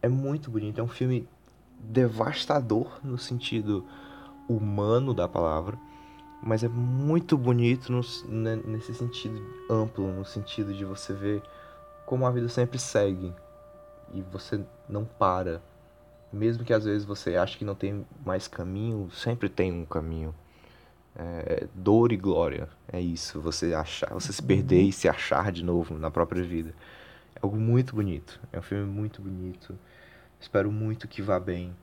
É 0.00 0.08
muito 0.08 0.50
bonito, 0.50 0.80
é 0.80 0.84
um 0.84 0.88
filme 0.88 1.28
devastador 1.80 3.00
no 3.02 3.18
sentido 3.18 3.84
humano 4.48 5.14
da 5.14 5.26
palavra, 5.28 5.78
mas 6.42 6.62
é 6.62 6.68
muito 6.68 7.36
bonito 7.38 7.90
no- 7.90 8.02
né, 8.28 8.56
nesse 8.64 8.94
sentido 8.94 9.40
amplo, 9.70 10.06
no 10.12 10.24
sentido 10.24 10.74
de 10.74 10.84
você 10.84 11.12
ver 11.12 11.42
como 12.06 12.26
a 12.26 12.30
vida 12.30 12.48
sempre 12.48 12.78
segue 12.78 13.32
e 14.12 14.20
você 14.22 14.60
não 14.88 15.04
para. 15.04 15.62
Mesmo 16.32 16.64
que 16.64 16.72
às 16.72 16.84
vezes 16.84 17.04
você 17.06 17.36
ache 17.36 17.56
que 17.56 17.64
não 17.64 17.74
tem 17.74 18.04
mais 18.24 18.48
caminho, 18.48 19.08
sempre 19.10 19.48
tem 19.48 19.72
um 19.72 19.84
caminho. 19.84 20.34
É, 21.16 21.66
dor 21.74 22.12
e 22.12 22.16
glória, 22.16 22.68
é 22.92 23.00
isso. 23.00 23.40
Você 23.40 23.72
achar, 23.72 24.12
você 24.12 24.32
se 24.32 24.42
perder 24.42 24.82
e 24.82 24.92
se 24.92 25.08
achar 25.08 25.52
de 25.52 25.64
novo 25.64 25.96
na 25.96 26.10
própria 26.10 26.42
vida. 26.42 26.74
É 27.36 27.40
algo 27.42 27.56
muito 27.56 27.94
bonito. 27.94 28.40
É 28.52 28.58
um 28.58 28.62
filme 28.62 28.84
muito 28.84 29.22
bonito. 29.22 29.78
Espero 30.40 30.70
muito 30.72 31.06
que 31.06 31.22
vá 31.22 31.38
bem. 31.38 31.74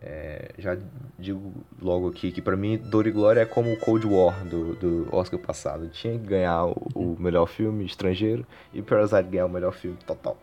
É, 0.00 0.52
já 0.56 0.78
digo 1.18 1.52
logo 1.82 2.08
aqui 2.08 2.30
que 2.30 2.40
pra 2.40 2.56
mim 2.56 2.78
Dor 2.78 3.08
e 3.08 3.10
Glória 3.10 3.40
é 3.40 3.44
como 3.44 3.72
o 3.72 3.76
Cold 3.76 4.06
War 4.06 4.44
do, 4.44 4.76
do 4.76 5.08
Oscar 5.14 5.40
passado. 5.40 5.88
Tinha 5.88 6.16
que 6.16 6.24
ganhar 6.24 6.66
o, 6.66 6.76
o 6.94 7.16
melhor 7.18 7.46
filme 7.46 7.84
estrangeiro 7.84 8.46
e 8.72 8.80
Parasite 8.80 9.28
ganhar 9.28 9.46
o 9.46 9.50
melhor 9.50 9.72
filme 9.72 9.98
total. 10.06 10.36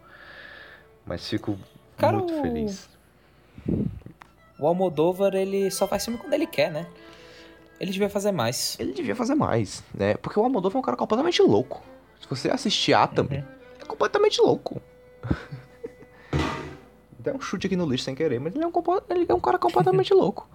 Mas 1.05 1.29
fico 1.29 1.57
Cara, 1.95 2.17
muito 2.17 2.41
feliz. 2.41 2.89
O 4.59 4.67
Almodóvar, 4.67 5.33
ele 5.35 5.71
só 5.71 5.87
faz 5.87 6.03
filme 6.03 6.19
quando 6.19 6.33
ele 6.33 6.47
quer, 6.47 6.71
né? 6.71 6.85
Ele 7.79 7.91
devia 7.91 8.09
fazer 8.09 8.31
mais. 8.31 8.77
Ele 8.79 8.93
devia 8.93 9.15
fazer 9.15 9.35
mais, 9.35 9.83
né? 9.93 10.15
Porque 10.15 10.39
o 10.39 10.43
Almodóvar 10.43 10.77
é 10.77 10.79
um 10.79 10.83
cara 10.83 10.97
completamente 10.97 11.41
louco. 11.41 11.81
Se 12.21 12.27
você 12.29 12.49
assistir 12.49 12.93
Atom, 12.93 13.23
Uhum. 13.23 13.43
é 13.81 13.85
completamente 13.85 14.41
louco. 14.41 14.81
Dá 17.19 17.33
um 17.33 17.41
chute 17.41 17.67
aqui 17.67 17.75
no 17.75 17.85
lixo 17.85 18.03
sem 18.05 18.15
querer, 18.15 18.39
mas 18.39 18.53
ele 18.55 18.63
é 18.63 18.67
um, 18.67 18.71
ele 19.09 19.25
é 19.27 19.33
um 19.33 19.39
cara 19.39 19.57
completamente 19.57 20.13
louco. 20.15 20.47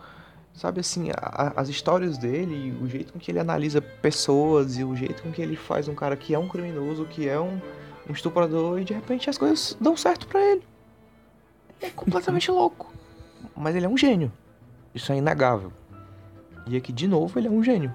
Sabe 0.54 0.80
assim, 0.80 1.10
a- 1.10 1.14
a- 1.56 1.60
as 1.60 1.68
histórias 1.68 2.18
dele, 2.18 2.76
o 2.80 2.86
jeito 2.88 3.12
com 3.12 3.18
que 3.18 3.30
ele 3.30 3.38
analisa 3.38 3.80
pessoas 3.80 4.78
e 4.78 4.84
o 4.84 4.94
jeito 4.96 5.22
com 5.22 5.30
que 5.32 5.40
ele 5.42 5.56
faz 5.56 5.88
um 5.88 5.94
cara 5.94 6.16
que 6.16 6.34
é 6.34 6.38
um 6.38 6.48
criminoso, 6.48 7.04
que 7.06 7.28
é 7.28 7.38
um, 7.38 7.60
um 8.08 8.12
estuprador 8.12 8.80
e 8.80 8.84
de 8.84 8.92
repente 8.94 9.28
as 9.30 9.38
coisas 9.38 9.76
dão 9.80 9.96
certo 9.96 10.26
pra 10.26 10.40
ele. 10.40 10.62
Ele 11.80 11.90
é 11.90 11.90
completamente 11.90 12.50
louco. 12.52 12.92
Mas 13.56 13.74
ele 13.76 13.86
é 13.86 13.88
um 13.88 13.96
gênio. 13.96 14.32
Isso 14.94 15.12
é 15.12 15.16
inegável. 15.16 15.72
E 16.66 16.76
aqui, 16.76 16.92
de 16.92 17.08
novo, 17.08 17.38
ele 17.38 17.48
é 17.48 17.50
um 17.50 17.62
gênio. 17.62 17.92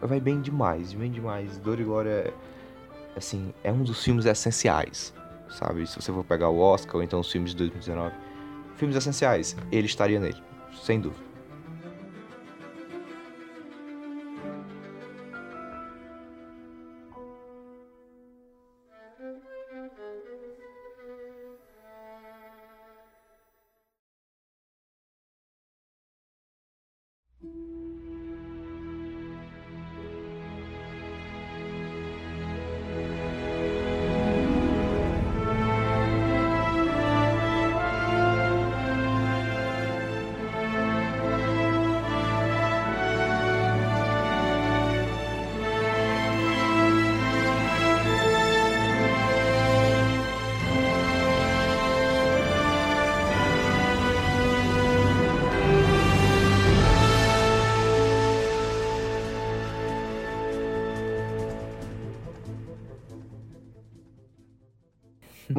Vai 0.00 0.20
bem 0.20 0.40
demais, 0.40 0.92
bem 0.92 1.10
demais. 1.10 1.58
Dor 1.58 1.80
e 1.80 1.84
Glória 1.84 2.32
assim, 3.16 3.52
é 3.64 3.72
um 3.72 3.82
dos 3.82 4.04
filmes 4.04 4.26
essenciais, 4.26 5.12
sabe? 5.48 5.86
Se 5.86 5.96
você 5.96 6.12
for 6.12 6.22
pegar 6.22 6.50
o 6.50 6.58
Oscar 6.58 6.96
ou 6.96 7.02
então 7.02 7.20
os 7.20 7.32
filmes 7.32 7.52
de 7.52 7.56
2019, 7.56 8.14
filmes 8.76 8.96
essenciais, 8.96 9.56
ele 9.72 9.86
estaria 9.86 10.20
nele, 10.20 10.42
sem 10.82 11.00
dúvida. 11.00 11.25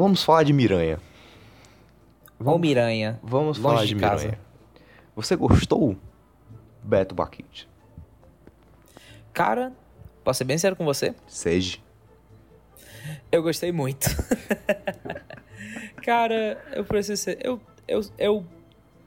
Vamos 0.08 0.24
falar 0.24 0.44
de 0.44 0.54
Miranha. 0.54 1.00
Ou 2.40 2.58
Miranha. 2.58 3.20
Vamos 3.22 3.58
falar 3.58 3.82
de 3.82 3.94
de 3.94 3.96
casa. 4.00 4.24
Miranha. 4.24 4.40
Você 5.14 5.36
gostou, 5.36 5.98
Beto 6.82 7.14
Baquite? 7.14 7.68
Cara, 9.34 9.74
posso 10.24 10.38
ser 10.38 10.44
bem 10.46 10.58
sério 10.58 10.78
com 10.78 10.86
você? 10.86 11.14
Seja. 11.28 11.80
Eu 13.30 13.44
gostei 13.44 13.74
muito. 13.74 14.08
Cara, 16.06 16.58
eu 16.72 16.86
preciso 16.86 17.22
ser. 17.22 17.38
Eu, 17.46 17.60
eu, 17.86 18.00
eu, 18.18 18.46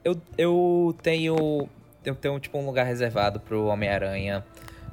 eu, 0.05 0.21
eu 0.37 0.95
tenho. 1.01 1.67
Eu 2.05 2.13
tenho, 2.13 2.39
tipo, 2.39 2.59
um 2.59 2.65
lugar 2.67 2.85
reservado 2.85 3.39
pro 3.39 3.65
Homem-Aranha. 3.65 4.45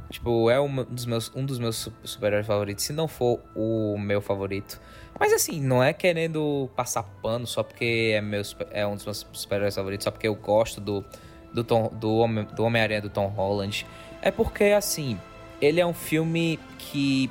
Tipo, 0.09 0.49
é 0.49 0.59
um 0.59 0.85
dos 0.85 1.05
meus, 1.05 1.31
um 1.37 1.45
dos 1.45 1.59
meus 1.59 1.77
su- 1.77 1.93
super-heróis 2.03 2.47
favoritos, 2.47 2.83
se 2.85 2.95
não 2.95 3.07
for 3.07 3.41
o 3.55 3.99
meu 3.99 4.23
favorito. 4.23 4.81
Mas 5.19 5.33
assim, 5.33 5.61
não 5.61 5.83
é 5.83 5.93
querendo 5.93 6.71
passar 6.77 7.03
pano 7.03 7.47
só 7.47 7.63
porque 7.63 8.13
é, 8.15 8.21
meu, 8.21 8.43
é 8.71 8.87
um 8.87 8.95
dos 8.95 9.05
meus 9.05 9.27
super-heróis 9.33 9.75
favoritos, 9.75 10.05
só 10.05 10.11
porque 10.11 10.29
eu 10.29 10.35
gosto 10.35 10.81
do, 10.81 11.05
do, 11.53 11.65
Tom- 11.65 11.89
do, 11.93 12.19
Homem- 12.19 12.45
do 12.55 12.63
Homem-Aranha 12.65 13.03
do 13.03 13.11
Tom 13.11 13.27
Holland. 13.27 13.85
É 14.23 14.31
porque, 14.31 14.65
assim, 14.65 15.19
ele 15.61 15.81
é 15.81 15.87
um 15.87 15.95
filme 15.95 16.59
que 16.79 17.29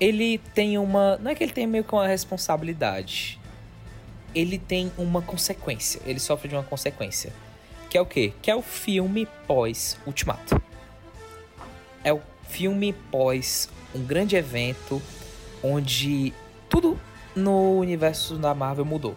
ele 0.00 0.38
tem 0.54 0.78
uma. 0.78 1.16
Não 1.18 1.30
é 1.30 1.34
que 1.34 1.42
ele 1.42 1.52
tem 1.52 1.66
meio 1.66 1.82
que 1.84 1.92
uma 1.94 2.06
responsabilidade. 2.06 3.38
Ele 4.34 4.58
tem 4.58 4.92
uma 4.98 5.22
consequência. 5.22 6.00
Ele 6.04 6.20
sofre 6.20 6.48
de 6.48 6.54
uma 6.54 6.62
consequência. 6.62 7.32
Que 7.88 7.96
é 7.96 8.00
o 8.00 8.06
quê? 8.06 8.32
Que 8.42 8.50
é 8.50 8.54
o 8.54 8.60
filme 8.62 9.26
pós-Ultimato. 9.46 10.60
É 12.04 12.12
o 12.12 12.20
filme 12.48 12.92
pós 13.10 13.68
um 13.94 14.04
grande 14.04 14.36
evento 14.36 15.02
onde 15.62 16.32
tudo 16.68 16.98
no 17.34 17.78
universo 17.78 18.36
da 18.36 18.54
Marvel 18.54 18.84
mudou. 18.84 19.16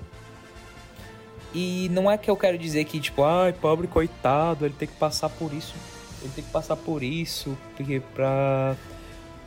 E 1.53 1.89
não 1.91 2.09
é 2.09 2.18
que 2.18 2.30
eu 2.31 2.38
quero 2.38 2.57
dizer 2.57 2.85
que, 2.85 2.99
tipo, 2.99 3.23
ai, 3.23 3.51
pobre 3.51 3.88
coitado, 3.88 4.65
ele 4.65 4.73
tem 4.77 4.88
que 4.88 4.95
passar 4.95 5.27
por 5.30 5.53
isso. 5.53 5.73
Ele 6.22 6.31
tem 6.34 6.43
que 6.43 6.51
passar 6.51 6.76
por 6.77 7.03
isso, 7.03 7.57
porque 7.76 7.99
pra 8.13 8.76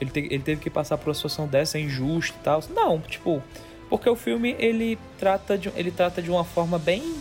ele, 0.01 0.11
te- 0.11 0.29
ele 0.31 0.43
teve 0.43 0.61
que 0.61 0.69
passar 0.69 0.99
por 0.99 1.09
uma 1.09 1.15
situação 1.15 1.47
dessa, 1.47 1.79
injusto 1.79 2.37
e 2.39 2.43
tal. 2.43 2.61
Não, 2.75 3.01
tipo, 3.01 3.43
porque 3.89 4.09
o 4.11 4.17
filme 4.17 4.55
ele 4.59 4.99
trata 5.19 5.57
de, 5.57 5.71
ele 5.77 5.91
trata 5.91 6.21
de 6.21 6.31
uma 6.31 6.45
forma 6.45 6.79
bem. 6.79 7.15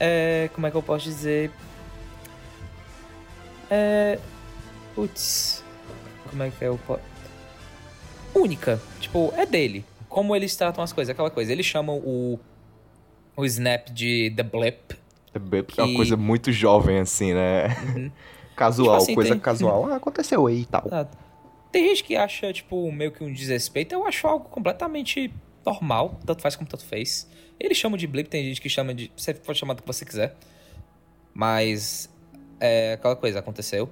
é, 0.00 0.50
como 0.52 0.66
é 0.66 0.70
que 0.70 0.76
eu 0.76 0.82
posso 0.82 1.04
dizer? 1.04 1.50
É. 3.70 4.18
Putz. 4.94 5.64
Como 6.28 6.42
é 6.42 6.50
que 6.50 6.62
eu 6.64 6.78
posso. 6.86 7.00
Única. 8.34 8.80
Tipo, 9.00 9.32
é 9.36 9.44
dele. 9.46 9.84
Como 10.08 10.34
eles 10.36 10.54
tratam 10.56 10.82
as 10.84 10.92
coisas, 10.92 11.10
aquela 11.10 11.30
coisa. 11.30 11.52
Eles 11.52 11.66
chamam 11.66 11.96
o. 11.98 12.38
O 13.36 13.44
Snap 13.46 13.88
de 13.90 14.30
The 14.36 14.42
Blip. 14.42 14.94
É 15.34 15.38
uma 15.38 15.62
Que- 15.62 15.80
Uhum. 15.80 15.94
coisa 15.94 16.16
muito 16.16 16.52
jovem, 16.52 16.98
assim, 16.98 17.32
né? 17.32 17.68
Casual, 18.54 18.98
Tipo 18.98 19.02
assim, 19.04 19.14
coisa 19.14 19.30
tem- 19.30 19.38
casual. 19.40 19.90
Ah, 19.90 19.96
aconteceu 19.96 20.46
aí 20.46 20.60
e 20.60 20.66
tal. 20.66 20.84
Tem 21.72 21.88
gente 21.88 22.04
que 22.04 22.14
acha, 22.14 22.52
tipo, 22.52 22.92
meio 22.92 23.10
que 23.10 23.24
um 23.24 23.32
desrespeito. 23.32 23.94
Eu 23.94 24.06
acho 24.06 24.26
algo 24.26 24.44
completamente 24.50 25.32
normal. 25.64 26.20
Tanto 26.26 26.42
faz 26.42 26.54
como 26.54 26.68
tanto 26.68 26.84
fez. 26.84 27.26
Eles 27.58 27.78
chamam 27.78 27.96
de 27.96 28.06
blip, 28.06 28.28
tem 28.28 28.44
gente 28.44 28.60
que 28.60 28.68
chama 28.68 28.92
de. 28.92 29.10
Você 29.16 29.32
pode 29.32 29.58
chamar 29.58 29.72
do 29.72 29.80
que 29.82 29.86
você 29.86 30.04
quiser. 30.04 30.36
Mas. 31.34 32.10
É 32.60 32.92
aquela 32.92 33.16
coisa, 33.16 33.38
aconteceu. 33.40 33.88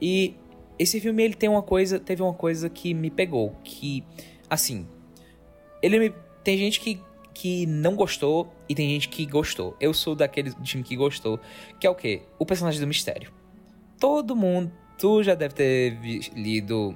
E 0.00 0.34
esse 0.82 1.00
filme, 1.00 1.22
ele 1.22 1.34
tem 1.34 1.48
uma 1.48 1.62
coisa. 1.62 1.98
Teve 1.98 2.22
uma 2.22 2.34
coisa 2.34 2.68
que 2.68 2.92
me 2.92 3.10
pegou. 3.10 3.54
Que. 3.62 4.04
Assim. 4.48 4.86
Ele 5.80 5.98
me. 5.98 6.14
Tem 6.42 6.56
gente 6.56 6.80
que. 6.80 7.00
Que 7.34 7.64
não 7.64 7.96
gostou 7.96 8.52
e 8.68 8.74
tem 8.74 8.88
gente 8.90 9.08
que 9.08 9.24
gostou. 9.24 9.74
Eu 9.80 9.94
sou 9.94 10.14
daquele 10.14 10.52
time 10.62 10.82
que 10.82 10.94
gostou. 10.94 11.40
Que 11.80 11.86
é 11.86 11.90
o 11.90 11.94
quê? 11.94 12.22
O 12.38 12.44
personagem 12.44 12.78
do 12.78 12.86
mistério. 12.86 13.32
Todo 13.98 14.36
mundo. 14.36 14.70
Tu 14.98 15.22
já 15.22 15.34
deve 15.34 15.54
ter 15.54 15.98
lido 16.34 16.94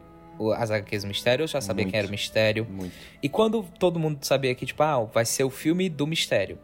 as 0.57 0.71
HQs 0.71 1.03
do 1.03 1.09
Mistério, 1.09 1.43
eu 1.45 1.47
já 1.47 1.61
sabia 1.61 1.85
Muito. 1.85 1.93
quem 1.93 1.99
era 1.99 2.07
o 2.07 2.11
Mistério. 2.11 2.67
Muito. 2.71 2.93
E 3.23 3.29
quando 3.29 3.65
todo 3.79 3.99
mundo 3.99 4.19
sabia 4.23 4.55
que, 4.55 4.67
tipo, 4.67 4.83
ah, 4.83 5.05
vai 5.05 5.25
ser 5.25 5.45
o 5.45 5.51
filme 5.51 5.89
do 5.89 6.07
Mistério, 6.07 6.59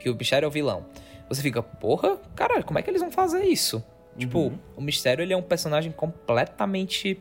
que 0.00 0.08
o 0.08 0.16
Mistério 0.16 0.46
é 0.46 0.48
o 0.48 0.50
vilão, 0.50 0.86
você 1.28 1.42
fica, 1.42 1.62
porra, 1.62 2.16
caralho, 2.34 2.64
como 2.64 2.78
é 2.78 2.82
que 2.82 2.90
eles 2.90 3.02
vão 3.02 3.10
fazer 3.10 3.44
isso? 3.44 3.84
Tipo, 4.18 4.52
o 4.76 4.80
Mistério, 4.80 5.22
ele 5.22 5.32
é 5.32 5.36
um 5.36 5.42
personagem 5.42 5.92
completamente, 5.92 7.18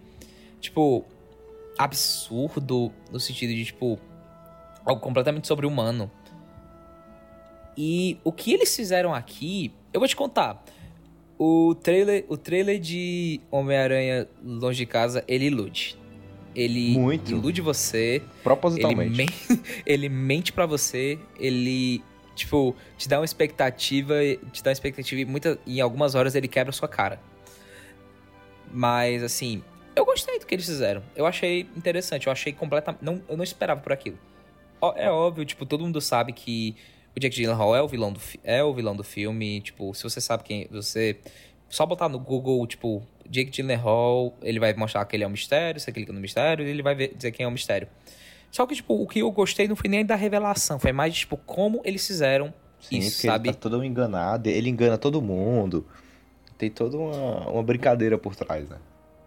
tipo, 0.60 1.06
absurdo, 1.78 2.92
no 3.12 3.20
sentido 3.20 3.54
de, 3.54 3.66
tipo, 3.66 4.00
algo 4.86 5.00
completamente 5.02 5.48
sobre-humano. 5.48 6.10
E 7.78 8.18
o 8.24 8.32
que 8.32 8.54
eles 8.54 8.76
fizeram 8.76 9.14
aqui, 9.14 9.72
eu 9.94 10.00
vou 10.00 10.08
te 10.08 10.16
contar. 10.16 10.64
O 11.38 11.76
trailer, 11.76 12.26
o 12.28 12.36
trailer 12.36 12.80
de 12.80 13.40
Homem-Aranha 13.52 14.28
Longe 14.44 14.80
de 14.80 14.86
Casa, 14.88 15.24
ele 15.28 15.46
ilude. 15.46 15.96
Ele 16.56 16.98
Muito. 16.98 17.30
ilude 17.30 17.62
você. 17.62 18.16
Ele, 18.16 18.24
Propositalmente. 18.44 19.16
men 19.16 19.28
ele 19.86 20.10
mente 20.10 20.52
pra 20.52 20.66
você, 20.66 21.20
ele, 21.40 22.02
tipo, 22.38 22.76
te 22.98 23.10
dá 23.10 23.20
uma 23.20 23.26
expectativa, 23.26 24.16
te 24.54 24.64
dá 24.64 24.70
uma 24.70 24.74
expectativa 24.74 25.20
e 25.20 25.26
muita, 25.26 25.60
em 25.68 25.82
algumas 25.82 26.16
horas 26.16 26.36
ele 26.36 26.48
quebra 26.48 26.70
a 26.70 26.74
sua 26.74 26.88
cara. 26.88 27.20
Mas, 28.72 29.24
assim, 29.24 29.64
eu 29.96 30.06
gostei 30.06 30.40
do 30.40 30.46
que 30.46 30.56
eles 30.56 30.66
fizeram. 30.66 31.04
Eu 31.16 31.26
achei 31.26 31.68
interessante, 31.76 32.28
eu 32.28 32.32
achei 32.32 32.54
completamente... 32.54 33.04
Não, 33.04 33.22
eu 33.28 33.36
não 33.36 33.44
esperava 33.44 33.82
por 33.82 33.92
aquilo. 33.92 34.18
É 34.96 35.10
óbvio, 35.10 35.44
tipo, 35.46 35.66
todo 35.66 35.84
mundo 35.84 36.00
sabe 36.00 36.32
que 36.34 36.76
o 37.16 37.20
Jake 37.20 37.36
Gyllenhaal 37.36 37.76
é 37.76 37.82
o 37.82 37.88
vilão 37.88 38.14
do, 38.14 38.22
é 38.44 38.64
o 38.64 38.74
vilão 38.74 38.96
do 38.96 39.04
filme. 39.04 39.62
Tipo, 39.62 39.94
se 39.94 40.04
você 40.04 40.22
sabe 40.22 40.44
quem... 40.44 40.68
Você... 40.70 41.18
Só 41.70 41.86
botar 41.86 42.08
no 42.08 42.18
Google, 42.20 42.66
tipo, 42.66 43.04
Jake 43.30 43.52
Gyllenhaal, 43.52 44.34
ele 44.42 44.60
vai 44.60 44.74
mostrar 44.74 45.04
que 45.06 45.16
ele 45.16 45.24
é 45.24 45.28
um 45.28 45.32
mistério, 45.32 45.82
você 45.82 45.92
clica 45.92 46.14
no 46.14 46.20
mistério, 46.20 46.66
ele 46.66 46.82
vai 46.82 46.96
ver- 46.96 47.14
dizer 47.14 47.32
quem 47.32 47.44
é 47.44 47.48
o 47.48 47.52
mistério. 47.52 47.90
Só 48.52 48.66
que, 48.66 48.76
tipo, 48.76 49.02
o 49.02 49.08
que 49.08 49.20
eu 49.20 49.32
gostei 49.32 49.68
não 49.68 49.76
foi 49.76 49.90
nem 49.90 50.06
da 50.06 50.16
revelação, 50.16 50.80
foi 50.80 50.92
mais, 50.92 51.16
tipo, 51.16 51.38
como 51.38 51.82
eles 51.84 52.06
fizeram 52.06 52.54
Sim, 52.80 53.00
isso, 53.00 53.28
sabe? 53.28 53.50
ele 53.50 53.56
tá 53.56 53.70
todo 53.70 53.84
enganado, 53.84 54.50
ele 54.50 54.70
engana 54.70 54.98
todo 54.98 55.22
mundo. 55.22 55.86
Tem 56.58 56.72
toda 56.72 56.98
uma, 56.98 57.50
uma 57.50 57.64
brincadeira 57.64 58.18
por 58.18 58.36
trás, 58.36 58.68
né? 58.70 58.78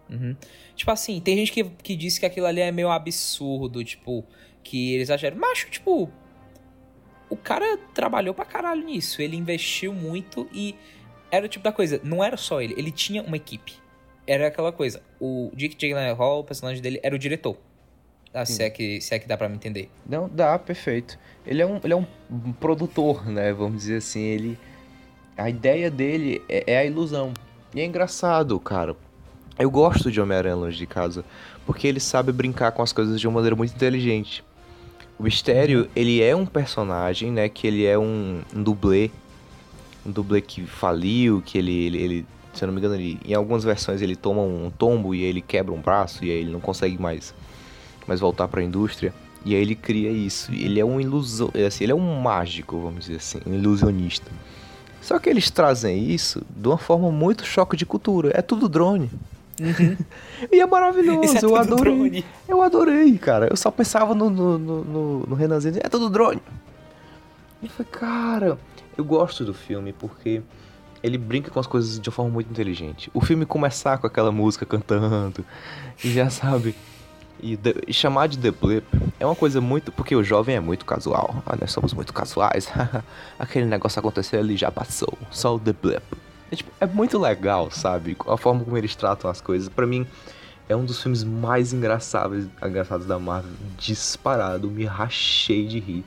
Uhum. 0.09 0.35
Tipo 0.75 0.91
assim, 0.91 1.19
tem 1.21 1.37
gente 1.37 1.51
que, 1.51 1.63
que 1.63 1.95
disse 1.95 2.19
que 2.19 2.25
aquilo 2.25 2.45
ali 2.45 2.59
é 2.59 2.71
meio 2.71 2.89
absurdo, 2.89 3.83
tipo, 3.83 4.25
que 4.63 4.93
eles 4.93 5.07
exageram. 5.07 5.37
Mas, 5.37 5.59
tipo, 5.59 6.09
o 7.29 7.37
cara 7.37 7.77
trabalhou 7.93 8.33
pra 8.33 8.43
caralho 8.43 8.83
nisso. 8.83 9.21
Ele 9.21 9.37
investiu 9.37 9.93
muito 9.93 10.49
e 10.51 10.75
era 11.31 11.45
o 11.45 11.49
tipo 11.49 11.63
da 11.63 11.71
coisa. 11.71 12.01
Não 12.03 12.21
era 12.21 12.35
só 12.35 12.61
ele, 12.61 12.75
ele 12.77 12.91
tinha 12.91 13.23
uma 13.23 13.37
equipe. 13.37 13.73
Era 14.27 14.47
aquela 14.47 14.71
coisa. 14.71 15.01
O 15.19 15.49
Dick 15.55 15.75
Gyllenhaal, 15.75 16.39
o 16.39 16.43
personagem 16.43 16.81
dele, 16.81 16.99
era 17.01 17.15
o 17.15 17.19
diretor. 17.19 17.57
Ah, 18.33 18.45
se, 18.45 18.63
é 18.63 18.69
que, 18.69 19.01
se 19.01 19.13
é 19.13 19.19
que 19.19 19.27
dá 19.27 19.35
pra 19.37 19.49
me 19.49 19.55
entender. 19.55 19.89
Não, 20.07 20.29
dá, 20.29 20.57
perfeito. 20.57 21.17
Ele 21.45 21.61
é 21.61 21.65
um, 21.65 21.79
ele 21.83 21.93
é 21.93 21.95
um 21.95 22.05
produtor, 22.53 23.25
né? 23.27 23.51
Vamos 23.51 23.81
dizer 23.81 23.97
assim, 23.97 24.21
ele... 24.21 24.57
A 25.37 25.49
ideia 25.49 25.89
dele 25.91 26.41
é, 26.47 26.63
é 26.73 26.77
a 26.77 26.85
ilusão. 26.85 27.33
E 27.73 27.81
é 27.81 27.85
engraçado, 27.85 28.59
cara. 28.59 28.95
Eu 29.59 29.69
gosto 29.69 30.09
de 30.11 30.21
Homem-Aranha 30.21 30.55
Longe 30.55 30.77
de 30.77 30.85
Casa, 30.85 31.25
porque 31.65 31.87
ele 31.87 31.99
sabe 31.99 32.31
brincar 32.31 32.71
com 32.71 32.81
as 32.81 32.93
coisas 32.93 33.19
de 33.19 33.27
uma 33.27 33.35
maneira 33.35 33.55
muito 33.55 33.73
inteligente. 33.73 34.43
O 35.19 35.23
Mistério, 35.23 35.89
ele 35.95 36.21
é 36.21 36.35
um 36.35 36.45
personagem, 36.45 37.31
né? 37.31 37.49
Que 37.49 37.67
ele 37.67 37.85
é 37.85 37.97
um, 37.97 38.41
um 38.55 38.63
dublê. 38.63 39.11
Um 40.05 40.11
dublê 40.11 40.41
que 40.41 40.65
faliu, 40.65 41.41
que 41.45 41.57
ele, 41.57 41.85
ele, 41.85 41.97
ele- 42.01 42.25
se 42.53 42.63
eu 42.63 42.67
não 42.67 42.73
me 42.73 42.79
engano, 42.79 42.95
ele, 42.95 43.19
em 43.25 43.33
algumas 43.33 43.63
versões 43.63 44.01
ele 44.01 44.15
toma 44.15 44.41
um 44.41 44.71
tombo 44.71 45.13
e 45.13 45.21
ele 45.23 45.41
quebra 45.41 45.73
um 45.73 45.79
braço 45.81 46.25
e 46.25 46.31
aí 46.31 46.37
ele 46.39 46.51
não 46.51 46.59
consegue 46.59 46.99
mais, 46.99 47.33
mais 48.07 48.19
voltar 48.19 48.47
para 48.47 48.61
a 48.61 48.63
indústria. 48.63 49.13
E 49.43 49.55
aí 49.55 49.61
ele 49.61 49.75
cria 49.75 50.11
isso. 50.11 50.51
Ele 50.51 50.79
é 50.79 50.85
um 50.85 51.01
ilusão, 51.01 51.49
assim, 51.67 51.83
ele 51.83 51.91
é 51.91 51.95
um 51.95 52.21
mágico, 52.21 52.79
vamos 52.79 53.05
dizer 53.05 53.17
assim, 53.17 53.39
um 53.45 53.53
ilusionista. 53.53 54.31
Só 55.01 55.17
que 55.17 55.29
eles 55.29 55.49
trazem 55.49 56.11
isso 56.11 56.43
de 56.55 56.67
uma 56.67 56.77
forma 56.77 57.11
muito 57.11 57.43
choque 57.43 57.75
de 57.75 57.85
cultura. 57.85 58.31
É 58.35 58.41
tudo 58.41 58.69
drone. 58.69 59.09
e 60.51 60.59
é 60.59 60.65
maravilhoso, 60.65 61.33
é 61.33 61.37
eu 61.37 61.41
tudo 61.41 61.55
adorei. 61.55 61.93
drone. 61.93 62.25
Eu 62.47 62.61
adorei, 62.61 63.17
cara. 63.17 63.47
Eu 63.49 63.57
só 63.57 63.71
pensava 63.71 64.13
no, 64.13 64.29
no, 64.29 64.57
no, 64.57 65.19
no, 65.27 65.35
Renanzinho, 65.35 65.77
é 65.77 65.89
tudo 65.89 66.09
drone. 66.09 66.41
E 67.61 67.67
falei, 67.67 67.91
cara, 67.91 68.57
eu 68.97 69.03
gosto 69.03 69.43
do 69.43 69.53
filme 69.53 69.93
porque 69.93 70.41
ele 71.03 71.17
brinca 71.17 71.49
com 71.49 71.59
as 71.59 71.67
coisas 71.67 71.99
de 71.99 72.09
uma 72.09 72.13
forma 72.13 72.31
muito 72.31 72.49
inteligente. 72.49 73.09
O 73.13 73.21
filme 73.21 73.45
começar 73.45 73.97
com 73.97 74.07
aquela 74.07 74.31
música 74.31 74.65
cantando, 74.65 75.43
e 76.03 76.11
já 76.11 76.29
sabe. 76.29 76.75
E, 77.41 77.57
the- 77.57 77.81
e 77.87 77.93
chamar 77.93 78.27
de 78.27 78.37
The 78.37 78.51
Blip 78.51 78.85
é 79.19 79.25
uma 79.25 79.35
coisa 79.35 79.59
muito. 79.59 79.91
Porque 79.91 80.15
o 80.15 80.23
jovem 80.23 80.55
é 80.55 80.59
muito 80.59 80.85
casual. 80.85 81.41
Ah, 81.45 81.55
nós 81.59 81.71
somos 81.71 81.93
muito 81.93 82.13
casuais. 82.13 82.67
Aquele 83.39 83.65
negócio 83.65 83.99
aconteceu 83.99 84.39
ali 84.39 84.55
já 84.55 84.71
passou. 84.71 85.17
Só 85.31 85.55
o 85.55 85.59
The 85.59 85.73
Blip. 85.73 86.03
É, 86.51 86.55
tipo, 86.55 86.71
é 86.79 86.85
muito 86.85 87.17
legal, 87.17 87.71
sabe? 87.71 88.15
A 88.27 88.37
forma 88.37 88.63
como 88.63 88.77
eles 88.77 88.95
tratam 88.95 89.29
as 89.29 89.41
coisas. 89.41 89.69
Pra 89.69 89.87
mim, 89.87 90.05
é 90.69 90.75
um 90.75 90.85
dos 90.85 91.01
filmes 91.01 91.23
mais 91.23 91.73
engraçados, 91.73 92.45
engraçados 92.63 93.05
da 93.07 93.17
Marvel, 93.17 93.51
disparado, 93.77 94.69
me 94.69 94.85
rachei 94.85 95.65
de 95.67 95.79
rir. 95.79 96.03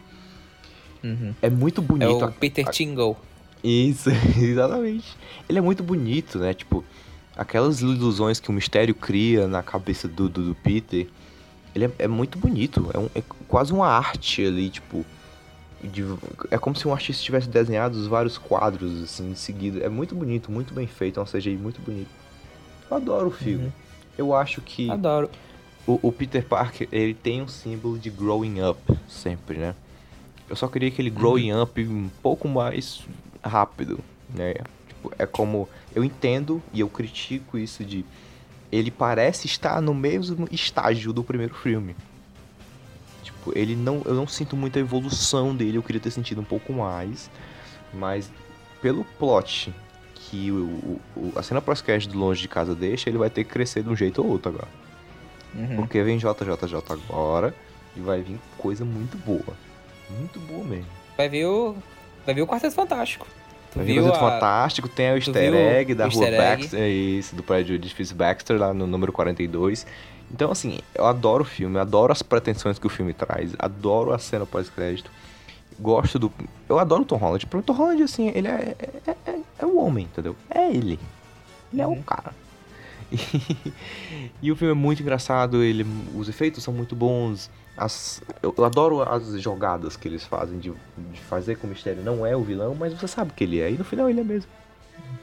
Uhum. 1.02 1.34
É 1.42 1.50
muito 1.50 1.80
É 1.80 1.84
bonito. 1.84 2.16
o 2.18 2.24
a- 2.24 2.30
Peter 2.30 2.66
a- 2.66 2.70
Tingle. 2.70 3.16
Isso, 3.62 4.10
exatamente. 4.38 5.16
Ele 5.48 5.58
é 5.58 5.62
muito 5.62 5.82
bonito, 5.82 6.38
né? 6.38 6.52
Tipo, 6.54 6.84
aquelas 7.36 7.80
ilusões 7.80 8.38
que 8.38 8.50
o 8.50 8.52
mistério 8.52 8.94
cria 8.94 9.46
na 9.48 9.62
cabeça 9.62 10.06
do, 10.06 10.28
do, 10.28 10.48
do 10.48 10.54
Peter. 10.54 11.08
Ele 11.74 11.86
é, 11.86 11.90
é 12.00 12.08
muito 12.08 12.38
bonito. 12.38 12.90
É, 12.94 12.98
um- 12.98 13.10
é 13.14 13.22
quase 13.48 13.72
uma 13.72 13.86
arte 13.88 14.44
ali, 14.46 14.70
tipo. 14.70 15.04
de- 15.82 16.04
é 16.50 16.56
como 16.56 16.74
se 16.74 16.88
um 16.88 16.92
artista 16.92 17.22
tivesse 17.22 17.46
desenhado 17.48 17.98
os 17.98 18.06
vários 18.06 18.38
quadros, 18.38 19.02
assim, 19.02 19.32
em 19.32 19.34
seguida. 19.34 19.84
É 19.84 19.88
muito 19.88 20.14
bonito, 20.14 20.50
muito 20.50 20.72
bem 20.72 20.86
feito. 20.86 21.20
É 21.20 21.22
um 21.22 21.26
CGI 21.26 21.56
muito 21.56 21.80
bonito. 21.82 22.08
Eu 22.90 22.96
adoro 22.96 23.26
o 23.28 23.30
filme. 23.30 23.70
Eu 24.16 24.34
acho 24.34 24.60
que 24.62 24.88
Adoro. 24.90 25.28
o, 25.86 25.98
o 26.02 26.12
Peter 26.12 26.42
Parker, 26.46 26.88
ele 26.92 27.12
tem 27.12 27.42
um 27.42 27.48
símbolo 27.48 27.98
de 27.98 28.08
growing 28.08 28.62
up, 28.62 28.80
sempre, 29.08 29.58
né? 29.58 29.74
Eu 30.48 30.54
só 30.56 30.68
queria 30.68 30.90
que 30.90 31.02
ele 31.02 31.10
growing 31.10 31.52
up 31.52 31.82
um 31.84 32.08
pouco 32.22 32.46
mais 32.48 33.02
rápido, 33.42 33.98
né? 34.34 34.54
Tipo, 34.88 35.12
é 35.18 35.26
como... 35.26 35.68
Eu 35.94 36.04
entendo 36.04 36.62
e 36.72 36.80
eu 36.80 36.88
critico 36.88 37.58
isso 37.58 37.84
de... 37.84 38.04
Ele 38.74 38.90
parece 38.90 39.46
estar 39.46 39.80
no 39.80 39.94
mesmo 39.94 40.48
estágio 40.50 41.12
do 41.12 41.22
primeiro 41.22 41.54
filme. 41.54 41.94
Tipo, 43.22 43.52
ele 43.56 43.76
não... 43.76 44.02
Eu 44.04 44.14
não 44.14 44.26
sinto 44.26 44.56
muita 44.56 44.78
evolução 44.78 45.54
dele, 45.54 45.78
eu 45.78 45.82
queria 45.82 46.00
ter 46.00 46.10
sentido 46.10 46.40
um 46.40 46.44
pouco 46.44 46.72
mais. 46.72 47.30
Mas, 47.92 48.30
pelo 48.82 49.04
plot 49.18 49.72
que 50.14 50.50
o, 50.50 50.98
o- 51.16 51.32
a 51.36 51.42
cena 51.42 51.60
pós-crédito 51.60 52.12
do 52.12 52.18
Longe 52.18 52.42
de 52.42 52.48
Casa 52.48 52.74
deixa, 52.74 53.08
ele 53.08 53.18
vai 53.18 53.30
ter 53.30 53.44
que 53.44 53.50
crescer 53.50 53.82
de 53.82 53.88
um 53.88 53.94
jeito 53.96 54.22
ou 54.22 54.28
outro 54.28 54.50
agora. 54.50 54.68
Uhum. 55.54 55.76
Porque 55.76 56.02
vem 56.02 56.18
JJJ 56.18 56.74
agora 56.88 57.54
e 57.96 58.00
vai 58.00 58.22
vir 58.22 58.40
coisa 58.58 58.84
muito 58.84 59.16
boa. 59.18 59.56
Muito 60.18 60.40
boa 60.40 60.64
mesmo. 60.64 60.86
Vai 61.16 61.28
ver 61.28 61.46
o. 61.46 61.76
Vai 62.26 62.34
ver 62.34 62.42
o 62.42 62.46
Quarteto 62.46 62.74
Fantástico. 62.74 63.26
Tu 63.74 63.80
vir 63.80 64.00
viu 64.00 64.08
a- 64.10 64.14
fantástico, 64.14 64.88
tem 64.88 65.10
o 65.12 65.16
easter 65.16 65.54
egg 65.54 65.92
o 65.92 65.96
da 65.96 66.04
rua 66.06 66.24
easter 66.24 66.40
egg? 66.40 66.62
Baxter, 66.62 66.80
é 66.80 66.88
isso, 66.88 67.34
do 67.36 67.42
prédio 67.42 67.78
de 67.78 67.86
edifício 67.86 68.14
Baxter, 68.16 68.58
lá 68.58 68.72
no 68.72 68.86
número 68.86 69.12
42. 69.12 69.86
Então, 70.32 70.50
assim, 70.50 70.78
eu 70.94 71.04
adoro 71.06 71.42
o 71.42 71.46
filme, 71.46 71.78
adoro 71.78 72.10
as 72.12 72.22
pretensões 72.22 72.78
que 72.78 72.86
o 72.86 72.90
filme 72.90 73.12
traz, 73.12 73.52
adoro 73.58 74.12
a 74.12 74.18
cena 74.18 74.46
pós-crédito. 74.46 75.10
Gosto 75.78 76.18
do. 76.18 76.32
Eu 76.68 76.78
adoro 76.78 77.02
o 77.02 77.04
Tom 77.04 77.16
Holland. 77.16 77.46
Pro 77.46 77.60
Tom 77.60 77.72
Holland, 77.72 78.02
assim, 78.04 78.28
ele 78.34 78.46
é, 78.48 78.76
é, 79.06 79.10
é, 79.30 79.38
é 79.58 79.66
o 79.66 79.76
homem, 79.76 80.04
entendeu? 80.04 80.36
É 80.48 80.70
ele. 80.70 80.98
Ele 81.72 81.82
é 81.82 81.86
o 81.86 81.96
cara. 82.02 82.32
E, 83.12 83.72
e 84.42 84.50
o 84.50 84.56
filme 84.56 84.72
é 84.72 84.74
muito 84.74 85.00
engraçado, 85.02 85.62
ele, 85.62 85.86
os 86.16 86.28
efeitos 86.28 86.64
são 86.64 86.72
muito 86.74 86.96
bons. 86.96 87.48
As, 87.76 88.22
eu, 88.42 88.54
eu 88.56 88.64
adoro 88.64 89.02
as 89.02 89.40
jogadas 89.40 89.96
que 89.96 90.06
eles 90.06 90.24
fazem 90.24 90.58
de, 90.58 90.72
de 91.12 91.20
fazer 91.22 91.56
com 91.56 91.66
o 91.66 91.70
mistério 91.70 92.02
não 92.02 92.24
é 92.24 92.36
o 92.36 92.42
vilão, 92.42 92.74
mas 92.74 92.92
você 92.92 93.08
sabe 93.08 93.32
que 93.32 93.42
ele 93.42 93.60
é. 93.60 93.70
E 93.70 93.78
no 93.78 93.84
final 93.84 94.08
ele 94.08 94.20
é 94.20 94.24
mesmo. 94.24 94.50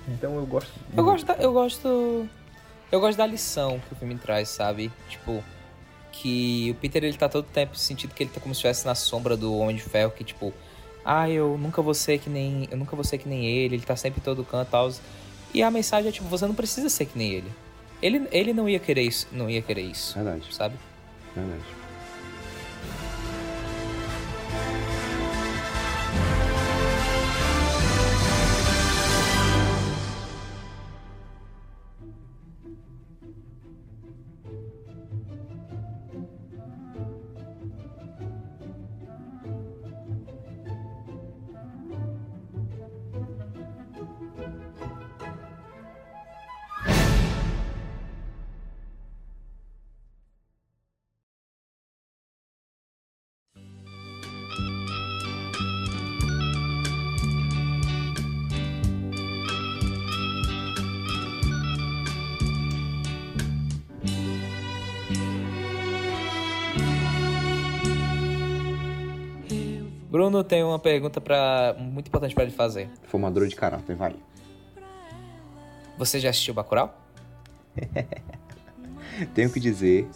Então 0.07 0.35
eu 0.35 0.45
gosto. 0.45 0.71
Eu 0.95 1.03
muito. 1.03 1.11
gosto, 1.11 1.25
da, 1.25 1.33
eu 1.35 1.53
gosto. 1.53 2.27
Eu 2.91 2.99
gosto 2.99 3.17
da 3.17 3.25
lição 3.25 3.79
que 3.87 3.93
o 3.93 3.95
filme 3.95 4.15
traz, 4.15 4.49
sabe? 4.49 4.91
Tipo, 5.07 5.41
que 6.11 6.71
o 6.71 6.75
Peter 6.75 7.03
ele 7.03 7.17
tá 7.17 7.29
todo 7.29 7.45
tempo 7.45 7.77
sentindo 7.77 8.13
que 8.13 8.23
ele 8.23 8.29
tá 8.29 8.41
como 8.41 8.53
se 8.53 8.59
estivesse 8.59 8.85
na 8.85 8.95
sombra 8.95 9.37
do 9.37 9.55
Homem 9.57 9.75
de 9.77 9.81
Ferro, 9.81 10.11
que 10.11 10.23
tipo, 10.23 10.53
ah, 11.05 11.29
eu 11.29 11.57
nunca 11.57 11.81
vou 11.81 11.93
ser 11.93 12.19
que 12.19 12.29
nem. 12.29 12.67
Eu 12.69 12.77
nunca 12.77 12.95
vou 12.95 13.05
ser 13.05 13.17
que 13.17 13.29
nem 13.29 13.45
ele, 13.45 13.75
ele 13.75 13.83
tá 13.83 13.95
sempre 13.95 14.19
em 14.19 14.23
todo 14.23 14.43
canto 14.43 14.67
e 14.67 14.71
tal. 14.71 14.91
E 15.53 15.63
a 15.63 15.71
mensagem 15.71 16.09
é 16.09 16.11
tipo, 16.11 16.27
você 16.27 16.45
não 16.45 16.55
precisa 16.55 16.89
ser 16.89 17.05
que 17.05 17.17
nem 17.17 17.31
ele. 17.31 17.51
Ele, 18.01 18.27
ele 18.31 18.53
não 18.53 18.67
ia 18.67 18.79
querer 18.79 19.03
isso, 19.03 19.27
não 19.31 19.49
ia 19.49 19.61
querer 19.61 19.83
isso, 19.83 20.15
Verdade, 20.15 20.53
sabe? 20.53 20.75
verdade. 21.35 21.61
Bruno 70.21 70.43
tem 70.43 70.63
uma 70.63 70.77
pergunta 70.77 71.19
para 71.19 71.75
muito 71.79 72.07
importante 72.09 72.35
pra 72.35 72.43
ele 72.43 72.53
fazer. 72.53 72.87
Formadora 73.07 73.47
de 73.47 73.55
caráter, 73.55 73.95
vai. 73.95 74.13
Você 75.97 76.19
já 76.19 76.29
assistiu 76.29 76.53
Bacurau? 76.53 76.95
Tenho 79.33 79.51
que 79.51 79.59
dizer 79.59 80.07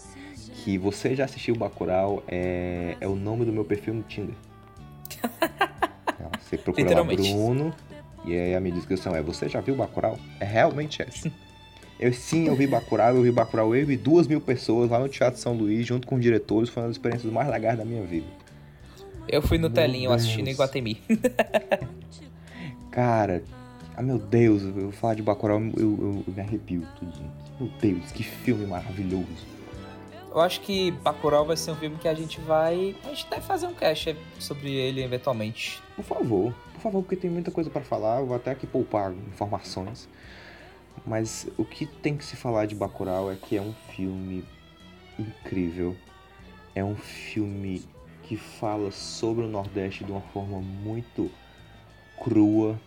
que 0.57 0.77
você 0.77 1.15
já 1.15 1.25
assistiu 1.25 1.55
Bacurau 1.55 2.23
é, 2.27 2.95
é 3.01 3.07
o 3.07 3.15
nome 3.15 3.45
do 3.45 3.51
meu 3.51 3.65
perfil 3.65 3.95
no 3.95 4.03
Tinder. 4.03 4.35
Você 6.39 6.57
procura 6.57 7.01
lá. 7.01 7.03
Bruno 7.03 7.73
e 8.23 8.35
aí 8.35 8.53
a 8.53 8.59
minha 8.59 8.75
descrição 8.75 9.15
é 9.15 9.21
você 9.23 9.49
já 9.49 9.59
viu 9.61 9.75
Bacurau? 9.75 10.19
É 10.39 10.45
realmente 10.45 11.01
essa. 11.01 11.31
Eu 11.99 12.13
sim, 12.13 12.45
eu 12.47 12.55
vi 12.55 12.67
Bacurau, 12.67 13.15
eu 13.15 13.23
vi 13.23 13.31
Bacurau 13.31 13.75
eu 13.75 13.89
e 13.89 13.97
duas 13.97 14.27
mil 14.27 14.39
pessoas 14.39 14.91
lá 14.91 14.99
no 14.99 15.09
Teatro 15.09 15.39
São 15.39 15.53
Luís, 15.53 15.87
junto 15.87 16.05
com 16.05 16.19
diretores, 16.19 16.69
foi 16.69 16.83
uma 16.83 16.89
das 16.89 16.97
experiências 16.97 17.31
mais 17.33 17.49
legais 17.49 17.77
da 17.77 17.83
minha 17.83 18.03
vida. 18.03 18.44
Eu 19.27 19.41
fui 19.41 19.57
no 19.57 19.67
Meu 19.69 19.75
telinho 19.75 20.11
assistindo 20.11 20.41
em 20.41 20.55
Deus. 20.55 20.57
Guatemi. 20.59 21.01
Cara, 22.91 23.43
ah 23.95 24.01
meu 24.01 24.17
Deus, 24.17 24.63
eu 24.63 24.71
vou 24.71 24.91
falar 24.91 25.15
de 25.15 25.21
Bacurau, 25.21 25.59
eu, 25.59 25.71
eu- 25.77 26.23
eu 26.27 26.33
me 26.33 26.41
arrepio 26.41 26.85
tudinho. 26.97 27.31
Meu 27.59 27.69
Deus, 27.81 28.11
que 28.11 28.23
filme 28.23 28.65
maravilhoso. 28.65 29.55
Eu 30.31 30.41
acho 30.41 30.59
que 30.61 30.91
Bacurau 30.91 31.45
vai 31.45 31.55
ser 31.55 31.71
um 31.71 31.75
filme 31.75 31.95
que 31.97 32.07
a 32.09 32.13
gente 32.13 32.41
vai... 32.41 32.93
A 33.05 33.09
gente 33.09 33.25
deve 33.29 33.41
fazer 33.43 33.67
um 33.67 33.73
cast 33.73 34.17
sobre 34.37 34.69
ele 34.73 35.01
eventualmente. 35.01 35.81
Por 35.95 36.03
favor, 36.03 36.53
por 36.73 36.81
favor, 36.81 37.01
porque 37.01 37.15
tem 37.15 37.29
muita 37.31 37.51
coisa 37.51 37.69
pra 37.69 37.81
falar, 37.81 38.19
eu 38.19 38.25
vou 38.25 38.35
até 38.35 38.51
aqui 38.51 38.67
poupar 38.67 39.13
informações. 39.13 40.09
Mas 41.05 41.47
o 41.57 41.63
que 41.63 41.85
tem 41.85 42.17
que 42.17 42.25
se 42.25 42.35
falar 42.35 42.65
de 42.65 42.75
Bacurau 42.75 43.31
é 43.31 43.35
que 43.35 43.55
é 43.55 43.61
um 43.61 43.73
filme 43.95 44.43
incrível. 45.17 45.95
É 46.73 46.83
um 46.83 46.95
filme 46.95 47.81
que 48.27 48.35
fala 48.37 48.91
sobre 48.91 49.45
o 49.45 49.47
Nordeste 49.47 50.03
de 50.03 50.11
uma 50.11 50.21
forma 50.21 50.59
muito 50.59 51.29
crua, 52.23 52.79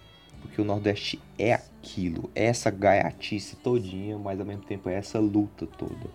porque 0.43 0.61
o 0.61 0.65
Nordeste 0.65 1.21
é 1.39 1.53
aquilo, 1.55 2.31
é 2.35 2.47
essa 2.47 2.71
gaiatice 2.71 3.57
todinha, 3.57 4.19
mas 4.19 4.39
ao 4.41 4.47
mesmo 4.47 4.63
tempo 4.65 4.89
é 4.89 4.95
essa 4.95 5.19
luta 5.19 5.67
toda. 5.67 6.11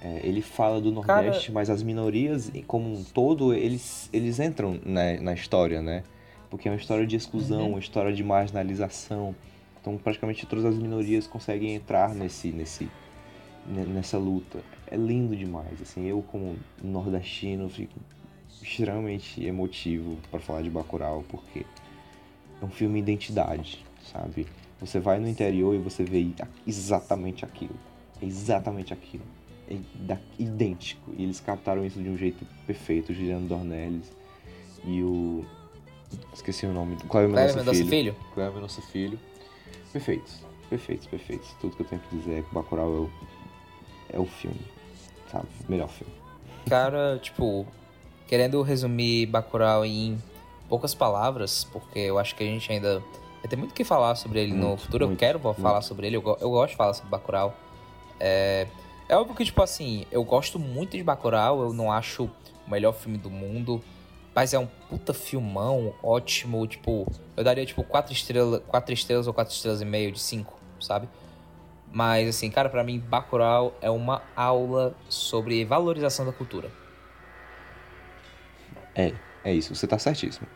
É, 0.00 0.20
ele 0.22 0.42
fala 0.42 0.80
do 0.80 0.92
Cara- 1.00 1.22
Nordeste, 1.22 1.50
mas 1.50 1.70
as 1.70 1.82
minorias 1.82 2.52
como 2.66 2.92
um 2.92 3.02
todo, 3.02 3.54
eles, 3.54 4.08
eles 4.12 4.38
entram 4.38 4.78
na, 4.84 5.18
na 5.20 5.32
história, 5.32 5.80
né? 5.80 6.02
Porque 6.50 6.68
é 6.68 6.70
uma 6.70 6.76
história 6.76 7.06
de 7.06 7.16
exclusão, 7.16 7.70
uma 7.70 7.78
história 7.78 8.12
de 8.12 8.22
marginalização. 8.22 9.34
Então 9.80 9.96
praticamente 9.98 10.46
todas 10.46 10.64
as 10.64 10.76
minorias 10.78 11.26
conseguem 11.26 11.74
entrar 11.74 12.14
nesse, 12.14 12.48
nesse, 12.52 12.84
ne- 12.84 12.90
nessa 13.66 14.18
luta. 14.18 14.60
É 14.86 14.96
lindo 14.96 15.34
demais, 15.36 15.80
assim, 15.80 16.06
eu 16.06 16.22
como 16.22 16.56
nordestino 16.82 17.68
fico 17.68 17.98
extremamente 18.62 19.44
emotivo 19.44 20.16
para 20.30 20.40
falar 20.40 20.62
de 20.62 20.70
Bacurau, 20.70 21.24
porque 21.28 21.66
é 22.60 22.64
um 22.64 22.70
filme 22.70 22.98
identidade, 22.98 23.84
sabe? 24.12 24.46
Você 24.80 25.00
vai 25.00 25.18
no 25.18 25.28
interior 25.28 25.74
e 25.74 25.78
você 25.78 26.02
vê 26.04 26.26
exatamente 26.66 27.44
aquilo. 27.44 27.74
É 28.20 28.26
exatamente 28.26 28.92
aquilo. 28.92 29.24
É 29.68 29.78
idêntico. 30.38 31.12
E 31.16 31.22
eles 31.22 31.40
captaram 31.40 31.84
isso 31.84 32.02
de 32.02 32.08
um 32.08 32.16
jeito 32.16 32.46
perfeito, 32.66 33.12
o 33.12 33.14
Juliano 33.14 33.46
Dornelles 33.46 34.12
e 34.84 35.02
o... 35.02 35.44
Esqueci 36.32 36.66
o 36.66 36.72
nome. 36.72 36.96
Cléber 36.96 37.08
Cléber 37.08 37.30
Mendonça 37.34 37.56
Mendonça 37.56 37.78
Filho. 37.78 37.90
Filho? 37.90 38.16
Cléber 38.34 38.54
Mendonça 38.54 38.82
Filho. 38.82 39.20
Perfeitos. 39.92 40.42
Perfeitos, 40.68 41.06
perfeitos. 41.06 41.50
Tudo 41.60 41.76
que 41.76 41.82
eu 41.82 41.86
tenho 41.86 42.02
que 42.02 42.16
dizer 42.16 42.38
é 42.38 42.42
que 42.42 42.54
Bacurau 42.54 42.94
é 42.94 42.98
o, 42.98 43.10
é 44.14 44.18
o 44.18 44.24
filme, 44.24 44.60
sabe? 45.30 45.46
Melhor 45.68 45.88
filme. 45.88 46.12
Cara, 46.68 47.18
tipo, 47.22 47.66
querendo 48.26 48.62
resumir 48.62 49.26
Bacurau 49.26 49.84
em 49.84 50.18
poucas 50.68 50.94
palavras, 50.94 51.64
porque 51.64 51.98
eu 51.98 52.18
acho 52.18 52.34
que 52.34 52.42
a 52.42 52.46
gente 52.46 52.70
ainda 52.72 53.00
vai 53.40 53.48
ter 53.48 53.56
muito 53.56 53.72
o 53.72 53.74
que 53.74 53.84
falar 53.84 54.14
sobre 54.14 54.40
ele 54.40 54.52
no 54.54 54.68
Muito, 54.68 54.82
futuro. 54.82 55.06
muito, 55.06 55.22
eu 55.22 55.26
quero 55.28 55.54
falar 55.54 55.82
sobre 55.82 56.06
ele, 56.06 56.16
eu, 56.16 56.38
eu 56.40 56.50
gosto 56.50 56.70
de 56.70 56.76
falar 56.76 56.94
sobre 56.94 57.10
Bacurau. 57.10 57.54
É, 58.18 58.66
É 59.08 59.16
óbvio 59.16 59.34
que, 59.36 59.44
tipo 59.44 59.62
assim, 59.62 60.06
eu 60.10 60.24
gosto 60.24 60.58
muito 60.58 60.96
de 60.96 61.02
Bacurau, 61.02 61.60
eu 61.62 61.72
não 61.74 61.92
acho 61.92 62.24
o 62.66 62.70
melhor 62.70 62.92
filme 62.94 63.18
do 63.18 63.28
mundo, 63.30 63.82
mas 64.34 64.54
é 64.54 64.58
um 64.58 64.66
puta 64.88 65.12
filmão, 65.12 65.92
ótimo, 66.02 66.66
tipo, 66.66 67.06
eu 67.36 67.44
daria, 67.44 67.66
tipo, 67.66 67.84
quatro 67.84 68.12
estrelas, 68.14 68.62
quatro 68.66 68.94
estrelas 68.94 69.26
ou 69.26 69.34
quatro 69.34 69.52
estrelas 69.54 69.82
e 69.82 69.84
meio 69.84 70.10
de 70.10 70.18
cinco, 70.18 70.58
sabe? 70.80 71.06
Mas, 71.94 72.28
assim, 72.28 72.50
cara, 72.50 72.68
para 72.68 72.82
mim, 72.82 72.98
Bacurau 72.98 73.72
é 73.80 73.88
uma 73.88 74.20
aula 74.34 74.96
sobre 75.08 75.64
valorização 75.64 76.26
da 76.26 76.32
cultura. 76.32 76.68
É, 78.96 79.12
é 79.44 79.54
isso, 79.54 79.72
você 79.72 79.86
tá 79.86 79.96
certíssimo. 79.96 80.48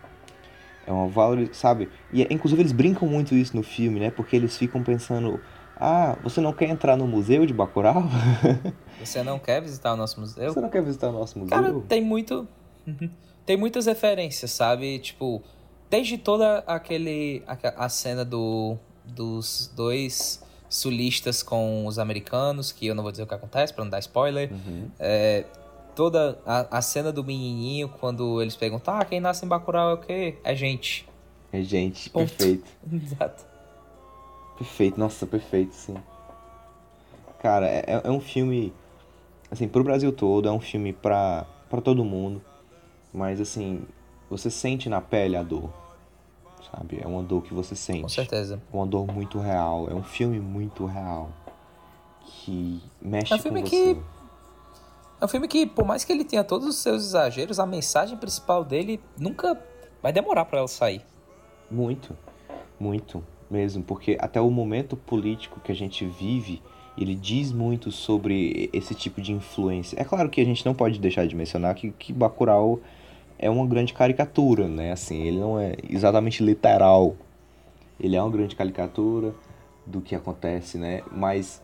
É 0.85 0.90
uma 0.90 1.06
valor, 1.06 1.48
sabe? 1.52 1.89
E 2.12 2.23
inclusive 2.28 2.60
eles 2.60 2.73
brincam 2.73 3.09
muito 3.09 3.36
isso 3.36 3.56
no 3.56 3.62
filme, 3.62 4.01
né? 4.01 4.10
Porque 4.10 4.35
eles 4.35 4.56
ficam 4.56 4.82
pensando, 4.82 5.40
ah, 5.77 6.16
você 6.24 6.40
não 6.40 6.52
quer 6.52 6.70
entrar 6.70 6.97
no 6.97 7.06
museu 7.06 7.47
de 7.47 7.55
Bacurau? 7.55 8.02
Você 8.98 9.23
não 9.23 9.39
quer 9.39 9.62
visitar 9.62 9.93
o 9.93 9.97
nosso 9.97 10.19
museu? 10.19 10.52
Você 10.52 10.60
não 10.60 10.69
quer 10.69 10.82
visitar 10.82 11.10
o 11.10 11.12
nosso 11.12 11.39
museu? 11.39 11.56
Cara, 11.56 11.81
tem 11.82 12.02
muito. 12.02 12.48
tem 13.47 13.56
muitas 13.56 13.86
referências, 13.86 14.51
sabe? 14.51 14.98
Tipo, 14.98 15.40
desde 15.89 16.19
toda 16.19 16.65
aquele. 16.66 17.44
a, 17.47 17.85
a 17.85 17.89
cena 17.89 18.24
do, 18.24 18.77
dos 19.05 19.73
dois 19.77 20.43
sulistas 20.69 21.43
com 21.43 21.86
os 21.86 21.99
americanos, 21.99 22.73
que 22.73 22.86
eu 22.86 22.95
não 22.95 23.03
vou 23.03 23.11
dizer 23.11 23.24
o 23.24 23.27
que 23.27 23.35
acontece 23.35 23.73
pra 23.73 23.85
não 23.85 23.90
dar 23.90 23.99
spoiler. 24.01 24.51
Uhum. 24.53 24.90
É, 24.99 25.45
toda 25.95 26.39
a, 26.47 26.78
a 26.78 26.82
cena 26.82 27.11
do 27.11 27.24
menininho, 27.24 27.89
quando 27.89 28.40
eles 28.40 28.55
perguntam, 28.55 28.95
ah, 28.95 29.05
quem 29.05 29.20
nasce 29.20 29.45
em 29.45 29.49
Bacurau 29.49 29.90
é 29.90 29.95
o 29.95 29.99
quê? 29.99 30.39
É 30.45 30.55
gente. 30.55 31.09
É 31.53 31.62
gente, 31.62 32.11
Ponto. 32.11 32.28
perfeito. 32.28 32.66
Exato. 32.93 33.45
Perfeito, 34.59 34.99
nossa, 35.01 35.27
perfeito, 35.27 35.74
sim. 35.74 35.97
Cara, 37.40 37.66
é, 37.66 38.01
é 38.05 38.11
um 38.11 38.20
filme, 38.20 38.73
assim, 39.51 39.69
pro 39.69 39.85
Brasil 39.85 40.12
todo, 40.12 40.49
é 40.49 40.53
um 40.53 40.61
filme 40.61 40.93
pra, 40.93 41.47
pra 41.70 41.81
todo 41.81 42.05
mundo. 42.05 42.43
Mas, 43.12 43.40
assim, 43.40 43.82
você 44.28 44.51
sente 44.51 44.89
na 44.89 45.01
pele 45.01 45.36
a 45.36 45.43
dor, 45.43 45.70
sabe? 46.70 46.99
É 47.03 47.07
uma 47.07 47.23
dor 47.23 47.43
que 47.43 47.53
você 47.55 47.74
sente. 47.74 48.03
Com 48.03 48.09
certeza. 48.09 48.61
Uma 48.73 48.86
dor 48.86 49.07
muito 49.12 49.39
real. 49.39 49.89
É 49.90 49.95
um 49.95 50.03
filme 50.03 50.39
muito 50.40 50.85
real. 50.86 51.31
Que 52.24 52.81
mexe 53.01 53.32
É 53.32 53.36
um 53.36 53.39
filme 53.39 53.62
com 53.62 53.69
que- 53.69 53.95
você. 53.95 54.01
É 55.20 55.24
um 55.24 55.28
filme 55.28 55.49
que, 55.49 55.66
por 55.66 55.85
mais 55.85 56.05
que 56.05 56.12
ele 56.12 56.24
tenha 56.24 56.45
todos 56.45 56.66
os 56.69 56.77
seus 56.77 57.03
exageros, 57.05 57.59
a 57.59 57.66
mensagem 57.66 58.16
principal 58.16 58.65
dele 58.65 59.01
nunca 59.19 59.61
vai 60.01 60.12
demorar 60.12 60.45
pra 60.45 60.59
ela 60.61 60.69
sair. 60.69 61.03
Muito, 61.69 62.16
muito 62.78 63.24
mesmo, 63.51 63.82
porque 63.82 64.16
até 64.20 64.40
o 64.40 64.49
momento 64.51 64.97
político 64.97 65.59
que 65.59 65.73
a 65.73 65.74
gente 65.74 66.07
vive, 66.07 66.62
ele 66.97 67.16
diz 67.16 67.51
muito 67.51 67.90
sobre 67.90 68.70
esse 68.73 68.95
tipo 68.95 69.20
de 69.20 69.32
influência. 69.32 70.01
É 70.01 70.05
claro 70.05 70.28
que 70.31 70.40
a 70.40 70.45
gente 70.45 70.65
não 70.65 70.73
pode 70.74 71.01
deixar 71.01 71.27
de 71.27 71.35
mencionar 71.35 71.74
que, 71.74 71.90
que 71.90 72.12
Bacurau 72.12 72.78
é 73.39 73.48
uma 73.48 73.66
grande 73.66 73.93
caricatura, 73.94 74.66
né? 74.69 74.93
Assim, 74.93 75.23
ele 75.23 75.39
não 75.39 75.59
é 75.60 75.74
exatamente 75.89 76.43
literal. 76.43 77.15
Ele 78.01 78.16
é 78.16 78.23
uma 78.23 78.31
grande 78.31 78.55
caricatura 78.56 79.35
do 79.86 80.01
que 80.01 80.15
acontece, 80.15 80.77
né? 80.78 81.02
Mas 81.10 81.62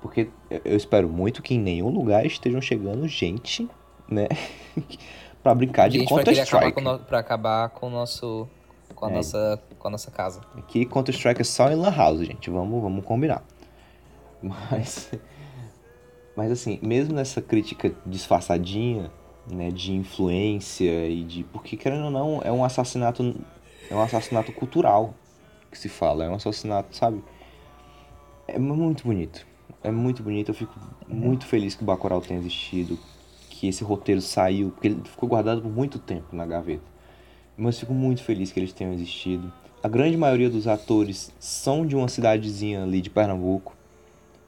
porque 0.00 0.28
eu- 0.50 0.76
espero 0.76 1.08
muito 1.08 1.42
que 1.42 1.54
em 1.54 1.58
nenhum 1.58 1.88
lugar 1.90 2.24
estejam 2.26 2.60
chegando 2.60 3.06
gente, 3.08 3.68
né? 4.08 4.26
pra 5.42 5.54
brincar 5.54 5.88
de 5.88 5.98
Gente, 6.00 6.12
pra, 6.12 6.22
querer 6.24 6.40
acabar 6.40 6.80
no- 6.82 6.98
pra 7.00 7.18
acabar 7.18 7.68
com 7.70 7.86
o 7.86 7.90
nosso. 7.90 8.48
Com 8.94 9.06
a, 9.06 9.10
É. 9.10 9.14
nossa, 9.14 9.62
com 9.78 9.88
a 9.88 9.90
nossa 9.90 10.10
casa. 10.10 10.40
Aqui 10.56 10.86
Counter-Strike 10.86 11.40
é 11.40 11.44
só 11.44 11.70
em 11.70 11.74
Lan 11.74 11.90
House, 11.94 12.20
gente. 12.26 12.48
Vamos, 12.50 12.80
vamos 12.82 13.04
combinar. 13.04 13.42
Mas. 14.42 15.10
Mas 16.36 16.52
assim, 16.52 16.78
mesmo 16.82 17.14
nessa 17.14 17.40
crítica 17.40 17.94
disfarçadinha, 18.04 19.10
né, 19.50 19.70
de 19.70 19.92
influência 19.92 21.08
e 21.08 21.22
de. 21.22 21.44
Porque 21.44 21.76
querendo 21.76 22.06
ou 22.06 22.10
não, 22.10 22.40
é 22.42 22.50
um 22.50 22.64
assassinato. 22.64 23.34
É 23.90 23.94
um 23.94 24.00
assassinato 24.00 24.52
cultural 24.52 25.14
que 25.70 25.78
se 25.78 25.88
fala. 25.88 26.24
É 26.24 26.28
um 26.28 26.34
assassinato, 26.34 26.96
sabe? 26.96 27.22
É 28.48 28.58
muito 28.58 29.04
bonito. 29.04 29.46
É 29.82 29.90
muito 29.90 30.22
bonito. 30.22 30.50
Eu 30.50 30.54
fico 30.54 30.74
muito 31.08 31.46
feliz 31.46 31.74
que 31.74 31.82
o 31.82 31.86
Bacurau 31.86 32.20
tenha 32.20 32.40
existido. 32.40 32.98
Que 33.48 33.68
esse 33.68 33.84
roteiro 33.84 34.20
saiu. 34.20 34.70
Porque 34.70 34.88
ele 34.88 35.00
ficou 35.04 35.28
guardado 35.28 35.62
por 35.62 35.70
muito 35.70 35.98
tempo 35.98 36.34
na 36.34 36.44
gaveta. 36.44 36.84
Mas 37.56 37.78
fico 37.78 37.94
muito 37.94 38.22
feliz 38.22 38.52
que 38.52 38.60
eles 38.60 38.72
tenham 38.72 38.92
existido. 38.92 39.52
A 39.82 39.88
grande 39.88 40.16
maioria 40.16 40.50
dos 40.50 40.66
atores 40.66 41.32
são 41.38 41.86
de 41.86 41.94
uma 41.94 42.08
cidadezinha 42.08 42.82
ali 42.82 43.00
de 43.00 43.08
Pernambuco. 43.08 43.76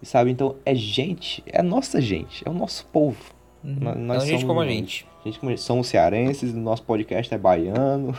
E 0.03 0.07
sabe, 0.07 0.31
então 0.31 0.57
é 0.65 0.75
gente, 0.75 1.43
é 1.47 1.63
nossa 1.63 2.01
gente, 2.01 2.47
é 2.47 2.51
o 2.51 2.55
nosso 2.55 2.87
povo. 2.87 3.38
Nó- 3.81 4.15
é 4.15 4.21
gente 4.21 4.47
como 4.47 4.61
a 4.61 4.67
gente. 4.67 5.07
gente 5.25 5.39
como. 5.39 5.57
Somos 5.59 5.89
cearenses, 5.89 6.55
o 6.55 6.57
nosso 6.57 6.83
podcast 6.83 7.33
é 7.35 7.37
baiano. 7.39 8.15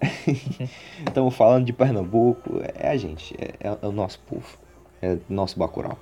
Estamos 1.06 1.34
falando 1.36 1.64
de 1.64 1.72
Pernambuco, 1.72 2.60
é 2.74 2.88
a 2.88 2.96
gente, 2.96 3.34
é, 3.38 3.54
é 3.82 3.86
o 3.86 3.92
nosso 3.92 4.18
povo, 4.20 4.58
é 5.00 5.12
o 5.12 5.20
nosso 5.28 5.58
Bacurau. 5.58 5.98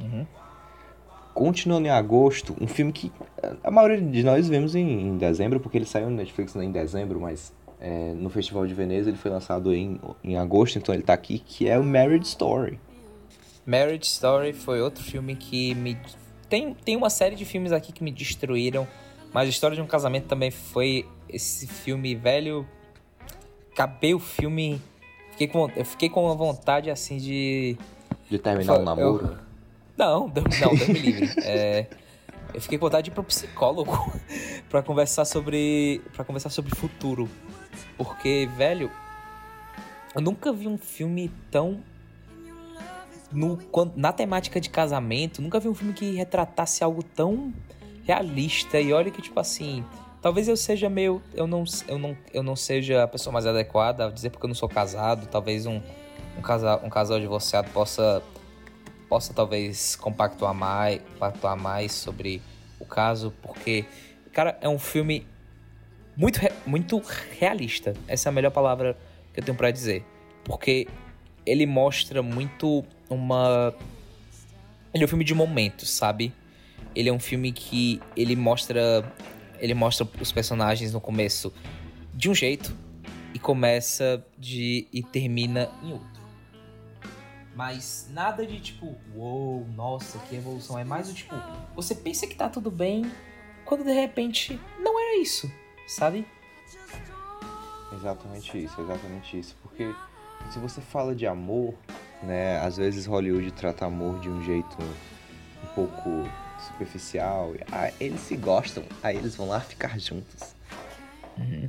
Uhum. 0.00 0.26
Continuando 1.34 1.86
em 1.86 1.90
agosto, 1.90 2.56
um 2.60 2.66
filme 2.66 2.92
que 2.92 3.12
eh, 3.42 3.54
a 3.62 3.70
maioria 3.70 4.00
de 4.00 4.22
nós 4.22 4.48
vemos 4.48 4.74
em, 4.74 5.08
em 5.08 5.16
dezembro, 5.18 5.60
porque 5.60 5.76
ele 5.78 5.84
saiu 5.84 6.08
no 6.08 6.16
Netflix 6.16 6.56
em 6.56 6.72
dezembro, 6.72 7.20
mas 7.20 7.52
eh, 7.80 8.14
no 8.16 8.30
Festival 8.30 8.66
de 8.66 8.74
Veneza 8.74 9.10
ele 9.10 9.18
foi 9.18 9.30
lançado 9.30 9.74
em, 9.74 10.00
em 10.24 10.36
agosto, 10.36 10.78
então 10.78 10.94
ele 10.94 11.02
tá 11.04 11.12
aqui, 11.12 11.38
que 11.38 11.68
é 11.68 11.78
o 11.78 11.84
Marriage 11.84 12.24
Story. 12.26 12.80
Marriage 13.64 14.04
Story 14.06 14.52
foi 14.52 14.80
outro 14.80 15.04
filme 15.04 15.36
que 15.36 15.74
me. 15.74 15.96
Tem, 16.50 16.74
tem 16.74 16.96
uma 16.96 17.08
série 17.08 17.34
de 17.36 17.44
filmes 17.46 17.72
aqui 17.72 17.92
que 17.92 18.02
me 18.04 18.10
destruíram, 18.10 18.86
mas 19.32 19.46
a 19.46 19.50
história 19.50 19.74
de 19.76 19.80
um 19.80 19.86
casamento 19.86 20.26
também 20.26 20.50
foi 20.50 21.08
esse 21.28 21.66
filme 21.66 22.14
velho. 22.14 22.66
Acabei 23.72 24.12
o 24.14 24.18
filme. 24.18 24.82
Fiquei 25.30 25.46
com, 25.46 25.70
eu 25.74 25.84
fiquei 25.84 26.10
com 26.10 26.24
uma 26.26 26.34
vontade 26.34 26.90
assim 26.90 27.16
de. 27.16 27.76
De 28.28 28.38
terminar 28.38 28.74
o 28.74 28.76
Eu- 28.76 28.84
namoro. 28.84 29.38
Não, 29.96 30.28
Deus, 30.28 30.60
não, 30.60 30.74
Deus 30.74 30.88
me 30.88 30.98
livre. 30.98 31.30
É, 31.44 31.86
eu 32.54 32.60
fiquei 32.60 32.78
com 32.78 32.86
vontade 32.86 33.04
de 33.04 33.10
ir 33.10 33.14
pro 33.14 33.22
psicólogo 33.22 34.12
pra 34.68 34.82
conversar 34.82 35.24
sobre. 35.24 36.02
para 36.14 36.24
conversar 36.24 36.50
sobre 36.50 36.74
futuro. 36.74 37.28
Porque, 37.96 38.48
velho, 38.56 38.90
eu 40.14 40.20
nunca 40.20 40.52
vi 40.52 40.66
um 40.66 40.76
filme 40.78 41.30
tão. 41.50 41.80
No, 43.32 43.58
na 43.94 44.12
temática 44.12 44.60
de 44.60 44.68
casamento, 44.68 45.40
nunca 45.40 45.60
vi 45.60 45.68
um 45.68 45.74
filme 45.74 45.92
que 45.92 46.14
retratasse 46.14 46.82
algo 46.82 47.02
tão 47.02 47.52
realista. 48.04 48.80
E 48.80 48.92
olha 48.92 49.10
que, 49.10 49.22
tipo 49.22 49.38
assim, 49.38 49.84
talvez 50.20 50.48
eu 50.48 50.56
seja 50.56 50.88
meio. 50.88 51.22
Eu 51.32 51.46
não, 51.46 51.64
eu 51.86 51.98
não, 51.98 52.16
eu 52.34 52.42
não 52.42 52.56
seja 52.56 53.04
a 53.04 53.08
pessoa 53.08 53.32
mais 53.32 53.46
adequada 53.46 54.06
a 54.06 54.10
dizer 54.10 54.30
porque 54.30 54.46
eu 54.46 54.48
não 54.48 54.54
sou 54.54 54.68
casado. 54.68 55.26
Talvez 55.28 55.64
um, 55.66 55.80
um, 56.36 56.42
casal, 56.42 56.80
um 56.82 56.88
casal 56.88 57.20
divorciado 57.20 57.70
possa 57.70 58.22
possa 59.10 59.34
talvez 59.34 59.96
compactuar 59.96 60.54
mais, 60.54 61.02
compactuar 61.02 61.56
mais 61.56 61.90
sobre 61.90 62.40
o 62.78 62.84
caso, 62.84 63.34
porque, 63.42 63.84
cara, 64.32 64.56
é 64.60 64.68
um 64.68 64.78
filme 64.78 65.26
muito, 66.16 66.38
muito 66.64 67.02
realista. 67.38 67.92
Essa 68.06 68.28
é 68.28 68.30
a 68.30 68.32
melhor 68.32 68.52
palavra 68.52 68.96
que 69.34 69.40
eu 69.40 69.44
tenho 69.44 69.56
pra 69.56 69.72
dizer. 69.72 70.04
Porque 70.44 70.86
ele 71.44 71.66
mostra 71.66 72.22
muito 72.22 72.84
uma. 73.10 73.74
Ele 74.94 75.04
é 75.04 75.06
um 75.06 75.08
filme 75.08 75.24
de 75.24 75.34
momentos, 75.34 75.90
sabe? 75.90 76.32
Ele 76.94 77.08
é 77.08 77.12
um 77.12 77.20
filme 77.20 77.52
que 77.52 78.00
ele 78.16 78.36
mostra. 78.36 79.04
Ele 79.58 79.74
mostra 79.74 80.08
os 80.20 80.32
personagens 80.32 80.92
no 80.92 81.00
começo 81.00 81.52
de 82.14 82.30
um 82.30 82.34
jeito 82.34 82.74
e 83.34 83.38
começa 83.38 84.24
de. 84.38 84.86
e 84.92 85.02
termina 85.02 85.68
em 85.82 85.92
outro. 85.92 86.20
Mas 87.54 88.08
nada 88.10 88.46
de 88.46 88.60
tipo, 88.60 88.96
uou, 89.14 89.66
nossa, 89.74 90.18
que 90.20 90.36
evolução. 90.36 90.78
É 90.78 90.84
mais 90.84 91.10
o 91.10 91.14
tipo, 91.14 91.34
você 91.74 91.94
pensa 91.94 92.26
que 92.26 92.34
tá 92.34 92.48
tudo 92.48 92.70
bem, 92.70 93.10
quando 93.64 93.84
de 93.84 93.92
repente 93.92 94.58
não 94.78 94.98
era 94.98 95.20
isso, 95.20 95.50
sabe? 95.86 96.26
Exatamente 97.92 98.64
isso, 98.64 98.80
exatamente 98.80 99.38
isso. 99.38 99.56
Porque 99.62 99.94
se 100.50 100.58
você 100.58 100.80
fala 100.80 101.14
de 101.14 101.26
amor, 101.26 101.74
né, 102.22 102.58
às 102.58 102.76
vezes 102.76 103.06
Hollywood 103.06 103.50
trata 103.52 103.86
amor 103.86 104.18
de 104.20 104.28
um 104.28 104.42
jeito 104.44 104.76
um 104.82 105.74
pouco 105.74 106.28
superficial. 106.58 107.54
Ah, 107.72 107.90
eles 108.00 108.20
se 108.20 108.36
gostam, 108.36 108.84
aí 109.02 109.16
eles 109.16 109.34
vão 109.34 109.48
lá 109.48 109.60
ficar 109.60 109.98
juntos. 109.98 110.54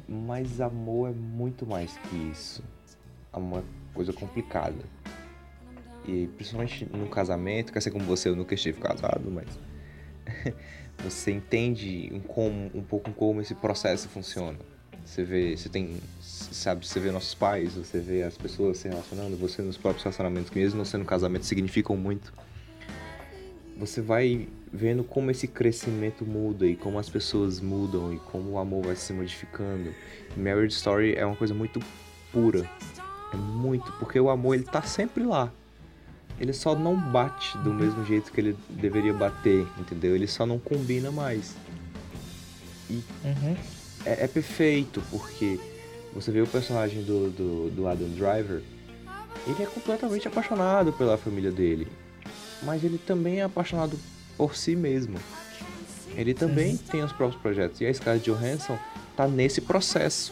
Mas 0.07 0.60
amor 0.60 1.10
é 1.10 1.14
muito 1.14 1.65
mais 1.65 1.98
que 1.98 2.15
isso. 2.32 2.64
É 3.32 3.38
uma 3.38 3.64
coisa 3.94 4.11
complicada. 4.11 4.84
E 6.06 6.28
principalmente 6.36 6.86
no 6.86 7.07
casamento, 7.07 7.72
quer 7.72 7.82
ser 7.82 7.91
como 7.91 8.03
você, 8.06 8.28
eu 8.28 8.36
nunca 8.36 8.56
estive 8.56 8.82
casado, 8.82 9.30
mas 9.32 9.48
você 10.99 11.32
entende 11.32 12.10
um, 12.11 12.19
como, 12.19 12.72
um 12.73 12.82
pouco 12.82 13.11
como 13.14 13.40
esse 13.40 13.56
processo 13.56 14.10
funciona. 14.10 14.57
Você 15.06 15.23
vê, 15.23 15.57
você 15.57 15.68
tem, 15.68 15.98
sabe, 16.22 16.88
você 16.88 16.99
vê 16.99 17.11
nossos 17.11 17.34
pais, 17.34 17.73
você 17.73 17.99
vê 17.99 18.23
as 18.23 18.38
pessoas 18.38 18.78
se 18.78 18.88
relacionando, 18.88 19.36
você 19.36 19.61
nos 19.61 19.78
próprios 19.78 20.03
relacionamentos, 20.03 20.49
que 20.49 20.57
mesmo 20.60 20.78
não 20.78 20.86
sendo 20.86 21.03
casamento, 21.06 21.45
significam 21.45 21.98
muito. 21.98 22.32
você 23.78 23.99
vai 24.02 24.48
vendo 24.72 25.03
como 25.03 25.32
esse 25.32 25.48
crescimento 25.48 26.26
muda 26.26 26.65
e 26.65 26.76
como 26.76 26.98
as 26.99 27.10
pessoas 27.10 27.60
mudam 27.60 28.14
e 28.14 28.19
como 28.19 28.52
o 28.52 28.57
amor 28.60 28.86
vai 28.86 28.95
se 28.95 29.11
modificando. 29.11 29.94
Marriage 30.38 30.76
Story 30.76 31.15
é 31.15 31.26
uma 31.26 31.36
coisa 31.36 31.53
muito 31.53 31.80
pura. 32.32 32.69
É 33.34 33.36
muito, 33.38 33.91
porque 33.94 34.19
o 34.19 34.30
amor 34.30 34.56
ele 34.56 34.64
tá 34.64 34.82
sempre 34.82 35.23
lá. 35.23 35.52
Ele 36.40 36.53
só 36.53 36.76
não 36.76 36.95
bate 36.95 37.57
do 37.60 37.73
mesmo 37.73 38.06
jeito 38.06 38.32
que 38.32 38.40
ele 38.40 38.57
deveria 38.69 39.14
bater, 39.14 39.68
entendeu? 39.78 40.15
Ele 40.15 40.28
só 40.28 40.45
não 40.45 40.57
combina 40.60 41.11
mais. 41.11 41.56
E 42.90 42.94
Uhum. 43.23 43.56
É, 44.06 44.23
é 44.26 44.28
perfeito, 44.28 45.02
porque 45.10 45.60
você 46.14 46.32
vê 46.32 46.41
o 46.41 46.48
personagem 46.48 47.03
do, 47.03 47.30
do, 47.30 47.69
do 47.72 47.88
Adam 47.88 48.10
Driver, 48.10 48.61
ele 49.48 49.64
é 49.64 49.65
completamente 49.65 50.28
apaixonado 50.28 50.91
pela 50.94 51.18
família 51.18 51.52
dele. 51.52 51.88
Mas 52.64 52.84
ele 52.84 52.98
também 52.98 53.40
é 53.40 53.44
apaixonado 53.44 53.98
por 54.38 54.56
si 54.56 54.76
mesmo. 54.76 55.18
Ele 56.15 56.34
também 56.34 56.78
tem 56.78 57.02
os 57.03 57.11
próprios 57.11 57.41
projetos. 57.41 57.80
E 57.82 57.86
a 57.86 57.94
Scarlett 57.94 58.30
Johansson 58.30 58.78
tá 59.15 59.28
nesse 59.28 59.61
processo. 59.61 60.32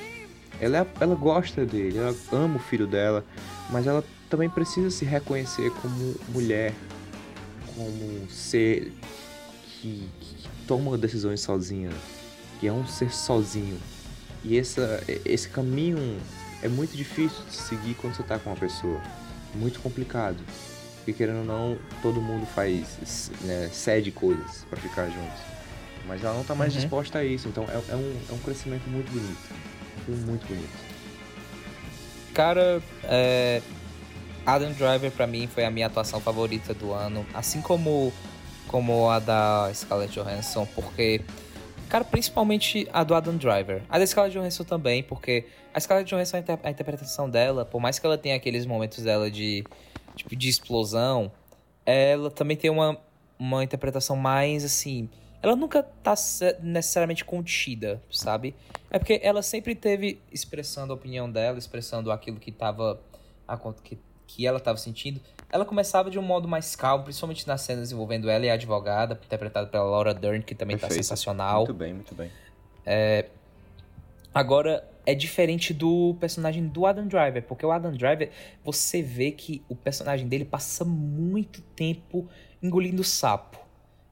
Ela, 0.62 0.80
é- 0.80 0.88
ela 1.00 1.16
gosta 1.16 1.66
dele, 1.66 1.98
ela 1.98 2.14
ama 2.32 2.58
o 2.58 2.60
filho 2.60 2.86
dela, 2.86 3.26
mas 3.70 3.88
ela 3.88 4.04
também 4.30 4.50
precisa 4.50 4.92
se 4.92 5.06
reconhecer 5.06 5.72
como 5.82 6.16
mulher, 6.30 6.74
como 7.74 7.90
um 7.90 8.28
ser 8.30 8.92
que, 9.82 10.08
que 10.20 10.36
toma 10.68 10.98
decisões 10.98 11.40
sozinha, 11.40 11.90
que 12.60 12.68
é 12.68 12.74
um 12.74 12.86
ser 12.86 13.12
sozinho. 13.14 13.80
E 14.44 14.58
essa, 14.58 15.04
esse 15.26 15.50
caminho 15.50 16.18
é 16.62 16.68
muito 16.68 16.96
difícil 16.96 17.44
de 17.46 17.56
seguir 17.56 17.94
quando 17.96 18.16
você 18.16 18.24
tá 18.24 18.38
com 18.40 18.50
uma 18.50 18.56
pessoa. 18.56 19.02
Muito 19.56 19.80
complicado. 19.80 20.38
Porque 20.98 21.14
querendo 21.14 21.40
ou 21.40 21.46
não, 21.46 21.78
todo 22.02 22.22
mundo 22.22 22.46
faz, 22.46 23.32
né, 23.42 23.70
cede 23.72 24.12
coisas 24.12 24.66
pra 24.70 24.80
ficar 24.80 25.06
juntos. 25.08 25.40
Mas 26.08 26.24
ela 26.24 26.36
não 26.36 26.44
tá 26.44 26.56
mais 26.56 26.74
Uhum. 26.74 26.80
disposta 26.82 27.20
a 27.20 27.24
isso, 27.26 27.48
então 27.48 27.64
é, 27.66 27.74
é 27.92 27.96
um, 27.96 28.16
é 28.30 28.34
um 28.34 28.40
crescimento 28.40 28.88
muito 28.90 29.12
bonito. 29.12 29.38
Um 30.08 30.16
muito 30.26 30.46
bonito. 30.48 30.90
Cara, 32.34 32.82
é, 33.04 33.62
Adam 34.46 34.72
Driver 34.74 35.12
pra 35.12 35.28
mim 35.28 35.48
foi 35.48 35.66
a 35.66 35.72
minha 35.72 35.88
atuação 35.88 36.20
favorita 36.20 36.74
do 36.74 36.94
ano, 36.94 37.26
assim 37.34 37.62
como 37.62 38.14
como 38.68 39.10
a 39.10 39.18
da 39.20 39.72
Scarlett 39.74 40.14
Johansson, 40.14 40.68
porque 40.76 41.22
cara, 41.90 42.04
principalmente 42.06 42.88
a 42.94 43.04
do 43.04 43.14
Adam 43.16 43.36
Driver. 43.36 43.82
A 43.90 43.98
da 44.00 44.06
Scarlett 44.06 44.38
Johansson 44.38 44.64
também, 44.64 45.04
porque 45.04 45.46
a 45.74 45.80
Scarlett 45.80 46.10
Johansson 46.10 46.38
a, 46.38 46.40
inter- 46.40 46.60
a 46.64 46.70
interpretação 46.70 47.30
dela, 47.30 47.66
por 47.66 47.80
mais 47.82 48.00
que 48.00 48.06
ela 48.06 48.18
tenha 48.18 48.36
aqueles 48.36 48.66
momentos 48.66 49.04
dela 49.04 49.30
de 49.30 49.64
tipo 50.16 50.36
de 50.36 50.48
explosão, 50.50 51.32
ela 51.86 52.30
também 52.32 52.56
tem 52.56 52.70
uma 52.70 52.98
uma 53.38 53.64
interpretação 53.64 54.18
mais 54.18 54.66
assim, 54.66 55.10
ela 55.42 55.56
nunca 55.56 55.82
tá 55.82 56.14
necessariamente 56.62 57.24
contida, 57.24 58.02
sabe? 58.12 58.54
É 58.92 59.00
porque 59.00 59.18
ela 59.24 59.42
sempre 59.42 59.74
teve 59.76 60.22
expressando 60.30 60.92
a 60.92 60.96
opinião 60.96 61.32
dela, 61.32 61.58
expressando 61.58 62.12
aquilo 62.12 62.38
que 62.38 62.52
tava 62.52 63.00
que, 63.82 63.98
que 64.28 64.46
ela 64.46 64.60
tava 64.60 64.78
sentindo. 64.78 65.22
Ela 65.52 65.66
começava 65.66 66.10
de 66.10 66.20
um 66.20 66.22
modo 66.22 66.48
mais 66.48 66.76
calmo, 66.76 67.04
principalmente 67.04 67.48
nas 67.48 67.62
cenas 67.62 67.92
envolvendo 67.92 68.30
ela 68.30 68.46
e 68.46 68.50
a 68.50 68.54
advogada, 68.54 69.20
interpretada 69.26 69.68
pela 69.68 69.84
Laura 69.84 70.14
Dern, 70.14 70.44
que 70.44 70.54
também 70.54 70.78
tá 70.78 70.82
Perfeito. 70.88 71.04
sensacional. 71.04 71.60
Muito 71.60 71.74
bem, 71.74 71.94
muito 71.94 72.14
bem. 72.14 72.32
Agora, 74.34 74.88
é 75.06 75.16
diferente 75.16 75.74
do 75.74 76.16
personagem 76.20 76.68
do 76.68 76.86
Adam 76.86 77.08
Driver, 77.08 77.42
porque 77.44 77.66
o 77.66 77.72
Adam 77.72 77.92
Driver, 77.92 78.30
você 78.64 79.02
vê 79.02 79.32
que 79.32 79.64
o 79.68 79.76
personagem 79.76 80.28
dele 80.28 80.46
passa 80.46 80.86
muito 80.86 81.62
tempo 81.76 82.28
engolindo 82.62 83.04
sapo. 83.04 83.58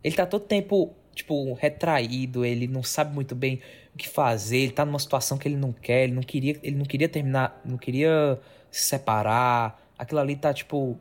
Ele 0.04 0.16
tá 0.16 0.26
todo 0.26 0.44
tempo, 0.44 0.96
tipo, 1.14 1.54
retraído, 1.54 2.44
ele 2.44 2.68
não 2.68 2.82
sabe 2.82 3.14
muito 3.14 3.36
bem 3.36 3.62
o 3.94 3.98
que 3.98 4.10
fazer, 4.10 4.58
ele 4.58 4.72
tá 4.72 4.84
numa 4.86 4.98
situação 4.98 5.38
que 5.38 5.48
ele 5.48 5.56
não 5.56 5.72
quer, 5.72 6.06
ele 6.06 6.14
não 6.14 6.24
queria, 6.24 6.60
ele 6.64 6.76
não 6.76 6.86
queria 6.86 7.08
terminar, 7.08 7.62
não 7.64 7.78
queria 7.78 8.40
se 8.72 8.86
separar. 8.86 9.80
Aquilo 10.00 10.20
ali 10.20 10.36
tá 10.36 10.52
tipo, 10.52 10.98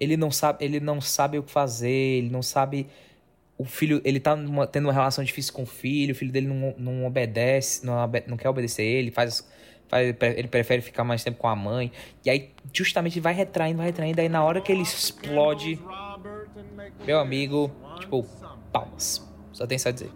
ele 0.00 0.16
não 0.16 0.30
sabe, 0.30 0.64
ele 0.64 0.80
não 0.80 1.00
sabe 1.00 1.38
o 1.38 1.42
que 1.42 1.50
fazer, 1.50 1.88
ele 1.90 2.30
não 2.30 2.42
sabe 2.42 2.86
o 3.56 3.64
filho, 3.64 4.00
ele 4.04 4.18
tá 4.18 4.34
numa- 4.34 4.66
tendo 4.66 4.86
uma 4.86 4.92
relação 4.92 5.22
difícil 5.22 5.52
com 5.52 5.62
o 5.62 5.66
filho, 5.66 6.12
o 6.12 6.14
filho 6.14 6.32
dele 6.32 6.48
não, 6.48 6.74
não 6.76 7.06
obedece, 7.06 7.86
não, 7.86 7.94
não 8.26 8.36
quer 8.36 8.48
obedecer 8.48 8.82
ele, 8.82 9.10
faz, 9.12 9.48
faz, 9.88 10.14
ele 10.36 10.48
prefere 10.48 10.82
ficar 10.82 11.04
mais 11.04 11.22
tempo 11.22 11.38
com 11.38 11.46
a 11.46 11.54
mãe. 11.54 11.92
E 12.24 12.30
aí, 12.30 12.50
justamente, 12.72 13.20
vai 13.20 13.32
retraindo, 13.32 13.76
vai 13.78 13.86
retraindo, 13.86 14.20
aí 14.20 14.28
na 14.28 14.42
hora 14.42 14.60
que 14.60 14.72
ele 14.72 14.82
explode, 14.82 15.78
meu 17.06 17.18
amigo, 17.20 17.70
tipo, 18.00 18.24
palmas. 18.72 19.24
Só 19.52 19.66
tem 19.66 19.76
isso 19.76 19.88
a 19.88 19.92
dizer. 19.92 20.10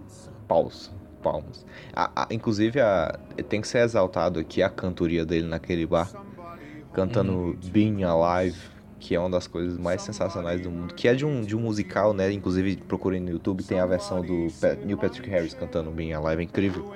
Palmas. 0.49 0.91
Palmas. 1.23 1.65
A- 1.93 2.23
a- 2.23 2.29
inclusive, 2.33 2.81
a, 2.81 3.19
tem 3.49 3.61
que 3.61 3.69
ser 3.69 3.79
exaltado 3.79 4.41
aqui 4.41 4.63
a 4.63 4.69
cantoria 4.71 5.25
dele 5.25 5.47
naquele 5.47 5.87
bar. 5.87 6.11
Cantando 6.93 7.57
Being 7.71 8.03
Alive, 8.03 8.59
que 8.99 9.15
é 9.15 9.21
uma 9.21 9.31
das 9.31 9.47
coisas 9.47 9.79
mais 9.79 10.03
sensacionais 10.03 10.61
do 10.61 10.71
mundo. 10.71 10.95
Que 10.95 11.09
é 11.09 11.15
de 11.15 11.25
um, 11.25 11.43
de 11.43 11.57
um 11.57 11.61
musical, 11.61 12.13
né? 12.13 12.31
Inclusive, 12.33 12.77
procurem 12.77 13.21
no 13.21 13.31
YouTube, 13.31 13.63
tem 13.63 13.81
a 13.81 13.87
versão 13.87 14.21
do 14.23 14.49
Neil 14.85 14.99
Patrick 14.99 15.29
Harris 15.29 15.55
cantando 15.55 15.91
Being 15.91 16.13
Alive, 16.13 16.43
é 16.43 16.45
incrível. 16.45 16.95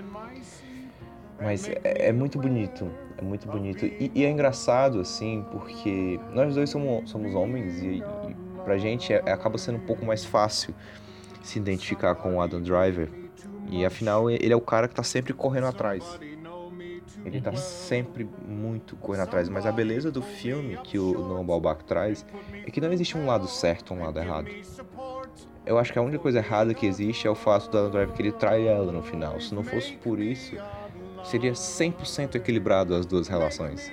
Mas 1.40 1.68
é, 1.68 2.08
é 2.08 2.12
muito 2.12 2.38
bonito, 2.38 2.88
é 3.18 3.22
muito 3.22 3.48
bonito. 3.48 3.84
E, 3.84 4.10
e 4.14 4.24
é 4.24 4.30
engraçado, 4.30 5.00
assim, 5.00 5.44
porque 5.50 6.20
nós 6.32 6.54
dois 6.54 6.70
somos, 6.70 7.10
somos 7.10 7.34
homens 7.34 7.82
e, 7.82 7.98
e 7.98 8.36
pra 8.64 8.78
gente 8.78 9.12
é- 9.12 9.32
acaba 9.32 9.58
sendo 9.58 9.76
um 9.78 9.86
pouco 9.86 10.04
mais 10.04 10.24
fácil 10.24 10.72
se 11.42 11.58
identificar 11.58 12.14
com 12.14 12.36
o 12.36 12.40
Adam 12.40 12.62
Driver. 12.62 13.08
E 13.68 13.84
afinal, 13.84 14.30
ele 14.30 14.52
é 14.52 14.56
o 14.56 14.60
cara 14.60 14.86
que 14.86 14.94
tá 14.94 15.02
sempre 15.02 15.32
correndo 15.32 15.66
atrás. 15.66 16.04
Ele 17.24 17.40
tá 17.40 17.54
sempre 17.54 18.28
muito 18.46 18.96
correndo 18.96 19.22
atrás. 19.22 19.48
Mas 19.48 19.64
a 19.66 19.72
beleza 19.72 20.10
do 20.10 20.22
filme 20.22 20.76
que 20.82 20.98
o 20.98 21.12
Noah 21.12 21.44
Baumbach 21.44 21.84
traz 21.84 22.24
é 22.52 22.70
que 22.70 22.80
não 22.80 22.92
existe 22.92 23.16
um 23.16 23.26
lado 23.26 23.46
certo 23.46 23.94
e 23.94 23.96
um 23.96 24.02
lado 24.04 24.18
errado. 24.18 24.48
Eu 25.64 25.78
acho 25.78 25.92
que 25.92 25.98
a 25.98 26.02
única 26.02 26.18
coisa 26.18 26.38
errada 26.38 26.74
que 26.74 26.84
existe 26.86 27.26
é 27.26 27.30
o 27.30 27.34
fato 27.36 27.70
do 27.70 27.78
Adam 27.78 27.90
Driver 27.90 28.14
que 28.16 28.22
ele 28.22 28.32
trai 28.32 28.66
ela 28.66 28.90
no 28.90 29.02
final. 29.02 29.40
Se 29.40 29.54
não 29.54 29.62
fosse 29.62 29.92
por 29.92 30.18
isso, 30.18 30.56
seria 31.24 31.52
100% 31.52 32.34
equilibrado 32.34 32.94
as 32.94 33.06
duas 33.06 33.28
relações. 33.28 33.92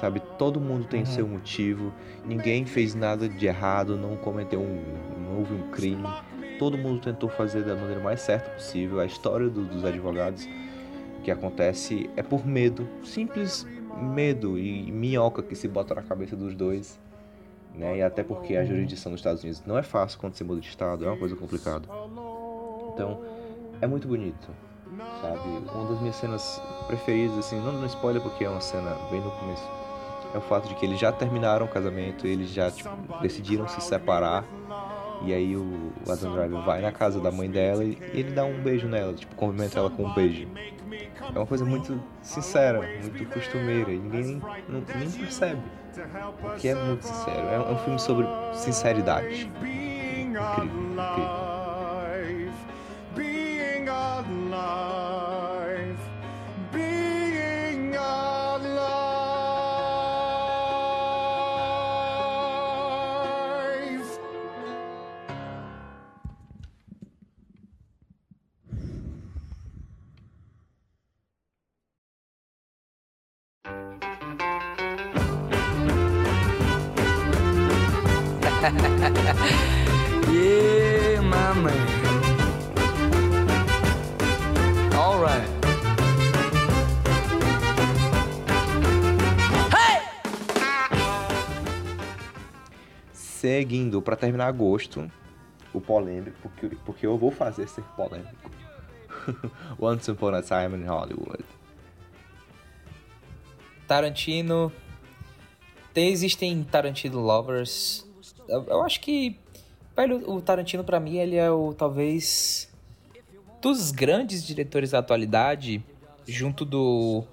Sabe, 0.00 0.20
todo 0.38 0.60
mundo 0.60 0.86
tem 0.86 1.04
seu 1.06 1.26
motivo, 1.26 1.92
ninguém 2.24 2.66
fez 2.66 2.94
nada 2.94 3.28
de 3.28 3.46
errado, 3.46 3.96
não 3.96 4.14
cometeu 4.16 4.60
um, 4.60 4.82
não 5.22 5.38
houve 5.38 5.54
um 5.54 5.70
crime. 5.70 6.06
Todo 6.58 6.76
mundo 6.76 7.00
tentou 7.02 7.28
fazer 7.30 7.62
da 7.64 7.74
maneira 7.74 8.00
mais 8.00 8.20
certa 8.20 8.50
possível. 8.50 9.00
A 9.00 9.06
história 9.06 9.48
do- 9.48 9.64
dos 9.64 9.84
advogados 9.84 10.46
que 11.26 11.30
acontece 11.32 12.08
é 12.16 12.22
por 12.22 12.46
medo, 12.46 12.88
simples 13.02 13.66
medo 14.00 14.56
e 14.56 14.92
minhoca 14.92 15.42
que 15.42 15.56
se 15.56 15.66
bota 15.66 15.92
na 15.92 16.02
cabeça 16.02 16.36
dos 16.36 16.54
dois. 16.54 17.00
Né? 17.74 17.98
E 17.98 18.02
até 18.02 18.22
porque 18.22 18.56
a 18.56 18.64
jurisdição 18.64 19.10
dos 19.10 19.18
Estados 19.18 19.42
Unidos 19.42 19.60
não 19.66 19.76
é 19.76 19.82
fácil 19.82 20.20
quando 20.20 20.34
você 20.34 20.44
muda 20.44 20.60
de 20.60 20.68
estado, 20.68 21.04
é 21.04 21.08
uma 21.08 21.16
coisa 21.16 21.34
complicada. 21.34 21.88
Então, 22.94 23.20
é 23.80 23.88
muito 23.88 24.06
bonito, 24.06 24.48
sabe? 25.20 25.40
Uma 25.74 25.88
das 25.88 26.00
minhas 26.00 26.14
cenas 26.14 26.62
preferidas, 26.86 27.36
assim, 27.38 27.58
não 27.58 27.72
no 27.72 27.86
spoiler 27.86 28.22
porque 28.22 28.44
é 28.44 28.48
uma 28.48 28.60
cena 28.60 28.94
bem 29.10 29.20
no 29.20 29.32
começo, 29.32 29.68
é 30.32 30.38
o 30.38 30.42
fato 30.42 30.68
de 30.68 30.76
que 30.76 30.86
eles 30.86 31.00
já 31.00 31.10
terminaram 31.10 31.66
o 31.66 31.68
casamento, 31.68 32.24
eles 32.24 32.50
já 32.50 32.70
tipo, 32.70 32.88
decidiram 33.20 33.66
se 33.66 33.80
separar. 33.80 34.44
E 35.22 35.32
aí 35.32 35.56
o 35.56 35.92
Adam 36.08 36.32
Driver 36.32 36.62
vai 36.62 36.80
na 36.80 36.92
casa 36.92 37.20
da 37.20 37.30
mãe 37.30 37.50
dela 37.50 37.84
e 37.84 37.98
ele 38.12 38.30
dá 38.32 38.44
um 38.44 38.60
beijo 38.60 38.86
nela, 38.86 39.14
tipo, 39.14 39.34
cumprimenta 39.34 39.78
ela 39.78 39.90
com 39.90 40.04
um 40.04 40.14
beijo. 40.14 40.46
É 41.34 41.38
uma 41.38 41.46
coisa 41.46 41.64
muito 41.64 42.00
sincera, 42.22 42.80
muito 42.80 43.26
costumeira, 43.26 43.90
e 43.90 43.98
ninguém 43.98 44.42
nem, 44.68 44.84
nem 44.96 45.10
percebe. 45.10 45.62
Porque 46.40 46.68
é 46.68 46.74
muito 46.74 47.02
sincero. 47.02 47.46
É 47.48 47.58
um 47.58 47.74
é 47.74 47.78
filme 47.78 47.98
sobre 47.98 48.26
sinceridade. 48.52 49.50
Incrível, 49.60 50.66
incrível. 50.92 51.56
Yeah, 80.28 81.20
my 81.22 81.54
man. 81.54 81.72
All 84.94 85.20
right. 85.20 85.48
Seguindo, 93.12 94.02
pra 94.02 94.16
terminar 94.16 94.46
agosto, 94.48 95.10
o 95.72 95.80
polêmico, 95.80 96.36
porque, 96.42 96.76
porque 96.84 97.06
eu 97.06 97.16
vou 97.16 97.30
fazer 97.30 97.68
ser 97.68 97.84
polêmico. 97.96 98.50
Once 99.78 100.10
Upon 100.10 100.34
a 100.34 100.42
Time 100.42 100.76
in 100.76 100.84
Hollywood. 100.86 101.44
Tarantino. 103.86 104.72
Tem, 105.92 106.10
existem 106.10 106.62
Tarantino 106.64 107.20
lovers. 107.20 108.06
Eu, 108.48 108.64
eu 108.64 108.82
acho 108.82 109.00
que. 109.00 109.38
Velho, 109.96 110.30
o 110.30 110.42
Tarantino, 110.42 110.84
pra 110.84 111.00
mim, 111.00 111.16
ele 111.16 111.36
é 111.36 111.50
o 111.50 111.72
talvez. 111.72 112.70
Dos 113.62 113.90
grandes 113.90 114.46
diretores 114.46 114.90
da 114.90 114.98
atualidade, 114.98 115.82
junto 116.26 116.64
do. 116.64 117.24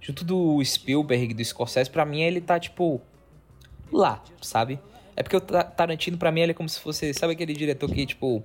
Junto 0.00 0.24
do 0.24 0.62
Spielberg 0.62 1.32
do 1.32 1.44
Scorsese, 1.44 1.88
pra 1.88 2.04
mim 2.04 2.22
ele 2.22 2.40
tá 2.40 2.58
tipo. 2.58 3.00
Lá, 3.92 4.22
sabe? 4.42 4.80
É 5.16 5.22
porque 5.22 5.36
o 5.36 5.40
Tarantino, 5.40 6.18
pra 6.18 6.32
mim, 6.32 6.40
ele 6.40 6.50
é 6.50 6.54
como 6.54 6.68
se 6.68 6.80
fosse. 6.80 7.14
Sabe 7.14 7.34
aquele 7.34 7.52
diretor 7.52 7.90
que, 7.90 8.04
tipo. 8.06 8.42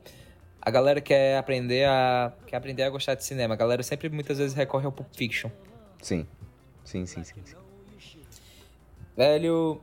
A 0.62 0.70
galera 0.70 1.02
quer 1.02 1.38
aprender 1.38 1.86
a. 1.86 2.34
Quer 2.46 2.58
aprender 2.58 2.84
a 2.84 2.90
gostar 2.90 3.16
de 3.16 3.24
cinema. 3.24 3.54
A 3.54 3.58
galera 3.58 3.82
sempre 3.82 4.10
muitas 4.10 4.38
vezes 4.38 4.56
recorre 4.56 4.86
ao 4.86 4.92
Pulp 4.92 5.08
Fiction. 5.16 5.50
Sim. 6.02 6.28
Sim, 6.84 7.06
sim, 7.06 7.24
sim, 7.24 7.42
sim. 7.44 7.56
Velho. 9.16 9.82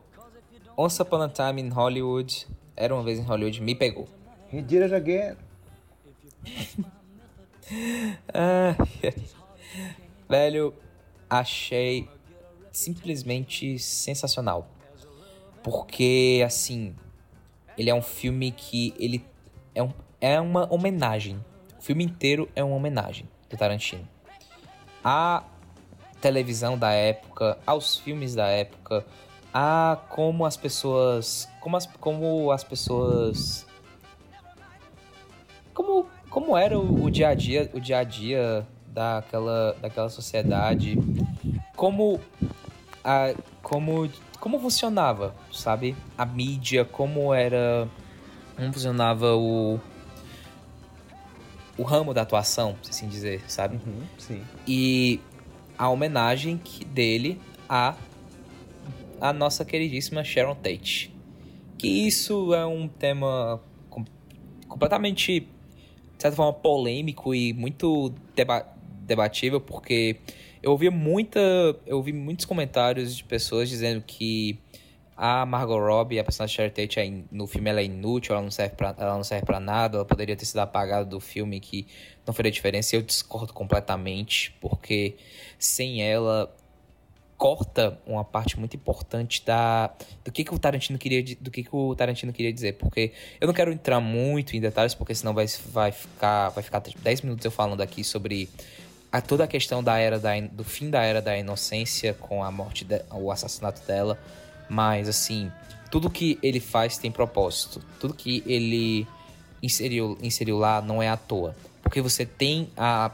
Once 0.76 1.00
Upon 1.00 1.22
a 1.22 1.28
Time 1.28 1.62
in 1.62 1.70
Hollywood. 1.70 2.46
Era 2.76 2.94
uma 2.94 3.02
vez 3.02 3.18
em 3.18 3.22
Hollywood, 3.22 3.62
me 3.62 3.74
pegou. 3.74 4.06
He 4.52 4.60
did 4.60 4.82
it 4.82 4.94
again. 4.94 5.36
ah, 8.32 8.76
velho, 10.28 10.74
achei 11.28 12.08
simplesmente 12.70 13.78
sensacional. 13.78 14.68
Porque, 15.62 16.42
assim, 16.44 16.94
ele 17.76 17.90
é 17.90 17.94
um 17.94 18.02
filme 18.02 18.52
que 18.52 18.94
ele 18.98 19.24
é, 19.74 19.82
um, 19.82 19.92
é 20.20 20.40
uma 20.40 20.72
homenagem. 20.72 21.42
O 21.78 21.82
filme 21.82 22.04
inteiro 22.04 22.48
é 22.54 22.62
uma 22.62 22.76
homenagem 22.76 23.28
do 23.48 23.56
Tarantino. 23.56 24.06
A 25.02 25.44
televisão 26.20 26.78
da 26.78 26.92
época, 26.92 27.58
aos 27.66 27.96
filmes 27.96 28.34
da 28.34 28.46
época, 28.48 29.04
a 29.52 29.98
como 30.08 30.44
as 30.44 30.56
pessoas, 30.56 31.48
como 31.60 31.76
as, 31.76 31.86
como 31.86 32.50
as 32.52 32.64
pessoas, 32.64 33.66
como 35.72 36.06
como 36.28 36.56
era 36.56 36.78
o, 36.78 37.04
o 37.04 37.10
dia 37.10 37.28
a 37.28 37.34
dia, 37.34 37.70
o 37.72 37.80
dia 37.80 37.98
a 37.98 38.04
dia 38.04 38.66
daquela 38.88 39.74
daquela 39.80 40.08
sociedade, 40.08 40.98
como 41.74 42.20
a 43.04 43.34
como 43.62 44.10
como 44.40 44.60
funcionava, 44.60 45.34
sabe? 45.52 45.96
A 46.16 46.24
mídia, 46.24 46.84
como 46.84 47.32
era, 47.32 47.88
como 48.56 48.72
funcionava 48.72 49.34
o 49.34 49.80
o 51.78 51.82
ramo 51.82 52.14
da 52.14 52.22
atuação, 52.22 52.74
se 52.82 52.90
assim 52.90 53.08
dizer, 53.08 53.42
sabe? 53.48 53.76
Uhum, 53.76 54.02
sim. 54.18 54.42
E 54.66 55.20
a 55.78 55.88
homenagem 55.88 56.60
dele 56.92 57.40
a 57.68 57.94
a 59.20 59.32
nossa 59.32 59.64
queridíssima 59.64 60.22
Sharon 60.22 60.54
Tate. 60.54 61.12
Que 61.78 61.88
isso 62.06 62.54
é 62.54 62.64
um 62.66 62.88
tema 62.88 63.60
com, 63.88 64.04
completamente, 64.68 65.40
de 65.40 65.46
certa 66.18 66.36
forma, 66.36 66.52
polêmico 66.52 67.34
e 67.34 67.52
muito 67.52 68.12
deba 68.34 68.66
debatível, 69.06 69.60
porque 69.60 70.16
eu 70.62 70.72
ouvi 70.72 70.90
muita. 70.90 71.40
Eu 71.86 71.98
ouvi 71.98 72.12
muitos 72.12 72.44
comentários 72.44 73.16
de 73.16 73.24
pessoas 73.24 73.68
dizendo 73.68 74.02
que 74.04 74.58
a 75.16 75.46
Margot 75.46 75.78
Robbie, 75.78 76.18
a 76.18 76.24
personagem 76.24 76.56
Sharon 76.56 76.70
Tate, 76.70 77.00
é 77.00 77.12
no 77.30 77.46
filme 77.46 77.70
ela 77.70 77.80
é 77.80 77.84
inútil, 77.84 78.34
ela 78.34 78.42
não 78.42 78.50
serve 78.50 78.74
pra, 78.74 78.94
ela 78.98 79.14
não 79.14 79.24
serve 79.24 79.46
para 79.46 79.60
nada, 79.60 79.98
ela 79.98 80.04
poderia 80.04 80.36
ter 80.36 80.44
sido 80.44 80.58
apagada 80.58 81.04
do 81.04 81.20
filme 81.20 81.60
que 81.60 81.86
não 82.26 82.34
faria 82.34 82.50
diferença. 82.50 82.96
Eu 82.96 83.02
discordo 83.02 83.52
completamente, 83.52 84.54
porque 84.60 85.16
sem 85.58 86.02
ela 86.02 86.54
corta 87.36 87.98
uma 88.06 88.24
parte 88.24 88.58
muito 88.58 88.74
importante 88.76 89.44
da 89.44 89.94
do 90.24 90.32
que, 90.32 90.42
que 90.42 90.54
o 90.54 90.58
Tarantino 90.58 90.98
queria 90.98 91.22
do 91.38 91.50
que, 91.50 91.62
que 91.62 91.76
o 91.76 91.94
Tarantino 91.94 92.32
queria 92.32 92.50
dizer, 92.52 92.74
porque 92.74 93.12
eu 93.38 93.46
não 93.46 93.52
quero 93.52 93.70
entrar 93.70 94.00
muito 94.00 94.56
em 94.56 94.60
detalhes, 94.60 94.94
porque 94.94 95.14
senão 95.14 95.34
vai, 95.34 95.46
vai 95.70 95.92
ficar 95.92 96.48
vai 96.48 96.62
ficar 96.64 96.80
10 96.80 97.20
minutos 97.20 97.44
eu 97.44 97.50
falando 97.50 97.82
aqui 97.82 98.02
sobre 98.02 98.48
a 99.12 99.20
toda 99.20 99.44
a 99.44 99.46
questão 99.46 99.84
da 99.84 99.98
era 99.98 100.18
da, 100.18 100.40
do 100.40 100.64
fim 100.64 100.88
da 100.88 101.02
era 101.02 101.20
da 101.20 101.36
inocência 101.36 102.14
com 102.14 102.42
a 102.42 102.50
morte 102.50 102.86
de, 102.86 103.02
o 103.12 103.30
assassinato 103.30 103.86
dela 103.86 104.18
mas, 104.68 105.08
assim, 105.08 105.50
tudo 105.90 106.10
que 106.10 106.38
ele 106.42 106.60
faz 106.60 106.98
tem 106.98 107.10
propósito. 107.10 107.82
Tudo 108.00 108.14
que 108.14 108.42
ele 108.46 109.06
inseriu, 109.62 110.18
inseriu 110.20 110.58
lá 110.58 110.80
não 110.80 111.02
é 111.02 111.08
à 111.08 111.16
toa. 111.16 111.54
Porque 111.86 112.00
você 112.00 112.26
tem 112.26 112.68
a. 112.76 113.12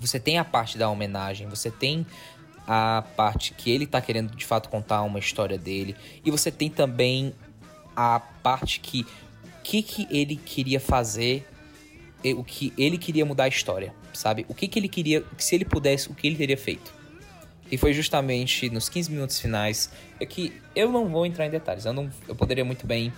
Você 0.00 0.18
tem 0.18 0.38
a 0.38 0.44
parte 0.44 0.78
da 0.78 0.88
homenagem, 0.88 1.46
você 1.48 1.70
tem 1.70 2.06
a 2.66 3.04
parte 3.14 3.52
que 3.52 3.70
ele 3.70 3.86
tá 3.86 4.00
querendo 4.00 4.34
de 4.34 4.44
fato 4.44 4.70
contar 4.70 5.02
uma 5.02 5.18
história 5.18 5.58
dele. 5.58 5.94
E 6.24 6.30
você 6.30 6.50
tem 6.50 6.70
também 6.70 7.34
a 7.94 8.18
parte 8.20 8.80
que. 8.80 9.06
Que, 9.62 9.82
que 9.82 10.06
ele 10.10 10.36
queria 10.36 10.78
fazer 10.78 11.46
o 12.32 12.42
que 12.42 12.72
ele 12.78 12.96
queria 12.96 13.24
mudar 13.24 13.44
a 13.44 13.48
história, 13.48 13.94
sabe? 14.14 14.46
O 14.48 14.54
que, 14.54 14.66
que 14.66 14.78
ele 14.78 14.88
queria, 14.88 15.22
se 15.36 15.54
ele 15.54 15.64
pudesse, 15.64 16.10
o 16.10 16.14
que 16.14 16.26
ele 16.26 16.36
teria 16.36 16.56
feito. 16.56 16.92
E 17.70 17.76
foi 17.76 17.92
justamente 17.92 18.70
nos 18.70 18.88
15 18.88 19.10
minutos 19.10 19.38
finais 19.38 19.90
é 20.20 20.24
que 20.24 20.52
eu 20.74 20.90
não 20.90 21.08
vou 21.08 21.26
entrar 21.26 21.46
em 21.46 21.50
detalhes. 21.50 21.84
Eu, 21.84 21.92
não, 21.92 22.10
eu 22.26 22.34
poderia 22.34 22.64
muito 22.64 22.86
bem 22.86 23.12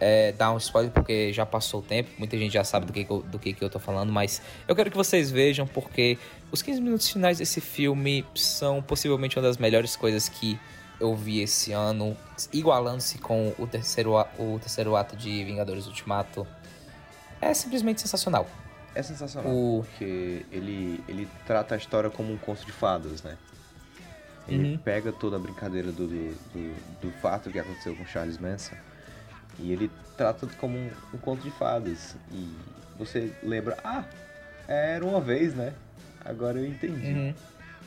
é, 0.00 0.32
dar 0.32 0.50
um 0.52 0.56
spoiler 0.56 0.90
porque 0.90 1.32
já 1.32 1.44
passou 1.44 1.80
o 1.80 1.82
tempo, 1.82 2.10
muita 2.18 2.36
gente 2.38 2.52
já 2.52 2.64
sabe 2.64 2.86
do 2.86 2.92
que, 2.92 3.04
do 3.04 3.38
que, 3.38 3.52
que 3.52 3.62
eu 3.62 3.68
tô 3.68 3.78
falando, 3.78 4.10
mas 4.10 4.40
eu 4.66 4.74
quero 4.74 4.90
que 4.90 4.96
vocês 4.96 5.30
vejam 5.30 5.66
porque 5.66 6.18
os 6.50 6.62
15 6.62 6.80
minutos 6.80 7.08
finais 7.08 7.38
desse 7.38 7.60
filme 7.60 8.24
são 8.34 8.82
possivelmente 8.82 9.36
uma 9.36 9.42
das 9.42 9.58
melhores 9.58 9.94
coisas 9.94 10.28
que 10.28 10.58
eu 10.98 11.14
vi 11.14 11.40
esse 11.40 11.72
ano, 11.72 12.16
igualando-se 12.52 13.18
com 13.18 13.54
o 13.58 13.66
terceiro, 13.66 14.14
o 14.38 14.58
terceiro 14.58 14.96
ato 14.96 15.16
de 15.16 15.44
Vingadores 15.44 15.86
Ultimato. 15.86 16.46
É 17.40 17.54
simplesmente 17.54 18.02
sensacional. 18.02 18.46
É 18.94 19.02
sensacional, 19.02 19.50
o... 19.50 19.84
porque 19.84 20.44
ele, 20.52 21.02
ele 21.08 21.28
trata 21.46 21.74
a 21.74 21.78
história 21.78 22.10
como 22.10 22.32
um 22.32 22.36
conto 22.36 22.66
de 22.66 22.72
fadas, 22.72 23.22
né? 23.22 23.38
Ele 24.48 24.72
uhum. 24.72 24.78
pega 24.78 25.12
toda 25.12 25.36
a 25.36 25.38
brincadeira 25.38 25.92
do, 25.92 26.08
do, 26.08 26.34
do, 26.52 27.00
do, 27.02 27.10
fato 27.22 27.50
que 27.50 27.58
aconteceu 27.58 27.94
com 27.94 28.04
Charles 28.04 28.36
Manson 28.36 28.74
e 29.62 29.72
ele 29.72 29.90
trata 30.16 30.46
como 30.58 30.76
um, 30.76 30.90
um 31.14 31.18
conto 31.18 31.42
de 31.42 31.50
fadas. 31.50 32.16
E 32.32 32.52
você 32.98 33.32
lembra, 33.42 33.76
ah, 33.84 34.04
era 34.66 35.04
uma 35.04 35.20
vez, 35.20 35.54
né? 35.54 35.74
Agora 36.24 36.58
eu 36.58 36.66
entendi. 36.66 37.12
Uhum. 37.12 37.34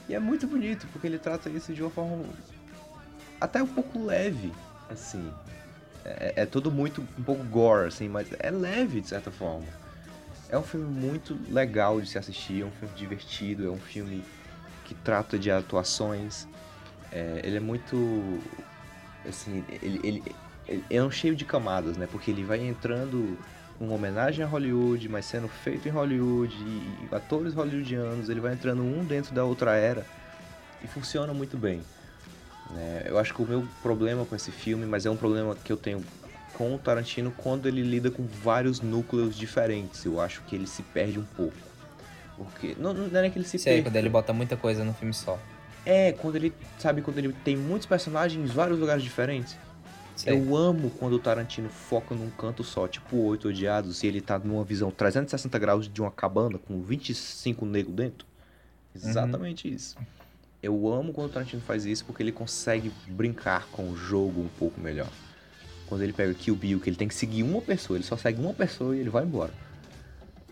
E 0.09 0.15
é 0.15 0.19
muito 0.19 0.47
bonito, 0.47 0.87
porque 0.91 1.07
ele 1.07 1.17
trata 1.17 1.49
isso 1.49 1.73
de 1.73 1.81
uma 1.81 1.89
forma 1.89 2.23
até 3.39 3.61
um 3.61 3.67
pouco 3.67 4.03
leve, 4.03 4.53
assim. 4.89 5.31
É, 6.05 6.33
é 6.37 6.45
tudo 6.45 6.71
muito 6.71 7.01
um 7.17 7.23
pouco 7.23 7.43
gore, 7.43 7.87
assim, 7.87 8.09
mas 8.09 8.27
é 8.39 8.49
leve 8.49 9.01
de 9.01 9.07
certa 9.07 9.31
forma. 9.31 9.65
É 10.49 10.57
um 10.57 10.63
filme 10.63 10.85
muito 10.85 11.37
legal 11.49 11.99
de 11.99 12.07
se 12.09 12.17
assistir, 12.17 12.61
é 12.61 12.65
um 12.65 12.71
filme 12.71 12.93
divertido, 12.95 13.67
é 13.67 13.69
um 13.69 13.79
filme 13.79 14.23
que 14.85 14.93
trata 14.93 15.37
de 15.39 15.49
atuações. 15.49 16.47
É, 17.11 17.41
ele 17.43 17.57
é 17.57 17.59
muito. 17.59 18.39
Assim, 19.27 19.63
ele, 19.69 19.99
ele, 20.03 20.23
ele 20.25 20.35
é 20.89 21.03
um 21.03 21.11
cheio 21.11 21.35
de 21.35 21.45
camadas, 21.45 21.97
né? 21.97 22.07
Porque 22.11 22.31
ele 22.31 22.43
vai 22.43 22.59
entrando 22.59 23.37
uma 23.79 23.95
homenagem 23.95 24.43
a 24.43 24.47
Hollywood, 24.47 25.09
mas 25.09 25.25
sendo 25.25 25.47
feito 25.47 25.87
em 25.87 25.91
Hollywood, 25.91 26.55
e, 26.55 27.15
atores 27.15 27.53
hollywoodianos, 27.53 28.29
ele 28.29 28.39
vai 28.39 28.53
entrando 28.53 28.81
um 28.81 29.03
dentro 29.03 29.33
da 29.33 29.43
outra 29.43 29.75
era 29.75 30.05
e 30.83 30.87
funciona 30.87 31.33
muito 31.33 31.57
bem. 31.57 31.81
É, 32.77 33.07
eu 33.07 33.17
acho 33.17 33.33
que 33.33 33.41
o 33.41 33.45
meu 33.45 33.67
problema 33.81 34.25
com 34.25 34.35
esse 34.35 34.51
filme, 34.51 34.85
mas 34.85 35.05
é 35.05 35.09
um 35.09 35.17
problema 35.17 35.55
que 35.55 35.71
eu 35.71 35.77
tenho 35.77 36.03
com 36.53 36.75
o 36.75 36.77
Tarantino 36.77 37.31
quando 37.31 37.67
ele 37.67 37.81
lida 37.81 38.09
com 38.09 38.25
vários 38.25 38.79
núcleos 38.79 39.35
diferentes. 39.35 40.05
Eu 40.05 40.21
acho 40.21 40.41
que 40.43 40.55
ele 40.55 40.67
se 40.67 40.81
perde 40.81 41.19
um 41.19 41.25
pouco. 41.35 41.57
Porque. 42.37 42.75
Não, 42.79 42.93
não 42.93 43.19
é 43.19 43.29
que 43.29 43.37
ele 43.37 43.45
se 43.45 43.59
Sei, 43.59 43.81
quando 43.81 43.95
ele 43.95 44.09
bota 44.09 44.33
muita 44.33 44.55
coisa 44.55 44.83
no 44.83 44.93
filme 44.93 45.13
só. 45.13 45.39
É, 45.85 46.13
quando 46.13 46.35
ele. 46.35 46.53
Sabe, 46.79 47.01
quando 47.01 47.17
ele 47.17 47.33
tem 47.43 47.55
muitos 47.55 47.85
personagens 47.85 48.49
em 48.49 48.51
vários 48.51 48.79
lugares 48.79 49.03
diferentes. 49.03 49.57
Sei. 50.15 50.33
Eu 50.33 50.55
amo 50.55 50.91
quando 50.91 51.13
o 51.13 51.19
Tarantino 51.19 51.69
foca 51.69 52.13
num 52.13 52.29
canto 52.29 52.63
só, 52.63 52.87
tipo 52.87 53.17
Oito 53.17 53.47
Odiados, 53.47 54.03
e 54.03 54.07
ele 54.07 54.21
tá 54.21 54.37
numa 54.37 54.63
visão 54.63 54.91
360 54.91 55.57
graus 55.59 55.87
de 55.87 56.01
uma 56.01 56.11
cabana 56.11 56.57
com 56.59 56.81
25 56.81 57.65
negros 57.65 57.95
dentro. 57.95 58.27
Exatamente 58.95 59.67
uhum. 59.67 59.73
isso. 59.73 59.97
Eu 60.61 60.87
amo 60.87 61.11
quando 61.11 61.29
o 61.29 61.33
Tarantino 61.33 61.61
faz 61.61 61.85
isso 61.85 62.05
porque 62.05 62.23
ele 62.23 62.31
consegue 62.31 62.91
brincar 63.07 63.67
com 63.67 63.89
o 63.89 63.97
jogo 63.97 64.41
um 64.41 64.49
pouco 64.59 64.79
melhor. 64.79 65.09
Quando 65.87 66.03
ele 66.03 66.13
pega 66.13 66.33
Kill 66.33 66.55
Bill, 66.55 66.79
que 66.79 66.89
ele 66.89 66.95
tem 66.95 67.07
que 67.07 67.15
seguir 67.15 67.43
uma 67.43 67.61
pessoa, 67.61 67.97
ele 67.97 68.05
só 68.05 68.15
segue 68.15 68.39
uma 68.39 68.53
pessoa 68.53 68.95
e 68.95 68.99
ele 68.99 69.09
vai 69.09 69.23
embora. 69.23 69.53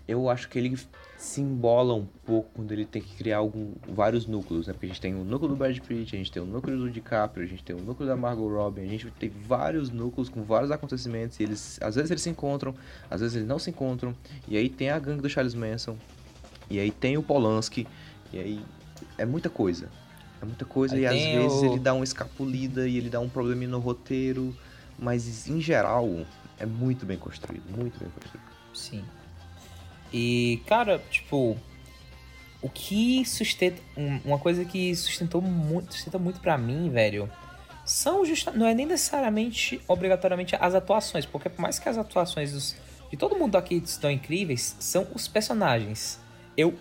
Eu 0.07 0.29
acho 0.29 0.49
que 0.49 0.59
ele 0.59 0.77
se 1.21 1.39
embola 1.39 1.93
um 1.93 2.07
pouco 2.25 2.49
quando 2.55 2.71
ele 2.71 2.83
tem 2.83 2.99
que 2.99 3.15
criar 3.15 3.37
algum, 3.37 3.73
vários 3.87 4.25
núcleos, 4.25 4.65
né? 4.65 4.73
Porque 4.73 4.87
a 4.87 4.89
gente 4.89 4.99
tem 4.99 5.13
o 5.13 5.23
núcleo 5.23 5.49
do 5.49 5.55
Brad 5.55 5.77
Pitt, 5.77 6.15
a 6.15 6.17
gente 6.17 6.31
tem 6.31 6.41
o 6.41 6.45
núcleo 6.47 6.77
do 6.79 6.89
DiCaprio, 6.89 7.45
a 7.45 7.47
gente 7.47 7.63
tem 7.63 7.75
o 7.75 7.79
núcleo 7.79 8.09
da 8.09 8.15
Margot 8.17 8.47
Robbie, 8.49 8.81
a 8.81 8.87
gente 8.87 9.09
tem 9.11 9.29
vários 9.29 9.91
núcleos 9.91 10.29
com 10.29 10.41
vários 10.41 10.71
acontecimentos 10.71 11.39
e 11.39 11.43
eles, 11.43 11.77
às 11.79 11.93
vezes 11.93 12.09
eles 12.09 12.23
se 12.23 12.29
encontram, 12.31 12.73
às 13.09 13.21
vezes 13.21 13.35
eles 13.35 13.47
não 13.47 13.59
se 13.59 13.69
encontram, 13.69 14.15
e 14.47 14.57
aí 14.57 14.67
tem 14.67 14.89
a 14.89 14.97
gangue 14.97 15.21
do 15.21 15.29
Charles 15.29 15.53
Manson, 15.53 15.95
e 16.69 16.79
aí 16.79 16.89
tem 16.89 17.17
o 17.19 17.21
Polanski, 17.23 17.87
e 18.33 18.39
aí 18.39 18.61
é 19.15 19.25
muita 19.25 19.47
coisa. 19.49 19.89
É 20.41 20.45
muita 20.45 20.65
coisa 20.65 20.95
Aí 20.95 21.01
e 21.01 21.05
às 21.05 21.23
vezes 21.27 21.61
o- 21.61 21.65
ele 21.65 21.77
dá 21.77 21.93
uma 21.93 22.03
escapulida 22.03 22.87
e 22.87 22.97
ele 22.97 23.11
dá 23.11 23.19
um 23.19 23.29
probleminha 23.29 23.69
no 23.69 23.77
roteiro, 23.79 24.55
mas 24.97 25.47
em 25.47 25.61
geral 25.61 26.09
é 26.59 26.65
muito 26.65 27.05
bem 27.05 27.19
construído, 27.19 27.63
muito 27.77 27.99
bem 27.99 28.09
construído. 28.09 28.43
Sim. 28.73 29.03
E, 30.13 30.61
cara, 30.67 31.01
tipo, 31.09 31.57
o 32.61 32.69
que 32.69 33.23
sustenta. 33.25 33.81
um- 33.97 34.19
uma 34.25 34.37
coisa 34.39 34.65
que 34.65 34.95
sustentou 34.95 35.41
muito, 35.41 35.93
sustenta 35.93 36.19
muito 36.19 36.39
pra 36.39 36.57
mim, 36.57 36.89
velho, 36.89 37.29
são 37.85 38.23
justa, 38.25 38.51
não 38.51 38.65
é 38.67 38.73
nem 38.73 38.85
necessariamente, 38.85 39.81
obrigatoriamente, 39.87 40.55
as 40.59 40.75
atuações, 40.75 41.25
porque 41.25 41.49
por 41.49 41.61
mais 41.61 41.79
que 41.79 41.89
as 41.89 41.97
atuações 41.97 42.51
dos, 42.51 42.75
de 43.09 43.17
todo 43.17 43.35
mundo 43.35 43.55
aqui 43.57 43.75
estão 43.75 44.11
incríveis, 44.11 44.75
são 44.79 45.07
os 45.13 45.27
personagens. 45.27 46.19
Eu 46.55 46.75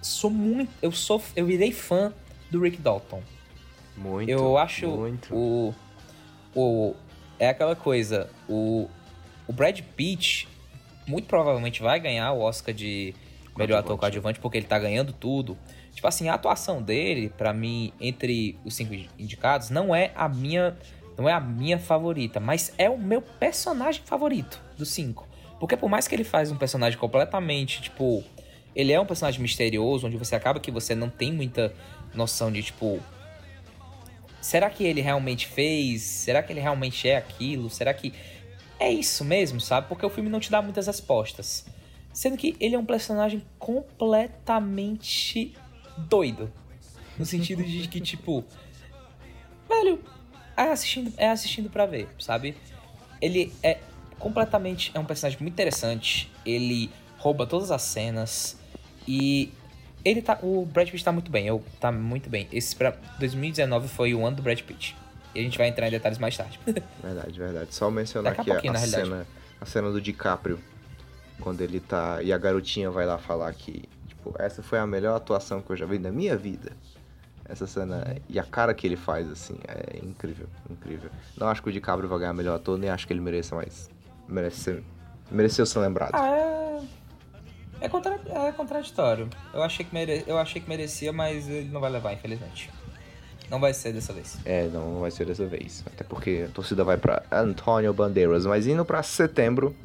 sou 0.00 0.30
muito. 0.30 0.70
Eu 0.82 0.92
sou. 0.92 1.22
Eu 1.36 1.46
virei 1.46 1.72
fã 1.72 2.12
do 2.50 2.60
Rick 2.60 2.78
Dalton. 2.78 3.22
Muito. 3.96 4.28
Eu 4.28 4.58
acho 4.58 4.88
muito. 4.88 5.34
o 5.34 5.74
o 6.54 6.94
é 7.38 7.48
aquela 7.48 7.74
coisa, 7.76 8.28
o 8.48 8.88
o 9.48 9.52
Brad 9.52 9.80
Pitt 9.96 10.48
muito 11.06 11.26
provavelmente 11.26 11.82
vai 11.82 11.98
ganhar 12.00 12.32
o 12.32 12.40
Oscar 12.40 12.74
de 12.74 13.14
melhor 13.56 13.78
ator 13.78 13.98
coadjuvante 13.98 14.40
porque 14.40 14.58
ele 14.58 14.66
tá 14.66 14.78
ganhando 14.78 15.12
tudo. 15.12 15.56
Tipo 15.92 16.06
assim, 16.06 16.28
a 16.28 16.34
atuação 16.34 16.82
dele, 16.82 17.32
pra 17.36 17.52
mim, 17.52 17.92
entre 18.00 18.58
os 18.64 18.74
cinco 18.74 18.94
indicados, 19.18 19.70
não 19.70 19.94
é 19.94 20.10
a 20.14 20.28
minha 20.28 20.76
não 21.16 21.28
é 21.28 21.32
a 21.32 21.40
minha 21.40 21.78
favorita, 21.78 22.40
mas 22.40 22.72
é 22.78 22.88
o 22.88 22.98
meu 22.98 23.20
personagem 23.20 24.02
favorito 24.04 24.60
dos 24.78 24.88
cinco. 24.88 25.28
Porque 25.60 25.76
por 25.76 25.88
mais 25.88 26.08
que 26.08 26.14
ele 26.14 26.24
faz 26.24 26.50
um 26.50 26.56
personagem 26.56 26.98
completamente, 26.98 27.82
tipo, 27.82 28.24
ele 28.74 28.92
é 28.92 28.98
um 28.98 29.04
personagem 29.04 29.40
misterioso, 29.40 30.06
onde 30.06 30.16
você 30.16 30.34
acaba 30.34 30.58
que 30.58 30.70
você 30.70 30.94
não 30.94 31.10
tem 31.10 31.30
muita 31.30 31.72
noção 32.14 32.50
de, 32.50 32.62
tipo, 32.62 32.98
será 34.40 34.70
que 34.70 34.84
ele 34.84 35.00
realmente 35.00 35.46
fez? 35.46 36.02
Será 36.02 36.42
que 36.42 36.52
ele 36.52 36.60
realmente 36.60 37.08
é 37.08 37.16
aquilo? 37.16 37.68
Será 37.68 37.92
que 37.92 38.12
é 38.82 38.92
isso 38.92 39.24
mesmo, 39.24 39.60
sabe? 39.60 39.86
Porque 39.88 40.04
o 40.04 40.10
filme 40.10 40.28
não 40.28 40.40
te 40.40 40.50
dá 40.50 40.60
muitas 40.60 40.88
respostas. 40.88 41.64
Sendo 42.12 42.36
que 42.36 42.56
ele 42.58 42.74
é 42.74 42.78
um 42.78 42.84
personagem 42.84 43.42
completamente 43.58 45.54
doido. 45.96 46.52
No 47.18 47.24
sentido 47.24 47.62
de 47.62 47.86
que, 47.88 48.00
tipo, 48.00 48.44
velho, 49.68 50.00
é 50.56 50.64
assistindo, 50.64 51.12
é 51.16 51.30
assistindo 51.30 51.70
pra 51.70 51.86
ver, 51.86 52.08
sabe? 52.18 52.56
Ele 53.20 53.52
é 53.62 53.78
completamente. 54.18 54.90
É 54.94 54.98
um 54.98 55.04
personagem 55.04 55.38
muito 55.40 55.52
interessante. 55.52 56.28
Ele 56.44 56.90
rouba 57.18 57.46
todas 57.46 57.70
as 57.70 57.82
cenas. 57.82 58.58
E 59.06 59.52
ele 60.04 60.20
tá. 60.20 60.38
O 60.42 60.66
Brad 60.66 60.90
Pitt 60.90 61.04
tá 61.04 61.12
muito 61.12 61.30
bem. 61.30 61.46
Eu, 61.46 61.64
tá 61.78 61.92
muito 61.92 62.28
bem. 62.28 62.48
Esse 62.52 62.74
pra 62.74 62.90
2019 63.18 63.86
foi 63.88 64.12
o 64.12 64.26
ano 64.26 64.36
do 64.36 64.42
Brad 64.42 64.60
Pitt. 64.60 64.96
E 65.34 65.40
a 65.40 65.42
gente 65.42 65.56
vai 65.58 65.68
entrar 65.68 65.88
em 65.88 65.90
detalhes 65.90 66.18
mais 66.18 66.36
tarde. 66.36 66.58
Verdade, 67.02 67.38
verdade. 67.38 67.74
Só 67.74 67.90
mencionar 67.90 68.32
aqui 68.32 68.50
a, 68.50 68.72
a 68.72 68.76
cena, 68.76 69.26
a 69.60 69.66
cena 69.66 69.90
do 69.90 70.00
DiCaprio. 70.00 70.58
Quando 71.40 71.60
ele 71.62 71.80
tá. 71.80 72.22
E 72.22 72.32
a 72.32 72.38
garotinha 72.38 72.90
vai 72.90 73.04
lá 73.06 73.18
falar 73.18 73.52
que, 73.54 73.88
tipo, 74.06 74.34
essa 74.38 74.62
foi 74.62 74.78
a 74.78 74.86
melhor 74.86 75.16
atuação 75.16 75.60
que 75.62 75.70
eu 75.70 75.76
já 75.76 75.86
vi 75.86 75.98
na 75.98 76.10
minha 76.12 76.36
vida. 76.36 76.72
Essa 77.48 77.66
cena. 77.66 78.16
E 78.28 78.38
a 78.38 78.44
cara 78.44 78.72
que 78.74 78.86
ele 78.86 78.96
faz, 78.96 79.28
assim, 79.30 79.56
é 79.66 79.98
incrível, 80.04 80.46
incrível. 80.70 81.10
Não 81.36 81.48
acho 81.48 81.62
que 81.62 81.68
o 81.68 81.72
DiCaprio 81.72 82.08
vai 82.08 82.18
ganhar 82.20 82.32
melhor 82.32 82.56
ator, 82.56 82.78
nem 82.78 82.90
acho 82.90 83.06
que 83.06 83.12
ele 83.12 83.20
mereça 83.20 83.56
mais. 83.56 83.90
Merece 84.28 84.60
ser. 84.60 84.82
Mereceu 85.30 85.64
ser 85.66 85.78
lembrado. 85.80 86.10
ah, 86.14 86.28
é. 86.28 86.62
É, 87.80 87.88
contra- 87.88 88.20
é 88.26 88.52
contraditório. 88.52 89.28
Eu 89.52 89.60
achei, 89.62 89.84
que 89.84 89.92
mere... 89.92 90.22
eu 90.28 90.38
achei 90.38 90.62
que 90.62 90.68
merecia, 90.68 91.12
mas 91.12 91.48
ele 91.48 91.68
não 91.68 91.80
vai 91.80 91.90
levar, 91.90 92.12
infelizmente. 92.12 92.70
Não 93.52 93.60
vai 93.60 93.74
ser 93.74 93.92
dessa 93.92 94.14
vez. 94.14 94.38
É, 94.46 94.66
não 94.68 95.00
vai 95.00 95.10
ser 95.10 95.26
dessa 95.26 95.44
vez. 95.46 95.84
Até 95.86 96.02
porque 96.02 96.46
a 96.48 96.52
torcida 96.52 96.82
vai 96.82 96.96
pra 96.96 97.22
Antônio 97.30 97.92
Bandeiras. 97.92 98.46
Mas 98.46 98.66
indo 98.66 98.82
pra 98.82 99.02
setembro. 99.02 99.76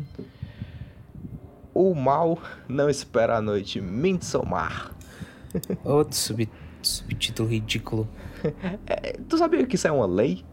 O 1.73 1.93
mal 1.93 2.39
não 2.67 2.89
espera 2.89 3.35
a 3.35 3.41
noite. 3.41 3.81
Midsommar. 3.81 4.91
Outro 5.83 6.15
sub... 6.15 6.49
subtítulo 6.81 7.49
ridículo. 7.49 8.07
É, 8.87 9.13
tu 9.27 9.37
sabia 9.37 9.65
que 9.65 9.75
isso 9.75 9.87
é 9.87 9.91
uma 9.91 10.05
lei? 10.05 10.45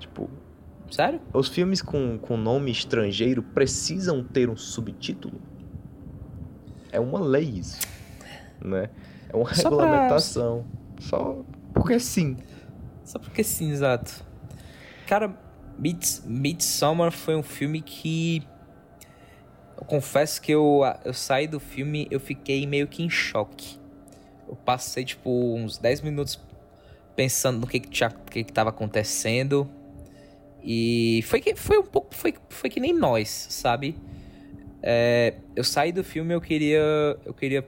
Tipo, 0.00 0.28
Sério? 0.90 1.20
os 1.32 1.48
filmes 1.48 1.80
com, 1.82 2.18
com 2.18 2.36
nome 2.36 2.70
estrangeiro 2.72 3.42
precisam 3.42 4.24
ter 4.24 4.48
um 4.50 4.56
subtítulo? 4.56 5.38
É 6.90 6.98
uma 6.98 7.20
lei 7.20 7.44
isso. 7.44 7.78
Né? 8.60 8.88
É 9.28 9.36
uma 9.36 9.54
Só 9.54 9.68
pra- 9.68 9.84
regulamentação. 9.84 10.64
Só 10.98 11.44
porque 11.74 12.00
sim. 12.00 12.38
Só 13.06 13.18
porque 13.20 13.44
sim, 13.44 13.70
exato. 13.70 14.24
Cara, 15.06 15.32
Mids- 15.78 16.24
foi 17.12 17.36
um 17.36 17.42
filme 17.42 17.80
que. 17.80 18.42
Eu 19.78 19.84
confesso 19.84 20.40
que 20.42 20.50
eu, 20.52 20.80
eu 21.04 21.14
saí 21.14 21.46
do 21.46 21.60
filme, 21.60 22.08
eu 22.10 22.18
fiquei 22.18 22.66
meio 22.66 22.88
que 22.88 23.02
em 23.02 23.10
choque. 23.10 23.78
Eu 24.48 24.56
passei, 24.56 25.04
tipo, 25.04 25.30
uns 25.54 25.78
10 25.78 26.00
minutos 26.00 26.40
pensando 27.14 27.60
no 27.60 27.66
que 27.66 27.78
que, 27.78 27.88
tinha, 27.88 28.10
que 28.10 28.42
que 28.42 28.52
tava 28.52 28.70
acontecendo. 28.70 29.70
E 30.62 31.22
foi 31.26 31.40
que 31.40 31.54
foi 31.54 31.78
um 31.78 31.84
pouco. 31.84 32.14
Foi, 32.14 32.34
foi 32.48 32.68
que 32.68 32.80
nem 32.80 32.92
nós, 32.92 33.28
sabe? 33.28 33.96
É, 34.82 35.34
eu 35.54 35.62
saí 35.64 35.92
do 35.92 36.02
filme, 36.02 36.34
eu 36.34 36.40
queria. 36.40 36.80
Eu 37.24 37.34
queria. 37.34 37.64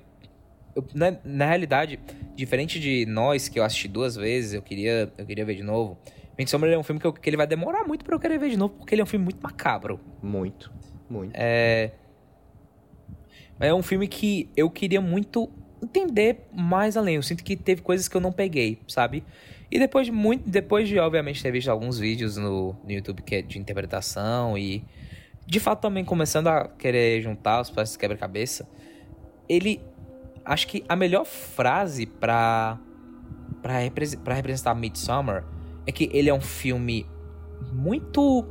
Eu- 0.78 0.86
na, 0.94 1.16
na 1.24 1.46
realidade, 1.46 1.98
diferente 2.34 2.78
de 2.80 3.04
nós, 3.06 3.48
que 3.48 3.58
eu 3.58 3.64
assisti 3.64 3.88
duas 3.88 4.16
vezes, 4.16 4.54
eu 4.54 4.62
queria, 4.62 5.12
eu 5.18 5.26
queria 5.26 5.44
ver 5.44 5.54
de 5.56 5.62
novo. 5.62 5.98
Midsommar 6.38 6.70
é 6.70 6.78
um 6.78 6.82
filme 6.82 7.00
que, 7.00 7.06
eu- 7.06 7.12
que 7.12 7.28
ele 7.28 7.36
vai 7.36 7.46
demorar 7.46 7.84
muito 7.84 8.04
pra 8.04 8.14
eu 8.14 8.20
querer 8.20 8.38
ver 8.38 8.50
de 8.50 8.56
novo, 8.56 8.74
porque 8.74 8.94
ele 8.94 9.00
é 9.02 9.04
um 9.04 9.06
filme 9.08 9.24
muito 9.24 9.40
macabro. 9.42 10.00
Muito. 10.22 10.72
Muito. 11.10 11.32
É. 11.34 11.90
É 13.60 13.74
um 13.74 13.82
filme 13.82 14.06
que 14.06 14.48
eu 14.56 14.70
queria 14.70 15.00
muito 15.00 15.50
entender 15.82 16.46
mais 16.52 16.96
além. 16.96 17.16
Eu 17.16 17.22
sinto 17.22 17.42
que 17.42 17.56
teve 17.56 17.82
coisas 17.82 18.06
que 18.08 18.16
eu 18.16 18.20
não 18.20 18.30
peguei, 18.30 18.78
sabe? 18.86 19.24
E 19.70 19.78
depois 19.78 20.06
de 20.06 20.12
muito. 20.12 20.48
Depois 20.48 20.88
de, 20.88 20.98
obviamente, 20.98 21.42
ter 21.42 21.50
visto 21.50 21.68
alguns 21.68 21.98
vídeos 21.98 22.36
no, 22.36 22.76
no 22.84 22.90
YouTube 22.92 23.22
que 23.22 23.34
é 23.36 23.42
de 23.42 23.58
interpretação 23.58 24.56
e. 24.56 24.84
De 25.44 25.58
fato, 25.58 25.80
também 25.80 26.04
começando 26.04 26.48
a 26.48 26.68
querer 26.68 27.22
juntar 27.22 27.62
os 27.62 27.70
peças 27.70 27.94
de 27.94 27.98
quebra-cabeça. 27.98 28.68
Ele. 29.48 29.80
Acho 30.48 30.66
que 30.66 30.84
a 30.88 30.96
melhor 30.96 31.24
frase. 31.24 32.06
Pra, 32.06 32.78
repres- 33.62 34.14
pra 34.14 34.34
representar 34.34 34.74
Midsommar 34.74 35.44
é 35.86 35.92
que 35.92 36.08
ele 36.12 36.28
é 36.30 36.34
um 36.34 36.40
filme 36.40 37.06
muito 37.72 38.42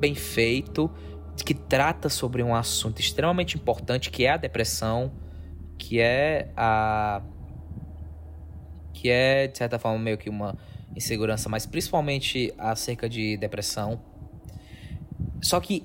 bem 0.00 0.14
feito, 0.14 0.90
que 1.44 1.54
trata 1.54 2.08
sobre 2.08 2.42
um 2.42 2.54
assunto 2.54 3.00
extremamente 3.00 3.56
importante, 3.56 4.10
que 4.10 4.24
é 4.24 4.30
a 4.30 4.36
depressão, 4.36 5.12
que 5.78 6.00
é 6.00 6.50
a 6.56 7.22
que 8.94 9.10
é 9.10 9.48
de 9.48 9.58
certa 9.58 9.78
forma 9.78 9.98
meio 9.98 10.16
que 10.16 10.30
uma 10.30 10.56
insegurança, 10.94 11.48
mas 11.48 11.66
principalmente 11.66 12.52
acerca 12.56 13.08
de 13.08 13.36
depressão. 13.36 14.00
Só 15.40 15.58
que 15.58 15.84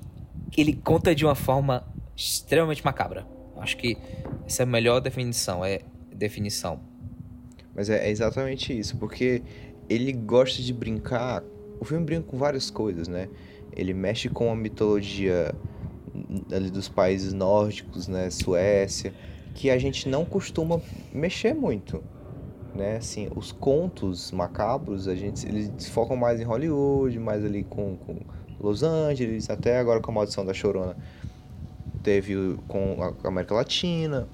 ele 0.56 0.74
conta 0.74 1.14
de 1.14 1.24
uma 1.24 1.34
forma 1.34 1.84
extremamente 2.14 2.84
macabra. 2.84 3.26
Acho 3.60 3.76
que 3.76 3.96
essa 4.46 4.62
é 4.62 4.64
a 4.64 4.66
melhor 4.66 5.00
definição, 5.00 5.64
é 5.64 5.80
definição. 6.14 6.80
Mas 7.74 7.88
é, 7.88 8.06
é 8.06 8.10
exatamente 8.10 8.76
isso, 8.76 8.96
porque 8.96 9.42
ele 9.88 10.12
gosta 10.12 10.62
de 10.62 10.72
brincar. 10.72 11.42
O 11.80 11.84
filme 11.84 12.04
brinca 12.04 12.24
com 12.24 12.36
várias 12.36 12.70
coisas, 12.70 13.08
né? 13.08 13.28
Ele 13.76 13.94
mexe 13.94 14.28
com 14.28 14.50
a 14.50 14.56
mitologia 14.56 15.54
ali 16.52 16.70
dos 16.70 16.88
países 16.88 17.32
nórdicos, 17.32 18.08
né? 18.08 18.30
Suécia, 18.30 19.12
que 19.54 19.70
a 19.70 19.78
gente 19.78 20.08
não 20.08 20.24
costuma 20.24 20.80
mexer 21.12 21.54
muito, 21.54 22.02
né? 22.74 22.96
Assim, 22.96 23.28
os 23.34 23.52
contos 23.52 24.32
macabros, 24.32 25.06
a 25.08 25.14
gente, 25.14 25.46
eles 25.46 25.88
focam 25.88 26.16
mais 26.16 26.40
em 26.40 26.44
Hollywood, 26.44 27.18
mais 27.18 27.44
ali 27.44 27.62
com, 27.64 27.96
com 27.96 28.16
Los 28.60 28.82
Angeles, 28.82 29.48
até 29.50 29.78
agora 29.78 30.00
com 30.00 30.10
a 30.10 30.14
Maldição 30.14 30.44
da 30.44 30.52
Chorona. 30.52 30.96
Teve 32.12 32.56
com 32.66 32.96
a 33.02 33.28
América 33.28 33.54
Latina, 33.54 34.26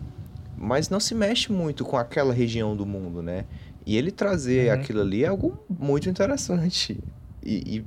mas 0.57 0.89
não 0.89 1.01
se 1.01 1.13
mexe 1.13 1.51
muito 1.51 1.85
com 1.85 1.97
aquela 1.97 2.33
região 2.33 2.77
do 2.77 2.87
mundo, 2.87 3.21
né? 3.21 3.47
E 3.85 3.97
ele 3.97 4.13
trazer 4.13 4.69
Uhum. 4.69 4.75
aquilo 4.75 5.01
ali 5.01 5.25
é 5.25 5.27
algo 5.27 5.53
muito 5.69 6.09
interessante. 6.09 6.97
E, 7.45 7.83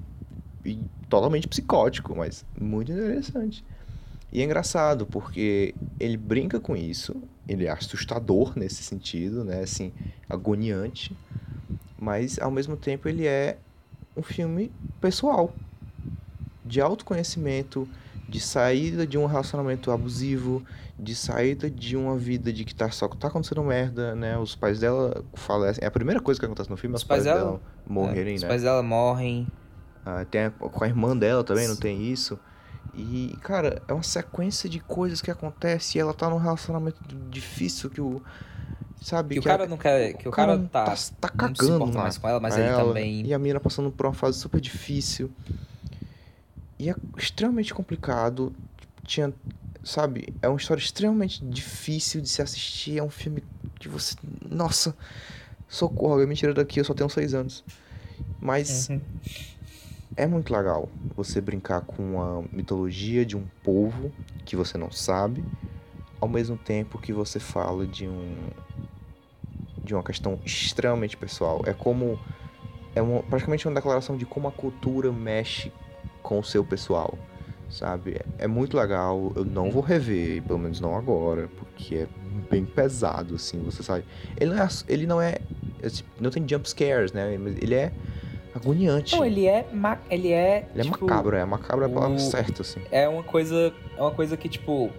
e- 0.65 0.69
e 0.69 0.77
totalmente 1.07 1.47
psicótico, 1.47 2.13
mas 2.13 2.43
muito 2.59 2.91
interessante. 2.91 3.63
E 4.29 4.41
é 4.41 4.43
engraçado, 4.43 5.05
porque 5.07 5.73
ele 5.97 6.17
brinca 6.17 6.59
com 6.59 6.75
isso, 6.75 7.15
ele 7.47 7.65
é 7.65 7.69
assustador 7.71 8.59
nesse 8.59 8.83
sentido, 8.83 9.45
né? 9.45 9.61
Assim, 9.61 9.93
agoniante. 10.29 11.15
Mas, 11.97 12.37
ao 12.39 12.51
mesmo 12.51 12.75
tempo, 12.75 13.07
ele 13.07 13.25
é 13.25 13.57
um 14.17 14.21
filme 14.21 14.69
pessoal. 14.99 15.55
De 16.65 16.81
autoconhecimento, 16.81 17.87
de 18.27 18.39
saída 18.41 19.07
de 19.07 19.17
um 19.17 19.25
relacionamento 19.25 19.89
abusivo, 19.91 20.63
de 20.99 21.15
saída 21.15 21.69
de 21.69 21.95
uma 21.95 22.17
vida 22.17 22.51
de 22.51 22.65
que 22.65 22.75
tá 22.75 22.89
só 22.91 23.07
tá 23.07 23.27
acontecendo 23.27 23.63
merda, 23.63 24.13
né? 24.15 24.37
Os 24.37 24.55
pais 24.55 24.79
dela 24.79 25.23
falecem. 25.33 25.83
É 25.83 25.87
a 25.87 25.91
primeira 25.91 26.19
coisa 26.19 26.39
que 26.39 26.45
acontece 26.45 26.69
no 26.69 26.75
filme, 26.77 26.95
os, 26.95 27.01
Os 27.01 27.07
pais 27.07 27.23
pais, 27.23 27.37
dela- 27.37 27.61
morrerem, 27.87 28.33
É, 28.33 28.35
Os 28.35 28.41
né? 28.43 28.47
pais 28.49 28.63
dela 28.63 28.83
morrem. 28.83 29.47
Ah, 30.05 30.25
tem 30.29 30.45
a- 30.45 30.51
com 30.51 30.83
a 30.83 30.87
irmã 30.87 31.15
dela 31.15 31.43
também, 31.43 31.67
não 31.67 31.75
tem 31.75 32.03
isso. 32.11 32.37
E, 32.93 33.37
cara, 33.43 33.81
é 33.87 33.93
uma 33.93 34.01
sequência 34.03 34.67
de 34.69 34.79
coisas 34.79 35.21
que 35.21 35.29
acontece 35.29 35.97
e 35.97 36.01
ela 36.01 36.13
tá 36.13 36.29
num 36.29 36.37
relacionamento 36.37 36.97
difícil 37.29 37.89
que 37.89 38.01
o. 38.01 38.21
Sabe? 38.99 39.35
Que 39.35 39.39
o 39.39 39.43
cara 39.43 39.67
não 39.67 39.77
quer. 39.77 40.13
Que 40.13 40.27
o 40.27 40.31
cara, 40.31 40.57
tá. 40.57 40.83
tá 40.85 40.89
não 40.89 40.95
se 40.97 41.13
cagando 41.21 41.93
mais 41.93 42.17
com 42.17 42.27
ela, 42.27 42.39
mas 42.39 42.57
ele 42.57 42.67
ela, 42.67 42.83
também. 42.83 43.25
E 43.25 43.33
a 43.33 43.37
mina 43.37 43.59
passando 43.59 43.91
por 43.91 44.07
uma 44.07 44.13
fase 44.13 44.39
super 44.39 44.59
difícil. 44.59 45.29
E 46.79 46.89
é 46.89 46.95
extremamente 47.17 47.73
complicado. 47.73 48.53
Tinha. 49.05 49.33
Sabe? 49.83 50.33
É 50.41 50.49
uma 50.49 50.57
história 50.57 50.81
extremamente 50.81 51.43
difícil 51.45 52.19
de 52.21 52.27
se 52.27 52.41
assistir. 52.41 52.97
É 52.97 53.03
um 53.03 53.09
filme 53.09 53.43
que 53.79 53.87
você. 53.87 54.15
Nossa! 54.49 54.95
Socorro, 55.67 56.13
alguém 56.13 56.27
me 56.27 56.35
tira 56.35 56.53
daqui, 56.53 56.79
eu 56.79 56.85
só 56.85 56.93
tenho 56.93 57.09
seis 57.09 57.33
anos. 57.33 57.63
Mas 58.39 58.89
Uhum. 58.89 59.01
é 60.15 60.25
muito 60.25 60.53
legal 60.53 60.89
você 61.15 61.41
brincar 61.41 61.81
com 61.81 62.21
a 62.21 62.41
mitologia 62.55 63.25
de 63.25 63.35
um 63.35 63.45
povo 63.63 64.11
que 64.45 64.55
você 64.55 64.77
não 64.77 64.89
sabe, 64.91 65.43
ao 66.21 66.27
mesmo 66.27 66.57
tempo 66.57 66.97
que 66.97 67.11
você 67.11 67.39
fala 67.39 67.85
de 67.85 68.07
um 68.07 68.49
de 69.83 69.93
uma 69.93 70.03
questão 70.03 70.37
extremamente 70.45 71.15
pessoal. 71.15 71.61
É 71.65 71.73
como 71.73 72.19
é 72.93 73.01
uma, 73.01 73.23
praticamente 73.23 73.67
uma 73.67 73.75
declaração 73.75 74.17
de 74.17 74.25
como 74.25 74.47
a 74.47 74.51
cultura 74.51 75.11
mexe 75.13 75.71
com 76.27 76.39
o 76.39 76.43
seu 76.43 76.63
pessoal, 76.63 77.17
sabe? 77.69 78.15
É, 78.39 78.43
é 78.43 78.47
muito 78.47 78.75
legal. 78.77 79.31
Eu 79.35 79.45
não 79.45 79.71
vou 79.71 79.81
rever, 79.81 80.41
pelo 80.43 80.59
menos 80.59 80.79
não 80.81 80.95
agora, 80.95 81.49
porque 81.57 81.95
é 81.95 82.07
bem 82.49 82.65
pesado 82.65 83.35
assim, 83.35 83.59
você 83.63 83.81
sabe. 83.81 84.03
Ele 84.39 84.53
não 84.53 84.61
é 84.63 84.67
ele 84.89 85.07
não 85.07 85.21
é 85.21 85.35
é 85.81 85.89
tipo, 85.89 86.09
não 86.19 86.29
tem 86.29 86.47
jump 86.47 86.67
scares, 86.69 87.13
né? 87.13 87.37
Mas 87.39 87.55
ele 87.61 87.75
é 87.75 87.91
agoniante. 88.53 89.15
Não, 89.15 89.23
ele 89.23 89.45
é. 89.45 89.65
ma- 89.71 89.99
Ele 90.09 90.31
é. 90.33 90.67
Ele 90.73 90.81
é 90.81 90.83
tipo, 90.83 91.05
macabro, 91.05 91.35
é 91.37 91.45
macabro 91.45 91.85
é 91.85 91.87
a 91.87 91.89
palavra 91.89 92.15
o- 92.17 92.19
certa, 92.19 92.61
assim. 92.63 92.81
É 92.91 93.07
uma 93.07 93.23
coisa. 93.23 93.71
É 93.97 94.01
uma 94.01 94.11
coisa 94.11 94.35
que, 94.35 94.49
tipo. 94.49 94.89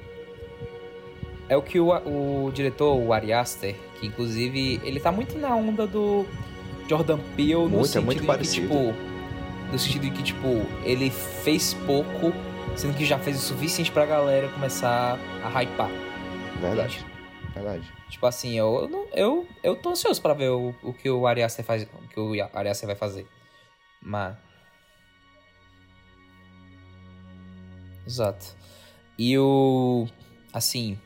É 1.48 1.56
o 1.56 1.62
que 1.62 1.80
o, 1.80 1.88
o 2.46 2.50
diretor, 2.52 2.94
o 2.98 3.12
Ari 3.12 3.32
Aster, 3.32 3.74
que 3.98 4.06
inclusive 4.06 4.80
ele 4.84 5.00
tá 5.00 5.10
muito 5.10 5.38
na 5.38 5.54
onda 5.56 5.86
do 5.86 6.26
Jordan 6.88 7.18
Peele 7.36 7.54
no 7.54 7.68
Muito, 7.70 7.84
é 7.84 7.88
sentido 7.88 8.04
muito 8.06 8.20
de 8.20 8.26
parecido. 8.26 8.68
que, 8.68 8.74
tipo. 8.74 9.17
No 9.70 9.78
sentido 9.78 10.02
de 10.02 10.10
que, 10.10 10.22
tipo, 10.22 10.46
ele 10.82 11.10
fez 11.10 11.74
pouco, 11.86 12.32
sendo 12.76 12.96
que 12.96 13.04
já 13.04 13.18
fez 13.18 13.36
o 13.36 13.40
suficiente 13.40 13.90
pra 13.92 14.06
galera 14.06 14.48
começar 14.48 15.18
a 15.42 15.62
hypar. 15.62 15.90
Verdade. 16.60 17.04
Verdade. 17.54 17.92
Tipo 18.08 18.26
assim, 18.26 18.54
eu, 18.58 18.82
eu, 18.82 18.88
não- 18.88 19.06
eu, 19.14 19.46
eu 19.62 19.76
tô 19.76 19.90
ansioso 19.90 20.20
pra 20.22 20.32
ver 20.32 20.48
o, 20.50 20.74
o 20.82 20.92
que 20.94 21.10
o 21.10 21.26
Ari 21.26 21.42
Aster 21.42 21.64
faz, 21.64 21.82
o 21.82 22.08
que 22.08 22.18
o 22.18 22.32
Ari 22.54 22.68
Aster 22.70 22.86
vai 22.86 22.96
fazer. 22.96 23.26
Mas. 24.00 24.36
Exato. 28.06 28.56
E 29.18 29.36
o. 29.38 30.06
Assim. 30.52 30.98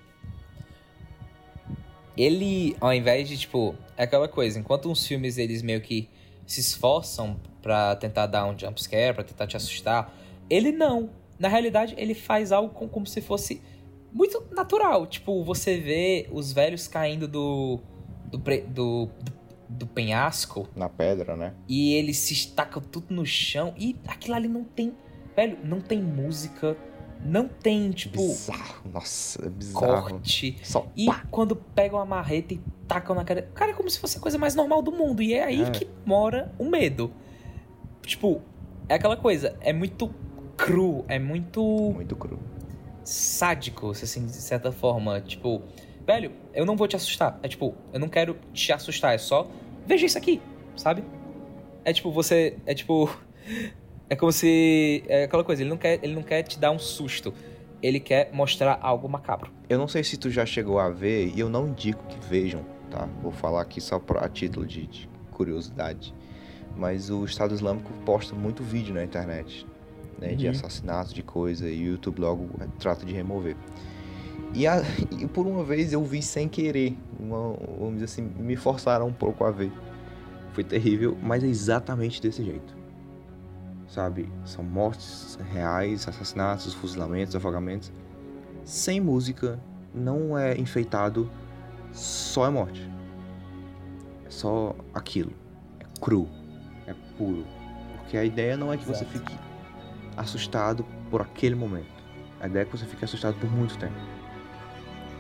Ele, 2.17 2.77
ao 2.81 2.93
invés 2.93 3.27
de, 3.29 3.39
tipo, 3.39 3.75
é 3.97 4.05
aquela 4.05 4.29
coisa, 4.29 4.59
enquanto 4.59 4.91
uns 4.91 5.07
filmes 5.07 5.39
eles 5.39 5.63
meio 5.63 5.81
que 5.81 6.09
se 6.47 6.61
esforçam 6.61 7.41
pra 7.63 7.95
tentar 7.97 8.27
dar 8.27 8.47
um 8.47 8.59
jumpscare, 8.59 9.15
pra 9.15 9.25
tentar 9.25 9.47
te 9.47 9.57
assustar, 9.57 10.13
ele 10.51 10.73
não. 10.73 11.11
Na 11.39 11.49
realidade, 11.49 11.95
ele 11.97 12.15
faz 12.15 12.53
algo 12.53 12.73
com- 12.75 12.89
como 12.89 13.07
se 13.07 13.21
fosse 13.21 13.61
muito 14.13 14.45
natural. 14.53 15.07
Tipo, 15.07 15.43
você 15.45 15.79
vê 15.79 16.29
os 16.33 16.53
velhos 16.53 16.87
caindo 16.89 17.27
do. 17.27 17.81
do, 18.27 18.39
pre- 18.39 18.61
do, 18.63 19.07
do, 19.23 19.33
do 19.69 19.87
penhasco 19.87 20.69
Na 20.77 20.89
pedra, 20.89 21.35
né? 21.37 21.55
e 21.69 21.95
eles 21.95 22.19
se 22.19 22.35
estacam 22.35 22.83
tudo 22.83 23.07
no 23.15 23.25
chão 23.25 23.73
e 23.79 23.97
aquilo 24.07 24.35
ali 24.35 24.49
não 24.49 24.65
tem. 24.65 24.95
Velho, 25.35 25.59
não 25.65 25.81
tem 25.81 26.03
música, 26.03 26.77
não 27.25 27.49
tem, 27.49 27.91
tipo, 27.91 28.19
Bizarro. 28.19 28.91
Nossa, 28.93 29.47
é 29.47 29.49
bizarro. 29.49 30.11
corte. 30.11 30.59
Só 30.63 30.87
E 30.97 31.07
quando 31.31 31.55
pegam 31.57 31.99
a 31.99 32.05
marreta 32.05 32.55
e 32.55 32.61
tacam 32.89 33.15
na 33.15 33.25
cara. 33.25 33.43
Cara, 33.55 33.71
é 33.71 33.75
como 33.75 33.89
se 33.91 33.99
fosse 33.99 34.19
a 34.19 34.21
coisa 34.21 34.37
mais 34.39 34.55
normal 34.55 34.83
do 34.83 34.91
mundo. 34.93 35.23
E 35.23 35.35
é 35.35 35.45
aí 35.45 35.63
É. 35.63 35.71
que 35.71 35.89
mora 36.05 36.53
o 36.59 36.65
medo. 36.65 37.13
Tipo, 38.03 38.41
é 38.89 38.95
aquela 38.95 39.17
coisa, 39.17 39.57
é 39.61 39.73
muito 39.73 40.13
cru, 40.57 41.05
é 41.09 41.19
muito 41.19 41.63
muito 41.95 42.17
cru. 42.17 42.39
sádico, 43.05 43.91
assim, 43.91 44.27
de 44.27 44.33
certa 44.33 44.71
forma. 44.73 45.21
Tipo, 45.21 45.63
velho, 46.07 46.33
eu 46.53 46.65
não 46.67 46.77
vou 46.77 46.87
te 46.89 46.97
assustar. 46.97 47.39
É 47.43 47.49
tipo, 47.49 47.75
eu 47.93 48.01
não 48.01 48.09
quero 48.09 48.37
te 48.53 48.73
assustar, 48.73 49.15
é 49.15 49.19
só 49.19 49.49
veja 49.87 50.07
isso 50.07 50.19
aqui, 50.19 50.41
sabe? 50.77 51.03
É 51.85 51.93
tipo, 51.93 52.11
você. 52.13 52.59
É 52.67 52.75
tipo. 52.75 53.09
É 54.13 54.17
como 54.17 54.31
se. 54.31 55.03
É 55.09 55.25
aquela 55.25 55.43
coisa, 55.43 55.63
ele 55.63 55.71
não 55.71 55.79
quer, 55.79 55.99
ele 56.03 56.15
não 56.15 56.23
quer 56.23 56.43
te 56.43 56.59
dar 56.59 56.71
um 56.71 56.79
susto. 56.79 57.33
Ele 57.83 57.99
quer 57.99 58.29
mostrar 58.31 58.79
algo 58.83 59.09
macabro. 59.09 59.51
Eu 59.71 59.79
não 59.79 59.89
sei 59.89 60.05
se 60.05 60.19
tu 60.19 60.29
já 60.29 60.45
chegou 60.45 60.79
a 60.79 60.91
ver, 60.91 61.33
e 61.35 61.41
eu 61.41 61.49
não 61.49 61.69
indico 61.69 62.05
que 62.09 62.19
vejam, 62.29 62.63
tá? 62.91 63.09
Vou 63.23 63.33
falar 63.33 63.63
aqui 63.63 63.81
só 63.81 63.99
pra, 63.99 64.21
a 64.21 64.29
título 64.29 64.67
de, 64.67 64.87
de 64.87 65.09
curiosidade. 65.31 66.15
Mas 66.77 67.09
o 67.09 67.25
Estado 67.25 67.55
Islâmico 67.55 67.91
posta 68.05 68.35
muito 68.35 68.63
vídeo 68.63 68.95
na 68.95 69.03
internet, 69.03 69.67
né? 70.21 70.35
De 70.35 70.45
Uhum. 70.45 70.51
assassinatos, 70.53 71.15
de 71.15 71.23
coisa, 71.23 71.67
e 71.67 71.89
o 71.89 71.93
YouTube 71.93 72.21
logo 72.21 72.51
trata 72.79 73.07
de 73.07 73.15
remover. 73.15 73.57
E, 74.55 74.67
a- 74.67 74.83
e 75.19 75.27
por 75.27 75.47
uma 75.47 75.65
vez 75.65 75.91
eu 75.95 76.05
vi 76.05 76.21
sem 76.21 76.49
querer, 76.51 76.95
uma- 77.19 77.57
vamos 77.79 77.95
dizer 77.95 78.05
assim, 78.05 78.23
me 78.39 78.57
forçaram 78.57 79.07
um 79.09 79.13
pouco 79.13 79.43
a 79.43 79.51
ver. 79.51 79.73
Foi 80.53 80.63
terrível, 80.63 81.17
mas 81.23 81.43
é 81.43 81.47
exatamente 81.47 82.21
desse 82.21 82.45
jeito. 82.45 82.82
Sabe? 83.93 84.27
São 84.47 84.65
mortes 84.65 85.39
reais, 85.53 86.09
assassinatos, 86.09 86.73
fuzilamentos, 86.73 87.37
afogamentos. 87.37 87.93
Sem 88.65 89.03
música, 89.03 89.61
não 89.95 90.39
é 90.39 90.57
enfeitado, 90.57 91.31
só 91.93 92.47
é 92.47 92.49
morte. 92.49 92.91
É 94.25 94.31
só 94.31 94.75
aquilo. 94.95 95.31
É 95.79 95.85
cru. 96.01 96.27
É 96.87 96.95
puro. 97.19 97.45
Porque 97.99 98.17
a 98.17 98.25
ideia 98.25 98.57
não 98.57 98.73
é 98.73 98.79
que 98.79 98.85
você 98.87 99.05
fique 99.05 99.39
assustado 100.17 100.87
por 101.11 101.21
aquele 101.21 101.55
momento. 101.55 101.93
A 102.41 102.47
ideia 102.47 102.63
é 102.63 102.65
que 102.65 102.73
você 102.75 102.87
fique 102.87 103.05
assustado 103.05 103.35
por 103.39 103.51
muito 103.53 103.77
tempo. 103.77 103.93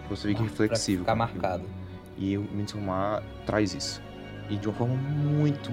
Que 0.04 0.08
você 0.08 0.28
fique 0.28 0.40
Pra 0.40 0.48
reflexivo. 0.50 1.00
ficar 1.02 1.14
marcado. 1.14 1.64
E 2.16 2.38
o 2.38 2.42
Midsommar 2.50 3.22
traz 3.44 3.74
isso. 3.74 4.00
E 4.48 4.56
de 4.56 4.66
uma 4.66 4.74
forma 4.74 4.94
muito. 4.94 5.70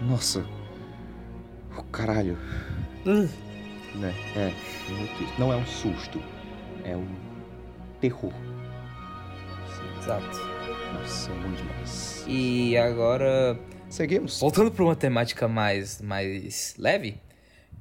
Nossa. 0.00 0.42
Oh, 1.78 1.82
caralho. 1.84 2.38
Né? 3.04 4.14
É, 4.34 4.52
muito 4.92 5.22
isso. 5.24 5.34
Não 5.38 5.52
é 5.52 5.56
um 5.56 5.66
susto. 5.66 6.20
É 6.84 6.96
um 6.96 7.06
terror. 8.00 8.32
Sim. 8.32 9.98
Exato. 10.02 10.38
Nossa, 10.94 11.30
é 11.30 11.34
muito 11.34 11.56
demais. 11.62 12.24
E 12.28 12.76
agora, 12.76 13.58
Seguimos. 13.88 14.40
voltando 14.40 14.70
pra 14.70 14.84
uma 14.84 14.96
temática 14.96 15.48
mais, 15.48 16.00
mais 16.00 16.74
leve, 16.78 17.18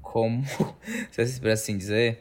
como, 0.01 0.43
se 1.11 1.39
por 1.39 1.49
assim 1.49 1.77
dizer, 1.77 2.19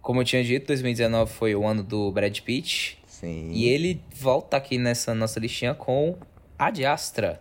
como 0.00 0.20
eu 0.20 0.24
tinha 0.24 0.42
dito, 0.44 0.66
2019 0.66 1.32
foi 1.32 1.54
o 1.54 1.66
ano 1.66 1.82
do 1.82 2.10
Brad 2.12 2.38
Pitt. 2.40 2.98
Sim. 3.06 3.50
E 3.52 3.68
ele 3.68 4.02
volta 4.14 4.56
aqui 4.56 4.76
nessa 4.78 5.14
nossa 5.14 5.38
listinha 5.40 5.74
com 5.74 6.16
Ad 6.58 6.84
Astra. 6.84 7.40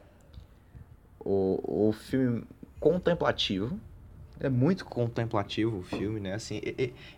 o, 1.20 1.88
o 1.90 1.92
filme 1.94 2.44
contemplativo. 2.84 3.80
É 4.40 4.50
muito 4.50 4.84
contemplativo 4.84 5.78
o 5.80 5.84
filme, 5.84 6.20
né? 6.20 6.34
Assim, 6.34 6.60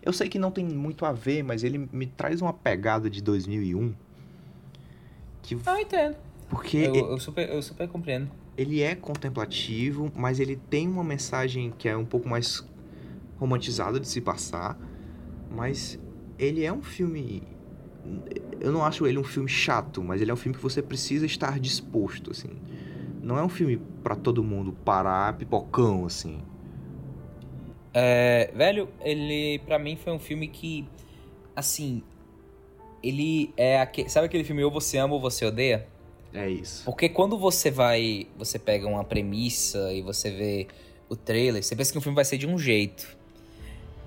eu 0.00 0.12
sei 0.12 0.28
que 0.28 0.38
não 0.38 0.52
tem 0.52 0.64
muito 0.64 1.04
a 1.04 1.12
ver, 1.12 1.42
mas 1.42 1.64
ele 1.64 1.88
me 1.92 2.06
traz 2.06 2.40
uma 2.40 2.52
pegada 2.52 3.10
de 3.10 3.20
2001. 3.20 3.92
Que, 5.42 5.58
Ah, 5.66 5.80
entendo. 5.80 6.16
porque 6.48 6.76
Eu, 6.78 6.94
e- 6.94 6.98
eu 6.98 7.18
super, 7.18 7.48
eu 7.48 7.60
super 7.62 7.88
compreendo. 7.88 8.30
ele 8.56 8.80
é 8.80 8.94
contemplativo, 8.94 10.12
mas 10.14 10.38
ele 10.38 10.54
tem 10.54 10.86
uma 10.86 11.02
mensagem 11.02 11.72
que 11.76 11.88
é 11.88 11.96
um 11.96 12.04
pouco 12.04 12.28
mais 12.28 12.64
romantizada 13.38 13.98
de 13.98 14.06
se 14.06 14.20
passar. 14.20 14.78
Mas 15.50 15.98
ele 16.38 16.64
é 16.64 16.72
um 16.72 16.82
filme. 16.82 17.42
Eu 18.60 18.70
não 18.70 18.84
acho 18.84 19.04
ele 19.06 19.18
um 19.18 19.24
filme 19.24 19.48
chato, 19.48 20.02
mas 20.02 20.20
ele 20.22 20.30
é 20.30 20.34
um 20.34 20.36
filme 20.36 20.56
que 20.56 20.62
você 20.62 20.80
precisa 20.80 21.26
estar 21.26 21.58
disposto, 21.58 22.30
assim. 22.30 22.50
Não 23.26 23.36
é 23.36 23.42
um 23.42 23.48
filme 23.48 23.76
pra 24.04 24.14
todo 24.14 24.44
mundo 24.44 24.72
parar 24.84 25.36
pipocão, 25.36 26.06
assim. 26.06 26.40
É, 27.92 28.52
velho, 28.54 28.88
ele 29.00 29.58
pra 29.66 29.80
mim 29.80 29.96
foi 29.96 30.12
um 30.12 30.18
filme 30.20 30.46
que 30.46 30.88
assim, 31.56 32.04
ele 33.02 33.52
é 33.56 33.80
aquele, 33.80 34.08
sabe 34.08 34.26
aquele 34.26 34.44
filme 34.44 34.62
ou 34.62 34.70
você 34.70 34.96
ama 34.98 35.14
ou 35.14 35.20
você 35.20 35.44
odeia? 35.44 35.88
É 36.32 36.48
isso. 36.48 36.84
Porque 36.84 37.08
quando 37.08 37.36
você 37.36 37.68
vai, 37.68 38.28
você 38.38 38.60
pega 38.60 38.86
uma 38.86 39.02
premissa 39.02 39.92
e 39.92 40.02
você 40.02 40.30
vê 40.30 40.68
o 41.08 41.16
trailer, 41.16 41.64
você 41.64 41.74
pensa 41.74 41.90
que 41.90 41.98
o 41.98 42.00
filme 42.00 42.14
vai 42.14 42.24
ser 42.24 42.38
de 42.38 42.46
um 42.46 42.56
jeito. 42.56 43.18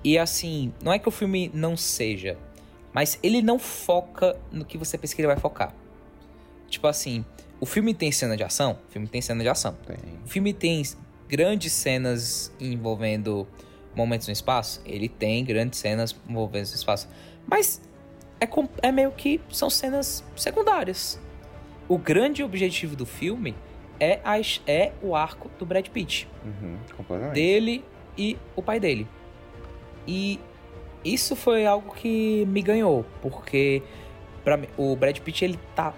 E 0.02 0.16
assim, 0.16 0.72
não 0.82 0.94
é 0.94 0.98
que 0.98 1.08
o 1.08 1.12
filme 1.12 1.50
não 1.52 1.76
seja, 1.76 2.38
mas 2.90 3.18
ele 3.22 3.42
não 3.42 3.58
foca 3.58 4.34
no 4.50 4.64
que 4.64 4.78
você 4.78 4.96
pensa 4.96 5.14
que 5.14 5.20
ele 5.20 5.28
vai 5.28 5.36
focar. 5.36 5.74
Tipo 6.70 6.86
assim, 6.86 7.22
o 7.60 7.66
filme 7.66 7.92
tem 7.94 8.10
cena 8.10 8.36
de 8.36 8.42
ação? 8.42 8.78
O 8.88 8.92
filme 8.92 9.06
tem 9.06 9.20
cena 9.20 9.42
de 9.42 9.48
ação. 9.48 9.76
Tem. 9.86 9.96
O 10.24 10.28
filme 10.28 10.52
tem 10.52 10.82
grandes 11.28 11.72
cenas 11.72 12.52
envolvendo 12.58 13.46
momentos 13.94 14.26
no 14.26 14.32
espaço? 14.32 14.80
Ele 14.84 15.08
tem 15.08 15.44
grandes 15.44 15.78
cenas 15.78 16.14
envolvendo 16.28 16.66
o 16.66 16.74
espaço. 16.74 17.08
Mas 17.46 17.80
é, 18.40 18.46
com- 18.46 18.68
é 18.82 18.90
meio 18.90 19.10
que 19.12 19.40
são 19.50 19.68
cenas 19.68 20.24
secundárias. 20.36 21.20
O 21.88 21.98
grande 21.98 22.42
objetivo 22.42 22.96
do 22.96 23.04
filme 23.04 23.54
é, 23.98 24.20
a 24.24 24.38
his- 24.40 24.62
é 24.66 24.92
o 25.02 25.14
arco 25.14 25.50
do 25.58 25.66
Brad 25.66 25.86
Pitt 25.88 26.26
Uhum, 26.44 26.76
completamente. 26.96 27.34
dele 27.34 27.84
e 28.16 28.38
o 28.56 28.62
pai 28.62 28.80
dele. 28.80 29.06
E 30.06 30.40
isso 31.04 31.36
foi 31.36 31.66
algo 31.66 31.94
que 31.94 32.44
me 32.46 32.62
ganhou, 32.62 33.04
porque 33.20 33.82
para 34.42 34.56
mim 34.56 34.68
o 34.78 34.96
Brad 34.96 35.18
Pitt 35.18 35.44
ele 35.44 35.58
tá 35.74 35.92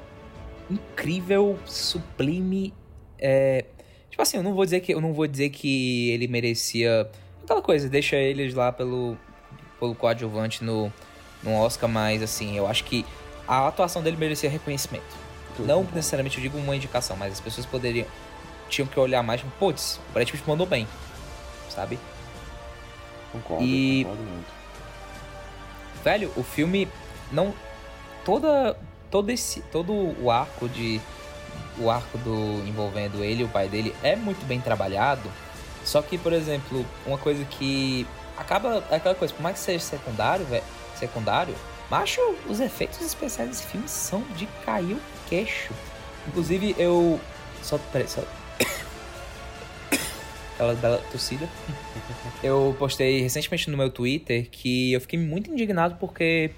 incrível, 0.73 1.59
sublime, 1.67 2.73
é, 3.19 3.65
tipo 4.11 4.21
assim, 4.23 4.37
eu 4.39 4.43
não 4.43 4.55
vou 4.55 4.65
dizer 4.65 4.81
que 4.81 4.93
eu 4.93 5.01
não 5.01 5.13
vou 5.13 5.27
dizer 5.27 5.51
que 5.51 6.11
ele 6.11 6.27
merecia 6.29 7.09
aquela 7.43 7.63
coisa, 7.63 7.89
deixa 7.89 8.17
eles 8.17 8.55
lá 8.55 8.73
pelo 8.73 9.17
pelo 9.79 9.95
coadjuvante 9.95 10.63
no 10.65 10.93
no 11.43 11.55
Oscar, 11.55 11.89
mas 11.91 12.23
assim, 12.23 12.57
eu 12.57 12.67
acho 12.69 12.85
que 12.85 13.05
a 13.49 13.67
atuação 13.67 14.03
dele 14.03 14.17
merecia 14.17 14.49
reconhecimento. 14.49 15.05
Tudo 15.57 15.67
Não 15.67 15.83
bom. 15.83 15.91
necessariamente 15.95 16.37
eu 16.39 16.43
digo 16.43 16.57
uma 16.57 16.75
indicação, 16.77 17.17
mas 17.17 17.33
as 17.33 17.41
pessoas 17.41 17.67
poderiam 17.67 18.07
tinham 18.69 18.87
que 18.89 18.99
olhar 18.99 19.23
mais, 19.23 19.41
tipo, 19.41 19.53
putz, 19.59 20.01
o 20.09 20.13
Brad 20.13 20.31
Pitt 20.31 20.43
mandou 20.49 20.67
bem, 20.67 20.87
sabe? 21.69 21.99
Concordo, 23.33 23.65
E- 23.65 24.05
concordo 24.05 24.23
muito. 24.23 24.47
Velho, 26.05 26.33
o 26.37 26.43
filme 26.43 26.89
não 27.31 27.53
toda 28.25 28.77
todo 29.13 29.31
esse 29.31 29.61
todo 29.71 29.93
o 29.93 30.31
arco 30.31 30.69
de 30.69 31.01
o 31.79 31.91
arco 31.91 32.19
do 32.19 32.67
envolvendo 32.67 33.23
ele 33.23 33.43
e 33.43 33.45
o 33.45 33.49
pai 33.49 33.69
dele 33.69 33.95
é 34.03 34.17
muito 34.17 34.45
bem 34.47 34.61
trabalhado. 34.61 35.31
Só 35.85 36.01
que, 36.01 36.17
por 36.17 36.33
exemplo, 36.33 36.85
uma 37.07 37.19
coisa 37.19 37.45
que 37.45 38.07
acaba 38.37 38.83
é 38.91 38.97
aquela 38.97 39.15
coisa, 39.15 39.35
por 39.35 39.43
mais 39.43 39.59
que 39.59 39.65
seja 39.65 39.81
secundário, 39.81 40.47
secundário, 40.97 41.55
macho, 41.91 42.21
os 42.49 42.61
efeitos 42.61 43.01
especiais 43.01 43.51
desse 43.51 43.67
filme 43.67 43.89
são 43.89 44.23
de 44.37 44.47
cair 44.65 44.95
o 44.95 45.01
queixo. 45.29 45.73
Inclusive, 46.29 46.75
eu 46.79 47.21
só 47.63 47.79
peraí, 47.91 48.09
só 48.09 48.21
aquela 50.55 50.75
bela 50.75 50.99
tossida. 51.11 51.49
Eu 52.43 52.77
postei 52.79 53.23
recentemente 53.23 53.71
no 53.71 53.77
meu 53.77 53.91
Twitter 53.91 54.49
que 54.51 54.93
eu 54.93 55.01
fiquei 55.01 55.19
muito 55.19 55.51
indignado 55.51 55.97
porque 55.99 56.53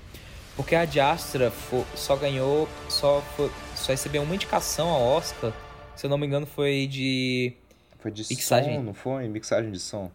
porque 0.56 0.74
a 0.74 0.84
Diastra 0.84 1.52
só 1.96 2.16
ganhou, 2.16 2.68
só 2.88 3.20
foi- 3.36 3.50
só 3.74 3.92
recebeu 3.92 4.22
uma 4.22 4.34
indicação 4.34 4.88
ao 4.88 5.00
Oscar. 5.02 5.52
Se 5.96 6.06
eu 6.06 6.10
não 6.10 6.18
me 6.18 6.26
engano, 6.26 6.46
foi 6.46 6.86
de 6.86 7.52
Foi 7.98 8.10
de 8.10 8.22
Mixagem. 8.28 8.76
som, 8.76 8.82
não 8.82 8.94
foi? 8.94 9.28
Mixagem 9.28 9.70
de 9.70 9.78
som. 9.80 10.10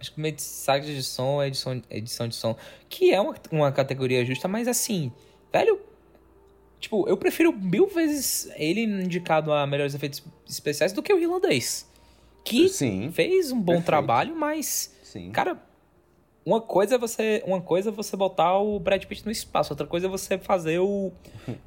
acho 0.00 0.12
que 0.12 0.20
mensagem 0.20 0.94
de 0.94 1.02
som, 1.02 1.42
edição, 1.42 1.82
edição 1.90 2.28
de 2.28 2.34
som, 2.36 2.56
que 2.88 3.12
é 3.12 3.20
uma, 3.20 3.34
uma 3.50 3.72
categoria 3.72 4.24
justa, 4.24 4.46
mas 4.46 4.68
assim, 4.68 5.10
velho, 5.52 5.80
tipo, 6.78 7.08
eu 7.08 7.16
prefiro 7.16 7.52
mil 7.52 7.88
vezes 7.88 8.48
ele 8.56 8.82
indicado 8.82 9.52
a 9.52 9.66
melhores 9.66 9.94
efeitos 9.94 10.22
especiais 10.48 10.92
do 10.92 11.02
que 11.02 11.12
o 11.12 11.18
irlandês, 11.18 11.84
que 12.44 12.68
Sim, 12.68 13.10
fez 13.12 13.50
um 13.50 13.56
bom 13.58 13.72
perfeito. 13.72 13.86
trabalho, 13.86 14.36
mas 14.36 14.94
sim. 15.02 15.30
Cara, 15.32 15.60
uma 16.48 16.60
coisa 16.60 16.94
é 16.94 16.98
você, 16.98 17.42
uma 17.46 17.60
coisa 17.60 17.90
é 17.90 17.92
você 17.92 18.16
botar 18.16 18.58
o 18.58 18.78
Brad 18.80 19.04
Pitt 19.04 19.24
no 19.26 19.30
espaço, 19.32 19.72
outra 19.72 19.86
coisa 19.86 20.06
é 20.06 20.10
você 20.10 20.38
fazer 20.38 20.78
o, 20.78 21.12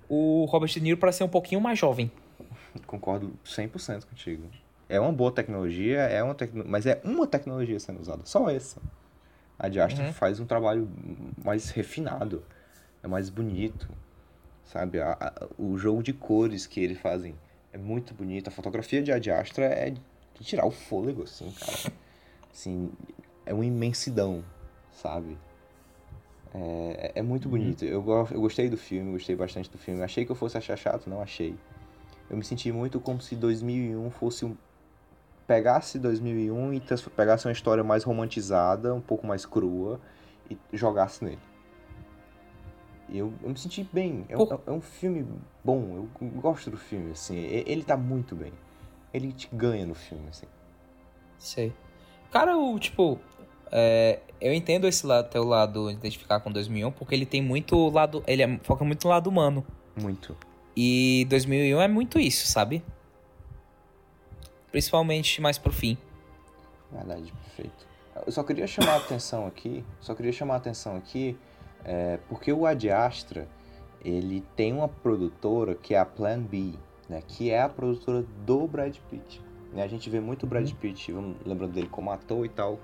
o 0.09 0.45
Robert 0.45 0.69
De 0.69 0.79
Niro 0.81 0.97
para 0.97 1.11
ser 1.11 1.23
um 1.23 1.29
pouquinho 1.29 1.61
mais 1.61 1.77
jovem. 1.77 2.11
Concordo 2.87 3.33
100% 3.45 4.05
contigo. 4.05 4.43
É 4.89 4.99
uma 4.99 5.11
boa 5.11 5.31
tecnologia, 5.31 5.99
é 6.01 6.21
uma 6.23 6.33
tecno... 6.35 6.63
mas 6.67 6.85
é 6.85 6.99
uma 7.03 7.27
tecnologia 7.27 7.79
sendo 7.79 7.99
usada, 8.01 8.21
só 8.25 8.49
essa. 8.49 8.81
A 9.59 9.69
Diastra 9.69 10.05
Uhum. 10.05 10.13
faz 10.13 10.39
um 10.39 10.45
trabalho 10.45 10.89
mais 11.43 11.69
refinado, 11.69 12.43
é 13.03 13.07
mais 13.07 13.29
bonito, 13.29 13.87
sabe? 14.65 14.99
A- 14.99 15.15
a- 15.19 15.47
o 15.57 15.77
jogo 15.77 16.01
de 16.01 16.11
cores 16.13 16.65
que 16.65 16.79
eles 16.79 16.99
fazem 16.99 17.35
é 17.71 17.77
muito 17.77 18.13
bonito. 18.13 18.47
A 18.47 18.51
fotografia 18.51 19.01
de 19.03 19.11
Adiastra 19.11 19.65
é 19.65 19.91
de 19.91 20.01
tirar 20.43 20.65
o 20.65 20.71
fôlego, 20.71 21.23
assim, 21.23 21.51
cara. 21.51 21.93
Assim, 22.51 22.91
é 23.45 23.53
uma 23.53 23.65
imensidão, 23.65 24.43
sabe? 24.91 25.37
É, 26.53 27.13
é 27.15 27.21
muito 27.21 27.47
bonito. 27.47 27.85
Eu, 27.85 28.03
eu 28.31 28.41
gostei 28.41 28.69
do 28.69 28.77
filme, 28.77 29.11
gostei 29.11 29.35
bastante 29.35 29.69
do 29.69 29.77
filme. 29.77 30.01
Achei 30.03 30.25
que 30.25 30.31
eu 30.31 30.35
fosse 30.35 30.57
achar 30.57 30.77
chato, 30.77 31.09
não 31.09 31.21
achei. 31.21 31.55
Eu 32.29 32.37
me 32.37 32.43
senti 32.43 32.71
muito 32.71 32.99
como 32.99 33.21
se 33.21 33.35
2001 33.35 34.09
fosse 34.11 34.45
um. 34.45 34.55
Pegasse 35.47 35.99
2001 35.99 36.73
e 36.73 36.81
pegasse 37.15 37.45
uma 37.45 37.51
história 37.51 37.83
mais 37.83 38.03
romantizada, 38.03 38.93
um 38.93 39.01
pouco 39.01 39.25
mais 39.27 39.45
crua, 39.45 39.99
e 40.49 40.57
jogasse 40.73 41.23
nele. 41.23 41.39
E 43.09 43.17
eu, 43.17 43.33
eu 43.43 43.49
me 43.49 43.57
senti 43.57 43.83
bem. 43.91 44.25
É, 44.29 44.37
um- 44.37 44.45
Por- 44.45 44.61
é 44.65 44.71
um 44.71 44.79
filme 44.81 45.27
bom, 45.63 45.95
eu 46.21 46.27
gosto 46.39 46.69
do 46.71 46.77
filme, 46.77 47.11
assim. 47.11 47.35
Ele 47.37 47.83
tá 47.83 47.97
muito 47.97 48.35
bem. 48.35 48.53
Ele 49.13 49.33
te 49.33 49.49
ganha 49.53 49.85
no 49.85 49.93
filme, 49.95 50.27
assim. 50.29 50.47
Sei. 51.37 51.73
Cara, 52.31 52.57
o 52.57 52.79
tipo, 52.79 53.19
é, 53.69 54.21
eu 54.41 54.53
entendo 54.53 54.87
esse 54.87 55.05
lado, 55.05 55.29
teu 55.29 55.43
lado 55.43 55.87
de 55.87 55.93
identificar 55.93 56.39
com 56.39 56.51
2001, 56.51 56.91
porque 56.91 57.13
ele 57.13 57.25
tem 57.25 57.41
muito 57.41 57.89
lado, 57.89 58.23
ele 58.25 58.41
é- 58.41 58.59
foca 58.63 58.83
muito 58.83 59.03
no 59.05 59.11
lado 59.11 59.27
humano. 59.27 59.65
Muito. 59.95 60.35
E 60.75 61.25
2001 61.29 61.79
é 61.79 61.87
muito 61.87 62.19
isso, 62.19 62.47
sabe? 62.47 62.83
Principalmente 64.71 65.41
mais 65.41 65.57
pro 65.57 65.71
fim. 65.71 65.97
Verdade, 66.91 67.31
perfeito. 67.43 67.87
Eu 68.25 68.31
só 68.31 68.43
queria 68.43 68.67
chamar 68.67 68.93
a 68.93 68.97
atenção 68.97 69.45
aqui, 69.45 69.83
só 69.99 70.13
queria 70.15 70.31
chamar 70.31 70.55
a 70.55 70.57
atenção 70.57 70.95
aqui, 70.97 71.37
é, 71.85 72.17
porque 72.27 72.51
o 72.51 72.65
Ad 72.65 72.89
Astra, 72.89 73.47
ele 74.03 74.43
tem 74.55 74.73
uma 74.73 74.87
produtora 74.87 75.75
que 75.75 75.93
é 75.93 75.99
a 75.99 76.05
Plan 76.05 76.39
B, 76.39 76.73
né, 77.07 77.21
que 77.25 77.49
é 77.51 77.61
a 77.61 77.69
produtora 77.69 78.23
do 78.45 78.67
Brad 78.67 78.95
Pitt. 79.09 79.41
Né, 79.73 79.83
a 79.83 79.87
gente 79.87 80.09
vê 80.09 80.19
muito 80.19 80.43
o 80.43 80.47
Brad 80.47 80.69
Pitt, 80.73 81.11
vamos 81.11 81.37
lembrando 81.45 81.73
dele 81.73 81.87
como 81.89 82.11
ator 82.11 82.45
e 82.45 82.49
tal, 82.49 82.79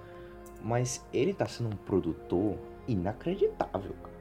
mas 0.63 1.05
ele 1.13 1.33
tá 1.33 1.45
sendo 1.45 1.69
um 1.69 1.77
produtor 1.77 2.57
inacreditável, 2.87 3.93
cara. 4.03 4.17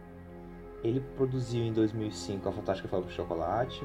Ele 0.85 1.01
produziu 1.17 1.65
em 1.65 1.73
2005 1.73 2.49
A 2.49 2.53
Fantástica 2.53 2.89
Fábrica 2.89 3.11
de 3.11 3.17
Chocolate, 3.17 3.83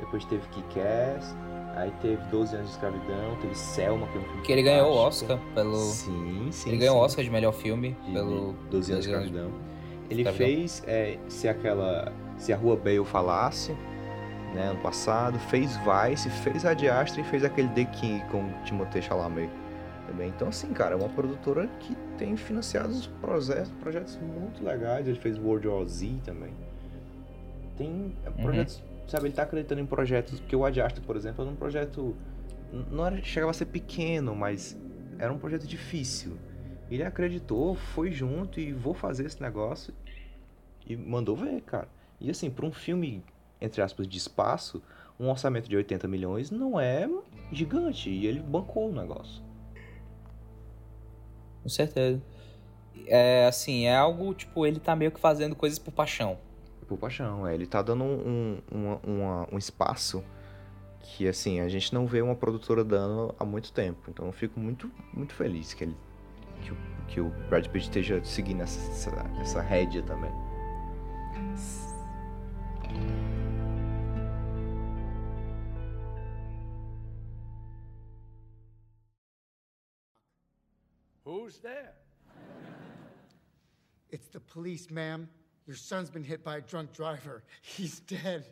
depois 0.00 0.24
teve 0.24 0.46
Kick-Ass, 0.48 1.34
aí 1.76 1.92
teve 2.02 2.22
12 2.30 2.54
anos 2.54 2.68
de 2.68 2.74
escravidão, 2.74 3.36
teve 3.40 3.54
Selma, 3.54 4.06
que 4.08 4.18
é 4.18 4.20
um 4.20 4.24
filme 4.24 4.42
Que 4.42 4.52
ele 4.52 4.62
ganhou 4.62 4.92
o. 4.92 4.96
Oscar 4.96 5.38
pelo. 5.54 5.76
Sim, 5.76 6.48
sim. 6.50 6.70
ele 6.70 6.78
ganhou 6.78 6.96
o. 6.96 7.00
Oscar 7.00 7.24
de 7.24 7.30
melhor 7.30 7.52
filme 7.52 7.96
De 8.04 8.12
pelo. 8.12 8.52
12 8.52 8.52
anos 8.52 8.60
de 8.70 8.70
12 8.70 8.92
anos 8.92 9.06
escravidão. 9.06 9.52
Ele 10.10 10.22
escravidão. 10.22 10.46
fez 10.46 10.82
é, 10.86 11.18
se 11.28 11.48
aquela. 11.48 12.12
Se 12.36 12.52
a 12.52 12.56
Rua 12.56 12.76
Bale 12.76 13.04
falasse, 13.04 13.72
né, 14.54 14.70
ano 14.70 14.80
passado, 14.80 15.38
fez 15.38 15.76
Vice, 15.76 16.28
fez 16.28 16.64
a 16.66 16.72
Astra 16.72 17.20
e 17.20 17.24
fez 17.24 17.44
aquele 17.44 17.68
The 17.68 17.84
King 17.84 18.24
com 18.30 18.42
o 18.42 18.64
Timothée 18.64 19.00
Chalamet 19.00 19.48
também. 20.06 20.28
Então, 20.28 20.48
assim, 20.48 20.72
cara, 20.72 20.94
é 20.94 20.96
uma 20.96 21.08
produtora 21.08 21.66
que 21.80 21.94
tem 22.18 22.36
financiado 22.36 22.90
os 22.90 23.06
projetos, 23.06 23.70
projetos 23.80 24.16
muito 24.16 24.62
legais. 24.64 25.06
Ele 25.06 25.18
fez 25.18 25.38
World 25.38 25.66
War 25.66 25.84
Z 25.86 26.20
também. 26.24 26.52
Tem 27.76 28.14
é, 28.24 28.30
projetos, 28.30 28.82
sabe, 29.08 29.26
ele 29.26 29.34
tá 29.34 29.42
acreditando 29.42 29.80
em 29.80 29.86
projetos, 29.86 30.40
porque 30.40 30.54
o 30.54 30.64
Ad 30.64 30.80
Astra, 30.80 31.02
por 31.04 31.16
exemplo, 31.16 31.42
era 31.42 31.50
um 31.50 31.56
projeto. 31.56 32.16
Não 32.90 33.06
era, 33.06 33.22
chegava 33.22 33.50
a 33.50 33.54
ser 33.54 33.66
pequeno, 33.66 34.34
mas 34.34 34.76
era 35.18 35.32
um 35.32 35.38
projeto 35.38 35.66
difícil. 35.66 36.36
Ele 36.90 37.02
acreditou, 37.02 37.74
foi 37.74 38.12
junto 38.12 38.60
e 38.60 38.72
vou 38.72 38.94
fazer 38.94 39.26
esse 39.26 39.40
negócio. 39.40 39.94
E 40.86 40.96
mandou 40.96 41.34
ver, 41.34 41.60
cara. 41.62 41.88
E 42.20 42.30
assim, 42.30 42.50
para 42.50 42.66
um 42.66 42.72
filme, 42.72 43.22
entre 43.60 43.80
aspas, 43.80 44.06
de 44.06 44.18
espaço, 44.18 44.82
um 45.18 45.28
orçamento 45.28 45.68
de 45.68 45.76
80 45.76 46.06
milhões 46.08 46.50
não 46.50 46.78
é 46.78 47.08
gigante. 47.52 48.10
E 48.10 48.26
ele 48.26 48.40
bancou 48.40 48.90
o 48.90 48.92
negócio. 48.92 49.43
Com 51.64 51.68
certeza. 51.70 52.22
É 53.06 53.46
assim, 53.46 53.86
é 53.86 53.96
algo, 53.96 54.32
tipo, 54.34 54.64
ele 54.66 54.78
tá 54.78 54.94
meio 54.94 55.10
que 55.10 55.18
fazendo 55.18 55.56
coisas 55.56 55.78
por 55.78 55.90
paixão. 55.92 56.38
Por 56.86 56.98
paixão, 56.98 57.46
é. 57.46 57.54
Ele 57.54 57.66
tá 57.66 57.80
dando 57.80 58.04
um, 58.04 58.58
um, 58.70 58.98
uma- 59.02 59.48
um 59.50 59.58
espaço 59.58 60.22
que, 61.00 61.26
assim, 61.26 61.60
a 61.60 61.68
gente 61.68 61.92
não 61.92 62.06
vê 62.06 62.20
uma 62.20 62.36
produtora 62.36 62.84
dando 62.84 63.34
há 63.38 63.44
muito 63.44 63.72
tempo. 63.72 64.10
Então 64.10 64.26
eu 64.26 64.32
fico 64.32 64.60
muito, 64.60 64.90
muito 65.12 65.34
feliz 65.34 65.72
que, 65.72 65.84
ele, 65.84 65.96
que, 66.62 66.72
o, 66.72 66.76
que 67.08 67.20
o 67.20 67.30
Brad 67.48 67.66
Pitt 67.68 67.86
esteja 67.86 68.22
seguindo 68.22 68.62
essa, 68.62 69.10
essa, 69.40 69.60
rédea 69.62 70.02
também. 70.02 70.32
Who's 81.24 81.58
there? 81.58 81.92
It's 84.10 84.28
the 84.28 84.40
police, 84.40 84.90
ma'am. 84.90 85.28
Your 85.66 85.76
son's 85.76 86.10
been 86.10 86.22
hit 86.24 86.44
by 86.44 86.58
a 86.58 86.60
drunk 86.60 86.92
driver. 86.92 87.42
He's 87.62 88.00
dead. 88.00 88.44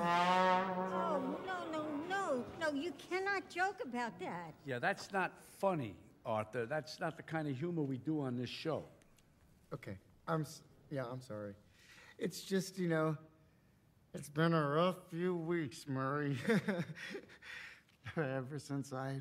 Oh, 0.00 1.22
no, 1.46 1.70
no, 1.70 1.86
no. 2.08 2.44
No, 2.60 2.70
you 2.72 2.92
cannot 3.10 3.48
joke 3.50 3.76
about 3.84 4.18
that. 4.20 4.54
Yeah, 4.64 4.78
that's 4.78 5.12
not 5.12 5.32
funny, 5.58 5.94
Arthur. 6.24 6.66
That's 6.66 6.98
not 6.98 7.16
the 7.16 7.22
kind 7.22 7.46
of 7.46 7.56
humor 7.56 7.82
we 7.82 7.98
do 7.98 8.20
on 8.22 8.36
this 8.36 8.50
show. 8.50 8.84
Okay. 9.72 9.96
I'm 10.26 10.42
s- 10.42 10.62
yeah, 10.90 11.04
I'm 11.10 11.20
sorry. 11.20 11.52
It's 12.18 12.40
just, 12.40 12.78
you 12.78 12.88
know, 12.88 13.16
it's 14.14 14.28
been 14.30 14.54
a 14.54 14.66
rough 14.68 14.96
few 15.10 15.36
weeks, 15.36 15.84
Murray. 15.86 16.36
Ever 18.16 18.58
since 18.58 18.92
I 18.92 19.20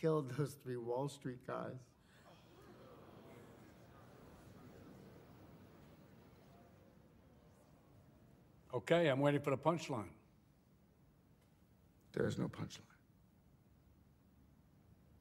killed 0.00 0.30
those 0.36 0.54
three 0.62 0.76
Wall 0.76 1.08
Street 1.08 1.38
guys. 1.46 1.80
Okay, 8.74 9.08
I'm 9.08 9.20
waiting 9.20 9.40
for 9.40 9.50
the 9.50 9.56
punchline. 9.56 10.10
There's 12.12 12.38
no 12.38 12.48
punchline. 12.48 12.82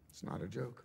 It's 0.09 0.23
not 0.23 0.41
a 0.41 0.47
joke. 0.47 0.83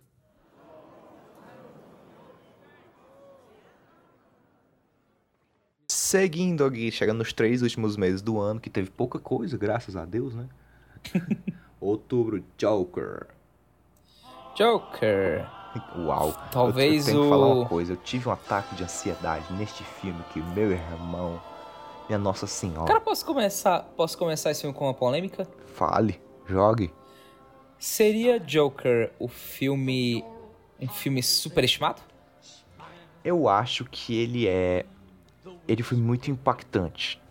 Seguindo 5.89 6.65
aqui, 6.65 6.91
chegando 6.91 7.19
nos 7.19 7.31
três 7.31 7.61
últimos 7.61 7.95
meses 7.95 8.21
do 8.21 8.37
ano, 8.39 8.59
que 8.59 8.69
teve 8.69 8.89
pouca 8.89 9.17
coisa, 9.17 9.57
graças 9.57 9.95
a 9.95 10.05
Deus, 10.05 10.33
né? 10.33 10.49
Outubro, 11.79 12.43
Joker. 12.57 13.27
Joker. 14.55 15.45
Uau. 15.97 16.33
Talvez 16.51 17.07
eu, 17.07 17.13
eu 17.13 17.19
tenho 17.19 17.23
que 17.23 17.29
falar 17.29 17.47
o- 17.47 17.59
uma 17.61 17.65
coisa. 17.69 17.93
Eu 17.93 17.97
tive 17.97 18.27
um 18.27 18.31
ataque 18.31 18.75
de 18.75 18.83
ansiedade 18.83 19.51
neste 19.53 19.83
filme 19.83 20.21
que 20.33 20.39
meu 20.41 20.71
irmão, 20.71 21.41
minha 22.09 22.19
Nossa 22.19 22.45
Senhora, 22.45 22.87
Cara, 22.87 22.99
posso 23.01 23.25
começar, 23.25 23.83
posso 23.95 24.17
começar 24.17 24.51
esse 24.51 24.61
filme 24.61 24.75
com 24.75 24.85
uma 24.85 24.93
polêmica? 24.93 25.47
fale, 25.73 26.21
jogue. 26.45 26.93
Seria 27.79 28.39
Joker 28.39 29.11
o 29.17 29.27
filme 29.27 30.23
um 30.79 30.87
filme 30.87 31.23
superestimado? 31.23 32.01
Eu 33.23 33.47
acho 33.47 33.85
que 33.85 34.15
ele 34.19 34.47
é. 34.47 34.85
Ele 35.67 35.81
foi 35.83 35.97
muito 35.97 36.29
impactante. 36.29 37.21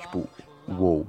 Tipo, 0.00 0.28
uou. 0.68 1.06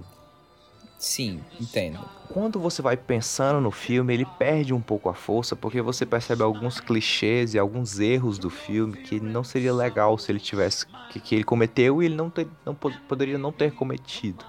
Sim, 1.05 1.39
entendo. 1.61 1.99
Quando 2.33 2.59
você 2.59 2.81
vai 2.81 2.97
pensando 2.97 3.61
no 3.61 3.69
filme, 3.69 4.11
ele 4.11 4.25
perde 4.25 4.73
um 4.73 4.81
pouco 4.81 5.07
a 5.07 5.13
força, 5.13 5.55
porque 5.55 5.79
você 5.79 6.03
percebe 6.03 6.41
alguns 6.41 6.79
clichês 6.79 7.53
e 7.53 7.59
alguns 7.59 7.99
erros 7.99 8.39
do 8.39 8.49
filme 8.49 8.97
que 8.97 9.19
não 9.19 9.43
seria 9.43 9.71
legal 9.71 10.17
se 10.17 10.31
ele 10.31 10.39
tivesse. 10.39 10.87
que, 11.11 11.19
que 11.19 11.35
ele 11.35 11.43
cometeu 11.43 12.01
e 12.01 12.07
ele 12.07 12.15
não, 12.15 12.31
ter, 12.31 12.47
não 12.65 12.73
po- 12.73 12.91
poderia 13.07 13.37
não 13.37 13.51
ter 13.51 13.71
cometido. 13.71 14.43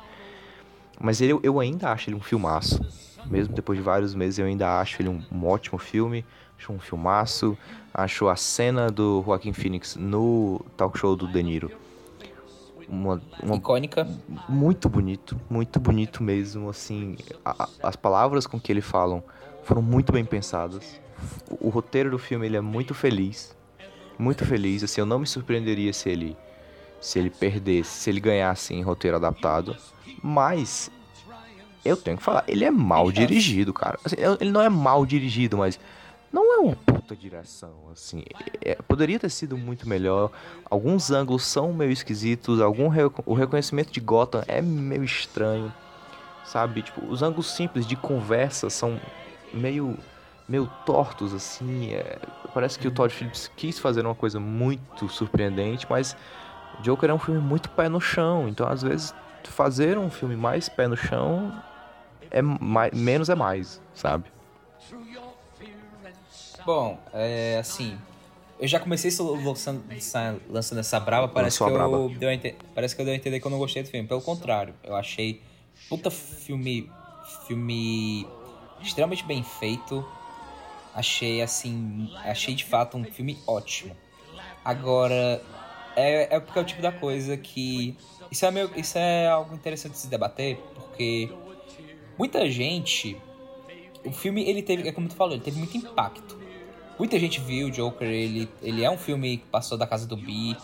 Mas 0.99 1.21
ele, 1.21 1.39
eu 1.43 1.61
ainda 1.61 1.93
acho 1.93 2.09
ele 2.09 2.17
um 2.17 2.23
filmaço. 2.23 2.81
Mesmo 3.27 3.55
depois 3.55 3.79
de 3.79 3.85
vários 3.85 4.15
meses, 4.15 4.39
eu 4.39 4.47
ainda 4.47 4.81
acho 4.81 5.03
ele 5.03 5.11
um, 5.11 5.23
um 5.31 5.47
ótimo 5.47 5.79
filme. 5.79 6.25
Acho 6.59 6.73
um 6.73 6.79
filmaço. 6.79 7.57
Acho 7.93 8.29
a 8.29 8.35
cena 8.35 8.91
do 8.91 9.23
Joaquin 9.27 9.53
Phoenix 9.53 9.95
no 9.95 10.65
talk 10.75 10.99
show 10.99 11.15
do 11.15 11.29
De 11.29 11.43
Niro 11.43 11.71
uma, 12.89 13.23
uma 13.43 13.57
icônica, 13.57 14.07
muito 14.49 14.89
bonito, 14.89 15.41
muito 15.51 15.81
bonito 15.81 16.23
mesmo, 16.23 16.69
assim, 16.69 17.17
a- 17.45 17.69
as 17.83 17.97
palavras 17.97 18.47
com 18.47 18.61
que 18.61 18.71
ele 18.73 18.81
falam 18.81 19.23
foram 19.63 19.83
muito 19.83 20.13
bem 20.13 20.25
pensadas. 20.25 21.01
O, 21.51 21.67
o 21.69 21.71
roteiro 21.71 22.11
do 22.11 22.19
filme 22.19 22.47
ele 22.47 22.57
é 22.57 22.61
muito 22.61 22.95
feliz, 22.95 23.57
muito 24.19 24.45
feliz, 24.45 24.83
assim, 24.85 25.01
eu 25.01 25.07
não 25.07 25.19
me 25.19 25.27
surpreenderia 25.27 25.93
se 25.93 26.09
ele 26.11 26.37
se 27.01 27.19
ele 27.19 27.31
perdesse, 27.31 27.91
se 27.91 28.11
ele 28.11 28.21
ganhasse 28.21 28.75
em 28.75 28.83
roteiro 28.83 29.17
adaptado, 29.17 29.77
mas 30.23 30.91
eu 31.85 31.97
tenho 31.97 32.17
que 32.17 32.23
falar, 32.23 32.45
ele 32.49 32.65
é 32.65 32.71
mal 32.71 33.13
dirigido, 33.13 33.73
cara. 33.73 33.99
Assim, 34.05 34.17
ele 34.41 34.51
não 34.51 34.61
é 34.61 34.69
mal 34.69 35.07
dirigido, 35.07 35.57
mas 35.59 35.79
não 36.33 36.55
é 36.55 36.59
uma 36.59 36.77
puta 37.07 37.15
direção, 37.15 37.73
assim. 37.93 38.25
É- 38.61 38.75
poderia 38.75 39.19
ter 39.19 39.31
sido 39.31 39.57
muito 39.57 39.89
melhor. 39.89 40.31
Alguns 40.69 41.13
ângulos 41.13 41.45
são 41.45 41.73
meio 41.73 41.93
esquisitos, 41.93 42.61
algum 42.61 42.89
o 43.25 43.35
reconhecimento 43.35 43.93
de 43.93 44.01
Gotham 44.01 44.43
é 44.49 44.61
meio 44.61 45.05
estranho, 45.05 45.73
sabe? 46.45 46.83
Tipo, 46.83 47.07
os 47.07 47.23
ângulos 47.23 47.47
simples 47.47 47.87
de 47.87 47.95
conversa 47.95 48.69
são 48.69 49.01
meio 49.55 49.97
meio 50.49 50.71
tortos 50.85 51.35
assim. 51.35 51.93
é, 51.93 52.19
parece 52.55 52.79
que 52.79 52.87
o 52.87 52.91
Todd 52.91 53.13
Phillips 53.13 53.51
quis 53.57 53.81
fazer 53.81 54.05
uma 54.07 54.15
coisa 54.15 54.39
muito 54.39 55.09
surpreendente, 55.09 55.87
mas 55.91 56.17
Joker 56.83 57.11
é 57.11 57.15
um 57.15 57.19
filme 57.19 57.41
muito 57.41 57.69
pé 57.71 57.89
no 57.89 58.01
chão, 58.01 58.49
então 58.49 58.69
às 58.69 58.83
vezes 58.83 59.13
fazer 59.43 59.99
um 59.99 60.09
filme 60.11 60.37
mais 60.37 60.69
pé 60.69 60.87
no 60.87 60.97
chão 60.97 61.53
é 62.31 62.41
mais, 62.43 62.93
menos 62.93 63.29
é 63.29 63.35
mais, 63.35 63.81
sabe? 63.93 64.31
Bom, 66.67 66.99
é 67.15 67.59
assim. 67.61 67.97
Eu 68.59 68.67
já 68.67 68.81
comecei 68.81 69.11
lançando, 69.45 69.85
essa- 69.93 70.37
lançando 70.51 70.79
essa 70.79 70.99
brava, 70.99 71.29
parece 71.29 71.59
que, 71.59 71.65
Lançou 71.65 72.09
eu 72.11 72.19
deu 72.19 72.33
ente- 72.33 72.57
parece 72.75 72.97
que 72.97 73.01
eu 73.03 73.05
dei 73.07 73.15
a 73.15 73.17
entender 73.17 73.39
que 73.39 73.47
eu 73.47 73.51
não 73.51 73.59
gostei 73.59 73.83
do 73.85 73.89
filme. 73.89 74.09
Pelo 74.09 74.21
contrário, 74.21 74.75
eu 74.83 74.97
achei 74.97 75.41
puta 75.89 76.11
filme. 76.11 76.91
Filme 77.47 78.27
extremamente 78.81 79.25
bem 79.25 79.43
feito. 79.45 80.05
Achei 80.95 81.41
assim. 81.43 82.11
Achei 82.25 82.55
de 82.55 82.65
fato 82.65 82.97
um 82.97 83.05
filme 83.05 83.39
ótimo. 83.47 83.95
Agora, 84.65 85.41
é, 85.95 86.37
é 86.37 86.41
porque 86.41 86.59
é 86.59 86.63
o 86.63 86.65
tipo 86.65 86.83
da 86.83 86.91
coisa 86.91 87.37
que. 87.37 87.97
Isso 88.31 88.45
é, 88.45 88.51
meio, 88.51 88.71
isso 88.77 88.99
é 88.99 89.29
algo 89.29 89.55
interessante 89.55 89.93
de 89.93 89.99
se 89.99 90.09
debater, 90.09 90.57
porque 90.75 91.31
muita 92.19 92.51
gente. 92.51 93.17
O 94.05 94.13
filme, 94.13 94.49
ele 94.49 94.63
teve, 94.63 94.89
é 94.89 94.93
como 94.93 95.09
tu 95.09 95.15
falou, 95.15 95.35
ele 95.35 95.43
teve 95.43 95.59
muito 95.59 95.77
impacto. 95.77 96.39
Muita 96.99 97.19
gente 97.19 97.41
viu 97.41 97.69
o 97.69 97.71
Joker, 97.71 98.09
ele, 98.09 98.49
ele 98.63 98.83
é 98.83 98.91
um 98.91 98.97
filme 98.97 99.37
que 99.37 99.47
passou 99.47 99.77
da 99.77 99.87
casa 99.87 100.07
do 100.07 100.17
Bi, 100.17 100.57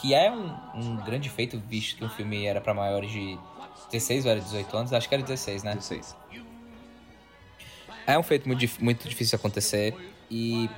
que 0.00 0.14
é 0.14 0.30
um, 0.30 0.54
um 0.74 0.96
grande 1.04 1.28
feito, 1.28 1.58
visto 1.58 1.98
que 1.98 2.04
o 2.04 2.08
filme 2.08 2.46
era 2.46 2.60
pra 2.60 2.72
maiores 2.72 3.10
de 3.10 3.36
16 3.90 4.24
ou 4.24 4.30
era 4.30 4.40
18 4.40 4.76
anos, 4.76 4.92
acho 4.92 5.08
que 5.08 5.14
era 5.14 5.22
16, 5.22 5.64
né? 5.64 5.74
16. 5.74 6.16
É 8.06 8.16
um 8.16 8.22
feito 8.22 8.46
muito, 8.46 8.64
muito 8.80 9.08
difícil 9.08 9.36
de 9.36 9.40
acontecer 9.40 9.94
e... 10.30 10.70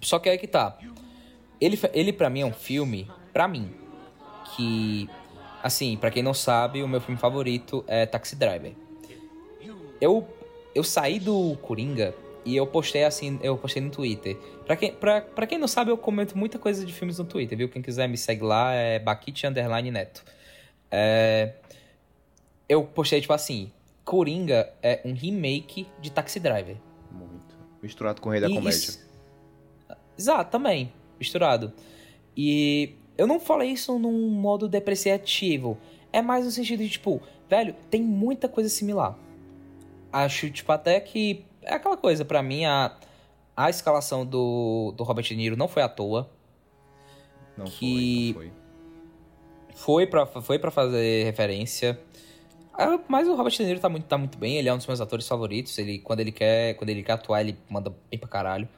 Só 0.00 0.18
que 0.18 0.28
aí 0.28 0.38
que 0.38 0.46
tá. 0.48 0.76
Ele, 1.60 1.78
ele 1.92 2.12
pra 2.12 2.30
mim 2.30 2.40
é 2.40 2.46
um 2.46 2.52
filme, 2.52 3.10
pra 3.32 3.48
mim, 3.48 3.74
que... 4.54 5.08
Assim, 5.60 5.96
pra 5.96 6.10
quem 6.10 6.22
não 6.22 6.34
sabe, 6.34 6.82
o 6.82 6.88
meu 6.88 7.00
filme 7.00 7.18
favorito 7.18 7.84
é 7.86 8.04
Taxi 8.06 8.36
Driver. 8.36 8.74
Eu, 10.00 10.28
eu 10.74 10.82
saí 10.82 11.20
do 11.20 11.56
Coringa 11.62 12.14
e 12.44 12.56
eu 12.56 12.66
postei 12.66 13.04
assim, 13.04 13.38
eu 13.42 13.56
postei 13.56 13.80
no 13.82 13.90
Twitter. 13.90 14.36
Pra 14.66 14.76
quem, 14.76 14.92
pra, 14.92 15.20
pra 15.20 15.46
quem 15.46 15.58
não 15.58 15.68
sabe, 15.68 15.90
eu 15.90 15.96
comento 15.98 16.36
muita 16.36 16.58
coisa 16.58 16.84
de 16.84 16.92
filmes 16.92 17.18
no 17.18 17.24
Twitter, 17.24 17.56
viu? 17.56 17.68
Quem 17.68 17.80
quiser 17.82 18.08
me 18.08 18.16
segue 18.16 18.42
lá 18.42 18.72
é 18.72 18.98
Baquite 18.98 19.46
Underline 19.46 19.90
Neto. 19.90 20.24
É, 20.90 21.54
eu 22.68 22.84
postei 22.84 23.20
tipo 23.20 23.32
assim, 23.32 23.70
Coringa 24.04 24.72
é 24.82 25.00
um 25.04 25.12
remake 25.14 25.86
de 26.00 26.10
Taxi 26.10 26.40
Driver. 26.40 26.76
Muito. 27.10 27.56
Misturado 27.82 28.20
com 28.20 28.28
o 28.28 28.32
Rei 28.32 28.40
da 28.40 28.48
E 28.48 28.54
Comédia. 28.54 28.76
isso- 28.76 29.10
Exato, 30.18 30.50
também. 30.50 30.92
Misturado. 31.18 31.72
E 32.36 32.94
eu 33.16 33.26
não 33.26 33.38
falei 33.40 33.70
isso 33.70 33.98
num 33.98 34.28
modo 34.30 34.68
depreciativo. 34.68 35.78
É 36.12 36.20
mais 36.20 36.44
no 36.44 36.50
sentido 36.50 36.82
de, 36.82 36.90
tipo, 36.90 37.20
velho, 37.48 37.74
tem 37.90 38.02
muita 38.02 38.48
coisa 38.48 38.68
similar. 38.68 39.16
Acho, 40.12 40.50
tipo, 40.50 40.70
até 40.72 41.00
que. 41.00 41.44
É 41.62 41.74
aquela 41.74 41.96
coisa, 41.96 42.24
pra 42.24 42.42
mim, 42.42 42.64
a, 42.64 42.96
a 43.56 43.70
escalação 43.70 44.26
do, 44.26 44.92
do 44.96 45.04
Robert 45.04 45.24
De 45.24 45.36
Niro 45.36 45.56
não 45.56 45.68
foi 45.68 45.82
à 45.82 45.88
toa. 45.88 46.30
Não 47.56 47.66
que 47.66 48.32
foi, 48.34 48.46
não 48.46 48.52
foi 49.74 50.06
pra, 50.06 50.26
foi 50.26 50.58
pra 50.58 50.70
fazer 50.70 51.24
referência. 51.24 52.00
Ah, 52.74 52.98
Mas 53.06 53.28
o 53.28 53.34
Robert 53.34 53.52
De 53.52 53.64
Niro 53.64 53.80
tá 53.80 53.88
muito, 53.88 54.04
tá 54.04 54.16
muito 54.16 54.38
bem, 54.38 54.56
ele 54.56 54.68
é 54.68 54.74
um 54.74 54.78
dos 54.78 54.86
meus 54.86 55.00
atores 55.00 55.26
favoritos. 55.28 55.76
Ele, 55.78 55.98
quando 55.98 56.20
ele 56.20 56.32
quer, 56.32 56.74
quando 56.74 56.90
ele 56.90 57.02
quer 57.02 57.12
atuar, 57.12 57.40
ele 57.42 57.58
manda 57.68 57.94
bem 58.10 58.18
pra 58.18 58.28
caralho. 58.28 58.68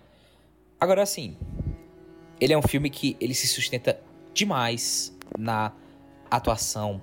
Agora, 0.81 1.03
assim, 1.03 1.37
ele 2.41 2.53
é 2.53 2.59
um 2.59 2.63
filme 2.63 2.91
que 2.91 3.17
ele 3.21 3.35
se 3.35 3.47
sustenta 3.47 4.01
demais 4.33 5.17
na 5.39 5.73
atuação 6.31 7.01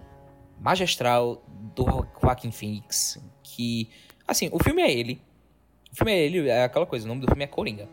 magistral 0.59 1.41
do 1.75 2.05
Joaquin 2.21 2.51
Phoenix. 2.51 3.19
Que, 3.41 3.89
assim, 4.27 4.49
o 4.51 4.61
filme 4.61 4.81
é 4.81 4.91
ele. 4.91 5.21
O 5.91 5.95
filme 5.95 6.11
é 6.11 6.19
ele, 6.19 6.49
é 6.49 6.63
aquela 6.63 6.85
coisa, 6.85 7.05
o 7.05 7.07
nome 7.07 7.21
do 7.21 7.27
filme 7.27 7.43
é 7.43 7.47
Coringa. 7.47 7.89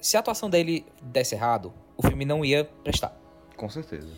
se 0.00 0.16
a 0.16 0.20
atuação 0.20 0.50
dele 0.50 0.84
desse 1.02 1.34
errado, 1.34 1.72
o 1.96 2.06
filme 2.06 2.24
não 2.24 2.44
ia 2.44 2.64
prestar. 2.84 3.18
Com 3.56 3.68
certeza. 3.68 4.12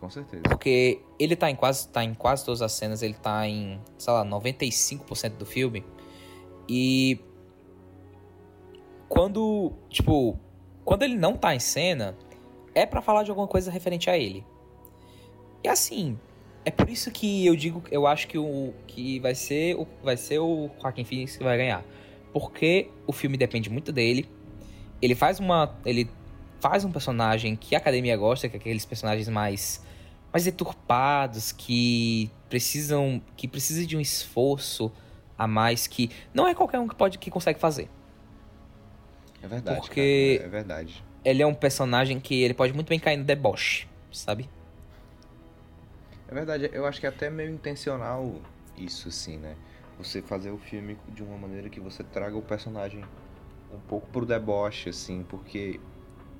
Com 0.00 0.10
certeza. 0.10 0.42
Porque 0.48 1.00
ele 1.18 1.36
tá 1.36 1.48
em 1.50 1.54
quase, 1.54 1.88
tá 1.88 2.02
em 2.02 2.12
quase 2.12 2.44
todas 2.44 2.60
as 2.60 2.72
cenas, 2.72 3.02
ele 3.02 3.14
tá 3.14 3.46
em, 3.46 3.80
sei 3.96 4.12
lá, 4.12 4.24
95% 4.24 5.36
do 5.36 5.46
filme. 5.46 5.84
E 6.68 7.20
quando, 9.08 9.72
tipo, 9.88 10.38
quando 10.84 11.04
ele 11.04 11.16
não 11.16 11.36
tá 11.36 11.54
em 11.54 11.60
cena, 11.60 12.16
é 12.74 12.84
para 12.84 13.00
falar 13.00 13.22
de 13.22 13.30
alguma 13.30 13.46
coisa 13.46 13.70
referente 13.70 14.10
a 14.10 14.18
ele. 14.18 14.44
E 15.62 15.68
assim, 15.68 16.18
é 16.64 16.70
por 16.70 16.88
isso 16.88 17.10
que 17.10 17.44
eu 17.46 17.56
digo, 17.56 17.82
eu 17.90 18.06
acho 18.06 18.28
que 18.28 18.38
o 18.38 18.72
que 18.86 19.18
vai 19.20 19.34
ser 19.34 19.74
o 19.76 19.86
vai 20.02 20.16
ser 20.16 20.38
o 20.38 20.70
Joaquin 20.80 21.04
Phoenix 21.04 21.36
que 21.36 21.42
vai 21.42 21.56
ganhar, 21.56 21.84
porque 22.32 22.88
o 23.06 23.12
filme 23.12 23.36
depende 23.36 23.68
muito 23.68 23.92
dele. 23.92 24.28
Ele 25.00 25.14
faz 25.14 25.40
uma 25.40 25.76
ele 25.84 26.08
faz 26.60 26.84
um 26.84 26.92
personagem 26.92 27.56
que 27.56 27.74
a 27.74 27.78
academia 27.78 28.16
gosta, 28.16 28.48
que 28.48 28.56
é 28.56 28.60
aqueles 28.60 28.84
personagens 28.84 29.28
mais 29.28 29.84
mais 30.32 30.44
deturpados, 30.44 31.52
que 31.52 32.30
precisam 32.48 33.20
que 33.36 33.48
precisa 33.48 33.84
de 33.84 33.96
um 33.96 34.00
esforço 34.00 34.92
a 35.36 35.46
mais 35.46 35.86
que 35.88 36.10
não 36.32 36.46
é 36.46 36.54
qualquer 36.54 36.78
um 36.78 36.86
que 36.86 36.94
pode 36.94 37.18
que 37.18 37.30
consegue 37.30 37.58
fazer. 37.58 37.88
É 39.42 39.48
verdade. 39.48 39.80
Porque 39.80 40.36
cara, 40.36 40.48
é 40.48 40.50
verdade. 40.50 41.04
Ele 41.24 41.42
é 41.42 41.46
um 41.46 41.54
personagem 41.54 42.20
que 42.20 42.40
ele 42.42 42.54
pode 42.54 42.72
muito 42.72 42.88
bem 42.88 43.00
cair 43.00 43.16
no 43.16 43.24
deboche, 43.24 43.88
sabe? 44.12 44.48
É 46.32 46.34
verdade, 46.34 46.70
eu 46.72 46.86
acho 46.86 46.98
que 46.98 47.04
é 47.04 47.10
até 47.10 47.28
meio 47.28 47.50
intencional 47.50 48.40
isso, 48.78 49.08
assim, 49.08 49.36
né? 49.36 49.54
Você 49.98 50.22
fazer 50.22 50.50
o 50.50 50.56
filme 50.56 50.96
de 51.10 51.22
uma 51.22 51.36
maneira 51.36 51.68
que 51.68 51.78
você 51.78 52.02
traga 52.02 52.34
o 52.34 52.40
personagem 52.40 53.04
um 53.70 53.78
pouco 53.80 54.08
pro 54.08 54.24
deboche, 54.24 54.88
assim, 54.88 55.26
porque. 55.28 55.78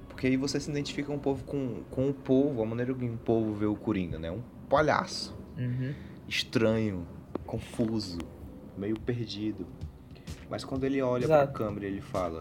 Porque 0.09 0.29
aí 0.29 0.37
você 0.39 0.59
se 0.59 0.71
identifica 0.71 1.13
um 1.13 1.19
pouco 1.19 1.45
com, 1.45 1.83
com 1.91 2.09
o 2.09 2.15
povo, 2.15 2.63
a 2.63 2.67
maneira 2.67 2.95
que 2.95 3.05
o 3.05 3.17
povo 3.19 3.53
vê 3.53 3.67
o 3.67 3.77
Coringa, 3.77 4.19
né? 4.19 4.31
Um 4.31 4.41
palhaço. 4.67 5.37
Uhum. 5.59 5.95
Estranho, 6.27 7.07
confuso, 7.45 8.19
meio 8.79 8.99
perdido. 8.99 9.67
Mas 10.49 10.65
quando 10.65 10.85
ele 10.85 11.03
olha 11.03 11.25
Exato. 11.25 11.53
pra 11.53 11.67
câmera 11.67 11.85
e 11.85 11.89
ele 11.91 12.01
fala. 12.01 12.41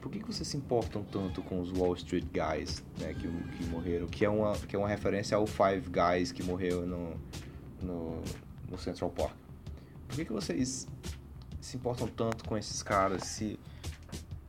Por 0.00 0.10
que, 0.10 0.18
que 0.20 0.26
vocês 0.26 0.48
se 0.48 0.56
importam 0.56 1.04
tanto 1.04 1.42
com 1.42 1.60
os 1.60 1.70
Wall 1.72 1.94
Street 1.94 2.24
Guys, 2.32 2.82
né, 2.98 3.14
que, 3.14 3.28
que 3.28 3.64
morreram? 3.66 4.06
Que 4.08 4.24
é, 4.24 4.28
uma, 4.28 4.52
que 4.56 4.74
é 4.74 4.78
uma 4.78 4.88
referência 4.88 5.36
ao 5.36 5.46
Five 5.46 5.88
Guys 5.90 6.32
que 6.32 6.42
morreu 6.42 6.86
no, 6.86 7.14
no, 7.80 8.22
no 8.70 8.78
Central 8.78 9.10
Park. 9.10 9.34
Por 10.08 10.16
que, 10.16 10.24
que 10.24 10.32
vocês 10.32 10.86
se 11.60 11.76
importam 11.76 12.06
tanto 12.08 12.44
com 12.44 12.56
esses 12.58 12.82
caras? 12.82 13.22
Se, 13.24 13.58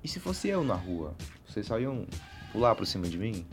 e 0.03 0.07
se 0.07 0.19
fosse 0.19 0.47
eu 0.49 0.63
na 0.63 0.75
rua? 0.75 1.13
Vocês 1.47 1.65
só 1.67 1.79
iam 1.79 2.05
pular 2.51 2.75
por 2.75 2.85
cima 2.87 3.07
de 3.07 3.17
mim? 3.17 3.45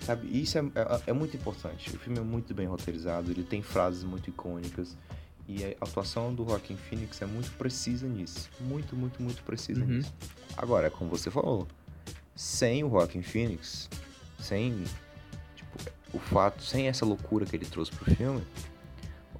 Sabe, 0.00 0.28
isso 0.40 0.56
é, 0.58 0.60
é, 0.62 1.02
é 1.08 1.12
muito 1.12 1.36
importante. 1.36 1.90
O 1.94 1.98
filme 1.98 2.18
é 2.18 2.22
muito 2.22 2.54
bem 2.54 2.66
roteirizado, 2.66 3.30
ele 3.30 3.42
tem 3.42 3.62
frases 3.62 4.04
muito 4.04 4.30
icônicas. 4.30 4.96
E 5.48 5.64
a 5.64 5.68
atuação 5.80 6.34
do 6.34 6.44
Joaquin 6.44 6.76
Phoenix 6.76 7.22
é 7.22 7.26
muito 7.26 7.52
precisa 7.52 8.06
nisso. 8.06 8.50
Muito, 8.60 8.96
muito, 8.96 9.22
muito 9.22 9.42
precisa 9.44 9.80
Uhum. 9.80 9.86
nisso. 9.98 10.12
Agora, 10.56 10.90
como 10.90 11.10
você 11.10 11.30
falou, 11.30 11.66
sem 12.34 12.82
o 12.84 12.90
Joaquin 12.90 13.22
Phoenix, 13.22 13.88
sem 14.38 14.84
tipo, 15.54 15.78
o 16.12 16.18
fato, 16.18 16.62
sem 16.62 16.88
essa 16.88 17.04
loucura 17.04 17.44
que 17.44 17.56
ele 17.56 17.66
trouxe 17.66 17.90
pro 17.90 18.14
filme, 18.14 18.42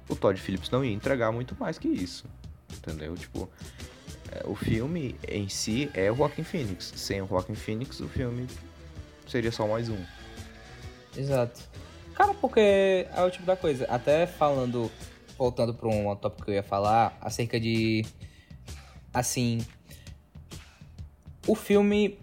o 0.09 0.15
Todd 0.15 0.39
Phillips 0.39 0.69
não 0.69 0.83
ia 0.83 0.93
entregar 0.93 1.31
muito 1.31 1.55
mais 1.59 1.77
que 1.77 1.87
isso. 1.87 2.25
Entendeu? 2.71 3.15
Tipo, 3.15 3.49
é, 4.31 4.45
o 4.45 4.55
filme 4.55 5.15
em 5.27 5.49
si 5.49 5.89
é 5.93 6.11
o 6.11 6.15
Joaquin 6.15 6.43
Phoenix. 6.43 6.93
Sem 6.95 7.21
o 7.21 7.27
Joaquin 7.27 7.55
Phoenix, 7.55 7.99
o 7.99 8.07
filme 8.07 8.47
seria 9.27 9.51
só 9.51 9.67
mais 9.67 9.89
um. 9.89 9.97
Exato. 11.15 11.61
Cara, 12.13 12.33
porque 12.33 13.07
é 13.15 13.23
o 13.23 13.29
tipo 13.29 13.45
da 13.45 13.55
coisa. 13.55 13.85
Até 13.85 14.25
falando, 14.25 14.91
voltando 15.37 15.73
para 15.73 15.87
um 15.87 16.15
tópico 16.15 16.45
que 16.45 16.51
eu 16.51 16.55
ia 16.55 16.63
falar, 16.63 17.17
acerca 17.21 17.59
de. 17.59 18.05
Assim. 19.13 19.65
O 21.47 21.55
filme. 21.55 22.17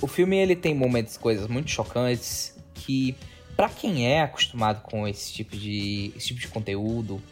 O 0.00 0.06
filme 0.06 0.36
ele 0.36 0.56
tem 0.56 0.74
momentos, 0.74 1.16
coisas 1.16 1.46
muito 1.48 1.70
chocantes 1.70 2.54
que, 2.74 3.14
pra 3.56 3.68
quem 3.68 4.06
é 4.06 4.22
acostumado 4.22 4.82
com 4.82 5.06
esse 5.08 5.32
tipo 5.32 5.56
de, 5.56 6.12
esse 6.16 6.28
tipo 6.28 6.40
de 6.40 6.48
conteúdo, 6.48 7.22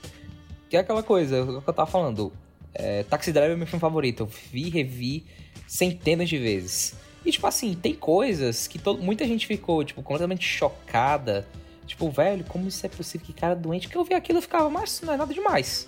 que 0.70 0.76
é 0.76 0.80
aquela 0.80 1.02
coisa, 1.02 1.42
o 1.42 1.62
que 1.62 1.68
eu 1.68 1.74
tava 1.74 1.90
falando. 1.90 2.32
É, 2.74 3.02
Taxi 3.02 3.32
Driver 3.32 3.52
é 3.52 3.56
meu 3.56 3.66
filme 3.66 3.80
favorito. 3.80 4.22
Eu 4.22 4.26
vi 4.26 4.70
revi 4.70 5.26
centenas 5.66 6.28
de 6.28 6.38
vezes. 6.38 6.94
E, 7.24 7.30
tipo 7.30 7.46
assim, 7.46 7.74
tem 7.74 7.94
coisas 7.94 8.66
que 8.66 8.78
todo, 8.78 9.02
muita 9.02 9.26
gente 9.26 9.46
ficou, 9.46 9.84
tipo, 9.84 10.02
completamente 10.02 10.44
chocada. 10.44 11.46
Tipo, 11.86 12.10
velho, 12.10 12.44
como 12.44 12.68
isso 12.68 12.84
é 12.86 12.88
possível? 12.88 13.26
Que 13.26 13.32
cara 13.32 13.54
doente. 13.54 13.88
Que 13.88 13.96
eu 13.96 14.04
vi 14.04 14.14
aquilo 14.14 14.38
e 14.38 14.42
ficava, 14.42 14.70
mas 14.70 15.00
não 15.02 15.12
é 15.12 15.16
nada 15.16 15.32
demais. 15.34 15.86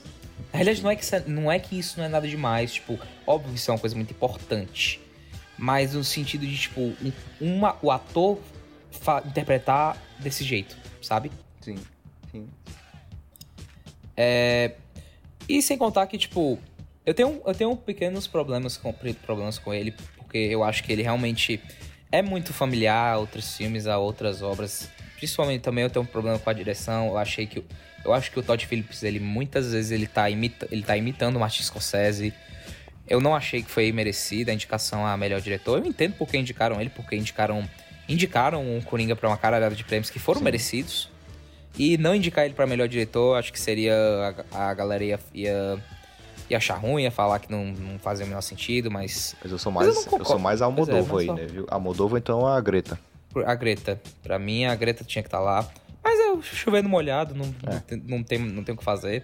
Aliás, 0.54 0.80
não 0.80 0.90
é, 0.90 0.96
que, 0.96 1.14
é- 1.14 1.24
não 1.26 1.52
é 1.52 1.58
que 1.58 1.78
isso 1.78 1.98
não 1.98 2.04
é 2.04 2.08
nada 2.08 2.26
demais. 2.28 2.74
Tipo, 2.74 2.98
óbvio 3.26 3.50
que 3.52 3.58
isso 3.58 3.70
é 3.70 3.74
uma 3.74 3.80
coisa 3.80 3.96
muito 3.96 4.12
importante. 4.12 5.00
Mas 5.58 5.94
no 5.94 6.02
sentido 6.04 6.46
de, 6.46 6.56
tipo, 6.56 6.80
um- 6.80 7.12
uma, 7.40 7.76
o 7.82 7.90
ator 7.90 8.38
interpretar 9.26 9.96
desse 10.20 10.44
jeito, 10.44 10.76
sabe? 11.02 11.30
Sim, 11.60 11.76
sim. 12.30 12.48
É, 14.16 14.72
E 15.48 15.60
sem 15.60 15.76
contar 15.76 16.06
que, 16.06 16.16
tipo, 16.16 16.58
eu 17.04 17.12
tenho, 17.12 17.42
eu 17.44 17.54
tenho 17.54 17.76
pequenos 17.76 18.26
problemas 18.26 18.76
com, 18.78 18.92
problemas 19.26 19.58
com 19.58 19.74
ele, 19.74 19.92
porque 20.16 20.38
eu 20.38 20.64
acho 20.64 20.82
que 20.84 20.90
ele 20.92 21.02
realmente 21.02 21.60
é 22.10 22.22
muito 22.22 22.52
familiar 22.54 23.14
a 23.14 23.18
outros 23.18 23.56
filmes, 23.56 23.86
a 23.86 23.98
outras 23.98 24.40
obras. 24.40 24.88
Principalmente 25.16 25.60
também 25.62 25.84
eu 25.84 25.90
tenho 25.90 26.04
um 26.04 26.08
problema 26.08 26.38
com 26.38 26.48
a 26.48 26.52
direção. 26.52 27.08
Eu 27.08 27.18
achei 27.18 27.46
que. 27.46 27.62
Eu 28.04 28.12
acho 28.12 28.30
que 28.30 28.38
o 28.38 28.42
Todd 28.42 28.66
Phillips, 28.66 29.02
ele 29.02 29.18
muitas 29.18 29.72
vezes 29.72 29.90
ele 29.90 30.06
tá, 30.06 30.28
imita, 30.28 30.68
ele 30.70 30.82
tá 30.82 30.96
imitando 30.96 31.36
o 31.36 31.40
Martin 31.40 31.62
Scorsese. 31.62 32.34
Eu 33.08 33.20
não 33.20 33.34
achei 33.34 33.62
que 33.62 33.70
foi 33.70 33.90
merecida 33.92 34.50
a 34.50 34.54
indicação 34.54 35.06
a 35.06 35.16
melhor 35.16 35.40
diretor. 35.40 35.78
Eu 35.78 35.86
entendo 35.86 36.14
por 36.14 36.28
que 36.28 36.36
indicaram 36.36 36.80
ele, 36.80 36.90
porque 36.90 37.16
indicaram. 37.16 37.68
Indicaram 38.06 38.76
o 38.76 38.82
Coringa 38.82 39.16
pra 39.16 39.28
uma 39.28 39.36
caralhada 39.38 39.74
de 39.74 39.82
prêmios 39.82 40.10
que 40.10 40.18
foram 40.18 40.38
Sim. 40.40 40.44
merecidos. 40.44 41.08
E 41.78 41.96
não 41.98 42.14
indicar 42.14 42.44
ele 42.44 42.54
pra 42.54 42.66
melhor 42.66 42.86
diretor, 42.86 43.36
acho 43.36 43.52
que 43.52 43.58
seria. 43.60 43.94
A, 44.52 44.70
a 44.70 44.74
galera 44.74 45.02
ia, 45.02 45.18
ia, 45.34 45.78
ia 46.50 46.56
achar 46.58 46.74
ruim, 46.76 47.02
ia 47.02 47.10
falar 47.10 47.38
que 47.38 47.50
não, 47.50 47.64
não 47.66 47.98
fazia 47.98 48.24
o 48.24 48.28
menor 48.28 48.42
sentido, 48.42 48.90
mas. 48.90 49.34
Mas 49.42 49.50
eu 49.52 49.58
sou 49.58 49.72
mais, 49.72 49.88
eu 50.06 50.18
eu, 50.18 50.24
sou 50.24 50.38
mais 50.38 50.60
é, 50.60 50.64
Almodóvar 50.64 51.12
mas 51.14 51.20
aí, 51.20 51.26
só- 51.26 51.34
né, 51.34 51.46
viu? 51.46 51.66
Almodóvar, 51.68 52.18
então 52.18 52.46
a 52.46 52.60
Greta. 52.60 52.98
A 53.46 53.54
Greta. 53.54 54.00
Pra 54.22 54.38
mim, 54.38 54.64
a 54.66 54.74
Greta 54.74 55.02
tinha 55.02 55.22
que 55.22 55.26
estar 55.28 55.40
lá. 55.40 55.66
Eu 56.36 56.42
chovendo 56.42 56.88
molhado, 56.88 57.34
não, 57.34 57.46
É. 57.66 57.96
não, 57.96 58.22
tem, 58.22 58.38
não, 58.38 58.64
tem, 58.64 58.74
o 58.74 58.78
que 58.78 58.84
fazer. 58.84 59.22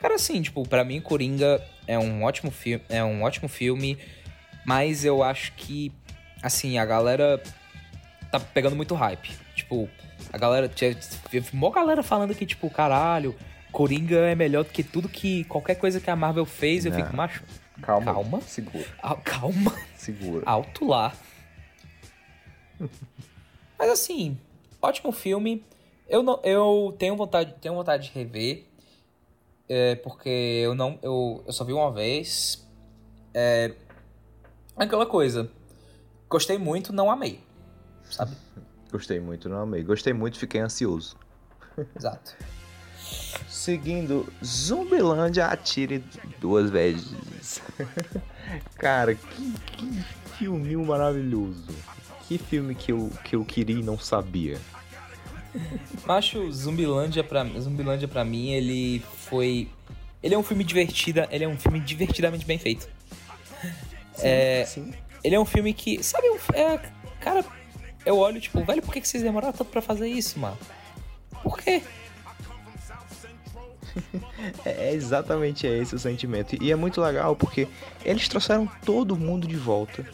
Cara, 0.00 0.14
assim, 0.14 0.42
tipo, 0.42 0.66
pra 0.68 0.84
mim, 0.84 1.00
Coringa 1.00 1.62
é 1.86 1.98
um 1.98 2.22
ótimo 2.22 2.50
filme. 2.50 2.84
É 2.88 3.02
um 3.02 3.22
ótimo 3.22 3.48
filme. 3.48 3.98
Mas 4.64 5.04
eu 5.04 5.22
acho 5.22 5.52
que, 5.52 5.92
assim, 6.42 6.78
a 6.78 6.84
galera 6.84 7.42
tá 8.30 8.38
pegando 8.40 8.76
muito 8.76 8.94
hype. 8.94 9.30
Tipo, 9.54 9.88
a 10.32 10.38
galera. 10.38 10.68
Tinha 10.68 10.96
mó 11.52 11.70
galera 11.70 12.02
falando 12.02 12.34
que, 12.34 12.44
tipo, 12.44 12.68
caralho, 12.68 13.34
Coringa 13.72 14.16
é 14.18 14.34
melhor 14.34 14.64
do 14.64 14.70
que 14.70 14.82
tudo 14.82 15.08
que. 15.08 15.44
qualquer 15.44 15.76
coisa 15.76 16.00
que 16.00 16.10
a 16.10 16.16
Marvel 16.16 16.44
fez. 16.44 16.84
Eu 16.84 16.92
Não. 16.92 16.98
fico, 17.02 17.16
macho. 17.16 17.42
Calma. 17.80 18.12
Calma. 18.12 18.40
Segura. 18.42 18.86
Ah, 19.02 19.14
calma. 19.16 19.74
Segura. 19.96 20.42
Alto 20.48 20.86
lá. 20.86 21.12
Mas 23.78 23.90
assim, 23.90 24.36
ótimo 24.80 25.12
filme. 25.12 25.64
Eu 26.08 26.22
não, 26.22 26.40
eu 26.44 26.94
tenho 26.98 27.16
vontade, 27.16 27.54
tenho 27.60 27.74
vontade 27.74 28.08
de 28.08 28.14
rever, 28.14 28.64
é, 29.68 29.96
porque 29.96 30.28
eu 30.64 30.74
não, 30.74 30.98
eu, 31.02 31.42
eu 31.46 31.52
só 31.52 31.64
vi 31.64 31.72
uma 31.72 31.92
vez. 31.92 32.66
É, 33.34 33.74
aquela 34.76 35.06
coisa. 35.06 35.50
Gostei 36.28 36.58
muito, 36.58 36.92
não 36.92 37.10
amei, 37.10 37.40
sabe? 38.04 38.36
Gostei 38.90 39.20
muito, 39.20 39.48
não 39.48 39.60
amei. 39.60 39.82
Gostei 39.82 40.12
muito, 40.12 40.38
fiquei 40.38 40.60
ansioso. 40.60 41.16
Exato. 41.96 42.36
Seguindo, 43.48 44.32
Zumbilândia 44.44 45.46
atire 45.46 46.04
duas 46.40 46.70
vezes. 46.70 47.60
Cara, 48.78 49.14
que, 49.14 49.52
que 49.52 50.02
filminho 50.38 50.84
maravilhoso. 50.84 51.66
Que 52.26 52.38
filme 52.38 52.74
que 52.74 52.92
eu, 52.92 53.10
que 53.24 53.36
eu 53.36 53.44
queria 53.44 53.80
e 53.80 53.82
não 53.82 53.98
sabia. 53.98 54.58
Macho, 56.06 56.50
Zumbilândia 56.52 57.24
pra, 57.24 57.44
Zumbilândia 57.58 58.08
pra 58.08 58.24
mim, 58.24 58.50
ele 58.50 59.02
foi. 59.28 59.68
Ele 60.22 60.34
é 60.34 60.38
um 60.38 60.42
filme 60.42 60.64
divertida, 60.64 61.28
ele 61.30 61.44
é 61.44 61.48
um 61.48 61.58
filme 61.58 61.80
divertidamente 61.80 62.44
bem 62.46 62.58
feito. 62.58 62.88
é, 64.20 64.64
sim. 64.64 64.92
Ele 65.22 65.34
é 65.34 65.40
um 65.40 65.44
filme 65.44 65.72
que. 65.72 66.02
Sabe, 66.02 66.26
é, 66.54 66.78
cara, 67.20 67.44
eu 68.04 68.16
olho, 68.18 68.40
tipo, 68.40 68.64
velho, 68.64 68.82
por 68.82 68.92
que 68.92 69.00
que 69.00 69.08
vocês 69.08 69.22
demoraram 69.22 69.52
tanto 69.52 69.70
pra 69.70 69.82
fazer 69.82 70.08
isso, 70.08 70.38
mano? 70.38 70.58
Por 71.42 71.58
quê? 71.58 71.82
É 74.64 74.92
exatamente 74.92 75.66
esse 75.66 75.94
o 75.94 75.98
sentimento. 75.98 76.62
E 76.62 76.70
é 76.70 76.76
muito 76.76 77.00
legal 77.00 77.34
porque 77.34 77.66
eles 78.04 78.28
trouxeram 78.28 78.68
todo 78.84 79.16
mundo 79.16 79.46
de 79.46 79.56
volta. 79.56 80.06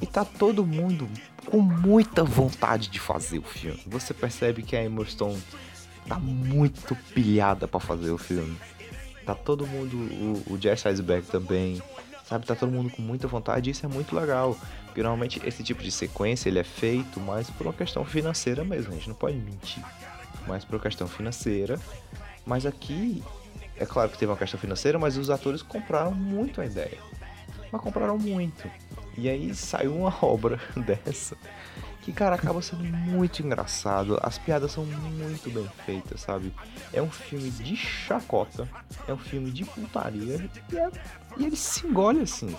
E 0.00 0.06
tá 0.06 0.24
todo 0.24 0.64
mundo 0.64 1.08
com 1.44 1.60
muita 1.60 2.24
vontade 2.24 2.88
de 2.88 2.98
fazer 2.98 3.38
o 3.38 3.42
filme. 3.42 3.80
Você 3.86 4.12
percebe 4.12 4.62
que 4.62 4.76
a 4.76 4.84
Emma 4.84 5.04
Stone 5.04 5.42
tá 6.08 6.18
muito 6.18 6.94
pilhada 7.14 7.66
para 7.68 7.80
fazer 7.80 8.10
o 8.10 8.18
filme. 8.18 8.56
Tá 9.24 9.34
todo 9.34 9.66
mundo, 9.66 9.96
o, 9.96 10.54
o 10.54 10.60
Jesse 10.60 10.86
Eisenberg 10.86 11.26
também, 11.28 11.82
sabe? 12.24 12.46
Tá 12.46 12.54
todo 12.54 12.70
mundo 12.70 12.90
com 12.90 13.00
muita 13.00 13.26
vontade 13.26 13.70
e 13.70 13.72
isso 13.72 13.86
é 13.86 13.88
muito 13.88 14.14
legal. 14.14 14.56
Porque 14.86 15.02
normalmente 15.02 15.40
esse 15.44 15.62
tipo 15.62 15.82
de 15.82 15.90
sequência 15.90 16.48
ele 16.48 16.58
é 16.58 16.64
feito 16.64 17.18
mais 17.20 17.48
por 17.50 17.66
uma 17.66 17.72
questão 17.72 18.04
financeira 18.04 18.64
mesmo, 18.64 18.92
a 18.92 18.94
gente 18.96 19.08
não 19.08 19.16
pode 19.16 19.36
mentir. 19.36 19.82
Mais 20.46 20.64
por 20.64 20.76
uma 20.76 20.82
questão 20.82 21.08
financeira. 21.08 21.80
Mas 22.44 22.66
aqui, 22.66 23.22
é 23.76 23.86
claro 23.86 24.10
que 24.10 24.18
teve 24.18 24.30
uma 24.30 24.36
questão 24.36 24.60
financeira, 24.60 24.98
mas 24.98 25.16
os 25.16 25.30
atores 25.30 25.62
compraram 25.62 26.12
muito 26.12 26.60
a 26.60 26.66
ideia. 26.66 26.98
Mas 27.72 27.80
compraram 27.80 28.18
muito. 28.18 28.70
E 29.16 29.28
aí 29.28 29.54
saiu 29.54 29.96
uma 29.96 30.14
obra 30.24 30.60
dessa 30.76 31.36
que, 32.04 32.12
cara, 32.12 32.34
acaba 32.34 32.60
sendo 32.60 32.84
muito 32.84 33.42
engraçado. 33.42 34.18
As 34.22 34.36
piadas 34.36 34.72
são 34.72 34.84
muito 34.84 35.50
bem 35.50 35.66
feitas, 35.86 36.20
sabe? 36.20 36.52
É 36.92 37.00
um 37.00 37.10
filme 37.10 37.50
de 37.50 37.74
chacota, 37.76 38.68
é 39.08 39.12
um 39.12 39.16
filme 39.16 39.50
de 39.50 39.64
putaria 39.64 40.48
e, 40.70 40.76
é, 40.76 40.90
e 41.38 41.46
ele 41.46 41.56
se 41.56 41.86
engole 41.86 42.20
assim. 42.20 42.54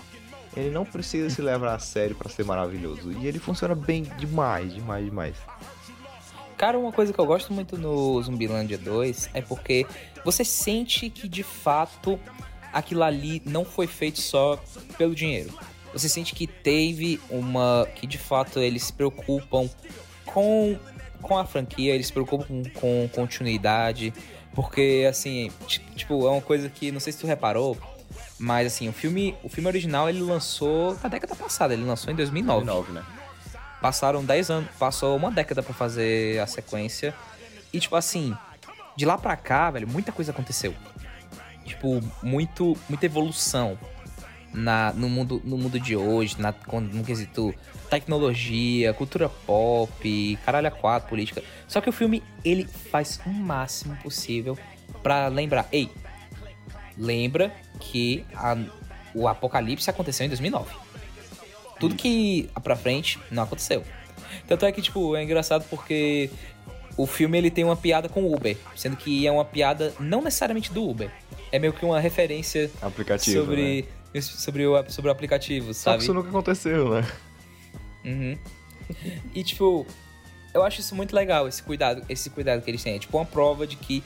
Ele 0.56 0.70
não 0.70 0.84
precisa 0.84 1.30
se 1.30 1.40
levar 1.40 1.74
a 1.74 1.78
sério 1.78 2.16
para 2.16 2.28
ser 2.28 2.44
maravilhoso. 2.44 3.12
E 3.12 3.26
ele 3.26 3.38
funciona 3.38 3.74
bem 3.74 4.02
demais, 4.18 4.74
demais, 4.74 5.04
demais. 5.04 5.36
Cara, 6.56 6.78
uma 6.78 6.90
coisa 6.90 7.12
que 7.12 7.18
eu 7.18 7.26
gosto 7.26 7.52
muito 7.52 7.78
no 7.78 8.20
Zumbilândia 8.22 8.78
2 8.78 9.30
é 9.32 9.42
porque 9.42 9.86
você 10.24 10.44
sente 10.44 11.08
que 11.08 11.28
de 11.28 11.42
fato 11.42 12.18
aquilo 12.72 13.04
ali 13.04 13.42
não 13.44 13.64
foi 13.64 13.86
feito 13.86 14.20
só 14.20 14.58
pelo 14.98 15.14
dinheiro. 15.14 15.56
Você 15.96 16.10
sente 16.10 16.34
que 16.34 16.46
teve 16.46 17.18
uma. 17.30 17.88
que 17.94 18.06
de 18.06 18.18
fato 18.18 18.60
eles 18.60 18.84
se 18.84 18.92
preocupam 18.92 19.66
com, 20.26 20.78
com 21.22 21.38
a 21.38 21.46
franquia, 21.46 21.94
eles 21.94 22.08
se 22.08 22.12
preocupam 22.12 22.64
com 22.74 23.08
continuidade. 23.14 24.12
Porque, 24.54 25.06
assim, 25.08 25.50
tipo, 25.94 26.26
é 26.26 26.30
uma 26.30 26.42
coisa 26.42 26.68
que 26.68 26.92
não 26.92 27.00
sei 27.00 27.14
se 27.14 27.18
tu 27.18 27.26
reparou, 27.26 27.78
mas 28.38 28.66
assim, 28.66 28.88
o 28.88 28.92
filme, 28.92 29.34
o 29.42 29.48
filme 29.48 29.68
original 29.68 30.06
ele 30.06 30.20
lançou 30.20 30.94
na 31.02 31.08
década 31.08 31.34
passada, 31.34 31.72
ele 31.72 31.84
lançou 31.84 32.12
em 32.12 32.16
2009. 32.16 32.66
2009, 32.66 32.92
né? 32.92 33.02
Passaram 33.80 34.22
10 34.22 34.50
anos, 34.50 34.70
passou 34.78 35.16
uma 35.16 35.30
década 35.30 35.62
para 35.62 35.72
fazer 35.72 36.40
a 36.40 36.46
sequência. 36.46 37.14
E 37.72 37.80
tipo 37.80 37.96
assim, 37.96 38.36
de 38.96 39.06
lá 39.06 39.16
pra 39.16 39.34
cá, 39.34 39.70
velho, 39.70 39.88
muita 39.88 40.12
coisa 40.12 40.30
aconteceu. 40.30 40.74
Tipo, 41.64 42.02
muito, 42.22 42.76
muita 42.86 43.06
evolução 43.06 43.78
na, 44.52 44.92
no, 44.92 45.08
mundo, 45.08 45.40
no 45.44 45.56
mundo 45.56 45.78
de 45.78 45.96
hoje, 45.96 46.36
na, 46.40 46.54
no 46.92 47.04
quesito 47.04 47.54
tecnologia, 47.90 48.92
cultura 48.94 49.28
pop, 49.28 50.38
caralho 50.44 50.68
a 50.68 50.70
quatro, 50.70 51.08
política. 51.08 51.42
Só 51.68 51.80
que 51.80 51.88
o 51.88 51.92
filme, 51.92 52.22
ele 52.44 52.64
faz 52.64 53.20
o 53.24 53.30
máximo 53.30 53.96
possível 53.96 54.58
para 55.02 55.28
lembrar. 55.28 55.68
Ei, 55.70 55.90
lembra 56.96 57.54
que 57.78 58.24
a, 58.34 58.56
o 59.14 59.28
apocalipse 59.28 59.88
aconteceu 59.88 60.26
em 60.26 60.28
2009. 60.28 60.74
Tudo 61.78 61.94
que 61.94 62.48
pra 62.62 62.74
frente 62.74 63.18
não 63.30 63.42
aconteceu. 63.42 63.84
Tanto 64.48 64.64
é 64.64 64.72
que, 64.72 64.80
tipo, 64.80 65.14
é 65.16 65.22
engraçado 65.22 65.64
porque 65.68 66.30
o 66.96 67.06
filme 67.06 67.36
ele 67.36 67.50
tem 67.50 67.64
uma 67.64 67.76
piada 67.76 68.08
com 68.08 68.22
o 68.22 68.34
Uber, 68.34 68.56
sendo 68.74 68.96
que 68.96 69.26
é 69.26 69.30
uma 69.30 69.44
piada 69.44 69.92
não 70.00 70.22
necessariamente 70.22 70.72
do 70.72 70.88
Uber. 70.88 71.10
É 71.52 71.58
meio 71.58 71.72
que 71.72 71.84
uma 71.84 72.00
referência 72.00 72.70
aplicativo, 72.80 73.40
sobre, 73.40 73.82
né? 73.82 73.88
Sobre, 74.20 74.66
o, 74.66 74.90
sobre 74.90 75.10
o 75.10 75.12
aplicativo, 75.12 75.74
sabe? 75.74 75.94
Só 75.94 75.96
que 75.96 76.02
isso 76.04 76.14
nunca 76.14 76.28
aconteceu, 76.28 76.90
né? 76.90 77.06
Uhum. 78.04 78.38
E 79.34 79.42
tipo, 79.42 79.86
eu 80.54 80.62
acho 80.62 80.80
isso 80.80 80.94
muito 80.94 81.14
legal, 81.14 81.46
esse 81.46 81.62
cuidado, 81.62 82.02
esse 82.08 82.30
cuidado 82.30 82.62
que 82.62 82.70
eles 82.70 82.82
têm. 82.82 82.96
É 82.96 82.98
tipo 82.98 83.16
uma 83.16 83.26
prova 83.26 83.66
de 83.66 83.76
que 83.76 84.02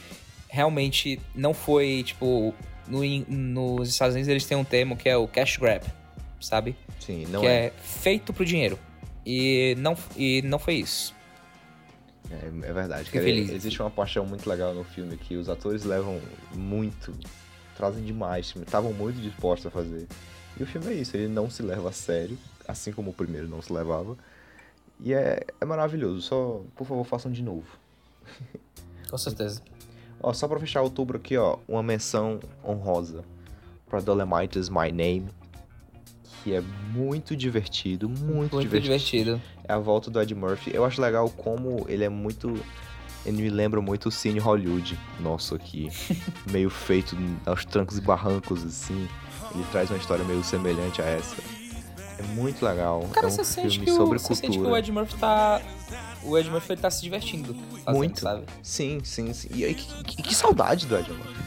realmente 0.48 1.20
não 1.34 1.54
foi, 1.54 2.02
tipo, 2.04 2.54
no, 2.86 3.02
nos 3.28 3.88
Estados 3.88 4.14
Unidos 4.14 4.28
eles 4.28 4.44
têm 4.44 4.56
um 4.56 4.64
termo 4.64 4.96
que 4.96 5.08
é 5.08 5.16
o 5.16 5.28
cash 5.28 5.56
grab, 5.56 5.84
sabe? 6.40 6.74
Sim, 6.98 7.26
não 7.28 7.40
que 7.40 7.46
é. 7.46 7.66
é 7.66 7.72
feito 7.82 8.32
pro 8.32 8.44
dinheiro. 8.44 8.78
E 9.24 9.74
não, 9.78 9.96
e 10.16 10.42
não 10.42 10.58
foi 10.58 10.74
isso. 10.74 11.14
É, 12.30 12.46
é 12.46 12.72
verdade. 12.72 13.10
Cara, 13.10 13.28
existe 13.28 13.80
uma 13.80 13.90
paixão 13.90 14.24
muito 14.24 14.48
legal 14.48 14.74
no 14.74 14.84
filme 14.84 15.16
que 15.16 15.36
os 15.36 15.48
atores 15.48 15.84
levam 15.84 16.20
muito 16.54 17.12
trazem 17.80 18.04
demais, 18.04 18.54
estavam 18.54 18.92
muito 18.92 19.18
dispostos 19.22 19.66
a 19.66 19.70
fazer. 19.70 20.06
E 20.58 20.62
o 20.62 20.66
filme 20.66 20.88
é 20.88 20.94
isso, 20.94 21.16
ele 21.16 21.28
não 21.28 21.48
se 21.48 21.62
leva 21.62 21.88
a 21.88 21.92
sério, 21.92 22.36
assim 22.68 22.92
como 22.92 23.10
o 23.10 23.14
primeiro 23.14 23.48
não 23.48 23.62
se 23.62 23.72
levava. 23.72 24.18
E 25.02 25.14
é, 25.14 25.46
é 25.58 25.64
maravilhoso, 25.64 26.20
só, 26.20 26.60
por 26.76 26.86
favor, 26.86 27.04
façam 27.04 27.32
de 27.32 27.42
novo. 27.42 27.66
Com 29.08 29.16
certeza. 29.16 29.62
ó, 30.22 30.34
só 30.34 30.46
pra 30.46 30.60
fechar 30.60 30.82
outubro 30.82 31.16
aqui, 31.16 31.38
ó, 31.38 31.56
uma 31.66 31.82
menção 31.82 32.38
honrosa 32.62 33.24
pra 33.88 33.98
Dolomite's 34.00 34.68
My 34.68 34.92
Name, 34.92 35.28
que 36.44 36.52
é 36.52 36.60
muito 36.60 37.34
divertido, 37.34 38.10
muito, 38.10 38.56
muito 38.56 38.60
divertido. 38.60 38.82
divertido. 38.82 39.42
É 39.64 39.72
a 39.72 39.78
volta 39.78 40.10
do 40.10 40.20
Ed 40.20 40.34
Murphy. 40.34 40.70
Eu 40.74 40.84
acho 40.84 41.00
legal 41.00 41.30
como 41.30 41.86
ele 41.88 42.04
é 42.04 42.10
muito 42.10 42.62
ele 43.24 43.42
me 43.42 43.50
lembra 43.50 43.80
muito 43.80 44.08
o 44.08 44.12
Cine 44.12 44.38
Hollywood 44.38 44.98
nosso 45.18 45.54
aqui. 45.54 45.88
meio 46.50 46.70
feito 46.70 47.16
aos 47.46 47.64
trancos 47.64 47.98
e 47.98 48.00
barrancos, 48.00 48.64
assim. 48.64 49.08
Ele 49.54 49.64
traz 49.70 49.90
uma 49.90 49.98
história 49.98 50.24
meio 50.24 50.42
semelhante 50.42 51.02
a 51.02 51.04
essa. 51.04 51.36
É 52.18 52.22
muito 52.34 52.64
legal. 52.64 53.08
Cara, 53.12 53.26
é 53.26 53.30
um 53.30 53.32
você 53.32 53.44
filme 53.44 53.70
sente 53.70 53.84
que 53.84 53.90
sobre 53.90 54.18
o, 54.18 54.20
cultura. 54.20 54.34
Você 54.34 54.34
sente 54.34 54.58
que 54.58 54.64
o 54.64 54.76
Ed 54.76 54.92
Murphy 54.92 55.16
tá. 55.16 55.60
O 56.22 56.38
Ed 56.38 56.50
Murphy 56.50 56.76
tá 56.76 56.90
se 56.90 57.02
divertindo. 57.02 57.54
Fazendo, 57.54 57.96
muito. 57.96 58.20
Sabe? 58.20 58.44
Sim, 58.62 59.00
sim, 59.02 59.32
sim. 59.32 59.48
E, 59.54 59.74
que, 59.74 60.04
que, 60.04 60.22
que, 60.22 60.34
saudade 60.34 60.86
do 60.86 60.96
Ed 60.98 61.10
Murphy. 61.10 61.42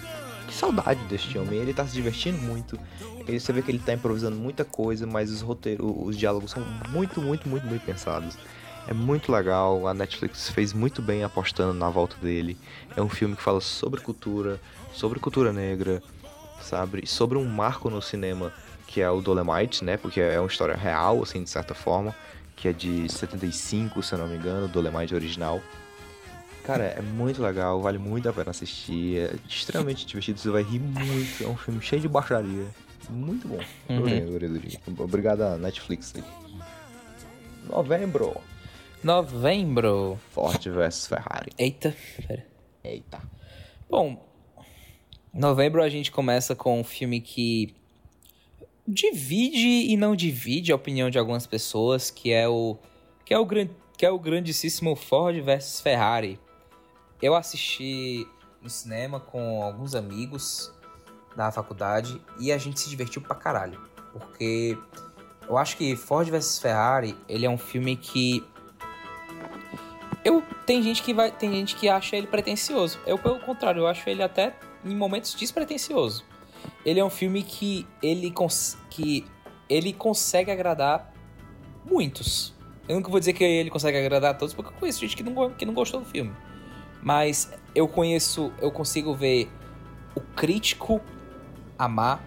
Que 0.47 0.53
saudade 0.53 0.99
deste 1.05 1.37
homem. 1.37 1.59
Ele 1.59 1.73
tá 1.73 1.85
se 1.85 1.93
divertindo 1.93 2.39
muito. 2.39 2.79
Ele, 3.27 3.39
você 3.39 3.53
vê 3.53 3.61
que 3.61 3.69
ele 3.69 3.79
tá 3.79 3.93
improvisando 3.93 4.35
muita 4.35 4.65
coisa, 4.65 5.05
mas 5.05 5.29
os 5.29 5.41
roteiros, 5.41 5.93
os 5.95 6.17
diálogos 6.17 6.51
são 6.51 6.63
muito, 6.89 7.21
muito, 7.21 7.47
muito, 7.47 7.65
muito 7.67 7.85
pensados. 7.85 8.35
É 8.87 8.93
muito 8.93 9.31
legal, 9.31 9.87
a 9.87 9.93
Netflix 9.93 10.49
fez 10.49 10.73
muito 10.73 11.01
bem 11.01 11.23
apostando 11.23 11.73
na 11.73 11.89
volta 11.89 12.17
dele. 12.17 12.57
É 12.95 13.01
um 13.01 13.09
filme 13.09 13.35
que 13.35 13.41
fala 13.41 13.61
sobre 13.61 14.01
cultura, 14.01 14.59
sobre 14.91 15.19
cultura 15.19 15.53
negra, 15.53 16.03
sabe? 16.61 17.07
Sobre 17.07 17.37
um 17.37 17.45
marco 17.45 17.89
no 17.89 18.01
cinema 18.01 18.51
que 18.87 19.01
é 19.01 19.09
o 19.09 19.21
Dolemite, 19.21 19.83
né? 19.83 19.97
Porque 19.97 20.21
é 20.21 20.39
uma 20.39 20.47
história 20.47 20.75
real, 20.75 21.23
assim, 21.23 21.43
de 21.43 21.49
certa 21.49 21.73
forma, 21.73 22.13
que 22.55 22.67
é 22.67 22.73
de 22.73 23.11
75, 23.11 24.03
se 24.03 24.13
eu 24.13 24.19
não 24.19 24.27
me 24.27 24.35
engano, 24.35 24.67
Dolemite 24.67 25.15
original. 25.15 25.61
Cara, 26.63 26.83
é 26.83 27.01
muito 27.01 27.41
legal, 27.41 27.81
vale 27.81 27.97
muito 27.97 28.29
a 28.29 28.33
pena 28.33 28.51
assistir, 28.51 29.17
é 29.17 29.35
extremamente 29.49 30.05
divertido, 30.05 30.39
você 30.39 30.49
vai 30.49 30.61
rir 30.63 30.79
muito, 30.79 31.43
é 31.43 31.47
um 31.47 31.57
filme 31.57 31.81
cheio 31.81 32.01
de 32.01 32.07
baixaria, 32.07 32.65
muito 33.09 33.47
bom. 33.47 33.59
Uhum. 33.89 34.03
Obrigado 34.99 35.41
a 35.41 35.57
Netflix 35.57 36.13
aí. 36.15 36.23
Novembro. 37.67 38.33
Novembro. 39.03 40.17
Ford 40.31 40.63
vs 40.63 41.07
Ferrari. 41.07 41.51
Eita, 41.57 41.93
pera. 42.25 42.47
Eita. 42.81 43.21
Bom, 43.89 44.25
novembro 45.33 45.83
a 45.83 45.89
gente 45.89 46.09
começa 46.09 46.55
com 46.55 46.79
um 46.79 46.85
filme 46.85 47.19
que 47.19 47.75
divide 48.87 49.91
e 49.91 49.97
não 49.97 50.15
divide 50.15 50.71
a 50.71 50.75
opinião 50.75 51.09
de 51.09 51.19
algumas 51.19 51.45
pessoas, 51.45 52.09
que 52.09 52.31
é 52.31 52.47
o 52.47 52.77
que 53.25 53.33
é 53.33 53.39
o, 53.39 53.45
que 53.45 54.05
é 54.05 54.09
o 54.09 54.17
grandíssimo 54.17 54.95
Ford 54.95 55.35
vs 55.41 55.81
Ferrari. 55.81 56.39
Eu 57.21 57.35
assisti 57.35 58.25
no 58.61 58.69
cinema 58.69 59.19
com 59.19 59.61
alguns 59.61 59.95
amigos 59.95 60.73
da 61.35 61.51
faculdade 61.51 62.21
e 62.39 62.53
a 62.53 62.57
gente 62.57 62.79
se 62.79 62.89
divertiu 62.89 63.21
pra 63.21 63.35
caralho, 63.35 63.81
porque 64.13 64.77
eu 65.45 65.57
acho 65.57 65.75
que 65.75 65.93
Ford 65.97 66.29
vs 66.29 66.59
Ferrari, 66.59 67.17
ele 67.27 67.45
é 67.45 67.49
um 67.49 67.57
filme 67.57 67.97
que 67.97 68.41
eu 70.23 70.41
tem 70.65 70.81
gente 70.81 71.03
que 71.03 71.13
vai, 71.13 71.31
tem 71.31 71.51
gente 71.51 71.75
que 71.75 71.89
acha 71.89 72.15
ele 72.15 72.27
pretencioso. 72.27 72.99
Eu 73.05 73.17
pelo 73.17 73.39
contrário, 73.39 73.81
eu 73.81 73.87
acho 73.87 74.09
ele 74.09 74.23
até 74.23 74.55
em 74.83 74.95
momentos 74.95 75.35
despretensioso. 75.35 76.23
Ele 76.85 76.99
é 76.99 77.05
um 77.05 77.09
filme 77.09 77.43
que 77.43 77.85
ele 78.01 78.31
cons 78.31 78.77
que 78.89 79.25
ele 79.69 79.91
consegue 79.91 80.51
agradar 80.51 81.13
muitos. 81.85 82.53
Eu 82.87 82.95
nunca 82.95 83.09
vou 83.09 83.19
dizer 83.19 83.33
que 83.33 83.43
ele 83.43 83.69
consegue 83.69 83.97
agradar 83.97 84.31
a 84.31 84.33
todos, 84.33 84.53
porque 84.53 84.73
eu 84.73 84.77
conheço 84.77 84.99
gente 84.99 85.15
que 85.15 85.23
não, 85.23 85.49
que 85.51 85.65
não 85.65 85.73
gostou 85.73 86.01
do 86.01 86.05
filme. 86.05 86.33
Mas 87.01 87.51
eu 87.75 87.87
conheço, 87.87 88.51
eu 88.61 88.71
consigo 88.71 89.13
ver 89.13 89.49
o 90.15 90.21
crítico 90.21 91.01
amar 91.77 92.23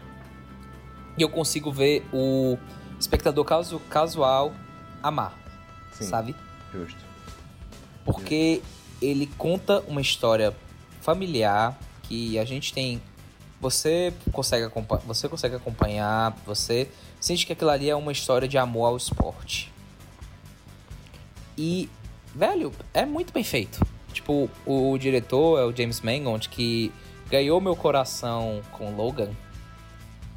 e 1.16 1.22
eu 1.22 1.28
consigo 1.28 1.72
ver 1.72 2.06
o 2.12 2.58
espectador 2.98 3.44
casu 3.44 3.80
casual 3.88 4.52
amar, 5.02 5.38
Sim, 5.92 6.04
sabe? 6.04 6.36
Justo 6.72 7.05
porque 8.06 8.62
ele 9.02 9.26
conta 9.36 9.80
uma 9.86 10.00
história 10.00 10.56
familiar 11.02 11.78
que 12.04 12.38
a 12.38 12.44
gente 12.46 12.72
tem. 12.72 13.02
Você 13.60 14.14
consegue, 14.32 14.70
você 15.04 15.28
consegue 15.28 15.56
acompanhar, 15.56 16.34
você 16.46 16.88
sente 17.20 17.44
que 17.44 17.52
aquilo 17.52 17.70
ali 17.70 17.90
é 17.90 17.96
uma 17.96 18.12
história 18.12 18.46
de 18.46 18.56
amor 18.56 18.86
ao 18.86 18.96
esporte. 18.96 19.72
E, 21.58 21.88
velho, 22.34 22.72
é 22.94 23.04
muito 23.04 23.32
bem 23.32 23.42
feito. 23.42 23.84
Tipo, 24.12 24.48
o 24.64 24.96
diretor 24.98 25.58
é 25.58 25.64
o 25.64 25.74
James 25.76 26.00
Mangold, 26.00 26.48
que 26.48 26.92
ganhou 27.28 27.60
meu 27.60 27.74
coração 27.74 28.62
com 28.72 28.94
Logan. 28.94 29.30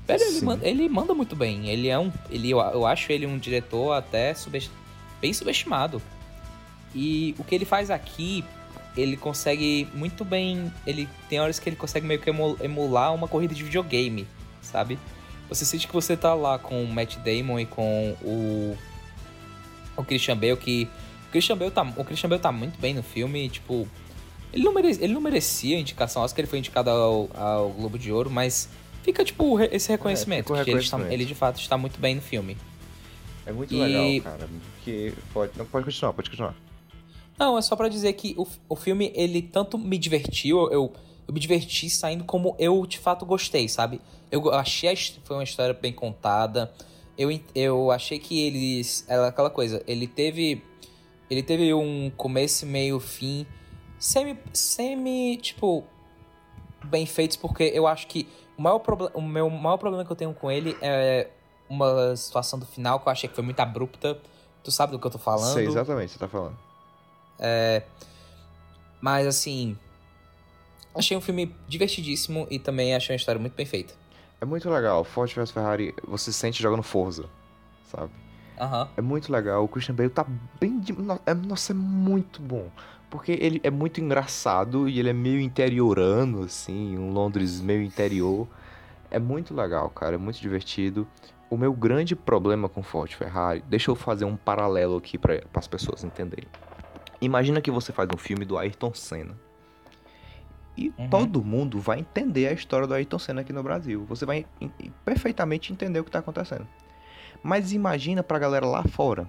Velho, 0.07 0.23
ele 0.23 0.41
manda, 0.41 0.67
ele 0.67 0.89
manda 0.89 1.14
muito 1.14 1.35
bem. 1.35 1.69
Ele 1.69 1.88
é 1.88 1.99
um. 1.99 2.11
Ele, 2.30 2.49
eu, 2.49 2.59
eu 2.59 2.85
acho 2.85 3.11
ele 3.11 3.25
um 3.25 3.38
diretor 3.38 3.93
até 3.93 4.33
subest- 4.33 4.72
bem 5.22 5.31
subestimado. 5.33 6.01
E 6.95 7.35
o 7.38 7.43
que 7.43 7.53
ele 7.56 7.66
faz 7.66 7.92
aqui, 7.92 8.43
ele 8.98 9.16
consegue 9.16 9.88
muito 9.93 10.26
bem. 10.26 10.72
Ele 10.88 11.08
tem 11.30 11.40
horas 11.40 11.59
que 11.59 11.69
ele 11.69 11.76
consegue 11.76 12.06
meio 12.08 12.19
que 12.19 12.30
emu- 12.30 12.58
emular 12.61 13.14
uma 13.14 13.27
corrida 13.27 13.53
de 13.53 13.64
videogame, 13.64 14.27
sabe? 14.61 14.98
Você 15.50 15.66
sente 15.66 15.88
que 15.88 15.93
você 15.93 16.16
tá 16.18 16.34
lá 16.34 16.58
com 16.59 16.84
o 16.84 16.88
Matt 16.88 17.18
Damon 17.18 17.59
e 17.59 17.66
com 17.66 18.16
o. 18.22 18.77
O 19.98 20.03
Christian 20.03 20.38
Bale, 20.38 20.56
que. 20.58 20.88
O 21.27 21.32
Christian 21.32 21.58
Bale 21.58 21.72
tá, 21.72 21.84
o 21.98 22.03
Christian 22.03 22.30
Bale 22.30 22.42
tá 22.42 22.51
muito 22.51 22.80
bem 22.80 22.93
no 22.93 23.03
filme, 23.03 23.50
tipo. 23.50 23.88
Ele 24.51 24.64
não, 24.64 24.74
mere, 24.74 24.90
ele 25.00 25.14
não 25.14 25.22
merecia 25.22 25.77
a 25.77 25.80
indicação, 25.80 26.24
acho 26.24 26.34
que 26.34 26.42
ele 26.42 26.48
foi 26.48 26.58
indicado 26.58 26.90
ao, 26.90 27.30
ao 27.35 27.69
Globo 27.69 28.00
de 28.00 28.11
Ouro, 28.11 28.32
mas 28.32 28.68
fica, 29.03 29.24
tipo, 29.24 29.59
esse 29.59 29.90
reconhecimento, 29.90 30.48
fica 30.48 30.53
o 30.61 30.64
que 30.66 30.72
ele, 30.72 30.80
reconhecimento. 30.80 31.14
ele 31.14 31.26
de 31.26 31.35
fato 31.35 31.59
está 31.59 31.77
muito 31.77 32.00
bem 32.00 32.16
no 32.16 32.22
filme. 32.22 32.58
É 33.45 33.51
muito 33.51 33.72
E- 33.74 33.77
legal, 33.80 34.24
cara. 34.24 34.50
Porque 34.76 35.14
pode, 35.32 35.51
não, 35.56 35.66
pode 35.66 35.85
continuar, 35.85 36.14
pode 36.14 36.30
continuar. 36.32 36.56
Não, 37.40 37.58
é 37.58 37.61
só 37.61 37.76
pra 37.76 37.88
dizer 37.88 38.14
que 38.14 38.35
o, 38.38 38.45
o 38.68 38.76
filme, 38.76 39.11
ele 39.16 39.42
tanto 39.42 39.77
me 39.77 39.98
divertiu, 39.98 40.69
eu, 40.72 40.92
eu 41.27 41.34
me 41.34 41.40
diverti 41.40 41.90
saindo 41.90 42.26
como 42.26 42.53
eu 42.59 42.85
de 42.85 43.00
fato 43.00 43.26
gostei, 43.26 43.69
sabe? 43.69 44.01
Eu 44.30 44.51
achei 44.53 44.92
his- 44.92 45.18
foi 45.24 45.38
uma 45.38 45.43
história 45.43 45.74
bem 45.74 45.93
contada. 45.93 46.72
Eu, 47.18 47.30
eu 47.56 47.92
achei 47.92 48.19
que 48.19 48.45
eles. 48.45 49.06
Era 49.08 49.27
aquela 49.27 49.50
coisa, 49.50 49.82
ele 49.88 50.06
teve. 50.08 50.64
Ele 51.30 51.43
teve 51.43 51.74
um 51.74 52.11
começo, 52.18 52.66
meio, 52.66 53.00
fim. 53.00 53.45
Semi. 53.98 54.38
Semi, 54.53 55.38
tipo. 55.38 55.84
Bem 56.85 57.06
feitos, 57.06 57.35
porque 57.38 57.64
eu 57.74 57.85
acho 57.85 58.08
que 58.08 58.27
o, 58.58 58.61
maior 58.61 58.82
o 59.14 59.22
meu 59.22 59.50
maior 59.50 59.77
problema 59.77 60.06
que 60.06 60.11
eu 60.11 60.16
tenho 60.16 60.34
com 60.34 60.50
ele 60.50 60.77
é 60.82 61.27
uma 61.69 62.16
situação 62.16 62.58
do 62.58 62.66
final 62.66 63.00
que 63.01 63.08
eu 63.08 63.11
achei 63.11 63.27
que 63.30 63.35
foi 63.35 63.43
muito 63.43 63.59
abrupta. 63.59 64.18
Tu 64.64 64.72
sabe 64.72 64.93
do 64.93 65.00
que 65.00 65.06
eu 65.06 65.11
tô 65.11 65.18
falando? 65.18 65.53
Sei 65.53 65.66
exatamente 65.68 66.06
o 66.06 66.14
que 66.14 66.14
você 66.14 66.19
tá 66.19 66.27
falando. 66.30 66.58
É, 67.40 67.84
mas 69.01 69.26
assim, 69.26 69.77
achei 70.93 71.16
um 71.16 71.22
filme 71.22 71.56
divertidíssimo 71.68 72.48
e 72.50 72.59
também 72.59 72.95
achei 72.95 73.14
uma 73.14 73.18
história 73.18 73.40
muito 73.40 73.56
bem 73.56 73.66
feita. 73.66 73.93
É 74.42 74.45
muito 74.45 74.69
legal. 74.69 75.03
Ford 75.03 75.32
vs 75.34 75.51
Ferrari, 75.51 75.93
você 76.08 76.32
se 76.32 76.40
sente 76.40 76.61
jogando 76.61 76.84
Forza, 76.84 77.26
sabe? 77.85 78.11
Aham. 78.59 78.90
É 78.98 79.01
muito 79.01 79.32
legal. 79.32 79.64
O 79.64 79.68
Christian 79.68 79.95
Bale 79.95 80.09
tá 80.09 80.26
bem. 80.59 80.80
De... 80.80 80.93
é- 81.26 81.34
Nossa, 81.34 81.72
é 81.72 81.76
muito 81.76 82.42
bom. 82.42 82.69
Porque 83.09 83.32
ele 83.32 83.59
é 83.64 83.72
muito 83.72 84.00
engraçado 84.00 84.88
e 84.88 85.00
ele 85.00 85.09
é 85.09 85.14
meio 85.14 85.40
interiorano, 85.40 86.43
assim, 86.43 86.98
um 86.98 87.11
Londres 87.11 87.59
meio 87.61 87.82
interior. 87.82 88.48
É 89.09 89.18
muito 89.18 89.53
legal, 89.53 89.90
cara. 89.90 90.16
É 90.16 90.18
muito 90.18 90.40
divertido. 90.40 91.08
O 91.50 91.58
meu 91.58 91.74
grande 91.74 92.16
problema 92.16 92.69
com 92.69 92.84
Ford 92.84 93.11
Ferrari, 93.11 93.64
deixa 93.68 93.90
eu 93.90 93.95
fazer 93.95 94.26
um 94.26 94.38
paralelo 94.38 94.98
aqui 94.98 95.18
para 95.18 95.42
as 95.56 95.68
pessoas 95.68 96.03
entenderem. 96.03 96.48
Imagina 97.22 97.61
que 97.61 97.72
você 97.72 97.91
faz 97.91 98.07
um 98.14 98.17
filme 98.17 98.45
do 98.45 98.57
Ayrton 98.57 98.93
Senna. 98.93 99.35
E 100.77 100.93
Uhum. 100.98 101.09
todo 101.09 101.43
mundo 101.43 101.80
vai 101.80 101.99
entender 101.99 102.48
a 102.48 102.53
história 102.53 102.88
do 102.88 102.93
Ayrton 102.93 103.19
Senna 103.19 103.41
aqui 103.41 103.51
no 103.51 103.61
Brasil. 103.61 104.06
Você 104.06 104.25
vai 104.25 104.45
perfeitamente 105.03 105.73
entender 105.73 105.99
o 105.99 106.03
que 106.03 106.09
está 106.09 106.19
acontecendo. 106.19 106.65
Mas 107.43 107.73
imagina 107.73 108.23
pra 108.23 108.39
galera 108.39 108.65
lá 108.65 108.83
fora. 108.83 109.27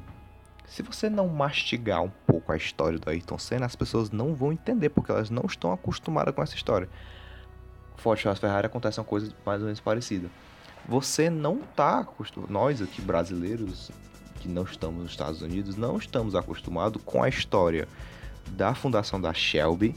Se 0.67 0.83
você 0.83 1.11
não 1.11 1.27
mastigar 1.27 2.03
um 2.03 2.11
pouco 2.27 2.53
a 2.53 2.57
história 2.57 2.99
do 2.99 3.11
Ayrton 3.11 3.39
Senna, 3.39 3.67
as 3.67 3.75
pessoas 3.75 4.11
não 4.13 4.35
vão 4.35 4.53
entender, 4.53 4.91
porque 4.91 5.11
elas 5.11 5.29
não 5.29 5.43
estão 5.45 5.73
acostumadas 5.73 6.33
com 6.33 6.43
essa 6.43 6.55
história. 6.55 6.89
Ford 7.97 8.23
vs 8.23 8.39
Ferrari 8.39 8.67
acontece 8.67 9.01
uma 9.01 9.05
coisa 9.05 9.35
mais 9.45 9.61
ou 9.61 9.67
menos 9.67 9.81
parecida. 9.81 10.29
Você 10.89 11.29
não 11.29 11.59
tá 11.59 11.99
acostumado, 11.99 12.51
nós 12.53 12.81
aqui 12.81 13.03
brasileiros 13.03 13.91
que 14.41 14.49
não 14.49 14.65
estamos 14.65 15.03
nos 15.03 15.13
Estados 15.13 15.43
Unidos, 15.43 15.77
não 15.77 15.97
estamos 15.99 16.35
acostumados 16.35 17.01
com 17.05 17.23
a 17.23 17.29
história 17.29 17.87
da 18.53 18.75
fundação 18.75 19.21
da 19.21 19.33
Shelby 19.33 19.95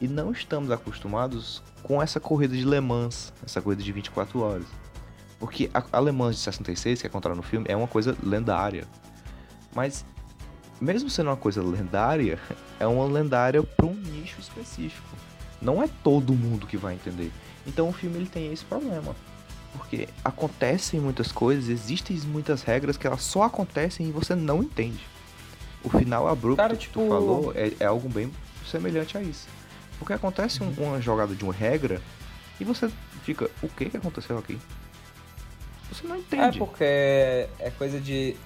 e 0.00 0.08
não 0.08 0.32
estamos 0.32 0.70
acostumados 0.70 1.62
com 1.82 2.02
essa 2.02 2.20
corrida 2.20 2.56
de 2.56 2.64
Le 2.64 2.80
Mans, 2.80 3.32
essa 3.44 3.62
corrida 3.62 3.82
de 3.82 3.92
24 3.92 4.40
horas. 4.40 4.66
Porque 5.38 5.70
a, 5.72 5.82
a 5.92 6.00
Le 6.00 6.12
Mans 6.12 6.36
de 6.36 6.42
66, 6.42 7.00
que 7.00 7.06
é 7.06 7.10
contada 7.10 7.34
no 7.34 7.42
filme, 7.42 7.66
é 7.68 7.76
uma 7.76 7.88
coisa 7.88 8.16
lendária. 8.22 8.86
Mas, 9.74 10.04
mesmo 10.80 11.08
sendo 11.08 11.30
uma 11.30 11.36
coisa 11.36 11.62
lendária, 11.62 12.38
é 12.78 12.86
uma 12.86 13.04
lendária 13.06 13.62
para 13.62 13.86
um 13.86 13.94
nicho 13.94 14.40
específico. 14.40 15.16
Não 15.60 15.82
é 15.82 15.88
todo 16.02 16.34
mundo 16.34 16.66
que 16.66 16.76
vai 16.76 16.94
entender. 16.94 17.30
Então 17.66 17.88
o 17.88 17.92
filme 17.92 18.16
ele 18.16 18.26
tem 18.26 18.52
esse 18.52 18.64
problema. 18.64 19.14
Porque 19.72 20.08
acontecem 20.24 21.00
muitas 21.00 21.32
coisas, 21.32 21.68
existem 21.68 22.16
muitas 22.26 22.62
regras 22.62 22.96
que 22.96 23.06
elas 23.06 23.22
só 23.22 23.44
acontecem 23.44 24.06
e 24.08 24.12
você 24.12 24.34
não 24.34 24.62
entende. 24.62 25.00
O 25.82 25.88
final 25.90 26.28
abrupto 26.28 26.56
Cara, 26.58 26.74
que 26.76 26.82
tipo- 26.82 27.00
tu 27.00 27.08
falou 27.08 27.52
é, 27.54 27.72
é 27.80 27.86
algo 27.86 28.08
bem 28.08 28.30
semelhante 28.70 29.16
a 29.16 29.22
isso. 29.22 29.48
Porque 29.98 30.12
acontece 30.12 30.62
um- 30.62 30.72
uma 30.78 31.00
jogada 31.00 31.34
de 31.34 31.42
uma 31.44 31.52
regra 31.52 32.00
e 32.60 32.64
você 32.64 32.90
fica, 33.24 33.50
o 33.62 33.68
que 33.68 33.88
que 33.90 33.96
aconteceu 33.96 34.38
aqui? 34.38 34.58
Você 35.90 36.06
não 36.06 36.16
É 36.16 36.18
entende. 36.18 36.58
porque 36.58 36.84
é 36.84 37.72
coisa 37.76 38.00
de. 38.00 38.36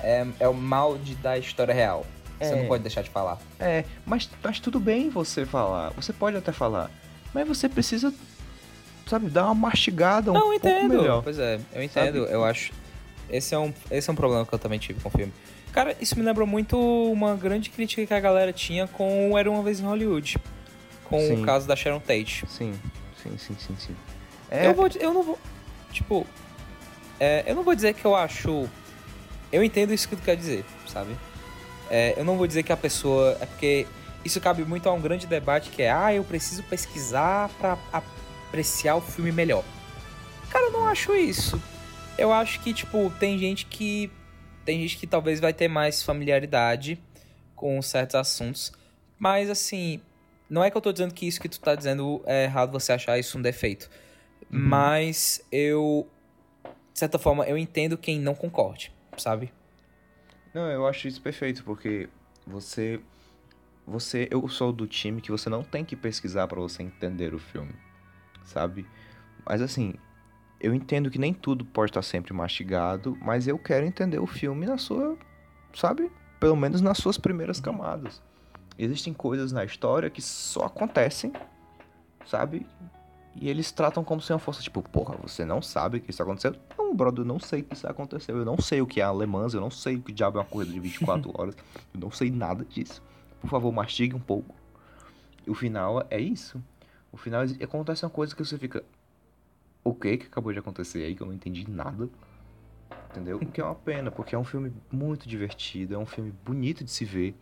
É, 0.00 0.26
é 0.40 0.48
o 0.48 0.54
mal 0.54 0.96
de, 0.96 1.14
da 1.16 1.36
história 1.36 1.74
real. 1.74 2.06
Você 2.38 2.52
É. 2.52 2.56
não 2.56 2.68
pode 2.68 2.82
deixar 2.84 3.02
de 3.02 3.10
falar. 3.10 3.38
É, 3.58 3.84
mas, 4.06 4.30
mas 4.42 4.60
tudo 4.60 4.78
bem 4.78 5.10
você 5.10 5.44
falar. 5.44 5.90
Você 5.90 6.12
pode 6.12 6.36
até 6.36 6.52
falar. 6.52 6.88
Mas 7.34 7.46
você 7.48 7.68
precisa, 7.68 8.14
sabe, 9.08 9.28
dar 9.30 9.46
uma 9.46 9.54
mastigada 9.54 10.30
um 10.30 10.34
não, 10.34 10.52
eu 10.52 10.60
pouco 10.60 10.76
entendo. 10.76 11.00
melhor. 11.00 11.22
Pois 11.22 11.38
é, 11.38 11.58
eu 11.72 11.82
entendo. 11.82 12.18
Eu 12.26 12.44
acho. 12.44 12.72
Esse 13.30 13.54
é, 13.54 13.58
um, 13.58 13.72
esse 13.90 14.08
é 14.08 14.12
um 14.12 14.16
problema 14.16 14.46
que 14.46 14.52
eu 14.54 14.58
também 14.58 14.78
tive 14.78 15.00
com 15.00 15.08
o 15.08 15.12
filme. 15.12 15.32
Cara, 15.72 15.94
isso 16.00 16.16
me 16.18 16.24
lembrou 16.24 16.46
muito 16.46 16.78
uma 17.12 17.34
grande 17.36 17.68
crítica 17.70 18.06
que 18.06 18.14
a 18.14 18.20
galera 18.20 18.52
tinha 18.52 18.86
com 18.88 19.30
o 19.32 19.38
Era 19.38 19.50
Uma 19.50 19.62
Vez 19.62 19.80
em 19.80 19.84
Hollywood. 19.84 20.38
Com 21.04 21.20
Sim. 21.20 21.42
o 21.42 21.44
caso 21.44 21.66
da 21.66 21.76
Sharon 21.76 22.00
Tate. 22.00 22.44
Sim, 22.48 22.74
sim, 23.22 23.36
sim, 23.38 23.54
sim, 23.58 23.76
sim. 23.78 23.96
É, 24.50 24.66
Eu, 24.66 24.74
vou, 24.74 24.88
eu 24.98 25.12
não 25.12 25.22
vou. 25.22 25.38
Tipo. 25.92 26.26
é, 27.20 27.44
eu 27.46 27.54
não 27.54 27.62
vou 27.62 27.74
dizer 27.74 27.94
que 27.94 28.04
eu 28.04 28.14
acho. 28.14 28.68
Eu 29.52 29.62
entendo 29.62 29.92
isso 29.92 30.08
que 30.08 30.16
tu 30.16 30.22
quer 30.22 30.36
dizer, 30.36 30.64
sabe? 30.86 31.16
É, 31.90 32.14
eu 32.16 32.24
não 32.24 32.36
vou 32.36 32.46
dizer 32.46 32.62
que 32.62 32.72
a 32.72 32.76
pessoa. 32.76 33.36
É 33.40 33.46
porque 33.46 33.86
isso 34.24 34.40
cabe 34.40 34.64
muito 34.64 34.88
a 34.88 34.92
um 34.92 35.00
grande 35.00 35.26
debate 35.26 35.70
que 35.70 35.82
é: 35.82 35.90
ah, 35.90 36.14
eu 36.14 36.24
preciso 36.24 36.62
pesquisar 36.62 37.50
pra 37.58 37.76
apreciar 38.48 38.96
o 38.96 39.00
filme 39.00 39.30
melhor. 39.30 39.64
Cara, 40.50 40.66
eu 40.66 40.72
não 40.72 40.86
acho 40.88 41.14
isso. 41.14 41.60
Eu 42.16 42.32
acho 42.32 42.60
que, 42.60 42.72
tipo, 42.72 43.10
tem 43.20 43.38
gente 43.38 43.66
que. 43.66 44.10
Tem 44.64 44.80
gente 44.80 44.98
que 44.98 45.06
talvez 45.06 45.40
vai 45.40 45.52
ter 45.52 45.68
mais 45.68 46.02
familiaridade 46.02 47.00
com 47.54 47.80
certos 47.80 48.16
assuntos. 48.16 48.72
Mas, 49.18 49.48
assim, 49.48 50.00
não 50.48 50.62
é 50.62 50.70
que 50.70 50.76
eu 50.76 50.80
tô 50.80 50.92
dizendo 50.92 51.14
que 51.14 51.26
isso 51.26 51.40
que 51.40 51.48
tu 51.48 51.60
tá 51.60 51.74
dizendo 51.74 52.22
é 52.26 52.44
errado 52.44 52.72
você 52.72 52.92
achar 52.92 53.18
isso 53.18 53.38
um 53.38 53.42
defeito. 53.42 53.88
Mas 54.50 55.44
eu. 55.52 56.08
De 56.92 56.98
certa 56.98 57.18
forma, 57.18 57.44
eu 57.44 57.56
entendo 57.56 57.96
quem 57.96 58.18
não 58.18 58.34
concorde, 58.34 58.92
sabe? 59.16 59.52
Não, 60.52 60.68
eu 60.70 60.86
acho 60.86 61.06
isso 61.06 61.20
perfeito, 61.20 61.62
porque 61.64 62.08
você. 62.46 63.00
Você. 63.86 64.28
Eu 64.30 64.46
sou 64.48 64.72
do 64.72 64.86
time 64.86 65.20
que 65.20 65.30
você 65.30 65.48
não 65.48 65.62
tem 65.62 65.84
que 65.84 65.94
pesquisar 65.94 66.46
pra 66.48 66.60
você 66.60 66.82
entender 66.82 67.34
o 67.34 67.38
filme. 67.38 67.87
Sabe? 68.48 68.86
Mas 69.44 69.60
assim, 69.60 69.94
eu 70.60 70.74
entendo 70.74 71.10
que 71.10 71.18
nem 71.18 71.32
tudo 71.32 71.64
pode 71.64 71.90
estar 71.90 72.02
sempre 72.02 72.32
mastigado, 72.32 73.16
mas 73.20 73.46
eu 73.46 73.58
quero 73.58 73.86
entender 73.86 74.18
o 74.18 74.26
filme 74.26 74.66
na 74.66 74.78
sua. 74.78 75.16
Sabe? 75.74 76.10
Pelo 76.40 76.56
menos 76.56 76.80
nas 76.80 76.98
suas 76.98 77.18
primeiras 77.18 77.60
camadas. 77.60 78.22
Existem 78.78 79.12
coisas 79.12 79.52
na 79.52 79.64
história 79.64 80.08
que 80.08 80.22
só 80.22 80.64
acontecem, 80.64 81.32
sabe? 82.24 82.66
E 83.34 83.48
eles 83.48 83.70
tratam 83.70 84.02
como 84.02 84.20
se 84.20 84.32
uma 84.32 84.38
fosse 84.38 84.62
tipo, 84.62 84.82
porra, 84.82 85.16
você 85.22 85.44
não 85.44 85.60
sabe 85.60 86.00
que 86.00 86.10
isso 86.10 86.22
aconteceu? 86.22 86.54
Não, 86.76 86.94
brother, 86.94 87.20
eu 87.20 87.24
não 87.28 87.38
sei 87.38 87.62
que 87.62 87.74
isso 87.74 87.86
aconteceu. 87.86 88.36
Eu 88.36 88.44
não 88.44 88.58
sei 88.58 88.80
o 88.80 88.86
que 88.86 89.00
é 89.00 89.04
alemãs, 89.04 89.52
eu 89.52 89.60
não 89.60 89.70
sei 89.70 89.96
o 89.96 90.02
que 90.02 90.12
diabo 90.12 90.38
é 90.38 90.40
uma 90.40 90.46
corrida 90.46 90.72
de 90.72 90.80
24 90.80 91.30
horas. 91.38 91.56
Eu 91.92 92.00
não 92.00 92.10
sei 92.10 92.30
nada 92.30 92.64
disso. 92.64 93.02
Por 93.40 93.50
favor, 93.50 93.70
mastigue 93.72 94.16
um 94.16 94.20
pouco. 94.20 94.54
E 95.46 95.50
o 95.50 95.54
final 95.54 96.04
é 96.10 96.18
isso. 96.18 96.60
O 97.12 97.16
final 97.16 97.42
acontece 97.62 98.04
uma 98.04 98.10
coisa 98.10 98.34
que 98.34 98.44
você 98.44 98.58
fica. 98.58 98.84
O 99.82 99.94
que 99.94 100.18
que 100.18 100.26
acabou 100.26 100.52
de 100.52 100.58
acontecer 100.58 101.02
aí 101.04 101.14
que 101.14 101.22
eu 101.22 101.26
não 101.26 101.34
entendi 101.34 101.68
nada? 101.68 102.08
Entendeu? 103.10 103.38
O 103.38 103.46
que 103.46 103.60
é 103.60 103.64
uma 103.64 103.74
pena, 103.74 104.10
porque 104.10 104.34
é 104.34 104.38
um 104.38 104.44
filme 104.44 104.72
muito 104.92 105.28
divertido, 105.28 105.94
é 105.94 105.98
um 105.98 106.06
filme 106.06 106.32
bonito 106.44 106.84
de 106.84 106.90
se 106.90 107.04
ver. 107.04 107.34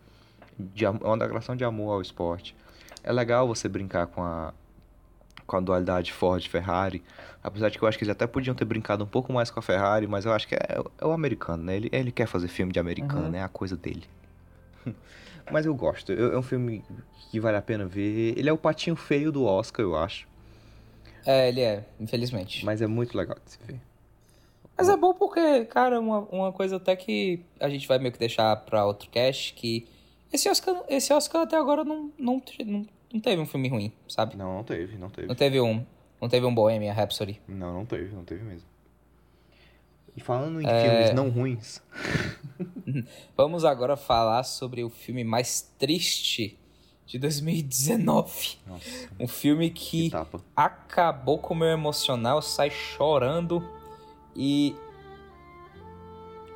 De, 0.57 0.85
é 0.85 0.89
uma 0.89 1.17
declaração 1.17 1.55
de 1.55 1.63
amor 1.63 1.91
ao 1.91 2.01
esporte. 2.01 2.55
É 3.03 3.11
legal 3.11 3.47
você 3.47 3.67
brincar 3.67 4.07
com 4.07 4.23
a, 4.23 4.53
com 5.45 5.57
a 5.57 5.59
dualidade 5.59 6.11
Ford-Ferrari. 6.13 7.03
Apesar 7.43 7.69
de 7.69 7.77
que 7.77 7.83
eu 7.83 7.87
acho 7.87 7.97
que 7.97 8.03
eles 8.03 8.11
até 8.11 8.25
podiam 8.25 8.55
ter 8.55 8.65
brincado 8.65 9.03
um 9.03 9.07
pouco 9.07 9.31
mais 9.31 9.49
com 9.51 9.59
a 9.59 9.63
Ferrari, 9.63 10.07
mas 10.07 10.25
eu 10.25 10.33
acho 10.33 10.47
que 10.47 10.55
é, 10.55 10.81
é 10.97 11.05
o 11.05 11.11
americano, 11.11 11.63
né? 11.63 11.75
Ele, 11.75 11.89
ele 11.91 12.11
quer 12.11 12.27
fazer 12.27 12.47
filme 12.47 12.71
de 12.71 12.79
americano, 12.79 13.27
Uhum. 13.27 13.35
É 13.35 13.43
a 13.43 13.49
coisa 13.49 13.75
dele. 13.75 14.05
mas 15.51 15.65
eu 15.65 15.73
gosto. 15.73 16.11
É 16.11 16.37
um 16.37 16.41
filme 16.41 16.83
que 17.31 17.39
vale 17.39 17.57
a 17.57 17.61
pena 17.61 17.85
ver. 17.85 18.37
Ele 18.37 18.49
é 18.49 18.53
o 18.53 18.57
patinho 18.57 18.95
feio 18.95 19.31
do 19.31 19.45
Oscar, 19.45 19.83
eu 19.83 19.95
acho. 19.95 20.27
É, 21.25 21.49
ele 21.49 21.61
é, 21.61 21.85
infelizmente. 21.99 22.65
Mas 22.65 22.81
é 22.81 22.87
muito 22.87 23.17
legal 23.17 23.37
de 23.43 23.51
se 23.51 23.59
ver. 23.65 23.79
Mas 24.77 24.89
é 24.89 24.95
bom 24.95 25.13
porque, 25.13 25.65
cara, 25.65 25.99
uma, 25.99 26.19
uma 26.31 26.53
coisa 26.53 26.77
até 26.77 26.95
que 26.95 27.43
a 27.59 27.67
gente 27.67 27.87
vai 27.87 27.97
meio 27.97 28.11
que 28.11 28.19
deixar 28.19 28.55
pra 28.57 28.85
outro 28.85 29.09
cast, 29.09 29.53
que 29.53 29.87
esse 30.31 30.47
Oscar, 30.47 30.83
esse 30.87 31.11
Oscar 31.11 31.41
até 31.41 31.57
agora 31.57 31.83
não, 31.83 32.11
não, 32.17 32.41
não, 32.65 32.85
não 33.11 33.19
teve 33.19 33.41
um 33.41 33.45
filme 33.45 33.67
ruim, 33.69 33.91
sabe? 34.07 34.37
Não, 34.37 34.53
não 34.53 34.63
teve, 34.63 34.97
não 34.97 35.09
teve. 35.09 35.27
Não 35.27 35.35
teve 35.35 35.59
um, 35.59 35.83
não 36.21 36.29
teve 36.29 36.45
um 36.45 36.53
Bohemian 36.53 36.93
Rhapsody. 36.93 37.41
Não, 37.47 37.73
não 37.73 37.85
teve, 37.85 38.15
não 38.15 38.23
teve 38.23 38.43
mesmo. 38.43 38.67
E 40.17 40.19
falando 40.19 40.59
em 40.59 40.65
É. 40.67 40.81
filmes 40.81 41.13
não 41.13 41.29
ruins, 41.29 41.79
Vamos 43.37 43.63
agora 43.63 43.95
falar 43.95 44.43
sobre 44.43 44.83
o 44.83 44.89
filme 44.89 45.23
mais 45.23 45.61
triste 45.77 46.57
de 47.05 47.19
2019. 47.19 48.57
Nossa, 48.65 49.09
Um 49.19 49.27
filme 49.27 49.69
que 49.69 50.09
tapa. 50.09 50.41
acabou 50.55 51.37
com 51.37 51.53
o 51.53 51.57
meu 51.57 51.67
emocional, 51.69 52.41
sai 52.41 52.71
chorando 52.71 53.63
e 54.35 54.75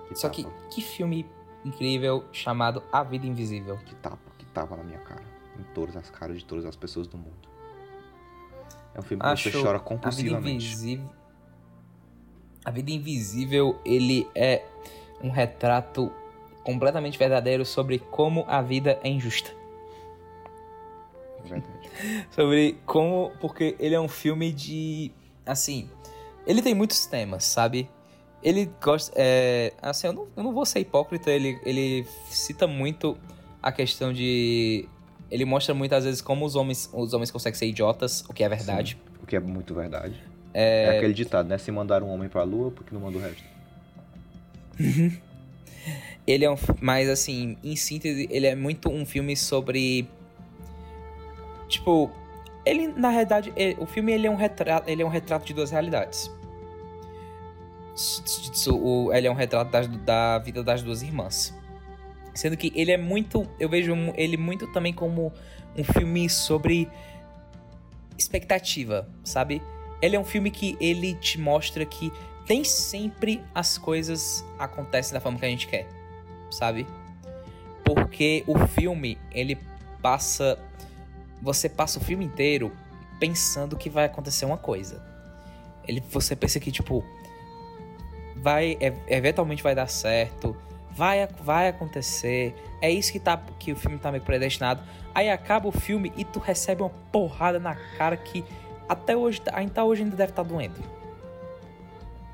Que 0.07 0.15
Só 0.15 0.29
tapa, 0.29 0.49
que 0.69 0.75
que 0.75 0.81
filme 0.81 1.25
incrível 1.63 2.25
chamado 2.31 2.81
A 2.91 3.03
Vida 3.03 3.27
Invisível. 3.27 3.77
que 3.85 3.93
tapa, 3.95 4.31
que 4.39 4.45
tapa 4.47 4.75
na 4.75 4.83
minha 4.83 4.99
cara. 4.99 5.23
Em 5.59 5.63
todas 5.75 5.95
as 5.95 6.09
caras 6.09 6.39
de 6.39 6.45
todas 6.45 6.65
as 6.65 6.75
pessoas 6.75 7.07
do 7.07 7.17
mundo. 7.17 7.47
É 8.95 8.99
um 8.99 9.03
filme 9.03 9.21
que 9.21 9.29
Acho 9.29 9.51
você 9.51 9.57
chora 9.61 9.69
A 9.69 9.73
Vida 9.73 9.85
compulsivamente. 9.85 10.65
Invisível. 10.65 11.09
A 12.63 12.71
Vida 12.71 12.91
Invisível, 12.91 13.79
ele 13.83 14.27
é 14.35 14.63
um 15.23 15.29
retrato 15.29 16.11
completamente 16.63 17.17
verdadeiro 17.17 17.65
sobre 17.65 17.99
como 17.99 18.45
a 18.47 18.61
vida 18.61 18.99
é 19.03 19.09
injusta. 19.09 19.51
Verdade. 21.43 21.89
Sobre 22.31 22.77
como. 22.85 23.31
Porque 23.39 23.75
ele 23.79 23.95
é 23.95 23.99
um 23.99 24.07
filme 24.07 24.51
de. 24.51 25.11
Assim. 25.45 25.89
Ele 26.45 26.61
tem 26.61 26.73
muitos 26.73 27.05
temas, 27.05 27.43
sabe? 27.43 27.89
Ele 28.43 28.69
gosta. 28.81 29.11
É, 29.15 29.73
assim, 29.81 30.07
eu 30.07 30.13
não, 30.13 30.27
eu 30.35 30.43
não 30.43 30.53
vou 30.53 30.65
ser 30.65 30.79
hipócrita, 30.79 31.29
ele, 31.29 31.59
ele 31.65 32.05
cita 32.29 32.67
muito 32.67 33.17
a 33.61 33.71
questão 33.71 34.13
de. 34.13 34.87
Ele 35.29 35.45
mostra 35.45 35.73
muitas 35.73 36.03
vezes 36.03 36.21
como 36.21 36.45
os 36.45 36.55
homens, 36.55 36.89
os 36.93 37.13
homens 37.13 37.31
conseguem 37.31 37.57
ser 37.57 37.67
idiotas, 37.67 38.23
o 38.27 38.33
que 38.33 38.43
é 38.43 38.49
verdade. 38.49 38.99
O 39.23 39.25
que 39.25 39.35
é 39.35 39.39
muito 39.39 39.73
verdade. 39.73 40.21
É... 40.53 40.97
aquele 40.97 41.13
ditado, 41.13 41.47
né? 41.47 41.57
Se 41.57 41.71
mandar 41.71 42.03
um 42.03 42.09
homem 42.09 42.27
pra 42.29 42.43
lua, 42.43 42.71
por 42.71 42.83
que 42.85 42.93
não 42.93 43.01
manda 43.01 43.17
o 43.17 43.21
resto? 43.21 43.43
Ele 46.27 46.45
é 46.45 46.51
um. 46.51 46.55
Mas 46.79 47.09
assim, 47.09 47.57
em 47.63 47.75
síntese, 47.75 48.27
ele 48.31 48.47
é 48.47 48.55
muito 48.55 48.89
um 48.89 49.05
filme 49.05 49.35
sobre. 49.35 50.07
Tipo. 51.67 52.11
Ele, 52.63 52.87
na 52.89 53.09
realidade, 53.09 53.51
ele- 53.55 53.75
o 53.79 53.87
filme 53.87 54.11
ele 54.11 54.27
é, 54.27 54.29
um 54.29 54.35
retrato, 54.35 54.87
ele 54.87 55.01
é 55.01 55.05
um 55.05 55.09
retrato 55.09 55.45
de 55.47 55.53
duas 55.53 55.71
realidades. 55.71 56.29
Ele 59.13 59.27
é 59.27 59.31
um 59.31 59.35
retrato 59.35 59.71
das- 59.71 59.87
da 59.87 60.37
vida 60.37 60.63
das 60.63 60.83
duas 60.83 61.01
irmãs. 61.01 61.55
Sendo 62.35 62.55
que 62.55 62.71
ele 62.75 62.91
é 62.91 62.97
muito. 62.97 63.47
Eu 63.59 63.67
vejo 63.67 63.93
ele 64.15 64.37
muito 64.37 64.71
também 64.71 64.93
como 64.93 65.33
um 65.75 65.83
filme 65.83 66.29
sobre 66.29 66.87
expectativa, 68.17 69.09
sabe? 69.23 69.61
Ele 70.01 70.15
é 70.15 70.19
um 70.19 70.25
filme 70.25 70.49
que 70.49 70.77
ele 70.79 71.13
te 71.13 71.39
mostra 71.39 71.85
que 71.85 72.11
nem 72.49 72.63
sempre 72.63 73.43
as 73.53 73.77
coisas 73.77 74.43
acontecem 74.57 75.13
da 75.13 75.19
forma 75.19 75.37
que 75.39 75.45
a 75.45 75.49
gente 75.49 75.67
quer, 75.67 75.87
sabe? 76.49 76.87
Porque 77.83 78.43
o 78.47 78.57
filme, 78.67 79.17
ele 79.31 79.57
passa. 80.01 80.57
Você 81.41 81.69
passa 81.69 81.99
o 81.99 82.01
filme 82.01 82.25
inteiro 82.25 82.71
pensando 83.19 83.75
que 83.75 83.89
vai 83.89 84.05
acontecer 84.05 84.45
uma 84.45 84.57
coisa. 84.57 85.01
Ele, 85.87 86.03
você 86.09 86.35
pensa 86.35 86.59
que, 86.59 86.71
tipo, 86.71 87.03
vai. 88.35 88.77
é- 88.79 88.93
eventualmente 89.07 89.63
vai 89.63 89.75
dar 89.75 89.87
certo. 89.87 90.55
Vai, 90.91 91.25
vai 91.41 91.69
acontecer. 91.69 92.53
É 92.81 92.89
isso 92.89 93.11
que, 93.11 93.19
tá, 93.19 93.41
que 93.57 93.71
o 93.71 93.75
filme 93.75 93.97
tá 93.97 94.11
meio 94.11 94.23
predestinado. 94.23 94.81
Aí 95.13 95.29
acaba 95.29 95.67
o 95.67 95.71
filme 95.71 96.11
e 96.17 96.23
tu 96.23 96.39
recebe 96.39 96.81
uma 96.81 96.89
porrada 97.11 97.59
na 97.59 97.75
cara 97.97 98.17
que 98.17 98.43
até 98.91 99.15
hoje, 99.15 99.41
ainda 99.53 99.85
hoje 99.85 100.03
ainda 100.03 100.17
deve 100.17 100.33
estar 100.33 100.43
doendo. 100.43 100.75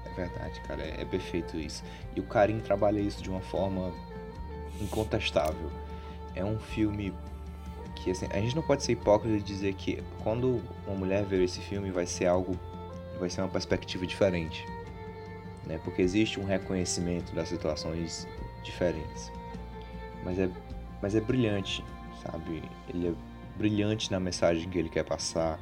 É 0.06 0.10
verdade, 0.10 0.60
cara. 0.62 0.82
É, 0.82 1.02
é 1.02 1.06
perfeito 1.06 1.56
isso. 1.56 1.84
E 2.16 2.20
o 2.20 2.24
Karim 2.24 2.60
trabalha 2.60 3.00
isso 3.00 3.22
de 3.22 3.30
uma 3.30 3.42
forma 3.42 3.94
incontestável. 4.82 5.70
É 6.34 6.44
um 6.44 6.58
filme 6.58 7.14
que, 7.96 8.10
assim, 8.10 8.26
a 8.32 8.40
gente 8.40 8.56
não 8.56 8.64
pode 8.64 8.84
ser 8.84 8.94
hipócrita 8.94 9.38
e 9.38 9.42
dizer 9.42 9.76
que 9.76 10.04
quando 10.24 10.64
uma 10.88 10.96
mulher 10.96 11.24
ver 11.26 11.44
esse 11.44 11.60
filme 11.60 11.92
vai 11.92 12.08
ser 12.08 12.26
algo, 12.26 12.58
vai 13.20 13.30
ser 13.30 13.42
uma 13.42 13.50
perspectiva 13.50 14.08
diferente. 14.08 14.66
Né? 15.64 15.80
Porque 15.84 16.02
existe 16.02 16.40
um 16.40 16.46
reconhecimento 16.46 17.36
das 17.36 17.50
situações 17.50 18.28
diferentes. 18.64 19.32
Mas 20.24 20.40
é, 20.40 20.50
mas 21.04 21.14
é 21.14 21.22
brilhante, 21.22 21.86
sabe? 22.24 22.64
Ele 22.90 23.10
é 23.10 23.14
brilhante 23.56 24.12
na 24.12 24.20
mensagem 24.20 24.68
que 24.68 24.80
ele 24.80 24.90
quer 24.90 25.04
passar. 25.04 25.60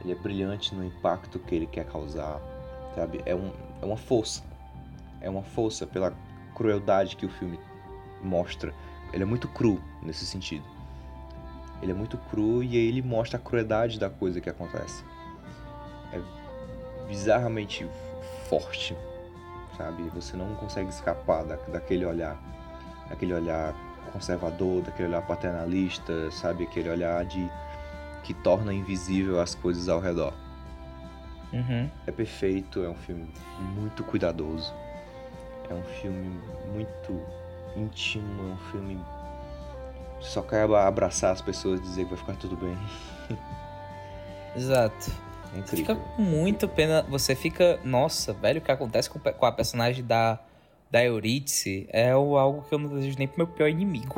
Ele 0.00 0.12
é 0.12 0.14
brilhante 0.14 0.74
no 0.74 0.84
impacto 0.84 1.38
que 1.38 1.54
ele 1.54 1.66
quer 1.66 1.84
causar, 1.84 2.40
sabe? 2.94 3.22
É, 3.26 3.34
um, 3.34 3.50
é 3.82 3.84
uma 3.84 3.96
força. 3.96 4.42
É 5.20 5.28
uma 5.28 5.42
força 5.42 5.86
pela 5.86 6.14
crueldade 6.54 7.16
que 7.16 7.26
o 7.26 7.28
filme 7.28 7.58
mostra. 8.22 8.72
Ele 9.12 9.22
é 9.22 9.26
muito 9.26 9.48
cru 9.48 9.80
nesse 10.02 10.24
sentido. 10.24 10.64
Ele 11.82 11.92
é 11.92 11.94
muito 11.94 12.18
cru 12.30 12.62
e 12.62 12.76
aí 12.76 12.88
ele 12.88 13.02
mostra 13.02 13.38
a 13.38 13.40
crueldade 13.40 13.98
da 13.98 14.10
coisa 14.10 14.40
que 14.40 14.50
acontece. 14.50 15.04
É 16.12 16.20
bizarramente 17.06 17.88
forte, 18.48 18.96
sabe? 19.76 20.02
Você 20.14 20.36
não 20.36 20.54
consegue 20.56 20.90
escapar 20.90 21.44
da, 21.44 21.56
daquele 21.56 22.04
olhar, 22.04 22.36
daquele 23.08 23.32
olhar 23.32 23.74
conservador, 24.12 24.82
daquele 24.82 25.08
olhar 25.08 25.22
paternalista, 25.22 26.30
sabe? 26.30 26.64
Aquele 26.64 26.88
olhar 26.90 27.24
de 27.24 27.48
que 28.22 28.34
torna 28.34 28.72
invisível 28.72 29.40
as 29.40 29.54
coisas 29.54 29.88
ao 29.88 30.00
redor. 30.00 30.32
Uhum. 31.52 31.88
É 32.06 32.12
perfeito, 32.12 32.82
é 32.82 32.88
um 32.88 32.94
filme 32.94 33.28
muito 33.76 34.04
cuidadoso. 34.04 34.72
É 35.70 35.74
um 35.74 35.82
filme 36.00 36.40
muito 36.72 37.22
íntimo, 37.76 38.50
é 38.50 38.52
um 38.52 38.70
filme 38.70 38.98
só 40.20 40.42
quer 40.42 40.64
abraçar 40.64 41.32
as 41.32 41.40
pessoas 41.40 41.80
e 41.80 41.82
dizer 41.82 42.04
que 42.04 42.10
vai 42.10 42.18
ficar 42.18 42.36
tudo 42.36 42.56
bem. 42.56 42.76
Exato. 44.56 45.10
É 45.54 45.60
Você 45.60 45.76
incrível. 45.76 45.96
fica 45.96 46.16
com 46.16 46.22
muita 46.22 46.68
pena. 46.68 47.02
Você 47.08 47.34
fica. 47.34 47.78
Nossa, 47.84 48.32
velho, 48.32 48.58
o 48.58 48.62
que 48.62 48.70
acontece 48.70 49.08
com, 49.08 49.18
com 49.18 49.46
a 49.46 49.52
personagem 49.52 50.04
da, 50.04 50.38
da 50.90 51.04
Eurídice 51.04 51.88
é 51.90 52.10
algo 52.10 52.62
que 52.68 52.74
eu 52.74 52.78
não 52.78 52.88
desejo 52.88 53.16
nem 53.18 53.28
pro 53.28 53.38
meu 53.38 53.46
pior 53.46 53.68
inimigo. 53.68 54.14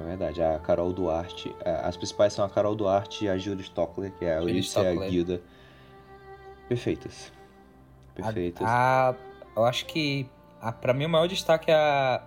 É 0.00 0.04
verdade, 0.04 0.42
a 0.42 0.58
Carol 0.60 0.92
Duarte. 0.92 1.54
a- 1.64 1.88
As 1.88 1.96
principais 1.96 2.32
são 2.32 2.44
a 2.44 2.48
Carol 2.50 2.74
Duarte 2.76 3.24
e 3.24 3.28
a 3.28 3.36
Julie 3.36 3.62
Stockler, 3.64 4.12
que 4.12 4.24
é 4.24 4.34
a 4.36 4.40
Euridice 4.40 4.78
e 4.78 4.86
a. 4.86 4.94
Guilda. 4.94 5.40
Perfeitas. 6.68 7.32
Perfeitas. 8.14 8.66
A, 8.66 9.10
a- 9.10 9.14
eu 9.56 9.64
acho 9.64 9.86
que. 9.86 10.28
A, 10.60 10.72
pra 10.72 10.92
mim, 10.92 11.06
o 11.06 11.08
maior 11.08 11.26
destaque 11.28 11.70
é 11.70 11.74
a, 11.74 12.22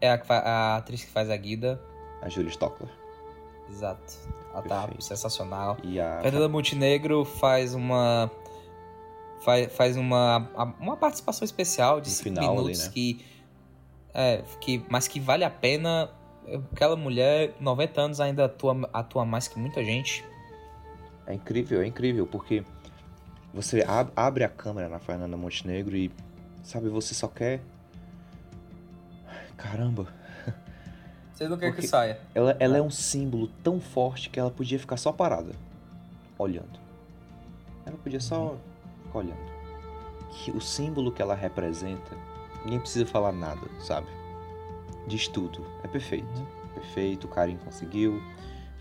é 0.00 0.10
a, 0.10 0.22
a 0.28 0.76
atriz 0.76 1.04
que 1.04 1.10
faz 1.10 1.28
a 1.30 1.36
Guida. 1.36 1.80
A 2.20 2.28
Julie 2.28 2.50
Stockler. 2.50 2.90
Exato. 3.70 4.14
Ela 4.52 4.62
tá 4.62 4.88
sensacional. 5.00 5.76
E 5.82 5.98
a. 6.00 6.20
Fernanda 6.22 6.48
Montenegro 6.48 7.24
faz 7.24 7.74
uma. 7.74 8.30
Faz, 9.40 9.74
faz 9.74 9.96
uma, 9.96 10.48
uma 10.78 10.96
participação 10.96 11.44
especial 11.44 12.00
de 12.00 12.08
No 12.10 12.14
5 12.14 12.28
final 12.28 12.44
ali, 12.52 12.58
minutos 12.62 12.84
né? 12.86 12.90
que. 12.94 13.24
É, 14.14 14.42
que, 14.60 14.84
mas 14.88 15.08
que 15.08 15.18
vale 15.18 15.44
a 15.44 15.50
pena. 15.50 16.10
Aquela 16.72 16.96
mulher, 16.96 17.54
90 17.60 18.00
anos, 18.00 18.20
ainda 18.20 18.44
atua, 18.46 18.88
atua 18.92 19.24
mais 19.24 19.46
que 19.48 19.58
muita 19.58 19.82
gente. 19.84 20.24
É 21.26 21.34
incrível, 21.34 21.80
é 21.82 21.86
incrível, 21.86 22.26
porque 22.26 22.64
você 23.54 23.82
ab- 23.86 24.10
abre 24.16 24.42
a 24.44 24.48
câmera 24.48 24.88
na 24.88 24.98
Fernanda 24.98 25.36
Montenegro 25.36 25.96
e, 25.96 26.10
sabe, 26.62 26.88
você 26.88 27.14
só 27.14 27.28
quer. 27.28 27.60
Caramba! 29.56 30.06
Vocês 31.32 31.48
não 31.48 31.56
querem 31.56 31.72
que 31.72 31.76
Porque- 31.80 31.88
saia. 31.88 32.20
Ela, 32.34 32.56
ela 32.58 32.76
é 32.76 32.82
um 32.82 32.90
símbolo 32.90 33.48
tão 33.62 33.80
forte 33.80 34.28
que 34.30 34.38
ela 34.38 34.50
podia 34.50 34.78
ficar 34.78 34.96
só 34.96 35.12
parada, 35.12 35.52
olhando. 36.38 36.78
Ela 37.86 37.96
podia 37.96 38.20
só 38.20 38.56
ficar 39.04 39.18
olhando. 39.18 39.52
Que 40.30 40.50
o 40.50 40.60
símbolo 40.60 41.10
que 41.12 41.22
ela 41.22 41.34
representa, 41.34 42.16
ninguém 42.64 42.80
precisa 42.80 43.06
falar 43.06 43.32
nada, 43.32 43.60
sabe? 43.80 44.06
Diz 45.06 45.28
tudo. 45.28 45.66
É 45.82 45.88
perfeito. 45.88 46.46
Perfeito, 46.74 47.26
o 47.26 47.28
Karim 47.28 47.56
conseguiu. 47.56 48.22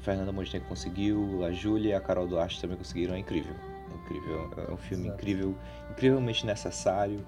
Fernanda 0.01 0.31
Montenegro 0.31 0.67
conseguiu, 0.67 1.45
a 1.45 1.51
Júlia 1.51 1.89
e 1.89 1.93
a 1.93 2.01
Carol 2.01 2.27
Duarte 2.27 2.59
também 2.59 2.77
conseguiram. 2.77 3.13
É 3.13 3.19
incrível. 3.19 3.53
É 3.91 3.95
incrível. 3.95 4.51
É 4.69 4.71
um 4.71 4.77
filme 4.77 5.05
Exato. 5.05 5.21
incrível, 5.21 5.55
incrivelmente 5.91 6.45
necessário. 6.45 7.23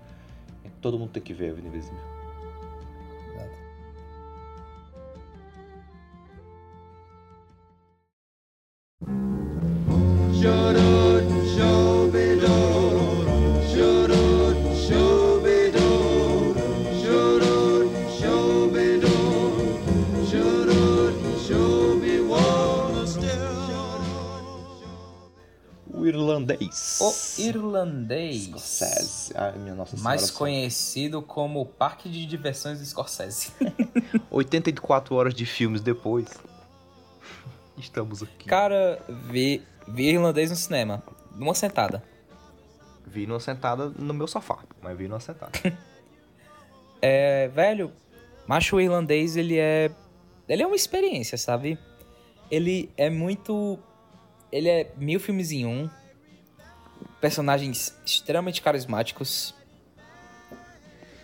Todo 0.82 0.98
mundo 0.98 1.12
tem 1.12 1.22
que 1.22 1.34
ver 1.34 1.52
a 1.52 1.54
Vida 1.54 1.68
Invisível. 1.68 2.13
Irlandês. 27.48 28.48
O. 28.48 28.50
Scorsese. 28.52 29.34
Ai, 29.36 29.58
minha 29.58 29.76
nossa 29.76 29.92
senhora. 29.92 30.04
Mais 30.04 30.32
conhecido 30.32 31.22
como 31.22 31.66
Parque 31.66 32.10
de 32.10 32.26
Diversões 32.26 32.80
do 32.80 32.86
Scorsese. 32.86 33.52
84 34.30 35.16
horas 35.16 35.34
de 35.34 35.46
filmes 35.46 35.82
depois. 35.82 36.28
Estamos 37.78 38.24
aqui. 38.24 38.46
Cara, 38.46 39.02
vi, 39.30 39.62
vi 39.88 40.10
irlandês 40.10 40.50
no 40.50 40.56
cinema. 40.56 41.04
Numa 41.36 41.54
sentada. 41.54 42.04
Vi 43.06 43.28
numa 43.28 43.40
sentada 43.40 43.90
no 43.90 44.14
meu 44.14 44.28
sofá, 44.28 44.60
mas 44.82 44.98
vi 44.98 45.08
numa 45.08 45.20
sentada. 45.20 45.52
É, 47.06 47.50
velho, 47.50 47.92
macho 48.48 48.80
irlandês, 48.80 49.36
ele 49.36 49.58
é. 49.58 49.92
Ele 50.48 50.64
é 50.64 50.66
uma 50.66 50.76
experiência, 50.78 51.38
sabe? 51.38 51.78
Ele 52.50 52.90
é 52.96 53.10
muito. 53.10 53.78
Ele 54.50 54.70
é 54.70 54.90
mil 54.96 55.20
filmes 55.20 55.52
em 55.52 55.66
um. 55.66 55.90
Personagens 57.24 57.98
extremamente 58.06 58.62
carismáticos. 58.62 59.56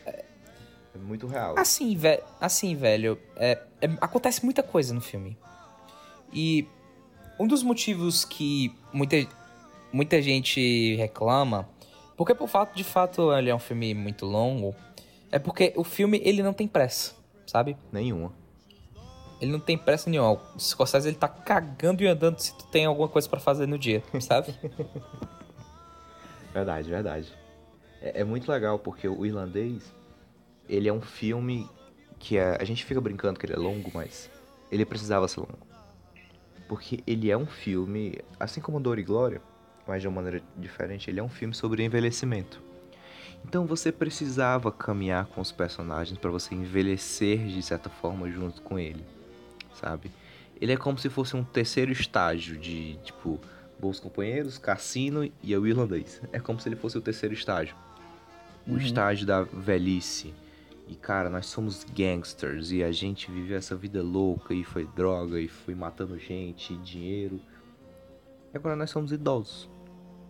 É 0.05 0.23
muito 0.97 1.27
real. 1.27 1.59
Assim, 1.59 1.93
ve 1.93 2.23
assim 2.39 2.73
velho, 2.73 3.19
é, 3.35 3.61
é- 3.81 3.97
acontece 3.99 4.45
muita 4.45 4.63
coisa 4.63 4.93
no 4.93 5.01
filme. 5.01 5.37
E 6.31 6.65
um 7.37 7.45
dos 7.45 7.63
motivos 7.63 8.23
que 8.23 8.73
muita, 8.93 9.17
muita 9.91 10.21
gente 10.21 10.95
reclama, 10.95 11.67
porque 12.15 12.33
por 12.33 12.47
fato 12.47 12.73
de 12.73 12.85
fato 12.85 13.33
ele 13.33 13.49
é 13.49 13.55
um 13.55 13.59
filme 13.59 13.93
muito 13.93 14.25
longo, 14.25 14.73
é 15.29 15.37
porque 15.37 15.73
o 15.75 15.83
filme 15.83 16.21
ele 16.23 16.41
não 16.41 16.53
tem 16.53 16.65
pressa, 16.65 17.13
sabe? 17.45 17.75
Nenhuma. 17.91 18.31
Ele 19.41 19.51
não 19.51 19.59
tem 19.59 19.77
pressa 19.77 20.09
nenhuma. 20.09 20.41
O 20.55 20.59
Scorsese 20.61 21.09
ele 21.09 21.17
tá 21.17 21.27
cagando 21.27 22.01
e 22.01 22.07
andando 22.07 22.39
se 22.39 22.57
tu 22.57 22.67
tem 22.67 22.85
alguma 22.85 23.09
coisa 23.09 23.27
pra 23.27 23.41
fazer 23.41 23.67
no 23.67 23.77
dia, 23.77 24.01
sabe? 24.21 24.55
Verdade, 26.53 26.89
verdade. 26.89 27.33
É, 28.01 28.21
é 28.21 28.23
muito 28.23 28.51
legal 28.51 28.79
porque 28.79 29.07
o 29.07 29.25
irlandês, 29.25 29.93
ele 30.67 30.87
é 30.87 30.93
um 30.93 31.01
filme 31.01 31.69
que 32.17 32.37
é, 32.37 32.57
a 32.59 32.63
gente 32.63 32.83
fica 32.83 32.99
brincando 32.99 33.39
que 33.39 33.45
ele 33.45 33.53
é 33.53 33.57
longo, 33.57 33.91
mas 33.93 34.29
ele 34.71 34.85
precisava 34.85 35.27
ser 35.27 35.39
longo. 35.39 35.57
Porque 36.67 37.03
ele 37.07 37.31
é 37.31 37.37
um 37.37 37.47
filme, 37.47 38.19
assim 38.39 38.61
como 38.61 38.79
Dor 38.79 38.99
e 38.99 39.03
Glória, 39.03 39.41
mas 39.87 40.01
de 40.01 40.07
uma 40.07 40.21
maneira 40.21 40.43
diferente, 40.55 41.09
ele 41.09 41.19
é 41.19 41.23
um 41.23 41.29
filme 41.29 41.53
sobre 41.53 41.83
envelhecimento. 41.83 42.61
Então 43.43 43.65
você 43.65 43.91
precisava 43.91 44.71
caminhar 44.71 45.25
com 45.27 45.41
os 45.41 45.51
personagens 45.51 46.17
para 46.17 46.29
você 46.29 46.53
envelhecer 46.53 47.47
de 47.47 47.61
certa 47.63 47.89
forma 47.89 48.29
junto 48.29 48.61
com 48.61 48.77
ele, 48.77 49.03
sabe? 49.73 50.11
Ele 50.61 50.73
é 50.73 50.77
como 50.77 50.99
se 50.99 51.09
fosse 51.09 51.35
um 51.35 51.43
terceiro 51.43 51.91
estágio 51.91 52.57
de, 52.57 52.97
tipo, 52.97 53.39
Bons 53.79 53.99
Companheiros, 53.99 54.57
Cassino 54.57 55.29
e 55.41 55.55
o 55.55 55.65
Irlandês. 55.67 56.21
É 56.31 56.39
como 56.39 56.59
se 56.59 56.67
ele 56.69 56.75
fosse 56.75 56.97
o 56.97 57.01
terceiro 57.01 57.33
estágio. 57.33 57.75
O 58.67 58.71
Uhum. 58.71 58.77
estágio 58.77 59.25
da 59.25 59.41
velhice. 59.43 60.33
E 60.87 60.95
cara, 60.95 61.29
nós 61.29 61.45
somos 61.45 61.83
gangsters 61.83 62.71
e 62.71 62.83
a 62.83 62.91
gente 62.91 63.31
viveu 63.31 63.57
essa 63.57 63.75
vida 63.75 64.01
louca 64.01 64.53
e 64.53 64.63
foi 64.63 64.85
droga 64.87 65.39
e 65.39 65.47
foi 65.47 65.75
matando 65.75 66.17
gente, 66.17 66.73
e 66.73 66.77
dinheiro. 66.77 67.39
E 68.53 68.57
agora 68.57 68.75
nós 68.75 68.89
somos 68.89 69.11
idosos. 69.11 69.69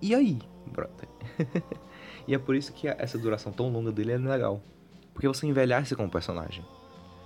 E 0.01 0.13
aí, 0.13 0.39
brother? 0.67 1.07
e 2.27 2.33
é 2.35 2.37
por 2.37 2.55
isso 2.55 2.71
que 2.73 2.87
essa 2.87 3.17
duração 3.17 3.51
tão 3.51 3.69
longa 3.69 3.91
dele 3.91 4.11
é 4.11 4.17
legal. 4.17 4.61
Porque 5.13 5.27
você 5.27 5.45
envelhece 5.47 5.95
com 5.95 6.05
o 6.05 6.09
personagem. 6.09 6.63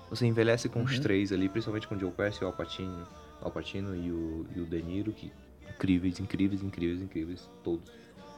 Você 0.10 0.26
envelhece 0.28 0.70
com 0.70 0.84
os 0.84 0.96
Uhum. 0.96 1.02
três 1.02 1.32
ali, 1.32 1.50
principalmente 1.50 1.88
com 1.88 1.96
o 1.96 2.00
Joe 2.00 2.12
Pesci, 2.12 2.44
o 2.44 2.48
Al 2.48 2.54
Pacino, 2.54 3.08
o 3.42 3.46
Al 3.46 3.52
Pacino 3.52 3.96
e, 3.96 4.12
o, 4.12 4.46
e 4.56 4.60
o 4.62 4.66
De 4.66 4.82
Niro, 4.82 5.12
que 5.12 5.32
incríveis, 5.76 6.20
incríveis, 6.20 6.62
incríveis, 6.64 7.02
incríveis, 7.02 7.50
todos. 7.64 7.92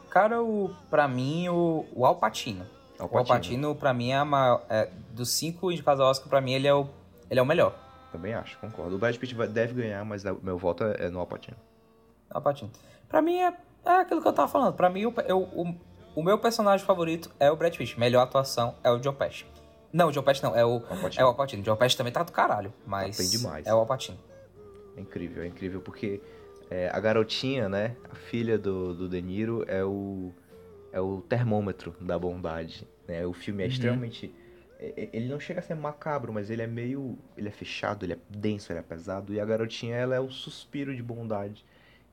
Cara, 0.10 0.42
o, 0.42 0.74
pra 0.90 1.08
mim, 1.08 1.50
o, 1.50 1.86
o 1.94 2.06
Al 2.06 2.18
Pacino. 2.18 2.66
Al 3.00 3.10
O 3.12 3.18
Al 3.18 3.26
Pacino. 3.26 3.28
Pacino, 3.38 3.76
pra 3.76 3.94
mim, 3.94 4.12
é, 4.12 4.16
a 4.18 4.26
maior, 4.26 4.66
é 4.70 4.90
dos 5.12 5.30
cinco 5.30 5.72
indicados 5.72 6.00
ao 6.02 6.10
Oscar, 6.10 6.30
pra 6.30 6.40
mim, 6.42 6.54
ele 6.54 6.68
é 6.68 6.74
o, 6.74 6.88
ele 7.30 7.40
é 7.40 7.44
o 7.44 7.46
melhor. 7.46 7.78
Também 8.12 8.34
acho, 8.34 8.58
concordo. 8.60 8.96
O 8.96 8.98
Brad 8.98 9.16
Pitt 9.18 9.36
deve 9.48 9.74
ganhar, 9.74 10.04
mas 10.06 10.24
meu 10.42 10.58
voto 10.58 10.84
é 10.86 11.06
é 11.08 11.10
no 11.10 11.20
Al 11.20 11.28
Pacino. 11.28 11.58
Al 12.30 12.42
Pacino. 12.42 12.72
Pra 13.10 13.22
mim, 13.22 13.38
é, 13.38 13.54
é 13.86 13.92
aquilo 13.92 14.22
que 14.22 14.28
eu 14.28 14.34
tava 14.34 14.48
falando. 14.48 14.74
Pra 14.74 14.90
mim, 14.90 15.06
o, 15.06 15.14
eu- 15.28 15.42
o, 15.54 15.76
o 16.16 16.24
meu 16.24 16.38
personagem 16.38 16.86
favorito 16.86 17.30
é 17.40 17.52
o 17.52 17.56
Brad 17.58 17.76
Pitt. 17.76 18.00
Melhor 18.00 18.22
atuação 18.24 18.76
é 18.84 18.90
o 18.90 19.02
Joe 19.04 19.14
Pesci. 19.14 19.46
Não, 19.92 20.08
o 20.08 20.14
Joe 20.14 20.24
Pesci 20.24 20.42
não, 20.44 20.56
é 20.56 20.64
o, 20.64 20.80
Pacino. 20.80 21.22
é 21.22 21.24
o 21.26 21.28
Al 21.28 21.36
Pacino. 21.36 21.62
O 21.62 21.66
Joe 21.66 21.76
Pesci 21.78 21.98
também 21.98 22.14
tá 22.14 22.24
do 22.24 22.32
caralho, 22.32 22.74
mas 22.86 23.18
Tá 23.18 23.24
bem 23.24 23.32
demais. 23.32 23.68
é 23.68 23.74
o 23.74 23.80
Al 23.80 23.86
Pacino. 23.86 24.18
É 24.96 25.02
incrível, 25.02 25.44
é 25.44 25.48
incrível, 25.48 25.82
porque 25.82 26.22
é, 26.70 26.90
a 26.92 27.00
garotinha, 27.00 27.70
né, 27.70 27.96
a 28.12 28.16
filha 28.16 28.58
do, 28.58 28.94
do 28.94 29.10
De 29.10 29.22
Niro 29.22 29.64
é 29.68 29.84
o, 29.84 30.32
é 30.92 31.00
o 31.00 31.22
termômetro 31.22 31.96
da 32.02 32.18
bondade, 32.18 32.88
né? 33.08 33.26
O 33.26 33.34
filme 33.34 33.64
é 33.64 33.66
Uhum. 33.66 33.72
extremamente... 33.72 34.34
é- 34.80 34.94
é- 35.04 35.10
Ele 35.14 35.28
não 35.28 35.40
chega 35.40 35.60
a 35.60 35.64
ser 35.64 35.76
macabro, 35.76 36.34
mas 36.34 36.50
ele 36.50 36.62
é 36.62 36.68
meio... 36.68 37.18
Ele 37.38 37.48
é 37.48 37.52
fechado, 37.52 38.06
ele 38.06 38.14
é 38.14 38.18
denso, 38.30 38.72
ele 38.72 38.80
é 38.80 38.82
pesado. 38.84 39.34
E 39.34 39.40
a 39.40 39.46
garotinha, 39.46 39.96
ela 39.96 40.16
é 40.16 40.20
o 40.20 40.30
suspiro 40.32 40.96
de 40.96 41.04
bondade. 41.04 41.64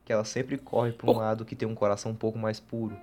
Que 0.05 0.13
ela 0.13 0.25
sempre 0.25 0.59
corre 0.59 0.93
pra 0.93 1.09
um 1.11 1.15
Por- 1.15 1.21
lado 1.21 1.45
que 1.45 1.55
tem 1.57 1.67
um 1.69 1.75
coração 1.75 2.13
um 2.13 2.15
pouco 2.17 2.37
mais 2.39 2.59
puro. 2.61 2.97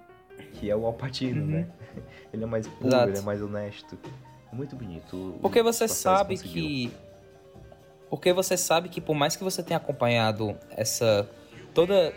Que 0.53 0.69
é 0.69 0.75
o 0.75 0.85
Alpatino, 0.85 1.41
Uhum. 1.41 1.47
né? 1.47 1.69
Ele 2.33 2.43
é 2.43 2.47
mais 2.47 2.67
puro, 2.67 2.87
Exato. 2.89 3.09
ele 3.09 3.17
é 3.17 3.21
mais 3.21 3.41
honesto. 3.41 3.97
Muito 4.53 4.75
bonito. 4.75 5.37
Porque 5.41 5.61
você 5.63 5.87
sabe 5.87 6.35
conseguiu. 6.35 6.53
que. 6.89 6.91
Porque 8.09 8.33
você 8.33 8.57
sabe 8.57 8.89
que 8.89 8.99
por 9.01 9.13
mais 9.15 9.35
que 9.35 9.43
você 9.43 9.61
tenha 9.63 9.77
acompanhado 9.77 10.57
essa. 10.71 11.29
Toda. 11.73 12.13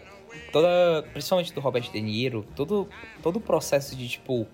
toda. 0.53 1.03
principalmente 1.13 1.53
do 1.53 1.61
Robert 1.61 1.91
De 1.91 2.01
Niro, 2.01 2.47
todo, 2.57 2.89
todo 3.23 3.37
o 3.37 3.41
processo 3.41 3.95
de 3.97 4.09
tipo. 4.09 4.47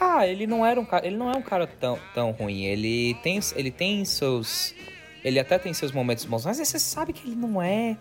Ah, 0.00 0.26
ele 0.26 0.46
não 0.46 0.66
era 0.66 0.80
um 0.80 0.84
cara. 0.84 1.06
Ele 1.06 1.16
não 1.16 1.30
é 1.30 1.36
um 1.36 1.42
cara 1.42 1.66
tão, 1.66 1.98
tão 2.14 2.30
ruim. 2.32 2.64
Ele 2.64 3.14
tem, 3.22 3.38
ele 3.54 3.70
tem 3.70 4.04
seus. 4.04 4.74
Ele 5.24 5.38
até 5.38 5.56
tem 5.58 5.72
seus 5.72 5.92
momentos 5.92 6.24
bons, 6.24 6.44
mas 6.44 6.56
você 6.58 6.78
sabe 6.78 7.12
que 7.12 7.24
ele 7.26 7.36
não 7.36 7.62
é. 7.62 7.96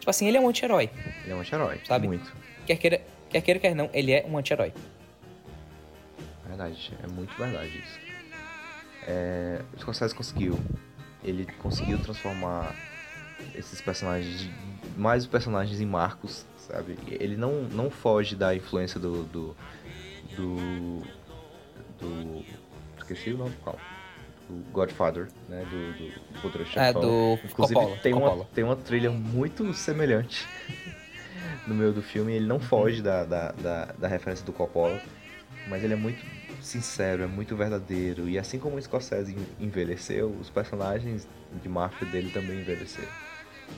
Tipo 0.00 0.10
assim, 0.10 0.26
ele 0.26 0.36
é 0.36 0.40
um 0.40 0.48
anti-herói. 0.48 0.90
Ele 1.22 1.32
é 1.32 1.34
um 1.36 1.40
anti-herói, 1.40 1.80
Sabe? 1.86 2.08
muito. 2.08 2.32
Quer 2.66 2.76
queira, 2.76 3.00
quer 3.30 3.40
queira, 3.42 3.60
quer 3.60 3.74
não, 3.76 3.88
ele 3.92 4.10
é 4.10 4.26
um 4.28 4.36
anti-herói. 4.36 4.72
Verdade, 6.46 6.92
é 7.02 7.06
muito 7.06 7.32
verdade 7.36 7.78
isso. 7.78 7.98
É, 9.06 9.62
o 9.76 9.80
Scorsese 9.80 10.14
conseguiu. 10.14 10.58
Ele 11.22 11.46
conseguiu 11.58 11.98
transformar 11.98 12.74
esses 13.54 13.80
personagens, 13.80 14.40
de- 14.40 14.50
mais 14.98 15.22
os 15.22 15.28
personagens 15.28 15.80
em 15.80 15.86
marcos, 15.86 16.44
sabe? 16.58 16.98
Ele 17.06 17.36
não, 17.36 17.62
não 17.64 17.90
foge 17.90 18.34
da 18.36 18.54
influência 18.54 18.98
do. 19.00 19.22
do. 19.24 19.56
do. 20.36 21.02
do- 22.00 22.44
esqueci 22.98 23.30
o 23.32 23.38
nome 23.38 23.54
qual? 23.62 23.78
Do 24.48 24.54
Godfather, 24.72 25.28
né? 25.48 25.64
Do, 25.70 25.92
do, 26.32 26.40
Poderoso 26.40 26.78
É, 26.78 26.92
do 26.92 27.38
Inclusive, 27.44 27.74
Coppola, 27.80 27.96
tem, 27.98 28.14
Uma, 28.14 28.28
Coppola. 28.30 28.48
tem 28.54 28.64
uma 28.64 28.76
trilha 28.76 29.10
muito 29.10 29.72
semelhante 29.74 30.46
no 31.66 31.74
meio 31.74 31.92
do 31.92 32.02
filme. 32.02 32.32
Ele 32.32 32.46
não 32.46 32.58
foge 32.58 33.02
da, 33.02 33.24
da, 33.24 33.52
da, 33.52 33.84
da 33.98 34.08
referência 34.08 34.44
do 34.46 34.52
Coppola, 34.52 35.00
mas 35.68 35.84
ele 35.84 35.92
é 35.92 35.96
muito 35.96 36.24
sincero, 36.62 37.22
é 37.22 37.26
muito 37.26 37.54
verdadeiro. 37.56 38.26
E 38.28 38.38
assim 38.38 38.58
como 38.58 38.76
o 38.76 38.82
Scorsese 38.82 39.34
en- 39.34 39.64
envelheceu, 39.66 40.28
os 40.40 40.48
personagens 40.48 41.28
de 41.62 41.68
máfia 41.68 42.06
dele 42.08 42.30
também 42.30 42.60
envelheceram. 42.60 43.27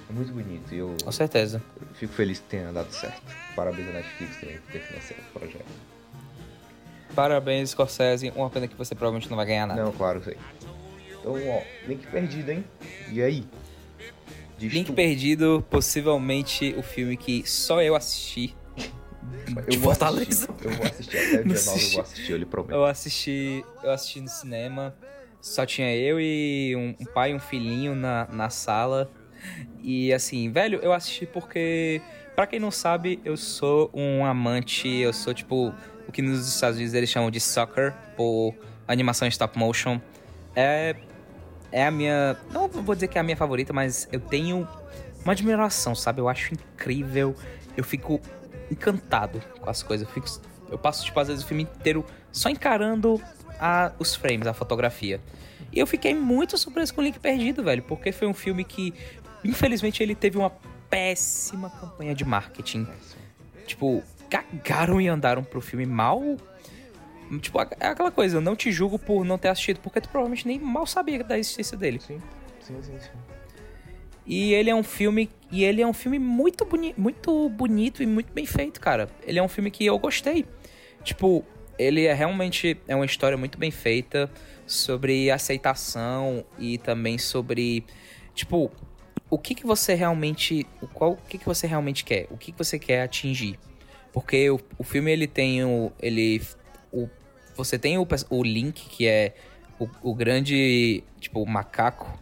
É 0.08 0.12
muito 0.12 0.32
bonito 0.32 0.74
e 0.74 0.78
eu 0.78 0.96
Com 1.04 1.12
certeza. 1.12 1.62
fico 1.94 2.12
feliz 2.12 2.38
que 2.38 2.46
tenha 2.46 2.72
dado 2.72 2.90
certo. 2.92 3.22
Parabéns 3.54 3.88
à 3.88 3.92
Netflix 3.92 4.36
também 4.40 4.58
por 4.58 4.72
ter 4.72 4.80
financiado 4.80 5.22
o 5.34 5.38
projeto. 5.38 5.64
Parabéns, 7.14 7.70
Scorsese. 7.70 8.32
Uma 8.34 8.50
pena 8.50 8.68
que 8.68 8.76
você 8.76 8.94
provavelmente 8.94 9.28
não 9.28 9.36
vai 9.36 9.46
ganhar 9.46 9.66
nada. 9.66 9.82
Não, 9.82 9.92
claro, 9.92 10.22
sei. 10.22 10.36
Então, 11.18 11.34
ó, 11.48 11.62
link 11.86 12.06
perdido, 12.06 12.50
hein? 12.50 12.64
E 13.10 13.20
aí? 13.22 13.44
Diz 14.58 14.72
Link 14.72 14.86
tu. 14.86 14.92
Perdido, 14.94 15.64
possivelmente 15.70 16.74
o 16.76 16.82
filme 16.82 17.16
que 17.16 17.48
só 17.48 17.82
eu 17.82 17.94
assisti. 17.96 18.54
Eu 19.56 19.62
de 19.66 19.76
vou 19.78 19.90
Fortaleza. 19.92 20.48
assistir, 20.52 20.64
Eu 20.64 20.70
vou 20.76 20.86
assistir, 20.86 21.16
até 21.18 21.40
o 21.40 21.44
dia 21.44 21.62
9 21.64 21.84
eu 21.84 21.90
vou 21.90 22.00
assistir, 22.02 22.30
eu 22.32 22.38
lhe 22.38 22.46
prometo. 22.46 22.72
Eu 22.72 22.84
assisti, 22.84 23.64
eu 23.82 23.90
assisti 23.90 24.20
no 24.20 24.28
cinema. 24.28 24.94
Só 25.40 25.66
tinha 25.66 25.94
eu 25.96 26.20
e 26.20 26.74
um, 26.76 26.94
um 27.02 27.04
pai 27.06 27.32
e 27.32 27.34
um 27.34 27.40
filhinho 27.40 27.94
na, 27.94 28.26
na 28.30 28.48
sala. 28.48 29.10
E 29.82 30.12
assim, 30.12 30.50
velho, 30.50 30.78
eu 30.82 30.92
assisti 30.92 31.26
porque, 31.26 32.02
pra 32.34 32.46
quem 32.46 32.60
não 32.60 32.70
sabe, 32.70 33.20
eu 33.24 33.36
sou 33.36 33.90
um 33.94 34.24
amante, 34.24 34.88
eu 34.88 35.12
sou 35.12 35.32
tipo 35.32 35.74
o 36.06 36.12
que 36.12 36.22
nos 36.22 36.48
Estados 36.48 36.76
Unidos 36.76 36.94
eles 36.94 37.08
chamam 37.08 37.30
de 37.30 37.40
soccer, 37.40 37.94
por 38.16 38.54
animação 38.86 39.28
stop 39.28 39.58
motion. 39.58 40.00
É, 40.54 40.96
é 41.70 41.86
a 41.86 41.90
minha. 41.90 42.36
Não 42.52 42.68
vou 42.68 42.94
dizer 42.94 43.08
que 43.08 43.16
é 43.16 43.20
a 43.20 43.24
minha 43.24 43.36
favorita, 43.36 43.72
mas 43.72 44.08
eu 44.10 44.20
tenho 44.20 44.66
uma 45.24 45.32
admiração, 45.32 45.94
sabe? 45.94 46.20
Eu 46.20 46.28
acho 46.28 46.52
incrível. 46.52 47.34
Eu 47.76 47.84
fico 47.84 48.20
encantado 48.70 49.42
com 49.60 49.70
as 49.70 49.82
coisas. 49.82 50.06
Eu, 50.06 50.12
fico, 50.12 50.26
eu 50.70 50.78
passo, 50.78 51.04
tipo, 51.04 51.18
às 51.20 51.28
vezes 51.28 51.44
o 51.44 51.46
filme 51.46 51.62
inteiro 51.62 52.04
só 52.32 52.48
encarando 52.48 53.20
a, 53.60 53.92
os 53.98 54.14
frames, 54.14 54.46
a 54.46 54.52
fotografia. 54.52 55.20
E 55.72 55.78
eu 55.78 55.86
fiquei 55.86 56.14
muito 56.14 56.58
surpreso 56.58 56.92
com 56.92 57.00
o 57.00 57.04
Link 57.04 57.20
Perdido, 57.20 57.62
velho, 57.62 57.82
porque 57.82 58.10
foi 58.10 58.26
um 58.26 58.34
filme 58.34 58.64
que, 58.64 58.92
infelizmente, 59.44 60.02
ele 60.02 60.14
teve 60.14 60.38
uma 60.38 60.50
péssima 60.88 61.70
campanha 61.70 62.14
de 62.14 62.24
marketing. 62.24 62.86
Tipo, 63.66 64.02
cagaram 64.28 65.00
e 65.00 65.08
andaram 65.08 65.44
pro 65.44 65.60
filme 65.60 65.86
mal. 65.86 66.22
Tipo, 67.40 67.60
é 67.60 67.86
aquela 67.86 68.10
coisa, 68.10 68.38
eu 68.38 68.40
não 68.40 68.56
te 68.56 68.72
julgo 68.72 68.98
por 68.98 69.24
não 69.24 69.38
ter 69.38 69.48
assistido, 69.48 69.78
porque 69.80 70.00
tu 70.00 70.08
provavelmente 70.08 70.46
nem 70.46 70.58
mal 70.58 70.86
sabia 70.86 71.22
da 71.22 71.38
existência 71.38 71.76
dele. 71.76 72.00
Sim, 72.00 72.20
sim, 72.60 72.82
sim. 72.82 72.98
sim. 72.98 73.10
E 74.26 74.52
ele 74.54 74.70
é 74.70 74.74
um 74.74 74.82
filme. 74.82 75.30
E 75.50 75.64
ele 75.64 75.82
é 75.82 75.86
um 75.86 75.92
filme 75.92 76.18
muito, 76.18 76.64
boni 76.64 76.94
muito 76.96 77.48
bonito 77.48 78.02
e 78.02 78.06
muito 78.06 78.32
bem 78.32 78.46
feito, 78.46 78.80
cara. 78.80 79.08
Ele 79.24 79.38
é 79.38 79.42
um 79.42 79.48
filme 79.48 79.70
que 79.70 79.84
eu 79.84 79.98
gostei. 79.98 80.46
Tipo, 81.02 81.44
ele 81.78 82.04
é 82.04 82.12
realmente 82.12 82.78
é 82.86 82.94
uma 82.94 83.06
história 83.06 83.36
muito 83.36 83.58
bem 83.58 83.70
feita 83.70 84.30
sobre 84.66 85.30
aceitação 85.30 86.44
e 86.58 86.78
também 86.78 87.18
sobre 87.18 87.84
tipo 88.34 88.70
o 89.30 89.38
que 89.38 89.54
que 89.54 89.66
você 89.66 89.94
realmente 89.94 90.66
o 90.82 90.86
qual 90.86 91.12
o 91.12 91.16
que 91.16 91.38
que 91.38 91.46
você 91.46 91.66
realmente 91.66 92.04
quer 92.04 92.26
o 92.30 92.36
que 92.36 92.52
que 92.52 92.58
você 92.58 92.78
quer 92.78 93.02
atingir 93.02 93.58
porque 94.12 94.50
o, 94.50 94.60
o 94.76 94.84
filme 94.84 95.10
ele 95.10 95.26
tem 95.26 95.64
o 95.64 95.92
ele 96.00 96.42
o 96.92 97.08
você 97.56 97.78
tem 97.78 97.96
o, 97.98 98.06
o 98.28 98.42
Link 98.42 98.88
que 98.88 99.06
é 99.06 99.34
o, 99.78 99.88
o 100.02 100.14
grande 100.14 101.04
tipo 101.20 101.44
macaco 101.46 102.18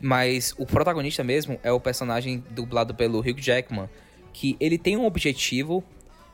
mas 0.00 0.54
o 0.58 0.66
protagonista 0.66 1.24
mesmo 1.24 1.58
é 1.62 1.72
o 1.72 1.80
personagem 1.80 2.44
dublado 2.50 2.94
pelo 2.94 3.20
Hugh 3.20 3.40
Jackman 3.40 3.88
que 4.32 4.56
ele 4.60 4.78
tem 4.78 4.96
um 4.96 5.04
objetivo 5.04 5.82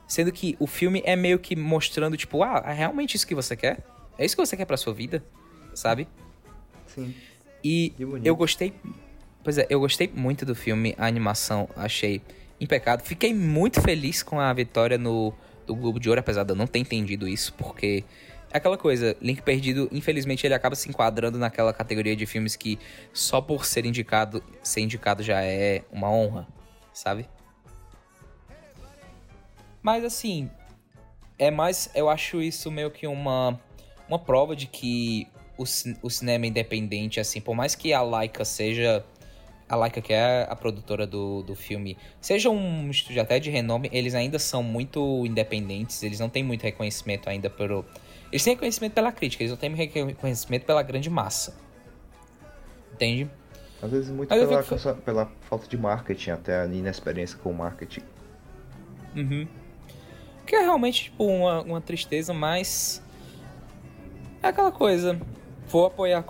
Sendo 0.07 0.31
que 0.31 0.55
o 0.59 0.67
filme 0.67 1.01
é 1.03 1.15
meio 1.15 1.39
que 1.39 1.55
mostrando, 1.55 2.15
tipo, 2.15 2.43
ah, 2.43 2.63
é 2.65 2.73
realmente 2.73 3.15
isso 3.15 3.25
que 3.25 3.33
você 3.33 3.55
quer? 3.55 3.83
É 4.17 4.25
isso 4.25 4.35
que 4.35 4.45
você 4.45 4.55
quer 4.55 4.65
pra 4.65 4.77
sua 4.77 4.93
vida? 4.93 5.23
Sabe? 5.73 6.07
Sim. 6.85 7.13
E 7.63 7.93
eu 8.23 8.35
gostei. 8.35 8.73
Pois 9.45 9.59
é, 9.59 9.67
eu 9.69 9.79
gostei 9.79 10.11
muito 10.11 10.43
do 10.43 10.55
filme, 10.55 10.95
a 10.97 11.05
animação 11.05 11.69
achei 11.75 12.19
impecável. 12.59 13.05
Fiquei 13.05 13.31
muito 13.31 13.79
feliz 13.79 14.23
com 14.23 14.39
a 14.39 14.51
vitória 14.51 14.97
no 14.97 15.31
do 15.67 15.75
Globo 15.75 15.99
de 15.99 16.09
Ouro, 16.09 16.19
apesar 16.19 16.43
de 16.43 16.51
eu 16.51 16.55
não 16.55 16.65
ter 16.65 16.79
entendido 16.79 17.27
isso, 17.27 17.53
porque 17.53 18.03
é 18.51 18.57
aquela 18.57 18.75
coisa, 18.75 19.15
Link 19.21 19.43
Perdido, 19.43 19.87
infelizmente 19.91 20.47
ele 20.47 20.55
acaba 20.55 20.75
se 20.75 20.89
enquadrando 20.89 21.37
naquela 21.37 21.71
categoria 21.71 22.15
de 22.15 22.25
filmes 22.25 22.55
que 22.55 22.79
só 23.13 23.39
por 23.39 23.65
ser 23.65 23.85
indicado, 23.85 24.43
ser 24.63 24.81
indicado 24.81 25.21
já 25.21 25.43
é 25.43 25.83
uma 25.91 26.09
honra, 26.09 26.47
sabe? 26.91 27.29
Mas 29.79 30.03
assim, 30.03 30.49
é 31.37 31.51
mais. 31.51 31.91
Eu 31.93 32.09
acho 32.09 32.41
isso 32.41 32.71
meio 32.71 32.89
que 32.89 33.05
uma, 33.05 33.59
uma 34.09 34.17
prova 34.17 34.55
de 34.55 34.65
que 34.65 35.27
o, 35.55 35.63
o 36.01 36.09
cinema 36.09 36.47
independente, 36.47 37.19
assim, 37.19 37.39
por 37.39 37.55
mais 37.55 37.75
que 37.75 37.93
a 37.93 38.01
Laika 38.01 38.43
seja. 38.43 39.05
A 39.67 39.75
Laika, 39.75 39.99
que 39.99 40.13
é 40.13 40.45
a 40.47 40.55
produtora 40.55 41.07
do, 41.07 41.41
do 41.41 41.55
filme, 41.55 41.97
seja 42.21 42.49
um 42.49 42.89
estúdio 42.91 43.21
até 43.21 43.39
de 43.39 43.49
renome, 43.49 43.89
eles 43.91 44.13
ainda 44.13 44.37
são 44.37 44.61
muito 44.61 45.25
independentes, 45.25 46.03
eles 46.03 46.19
não 46.19 46.29
têm 46.29 46.43
muito 46.43 46.61
reconhecimento 46.61 47.27
ainda 47.29 47.49
pelo. 47.49 47.83
Eles 48.31 48.43
têm 48.43 48.53
reconhecimento 48.53 48.93
pela 48.93 49.11
crítica, 49.11 49.43
eles 49.43 49.51
não 49.51 49.57
têm 49.57 49.73
reconhecimento 49.73 50.65
pela 50.65 50.83
grande 50.83 51.09
massa. 51.09 51.57
Entende? 52.93 53.29
Às 53.81 53.91
vezes 53.91 54.09
muito 54.09 54.29
pela, 54.29 54.63
fico... 54.63 54.95
pela 55.01 55.31
falta 55.41 55.67
de 55.67 55.77
marketing, 55.77 56.31
até 56.31 56.61
a 56.61 56.65
inexperiência 56.65 57.37
com 57.37 57.51
o 57.51 57.53
marketing. 57.53 58.01
Uhum. 59.15 59.47
Que 60.45 60.55
é 60.55 60.61
realmente, 60.61 61.05
tipo, 61.05 61.25
uma, 61.25 61.61
uma 61.61 61.81
tristeza, 61.81 62.33
mas. 62.33 63.01
É 64.43 64.47
aquela 64.47 64.71
coisa. 64.71 65.19
Vou 65.67 65.85
apoiar, 65.87 66.23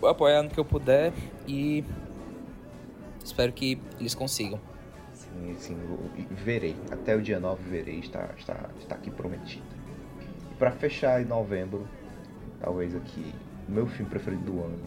vou 0.00 0.08
apoiar 0.08 0.42
no 0.42 0.50
que 0.50 0.58
eu 0.58 0.64
puder 0.64 1.12
e. 1.46 1.84
Espero 3.24 3.52
que 3.52 3.80
eles 3.98 4.14
consigam. 4.14 4.60
Sim, 5.12 5.56
sim, 5.58 5.76
verei. 6.30 6.76
Até 6.90 7.16
o 7.16 7.22
dia 7.22 7.38
9 7.38 7.62
verei, 7.68 7.98
está, 8.00 8.30
está, 8.36 8.68
está 8.78 8.94
aqui 8.94 9.10
prometido. 9.10 9.64
E 10.50 10.54
pra 10.54 10.70
fechar 10.70 11.22
em 11.22 11.24
novembro, 11.24 11.86
talvez 12.60 12.94
aqui, 12.94 13.34
meu 13.68 13.86
filme 13.86 14.10
preferido 14.10 14.44
do 14.44 14.62
ano, 14.62 14.78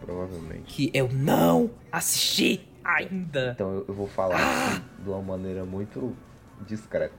provavelmente. 0.00 0.64
Que 0.64 0.90
eu 0.94 1.08
não 1.12 1.70
assisti 1.90 2.66
ainda. 2.84 3.52
Então 3.54 3.72
eu, 3.72 3.84
eu 3.88 3.94
vou 3.94 4.08
falar 4.08 4.36
assim, 4.36 4.82
de 4.98 5.08
uma 5.08 5.22
maneira 5.22 5.64
muito 5.64 6.16
discreta. 6.66 7.14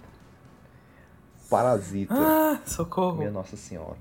Parasita. 1.50 2.14
Ah, 2.16 2.60
socorro. 2.66 3.18
Minha 3.18 3.32
Nossa 3.32 3.56
Senhora. 3.56 3.98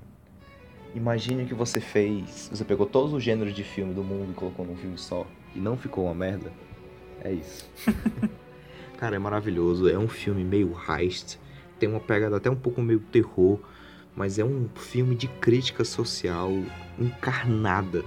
Imagine 0.95 1.45
que 1.45 1.53
você 1.53 1.79
fez. 1.79 2.49
Você 2.51 2.63
pegou 2.63 2.85
todos 2.85 3.13
os 3.13 3.23
gêneros 3.23 3.53
de 3.53 3.63
filme 3.63 3.93
do 3.93 4.03
mundo 4.03 4.31
e 4.31 4.33
colocou 4.33 4.65
num 4.65 4.75
filme 4.75 4.97
só. 4.97 5.25
E 5.55 5.59
não 5.59 5.77
ficou 5.77 6.05
uma 6.05 6.13
merda. 6.13 6.51
É 7.23 7.31
isso. 7.31 7.69
Cara, 8.97 9.15
é 9.15 9.19
maravilhoso. 9.19 9.89
É 9.89 9.97
um 9.97 10.07
filme 10.07 10.43
meio 10.43 10.75
heist. 10.89 11.39
Tem 11.79 11.89
uma 11.89 11.99
pegada 11.99 12.37
até 12.37 12.49
um 12.49 12.55
pouco 12.55 12.81
meio 12.81 12.99
terror. 12.99 13.59
Mas 14.15 14.37
é 14.37 14.43
um 14.43 14.69
filme 14.75 15.15
de 15.15 15.27
crítica 15.27 15.83
social 15.83 16.51
encarnada. 16.99 18.03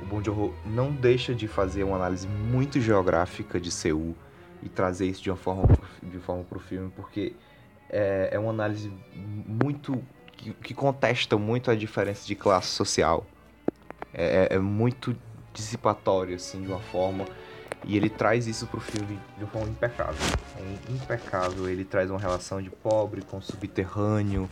O 0.00 0.06
Bom 0.06 0.22
Joon-ho 0.22 0.54
não 0.66 0.92
deixa 0.92 1.34
de 1.34 1.48
fazer 1.48 1.82
uma 1.82 1.96
análise 1.96 2.28
muito 2.28 2.80
geográfica 2.80 3.60
de 3.60 3.70
Seul 3.70 4.14
e 4.62 4.68
trazer 4.68 5.06
isso 5.06 5.22
de 5.22 5.30
uma 5.30 5.36
forma 5.36 5.64
de 6.02 6.18
forma 6.18 6.44
pro 6.44 6.58
filme, 6.58 6.90
porque 6.94 7.34
é, 7.88 8.30
é 8.32 8.38
uma 8.38 8.50
análise 8.50 8.92
muito. 9.14 10.02
Que, 10.36 10.52
que, 10.52 10.74
contesta 10.74 11.38
muito 11.38 11.70
a 11.70 11.76
diferença 11.76 12.26
de 12.26 12.34
classe 12.34 12.68
social. 12.68 13.24
É, 14.12 14.48
é, 14.50 14.56
é 14.56 14.58
muito 14.58 15.16
dissipatório, 15.54 16.36
assim, 16.36 16.60
de 16.60 16.68
uma 16.68 16.80
forma. 16.80 17.24
E 17.86 17.96
ele 17.96 18.10
traz 18.10 18.46
isso 18.46 18.66
pro 18.66 18.80
filme 18.80 19.18
de 19.38 19.44
uma 19.44 19.50
forma 19.50 19.68
impecável. 19.68 20.14
É 20.58 20.92
impecável. 20.92 21.68
Ele 21.68 21.84
traz 21.84 22.10
uma 22.10 22.18
relação 22.18 22.60
de 22.60 22.68
pobre 22.68 23.22
com 23.22 23.40
subterrâneo, 23.40 24.50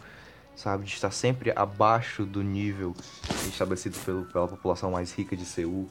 sabe? 0.56 0.84
De 0.84 0.92
estar 0.92 1.10
sempre 1.10 1.52
abaixo 1.54 2.24
do 2.24 2.42
nível 2.42 2.94
estabelecido 3.46 3.98
pelo, 3.98 4.24
pela 4.26 4.48
população 4.48 4.92
mais 4.92 5.12
rica 5.12 5.36
de 5.36 5.44
Seul. 5.44 5.88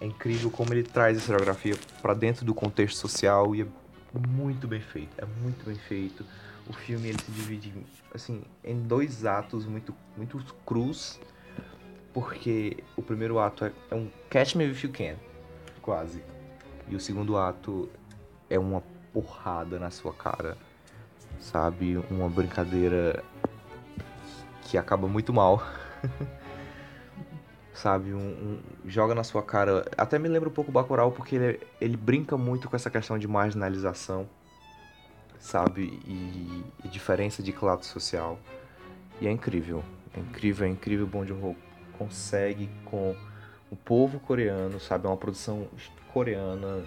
É 0.00 0.06
incrível 0.06 0.50
como 0.50 0.72
ele 0.72 0.84
traz 0.84 1.16
essa 1.16 1.28
geografia 1.28 1.76
para 2.00 2.14
dentro 2.14 2.44
do 2.44 2.54
contexto 2.54 2.96
social 2.96 3.54
e 3.54 3.62
é 3.62 3.66
muito 4.28 4.66
bem 4.66 4.80
feito. 4.80 5.10
É 5.18 5.26
muito 5.42 5.64
bem 5.64 5.76
feito 5.76 6.24
o 6.68 6.72
filme 6.72 7.08
ele 7.08 7.18
se 7.18 7.30
divide 7.32 7.72
assim 8.14 8.42
em 8.62 8.78
dois 8.82 9.24
atos 9.24 9.64
muito 9.64 9.94
muito 10.16 10.38
crus 10.66 11.18
porque 12.20 12.78
o 12.96 13.02
primeiro 13.02 13.38
ato 13.38 13.64
é, 13.64 13.72
é 13.90 13.94
um 13.94 14.08
Catch 14.30 14.54
Me 14.54 14.64
If 14.64 14.82
You 14.84 14.90
Can. 14.92 15.16
Quase. 15.80 16.22
E 16.88 16.96
o 16.96 17.00
segundo 17.00 17.36
ato 17.36 17.88
é 18.48 18.58
uma 18.58 18.82
porrada 19.12 19.78
na 19.78 19.90
sua 19.90 20.12
cara 20.12 20.56
sabe? 21.40 21.96
Uma 22.10 22.28
brincadeira 22.28 23.22
que 24.62 24.76
acaba 24.76 25.06
muito 25.06 25.32
mal. 25.32 25.62
Sabe? 27.72 28.12
Um, 28.12 28.18
um, 28.18 28.58
joga 28.86 29.14
na 29.14 29.22
sua 29.22 29.42
cara. 29.42 29.86
Até 29.96 30.18
me 30.18 30.28
lembra 30.28 30.48
um 30.48 30.52
pouco 30.52 30.70
o 30.70 30.74
Bacurau 30.74 31.12
porque 31.12 31.36
ele, 31.36 31.60
ele 31.80 31.96
brinca 31.96 32.36
muito 32.36 32.68
com 32.68 32.74
essa 32.74 32.90
questão 32.90 33.18
de 33.18 33.28
marginalização 33.28 34.28
sabe? 35.38 36.00
E, 36.04 36.64
e, 36.84 36.88
diferença 36.88 37.40
de 37.40 37.52
classe 37.52 37.88
social. 37.88 38.38
E 39.20 39.28
é 39.28 39.30
incrível. 39.30 39.84
É 40.12 40.18
incrível, 40.18 40.66
é 40.66 40.70
incrível 40.70 41.06
o 41.06 41.08
Bong 41.08 41.28
Joon-ho 41.28 41.56
consegue 41.98 42.70
com 42.84 43.14
o 43.70 43.76
povo 43.76 44.18
coreano, 44.20 44.78
sabe? 44.80 45.06
É 45.06 45.10
uma 45.10 45.16
produção 45.16 45.66
coreana, 46.12 46.84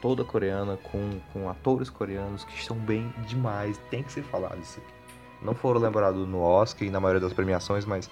toda 0.00 0.24
coreana, 0.24 0.76
com, 0.76 1.20
com 1.32 1.48
atores 1.48 1.90
coreanos 1.90 2.44
que 2.44 2.54
estão 2.58 2.76
bem 2.76 3.12
demais. 3.26 3.78
Tem 3.90 4.02
que 4.02 4.12
ser 4.12 4.22
falado 4.22 4.60
isso 4.60 4.80
aqui. 4.80 4.94
Não 5.42 5.54
foram 5.54 5.80
lembrados 5.80 6.26
no 6.26 6.40
Oscar 6.40 6.88
e 6.88 6.90
na 6.90 7.00
maioria 7.00 7.20
das 7.20 7.32
premiações, 7.32 7.84
mas 7.84 8.10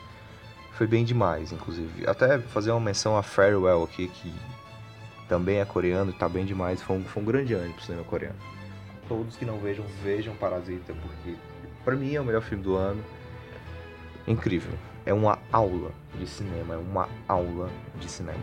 foi 0.72 0.86
bem 0.86 1.05
demais, 1.05 1.52
inclusive. 1.52 2.06
Até 2.06 2.39
fazer 2.39 2.70
uma 2.70 2.81
menção 2.81 3.16
a 3.16 3.22
Farewell 3.22 3.84
aqui, 3.84 4.08
que 4.08 4.32
também 5.28 5.58
é 5.58 5.64
coreano 5.64 6.10
e 6.10 6.14
tá 6.14 6.28
bem 6.28 6.44
demais. 6.44 6.82
Foi 6.82 6.97
um, 6.97 7.05
foi 7.05 7.22
um 7.22 7.26
grande 7.26 7.55
ano 7.55 7.72
pro 7.72 7.82
cinema 7.82 8.05
coreano 8.05 8.39
todos 9.12 9.36
que 9.36 9.44
não 9.44 9.58
vejam, 9.58 9.84
vejam 10.02 10.34
Parasita, 10.36 10.94
porque 10.94 11.36
para 11.84 11.94
mim 11.94 12.14
é 12.14 12.20
o 12.20 12.24
melhor 12.24 12.42
filme 12.42 12.64
do 12.64 12.76
ano. 12.76 13.02
Incrível. 14.26 14.72
É 15.05 15.12
uma 15.12 15.39
aula 15.52 15.90
de 16.18 16.26
cinema, 16.26 16.74
é 16.74 16.76
uma 16.76 17.08
aula 17.26 17.68
de 18.00 18.08
cinema. 18.08 18.39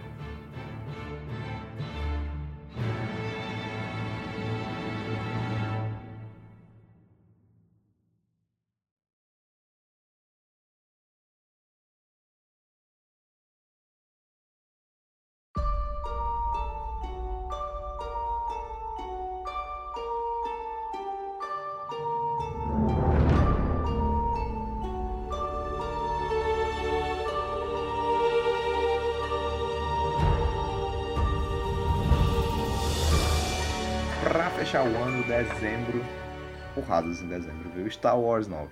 Porradas 36.90 37.22
em 37.22 37.27
dezembro, 37.27 37.69
viu? 37.69 37.90
Star 37.92 38.19
Wars 38.19 38.48
9. 38.48 38.68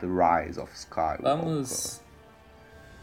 The 0.00 0.06
Rise 0.06 0.58
of 0.60 0.72
Skywalker. 0.74 1.22
Vamos. 1.22 2.00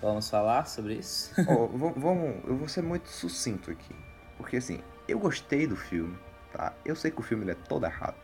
Vamos 0.02 0.30
falar 0.30 0.68
sobre 0.68 0.96
isso? 0.96 1.32
Va- 1.44 1.94
vamos, 1.96 2.44
eu 2.46 2.58
vou 2.58 2.68
ser 2.68 2.84
muito 2.84 3.08
sucinto 3.08 3.72
aqui. 3.72 3.96
Porque 4.38 4.58
assim, 4.58 4.82
eu 5.08 5.18
gostei 5.18 5.66
do 5.66 5.78
filme, 5.78 6.18
tá? 6.52 6.74
Eu 6.84 6.96
sei 6.96 7.10
que 7.12 7.20
o 7.20 7.24
filme 7.24 7.50
é 7.50 7.56
todo 7.56 7.86
errado. 7.86 8.18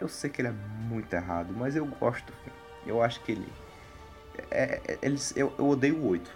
Eu 0.00 0.06
sei 0.08 0.30
que 0.30 0.40
ele 0.40 0.48
é 0.48 0.54
muito 0.88 1.12
errado, 1.12 1.52
mas 1.56 1.74
eu 1.74 1.84
gosto 1.86 2.24
do 2.26 2.32
filme. 2.32 2.58
Eu 2.86 3.02
acho 3.02 3.20
que 3.22 3.32
ele. 3.32 3.52
É, 4.50 4.80
é- 4.86 4.98
eles, 5.02 5.32
eu, 5.36 5.52
eu 5.58 5.68
odeio 5.68 5.96
o 5.96 6.08
8. 6.10 6.30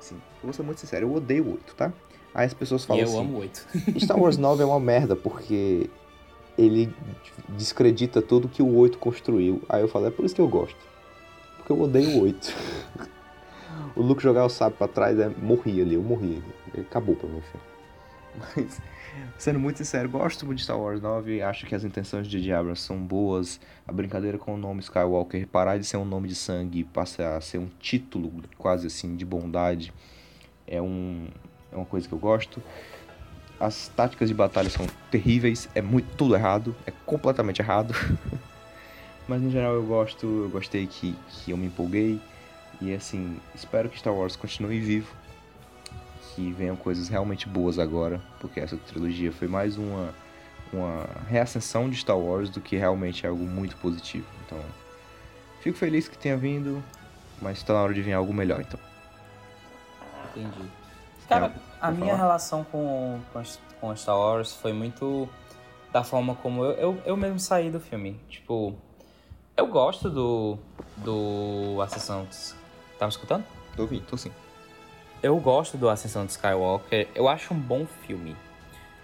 Sim, 0.00 0.16
eu 0.16 0.44
vou 0.44 0.52
ser 0.52 0.62
muito 0.62 0.80
sincero, 0.80 1.06
eu 1.06 1.14
odeio 1.14 1.44
o 1.44 1.52
8, 1.52 1.74
tá? 1.74 1.92
Aí 2.34 2.46
as 2.46 2.54
pessoas 2.54 2.84
falam 2.86 3.02
eu 3.02 3.08
assim. 3.08 3.20
amo 3.20 3.38
oito. 3.38 3.66
Star 4.00 4.18
Wars 4.18 4.38
9 4.38 4.62
é 4.62 4.66
uma 4.66 4.80
merda 4.80 5.14
porque 5.14 5.90
ele 6.56 6.94
descredita 7.48 8.20
tudo 8.20 8.48
que 8.48 8.62
o 8.62 8.76
8 8.76 8.98
construiu. 8.98 9.62
Aí 9.68 9.80
eu 9.82 9.88
falo, 9.88 10.06
é 10.06 10.10
por 10.10 10.24
isso 10.24 10.34
que 10.34 10.40
eu 10.40 10.48
gosto. 10.48 10.76
Porque 11.56 11.72
eu 11.72 11.80
odeio 11.80 12.18
o 12.18 12.22
8. 12.22 12.54
o 13.96 14.02
Luke 14.02 14.22
jogar 14.22 14.44
o 14.44 14.48
sábio 14.48 14.76
pra 14.76 14.88
trás, 14.88 15.18
é, 15.18 15.28
morri 15.28 15.80
ali, 15.80 15.94
eu 15.94 16.02
morri. 16.02 16.42
Ele 16.74 16.86
Acabou 16.88 17.14
pra 17.16 17.28
mim 17.28 17.38
o 17.38 17.42
filme. 17.42 17.72
Mas, 18.56 18.80
sendo 19.36 19.58
muito 19.58 19.76
sincero, 19.76 20.08
gosto 20.08 20.46
muito 20.46 20.58
de 20.58 20.64
Star 20.64 20.78
Wars 20.78 21.00
9, 21.00 21.42
acho 21.42 21.66
que 21.66 21.74
as 21.74 21.84
intenções 21.84 22.26
de. 22.26 22.52
Abrams 22.52 22.80
são 22.80 22.96
boas. 22.96 23.60
A 23.86 23.92
brincadeira 23.92 24.38
com 24.38 24.54
o 24.54 24.56
nome 24.56 24.80
Skywalker, 24.80 25.46
parar 25.46 25.78
de 25.78 25.84
ser 25.84 25.96
um 25.98 26.04
nome 26.04 26.28
de 26.28 26.34
sangue 26.34 26.80
e 26.80 26.84
passar 26.84 27.36
a 27.36 27.40
ser 27.40 27.58
um 27.58 27.68
título 27.78 28.32
quase 28.56 28.86
assim 28.86 29.16
de 29.16 29.24
bondade, 29.24 29.92
é, 30.66 30.80
um, 30.80 31.26
é 31.70 31.76
uma 31.76 31.86
coisa 31.86 32.08
que 32.08 32.14
eu 32.14 32.18
gosto. 32.18 32.62
As 33.62 33.86
táticas 33.86 34.28
de 34.28 34.34
batalha 34.34 34.68
são 34.68 34.88
terríveis, 35.08 35.68
é 35.72 35.80
muito 35.80 36.16
tudo 36.16 36.34
errado, 36.34 36.74
é 36.84 36.90
completamente 37.06 37.62
errado. 37.62 37.94
Mas 39.28 39.40
no 39.40 39.52
geral 39.52 39.74
eu 39.74 39.84
gosto, 39.84 40.26
eu 40.26 40.48
gostei 40.48 40.84
que, 40.88 41.14
que 41.28 41.52
eu 41.52 41.56
me 41.56 41.66
empolguei. 41.66 42.20
E 42.80 42.92
assim, 42.92 43.38
espero 43.54 43.88
que 43.88 43.96
Star 43.96 44.12
Wars 44.12 44.34
continue 44.34 44.80
vivo. 44.80 45.14
Que 46.34 46.52
venham 46.52 46.74
coisas 46.74 47.08
realmente 47.08 47.48
boas 47.48 47.78
agora, 47.78 48.20
porque 48.40 48.58
essa 48.58 48.76
trilogia 48.76 49.30
foi 49.30 49.46
mais 49.46 49.78
uma, 49.78 50.12
uma 50.72 51.06
reascensão 51.28 51.88
de 51.88 51.94
Star 51.94 52.18
Wars 52.18 52.50
do 52.50 52.60
que 52.60 52.74
realmente 52.74 53.24
algo 53.24 53.44
muito 53.44 53.76
positivo. 53.76 54.26
Então, 54.44 54.58
fico 55.60 55.78
feliz 55.78 56.08
que 56.08 56.18
tenha 56.18 56.36
vindo, 56.36 56.82
mas 57.40 57.58
está 57.58 57.74
na 57.74 57.82
hora 57.82 57.94
de 57.94 58.02
vir 58.02 58.12
algo 58.12 58.34
melhor, 58.34 58.60
então. 58.60 58.80
Entendi. 60.34 60.81
Cara, 61.32 61.48
Não, 61.48 61.54
a 61.80 61.90
minha 61.90 62.06
falar. 62.06 62.16
relação 62.18 62.64
com, 62.64 63.20
com, 63.32 63.42
com 63.80 63.96
Star 63.96 64.16
Wars 64.18 64.54
foi 64.54 64.72
muito 64.72 65.28
da 65.92 66.02
forma 66.04 66.34
como 66.36 66.64
eu, 66.64 66.72
eu, 66.72 67.02
eu 67.04 67.16
mesmo 67.16 67.38
saí 67.38 67.70
do 67.70 67.78
filme. 67.80 68.18
Tipo, 68.28 68.74
eu 69.56 69.66
gosto 69.66 70.08
do. 70.10 70.58
do 70.96 71.80
Ascensão. 71.82 72.24
dos- 72.24 72.54
Tá 72.98 73.06
me 73.06 73.10
escutando? 73.10 73.44
Tô 73.76 73.82
ouvindo, 73.82 74.04
tô 74.06 74.16
sim. 74.16 74.30
Eu 75.22 75.36
gosto 75.38 75.76
do 75.76 75.88
Ascensão 75.88 76.24
de 76.26 76.32
Skywalker. 76.32 77.08
Eu 77.14 77.28
acho 77.28 77.52
um 77.54 77.58
bom 77.58 77.86
filme. 78.06 78.36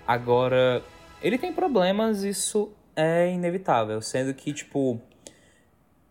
Agora, 0.06 0.82
ele 1.22 1.36
tem 1.38 1.52
problemas, 1.52 2.22
isso 2.22 2.70
é 2.96 3.30
inevitável. 3.30 4.00
Sendo 4.02 4.32
que, 4.34 4.52
tipo. 4.52 5.00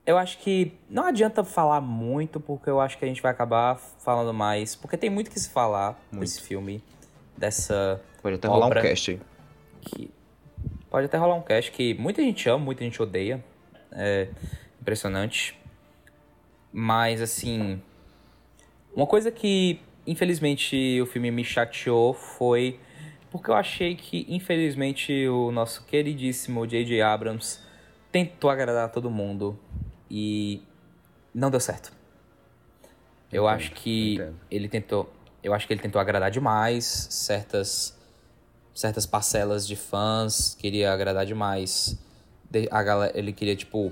Eu 0.08 0.18
acho 0.18 0.38
que 0.38 0.72
não 0.90 1.04
adianta 1.06 1.44
falar 1.44 1.82
muito, 1.82 2.40
porque 2.40 2.70
eu 2.70 2.80
acho 2.80 2.98
que 2.98 3.04
a 3.04 3.08
gente 3.10 3.22
vai 3.22 3.30
acabar 3.30 3.76
falando 3.76 4.34
mais. 4.34 4.74
Porque 4.74 4.96
tem 4.96 5.10
muito 5.10 5.30
que 5.30 5.38
se 5.38 5.50
falar 5.50 6.00
desse 6.14 6.42
filme, 6.42 6.82
dessa. 7.38 8.02
Pode 8.22 8.36
até 8.36 8.48
rolar 8.48 8.68
um 8.68 8.70
cast 8.70 9.20
que- 9.82 10.10
Pode 10.90 11.08
até 11.08 11.18
rolar 11.18 11.36
um 11.36 11.42
cast 11.42 11.72
que 11.74 11.94
muita 11.96 12.22
gente 12.22 12.48
ama, 12.48 12.64
muita 12.64 12.86
gente 12.86 13.02
odeia. 13.02 13.44
É 13.92 14.30
impressionante. 14.80 15.60
Mas, 16.72 17.22
assim. 17.22 17.82
Uma 18.96 19.06
coisa 19.06 19.30
que, 19.30 19.82
infelizmente, 20.08 21.02
o 21.02 21.06
filme 21.06 21.30
me 21.32 21.44
chateou 21.44 22.14
foi 22.14 22.80
porque 23.30 23.52
eu 23.52 23.56
achei 23.56 23.94
que, 23.94 24.26
infelizmente, 24.30 25.28
o 25.28 25.52
nosso 25.52 25.86
queridíssimo 25.86 26.66
J.J. 26.66 27.02
Abrams 27.02 27.60
tentou 28.10 28.50
agradar 28.50 28.90
todo 28.90 29.12
mundo 29.12 29.60
e 30.10 30.62
não 31.34 31.50
deu 31.52 31.60
certo. 31.60 31.92
Eu 33.32 33.44
Entendo, 33.44 33.56
acho 33.56 33.72
que 33.74 34.14
entendo. 34.16 34.36
ele 34.50 34.70
tentou, 34.70 35.14
eu 35.44 35.54
acho 35.54 35.68
que 35.68 35.74
ele 35.74 35.82
tentou 35.82 36.00
agradar 36.00 36.32
demais 36.32 37.08
certas 37.10 37.96
certas 38.74 39.06
parcelas 39.08 39.66
de 39.68 39.76
fãs, 39.76 40.56
queria 40.56 40.94
agradar 40.94 41.26
demais. 41.26 41.98
De- 42.50 42.68
A 42.72 42.84
galera, 42.84 43.18
ele 43.18 43.34
queria 43.34 43.56
tipo 43.56 43.92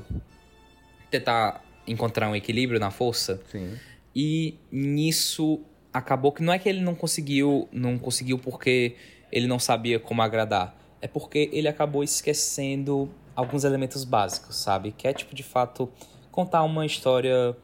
tentar 1.10 1.64
encontrar 1.88 2.30
um 2.30 2.36
equilíbrio 2.36 2.80
na 2.80 2.92
força. 2.92 3.42
Sim. 3.52 3.78
E 4.16 4.56
nisso 4.72 5.60
acabou 5.94 6.32
que 6.32 6.42
não 6.44 6.54
é 6.54 6.60
que 6.60 6.70
ele 6.70 6.82
não 6.82 6.96
conseguiu, 6.96 7.68
não 7.72 7.98
conseguiu 7.98 8.38
porque 8.38 8.96
ele 9.32 9.48
não 9.48 9.60
sabia 9.60 10.00
como 10.00 10.22
agradar. 10.22 10.76
É 11.02 11.08
porque 11.08 11.50
ele 11.52 11.68
acabou 11.68 12.04
esquecendo 12.04 13.10
alguns 13.36 13.64
elementos 13.64 14.04
básicos, 14.04 14.56
sabe? 14.56 14.92
Que 14.92 15.08
é 15.08 15.14
tipo 15.14 15.36
de 15.36 15.44
fato 15.44 15.92
contar 16.32 16.64
uma 16.64 16.86
história 16.86 17.56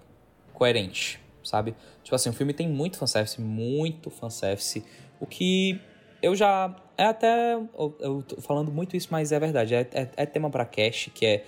coerente, 0.53 1.19
sabe? 1.43 1.75
Tipo 2.03 2.15
assim, 2.15 2.29
o 2.29 2.33
filme 2.33 2.53
tem 2.53 2.67
muito 2.67 2.97
fanservice, 2.97 3.39
muito 3.39 4.09
fanservice, 4.09 4.83
o 5.19 5.25
que 5.25 5.79
eu 6.21 6.35
já 6.35 6.75
é 6.97 7.05
até 7.05 7.53
eu, 7.53 7.97
eu 7.99 8.23
tô 8.23 8.41
falando 8.41 8.71
muito 8.71 8.95
isso, 8.95 9.07
mas 9.11 9.31
é 9.31 9.39
verdade, 9.39 9.73
é, 9.73 9.87
é, 9.91 10.09
é 10.17 10.25
tema 10.25 10.49
pra 10.49 10.65
cast 10.65 11.09
que 11.09 11.25
é 11.25 11.45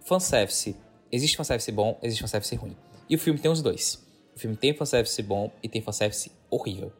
fanservice. 0.00 0.76
Existe 1.10 1.36
fanservice 1.36 1.70
bom, 1.70 1.98
existe 2.02 2.22
fanservice 2.22 2.54
ruim. 2.56 2.76
E 3.08 3.14
o 3.14 3.18
filme 3.18 3.38
tem 3.38 3.50
os 3.50 3.62
dois. 3.62 4.02
O 4.34 4.38
filme 4.38 4.56
tem 4.56 4.74
fanservice 4.74 5.22
bom 5.22 5.52
e 5.62 5.68
tem 5.68 5.82
fanservice 5.82 6.32
horrível. 6.50 6.92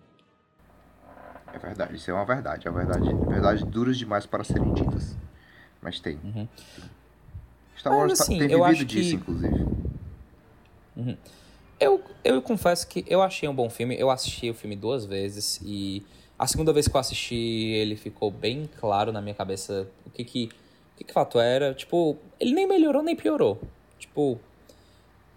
É 1.52 1.58
verdade, 1.58 1.96
isso 1.96 2.10
é 2.10 2.14
uma 2.14 2.24
verdade. 2.24 2.68
É 2.68 2.70
verdade, 2.70 3.14
verdade 3.26 3.64
duras 3.64 3.96
demais 3.96 4.26
para 4.26 4.44
serem 4.44 4.72
ditas. 4.74 5.16
Mas 5.82 5.98
tem. 6.00 6.16
Star 7.76 7.92
Mas, 7.92 8.00
Wars 8.02 8.18
tá- 8.18 8.24
assim, 8.24 8.38
tem 8.38 8.50
eu 8.50 8.64
vivido 8.64 8.84
disso, 8.86 9.10
que- 9.10 9.16
inclusive. 9.16 9.66
Eu, 11.80 12.00
eu 12.22 12.40
confesso 12.40 12.86
que 12.86 13.04
eu 13.08 13.20
achei 13.22 13.48
um 13.48 13.54
bom 13.54 13.68
filme. 13.68 13.96
Eu 13.98 14.10
assisti 14.10 14.48
o 14.50 14.54
filme 14.54 14.76
duas 14.76 15.04
vezes 15.04 15.60
e 15.64 16.04
a 16.38 16.46
segunda 16.46 16.72
vez 16.72 16.86
que 16.86 16.94
eu 16.94 17.00
assisti 17.00 17.34
ele 17.34 17.96
ficou 17.96 18.30
bem 18.30 18.68
claro 18.78 19.10
na 19.10 19.20
minha 19.20 19.34
cabeça 19.34 19.88
o 20.06 20.10
que 20.10 20.22
que, 20.24 20.44
o 20.94 20.98
que, 20.98 21.04
que 21.04 21.12
fato 21.12 21.40
era. 21.40 21.74
Tipo, 21.74 22.16
ele 22.38 22.52
nem 22.54 22.66
melhorou 22.68 23.02
nem 23.02 23.16
piorou. 23.16 23.60
Tipo, 23.98 24.38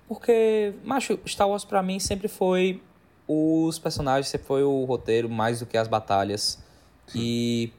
porque, 0.08 0.74
macho, 0.84 1.18
Star 1.26 1.50
Wars 1.50 1.66
pra 1.66 1.82
mim 1.82 2.00
sempre 2.00 2.28
foi 2.28 2.80
os 3.28 3.80
personagens, 3.80 4.28
sempre 4.28 4.46
foi 4.46 4.62
o 4.64 4.84
roteiro 4.86 5.28
mais 5.28 5.62
do 5.62 5.66
que 5.66 5.78
as 5.78 5.88
batalhas. 5.88 6.64
E 7.16 7.72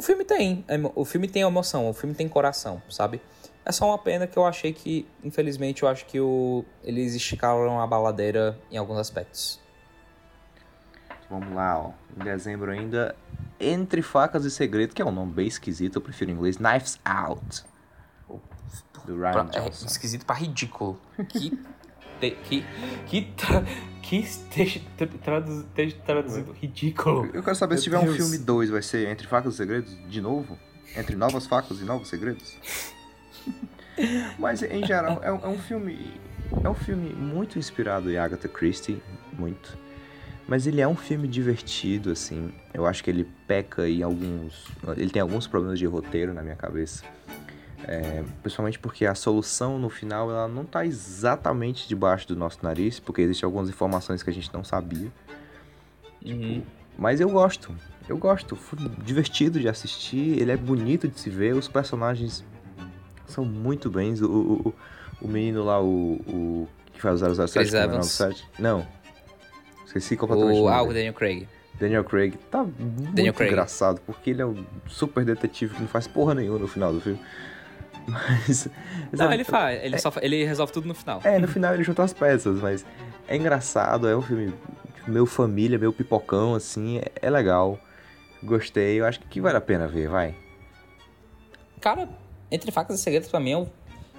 o 0.00 0.02
filme 0.02 0.24
tem, 0.24 0.64
o 0.94 1.04
filme 1.04 1.28
tem 1.28 1.42
emoção, 1.42 1.86
o 1.90 1.92
filme 1.92 2.14
tem 2.14 2.26
coração, 2.26 2.80
sabe? 2.88 3.20
É 3.66 3.70
só 3.70 3.86
uma 3.86 3.98
pena 3.98 4.26
que 4.26 4.38
eu 4.38 4.46
achei 4.46 4.72
que, 4.72 5.06
infelizmente, 5.22 5.82
eu 5.82 5.88
acho 5.90 6.06
que 6.06 6.18
o, 6.18 6.64
eles 6.82 7.14
esticaram 7.14 7.78
a 7.78 7.86
baladeira 7.86 8.58
em 8.70 8.78
alguns 8.78 8.96
aspectos. 8.98 9.60
Vamos 11.28 11.54
lá, 11.54 11.78
ó. 11.78 11.90
Em 12.18 12.24
dezembro 12.24 12.70
ainda, 12.72 13.14
Entre 13.60 14.00
Facas 14.00 14.46
e 14.46 14.50
Segredo, 14.50 14.94
que 14.94 15.02
é 15.02 15.04
um 15.04 15.12
nome 15.12 15.32
bem 15.32 15.46
esquisito, 15.46 15.96
eu 15.96 16.00
prefiro 16.00 16.30
em 16.30 16.34
inglês, 16.34 16.56
Knives 16.56 16.98
Out. 17.04 17.64
Do 19.04 19.16
Ryan 19.18 19.32
Pra- 19.32 19.48
é 19.52 19.60
Johnson. 19.60 19.86
esquisito 19.86 20.24
pra 20.24 20.34
ridículo. 20.36 20.98
Que. 21.28 21.58
te- 22.20 22.36
que. 22.44 22.64
Que. 23.06 23.22
Tra, 23.36 23.64
que 24.02 24.16
esteja 24.16 24.80
tra- 24.96 25.06
traduz- 25.06 25.64
esteja 25.66 25.96
traduzido 26.04 26.52
ridículo. 26.52 27.26
Eu 27.32 27.42
quero 27.44 27.54
saber 27.54 27.78
se 27.78 27.88
Meu 27.88 27.98
tiver 28.00 28.10
um 28.10 28.14
Deus. 28.16 28.28
filme 28.30 28.44
2, 28.44 28.70
vai 28.70 28.82
ser 28.82 29.08
Entre 29.08 29.26
Facas 29.26 29.54
e 29.54 29.56
Segredos 29.58 29.96
de 30.08 30.20
novo? 30.20 30.58
Entre 30.96 31.14
Novas 31.14 31.46
Facas 31.46 31.80
e 31.80 31.84
Novos 31.84 32.08
Segredos? 32.08 32.56
Mas 34.38 34.62
em 34.62 34.84
geral, 34.84 35.20
é, 35.22 35.32
um- 35.32 35.44
é 35.44 35.48
um 35.48 35.58
filme. 35.58 36.12
É 36.64 36.68
um 36.68 36.74
filme 36.74 37.10
muito 37.12 37.58
inspirado 37.58 38.10
em 38.10 38.16
Agatha 38.16 38.48
Christie, 38.48 39.00
muito. 39.38 39.78
Mas 40.48 40.66
ele 40.66 40.80
é 40.80 40.88
um 40.88 40.96
filme 40.96 41.28
divertido, 41.28 42.10
assim. 42.10 42.52
Eu 42.74 42.86
acho 42.86 43.04
que 43.04 43.10
ele 43.10 43.24
peca 43.46 43.88
em 43.88 44.02
alguns. 44.02 44.66
Ele 44.96 45.10
tem 45.10 45.22
alguns 45.22 45.46
problemas 45.46 45.78
de 45.78 45.86
roteiro 45.86 46.34
na 46.34 46.42
minha 46.42 46.56
cabeça. 46.56 47.04
É, 47.86 48.22
principalmente 48.42 48.78
porque 48.78 49.06
a 49.06 49.14
solução 49.14 49.78
no 49.78 49.88
final 49.88 50.30
ela 50.30 50.46
não 50.46 50.64
tá 50.64 50.84
exatamente 50.84 51.88
debaixo 51.88 52.28
do 52.28 52.36
nosso 52.36 52.58
nariz, 52.62 53.00
porque 53.00 53.22
existem 53.22 53.46
algumas 53.46 53.68
informações 53.68 54.22
que 54.22 54.30
a 54.30 54.32
gente 54.32 54.52
não 54.52 54.62
sabia. 54.62 55.10
Uhum. 56.24 56.62
Mas 56.98 57.20
eu 57.20 57.30
gosto. 57.30 57.74
Eu 58.08 58.18
gosto. 58.18 58.54
Foi 58.56 58.78
divertido 59.02 59.58
de 59.58 59.68
assistir. 59.68 60.38
Ele 60.40 60.52
é 60.52 60.56
bonito 60.56 61.08
de 61.08 61.18
se 61.18 61.30
ver. 61.30 61.54
Os 61.54 61.68
personagens 61.68 62.44
são 63.26 63.44
muito 63.44 63.88
bens. 63.90 64.20
O, 64.20 64.26
o, 64.30 64.74
o- 65.22 65.28
menino 65.28 65.64
lá, 65.64 65.80
o, 65.80 66.20
o 66.28 66.68
que 66.92 67.00
faz 67.00 67.22
o 67.22 67.34
007 67.46 67.52
Chris 67.52 67.74
é 67.74 67.84
Evans. 67.84 68.18
97. 68.20 68.48
Não. 68.58 68.86
Esqueci 69.86 70.16
completamente 70.16 70.60
o 70.60 70.68
ah, 70.68 70.82
o. 70.82 70.88
Daniel 70.92 71.14
Craig. 71.14 71.48
Daniel 71.78 72.04
Craig 72.04 72.34
tá 72.50 72.62
muito 72.62 73.12
Daniel 73.14 73.32
Craig. 73.32 73.50
engraçado, 73.52 74.00
porque 74.04 74.30
ele 74.30 74.42
é 74.42 74.46
um 74.46 74.64
super 74.86 75.24
detetive 75.24 75.74
que 75.74 75.80
não 75.80 75.88
faz 75.88 76.06
porra 76.06 76.34
nenhuma 76.34 76.58
no 76.58 76.68
final 76.68 76.92
do 76.92 77.00
filme. 77.00 77.18
Mas. 78.06 78.68
Não, 79.12 79.32
ele 79.32 79.44
faz, 79.44 79.82
ele, 79.84 79.98
só, 79.98 80.10
fa- 80.10 80.20
ele 80.22 80.44
resolve 80.44 80.72
tudo 80.72 80.86
no 80.88 80.94
final. 80.94 81.20
É, 81.24 81.38
no 81.38 81.46
final 81.48 81.74
ele 81.74 81.82
junta 81.84 82.02
as 82.02 82.12
peças, 82.12 82.60
mas 82.60 82.84
é 83.28 83.36
engraçado, 83.36 84.08
é 84.08 84.16
um 84.16 84.22
filme 84.22 84.52
tipo, 84.94 85.10
meu 85.10 85.26
família, 85.26 85.78
meu 85.78 85.92
pipocão, 85.92 86.54
assim, 86.54 86.98
é, 86.98 87.04
é 87.22 87.30
legal. 87.30 87.78
Gostei, 88.42 88.98
eu 89.00 89.04
acho 89.04 89.20
que 89.20 89.40
vale 89.40 89.56
a 89.56 89.60
pena 89.60 89.86
ver, 89.86 90.08
vai. 90.08 90.34
Cara, 91.80 92.08
Entre 92.50 92.70
Facas 92.70 92.98
e 92.98 93.02
Segredos, 93.02 93.28
pra 93.28 93.38
mim, 93.40 93.50
eu 93.50 93.70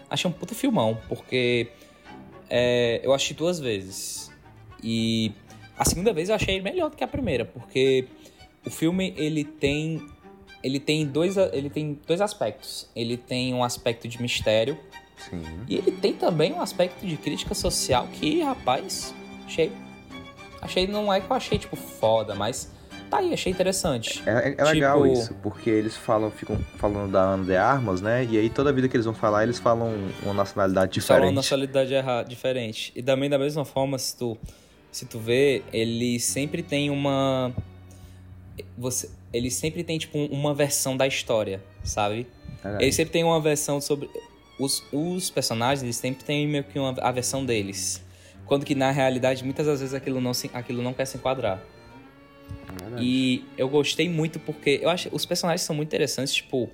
achei 0.09 0.29
um 0.29 0.33
puta 0.33 0.53
filmão, 0.55 0.97
porque 1.07 1.69
é, 2.49 3.01
eu 3.03 3.13
assisti 3.13 3.33
duas 3.33 3.59
vezes. 3.59 4.31
E 4.83 5.31
a 5.77 5.85
segunda 5.85 6.13
vez 6.13 6.29
eu 6.29 6.35
achei 6.35 6.61
melhor 6.61 6.89
do 6.89 6.95
que 6.97 7.03
a 7.03 7.07
primeira, 7.07 7.45
porque 7.45 8.07
o 8.65 8.69
filme, 8.69 9.13
ele 9.17 9.43
tem... 9.43 10.05
Ele 10.63 10.79
tem 10.79 11.05
dois, 11.05 11.37
ele 11.37 11.69
tem 11.69 11.99
dois 12.07 12.21
aspectos. 12.21 12.87
Ele 12.95 13.17
tem 13.17 13.53
um 13.53 13.63
aspecto 13.63 14.07
de 14.07 14.21
mistério, 14.21 14.77
Sim. 15.17 15.41
e 15.67 15.75
ele 15.75 15.91
tem 15.91 16.13
também 16.13 16.53
um 16.53 16.61
aspecto 16.61 17.05
de 17.05 17.17
crítica 17.17 17.53
social 17.55 18.07
que, 18.13 18.41
rapaz, 18.41 19.13
achei. 19.45 19.71
Achei, 20.61 20.85
não 20.85 21.11
é 21.11 21.19
que 21.19 21.29
eu 21.31 21.35
achei, 21.35 21.57
tipo, 21.57 21.75
foda, 21.75 22.35
mas 22.35 22.71
tá 23.09 23.17
aí, 23.17 23.33
achei 23.33 23.51
interessante. 23.51 24.21
É, 24.27 24.49
é- 24.51 24.55
é 24.59 24.63
legal 24.65 25.01
Tipo- 25.01 25.13
isso, 25.13 25.33
porque 25.41 25.69
eles 25.69 25.97
falam, 25.97 26.29
ficam 26.29 26.57
falando 26.77 27.11
da 27.11 27.21
Ana 27.23 27.43
de 27.43 27.55
Armas, 27.55 27.99
né? 27.99 28.23
E 28.29 28.37
aí 28.37 28.49
toda 28.49 28.71
vida 28.71 28.87
que 28.87 28.95
eles 28.95 29.05
vão 29.05 29.15
falar, 29.15 29.43
eles 29.43 29.57
falam 29.57 29.91
uma 30.21 30.33
nacionalidade 30.35 31.01
Só 31.01 31.13
uma 31.13 31.17
diferente. 31.19 31.35
nacionalidade 31.35 31.93
errada, 31.93 32.29
diferente. 32.29 32.91
E 32.95 33.01
também 33.01 33.27
da 33.29 33.39
mesma 33.39 33.65
forma, 33.65 33.97
se 33.97 34.15
tu, 34.15 34.37
se 34.91 35.05
tu 35.07 35.17
vê, 35.19 35.63
ele 35.73 36.19
sempre 36.19 36.61
tem 36.61 36.89
uma. 36.91 37.51
Você, 38.77 39.09
ele 39.33 39.49
sempre 39.49 39.83
tem, 39.83 39.97
tipo, 39.97 40.17
uma 40.17 40.53
versão 40.53 40.95
da 40.95 41.07
história, 41.07 41.63
sabe? 41.83 42.27
Verdade. 42.61 42.83
Ele 42.83 42.91
sempre 42.91 43.13
tem 43.13 43.23
uma 43.23 43.39
versão 43.39 43.79
sobre. 43.79 44.09
Os, 44.59 44.83
os 44.91 45.29
personagens, 45.29 45.81
eles 45.81 45.95
sempre 45.95 46.23
têm 46.23 46.47
meio 46.47 46.63
que 46.63 46.77
uma, 46.77 46.95
a 47.01 47.11
versão 47.11 47.43
deles. 47.43 48.03
Quando 48.45 48.65
que 48.65 48.75
na 48.75 48.91
realidade, 48.91 49.43
muitas 49.43 49.65
das 49.65 49.79
vezes 49.79 49.95
aquilo 49.95 50.21
não, 50.21 50.33
se, 50.33 50.51
aquilo 50.53 50.83
não 50.83 50.93
quer 50.93 51.05
se 51.05 51.17
enquadrar. 51.17 51.63
Verdade. 52.77 53.03
E 53.03 53.45
eu 53.57 53.67
gostei 53.69 54.07
muito 54.07 54.39
porque 54.39 54.79
eu 54.83 54.89
acho 54.89 55.09
os 55.11 55.25
personagens 55.25 55.61
são 55.61 55.75
muito 55.75 55.87
interessantes, 55.89 56.33
tipo, 56.35 56.69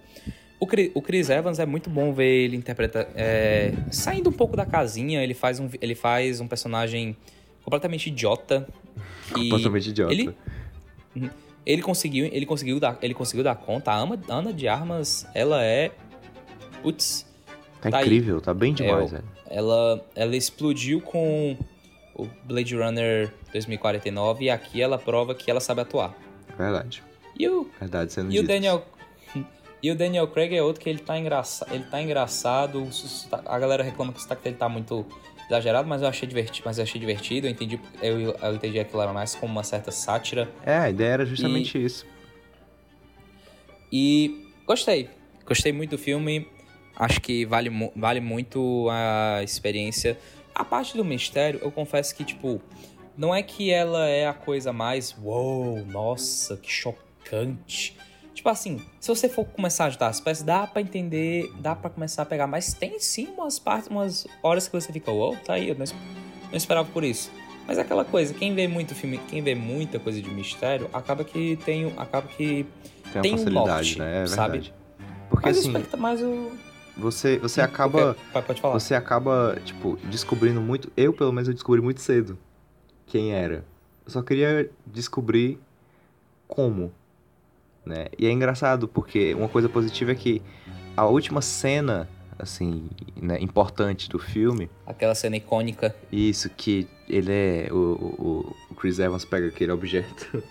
o, 0.60 1.02
Chris 1.02 1.30
Evans 1.30 1.60
é 1.60 1.66
muito 1.66 1.90
bom 1.90 2.12
ver 2.14 2.46
ele 2.46 2.58
interpretar 2.58 3.08
é, 3.16 3.74
saindo 3.92 4.30
um 4.30 4.34
pouco 4.34 4.58
da 4.58 4.66
casinha, 4.66 5.24
ele 5.24 5.36
faz 5.36 5.60
um 5.60 5.70
ele 5.80 5.94
faz 5.94 6.42
um 6.42 6.48
personagem 6.48 7.16
completamente 7.64 8.08
idiota 8.08 8.68
Completamente 9.32 9.90
idiota. 9.90 10.14
Ele 10.14 10.34
ele 11.72 11.82
conseguiu, 11.82 12.26
ele 12.32 12.46
conseguiu 12.46 12.80
dar, 12.80 12.98
ele 13.02 13.14
conseguiu 13.14 13.44
dar 13.44 13.56
conta. 13.56 13.92
A 13.92 13.96
Ana 14.30 14.54
de 14.54 14.68
Armas, 14.68 15.28
ela 15.34 15.64
é 15.64 15.92
putz, 16.82 17.26
Tá, 17.82 17.92
tá 17.92 17.98
aí. 17.98 18.04
incrível, 18.06 18.40
tá 18.42 18.54
bem 18.54 18.74
demais, 18.74 19.12
É, 19.12 19.16
velho. 19.18 19.24
ela, 19.50 20.06
ela 20.16 20.36
explodiu 20.36 21.00
com 21.02 21.56
o 22.16 22.26
Blade 22.46 22.76
Runner 22.76 23.32
2049 23.52 24.46
e 24.46 24.50
aqui 24.50 24.82
ela 24.82 24.98
prova 24.98 25.36
que 25.36 25.52
ela 25.52 25.60
sabe 25.60 25.82
atuar. 25.82 26.16
Verdade. 26.58 27.04
E 27.38 27.48
o, 27.48 27.70
Verdade 27.80 28.12
sendo 28.14 28.32
e 28.34 28.40
o. 28.40 28.44
Daniel 28.48 28.84
e 29.84 29.92
o 29.92 29.96
Daniel 29.96 30.28
Craig 30.28 30.56
é 30.56 30.64
outro 30.64 30.82
que 30.82 30.90
ele 30.90 30.98
tá 30.98 31.20
engraçado, 31.20 31.72
ele 31.72 31.84
tá 31.84 32.02
engraçado, 32.02 32.92
sota- 32.92 33.44
a 33.46 33.60
galera 33.60 33.84
reclama 33.84 34.12
que 34.12 34.18
o 34.18 34.22
sotaque 34.24 34.44
dele 34.44 34.56
tá 34.56 34.68
muito 34.68 35.06
exagerado, 35.50 35.88
mas 35.88 36.02
eu 36.02 36.08
achei 36.08 36.28
divertido, 36.28 36.64
mas 36.66 36.78
eu 36.78 36.84
achei 36.84 37.00
divertido, 37.00 37.48
eu 37.48 37.52
entendi, 37.52 37.80
eu, 38.02 38.20
eu 38.36 38.56
entendi 38.56 38.80
aquilo 38.80 39.02
era 39.02 39.14
mais 39.14 39.34
como 39.34 39.52
uma 39.52 39.64
certa 39.64 39.92
sátira 39.92 40.50
É, 40.66 40.78
a 40.78 40.90
ideia 40.90 41.10
era 41.10 41.26
justamente 41.26 41.84
isso. 41.84 42.06
e 43.92 44.46
gostei. 44.66 45.10
Gostei 45.46 45.72
muito 45.72 45.92
do 45.92 45.98
filme. 45.98 46.48
Acho 46.96 47.22
que 47.22 47.46
vale, 47.46 47.70
vale 47.96 48.20
muito 48.20 48.88
a 48.90 49.42
experiência. 49.44 50.18
A 50.54 50.66
parte 50.66 50.98
do 50.98 51.06
mistério, 51.06 51.60
eu 51.64 51.72
confesso 51.72 52.14
que, 52.16 52.24
tipo, 52.26 52.60
não 53.16 53.34
é 53.34 53.42
que 53.44 53.72
ela 53.72 54.08
é 54.08 54.28
a 54.28 54.34
coisa 54.34 54.74
mais. 54.74 55.16
Uou, 55.24 55.86
nossa, 55.86 56.58
que 56.58 56.70
chocante. 56.70 57.96
Tipo 58.38 58.50
assim, 58.50 58.80
se 59.00 59.08
você 59.10 59.28
for 59.28 59.46
começar 59.46 59.86
a 59.86 59.88
ajudar 59.88 60.08
as 60.10 60.22
peças, 60.22 60.44
dá 60.44 60.68
pra 60.68 60.80
entender, 60.80 61.52
dá 61.60 61.76
pra 61.76 61.90
começar 61.90 62.22
a 62.22 62.26
pegar, 62.26 62.46
mas 62.46 62.72
tem 62.72 63.00
sim 63.00 63.30
umas 63.36 63.58
partes, 63.58 63.90
umas 63.90 64.28
horas 64.44 64.68
que 64.68 64.80
você 64.80 64.94
fica, 64.94 65.10
uou, 65.10 65.36
tá 65.38 65.54
aí, 65.54 65.70
eu 65.70 65.74
não, 65.76 65.84
es- 65.84 65.96
não 66.52 66.56
esperava 66.56 66.88
por 66.88 67.04
isso. 67.04 67.32
Mas 67.66 67.80
é 67.80 67.82
aquela 67.82 68.06
coisa, 68.06 68.36
quem 68.36 68.54
vê 68.54 68.68
muito 68.68 68.94
filme, 68.94 69.18
quem 69.28 69.42
vê 69.42 69.56
muita 69.56 70.00
coisa 70.00 70.22
de 70.22 70.30
mistério, 70.30 70.88
acaba 70.94 71.24
que 71.24 71.58
tem, 71.66 71.92
acaba 71.98 72.28
que 72.28 72.68
Tem 73.12 73.24
tem 73.24 73.34
um 73.34 73.38
facilidade, 73.40 73.98
norte, 73.98 74.00
né? 74.00 74.24
É 74.24 74.28
sabe? 74.28 74.52
verdade. 74.60 74.74
Porque 75.32 75.50
mas 75.50 75.58
assim, 75.58 75.74
mas 75.98 76.22
o 76.22 76.52
você, 76.96 77.40
você 77.40 77.60
Hum, 77.60 77.64
acaba. 77.66 78.14
porque- 78.32 78.42
pode 78.48 78.62
falar. 78.62 78.74
Você 78.80 78.94
acaba, 78.94 79.60
tipo, 79.66 79.98
descobrindo 80.12 80.62
muito. 80.62 80.92
Eu, 80.96 81.12
pelo 81.12 81.32
menos, 81.34 81.48
eu 81.48 81.56
descobri 81.56 81.82
muito 81.82 82.02
cedo 82.02 82.38
quem 83.08 83.34
era. 83.34 83.66
Eu 84.06 84.12
só 84.12 84.22
queria 84.22 84.70
descobrir 84.86 85.60
como. 86.48 86.92
Né? 87.88 88.08
E 88.18 88.28
é 88.28 88.32
engraçado, 88.32 88.88
porque 88.88 89.34
uma 89.34 89.48
coisa 89.48 89.70
positiva 89.70 90.12
é 90.12 90.16
que 90.16 90.42
a 90.96 91.06
última 91.06 91.42
cena, 91.42 92.10
assim, 92.38 92.90
né, 93.16 93.38
importante 93.40 94.10
do 94.10 94.20
filme, 94.20 94.70
aquela 94.86 95.16
cena 95.16 95.38
icônica. 95.38 95.96
isso 96.12 96.50
que 96.50 96.88
ele 97.08 97.32
é. 97.32 97.68
O, 97.72 97.76
o, 97.76 98.56
o 98.72 98.76
Chris 98.76 99.00
Evans 99.00 99.26
pega 99.26 99.48
aquele 99.48 99.72
objeto. 99.72 100.44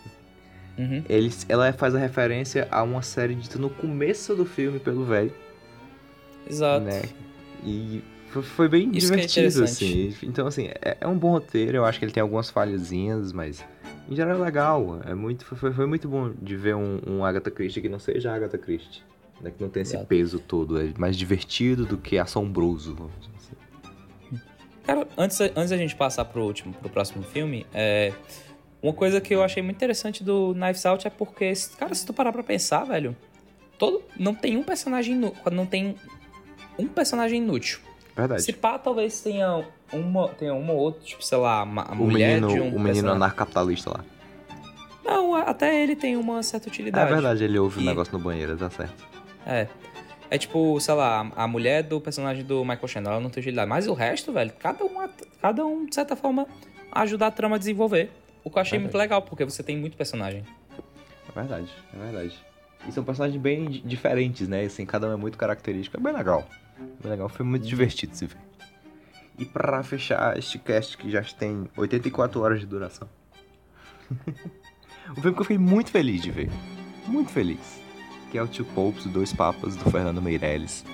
Uhum. 0.78 1.02
Ele, 1.08 1.32
ela 1.48 1.72
faz 1.72 1.94
a 1.94 1.98
referência 1.98 2.68
a 2.70 2.82
uma 2.82 3.00
série 3.00 3.34
dita 3.34 3.58
no 3.58 3.70
começo 3.70 4.34
do 4.34 4.44
filme 4.44 4.78
pelo 4.78 5.04
velho. 5.04 5.32
Exato. 6.48 6.84
né? 6.84 7.02
E 7.64 8.02
foi, 8.28 8.42
foi 8.42 8.68
bem 8.68 8.90
Isso 8.92 9.12
é 9.12 9.16
divertido, 9.16 9.46
interessante. 9.46 10.08
assim. 10.08 10.26
Então, 10.26 10.46
assim, 10.46 10.68
é, 10.82 10.98
é 11.00 11.06
um 11.06 11.18
bom 11.18 11.30
roteiro. 11.30 11.78
Eu 11.78 11.84
acho 11.84 11.98
que 11.98 12.04
ele 12.04 12.12
tem 12.12 12.20
algumas 12.20 12.50
falhazinhas, 12.50 13.32
mas 13.32 13.64
em 14.08 14.14
geral 14.16 14.38
é 14.38 14.44
legal. 14.44 15.00
É 15.04 15.14
muito, 15.14 15.44
foi, 15.44 15.72
foi 15.72 15.86
muito 15.86 16.08
bom 16.08 16.32
de 16.40 16.56
ver 16.56 16.74
um, 16.74 17.00
um 17.06 17.24
Agatha 17.24 17.50
Christie 17.50 17.82
que 17.82 17.88
não 17.88 17.98
seja 17.98 18.34
Agatha 18.34 18.58
Christie. 18.58 19.02
Né? 19.40 19.50
Que 19.50 19.62
não 19.62 19.70
tem 19.70 19.82
esse 19.82 19.94
Exato. 19.94 20.06
peso 20.06 20.38
todo. 20.38 20.80
É 20.80 20.92
mais 20.96 21.16
divertido 21.16 21.84
do 21.84 21.98
que 21.98 22.18
assombroso, 22.18 22.94
vamos 22.94 23.12
dizer 23.20 23.32
assim. 23.36 24.40
Cara, 24.84 25.06
antes, 25.18 25.40
antes 25.40 25.70
da 25.70 25.76
gente 25.76 25.96
passar 25.96 26.24
pro 26.24 26.44
último, 26.44 26.72
pro 26.74 26.88
próximo 26.88 27.22
filme, 27.24 27.66
é, 27.74 28.12
uma 28.80 28.92
coisa 28.92 29.20
que 29.20 29.34
eu 29.34 29.42
achei 29.42 29.62
muito 29.62 29.76
interessante 29.76 30.22
do 30.22 30.54
Knives 30.54 30.86
Out 30.86 31.06
é 31.06 31.10
porque, 31.10 31.52
cara, 31.76 31.94
se 31.94 32.06
tu 32.06 32.12
parar 32.12 32.32
pra 32.32 32.42
pensar, 32.42 32.84
velho, 32.84 33.16
todo, 33.78 34.02
não 34.18 34.34
tem 34.34 34.56
um 34.56 34.62
personagem 34.62 35.20
não 35.50 35.66
tem 35.66 35.96
um 36.78 36.86
personagem 36.86 37.42
inútil. 37.42 37.80
Verdade. 38.16 38.42
Se 38.42 38.52
pá, 38.52 38.78
talvez 38.78 39.20
tenha 39.20 39.62
uma, 39.92 40.28
tenha 40.30 40.54
uma 40.54 40.72
ou 40.72 40.78
outra, 40.78 41.02
tipo, 41.02 41.22
sei 41.22 41.36
lá, 41.38 41.58
a, 41.58 41.62
a 41.62 41.92
o 41.92 41.96
mulher 41.96 42.40
menino, 42.40 42.48
de 42.48 42.60
um 42.60 42.74
o 42.76 42.80
menino 42.80 43.10
anarcapitalista 43.12 43.90
lá. 43.90 44.04
Não, 45.04 45.34
até 45.36 45.82
ele 45.82 45.94
tem 45.94 46.16
uma 46.16 46.42
certa 46.42 46.68
É 46.68 46.70
utilidade. 46.70 47.12
verdade, 47.12 47.44
ele 47.44 47.58
ouve 47.58 47.78
o 47.78 47.82
E- 47.82 47.84
negócio 47.86 48.12
no 48.16 48.18
banheiro, 48.18 48.56
tá 48.56 48.70
certo. 48.70 49.04
É. 49.46 49.68
É 50.28 50.38
tipo, 50.38 50.80
sei 50.80 50.94
lá, 50.94 51.30
a 51.36 51.46
mulher 51.46 51.84
do 51.84 52.00
personagem 52.00 52.42
do 52.44 52.64
Michael 52.64 52.88
Shannon, 52.88 53.10
ela 53.12 53.20
não 53.20 53.30
tem 53.30 53.40
utilidade. 53.40 53.68
Mas 53.68 53.86
o 53.86 53.92
resto, 53.92 54.32
velho, 54.32 54.52
cada 54.58 54.84
um, 54.84 55.08
cada 55.40 55.64
um 55.64 55.86
de 55.86 55.94
certa 55.94 56.16
forma, 56.16 56.46
ajuda 56.90 57.26
a 57.26 57.30
trama 57.30 57.54
a 57.54 57.58
desenvolver. 57.58 58.10
O 58.42 58.50
que 58.50 58.58
eu 58.58 58.62
achei 58.62 58.78
Verdade. 58.78 58.82
muito 58.96 58.98
legal, 59.00 59.22
porque 59.22 59.44
você 59.44 59.62
tem 59.62 59.76
muito 59.76 59.96
personagem. 59.96 60.42
É 61.28 61.32
verdade, 61.40 61.68
é 61.94 61.98
verdade. 61.98 62.34
E 62.88 62.92
são 62.92 63.04
personagens 63.04 63.40
bem 63.40 63.66
di- 63.66 63.80
diferentes, 63.82 64.48
né? 64.48 64.64
Assim, 64.64 64.84
cada 64.84 65.06
um 65.08 65.12
é 65.12 65.16
muito 65.16 65.38
característico. 65.38 65.96
É 65.96 66.00
bem 66.00 66.12
legal. 66.12 66.44
Bem 66.78 67.10
legal, 67.10 67.28
foi 67.28 67.44
muito 67.44 67.66
divertido 67.66 68.14
se 68.14 68.26
ver. 68.26 68.38
E 69.38 69.44
pra 69.44 69.82
fechar 69.82 70.38
este 70.38 70.58
cast 70.58 70.96
que 70.96 71.10
já 71.10 71.22
tem 71.22 71.68
84 71.76 72.40
horas 72.40 72.60
de 72.60 72.66
duração. 72.66 73.08
o 75.10 75.20
filme 75.20 75.34
que 75.34 75.40
eu 75.40 75.44
fiquei 75.44 75.58
muito 75.58 75.90
feliz 75.90 76.22
de 76.22 76.30
ver. 76.30 76.50
Muito 77.06 77.30
feliz. 77.30 77.80
Que 78.30 78.38
é 78.38 78.42
o 78.42 78.48
Two 78.48 78.64
Popes, 78.66 79.04
Dois 79.06 79.32
Papas, 79.32 79.76
do 79.76 79.90
Fernando 79.90 80.22
Meirelles. 80.22 80.84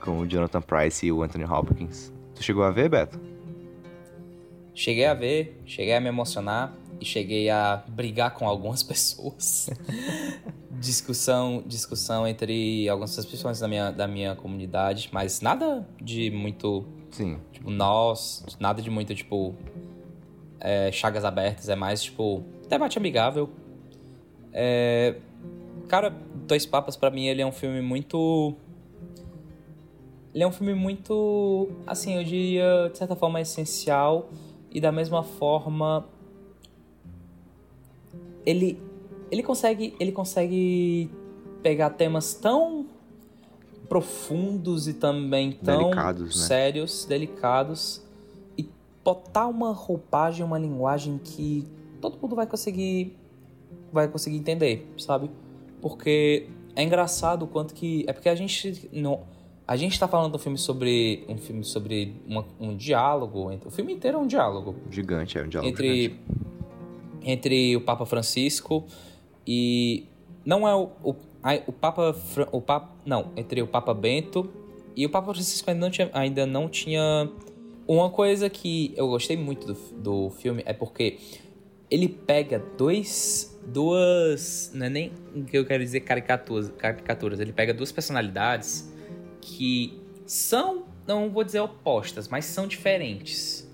Com 0.00 0.20
o 0.20 0.26
Jonathan 0.26 0.62
Price 0.62 1.04
e 1.04 1.12
o 1.12 1.22
Anthony 1.22 1.44
Hopkins. 1.44 2.12
Tu 2.34 2.42
chegou 2.42 2.62
a 2.62 2.70
ver, 2.70 2.88
Beto? 2.88 3.20
Cheguei 4.74 5.04
a 5.04 5.12
ver, 5.12 5.60
cheguei 5.66 5.94
a 5.94 6.00
me 6.00 6.08
emocionar 6.08 6.74
e 7.00 7.04
cheguei 7.04 7.48
a 7.50 7.82
brigar 7.88 8.34
com 8.34 8.46
algumas 8.46 8.82
pessoas. 8.84 9.70
discussão, 10.78 11.62
discussão 11.66 12.26
entre 12.26 12.88
algumas 12.88 13.24
pessoas 13.26 13.60
da 13.60 13.68
minha, 13.68 13.90
da 13.90 14.08
minha 14.08 14.34
comunidade, 14.34 15.10
mas 15.12 15.40
nada 15.40 15.86
de 16.00 16.30
muito 16.30 16.86
Sim. 17.10 17.38
tipo, 17.52 17.70
nós, 17.70 18.44
nada 18.58 18.80
de 18.80 18.90
muito, 18.90 19.14
tipo, 19.14 19.54
é, 20.58 20.90
chagas 20.92 21.24
abertas, 21.24 21.68
é 21.68 21.74
mais, 21.74 22.02
tipo, 22.02 22.42
debate 22.68 22.98
amigável. 22.98 23.50
É, 24.52 25.16
cara, 25.88 26.10
Dois 26.46 26.64
Papas, 26.66 26.96
pra 26.96 27.10
mim, 27.10 27.26
ele 27.26 27.42
é 27.42 27.46
um 27.46 27.52
filme 27.52 27.80
muito... 27.80 28.54
Ele 30.32 30.44
é 30.44 30.46
um 30.46 30.52
filme 30.52 30.74
muito, 30.74 31.68
assim, 31.86 32.16
eu 32.16 32.22
diria, 32.22 32.88
de 32.90 32.96
certa 32.96 33.16
forma, 33.16 33.40
essencial 33.40 34.30
e 34.70 34.80
da 34.80 34.92
mesma 34.92 35.22
forma... 35.22 36.06
Ele, 38.46 38.80
ele 39.30 39.42
consegue, 39.42 39.94
ele 40.00 40.12
consegue 40.12 41.10
pegar 41.62 41.90
temas 41.90 42.34
tão 42.34 42.86
profundos 43.88 44.86
e 44.88 44.94
também 44.94 45.52
tão 45.52 45.78
Delicados, 45.90 46.40
né? 46.40 46.46
sérios, 46.46 47.04
delicados 47.04 48.02
e 48.56 48.68
botar 49.04 49.46
uma 49.48 49.72
roupagem, 49.72 50.44
uma 50.44 50.58
linguagem 50.58 51.18
que 51.22 51.66
todo 52.00 52.18
mundo 52.20 52.36
vai 52.36 52.46
conseguir 52.46 53.16
vai 53.92 54.06
conseguir 54.06 54.36
entender, 54.36 54.88
sabe? 54.96 55.28
Porque 55.82 56.46
é 56.76 56.82
engraçado 56.84 57.42
o 57.44 57.48
quanto 57.48 57.74
que 57.74 58.04
é 58.06 58.12
porque 58.12 58.28
a 58.28 58.34
gente 58.34 58.88
não 58.92 59.22
a 59.66 59.76
gente 59.76 59.98
tá 59.98 60.06
falando 60.08 60.30
de 60.32 60.36
um 60.36 60.40
filme 60.40 60.58
sobre 60.58 61.24
um 61.28 61.36
filme 61.36 61.64
sobre 61.64 62.14
uma- 62.26 62.46
um 62.60 62.76
diálogo, 62.76 63.50
entre- 63.50 63.68
o 63.68 63.70
filme 63.70 63.92
inteiro 63.94 64.18
é 64.18 64.20
um 64.20 64.26
diálogo 64.26 64.76
Gigante, 64.90 65.36
é 65.38 65.42
um 65.42 65.48
diálogo 65.48 65.68
entre 65.72 66.02
gigante. 66.02 66.20
Entre 67.22 67.76
o 67.76 67.80
Papa 67.80 68.06
Francisco 68.06 68.86
e 69.46 70.06
não 70.44 70.66
é 70.66 70.74
o, 70.74 70.90
o, 71.02 71.14
o 71.66 71.72
Papa 71.72 72.14
o 72.52 72.60
Papa 72.60 72.90
não 73.04 73.32
entre 73.36 73.62
o 73.62 73.66
Papa 73.66 73.94
Bento 73.94 74.50
e 74.96 75.06
o 75.06 75.10
Papa 75.10 75.32
Francisco 75.32 75.70
ainda 75.70 75.80
não 75.80 75.90
tinha, 75.90 76.10
ainda 76.12 76.46
não 76.46 76.68
tinha. 76.68 77.30
Uma 77.86 78.10
coisa 78.10 78.48
que 78.48 78.92
eu 78.96 79.08
gostei 79.08 79.36
muito 79.36 79.66
do, 79.66 79.74
do 79.96 80.30
filme 80.30 80.62
é 80.66 80.72
porque 80.72 81.18
ele 81.90 82.08
pega 82.08 82.62
dois 82.76 83.58
duas 83.66 84.70
não 84.74 84.86
é 84.86 84.90
nem 84.90 85.12
o 85.34 85.44
que 85.44 85.58
eu 85.58 85.66
quero 85.66 85.82
dizer 85.82 86.00
caricaturas 86.00 86.72
caricaturas 86.78 87.40
ele 87.40 87.52
pega 87.52 87.74
duas 87.74 87.92
personalidades 87.92 88.90
que 89.40 90.00
são 90.24 90.84
não 91.06 91.30
vou 91.30 91.44
dizer 91.44 91.60
opostas 91.60 92.26
mas 92.28 92.44
são 92.44 92.66
diferentes 92.66 93.69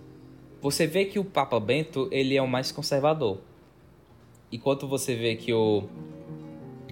você 0.66 0.84
vê 0.84 1.04
que 1.04 1.16
o 1.16 1.24
Papa 1.24 1.60
Bento 1.60 2.08
ele 2.10 2.36
é 2.36 2.42
o 2.42 2.48
mais 2.48 2.72
conservador. 2.72 3.38
Enquanto 4.50 4.88
você 4.88 5.14
vê 5.14 5.36
que 5.36 5.52
o 5.52 5.84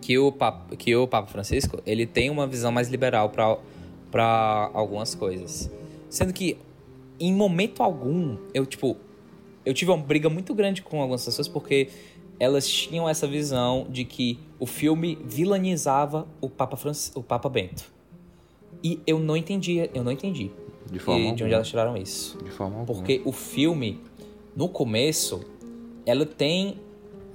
que 0.01 0.17
o 0.17 0.31
Papa, 0.31 0.77
que 0.77 0.95
o 0.95 1.09
Papa 1.09 1.27
Francisco 1.27 1.83
ele 1.85 2.07
tem 2.07 2.31
uma 2.31 2.47
visão 2.47 2.71
mais 2.71 2.89
liberal 2.89 3.31
para 3.31 4.71
algumas 4.73 5.17
coisas. 5.17 5.69
Sendo 6.09 6.33
que 6.33 6.57
em 7.19 7.35
momento 7.35 7.83
algum 7.83 8.37
eu 8.55 8.65
tipo 8.65 8.97
eu 9.67 9.75
tive 9.75 9.91
uma 9.91 10.01
briga 10.05 10.31
muito 10.31 10.55
grande 10.55 10.81
com 10.81 11.01
algumas 11.01 11.25
pessoas 11.25 11.49
porque 11.49 11.89
elas 12.39 12.69
tinham 12.69 13.09
essa 13.09 13.27
visão 13.27 13.89
de 13.91 14.05
que 14.05 14.39
o 14.61 14.67
filme 14.67 15.19
vilanizava 15.25 16.29
o 16.41 16.49
Papa 16.49 16.77
Francis, 16.77 17.11
o 17.17 17.25
Papa 17.25 17.49
Bento. 17.49 17.93
E 18.85 19.01
eu 19.05 19.19
não 19.19 19.37
entendia, 19.37 19.91
eu 19.93 20.05
não 20.05 20.13
entendi. 20.13 20.53
De 20.91 20.99
forma 20.99 21.21
e 21.21 21.35
de 21.35 21.45
onde 21.45 21.55
elas 21.55 21.69
tiraram 21.69 21.97
isso. 21.97 22.39
De 22.43 22.51
forma 22.51 22.79
alguma. 22.79 22.99
Porque 22.99 23.23
o 23.25 23.33
filme, 23.33 24.01
no 24.55 24.69
começo, 24.69 25.45
ela 26.07 26.27
tem. 26.27 26.79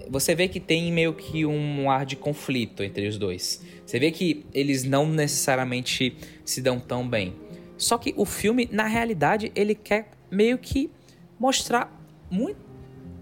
Você 0.10 0.34
vê 0.34 0.48
que 0.48 0.60
tem 0.60 0.92
meio 0.92 1.14
que 1.14 1.46
um 1.46 1.90
ar 1.90 2.06
de 2.06 2.16
conflito 2.16 2.84
entre 2.84 3.08
os 3.08 3.18
dois. 3.18 3.64
Você 3.86 4.00
vê 4.00 4.12
que 4.12 4.46
eles 4.54 4.84
não 4.84 5.08
necessariamente 5.08 6.16
se 6.44 6.62
dão 6.62 6.80
tão 6.80 7.08
bem. 7.08 7.36
Só 7.78 7.98
que 7.98 8.14
o 8.18 8.26
filme, 8.26 8.68
na 8.72 8.86
realidade, 8.86 9.52
ele 9.56 9.76
quer 9.76 10.12
meio 10.32 10.58
que 10.58 10.92
mostrar 11.40 11.96
muito, 12.30 12.60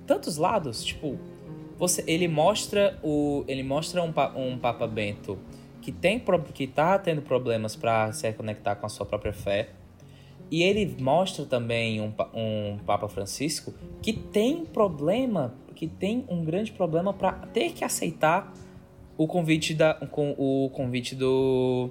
tantos 0.06 0.38
lados. 0.38 0.84
Tipo, 0.84 1.20
você, 1.78 2.04
ele 2.08 2.28
mostra 2.28 2.98
o, 3.04 3.44
ele 3.48 3.64
mostra 3.64 4.02
um, 4.02 4.14
um 4.36 4.58
Papa 4.58 4.88
Bento 4.88 5.38
que 5.82 5.92
tem 5.92 6.22
que 6.54 6.68
tá 6.68 7.00
tendo 7.00 7.22
problemas 7.22 7.76
para 7.76 8.12
se 8.12 8.28
reconectar 8.28 8.76
com 8.76 8.86
a 8.86 8.90
sua 8.90 9.06
própria 9.06 9.32
fé. 9.32 9.70
E 10.50 10.64
ele 10.64 10.96
mostra 11.02 11.46
também 11.46 12.00
um, 12.02 12.14
um 12.34 12.78
Papa 12.86 13.08
Francisco 13.10 13.74
que 14.02 14.14
tem 14.14 14.66
problema, 14.66 15.54
que 15.76 15.88
tem 15.88 16.26
um 16.30 16.44
grande 16.44 16.72
problema 16.72 17.14
para 17.14 17.34
ter 17.34 17.74
que 17.74 17.84
aceitar 17.84 18.54
o 19.18 19.28
convite 19.28 19.74
da 19.74 19.94
com 19.96 20.34
o 20.38 20.70
convite 20.74 21.16
do 21.16 21.90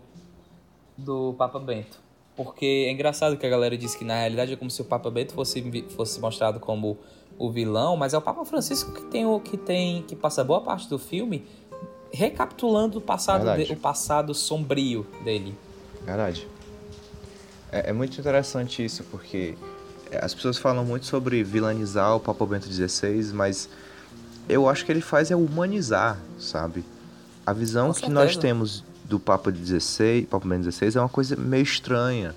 do 0.97 1.35
Papa 1.36 1.59
Bento. 1.59 2.01
Porque 2.35 2.85
é 2.86 2.91
engraçado 2.93 3.36
que 3.36 3.47
a 3.47 3.49
galera 3.49 3.76
diz 3.76 3.94
que 3.94 4.05
na 4.05 4.18
realidade 4.20 4.52
é 4.52 4.57
como 4.57 4.70
se 4.70 4.81
o 4.81 4.85
Papa 4.85 5.10
Bento 5.10 5.35
fosse 5.35 5.62
fosse 5.91 6.20
mostrado 6.20 6.59
como 6.60 6.97
o 7.39 7.51
vilão, 7.51 7.97
mas 7.97 8.15
é 8.15 8.18
o 8.18 8.23
Papa 8.23 8.44
Francisco 8.47 8.93
que 8.93 9.05
tem 9.07 9.26
o 9.26 9.39
que 9.41 9.57
tem 9.59 10.02
que 10.02 10.17
passa 10.17 10.43
boa 10.43 10.60
parte 10.62 10.89
do 10.89 10.99
filme 10.99 11.44
recapitulando 12.12 12.99
o 12.99 13.01
passado 13.01 13.41
de- 13.67 13.73
o 13.73 13.76
passado 13.76 14.33
sombrio 14.35 15.07
dele. 15.25 15.55
Verdade. 16.05 16.47
É, 17.76 17.90
é 17.90 17.92
muito 17.92 18.18
interessante 18.18 18.84
isso, 18.84 19.05
porque 19.05 19.55
é, 20.10 20.24
as 20.24 20.34
pessoas 20.34 20.56
falam 20.58 20.84
muito 20.84 21.06
sobre 21.06 21.42
vilanizar 21.42 22.16
o 22.16 22.20
Papa 22.20 22.46
Bento 22.46 22.66
XVI, 22.72 23.32
mas 23.34 23.68
eu 24.48 24.68
acho 24.68 24.84
que 24.84 24.92
ele 24.92 25.00
faz 25.00 25.30
é 25.30 25.36
humanizar, 25.36 26.18
sabe? 26.38 26.84
A 27.44 27.52
visão 27.52 27.92
que 27.92 28.08
nós 28.10 28.36
temos 28.40 28.84
do 29.05 29.20
Papa 29.20 29.52
XVI, 29.52 30.26
Papa 30.30 30.48
Bento 30.48 30.70
XVI 30.70 30.96
é 30.96 31.00
uma 31.00 31.08
coisa 31.08 31.36
meio 31.36 31.62
estranha, 31.62 32.34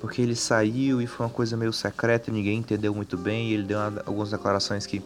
porque 0.00 0.22
ele 0.22 0.34
saiu 0.34 1.00
e 1.02 1.06
foi 1.06 1.26
uma 1.26 1.32
coisa 1.32 1.56
meio 1.56 1.72
secreta, 1.72 2.32
ninguém 2.32 2.58
entendeu 2.58 2.94
muito 2.94 3.16
bem, 3.18 3.50
e 3.50 3.54
ele 3.54 3.64
deu 3.64 3.78
uma- 3.78 4.02
algumas 4.06 4.30
declarações 4.30 4.86
que 4.86 5.02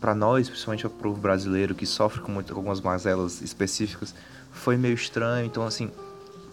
para 0.00 0.14
nós, 0.14 0.48
principalmente 0.48 0.86
o 0.86 0.90
povo 0.90 1.20
brasileiro 1.20 1.74
que 1.74 1.84
sofre 1.84 2.20
com, 2.22 2.32
muito, 2.32 2.52
com 2.54 2.60
algumas 2.60 2.80
mazelas 2.80 3.42
específicas, 3.42 4.14
foi 4.50 4.76
meio 4.78 4.94
estranho. 4.94 5.44
Então, 5.44 5.62
assim, 5.66 5.90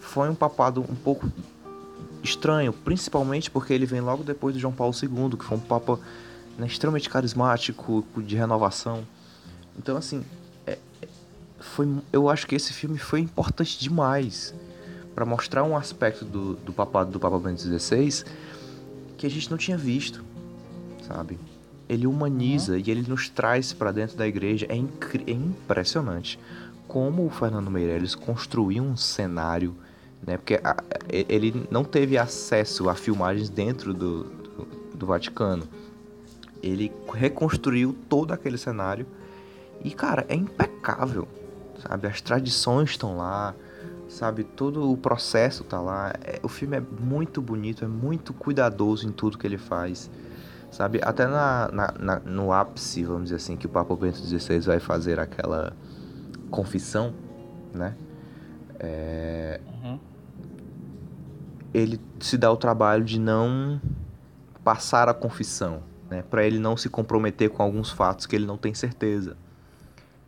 foi 0.00 0.28
um 0.28 0.34
papado 0.34 0.82
um 0.82 0.94
pouco 0.94 1.30
estranho, 2.22 2.72
principalmente 2.72 3.50
porque 3.50 3.72
ele 3.72 3.86
vem 3.86 4.00
logo 4.00 4.22
depois 4.22 4.54
do 4.54 4.60
João 4.60 4.72
Paulo 4.72 4.94
II, 4.94 5.36
que 5.36 5.44
foi 5.44 5.56
um 5.56 5.60
papa 5.60 5.98
né, 6.58 6.66
extremamente 6.66 7.08
carismático, 7.08 8.04
de 8.16 8.36
renovação. 8.36 9.04
Então, 9.78 9.96
assim, 9.96 10.24
é- 10.66 10.78
é- 11.00 11.08
foi, 11.60 11.88
eu 12.12 12.28
acho 12.28 12.46
que 12.46 12.54
esse 12.54 12.72
filme 12.72 12.98
foi 12.98 13.20
importante 13.20 13.78
demais 13.78 14.54
para 15.14 15.24
mostrar 15.24 15.64
um 15.64 15.76
aspecto 15.76 16.24
do, 16.24 16.54
do 16.56 16.72
papado 16.72 17.10
do 17.10 17.18
Papa 17.18 17.38
Bento 17.38 17.60
XVI 17.60 18.24
que 19.16 19.26
a 19.26 19.30
gente 19.30 19.50
não 19.50 19.58
tinha 19.58 19.76
visto, 19.76 20.24
sabe? 21.06 21.38
Ele 21.88 22.06
humaniza 22.06 22.78
e 22.78 22.90
ele 22.90 23.04
nos 23.08 23.28
traz 23.28 23.72
para 23.72 23.90
dentro 23.90 24.16
da 24.16 24.28
igreja. 24.28 24.66
É, 24.68 24.76
é 24.76 25.32
impressionante 25.32 26.38
como 26.86 27.26
o 27.26 27.30
Fernando 27.30 27.70
Meirelles 27.70 28.14
construiu 28.14 28.82
um 28.82 28.96
cenário, 28.96 29.74
né? 30.26 30.36
Porque 30.36 30.60
a- 30.62 30.76
ele 31.08 31.66
não 31.70 31.84
teve 31.84 32.16
acesso 32.18 32.88
a 32.88 32.94
filmagens 32.94 33.48
dentro 33.48 33.92
do, 33.94 34.24
do, 34.24 34.68
do 34.94 35.06
Vaticano. 35.06 35.64
Ele 36.62 36.92
reconstruiu 37.14 37.96
todo 38.08 38.32
aquele 38.32 38.58
cenário 38.58 39.06
e, 39.84 39.90
cara, 39.92 40.26
é 40.28 40.34
impecável, 40.34 41.28
sabe? 41.86 42.08
As 42.08 42.20
tradições 42.20 42.90
estão 42.90 43.16
lá, 43.16 43.54
sabe? 44.08 44.42
Todo 44.42 44.90
o 44.90 44.96
processo 44.96 45.62
tá 45.62 45.80
lá. 45.80 46.12
É- 46.24 46.40
o 46.42 46.48
filme 46.48 46.76
é 46.76 46.80
muito 46.80 47.40
bonito, 47.40 47.84
é 47.84 47.88
muito 47.88 48.34
cuidadoso 48.34 49.06
em 49.06 49.12
tudo 49.12 49.38
que 49.38 49.46
ele 49.46 49.56
faz, 49.58 50.10
sabe? 50.72 50.98
Até 51.00 51.26
na, 51.28 51.70
na- 51.72 51.94
na- 51.98 52.20
no 52.20 52.52
ápice, 52.52 53.04
vamos 53.04 53.24
dizer 53.24 53.36
assim, 53.36 53.56
que 53.56 53.66
o 53.66 53.68
Papa 53.68 53.94
Bento 53.94 54.18
XVI 54.18 54.58
vai 54.60 54.80
fazer 54.80 55.20
aquela 55.20 55.72
confissão, 56.50 57.14
né? 57.72 57.94
É, 58.80 59.60
ele 61.72 62.00
se 62.20 62.36
dá 62.36 62.50
o 62.50 62.56
trabalho 62.56 63.04
de 63.04 63.18
não 63.18 63.80
passar 64.64 65.08
a 65.08 65.14
confissão, 65.14 65.82
né? 66.10 66.22
Para 66.22 66.44
ele 66.44 66.58
não 66.58 66.76
se 66.76 66.88
comprometer 66.88 67.50
com 67.50 67.62
alguns 67.62 67.90
fatos 67.90 68.26
que 68.26 68.36
ele 68.36 68.46
não 68.46 68.56
tem 68.56 68.74
certeza. 68.74 69.36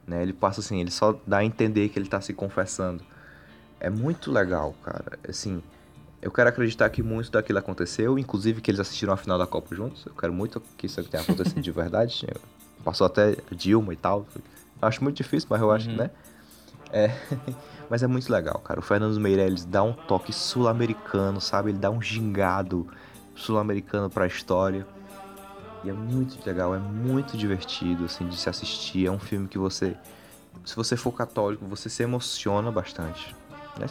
Né? 0.06 0.22
Ele 0.22 0.32
passa 0.32 0.60
assim, 0.60 0.80
ele 0.80 0.90
só 0.90 1.18
dá 1.26 1.38
a 1.38 1.44
entender 1.44 1.88
que 1.88 1.98
ele 1.98 2.08
tá 2.08 2.20
se 2.20 2.32
confessando. 2.32 3.02
É 3.78 3.88
muito 3.88 4.30
legal, 4.30 4.74
cara. 4.82 5.18
Assim, 5.28 5.62
eu 6.20 6.30
quero 6.30 6.48
acreditar 6.48 6.90
que 6.90 7.02
muito 7.02 7.30
daquilo 7.30 7.58
aconteceu, 7.58 8.18
inclusive 8.18 8.60
que 8.60 8.70
eles 8.70 8.80
assistiram 8.80 9.12
a 9.12 9.16
final 9.16 9.38
da 9.38 9.46
Copa 9.46 9.74
juntos. 9.74 10.04
Eu 10.04 10.14
quero 10.14 10.32
muito 10.32 10.60
que 10.76 10.86
isso 10.86 11.02
tenha 11.04 11.22
acontecido 11.22 11.62
de 11.62 11.70
verdade. 11.70 12.26
Passou 12.84 13.06
até 13.06 13.36
Dilma 13.52 13.92
e 13.92 13.96
tal. 13.96 14.26
Eu 14.34 14.88
acho 14.88 15.02
muito 15.02 15.16
difícil, 15.16 15.48
mas 15.50 15.60
eu 15.60 15.70
acho, 15.70 15.90
né? 15.90 16.10
É, 16.92 17.14
mas 17.90 18.04
é 18.04 18.06
muito 18.06 18.32
legal, 18.32 18.60
cara. 18.60 18.78
O 18.78 18.82
Fernando 18.82 19.18
Meirelles 19.18 19.64
dá 19.64 19.82
um 19.82 19.92
toque 19.92 20.32
sul-americano, 20.32 21.40
sabe? 21.40 21.70
Ele 21.70 21.78
dá 21.78 21.90
um 21.90 22.00
gingado 22.00 22.86
sul-americano 23.34 24.08
pra 24.08 24.26
história. 24.28 24.86
E 25.82 25.90
é 25.90 25.92
muito 25.92 26.38
legal, 26.46 26.74
é 26.74 26.78
muito 26.78 27.36
divertido, 27.36 28.04
assim, 28.04 28.28
de 28.28 28.36
se 28.36 28.48
assistir. 28.48 29.06
É 29.06 29.10
um 29.10 29.18
filme 29.18 29.48
que 29.48 29.58
você, 29.58 29.96
se 30.64 30.76
você 30.76 30.96
for 30.96 31.10
católico, 31.10 31.66
você 31.66 31.90
se 31.90 32.02
emociona 32.02 32.70
bastante. 32.70 33.34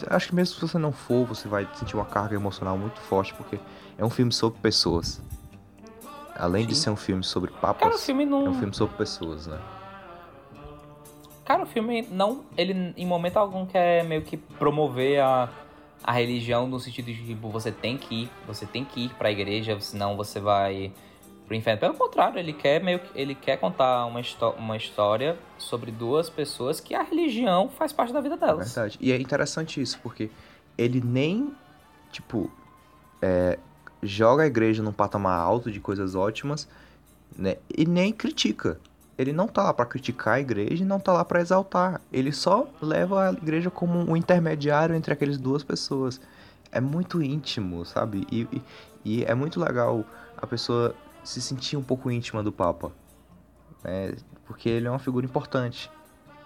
Acho 0.08 0.28
que 0.28 0.34
mesmo 0.34 0.54
se 0.54 0.60
você 0.60 0.78
não 0.78 0.92
for, 0.92 1.26
você 1.26 1.48
vai 1.48 1.68
sentir 1.74 1.96
uma 1.96 2.04
carga 2.06 2.34
emocional 2.34 2.78
muito 2.78 3.00
forte, 3.00 3.34
porque 3.34 3.58
é 3.98 4.04
um 4.04 4.10
filme 4.10 4.32
sobre 4.32 4.58
pessoas. 4.60 5.20
Além 6.36 6.64
de 6.66 6.74
Sim. 6.74 6.82
ser 6.82 6.90
um 6.90 6.96
filme 6.96 7.24
sobre 7.24 7.50
papas, 7.50 7.82
Cara, 7.82 7.98
filme 7.98 8.24
não- 8.24 8.46
é 8.46 8.48
um 8.50 8.54
filme 8.54 8.72
sobre 8.72 8.96
pessoas, 8.96 9.46
né? 9.46 9.58
Cara, 11.44 11.62
o 11.62 11.66
filme 11.66 12.02
não. 12.10 12.44
Ele 12.56 12.94
em 12.96 13.06
momento 13.06 13.36
algum 13.36 13.66
quer 13.66 14.04
meio 14.04 14.22
que 14.22 14.36
promover 14.36 15.20
a, 15.20 15.48
a 16.04 16.12
religião 16.12 16.66
no 16.66 16.78
sentido 16.78 17.06
de 17.06 17.24
tipo, 17.26 17.48
você 17.48 17.72
tem 17.72 17.96
que 17.98 18.22
ir, 18.22 18.30
você 18.46 18.66
tem 18.66 18.84
que 18.84 19.06
ir 19.06 19.14
pra 19.14 19.30
igreja, 19.30 19.78
senão 19.80 20.16
você 20.16 20.38
vai. 20.38 20.92
pro 21.46 21.56
inferno. 21.56 21.80
Pelo 21.80 21.94
contrário, 21.94 22.38
ele 22.38 22.52
quer 22.52 22.82
meio 22.82 23.00
que, 23.00 23.20
ele 23.20 23.34
quer 23.34 23.56
contar 23.56 24.06
uma, 24.06 24.20
uma 24.56 24.76
história 24.76 25.36
sobre 25.58 25.90
duas 25.90 26.30
pessoas 26.30 26.78
que 26.78 26.94
a 26.94 27.02
religião 27.02 27.68
faz 27.68 27.92
parte 27.92 28.12
da 28.12 28.20
vida 28.20 28.36
delas. 28.36 28.70
É 28.70 28.74
verdade. 28.74 28.98
E 29.00 29.10
é 29.10 29.20
interessante 29.20 29.80
isso, 29.80 29.98
porque 30.00 30.30
ele 30.78 31.00
nem, 31.04 31.52
tipo, 32.12 32.48
é, 33.20 33.58
joga 34.02 34.44
a 34.44 34.46
igreja 34.46 34.82
num 34.82 34.92
patamar 34.92 35.38
alto 35.38 35.70
de 35.72 35.80
coisas 35.80 36.14
ótimas, 36.14 36.68
né? 37.36 37.56
E 37.76 37.84
nem 37.84 38.12
critica. 38.12 38.78
Ele 39.20 39.34
não 39.34 39.46
tá 39.46 39.64
lá 39.64 39.74
para 39.74 39.84
criticar 39.84 40.36
a 40.36 40.40
igreja 40.40 40.82
e 40.82 40.86
não 40.86 40.98
tá 40.98 41.12
lá 41.12 41.22
para 41.22 41.42
exaltar. 41.42 42.00
Ele 42.10 42.32
só 42.32 42.66
leva 42.80 43.28
a 43.28 43.32
igreja 43.32 43.70
como 43.70 43.98
um 43.98 44.16
intermediário 44.16 44.94
entre 44.94 45.12
aquelas 45.12 45.36
duas 45.36 45.62
pessoas. 45.62 46.18
É 46.72 46.80
muito 46.80 47.22
íntimo, 47.22 47.84
sabe? 47.84 48.26
E, 48.32 48.48
e, 48.50 48.62
e 49.04 49.24
é 49.24 49.34
muito 49.34 49.60
legal 49.60 50.06
a 50.38 50.46
pessoa 50.46 50.94
se 51.22 51.42
sentir 51.42 51.76
um 51.76 51.82
pouco 51.82 52.10
íntima 52.10 52.42
do 52.42 52.50
Papa. 52.50 52.90
Né? 53.84 54.14
Porque 54.46 54.70
ele 54.70 54.86
é 54.86 54.90
uma 54.90 54.98
figura 54.98 55.26
importante. 55.26 55.90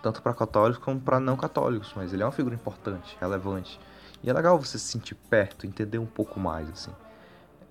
Tanto 0.02 0.20
para 0.20 0.34
católicos 0.34 0.82
como 0.82 1.00
para 1.00 1.20
não 1.20 1.36
católicos. 1.36 1.92
Mas 1.94 2.12
ele 2.12 2.24
é 2.24 2.26
uma 2.26 2.32
figura 2.32 2.56
importante, 2.56 3.16
relevante. 3.20 3.78
E 4.20 4.28
é 4.28 4.32
legal 4.32 4.58
você 4.58 4.80
se 4.80 4.86
sentir 4.88 5.14
perto, 5.14 5.64
entender 5.64 5.98
um 5.98 6.06
pouco 6.06 6.40
mais, 6.40 6.68
assim. 6.70 6.90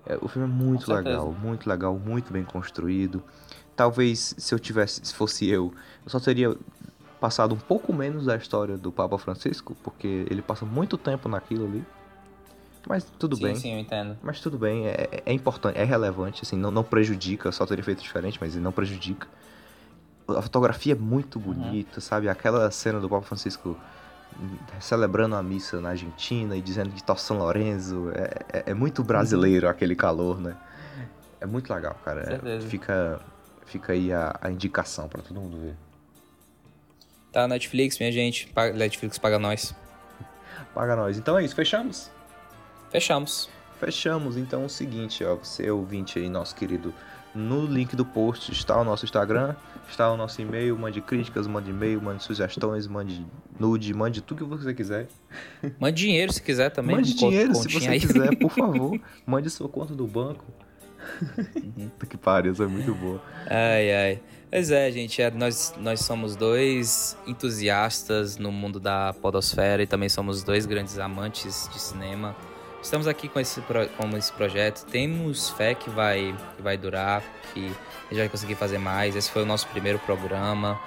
É, 0.06 0.18
o 0.22 0.28
filme 0.28 0.48
é 0.48 0.50
muito 0.50 0.90
legal, 0.90 1.30
muito 1.30 1.68
legal, 1.68 1.98
muito 1.98 2.32
bem 2.32 2.44
construído. 2.44 3.22
Talvez 3.76 4.34
se 4.38 4.54
eu 4.54 4.58
tivesse, 4.58 5.00
se 5.04 5.14
fosse 5.14 5.48
eu, 5.48 5.72
eu 6.04 6.10
só 6.10 6.20
teria 6.20 6.56
passado 7.20 7.54
um 7.54 7.58
pouco 7.58 7.92
menos 7.92 8.26
da 8.26 8.36
história 8.36 8.76
do 8.76 8.92
Papa 8.92 9.16
Francisco, 9.18 9.76
porque 9.82 10.26
ele 10.30 10.42
passa 10.42 10.64
muito 10.64 10.96
tempo 10.96 11.28
naquilo 11.28 11.66
ali. 11.66 11.84
Mas 12.86 13.04
tudo 13.18 13.36
sim, 13.36 13.42
bem. 13.42 13.54
Sim, 13.56 13.72
eu 13.72 13.78
entendo. 13.78 14.16
Mas 14.22 14.40
tudo 14.40 14.58
bem, 14.58 14.86
é, 14.86 15.22
é 15.24 15.32
importante, 15.32 15.78
é 15.78 15.84
relevante, 15.84 16.42
assim, 16.42 16.56
não, 16.56 16.70
não 16.70 16.84
prejudica, 16.84 17.50
só 17.50 17.64
teria 17.64 17.82
feito 17.82 18.02
diferente, 18.02 18.38
mas 18.40 18.54
não 18.56 18.70
prejudica. 18.72 19.26
A 20.28 20.42
fotografia 20.42 20.92
é 20.92 20.96
muito 20.96 21.38
uhum. 21.38 21.46
bonita, 21.46 21.96
uhum. 21.96 22.00
sabe? 22.00 22.28
Aquela 22.28 22.70
cena 22.70 23.00
do 23.00 23.08
Papa 23.08 23.26
Francisco 23.26 23.76
celebrando 24.80 25.36
a 25.36 25.42
missa 25.42 25.80
na 25.80 25.90
Argentina 25.90 26.56
e 26.56 26.60
dizendo 26.60 26.90
que 26.90 27.02
tá 27.02 27.16
São 27.16 27.38
Lourenço. 27.38 28.10
É, 28.14 28.58
é, 28.58 28.70
é 28.70 28.74
muito 28.74 29.02
brasileiro 29.02 29.66
uhum. 29.66 29.72
aquele 29.72 29.94
calor, 29.94 30.40
né? 30.40 30.56
É 31.40 31.46
muito 31.46 31.72
legal, 31.72 31.96
cara. 32.04 32.40
É, 32.44 32.60
fica, 32.60 33.20
fica 33.66 33.92
aí 33.92 34.12
a, 34.12 34.38
a 34.40 34.50
indicação 34.50 35.08
para 35.08 35.22
todo 35.22 35.40
mundo 35.40 35.58
ver. 35.58 35.74
Tá, 37.32 37.48
Netflix, 37.48 37.98
minha 37.98 38.12
gente. 38.12 38.48
Netflix 38.74 39.18
paga 39.18 39.38
nós. 39.38 39.74
Paga 40.72 40.94
nós. 40.94 41.18
Então 41.18 41.38
é 41.38 41.44
isso, 41.44 41.54
fechamos? 41.54 42.10
Fechamos. 42.90 43.48
Fechamos. 43.80 44.36
Então 44.36 44.62
é 44.62 44.66
o 44.66 44.68
seguinte, 44.68 45.24
ó. 45.24 45.36
Você 45.36 45.68
ouvinte 45.70 46.18
aí, 46.18 46.28
nosso 46.28 46.54
querido 46.54 46.94
no 47.34 47.66
link 47.66 47.96
do 47.96 48.04
post 48.04 48.52
está 48.52 48.80
o 48.80 48.84
nosso 48.84 49.04
Instagram, 49.04 49.56
está 49.90 50.10
o 50.12 50.16
nosso 50.16 50.40
e-mail, 50.40 50.78
mande 50.78 51.00
críticas, 51.00 51.46
mande 51.46 51.70
e-mail, 51.70 52.00
mande 52.00 52.22
sugestões, 52.22 52.86
mande 52.86 53.26
nude, 53.58 53.92
mande 53.92 54.20
tudo 54.20 54.46
que 54.46 54.50
você 54.50 54.72
quiser. 54.72 55.08
Mande 55.78 56.02
dinheiro 56.02 56.32
se 56.32 56.40
quiser 56.40 56.70
também. 56.70 56.96
Mande 56.96 57.14
dinheiro 57.14 57.54
se 57.54 57.68
você 57.68 57.88
aí. 57.88 58.00
quiser, 58.00 58.36
por 58.36 58.50
favor. 58.54 59.00
Mande 59.26 59.50
sua 59.50 59.68
conta 59.68 59.94
do 59.94 60.06
banco. 60.06 60.44
Uhum. 61.56 61.90
que 62.08 62.16
pariu, 62.16 62.52
isso 62.52 62.62
é 62.62 62.66
muito 62.66 62.94
boa. 62.94 63.22
Ai, 63.46 63.92
ai. 63.92 64.20
Pois 64.50 64.70
é, 64.70 64.90
gente, 64.92 65.20
é, 65.20 65.30
nós, 65.30 65.74
nós 65.78 66.00
somos 66.00 66.36
dois 66.36 67.16
entusiastas 67.26 68.36
no 68.36 68.52
mundo 68.52 68.78
da 68.78 69.12
podosfera 69.20 69.82
e 69.82 69.86
também 69.86 70.08
somos 70.08 70.44
dois 70.44 70.64
grandes 70.64 70.98
amantes 70.98 71.68
de 71.72 71.80
cinema. 71.80 72.36
Estamos 72.80 73.08
aqui 73.08 73.28
com 73.28 73.40
esse, 73.40 73.60
com 73.62 74.16
esse 74.16 74.32
projeto, 74.32 74.84
temos 74.84 75.48
fé 75.50 75.74
que 75.74 75.88
vai, 75.90 76.36
que 76.54 76.62
vai 76.62 76.76
durar, 76.76 77.22
que 77.52 77.66
a 77.66 78.08
gente 78.10 78.18
vai 78.18 78.28
conseguir 78.28 78.54
fazer 78.54 78.78
mais. 78.78 79.16
Esse 79.16 79.30
foi 79.30 79.42
o 79.42 79.46
nosso 79.46 79.66
primeiro 79.68 79.98
programa. 79.98 80.78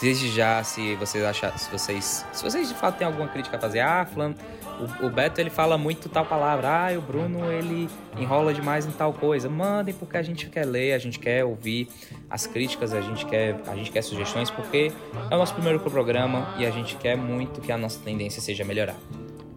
Desde 0.00 0.30
já, 0.30 0.62
se 0.64 0.94
vocês 0.94 1.22
achar, 1.22 1.58
se 1.58 1.70
vocês, 1.70 2.24
se 2.32 2.42
vocês 2.42 2.68
de 2.68 2.74
fato 2.74 2.96
têm 2.96 3.06
alguma 3.06 3.28
crítica 3.28 3.58
a 3.58 3.60
fazer, 3.60 3.80
ah, 3.80 4.06
Flan, 4.06 4.34
o, 4.80 5.06
o, 5.06 5.10
Beto 5.10 5.40
ele 5.40 5.50
fala 5.50 5.76
muito 5.76 6.08
tal 6.08 6.24
palavra, 6.24 6.68
ah, 6.68 6.98
o 6.98 7.00
Bruno 7.00 7.50
ele 7.50 7.88
enrola 8.18 8.52
demais 8.54 8.86
em 8.86 8.90
tal 8.90 9.12
coisa. 9.12 9.48
Mandem 9.48 9.94
porque 9.94 10.16
a 10.16 10.22
gente 10.22 10.48
quer 10.48 10.64
ler, 10.64 10.92
a 10.92 10.98
gente 10.98 11.18
quer 11.18 11.44
ouvir 11.44 11.88
as 12.28 12.46
críticas, 12.46 12.92
a 12.92 13.00
gente 13.00 13.26
quer, 13.26 13.60
a 13.66 13.76
gente 13.76 13.90
quer 13.90 14.02
sugestões 14.02 14.50
porque 14.50 14.92
é 15.30 15.34
o 15.34 15.38
nosso 15.38 15.54
primeiro 15.54 15.80
programa 15.80 16.54
e 16.58 16.66
a 16.66 16.70
gente 16.70 16.96
quer 16.96 17.16
muito 17.16 17.60
que 17.60 17.72
a 17.72 17.78
nossa 17.78 18.00
tendência 18.00 18.40
seja 18.40 18.64
melhorar. 18.64 18.96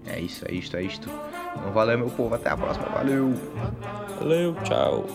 É 0.06 0.19
isso, 0.19 0.45
é 0.48 0.53
isto, 0.53 0.76
é 0.76 0.84
isto. 0.84 1.10
Então 1.56 1.72
valeu, 1.72 1.98
meu 1.98 2.10
povo. 2.10 2.35
Até 2.35 2.50
a 2.50 2.58
próxima. 2.58 2.88
Valeu. 2.90 3.34
Valeu, 4.19 4.56
tchau. 4.64 5.06